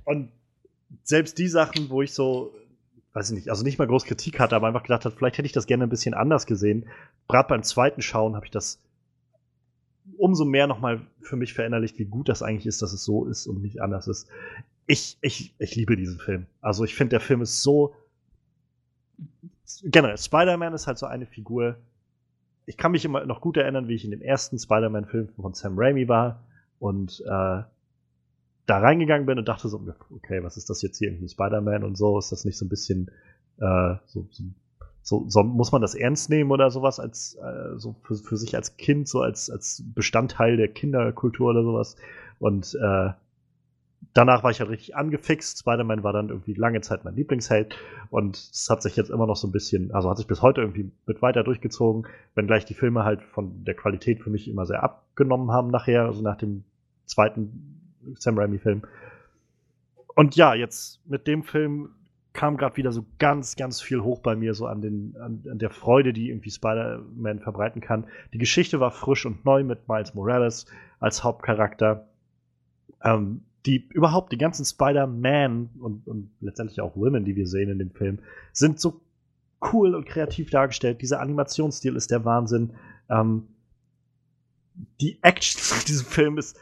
und 0.06 0.32
selbst 1.04 1.38
die 1.38 1.48
Sachen, 1.48 1.92
wo 1.92 2.02
ich 2.02 2.14
so, 2.14 2.52
weiß 3.14 3.30
ich 3.30 3.36
nicht, 3.36 3.50
also 3.50 3.64
nicht 3.64 3.78
mal 3.78 3.88
groß 3.88 4.06
Kritik 4.06 4.40
hatte, 4.40 4.56
aber 4.56 4.68
einfach 4.68 4.82
gedacht 4.82 5.06
habe, 5.06 5.16
vielleicht 5.16 5.38
hätte 5.38 5.46
ich 5.46 5.52
das 5.52 5.68
gerne 5.68 5.84
ein 5.84 5.90
bisschen 5.90 6.16
anders 6.16 6.48
gesehen. 6.48 6.88
Gerade 7.28 7.48
beim 7.48 7.62
zweiten 7.62 8.02
Schauen 8.02 8.36
habe 8.36 8.46
ich 8.46 8.52
das 8.52 8.82
umso 10.18 10.46
mehr 10.46 10.66
nochmal 10.66 11.02
für 11.22 11.36
mich 11.36 11.54
verinnerlicht, 11.54 12.00
wie 12.00 12.06
gut 12.06 12.28
das 12.28 12.42
eigentlich 12.42 12.66
ist, 12.66 12.82
dass 12.82 12.92
es 12.92 13.04
so 13.04 13.26
ist 13.26 13.46
und 13.46 13.62
nicht 13.62 13.82
anders 13.84 14.08
ist. 14.08 14.28
Ich, 14.88 15.20
ich, 15.22 15.54
ich 15.60 15.76
liebe 15.76 15.96
diesen 15.96 16.18
Film. 16.18 16.48
Also 16.60 16.84
ich 16.84 16.96
finde, 16.96 17.12
der 17.12 17.20
Film 17.20 17.44
ist 17.44 17.62
so 17.62 17.94
generell, 19.84 20.18
Spider-Man 20.18 20.74
ist 20.74 20.88
halt 20.88 20.98
so 20.98 21.06
eine 21.06 21.26
Figur. 21.26 21.78
Ich 22.66 22.78
kann 22.78 22.92
mich 22.92 23.06
immer 23.06 23.26
noch 23.26 23.42
gut 23.42 23.58
erinnern, 23.58 23.88
wie 23.88 23.96
ich 23.96 24.06
in 24.06 24.12
dem 24.12 24.22
ersten 24.22 24.60
Spider-Man-Film 24.60 25.30
von 25.30 25.54
Sam 25.54 25.74
Raimi 25.78 26.08
war 26.08 26.44
und 26.80 27.22
äh, 27.26 27.64
da 28.66 28.78
reingegangen 28.78 29.26
bin 29.26 29.40
und 29.40 29.48
dachte 29.48 29.68
so, 29.68 29.82
okay, 30.16 30.44
was 30.44 30.58
ist 30.58 30.70
das 30.70 30.82
jetzt 30.82 31.00
hier 31.00 31.10
irgendwie 31.10 31.30
Spider-Man 31.30 31.84
und 31.84 31.98
so? 31.98 32.20
Ist 32.20 32.32
das 32.32 32.46
nicht 32.46 32.58
so 32.58 32.66
ein 32.66 32.70
bisschen 32.70 33.10
äh, 33.60 33.96
so, 34.06 34.28
so, 34.30 34.44
so, 35.02 35.26
so, 35.28 35.44
muss 35.44 35.72
man 35.72 35.82
das 35.82 35.96
ernst 35.96 36.30
nehmen 36.30 36.52
oder 36.52 36.70
sowas 36.70 37.00
als 37.00 37.36
äh, 37.36 37.78
so 37.78 37.96
für, 38.04 38.16
für 38.16 38.38
sich 38.38 38.56
als 38.56 38.78
Kind, 38.78 39.08
so 39.08 39.22
als, 39.22 39.50
als 39.50 39.84
Bestandteil 39.96 40.58
der 40.58 40.68
Kinderkultur 40.68 41.50
oder 41.50 41.64
sowas? 41.64 41.96
Und 42.38 42.76
äh, 42.76 43.10
danach 44.14 44.44
war 44.44 44.52
ich 44.52 44.60
halt 44.60 44.70
richtig 44.70 44.96
angefixt. 44.96 45.60
Spider-Man 45.60 46.04
war 46.04 46.14
dann 46.14 46.30
irgendwie 46.30 46.54
lange 46.54 46.82
Zeit 46.82 47.04
mein 47.06 47.16
Lieblingsheld 47.16 47.76
und 48.10 48.38
es 48.38 48.68
hat 48.70 48.82
sich 48.82 48.96
jetzt 48.96 49.10
immer 49.10 49.28
noch 49.28 49.36
so 49.36 49.48
ein 49.48 49.52
bisschen, 49.52 49.92
also 49.92 50.10
hat 50.10 50.18
sich 50.18 50.28
bis 50.28 50.42
heute 50.42 50.62
irgendwie 50.62 50.92
mit 51.06 51.22
weiter 51.22 51.44
durchgezogen, 51.44 52.08
wenngleich 52.36 52.66
die 52.66 52.74
Filme 52.74 53.04
halt 53.04 53.22
von 53.22 53.64
der 53.64 53.76
Qualität 53.76 54.22
für 54.22 54.30
mich 54.30 54.48
immer 54.48 54.66
sehr 54.66 54.84
abgenommen 54.84 55.52
haben 55.52 55.70
nachher, 55.70 56.06
also 56.06 56.22
nach 56.22 56.38
dem 56.38 56.64
zweiten 57.06 57.80
Sam 58.18 58.38
Raimi-Film. 58.38 58.84
Und 60.16 60.36
ja, 60.36 60.54
jetzt 60.54 61.02
mit 61.08 61.28
dem 61.28 61.44
Film 61.44 61.90
kam 62.34 62.58
gerade 62.58 62.78
wieder 62.78 62.92
so 62.92 63.06
ganz, 63.18 63.56
ganz 63.56 63.82
viel 63.82 64.02
hoch 64.02 64.20
bei 64.20 64.36
mir, 64.36 64.54
so 64.54 64.66
an, 64.66 64.82
den, 64.82 65.16
an, 65.20 65.44
an 65.50 65.60
der 65.60 65.70
Freude, 65.70 66.14
die 66.14 66.30
irgendwie 66.30 66.52
Spider-Man 66.52 67.40
verbreiten 67.40 67.82
kann. 67.82 68.06
Die 68.34 68.38
Geschichte 68.38 68.80
war 68.80 68.92
frisch 68.92 69.26
und 69.26 69.44
neu 69.46 69.64
mit 69.64 69.88
Miles 69.88 70.14
Morales 70.14 70.66
als 71.00 71.24
Hauptcharakter. 71.24 72.08
Ähm, 73.04 73.42
die 73.66 73.88
überhaupt 73.90 74.32
die 74.32 74.38
ganzen 74.38 74.66
Spider-Man 74.66 75.70
und, 75.80 76.08
und 76.08 76.32
letztendlich 76.40 76.82
auch 76.82 76.96
Women, 76.96 77.26
die 77.26 77.36
wir 77.36 77.48
sehen 77.48 77.70
in 77.70 77.80
dem 77.80 77.92
Film, 77.92 78.20
sind 78.54 78.80
so 78.80 79.02
cool 79.74 79.96
und 79.96 80.06
kreativ 80.06 80.50
dargestellt. 80.50 81.02
Dieser 81.02 81.20
Animationsstil 81.20 81.96
ist 81.96 82.12
der 82.12 82.24
Wahnsinn. 82.26 82.74
Ähm, 83.10 83.48
die 85.02 85.20
Action 85.22 85.62
in 85.80 85.86
diesem 85.86 86.06
Film 86.06 86.38
ist, 86.38 86.58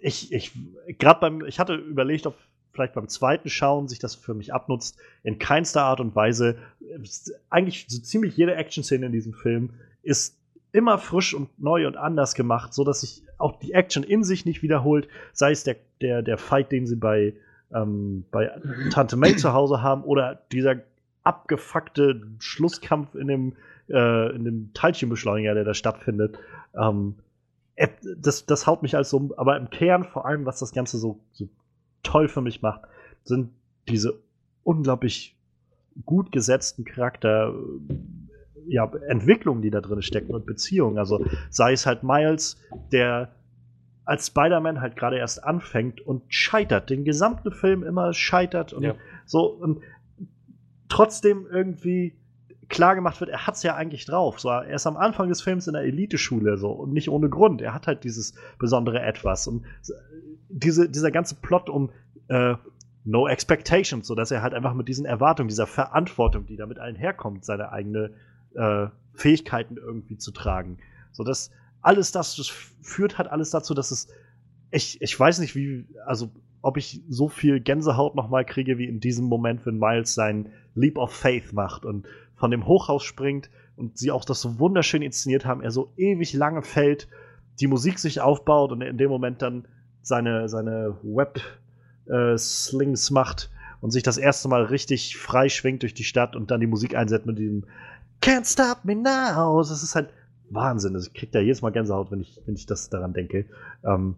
ich, 0.00 0.32
ich, 0.32 0.52
gerade 0.98 1.20
beim, 1.20 1.44
ich 1.44 1.58
hatte 1.58 1.74
überlegt, 1.74 2.26
ob 2.26 2.36
vielleicht 2.72 2.94
beim 2.94 3.08
zweiten 3.08 3.48
Schauen 3.48 3.88
sich 3.88 3.98
das 3.98 4.14
für 4.14 4.34
mich 4.34 4.52
abnutzt. 4.52 4.98
In 5.22 5.38
keinster 5.38 5.82
Art 5.82 6.00
und 6.00 6.14
Weise. 6.14 6.58
Eigentlich 7.50 7.86
so 7.88 8.00
ziemlich 8.00 8.36
jede 8.36 8.54
Action-Szene 8.54 9.06
in 9.06 9.12
diesem 9.12 9.34
Film 9.34 9.74
ist 10.02 10.37
immer 10.72 10.98
frisch 10.98 11.34
und 11.34 11.58
neu 11.58 11.86
und 11.86 11.96
anders 11.96 12.34
gemacht, 12.34 12.74
so 12.74 12.84
dass 12.84 13.00
sich 13.00 13.22
auch 13.38 13.58
die 13.58 13.72
Action 13.72 14.02
in 14.02 14.24
sich 14.24 14.44
nicht 14.44 14.62
wiederholt, 14.62 15.08
sei 15.32 15.52
es 15.52 15.64
der, 15.64 15.76
der, 16.00 16.22
der 16.22 16.38
Fight, 16.38 16.72
den 16.72 16.86
sie 16.86 16.96
bei, 16.96 17.34
ähm, 17.72 18.24
bei 18.30 18.50
Tante 18.90 19.16
May 19.16 19.36
zu 19.36 19.52
Hause 19.52 19.82
haben, 19.82 20.02
oder 20.02 20.42
dieser 20.52 20.76
abgefuckte 21.22 22.22
Schlusskampf 22.38 23.14
in 23.14 23.28
dem, 23.28 23.56
äh, 23.88 24.34
in 24.34 24.44
dem 24.44 24.70
Teilchenbeschleuniger, 24.74 25.54
der 25.54 25.64
da 25.64 25.74
stattfindet. 25.74 26.38
Ähm, 26.74 27.16
das, 28.16 28.44
das 28.46 28.66
haut 28.66 28.82
mich 28.82 28.96
als 28.96 29.10
so, 29.10 29.30
aber 29.36 29.56
im 29.56 29.70
Kern 29.70 30.04
vor 30.04 30.26
allem, 30.26 30.46
was 30.46 30.58
das 30.58 30.72
Ganze 30.72 30.98
so, 30.98 31.20
so 31.32 31.48
toll 32.02 32.28
für 32.28 32.40
mich 32.40 32.60
macht, 32.60 32.80
sind 33.24 33.50
diese 33.88 34.18
unglaublich 34.64 35.36
gut 36.04 36.32
gesetzten 36.32 36.84
Charakter, 36.84 37.54
ja, 38.68 38.90
Entwicklungen, 39.08 39.62
die 39.62 39.70
da 39.70 39.80
drin 39.80 40.02
stecken 40.02 40.34
und 40.34 40.46
Beziehungen. 40.46 40.98
Also 40.98 41.24
sei 41.50 41.72
es 41.72 41.86
halt 41.86 42.02
Miles, 42.02 42.60
der 42.92 43.32
als 44.04 44.28
Spider-Man 44.28 44.80
halt 44.80 44.96
gerade 44.96 45.18
erst 45.18 45.44
anfängt 45.44 46.00
und 46.00 46.22
scheitert, 46.28 46.88
den 46.88 47.04
gesamten 47.04 47.52
Film 47.52 47.82
immer 47.82 48.14
scheitert 48.14 48.72
und 48.72 48.82
ja. 48.82 48.94
so 49.26 49.46
und 49.46 49.82
trotzdem 50.88 51.46
irgendwie 51.50 52.14
klar 52.68 52.94
gemacht 52.94 53.20
wird, 53.20 53.30
er 53.30 53.46
hat 53.46 53.56
es 53.56 53.62
ja 53.62 53.74
eigentlich 53.74 54.06
drauf. 54.06 54.40
So, 54.40 54.48
er 54.48 54.74
ist 54.74 54.86
am 54.86 54.96
Anfang 54.96 55.28
des 55.28 55.42
Films 55.42 55.66
in 55.66 55.74
der 55.74 55.82
Eliteschule 55.82 56.56
so 56.56 56.70
und 56.70 56.92
nicht 56.92 57.10
ohne 57.10 57.28
Grund. 57.28 57.60
Er 57.60 57.74
hat 57.74 57.86
halt 57.86 58.04
dieses 58.04 58.34
besondere 58.58 59.00
Etwas 59.00 59.46
und 59.46 59.64
diese, 60.48 60.88
dieser 60.88 61.10
ganze 61.10 61.34
Plot 61.34 61.68
um 61.68 61.90
äh, 62.28 62.54
No 63.04 63.26
Expectations, 63.26 64.06
so 64.06 64.14
dass 64.14 64.30
er 64.30 64.42
halt 64.42 64.52
einfach 64.52 64.74
mit 64.74 64.88
diesen 64.88 65.06
Erwartungen, 65.06 65.48
dieser 65.48 65.66
Verantwortung, 65.66 66.46
die 66.46 66.56
damit 66.56 66.78
allen 66.78 66.96
herkommt, 66.96 67.44
seine 67.44 67.72
eigene 67.72 68.12
äh, 68.58 68.88
Fähigkeiten 69.14 69.76
irgendwie 69.76 70.18
zu 70.18 70.32
tragen. 70.32 70.78
So 71.12 71.24
dass 71.24 71.50
alles 71.80 72.12
das, 72.12 72.36
das 72.36 72.48
führt 72.82 73.18
halt 73.18 73.30
alles 73.30 73.50
dazu, 73.50 73.74
dass 73.74 73.90
es 73.90 74.08
ich, 74.70 75.00
ich 75.00 75.18
weiß 75.18 75.38
nicht, 75.38 75.56
wie, 75.56 75.86
also 76.06 76.30
ob 76.60 76.76
ich 76.76 77.02
so 77.08 77.28
viel 77.28 77.60
Gänsehaut 77.60 78.14
nochmal 78.14 78.44
kriege 78.44 78.78
wie 78.78 78.86
in 78.86 79.00
diesem 79.00 79.26
Moment, 79.26 79.64
wenn 79.64 79.78
Miles 79.78 80.14
seinen 80.14 80.50
Leap 80.74 80.98
of 80.98 81.12
Faith 81.12 81.52
macht 81.52 81.84
und 81.84 82.06
von 82.34 82.50
dem 82.50 82.66
Hochhaus 82.66 83.04
springt 83.04 83.48
und 83.76 83.96
sie 83.96 84.10
auch 84.10 84.24
das 84.24 84.40
so 84.40 84.58
wunderschön 84.58 85.02
inszeniert 85.02 85.46
haben, 85.46 85.62
er 85.62 85.70
so 85.70 85.92
ewig 85.96 86.34
lange 86.34 86.62
fällt, 86.62 87.08
die 87.60 87.66
Musik 87.66 87.98
sich 87.98 88.20
aufbaut 88.20 88.72
und 88.72 88.82
in 88.82 88.98
dem 88.98 89.08
Moment 89.08 89.42
dann 89.42 89.66
seine, 90.02 90.48
seine 90.48 90.96
Web-Slings 91.02 93.10
äh, 93.10 93.12
macht 93.12 93.50
und 93.80 93.90
sich 93.90 94.02
das 94.02 94.18
erste 94.18 94.48
Mal 94.48 94.64
richtig 94.64 95.16
frei 95.16 95.48
schwingt 95.48 95.82
durch 95.82 95.94
die 95.94 96.04
Stadt 96.04 96.36
und 96.36 96.50
dann 96.50 96.60
die 96.60 96.66
Musik 96.66 96.96
einsetzt 96.96 97.26
mit 97.26 97.38
diesem 97.38 97.64
Can't 98.20 98.50
stop 98.50 98.84
me 98.84 98.94
now. 98.94 99.58
Das 99.58 99.82
ist 99.82 99.94
halt 99.94 100.10
Wahnsinn. 100.50 100.94
Also 100.94 101.08
ich 101.08 101.14
krieg 101.14 101.32
da 101.32 101.40
jedes 101.40 101.62
Mal 101.62 101.70
Gänsehaut, 101.70 102.10
wenn 102.10 102.20
ich, 102.20 102.40
wenn 102.46 102.54
ich 102.54 102.66
das 102.66 102.90
daran 102.90 103.12
denke. 103.12 103.46
Ähm, 103.84 104.16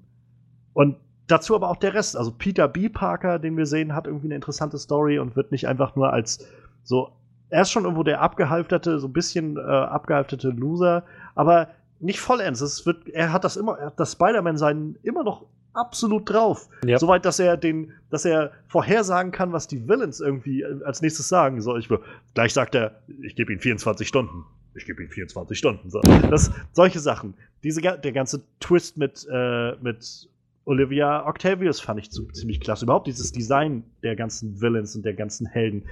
und 0.72 0.96
dazu 1.26 1.54
aber 1.54 1.68
auch 1.68 1.76
der 1.76 1.94
Rest. 1.94 2.16
Also 2.16 2.32
Peter 2.32 2.68
B. 2.68 2.88
Parker, 2.88 3.38
den 3.38 3.56
wir 3.56 3.66
sehen, 3.66 3.94
hat 3.94 4.06
irgendwie 4.06 4.28
eine 4.28 4.36
interessante 4.36 4.78
Story 4.78 5.18
und 5.18 5.36
wird 5.36 5.52
nicht 5.52 5.68
einfach 5.68 5.96
nur 5.96 6.12
als 6.12 6.46
so. 6.82 7.12
Er 7.48 7.62
ist 7.62 7.72
schon 7.72 7.82
irgendwo 7.82 8.04
der 8.04 8.20
abgehalfterte, 8.20 9.00
so 9.00 9.08
ein 9.08 9.12
bisschen 9.12 9.56
äh, 9.56 9.60
abgehalfterte 9.60 10.50
Loser, 10.50 11.04
aber 11.34 11.68
nicht 11.98 12.20
vollends. 12.20 12.60
Es 12.60 12.86
wird, 12.86 13.08
er 13.08 13.32
hat 13.32 13.42
das 13.42 13.56
immer, 13.56 13.76
er 13.76 13.86
hat 13.86 13.98
das 13.98 14.12
Spider-Man-Sein 14.12 14.96
immer 15.02 15.24
noch 15.24 15.46
absolut 15.72 16.28
drauf. 16.28 16.68
Ja. 16.84 16.98
Soweit, 16.98 17.24
dass 17.24 17.38
er 17.38 17.56
den, 17.56 17.92
dass 18.10 18.24
er 18.24 18.52
vorhersagen 18.68 19.32
kann, 19.32 19.52
was 19.52 19.68
die 19.68 19.88
Villains 19.88 20.20
irgendwie 20.20 20.62
äh, 20.62 20.82
als 20.84 21.02
nächstes 21.02 21.28
sagen. 21.28 21.60
So, 21.60 21.76
ich, 21.76 21.88
gleich 22.34 22.52
sagt 22.52 22.74
er, 22.74 23.02
ich 23.22 23.36
gebe 23.36 23.52
ihm 23.52 23.60
24 23.60 24.06
Stunden. 24.06 24.44
Ich 24.74 24.86
gebe 24.86 25.02
ihm 25.02 25.10
24 25.10 25.58
Stunden. 25.58 25.90
So. 25.90 26.00
Das, 26.30 26.52
solche 26.72 27.00
Sachen. 27.00 27.34
Diese, 27.64 27.80
der 27.80 28.12
ganze 28.12 28.42
Twist 28.60 28.96
mit, 28.96 29.26
äh, 29.30 29.76
mit 29.80 30.28
Olivia 30.64 31.26
Octavius 31.26 31.80
fand 31.80 31.98
ich 31.98 32.10
ziemlich 32.10 32.60
klasse. 32.60 32.84
Überhaupt 32.84 33.06
dieses 33.06 33.32
Design 33.32 33.84
der 34.02 34.14
ganzen 34.14 34.60
Villains 34.60 34.94
und 34.94 35.04
der 35.04 35.14
ganzen 35.14 35.46
Helden. 35.46 35.84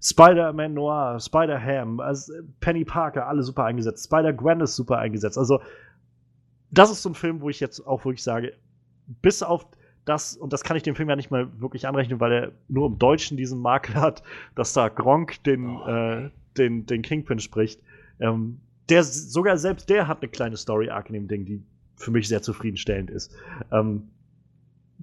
Spider-Man 0.00 0.74
Noir, 0.74 1.18
Spider-Ham, 1.20 2.00
also 2.00 2.32
Penny 2.60 2.84
Parker, 2.84 3.26
alle 3.26 3.42
super 3.42 3.64
eingesetzt. 3.64 4.04
Spider-Gwen 4.04 4.60
ist 4.60 4.76
super 4.76 4.98
eingesetzt. 4.98 5.38
Also, 5.38 5.60
das 6.70 6.90
ist 6.90 7.02
so 7.02 7.10
ein 7.10 7.14
Film, 7.14 7.40
wo 7.40 7.48
ich 7.48 7.60
jetzt 7.60 7.80
auch 7.86 8.04
wirklich 8.04 8.22
sage, 8.22 8.52
bis 9.22 9.42
auf 9.42 9.66
das, 10.04 10.36
und 10.36 10.52
das 10.52 10.64
kann 10.64 10.76
ich 10.76 10.82
dem 10.82 10.94
Film 10.94 11.08
ja 11.08 11.16
nicht 11.16 11.30
mal 11.30 11.48
wirklich 11.60 11.86
anrechnen, 11.86 12.18
weil 12.20 12.32
er 12.32 12.52
nur 12.68 12.86
im 12.86 12.98
Deutschen 12.98 13.36
diesen 13.36 13.60
Makel 13.60 13.96
hat, 13.96 14.22
dass 14.54 14.72
da 14.72 14.88
Gronk 14.88 15.42
den, 15.44 15.76
oh. 15.76 15.86
äh, 15.86 16.30
den, 16.56 16.86
den 16.86 17.02
Kingpin 17.02 17.40
spricht. 17.40 17.80
Ähm, 18.20 18.60
der, 18.88 19.04
sogar 19.04 19.58
selbst 19.58 19.90
der 19.90 20.08
hat 20.08 20.22
eine 20.22 20.30
kleine 20.30 20.56
Story-Arc 20.56 21.08
in 21.08 21.14
dem 21.14 21.28
Ding, 21.28 21.44
die 21.44 21.62
für 21.96 22.10
mich 22.10 22.28
sehr 22.28 22.42
zufriedenstellend 22.42 23.10
ist. 23.10 23.36
Ähm, 23.70 24.08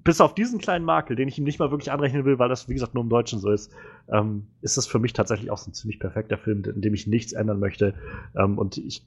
bis 0.02 0.20
auf 0.20 0.34
diesen 0.34 0.58
kleinen 0.58 0.84
Makel, 0.84 1.16
den 1.16 1.28
ich 1.28 1.38
ihm 1.38 1.44
nicht 1.44 1.58
mal 1.58 1.70
wirklich 1.70 1.90
anrechnen 1.90 2.24
will, 2.24 2.38
weil 2.38 2.48
das, 2.48 2.68
wie 2.68 2.74
gesagt, 2.74 2.94
nur 2.94 3.02
im 3.02 3.08
Deutschen 3.08 3.38
so 3.38 3.50
ist, 3.50 3.72
ähm, 4.12 4.46
ist 4.60 4.76
das 4.76 4.86
für 4.86 4.98
mich 4.98 5.12
tatsächlich 5.12 5.50
auch 5.50 5.58
so 5.58 5.70
ein 5.70 5.74
ziemlich 5.74 5.98
perfekter 5.98 6.36
Film, 6.36 6.64
in 6.64 6.80
dem 6.80 6.94
ich 6.94 7.06
nichts 7.06 7.32
ändern 7.32 7.60
möchte. 7.60 7.94
Ähm, 8.36 8.58
und 8.58 8.76
ich 8.78 9.04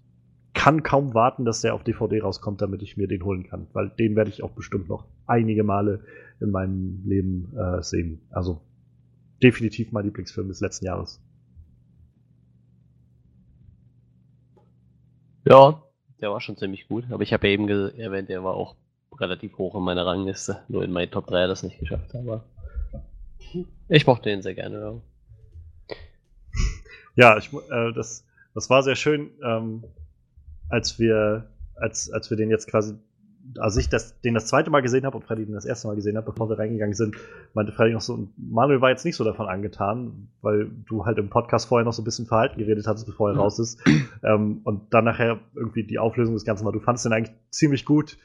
kann 0.54 0.84
kaum 0.84 1.14
warten, 1.14 1.46
dass 1.46 1.62
der 1.62 1.74
auf 1.74 1.84
DVD 1.84 2.22
rauskommt, 2.22 2.62
damit 2.62 2.82
ich 2.82 2.98
mir 2.98 3.08
den 3.08 3.24
holen 3.24 3.44
kann, 3.44 3.68
weil 3.74 3.90
den 3.90 4.16
werde 4.16 4.30
ich 4.30 4.44
auch 4.44 4.52
bestimmt 4.52 4.90
noch 4.90 5.06
einige 5.26 5.64
Male 5.64 6.04
in 6.40 6.52
meinem 6.52 7.04
Leben 7.06 7.56
äh, 7.58 7.82
sehen. 7.82 8.22
Also 8.32 8.62
definitiv 9.42 9.92
mein 9.92 10.06
Lieblingsfilm 10.06 10.48
des 10.48 10.60
letzten 10.60 10.86
Jahres. 10.86 11.22
Ja, 15.46 15.82
der 16.22 16.32
war 16.32 16.42
schon 16.42 16.58
ziemlich 16.58 16.88
gut. 16.88 17.06
Aber 17.10 17.24
ich 17.24 17.34
habe 17.34 17.48
ja 17.48 17.54
eben 17.54 17.68
erwähnt, 17.70 18.30
der 18.30 18.44
war 18.44 18.56
auch 18.56 18.76
relativ 19.18 19.58
hoch 19.58 19.76
in 19.76 19.84
meiner 19.84 20.06
Rangliste. 20.06 20.62
Nur 20.68 20.84
in 20.84 20.92
meinen 20.92 21.12
Top 21.12 21.28
3 21.28 21.36
hat 21.36 21.42
er 21.42 21.48
das 21.48 21.64
nicht 21.64 21.80
geschafft. 21.80 22.14
Aber 22.16 22.44
ich 23.88 24.06
mochte 24.06 24.30
den 24.30 24.42
sehr 24.42 24.56
gerne. 24.56 25.02
Ja, 27.16 27.32
ja 27.32 27.38
ich, 27.38 27.52
äh, 27.54 27.94
das, 27.94 28.26
das 28.54 28.70
war 28.70 28.84
sehr 28.84 28.96
schön, 28.96 29.32
ähm, 29.44 29.84
als 30.70 31.00
wir, 31.00 31.50
als, 31.76 32.12
als 32.12 32.30
wir 32.30 32.38
den 32.38 32.50
jetzt 32.50 32.68
quasi 32.68 32.96
also 33.58 33.80
ich 33.80 33.90
das, 33.90 34.20
den 34.22 34.34
das 34.34 34.48
zweite 34.48 34.70
Mal 34.70 34.82
gesehen 34.82 35.06
habe 35.06 35.18
und 35.18 35.24
Freddy 35.24 35.46
den 35.46 35.56
das 35.56 35.66
erste 35.66 35.88
Mal 35.88 35.96
gesehen 35.96 36.18
hat, 36.18 36.26
bevor 36.26 36.50
wir 36.50 36.60
reingegangen 36.60 36.94
sind, 36.94 37.16
meinte 37.54 37.72
Freddy 37.72 37.94
noch 37.94 38.02
so, 38.02 38.28
Manuel 38.38 38.82
war 38.82 38.90
jetzt 38.90 39.06
nicht 39.06 39.16
so 39.16 39.24
davon 39.24 39.48
angetan, 39.48 40.28
weil 40.42 40.70
du 40.88 41.06
halt 41.06 41.18
im 41.18 41.30
Podcast 41.30 41.68
vorher 41.68 41.86
noch 41.86 41.94
so 41.94 42.02
ein 42.02 42.06
bisschen 42.06 42.26
Verhalten 42.26 42.60
geredet 42.60 42.86
hattest, 42.88 43.06
bevor 43.06 43.30
er 43.30 43.36
ja. 43.36 43.42
raus 43.42 43.60
ist. 43.60 43.80
Ähm, 44.22 44.60
und 44.66 44.94
dann 44.94 45.06
nachher 45.06 45.40
irgendwie 45.56 45.86
die 45.86 45.98
Auflösung 45.98 46.34
des 46.34 46.44
Ganzen 46.44 46.66
war, 46.66 46.74
du 46.74 46.82
fandest 46.82 47.06
den 47.06 47.14
eigentlich 47.14 47.34
ziemlich 47.52 47.86
gut, 47.86 48.18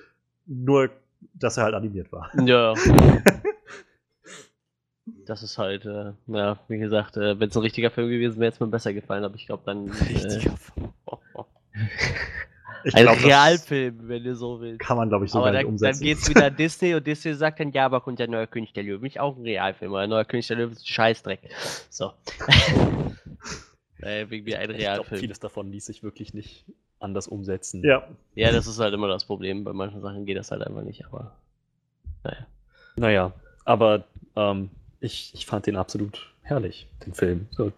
nur 0.44 0.90
dass 1.34 1.56
er 1.56 1.62
halt 1.62 1.74
animiert 1.74 2.10
war. 2.10 2.32
Ja. 2.44 2.74
das 5.26 5.44
ist 5.44 5.56
halt, 5.56 5.86
äh, 5.86 6.14
ja, 6.26 6.58
wie 6.66 6.78
gesagt, 6.78 7.16
äh, 7.16 7.39
wenn 7.39 7.48
es 7.48 7.56
ein 7.56 7.62
richtiger 7.62 7.92
Film 7.92 8.08
gewesen 8.08 8.40
wäre, 8.40 8.47
hätte 8.47 8.56
es 8.56 8.60
mir 8.60 8.66
besser 8.66 8.92
gefallen, 8.92 9.23
aber 9.23 9.36
ich 9.36 9.47
glaube 9.47 9.62
dann. 9.66 9.86
Äh, 9.86 9.90
richtiger 9.90 10.52
äh, 10.52 10.56
Film. 10.56 10.89
Ich 12.84 12.94
ein 12.94 13.04
glaub, 13.04 13.24
Realfilm, 13.24 14.08
wenn 14.08 14.24
du 14.24 14.36
so 14.36 14.60
willst. 14.60 14.80
Kann 14.80 14.96
man, 14.96 15.08
glaube 15.08 15.24
ich, 15.24 15.30
so 15.30 15.38
aber 15.38 15.52
dann, 15.52 15.64
umsetzen. 15.64 16.00
Dann 16.00 16.06
geht's 16.06 16.28
wieder 16.28 16.46
an 16.46 16.56
Disney 16.58 16.94
und 16.94 17.06
Disney 17.06 17.34
sagt 17.34 17.60
dann, 17.60 17.72
ja, 17.72 17.86
aber 17.86 18.00
kommt 18.00 18.20
ja 18.20 18.26
neuer 18.26 18.46
König 18.46 18.72
der 18.74 18.82
Löwen. 18.82 19.02
Nicht 19.02 19.20
auch 19.20 19.36
ein 19.36 19.42
Realfilm, 19.42 19.92
aber 19.92 20.02
ein 20.02 20.10
neuer 20.10 20.24
König 20.24 20.46
der 20.46 20.58
Löwen 20.58 20.72
ist 20.72 20.82
ein 20.82 20.86
Scheißdreck. 20.86 21.40
So. 21.88 22.12
äh, 24.00 24.26
wegen 24.28 24.44
mir 24.44 24.58
ein 24.58 24.70
Realfilm. 24.70 25.02
Ich 25.02 25.08
glaub, 25.08 25.18
vieles 25.18 25.40
davon 25.40 25.70
ließ 25.70 25.86
sich 25.86 26.02
wirklich 26.02 26.34
nicht 26.34 26.64
anders 27.00 27.26
umsetzen. 27.26 27.82
Ja. 27.84 28.06
Ja, 28.34 28.52
das 28.52 28.66
ist 28.66 28.78
halt 28.78 28.92
immer 28.92 29.08
das 29.08 29.24
Problem. 29.24 29.64
Bei 29.64 29.72
manchen 29.72 30.00
Sachen 30.00 30.26
geht 30.26 30.36
das 30.36 30.50
halt 30.50 30.62
einfach 30.62 30.82
nicht, 30.82 31.06
aber 31.06 31.36
naja. 32.22 32.46
Naja, 32.96 33.32
aber 33.64 34.04
ähm, 34.36 34.70
ich, 35.00 35.32
ich 35.34 35.46
fand 35.46 35.66
den 35.66 35.76
absolut 35.76 36.32
herrlich, 36.42 36.86
den 37.04 37.14
Film. 37.14 37.46
So. 37.50 37.72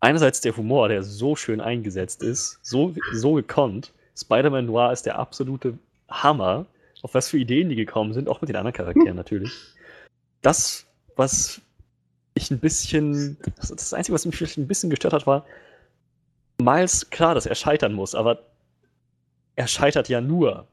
Einerseits 0.00 0.40
der 0.40 0.56
Humor, 0.56 0.88
der 0.88 1.02
so 1.02 1.36
schön 1.36 1.60
eingesetzt 1.60 2.22
ist, 2.22 2.58
so, 2.62 2.94
so 3.12 3.34
gekonnt 3.34 3.92
Spider-Man 4.16 4.66
Noir 4.66 4.92
ist 4.92 5.06
der 5.06 5.18
absolute 5.18 5.78
Hammer. 6.08 6.66
Auf 7.02 7.14
was 7.14 7.28
für 7.28 7.38
Ideen 7.38 7.68
die 7.68 7.74
gekommen 7.74 8.12
sind, 8.12 8.28
auch 8.28 8.40
mit 8.40 8.48
den 8.48 8.56
anderen 8.56 8.74
Charakteren 8.74 9.16
natürlich. 9.16 9.52
Das, 10.40 10.86
was 11.16 11.60
ich 12.34 12.50
ein 12.50 12.60
bisschen. 12.60 13.36
Das 13.56 13.92
Einzige, 13.92 14.14
was 14.14 14.24
mich 14.24 14.36
vielleicht 14.36 14.58
ein 14.58 14.68
bisschen 14.68 14.90
gestört 14.90 15.12
hat, 15.12 15.26
war, 15.26 15.44
Miles, 16.60 17.10
klar, 17.10 17.34
dass 17.34 17.46
er 17.46 17.54
scheitern 17.54 17.92
muss, 17.92 18.14
aber 18.14 18.38
er 19.56 19.66
scheitert 19.66 20.08
ja 20.08 20.20
nur. 20.20 20.66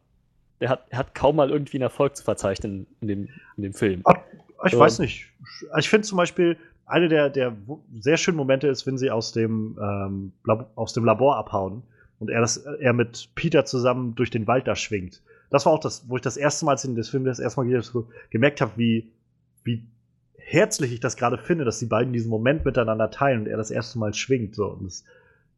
Er 0.59 0.69
hat, 0.69 0.85
er 0.89 0.99
hat 0.99 1.15
kaum 1.15 1.37
mal 1.37 1.49
irgendwie 1.49 1.77
einen 1.77 1.83
Erfolg 1.83 2.15
zu 2.15 2.23
verzeichnen 2.23 2.85
in 3.01 3.07
dem, 3.07 3.29
in 3.57 3.63
dem 3.63 3.73
Film. 3.73 4.01
Ach, 4.05 4.15
ich 4.65 4.73
so. 4.73 4.79
weiß 4.79 4.99
nicht. 4.99 5.27
Ich 5.79 5.89
finde 5.89 6.07
zum 6.07 6.17
Beispiel, 6.17 6.57
eine 6.85 7.07
der, 7.07 7.29
der 7.29 7.55
sehr 7.99 8.17
schönen 8.17 8.37
Momente 8.37 8.67
ist, 8.67 8.85
wenn 8.85 8.97
sie 8.97 9.09
aus 9.09 9.31
dem, 9.31 9.79
ähm, 9.81 10.33
aus 10.75 10.93
dem 10.93 11.05
Labor 11.05 11.37
abhauen 11.37 11.83
und 12.19 12.29
er, 12.29 12.41
das, 12.41 12.57
er 12.57 12.93
mit 12.93 13.29
Peter 13.35 13.65
zusammen 13.65 14.15
durch 14.15 14.29
den 14.29 14.47
Wald 14.47 14.67
da 14.67 14.75
schwingt. 14.75 15.21
Das 15.49 15.65
war 15.65 15.73
auch 15.73 15.79
das, 15.79 16.07
wo 16.07 16.15
ich 16.15 16.21
das 16.21 16.37
erste 16.37 16.65
Mal 16.65 16.77
in 16.83 16.95
das 16.95 17.09
Film 17.09 17.23
das 17.23 17.39
erste 17.39 17.61
Mal 17.63 17.81
gemerkt 18.29 18.61
habe, 18.61 18.73
wie, 18.75 19.11
wie 19.63 19.87
herzlich 20.37 20.91
ich 20.93 20.99
das 20.99 21.15
gerade 21.15 21.37
finde, 21.37 21.65
dass 21.65 21.79
die 21.79 21.85
beiden 21.85 22.13
diesen 22.13 22.29
Moment 22.29 22.65
miteinander 22.65 23.09
teilen 23.09 23.41
und 23.41 23.47
er 23.47 23.57
das 23.57 23.71
erste 23.71 23.99
Mal 23.99 24.13
schwingt. 24.13 24.55
So. 24.55 24.67
Und 24.67 24.85
das, 24.85 25.03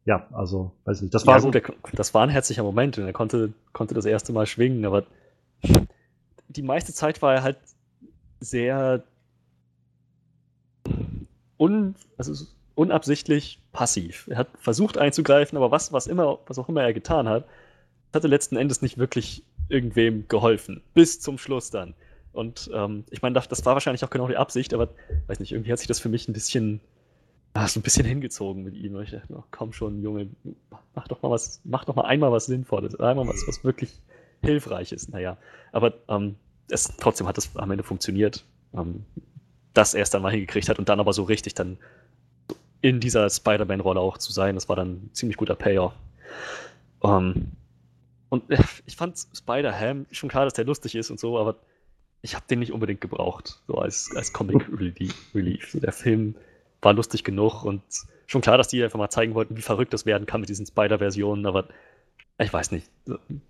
ja, 0.04 0.26
also, 0.32 0.72
weiß 0.84 0.98
ich 0.98 1.02
nicht. 1.02 1.14
Das 1.14 1.26
war 1.26 1.36
ja, 1.36 1.40
so. 1.40 1.50
Der, 1.50 1.62
das 1.92 2.14
war 2.14 2.22
ein 2.22 2.30
herzlicher 2.30 2.62
Moment 2.62 2.98
und 2.98 3.04
er 3.04 3.12
konnte, 3.12 3.52
konnte 3.72 3.94
das 3.94 4.06
erste 4.06 4.32
Mal 4.32 4.46
schwingen, 4.46 4.84
aber 4.84 5.04
die 6.48 6.62
meiste 6.62 6.92
Zeit 6.92 7.22
war 7.22 7.34
er 7.34 7.42
halt 7.42 7.58
sehr 8.40 9.04
un, 11.58 11.94
also 12.16 12.46
unabsichtlich 12.74 13.60
passiv. 13.72 14.28
Er 14.28 14.38
hat 14.38 14.48
versucht 14.58 14.98
einzugreifen, 14.98 15.56
aber 15.56 15.70
was, 15.70 15.92
was, 15.92 16.06
immer, 16.06 16.38
was 16.46 16.58
auch 16.58 16.68
immer 16.68 16.82
er 16.82 16.92
getan 16.92 17.28
hat, 17.28 17.44
hatte 18.12 18.28
letzten 18.28 18.56
Endes 18.56 18.82
nicht 18.82 18.98
wirklich 18.98 19.44
irgendwem 19.68 20.28
geholfen. 20.28 20.82
Bis 20.94 21.20
zum 21.20 21.38
Schluss 21.38 21.70
dann. 21.70 21.94
Und 22.32 22.70
ähm, 22.72 23.04
ich 23.10 23.22
meine, 23.22 23.34
das 23.34 23.64
war 23.64 23.74
wahrscheinlich 23.74 24.04
auch 24.04 24.10
genau 24.10 24.28
die 24.28 24.36
Absicht, 24.36 24.72
aber 24.74 24.88
weiß 25.26 25.40
nicht, 25.40 25.52
irgendwie 25.52 25.72
hat 25.72 25.78
sich 25.78 25.88
das 25.88 26.00
für 26.00 26.08
mich 26.08 26.28
ein 26.28 26.32
bisschen, 26.32 26.80
ah, 27.54 27.68
so 27.68 27.78
ein 27.78 27.82
bisschen 27.82 28.06
hingezogen 28.06 28.64
mit 28.64 28.74
ihm. 28.74 28.98
Ich 29.00 29.10
dachte, 29.10 29.34
oh, 29.34 29.44
komm 29.50 29.72
schon, 29.72 30.02
Junge, 30.02 30.28
mach 30.94 31.08
doch 31.08 31.20
mal 31.22 31.30
was, 31.30 31.60
mach 31.64 31.84
doch 31.84 31.94
mal 31.94 32.04
einmal 32.04 32.32
was 32.32 32.46
Sinnvolles, 32.46 32.98
einmal 32.98 33.26
was, 33.26 33.46
was 33.46 33.64
wirklich 33.64 34.00
hilfreich 34.42 34.92
ist. 34.92 35.10
Naja, 35.10 35.36
aber 35.72 35.94
ähm, 36.08 36.36
es, 36.70 36.96
trotzdem 36.98 37.26
hat 37.26 37.36
es 37.38 37.54
am 37.54 37.70
Ende 37.70 37.84
funktioniert, 37.84 38.44
ähm, 38.74 39.04
dass 39.74 39.94
er 39.94 40.02
es 40.02 40.10
dann 40.10 40.22
mal 40.22 40.32
hingekriegt 40.32 40.68
hat 40.68 40.78
und 40.78 40.88
dann 40.88 41.00
aber 41.00 41.12
so 41.12 41.22
richtig 41.24 41.54
dann 41.54 41.78
in 42.82 43.00
dieser 43.00 43.30
Spider-Man-Rolle 43.30 44.00
auch 44.00 44.18
zu 44.18 44.32
sein. 44.32 44.56
Das 44.56 44.68
war 44.68 44.76
dann 44.76 44.88
ein 44.90 45.10
ziemlich 45.14 45.38
guter 45.38 45.54
Payoff. 45.54 45.94
Um, 47.00 47.10
ähm, 47.10 47.52
und 48.28 48.50
äh, 48.50 48.62
ich 48.86 48.96
fand 48.96 49.16
Spider-Ham 49.34 50.06
schon 50.10 50.28
klar, 50.28 50.44
dass 50.44 50.54
der 50.54 50.64
lustig 50.64 50.94
ist 50.94 51.10
und 51.10 51.18
so, 51.18 51.38
aber 51.38 51.56
ich 52.22 52.34
habe 52.34 52.44
den 52.48 52.60
nicht 52.60 52.72
unbedingt 52.72 53.00
gebraucht, 53.00 53.60
so 53.66 53.74
als, 53.74 54.10
als 54.14 54.32
Comic-Relief. 54.32 55.72
Der 55.74 55.92
Film 55.92 56.36
war 56.80 56.92
lustig 56.92 57.24
genug 57.24 57.64
und 57.64 57.82
schon 58.26 58.40
klar, 58.40 58.58
dass 58.58 58.68
die 58.68 58.82
einfach 58.82 58.98
mal 58.98 59.10
zeigen 59.10 59.34
wollten, 59.34 59.56
wie 59.56 59.62
verrückt 59.62 59.92
das 59.92 60.06
werden 60.06 60.26
kann 60.26 60.40
mit 60.40 60.48
diesen 60.48 60.66
Spider-Versionen, 60.66 61.46
aber 61.46 61.68
ich 62.38 62.52
weiß 62.52 62.70
nicht. 62.70 62.88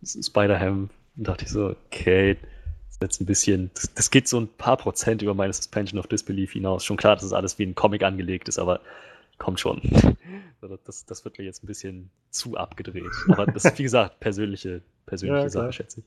Spider-Ham, 0.02 0.90
dachte 1.16 1.44
ich 1.44 1.50
so, 1.50 1.76
okay, 1.86 2.36
das 2.86 2.96
ist 2.96 3.02
jetzt 3.02 3.20
ein 3.20 3.26
bisschen, 3.26 3.70
das, 3.74 3.94
das, 3.94 4.10
geht 4.10 4.28
so 4.28 4.40
ein 4.40 4.48
paar 4.48 4.78
Prozent 4.78 5.22
über 5.22 5.34
meine 5.34 5.52
Suspension 5.52 6.00
of 6.00 6.06
Disbelief 6.06 6.52
hinaus. 6.52 6.84
Schon 6.84 6.96
klar, 6.96 7.14
dass 7.14 7.24
es 7.24 7.32
alles 7.32 7.58
wie 7.58 7.66
ein 7.66 7.74
Comic 7.74 8.02
angelegt 8.02 8.48
ist, 8.48 8.58
aber 8.58 8.80
kommt 9.38 9.60
schon. 9.60 9.80
Das, 10.84 11.04
das 11.06 11.24
wird 11.24 11.38
mir 11.38 11.44
jetzt 11.44 11.64
ein 11.64 11.66
bisschen 11.66 12.10
zu 12.30 12.56
abgedreht. 12.56 13.10
Aber 13.28 13.46
das 13.46 13.64
ist, 13.64 13.78
wie 13.78 13.82
gesagt, 13.82 14.20
persönliche, 14.20 14.82
persönliche 15.06 15.42
ja, 15.42 15.48
Sache, 15.48 15.72
schätze 15.72 16.00
ich. 16.00 16.06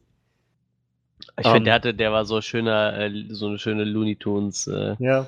Ich 1.39 1.45
um, 1.45 1.53
finde, 1.53 1.57
ähm. 1.57 1.63
der 1.65 1.73
hatte, 1.73 1.93
der 1.93 2.11
war 2.11 2.25
so 2.25 2.41
schöner, 2.41 2.97
äh, 2.97 3.25
so 3.29 3.47
eine 3.47 3.57
schöne 3.57 3.83
Looney 3.83 4.15
Tunes 4.15 4.67
äh, 4.67 4.95
ja. 4.99 5.27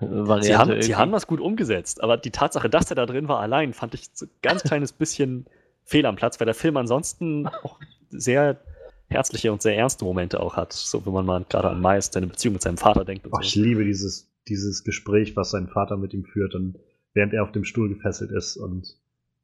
Variante. 0.00 0.44
Sie 0.44 0.56
haben, 0.56 0.82
sie 0.82 0.96
haben 0.96 1.12
das 1.12 1.26
gut 1.26 1.40
umgesetzt, 1.40 2.02
aber 2.02 2.16
die 2.16 2.30
Tatsache, 2.30 2.70
dass 2.70 2.90
er 2.90 2.96
da 2.96 3.06
drin 3.06 3.28
war 3.28 3.40
allein, 3.40 3.74
fand 3.74 3.94
ich 3.94 4.08
so 4.12 4.26
ein 4.26 4.30
ganz 4.42 4.62
kleines 4.64 4.92
bisschen 4.92 5.46
fehl 5.84 6.06
am 6.06 6.16
Platz, 6.16 6.40
weil 6.40 6.46
der 6.46 6.54
Film 6.54 6.76
ansonsten 6.76 7.46
auch 7.46 7.78
sehr 8.10 8.60
herzliche 9.08 9.52
und 9.52 9.62
sehr 9.62 9.76
ernste 9.76 10.04
Momente 10.04 10.40
auch 10.40 10.56
hat. 10.56 10.72
So, 10.72 11.04
wenn 11.04 11.12
man 11.12 11.26
mal 11.26 11.44
gerade 11.48 11.70
an 11.70 11.80
Miles, 11.80 12.10
seine 12.12 12.26
Beziehung 12.26 12.54
mit 12.54 12.62
seinem 12.62 12.78
Vater 12.78 13.04
denkt. 13.04 13.26
Oh, 13.26 13.36
so. 13.36 13.40
Ich 13.42 13.54
liebe 13.54 13.84
dieses, 13.84 14.30
dieses 14.48 14.84
Gespräch, 14.84 15.36
was 15.36 15.50
sein 15.50 15.68
Vater 15.68 15.96
mit 15.96 16.14
ihm 16.14 16.24
führt 16.24 16.54
und 16.54 16.76
während 17.14 17.32
er 17.32 17.42
auf 17.42 17.52
dem 17.52 17.64
Stuhl 17.64 17.88
gefesselt 17.88 18.30
ist 18.30 18.56
und, 18.56 18.98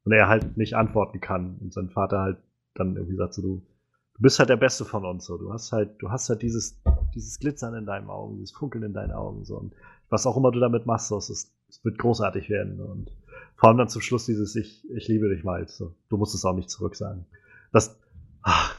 und 0.04 0.12
er 0.12 0.28
halt 0.28 0.56
nicht 0.56 0.74
antworten 0.74 1.20
kann 1.20 1.58
und 1.60 1.72
sein 1.72 1.88
Vater 1.88 2.20
halt 2.20 2.38
dann 2.74 2.96
irgendwie 2.96 3.16
sagt 3.16 3.34
so, 3.34 3.42
du, 3.42 3.66
du 4.14 4.22
bist 4.22 4.38
halt 4.38 4.48
der 4.48 4.56
Beste 4.56 4.84
von 4.84 5.04
uns, 5.04 5.24
so, 5.24 5.38
du 5.38 5.52
hast 5.52 5.72
halt, 5.72 6.00
du 6.02 6.10
hast 6.10 6.28
halt 6.28 6.42
dieses, 6.42 6.80
dieses 7.14 7.38
Glitzern 7.38 7.74
in 7.74 7.86
deinen 7.86 8.08
Augen, 8.08 8.36
dieses 8.36 8.52
Funkeln 8.52 8.84
in 8.84 8.92
deinen 8.92 9.12
Augen, 9.12 9.44
so, 9.44 9.56
und 9.56 9.74
was 10.08 10.26
auch 10.26 10.36
immer 10.36 10.50
du 10.50 10.60
damit 10.60 10.86
machst, 10.86 11.10
es, 11.12 11.30
ist, 11.30 11.54
wird 11.84 11.98
großartig 11.98 12.50
werden 12.50 12.80
und 12.80 13.10
vor 13.56 13.68
allem 13.68 13.78
dann 13.78 13.88
zum 13.88 14.02
Schluss 14.02 14.26
dieses, 14.26 14.56
ich, 14.56 14.88
ich 14.90 15.08
liebe 15.08 15.28
dich 15.28 15.44
mal, 15.44 15.66
so, 15.68 15.94
du 16.08 16.16
musst 16.16 16.34
es 16.34 16.44
auch 16.44 16.54
nicht 16.54 16.70
zurück 16.70 16.96
sagen. 16.96 17.26
Das, 17.72 17.98
ach, 18.42 18.76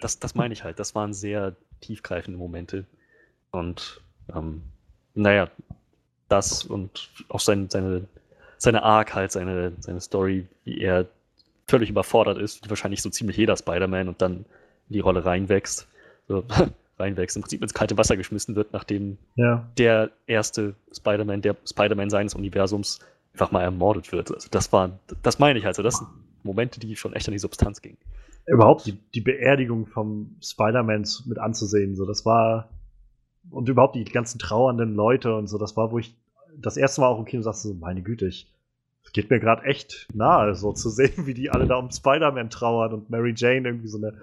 das, 0.00 0.18
das 0.18 0.34
meine 0.34 0.54
ich 0.54 0.64
halt, 0.64 0.80
das 0.80 0.94
waren 0.94 1.12
sehr 1.12 1.56
tiefgreifende 1.80 2.38
Momente. 2.38 2.86
Und, 3.50 4.02
ähm, 4.34 4.62
naja, 5.14 5.50
das 6.28 6.64
und 6.64 7.10
auch 7.28 7.40
sein, 7.40 7.68
seine, 7.70 8.04
seine 8.56 8.82
Arc 8.82 9.14
halt, 9.14 9.32
seine, 9.32 9.72
seine 9.80 10.00
Story, 10.00 10.46
wie 10.64 10.80
er 10.80 11.06
völlig 11.66 11.90
überfordert 11.90 12.38
ist, 12.38 12.64
wie 12.64 12.70
wahrscheinlich 12.70 13.02
so 13.02 13.10
ziemlich 13.10 13.36
jeder 13.36 13.56
Spider-Man 13.56 14.08
und 14.08 14.22
dann 14.22 14.44
in 14.88 14.94
die 14.94 15.00
Rolle 15.00 15.24
reinwächst. 15.24 15.86
So, 16.28 16.44
reinwächst, 16.98 17.36
im 17.36 17.42
Prinzip 17.42 17.62
ins 17.62 17.74
kalte 17.74 17.96
Wasser 17.96 18.16
geschmissen 18.16 18.56
wird, 18.56 18.72
nachdem 18.72 19.18
ja. 19.36 19.68
der 19.78 20.10
erste 20.26 20.74
Spider-Man, 20.92 21.42
der 21.42 21.56
Spider-Man 21.64 22.10
seines 22.10 22.34
Universums 22.34 22.98
einfach 23.32 23.52
mal 23.52 23.62
ermordet 23.62 24.10
wird. 24.12 24.34
Also 24.34 24.48
das 24.50 24.72
war, 24.72 24.98
das 25.22 25.38
meine 25.38 25.58
ich 25.58 25.66
also, 25.66 25.82
das 25.82 25.98
sind 25.98 26.08
Momente, 26.42 26.80
die 26.80 26.96
schon 26.96 27.12
echt 27.12 27.28
an 27.28 27.32
die 27.32 27.38
Substanz 27.38 27.82
gingen. 27.82 27.98
Überhaupt 28.46 28.86
die, 28.86 28.98
die 29.14 29.20
Beerdigung 29.20 29.86
vom 29.86 30.36
Spider-Man 30.42 31.06
mit 31.26 31.38
anzusehen, 31.38 31.96
so 31.96 32.06
das 32.06 32.24
war 32.24 32.68
und 33.50 33.68
überhaupt 33.68 33.96
die 33.96 34.04
ganzen 34.04 34.38
trauernden 34.38 34.94
Leute 34.94 35.34
und 35.34 35.46
so, 35.46 35.58
das 35.58 35.76
war, 35.76 35.90
wo 35.90 35.98
ich 35.98 36.16
das 36.56 36.76
erste 36.76 37.00
Mal 37.00 37.08
auch 37.08 37.18
im 37.18 37.24
Kino 37.24 37.42
sagte, 37.42 37.60
so, 37.60 37.74
meine 37.74 38.02
Güte, 38.02 38.26
ich 38.26 38.52
geht 39.12 39.30
mir 39.30 39.40
gerade 39.40 39.64
echt 39.64 40.06
nahe, 40.14 40.54
so 40.54 40.72
zu 40.72 40.90
sehen, 40.90 41.26
wie 41.26 41.34
die 41.34 41.50
alle 41.50 41.66
da 41.66 41.76
um 41.76 41.90
Spider-Man 41.90 42.50
trauern 42.50 42.92
und 42.92 43.10
Mary 43.10 43.34
Jane 43.36 43.68
irgendwie 43.68 43.88
so 43.88 43.98
eine 43.98 44.14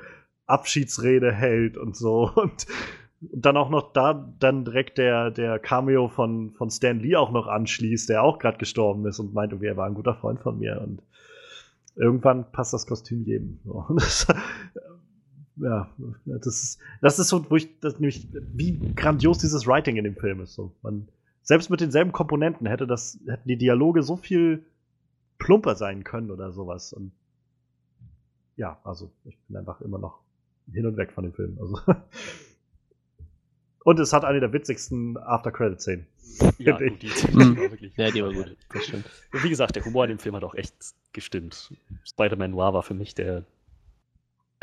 Abschiedsrede 0.45 1.31
hält 1.31 1.77
und 1.77 1.95
so. 1.95 2.31
Und, 2.35 2.67
und 3.31 3.45
dann 3.45 3.57
auch 3.57 3.69
noch 3.69 3.93
da 3.93 4.31
dann 4.39 4.65
direkt 4.65 4.97
der, 4.97 5.31
der 5.31 5.57
Cameo 5.59 6.07
von, 6.07 6.51
von 6.51 6.69
Stan 6.69 6.99
Lee 6.99 7.15
auch 7.15 7.31
noch 7.31 7.47
anschließt, 7.47 8.09
der 8.09 8.23
auch 8.23 8.39
gerade 8.39 8.57
gestorben 8.57 9.05
ist 9.07 9.19
und 9.19 9.33
meint, 9.33 9.53
er 9.61 9.77
war 9.77 9.87
ein 9.87 9.95
guter 9.95 10.15
Freund 10.15 10.39
von 10.39 10.59
mir. 10.59 10.79
Und 10.81 11.01
irgendwann 11.95 12.51
passt 12.51 12.73
das 12.73 12.85
Kostüm 12.85 13.23
jedem. 13.23 13.59
So. 13.65 13.85
Das, 13.95 14.27
ja, 15.57 15.89
das 16.25 16.47
ist, 16.47 16.79
das 17.01 17.19
ist 17.19 17.29
so, 17.29 17.49
wo 17.49 17.55
ich, 17.55 17.79
das 17.79 17.99
nämlich, 17.99 18.27
wie 18.53 18.77
grandios 18.95 19.37
dieses 19.37 19.65
Writing 19.67 19.95
in 19.97 20.03
dem 20.03 20.15
Film 20.15 20.41
ist. 20.41 20.53
So. 20.53 20.73
Man, 20.81 21.07
selbst 21.41 21.69
mit 21.69 21.81
denselben 21.81 22.11
Komponenten 22.11 22.67
hätte 22.67 22.87
das, 22.87 23.19
hätten 23.27 23.47
die 23.47 23.57
Dialoge 23.57 24.03
so 24.03 24.17
viel 24.17 24.65
plumper 25.37 25.75
sein 25.75 26.03
können 26.03 26.31
oder 26.31 26.51
sowas. 26.51 26.91
Und 26.93 27.11
ja, 28.57 28.79
also 28.83 29.11
ich 29.25 29.37
bin 29.47 29.57
einfach 29.57 29.81
immer 29.81 29.97
noch 29.97 30.19
hin 30.71 30.85
und 30.85 30.97
weg 30.97 31.11
von 31.11 31.23
dem 31.23 31.33
Film. 31.33 31.57
Also. 31.59 31.79
Und 33.83 33.99
es 33.99 34.13
hat 34.13 34.25
eine 34.25 34.39
der 34.39 34.51
witzigsten 34.51 35.15
After-Credit-Szenen. 35.17 36.07
Ja, 36.57 36.77
gut, 36.77 37.03
die, 37.03 37.07
die 37.07 37.35
war 37.35 37.55
wirklich. 37.55 37.95
Ja, 37.95 38.09
die 38.09 38.23
war 38.23 38.33
gut, 38.33 38.57
das 38.73 38.85
stimmt. 38.85 39.05
Und 39.31 39.43
wie 39.43 39.49
gesagt, 39.49 39.75
der 39.75 39.85
Humor 39.85 40.05
in 40.05 40.09
dem 40.09 40.19
Film 40.19 40.35
hat 40.35 40.43
auch 40.43 40.55
echt 40.55 40.73
gestimmt. 41.13 41.71
Spider-Man 42.03 42.51
Noir 42.51 42.73
war 42.73 42.81
für 42.81 42.95
mich 42.95 43.13
der, 43.13 43.45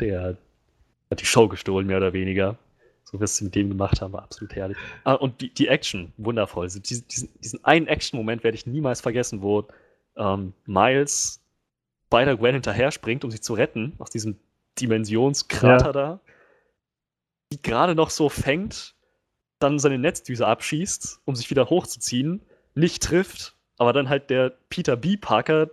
der 0.01 0.37
hat 1.13 1.21
die 1.21 1.25
Show 1.25 1.47
gestohlen, 1.47 1.87
mehr 1.87 1.97
oder 1.97 2.13
weniger. 2.13 2.57
So 3.03 3.19
wie 3.19 3.27
sie 3.27 3.43
mit 3.43 3.55
dem 3.55 3.69
gemacht 3.69 4.01
haben, 4.01 4.13
war 4.13 4.23
absolut 4.23 4.55
herrlich. 4.55 4.77
Ah, 5.03 5.13
und 5.13 5.41
die, 5.41 5.53
die 5.53 5.67
Action, 5.67 6.13
wundervoll. 6.17 6.65
Also 6.65 6.79
diesen, 6.79 7.05
diesen, 7.07 7.63
einen 7.63 7.87
Action-Moment 7.87 8.43
werde 8.43 8.55
ich 8.55 8.65
niemals 8.65 9.01
vergessen, 9.01 9.41
wo 9.41 9.67
ähm, 10.17 10.53
Miles 10.65 11.41
Spider-Gwen 12.07 12.53
hinterher 12.53 12.91
springt, 12.91 13.23
um 13.23 13.31
sie 13.31 13.41
zu 13.41 13.53
retten, 13.53 13.93
aus 13.99 14.09
diesem 14.09 14.37
Dimensionskrater 14.79 15.85
ja. 15.85 15.91
da. 15.91 16.19
Die 17.51 17.61
gerade 17.61 17.95
noch 17.95 18.09
so 18.09 18.29
fängt 18.29 18.95
dann 19.59 19.79
seine 19.79 19.97
Netzdüse 19.97 20.45
abschießt, 20.45 21.21
um 21.25 21.35
sich 21.35 21.49
wieder 21.49 21.69
hochzuziehen, 21.69 22.41
nicht 22.75 23.01
trifft, 23.01 23.55
aber 23.77 23.93
dann 23.93 24.09
halt 24.09 24.29
der 24.29 24.53
Peter 24.69 24.95
B. 24.95 25.17
Parker 25.17 25.69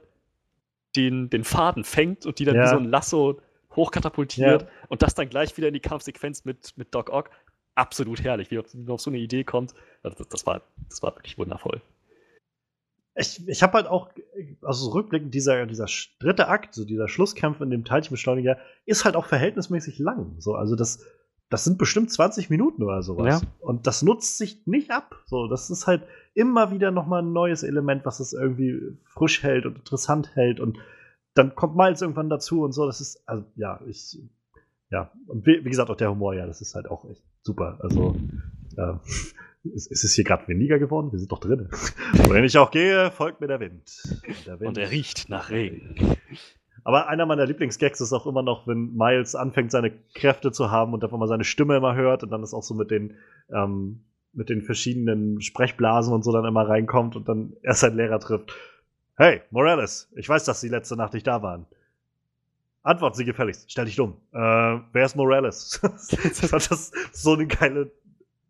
den, 0.97 1.31
den 1.31 1.45
Faden 1.45 1.85
fängt 1.85 2.27
und 2.27 2.39
die 2.39 2.45
dann 2.45 2.57
ja. 2.57 2.65
wie 2.65 2.69
so 2.69 2.77
ein 2.77 2.85
Lasso 2.85 3.41
hochkatapultiert 3.77 4.63
ja. 4.63 4.69
und 4.89 5.03
das 5.03 5.15
dann 5.15 5.29
gleich 5.29 5.57
wieder 5.57 5.69
in 5.69 5.75
die 5.75 5.81
Kampfsequenz 5.81 6.45
mit, 6.45 6.77
mit 6.77 6.95
Doc 6.95 7.11
Ock. 7.11 7.31
Absolut 7.75 8.23
herrlich, 8.23 8.51
wie 8.51 8.57
man 8.57 8.91
auf 8.91 9.01
so 9.01 9.11
eine 9.11 9.19
Idee 9.19 9.45
kommt. 9.45 9.75
Also 10.03 10.19
das, 10.19 10.29
das, 10.29 10.47
war, 10.47 10.63
das 10.89 11.03
war 11.03 11.15
wirklich 11.15 11.39
wundervoll. 11.39 11.81
Ich, 13.17 13.47
ich 13.49 13.63
habe 13.63 13.75
halt 13.75 13.87
auch, 13.87 14.11
also 14.63 14.91
rückblickend, 14.91 15.35
dieser, 15.35 15.67
dieser 15.67 15.87
dritte 16.21 16.49
Akt, 16.49 16.75
so 16.75 16.85
dieser 16.85 17.09
Schlusskampf 17.09 17.61
in 17.61 17.71
dem 17.71 17.85
Teilchenbeschleuniger, 17.85 18.59
ist 18.87 19.05
halt 19.05 19.17
auch 19.17 19.27
verhältnismäßig 19.27 19.99
lang. 19.99 20.37
So, 20.39 20.55
also 20.55 20.77
das, 20.77 21.05
das 21.51 21.65
sind 21.65 21.79
bestimmt 21.79 22.13
20 22.13 22.49
Minuten 22.49 22.83
oder 22.83 23.03
sowas. 23.03 23.43
Ja. 23.43 23.49
Und 23.59 23.87
das 23.87 24.03
nutzt 24.03 24.39
sich 24.39 24.67
nicht 24.67 24.91
ab. 24.91 25.23
So, 25.27 25.49
das 25.49 25.69
ist 25.69 25.87
halt 25.87 26.05
immer 26.35 26.71
wieder 26.71 26.93
nochmal 26.93 27.23
ein 27.23 27.33
neues 27.33 27.65
Element, 27.65 28.07
was 28.07 28.21
es 28.21 28.33
irgendwie 28.33 28.97
frisch 29.05 29.43
hält 29.43 29.67
und 29.67 29.77
interessant 29.79 30.35
hält. 30.37 30.61
Und 30.61 30.79
dann 31.35 31.55
kommt 31.55 31.77
Miles 31.77 32.03
irgendwann 32.03 32.29
dazu 32.29 32.63
und 32.63 32.73
so. 32.73 32.87
Das 32.87 33.01
ist, 33.01 33.23
also, 33.27 33.45
ja, 33.57 33.81
ich, 33.87 34.19
ja. 34.91 35.11
Und 35.27 35.47
wie, 35.47 35.65
wie 35.65 35.71
gesagt, 35.71 35.91
auch 35.91 35.97
der 35.97 36.11
Humor, 36.11 36.35
ja, 36.35 36.47
das 36.47 36.61
ist 36.61 36.75
halt 36.75 36.91
auch 36.91 37.09
echt 37.09 37.23
super. 37.43 37.79
Also, 37.81 38.17
äh, 38.77 38.93
ist, 39.75 39.91
ist 39.91 40.05
es 40.05 40.15
hier 40.15 40.25
gerade 40.25 40.49
windiger 40.49 40.79
geworden? 40.79 41.13
Wir 41.13 41.19
sind 41.19 41.31
doch 41.31 41.41
drin. 41.41 41.69
Wenn 42.29 42.45
ich 42.45 42.59
auch 42.59 42.71
gehe, 42.71 43.11
folgt 43.11 43.41
mir 43.41 43.47
der 43.47 43.61
Wind. 43.61 44.03
Der 44.47 44.61
Wind. 44.61 44.69
Und 44.69 44.79
er 44.79 44.91
riecht 44.91 45.29
nach 45.29 45.51
Regen. 45.51 46.17
Aber 46.83 47.09
einer 47.09 47.27
meiner 47.27 47.47
Lieblingsgags 47.47 48.01
ist 48.01 48.13
auch 48.13 48.27
immer 48.27 48.43
noch, 48.43 48.67
wenn 48.67 48.95
Miles 48.95 49.35
anfängt, 49.35 49.71
seine 49.71 49.93
Kräfte 50.15 50.51
zu 50.51 50.71
haben 50.71 50.95
und 50.95 51.05
einfach 51.05 51.19
mal 51.19 51.29
seine 51.29 51.45
Stimme 51.45 51.77
immer 51.77 51.95
hört 51.95 52.23
und 52.23 52.31
dann 52.31 52.43
ist 52.43 52.55
auch 52.55 52.63
so 52.63 52.75
mit 52.75 52.91
den, 52.91 53.17
ähm, 53.53 54.05
mit 54.33 54.49
den 54.49 54.63
verschiedenen 54.63 55.41
Sprechblasen 55.41 56.13
und 56.13 56.25
so 56.25 56.33
dann 56.33 56.45
immer 56.45 56.67
reinkommt 56.69 57.17
und 57.17 57.29
dann 57.29 57.53
erst 57.63 57.81
seinen 57.81 57.97
Lehrer 57.97 58.19
trifft. 58.19 58.55
Hey, 59.17 59.43
Morales, 59.51 60.09
ich 60.17 60.29
weiß, 60.29 60.45
dass 60.45 60.61
Sie 60.61 60.69
letzte 60.69 60.97
Nacht 60.97 61.13
nicht 61.13 61.27
da 61.27 61.43
waren. 61.43 61.67
Antworten 62.83 63.17
Sie 63.17 63.25
gefälligst, 63.25 63.71
stell 63.71 63.85
dich 63.85 63.97
dumm. 63.97 64.17
Äh, 64.33 64.39
wer 64.39 65.05
ist 65.05 65.15
Morales? 65.15 65.79
das 65.83 66.71
ist 66.71 66.95
so 67.13 67.35
eine 67.35 67.47
geile 67.47 67.91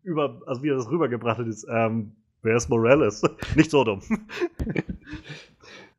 über, 0.03 0.41
also 0.47 0.63
wie 0.63 0.69
er 0.69 0.75
das 0.75 0.89
rübergebracht 0.89 1.39
hat, 1.39 1.47
ist, 1.47 1.65
ähm, 1.69 2.15
wer 2.41 2.55
ist 2.55 2.69
Morales? 2.69 3.21
nicht 3.55 3.69
so 3.69 3.83
dumm. 3.83 4.01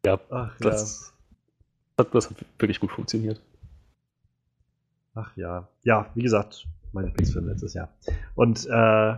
ja, 0.05 0.19
Ach, 0.31 0.57
das, 0.59 1.13
hat, 1.99 2.15
das 2.15 2.31
hat 2.31 2.37
wirklich 2.59 2.81
gut 2.81 2.91
funktioniert. 2.93 3.41
Ach 5.15 5.37
ja. 5.37 5.69
Ja, 5.83 6.11
wie 6.15 6.23
gesagt, 6.23 6.67
mein 6.93 7.07
Lieblingsfilm 7.07 7.47
letztes 7.47 7.75
Jahr. 7.75 7.91
Und 8.35 8.67
äh, 8.67 9.17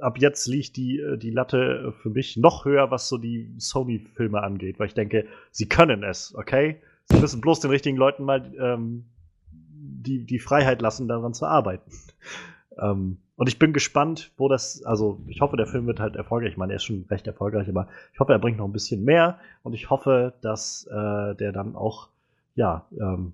ab 0.00 0.18
jetzt 0.18 0.46
liegt 0.46 0.76
die, 0.76 0.98
äh, 0.98 1.16
die 1.16 1.30
Latte 1.30 1.94
für 2.02 2.10
mich 2.10 2.36
noch 2.36 2.64
höher, 2.64 2.90
was 2.90 3.08
so 3.08 3.18
die 3.18 3.54
Sony-Filme 3.58 4.42
angeht, 4.42 4.78
weil 4.78 4.88
ich 4.88 4.94
denke, 4.94 5.26
sie 5.50 5.68
können 5.68 6.02
es, 6.02 6.34
okay? 6.34 6.80
Sie 7.06 7.20
müssen 7.20 7.40
bloß 7.40 7.60
den 7.60 7.70
richtigen 7.70 7.96
Leuten 7.96 8.24
mal 8.24 8.52
ähm, 8.58 9.04
die, 9.50 10.24
die 10.24 10.38
Freiheit 10.38 10.80
lassen, 10.80 11.08
daran 11.08 11.34
zu 11.34 11.46
arbeiten. 11.46 11.90
ähm, 12.78 13.18
und 13.36 13.48
ich 13.48 13.58
bin 13.58 13.72
gespannt, 13.72 14.32
wo 14.36 14.48
das, 14.48 14.84
also 14.84 15.20
ich 15.26 15.40
hoffe, 15.40 15.56
der 15.56 15.66
Film 15.66 15.86
wird 15.86 15.98
halt 15.98 16.14
erfolgreich. 16.14 16.52
Ich 16.52 16.56
meine, 16.56 16.72
er 16.72 16.76
ist 16.76 16.84
schon 16.84 17.04
recht 17.10 17.26
erfolgreich, 17.26 17.68
aber 17.68 17.88
ich 18.12 18.20
hoffe, 18.20 18.32
er 18.32 18.38
bringt 18.38 18.58
noch 18.58 18.66
ein 18.66 18.72
bisschen 18.72 19.04
mehr 19.04 19.38
und 19.62 19.72
ich 19.74 19.90
hoffe, 19.90 20.34
dass 20.40 20.86
äh, 20.86 21.34
der 21.34 21.52
dann 21.52 21.74
auch, 21.74 22.08
ja, 22.54 22.86
ähm, 23.00 23.32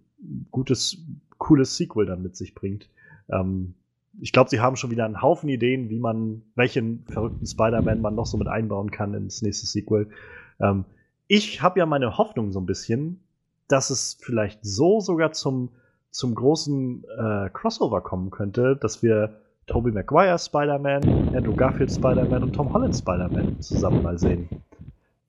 gutes, 0.50 0.98
cooles 1.38 1.76
Sequel 1.76 2.06
dann 2.06 2.22
mit 2.22 2.36
sich 2.36 2.54
bringt. 2.54 2.88
Ähm, 3.28 3.74
ich 4.20 4.32
glaube, 4.32 4.50
sie 4.50 4.60
haben 4.60 4.76
schon 4.76 4.90
wieder 4.90 5.04
einen 5.04 5.22
Haufen 5.22 5.48
Ideen, 5.48 5.88
wie 5.88 5.98
man, 5.98 6.42
welchen 6.54 7.04
verrückten 7.06 7.46
Spider-Man 7.46 8.00
man 8.00 8.14
noch 8.14 8.26
so 8.26 8.36
mit 8.36 8.48
einbauen 8.48 8.90
kann 8.90 9.14
ins 9.14 9.42
nächste 9.42 9.66
Sequel. 9.66 10.08
Ähm, 10.60 10.84
ich 11.26 11.62
habe 11.62 11.78
ja 11.78 11.86
meine 11.86 12.18
Hoffnung 12.18 12.52
so 12.52 12.60
ein 12.60 12.66
bisschen, 12.66 13.20
dass 13.68 13.90
es 13.90 14.18
vielleicht 14.20 14.60
so 14.62 15.00
sogar 15.00 15.32
zum, 15.32 15.70
zum 16.10 16.34
großen 16.34 17.04
äh, 17.04 17.50
Crossover 17.52 18.00
kommen 18.00 18.30
könnte, 18.30 18.76
dass 18.76 19.02
wir 19.02 19.40
Tobey 19.66 19.92
Maguire 19.92 20.38
Spider-Man, 20.38 21.34
Andrew 21.34 21.54
Garfield 21.54 21.92
Spider-Man 21.92 22.42
und 22.42 22.52
Tom 22.52 22.72
Holland 22.72 22.96
Spider-Man 22.96 23.60
zusammen 23.60 24.02
mal 24.02 24.18
sehen. 24.18 24.48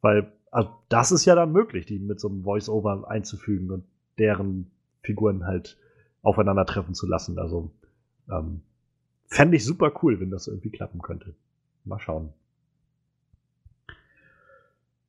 Weil 0.01 0.31
also 0.51 0.69
das 0.89 1.11
ist 1.11 1.25
ja 1.25 1.35
dann 1.35 1.53
möglich, 1.53 1.85
die 1.85 1.97
mit 1.97 2.19
so 2.19 2.27
einem 2.27 2.43
Voice-Over 2.43 3.09
einzufügen 3.09 3.71
und 3.71 3.85
deren 4.19 4.69
Figuren 5.01 5.45
halt 5.45 5.77
aufeinandertreffen 6.23 6.93
zu 6.93 7.07
lassen. 7.07 7.39
Also 7.39 7.71
ähm, 8.29 8.61
fände 9.32 9.56
ich 9.56 9.66
super 9.66 9.92
cool, 10.03 10.19
wenn 10.19 10.30
das 10.30 10.48
irgendwie 10.48 10.69
klappen 10.69 11.01
könnte. 11.01 11.34
Mal 11.85 12.00
schauen. 12.00 12.34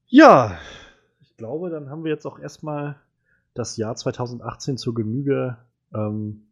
Ja, 0.07 0.59
ich 1.21 1.37
glaube, 1.37 1.71
dann 1.71 1.91
haben 1.91 2.05
wir 2.05 2.13
jetzt 2.13 2.25
auch 2.25 2.39
erstmal 2.39 2.97
das 3.53 3.77
Jahr 3.77 3.97
2018 3.97 4.79
zur 4.79 4.95
Genüge 4.95 5.59
ähm, 5.93 6.47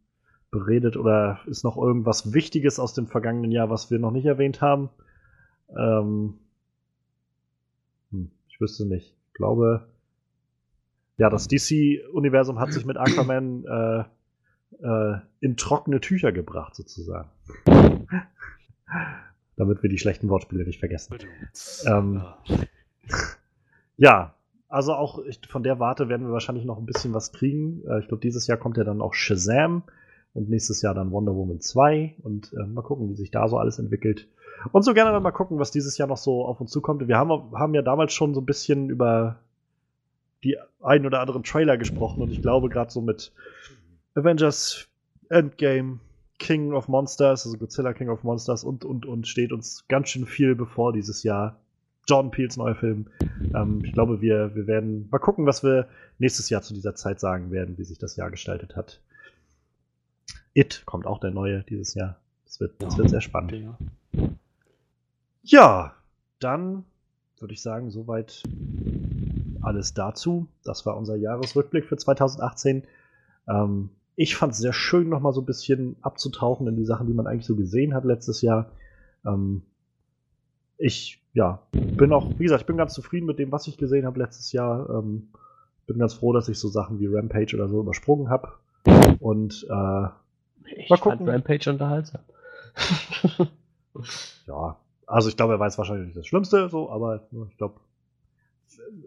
beredet 0.51 0.97
oder 0.97 1.41
ist 1.47 1.63
noch 1.63 1.77
irgendwas 1.77 2.33
Wichtiges 2.35 2.81
aus 2.81 2.93
dem 2.93 3.07
vergangenen 3.07 3.53
Jahr, 3.53 3.71
was 3.71 3.91
wir 3.91 4.01
noch 4.01 4.11
nicht 4.11 4.27
erwähnt 4.27 4.61
haben? 4.61 4.91
Ähm, 5.69 6.41
hm, 8.11 8.31
ich 8.49 8.61
wüsste 8.61 8.85
nicht. 8.85 9.15
Ich 9.29 9.35
glaube, 9.35 9.87
ja, 11.19 11.31
das 11.31 11.47
DC-Universum 11.47 12.59
hat 12.59 12.73
sich 12.73 12.85
mit 12.85 12.97
Aquaman 12.97 13.65
äh, 13.65 14.05
äh, 14.83 15.19
in 15.41 15.57
trockene 15.57 16.01
Tücher 16.01 16.33
gebracht, 16.33 16.75
sozusagen. 16.75 17.29
Damit 19.57 19.83
wir 19.83 19.91
die 19.91 19.99
schlechten 19.99 20.29
Wortspiele 20.29 20.65
nicht 20.65 20.81
vergessen. 20.81 21.17
ähm, 21.87 22.23
ja, 23.97 24.35
also 24.69 24.95
auch 24.95 25.23
von 25.49 25.63
der 25.63 25.79
Warte 25.79 26.09
werden 26.09 26.27
wir 26.27 26.33
wahrscheinlich 26.33 26.65
noch 26.65 26.79
ein 26.79 26.87
bisschen 26.87 27.13
was 27.13 27.33
kriegen. 27.33 27.83
Äh, 27.87 28.01
ich 28.01 28.09
glaube, 28.09 28.23
dieses 28.23 28.47
Jahr 28.47 28.59
kommt 28.59 28.77
ja 28.77 28.85
dann 28.85 29.03
auch 29.03 29.15
Shazam 29.15 29.83
und 30.33 30.49
nächstes 30.49 30.83
Jahr 30.83 30.95
dann 30.95 31.11
Wonder 31.11 31.35
Woman 31.35 31.61
2 31.61 32.17
und 32.23 32.53
äh, 32.53 32.67
mal 32.67 32.83
gucken, 32.83 33.11
wie 33.11 33.17
sich 33.17 33.31
da 33.31 33.49
so 33.49 33.59
alles 33.59 33.79
entwickelt. 33.79 34.29
Und 34.73 34.83
so 34.83 34.95
gerne 34.95 35.19
mal 35.21 35.31
gucken, 35.31 35.59
was 35.59 35.71
dieses 35.71 35.97
Jahr 35.99 36.09
noch 36.09 36.19
so 36.19 36.45
auf 36.45 36.61
uns 36.61 36.71
zukommt. 36.71 37.07
Wir 37.09 37.17
haben, 37.17 37.53
haben 37.53 37.75
ja 37.75 37.83
damals 37.83 38.13
schon 38.13 38.35
so 38.35 38.41
ein 38.41 38.47
bisschen 38.47 38.91
über 38.91 39.41
die 40.45 40.57
ein 40.83 41.07
oder 41.07 41.21
anderen 41.21 41.43
Trailer 41.43 41.77
gesprochen 41.77 42.23
und 42.23 42.31
ich 42.31 42.43
glaube 42.43 42.69
gerade 42.69 42.91
so 42.91 43.01
mit 43.01 43.33
Avengers 44.15 44.89
Endgame, 45.29 46.01
King 46.39 46.73
of 46.73 46.89
Monsters, 46.89 47.47
also 47.47 47.57
Godzilla 47.59 47.93
King 47.93 48.09
of 48.09 48.25
Monsters 48.25 48.65
und 48.65 48.85
und 48.85 49.07
und 49.07 49.29
steht 49.29 49.53
uns 49.53 49.85
ganz 49.89 50.09
schön 50.09 50.27
viel 50.27 50.55
bevor 50.55 50.93
dieses 50.93 51.23
Jahr. 51.23 51.61
John 52.09 52.31
Peels 52.31 52.57
neuer 52.57 52.75
Film. 52.75 53.07
Ähm, 53.55 53.83
ich 53.85 53.93
glaube, 53.93 54.21
wir, 54.21 54.55
wir 54.57 54.67
werden 54.67 55.09
mal 55.11 55.19
gucken, 55.19 55.47
was 55.47 55.63
wir 55.63 55.87
nächstes 56.19 56.51
Jahr 56.51 56.63
zu 56.63 56.75
dieser 56.75 56.97
Zeit 56.97 57.21
sagen 57.21 57.53
werden, 57.53 57.79
wie 57.79 57.85
sich 57.85 57.99
das 57.99 58.17
Jahr 58.17 58.31
gestaltet 58.31 58.75
hat. 58.75 59.01
It 60.55 60.83
kommt 60.87 61.07
auch 61.07 61.21
der 61.21 61.31
neue 61.31 61.63
dieses 61.63 61.95
Jahr. 61.95 62.17
Das 62.47 62.59
wird, 62.59 62.83
das 62.83 62.99
wird 62.99 63.11
sehr 63.11 63.21
spannend. 63.21 63.53
Ja. 63.53 63.79
ja, 65.43 65.95
dann 66.41 66.85
würde 67.39 67.55
ich 67.55 67.63
sagen, 67.63 67.91
soweit 67.91 68.43
alles 69.61 69.95
dazu. 69.95 70.49
Das 70.65 70.85
war 70.87 70.97
unser 70.97 71.15
Jahresrückblick 71.15 71.85
für 71.85 71.97
2018. 71.97 72.83
Ähm, 73.47 73.91
ich 74.21 74.37
fand 74.37 74.53
es 74.53 74.59
sehr 74.59 74.75
schön, 74.75 75.09
nochmal 75.09 75.33
so 75.33 75.41
ein 75.41 75.47
bisschen 75.47 75.97
abzutauchen 76.03 76.67
in 76.67 76.77
die 76.77 76.85
Sachen, 76.85 77.07
die 77.07 77.15
man 77.15 77.27
eigentlich 77.27 77.47
so 77.47 77.57
gesehen 77.57 77.95
hat 77.95 78.05
letztes 78.05 78.43
Jahr. 78.43 78.71
Ähm, 79.25 79.63
ich, 80.77 81.23
ja, 81.33 81.63
bin 81.73 82.13
auch, 82.13 82.39
wie 82.39 82.43
gesagt, 82.43 82.61
ich 82.61 82.67
bin 82.67 82.77
ganz 82.77 82.93
zufrieden 82.93 83.25
mit 83.25 83.39
dem, 83.39 83.51
was 83.51 83.67
ich 83.67 83.79
gesehen 83.79 84.05
habe 84.05 84.19
letztes 84.19 84.53
Jahr. 84.53 84.91
Ähm, 84.91 85.29
bin 85.87 85.99
ganz 85.99 86.13
froh, 86.13 86.35
dass 86.35 86.51
ich 86.51 86.59
so 86.59 86.69
Sachen 86.69 87.01
wie 87.01 87.07
Rampage 87.07 87.55
oder 87.55 87.67
so 87.67 87.81
übersprungen 87.81 88.29
habe. 88.29 88.51
Und 89.21 89.67
äh, 89.71 90.09
ich 90.77 90.91
mal 90.91 90.99
gucken. 90.99 91.27
Rampage 91.27 91.71
unterhaltsam. 91.71 92.21
ja, 94.47 94.77
also 95.07 95.31
ich 95.31 95.37
glaube, 95.39 95.55
er 95.55 95.61
weiß 95.61 95.79
wahrscheinlich 95.79 96.09
nicht 96.09 96.19
das 96.19 96.27
Schlimmste, 96.27 96.69
so, 96.69 96.91
aber 96.91 97.23
ich 97.49 97.57
glaube, 97.57 97.81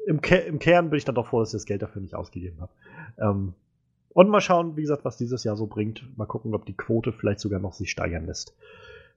im, 0.08 0.22
Ke 0.22 0.38
im 0.38 0.58
Kern 0.58 0.90
bin 0.90 0.98
ich 0.98 1.06
dann 1.06 1.14
doch 1.14 1.28
froh, 1.28 1.40
dass 1.40 1.50
ich 1.50 1.60
das 1.60 1.66
Geld 1.68 1.84
dafür 1.84 2.02
nicht 2.02 2.16
ausgegeben 2.16 2.62
habe. 2.62 2.72
Ähm, 3.20 3.54
und 4.14 4.30
mal 4.30 4.42
schauen, 4.42 4.76
wie 4.76 4.82
gesagt, 4.82 5.06
was 5.06 5.18
dieses 5.18 5.44
Jahr 5.44 5.56
so 5.56 5.68
bringt. 5.68 6.06
Mal 6.18 6.26
gucken, 6.26 6.54
ob 6.54 6.66
die 6.66 6.76
Quote 6.76 7.12
vielleicht 7.12 7.40
sogar 7.40 7.60
noch 7.60 7.74
sich 7.74 7.92
steigern 7.92 8.26
lässt 8.26 8.56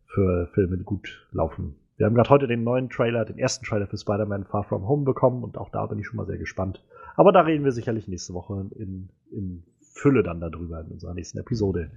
für 0.06 0.48
Filme, 0.54 0.78
die 0.78 0.84
gut 0.84 1.26
laufen. 1.32 1.76
Wir 1.96 2.06
haben 2.06 2.14
gerade 2.14 2.30
heute 2.30 2.46
den 2.46 2.62
neuen 2.62 2.90
Trailer, 2.90 3.24
den 3.24 3.38
ersten 3.38 3.64
Trailer 3.64 3.86
für 3.86 3.96
Spider-Man 3.96 4.44
Far 4.44 4.64
From 4.64 4.86
Home 4.86 5.04
bekommen 5.04 5.42
und 5.42 5.56
auch 5.56 5.70
da 5.70 5.86
bin 5.86 5.98
ich 5.98 6.06
schon 6.06 6.16
mal 6.16 6.26
sehr 6.26 6.38
gespannt. 6.38 6.84
Aber 7.16 7.32
da 7.32 7.40
reden 7.40 7.64
wir 7.64 7.72
sicherlich 7.72 8.06
nächste 8.06 8.34
Woche 8.34 8.66
in, 8.76 9.08
in 9.30 9.62
Fülle 9.80 10.22
dann 10.22 10.40
darüber 10.40 10.80
in 10.80 10.88
unserer 10.88 11.14
nächsten 11.14 11.38
Episode. 11.38 11.90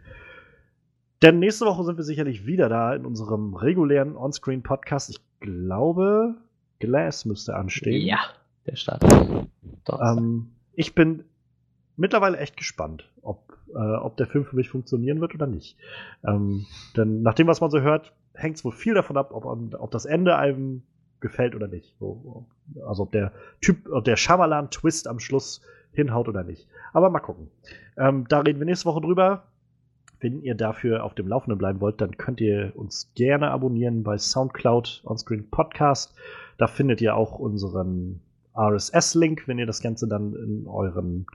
Denn 1.22 1.40
nächste 1.40 1.66
Woche 1.66 1.84
sind 1.84 1.98
wir 1.98 2.06
sicherlich 2.06 2.46
wieder 2.46 2.70
da 2.70 2.96
in 2.96 3.06
unserem 3.06 3.54
regulären 3.54 4.16
On-Screen-Podcast. 4.16 5.10
Ich 5.10 5.20
glaube, 5.42 6.36
Glass 6.80 7.26
müsste 7.26 7.56
anstehen. 7.56 8.06
Ja, 8.06 8.20
der 8.66 8.78
Start. 8.78 9.04
Ähm, 10.02 10.52
ich 10.74 10.96
bin 10.96 11.26
mittlerweile 12.00 12.38
echt 12.38 12.58
gespannt, 12.58 13.12
ob, 13.22 13.58
äh, 13.74 13.96
ob 13.96 14.18
der 14.18 14.28
Film 14.28 14.46
für 14.46 14.56
mich 14.56 14.70
funktionieren 14.70 15.22
wird 15.22 15.36
oder 15.36 15.48
nicht. 15.48 15.78
Ähm, 16.26 16.66
denn 16.96 17.22
nach 17.22 17.34
dem, 17.34 17.48
was 17.48 17.62
man 17.62 17.70
so 17.70 17.82
hört, 17.82 18.14
hängt 18.34 18.58
es 18.58 18.66
wohl 18.66 18.72
viel 18.72 18.94
davon 18.94 19.18
ab, 19.18 19.32
ob, 19.34 19.46
ob 19.46 19.92
das 19.92 20.06
Ende 20.06 20.38
einem 20.38 20.84
gefällt 21.20 21.56
oder 21.56 21.68
nicht. 21.68 21.96
Also 22.88 23.04
ob 23.04 23.12
der 23.12 23.34
Typ, 23.62 23.90
ob 23.92 24.06
der 24.06 24.16
Shyamalan-Twist 24.16 25.08
am 25.08 25.20
Schluss 25.20 25.62
hinhaut 25.92 26.28
oder 26.30 26.44
nicht. 26.44 26.68
Aber 26.94 27.10
mal 27.10 27.20
gucken. 27.20 27.50
Ähm, 27.98 28.26
da 28.30 28.40
reden 28.40 28.60
wir 28.60 28.66
nächste 28.66 28.86
Woche 28.86 29.02
drüber. 29.02 29.44
Wenn 30.22 30.42
ihr 30.42 30.56
dafür 30.56 31.04
auf 31.04 31.16
dem 31.16 31.28
Laufenden 31.28 31.58
bleiben 31.58 31.80
wollt, 31.80 32.02
dann 32.02 32.18
könnt 32.18 32.42
ihr 32.42 32.74
uns 32.76 33.12
gerne 33.16 33.52
abonnieren 33.52 34.04
bei 34.04 34.18
Soundcloud 34.18 35.02
Onscreen 35.06 35.50
Podcast. 35.50 36.14
Da 36.58 36.68
findet 36.68 37.02
ihr 37.02 37.16
auch 37.16 37.40
unseren 37.40 38.22
RSS-Link, 38.56 39.48
wenn 39.48 39.60
ihr 39.60 39.66
das 39.66 39.82
Ganze 39.82 40.08
dann 40.08 40.36
in 40.36 40.68
euren, 40.68 41.26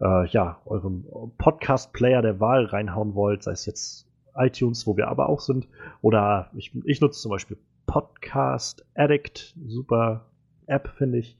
äh, 0.00 0.26
ja, 0.28 0.60
euren 0.64 1.04
Podcast-Player 1.38 2.22
der 2.22 2.40
Wahl 2.40 2.64
reinhauen 2.64 3.14
wollt, 3.14 3.42
sei 3.42 3.52
es 3.52 3.66
jetzt 3.66 4.06
iTunes, 4.34 4.86
wo 4.86 4.96
wir 4.96 5.08
aber 5.08 5.28
auch 5.28 5.40
sind, 5.40 5.68
oder 6.02 6.50
ich, 6.54 6.72
ich 6.84 7.00
nutze 7.00 7.20
zum 7.20 7.30
Beispiel 7.30 7.58
Podcast 7.86 8.84
Addict, 8.94 9.54
super 9.66 10.26
App, 10.66 10.88
finde 10.96 11.18
ich, 11.18 11.36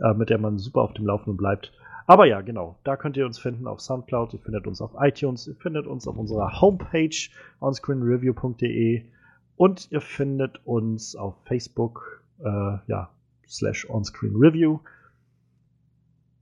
äh, 0.00 0.14
mit 0.14 0.30
der 0.30 0.38
man 0.38 0.58
super 0.58 0.82
auf 0.82 0.94
dem 0.94 1.06
Laufenden 1.06 1.36
bleibt. 1.36 1.72
Aber 2.06 2.24
ja, 2.24 2.40
genau, 2.40 2.76
da 2.84 2.96
könnt 2.96 3.16
ihr 3.16 3.26
uns 3.26 3.38
finden 3.38 3.66
auf 3.66 3.80
Soundcloud, 3.80 4.32
ihr 4.32 4.40
findet 4.40 4.66
uns 4.66 4.80
auf 4.80 4.92
iTunes, 4.98 5.48
ihr 5.48 5.56
findet 5.56 5.86
uns 5.86 6.06
auf 6.06 6.16
unserer 6.16 6.60
Homepage 6.60 7.16
onscreenreview.de 7.60 9.02
und 9.56 9.90
ihr 9.90 10.00
findet 10.00 10.64
uns 10.64 11.16
auf 11.16 11.34
Facebook, 11.44 12.22
äh, 12.38 12.78
ja, 12.86 13.10
slash 13.48 13.88
onscreenreview. 13.90 14.78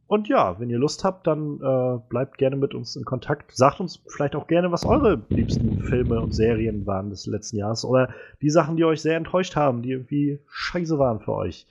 Und 0.07 0.29
ja, 0.29 0.61
wenn 0.61 0.69
ihr 0.69 0.79
Lust 0.79 1.03
habt, 1.03 1.27
dann 1.27 1.61
äh, 1.63 1.99
bleibt 2.09 2.37
gerne 2.37 2.57
mit 2.57 2.75
uns 2.75 2.95
in 2.95 3.05
Kontakt. 3.05 3.53
Sagt 3.57 3.81
uns 3.81 4.03
vielleicht 4.07 4.37
auch 4.37 4.47
gerne, 4.47 4.71
was 4.71 4.85
eure 4.85 5.23
liebsten 5.31 5.81
Filme 5.81 6.21
und 6.21 6.33
Serien 6.33 6.87
waren 6.87 7.11
des 7.11 7.27
letzten 7.27 7.57
Jahres 7.57 7.85
oder 7.85 8.13
die 8.43 8.51
Sachen, 8.51 8.77
die 8.77 8.85
euch 8.85 9.01
sehr 9.01 9.17
enttäuscht 9.17 9.57
haben, 9.57 9.83
die 9.83 9.93
irgendwie 9.93 10.41
scheiße 10.47 10.99
waren 10.99 11.21
für 11.21 11.33
euch. 11.33 11.67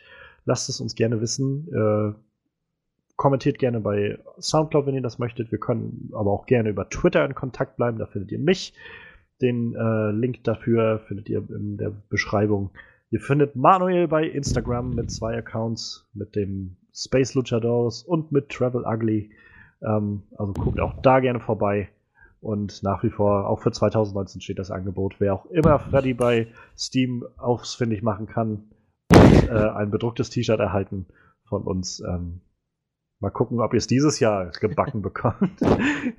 Lasst 0.45 0.67
es 0.69 0.81
uns 0.81 0.95
gerne 0.95 1.21
wissen. 1.21 1.67
Äh, 1.71 2.13
kommentiert 3.15 3.59
gerne 3.59 3.79
bei 3.79 4.17
Soundcloud, 4.39 4.87
wenn 4.87 4.95
ihr 4.95 5.01
das 5.01 5.19
möchtet. 5.19 5.51
Wir 5.51 5.59
können 5.59 6.09
aber 6.13 6.31
auch 6.31 6.47
gerne 6.47 6.69
über 6.69 6.89
Twitter 6.89 7.23
in 7.25 7.35
Kontakt 7.35 7.77
bleiben. 7.77 7.99
Da 7.99 8.07
findet 8.07 8.31
ihr 8.31 8.39
mich. 8.39 8.73
Den 9.41 9.75
äh, 9.75 10.11
Link 10.11 10.43
dafür 10.43 10.99
findet 11.07 11.29
ihr 11.29 11.47
in 11.49 11.77
der 11.77 11.91
Beschreibung. 12.09 12.71
Ihr 13.11 13.19
findet 13.19 13.55
Manuel 13.55 14.07
bei 14.07 14.25
Instagram 14.25 14.95
mit 14.95 15.11
zwei 15.11 15.37
Accounts, 15.37 16.09
mit 16.13 16.35
dem 16.35 16.77
Space 16.93 17.33
Luchadors 17.33 18.03
und 18.03 18.31
mit 18.31 18.49
Travel 18.49 18.83
Ugly. 18.85 19.31
Ähm, 19.81 20.23
also 20.37 20.53
guckt 20.53 20.79
auch 20.79 21.01
da 21.01 21.19
gerne 21.19 21.39
vorbei. 21.39 21.89
Und 22.41 22.83
nach 22.83 23.03
wie 23.03 23.09
vor, 23.09 23.47
auch 23.47 23.61
für 23.61 23.71
2019 23.71 24.41
steht 24.41 24.59
das 24.59 24.71
Angebot. 24.71 25.15
Wer 25.19 25.33
auch 25.33 25.45
immer 25.45 25.79
Freddy 25.79 26.13
bei 26.13 26.47
Steam 26.77 27.25
ausfindig 27.37 28.03
machen 28.03 28.27
kann, 28.27 28.65
und, 29.13 29.49
äh, 29.49 29.69
ein 29.69 29.91
bedrucktes 29.91 30.29
T-Shirt 30.29 30.59
erhalten 30.59 31.05
von 31.45 31.63
uns. 31.63 32.01
Ähm, 32.01 32.41
Mal 33.23 33.29
gucken, 33.29 33.61
ob 33.61 33.73
ihr 33.73 33.77
es 33.77 33.87
dieses 33.87 34.19
Jahr 34.19 34.51
gebacken 34.51 35.01
bekommt. 35.01 35.61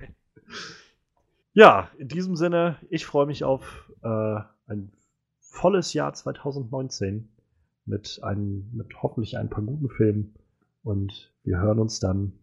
ja, 1.52 1.90
in 1.98 2.08
diesem 2.08 2.34
Sinne, 2.34 2.78
ich 2.88 3.04
freue 3.04 3.26
mich 3.26 3.44
auf 3.44 3.92
äh, 4.02 4.40
ein 4.66 4.90
volles 5.38 5.92
Jahr 5.92 6.14
2019 6.14 7.28
mit, 7.84 8.20
ein, 8.22 8.70
mit 8.72 9.02
hoffentlich 9.02 9.36
ein 9.36 9.50
paar 9.50 9.62
guten 9.62 9.90
Filmen. 9.90 10.34
Und 10.84 11.34
wir 11.42 11.58
hören 11.58 11.80
uns 11.80 11.98
dann 11.98 12.34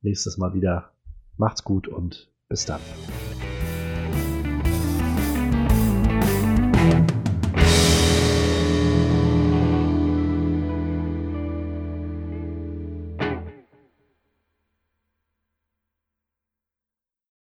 nächstes 0.00 0.38
Mal 0.38 0.54
wieder. 0.54 0.92
Macht's 1.36 1.62
gut 1.62 1.86
und 1.86 2.32
bis 2.48 2.64
dann. 2.64 2.80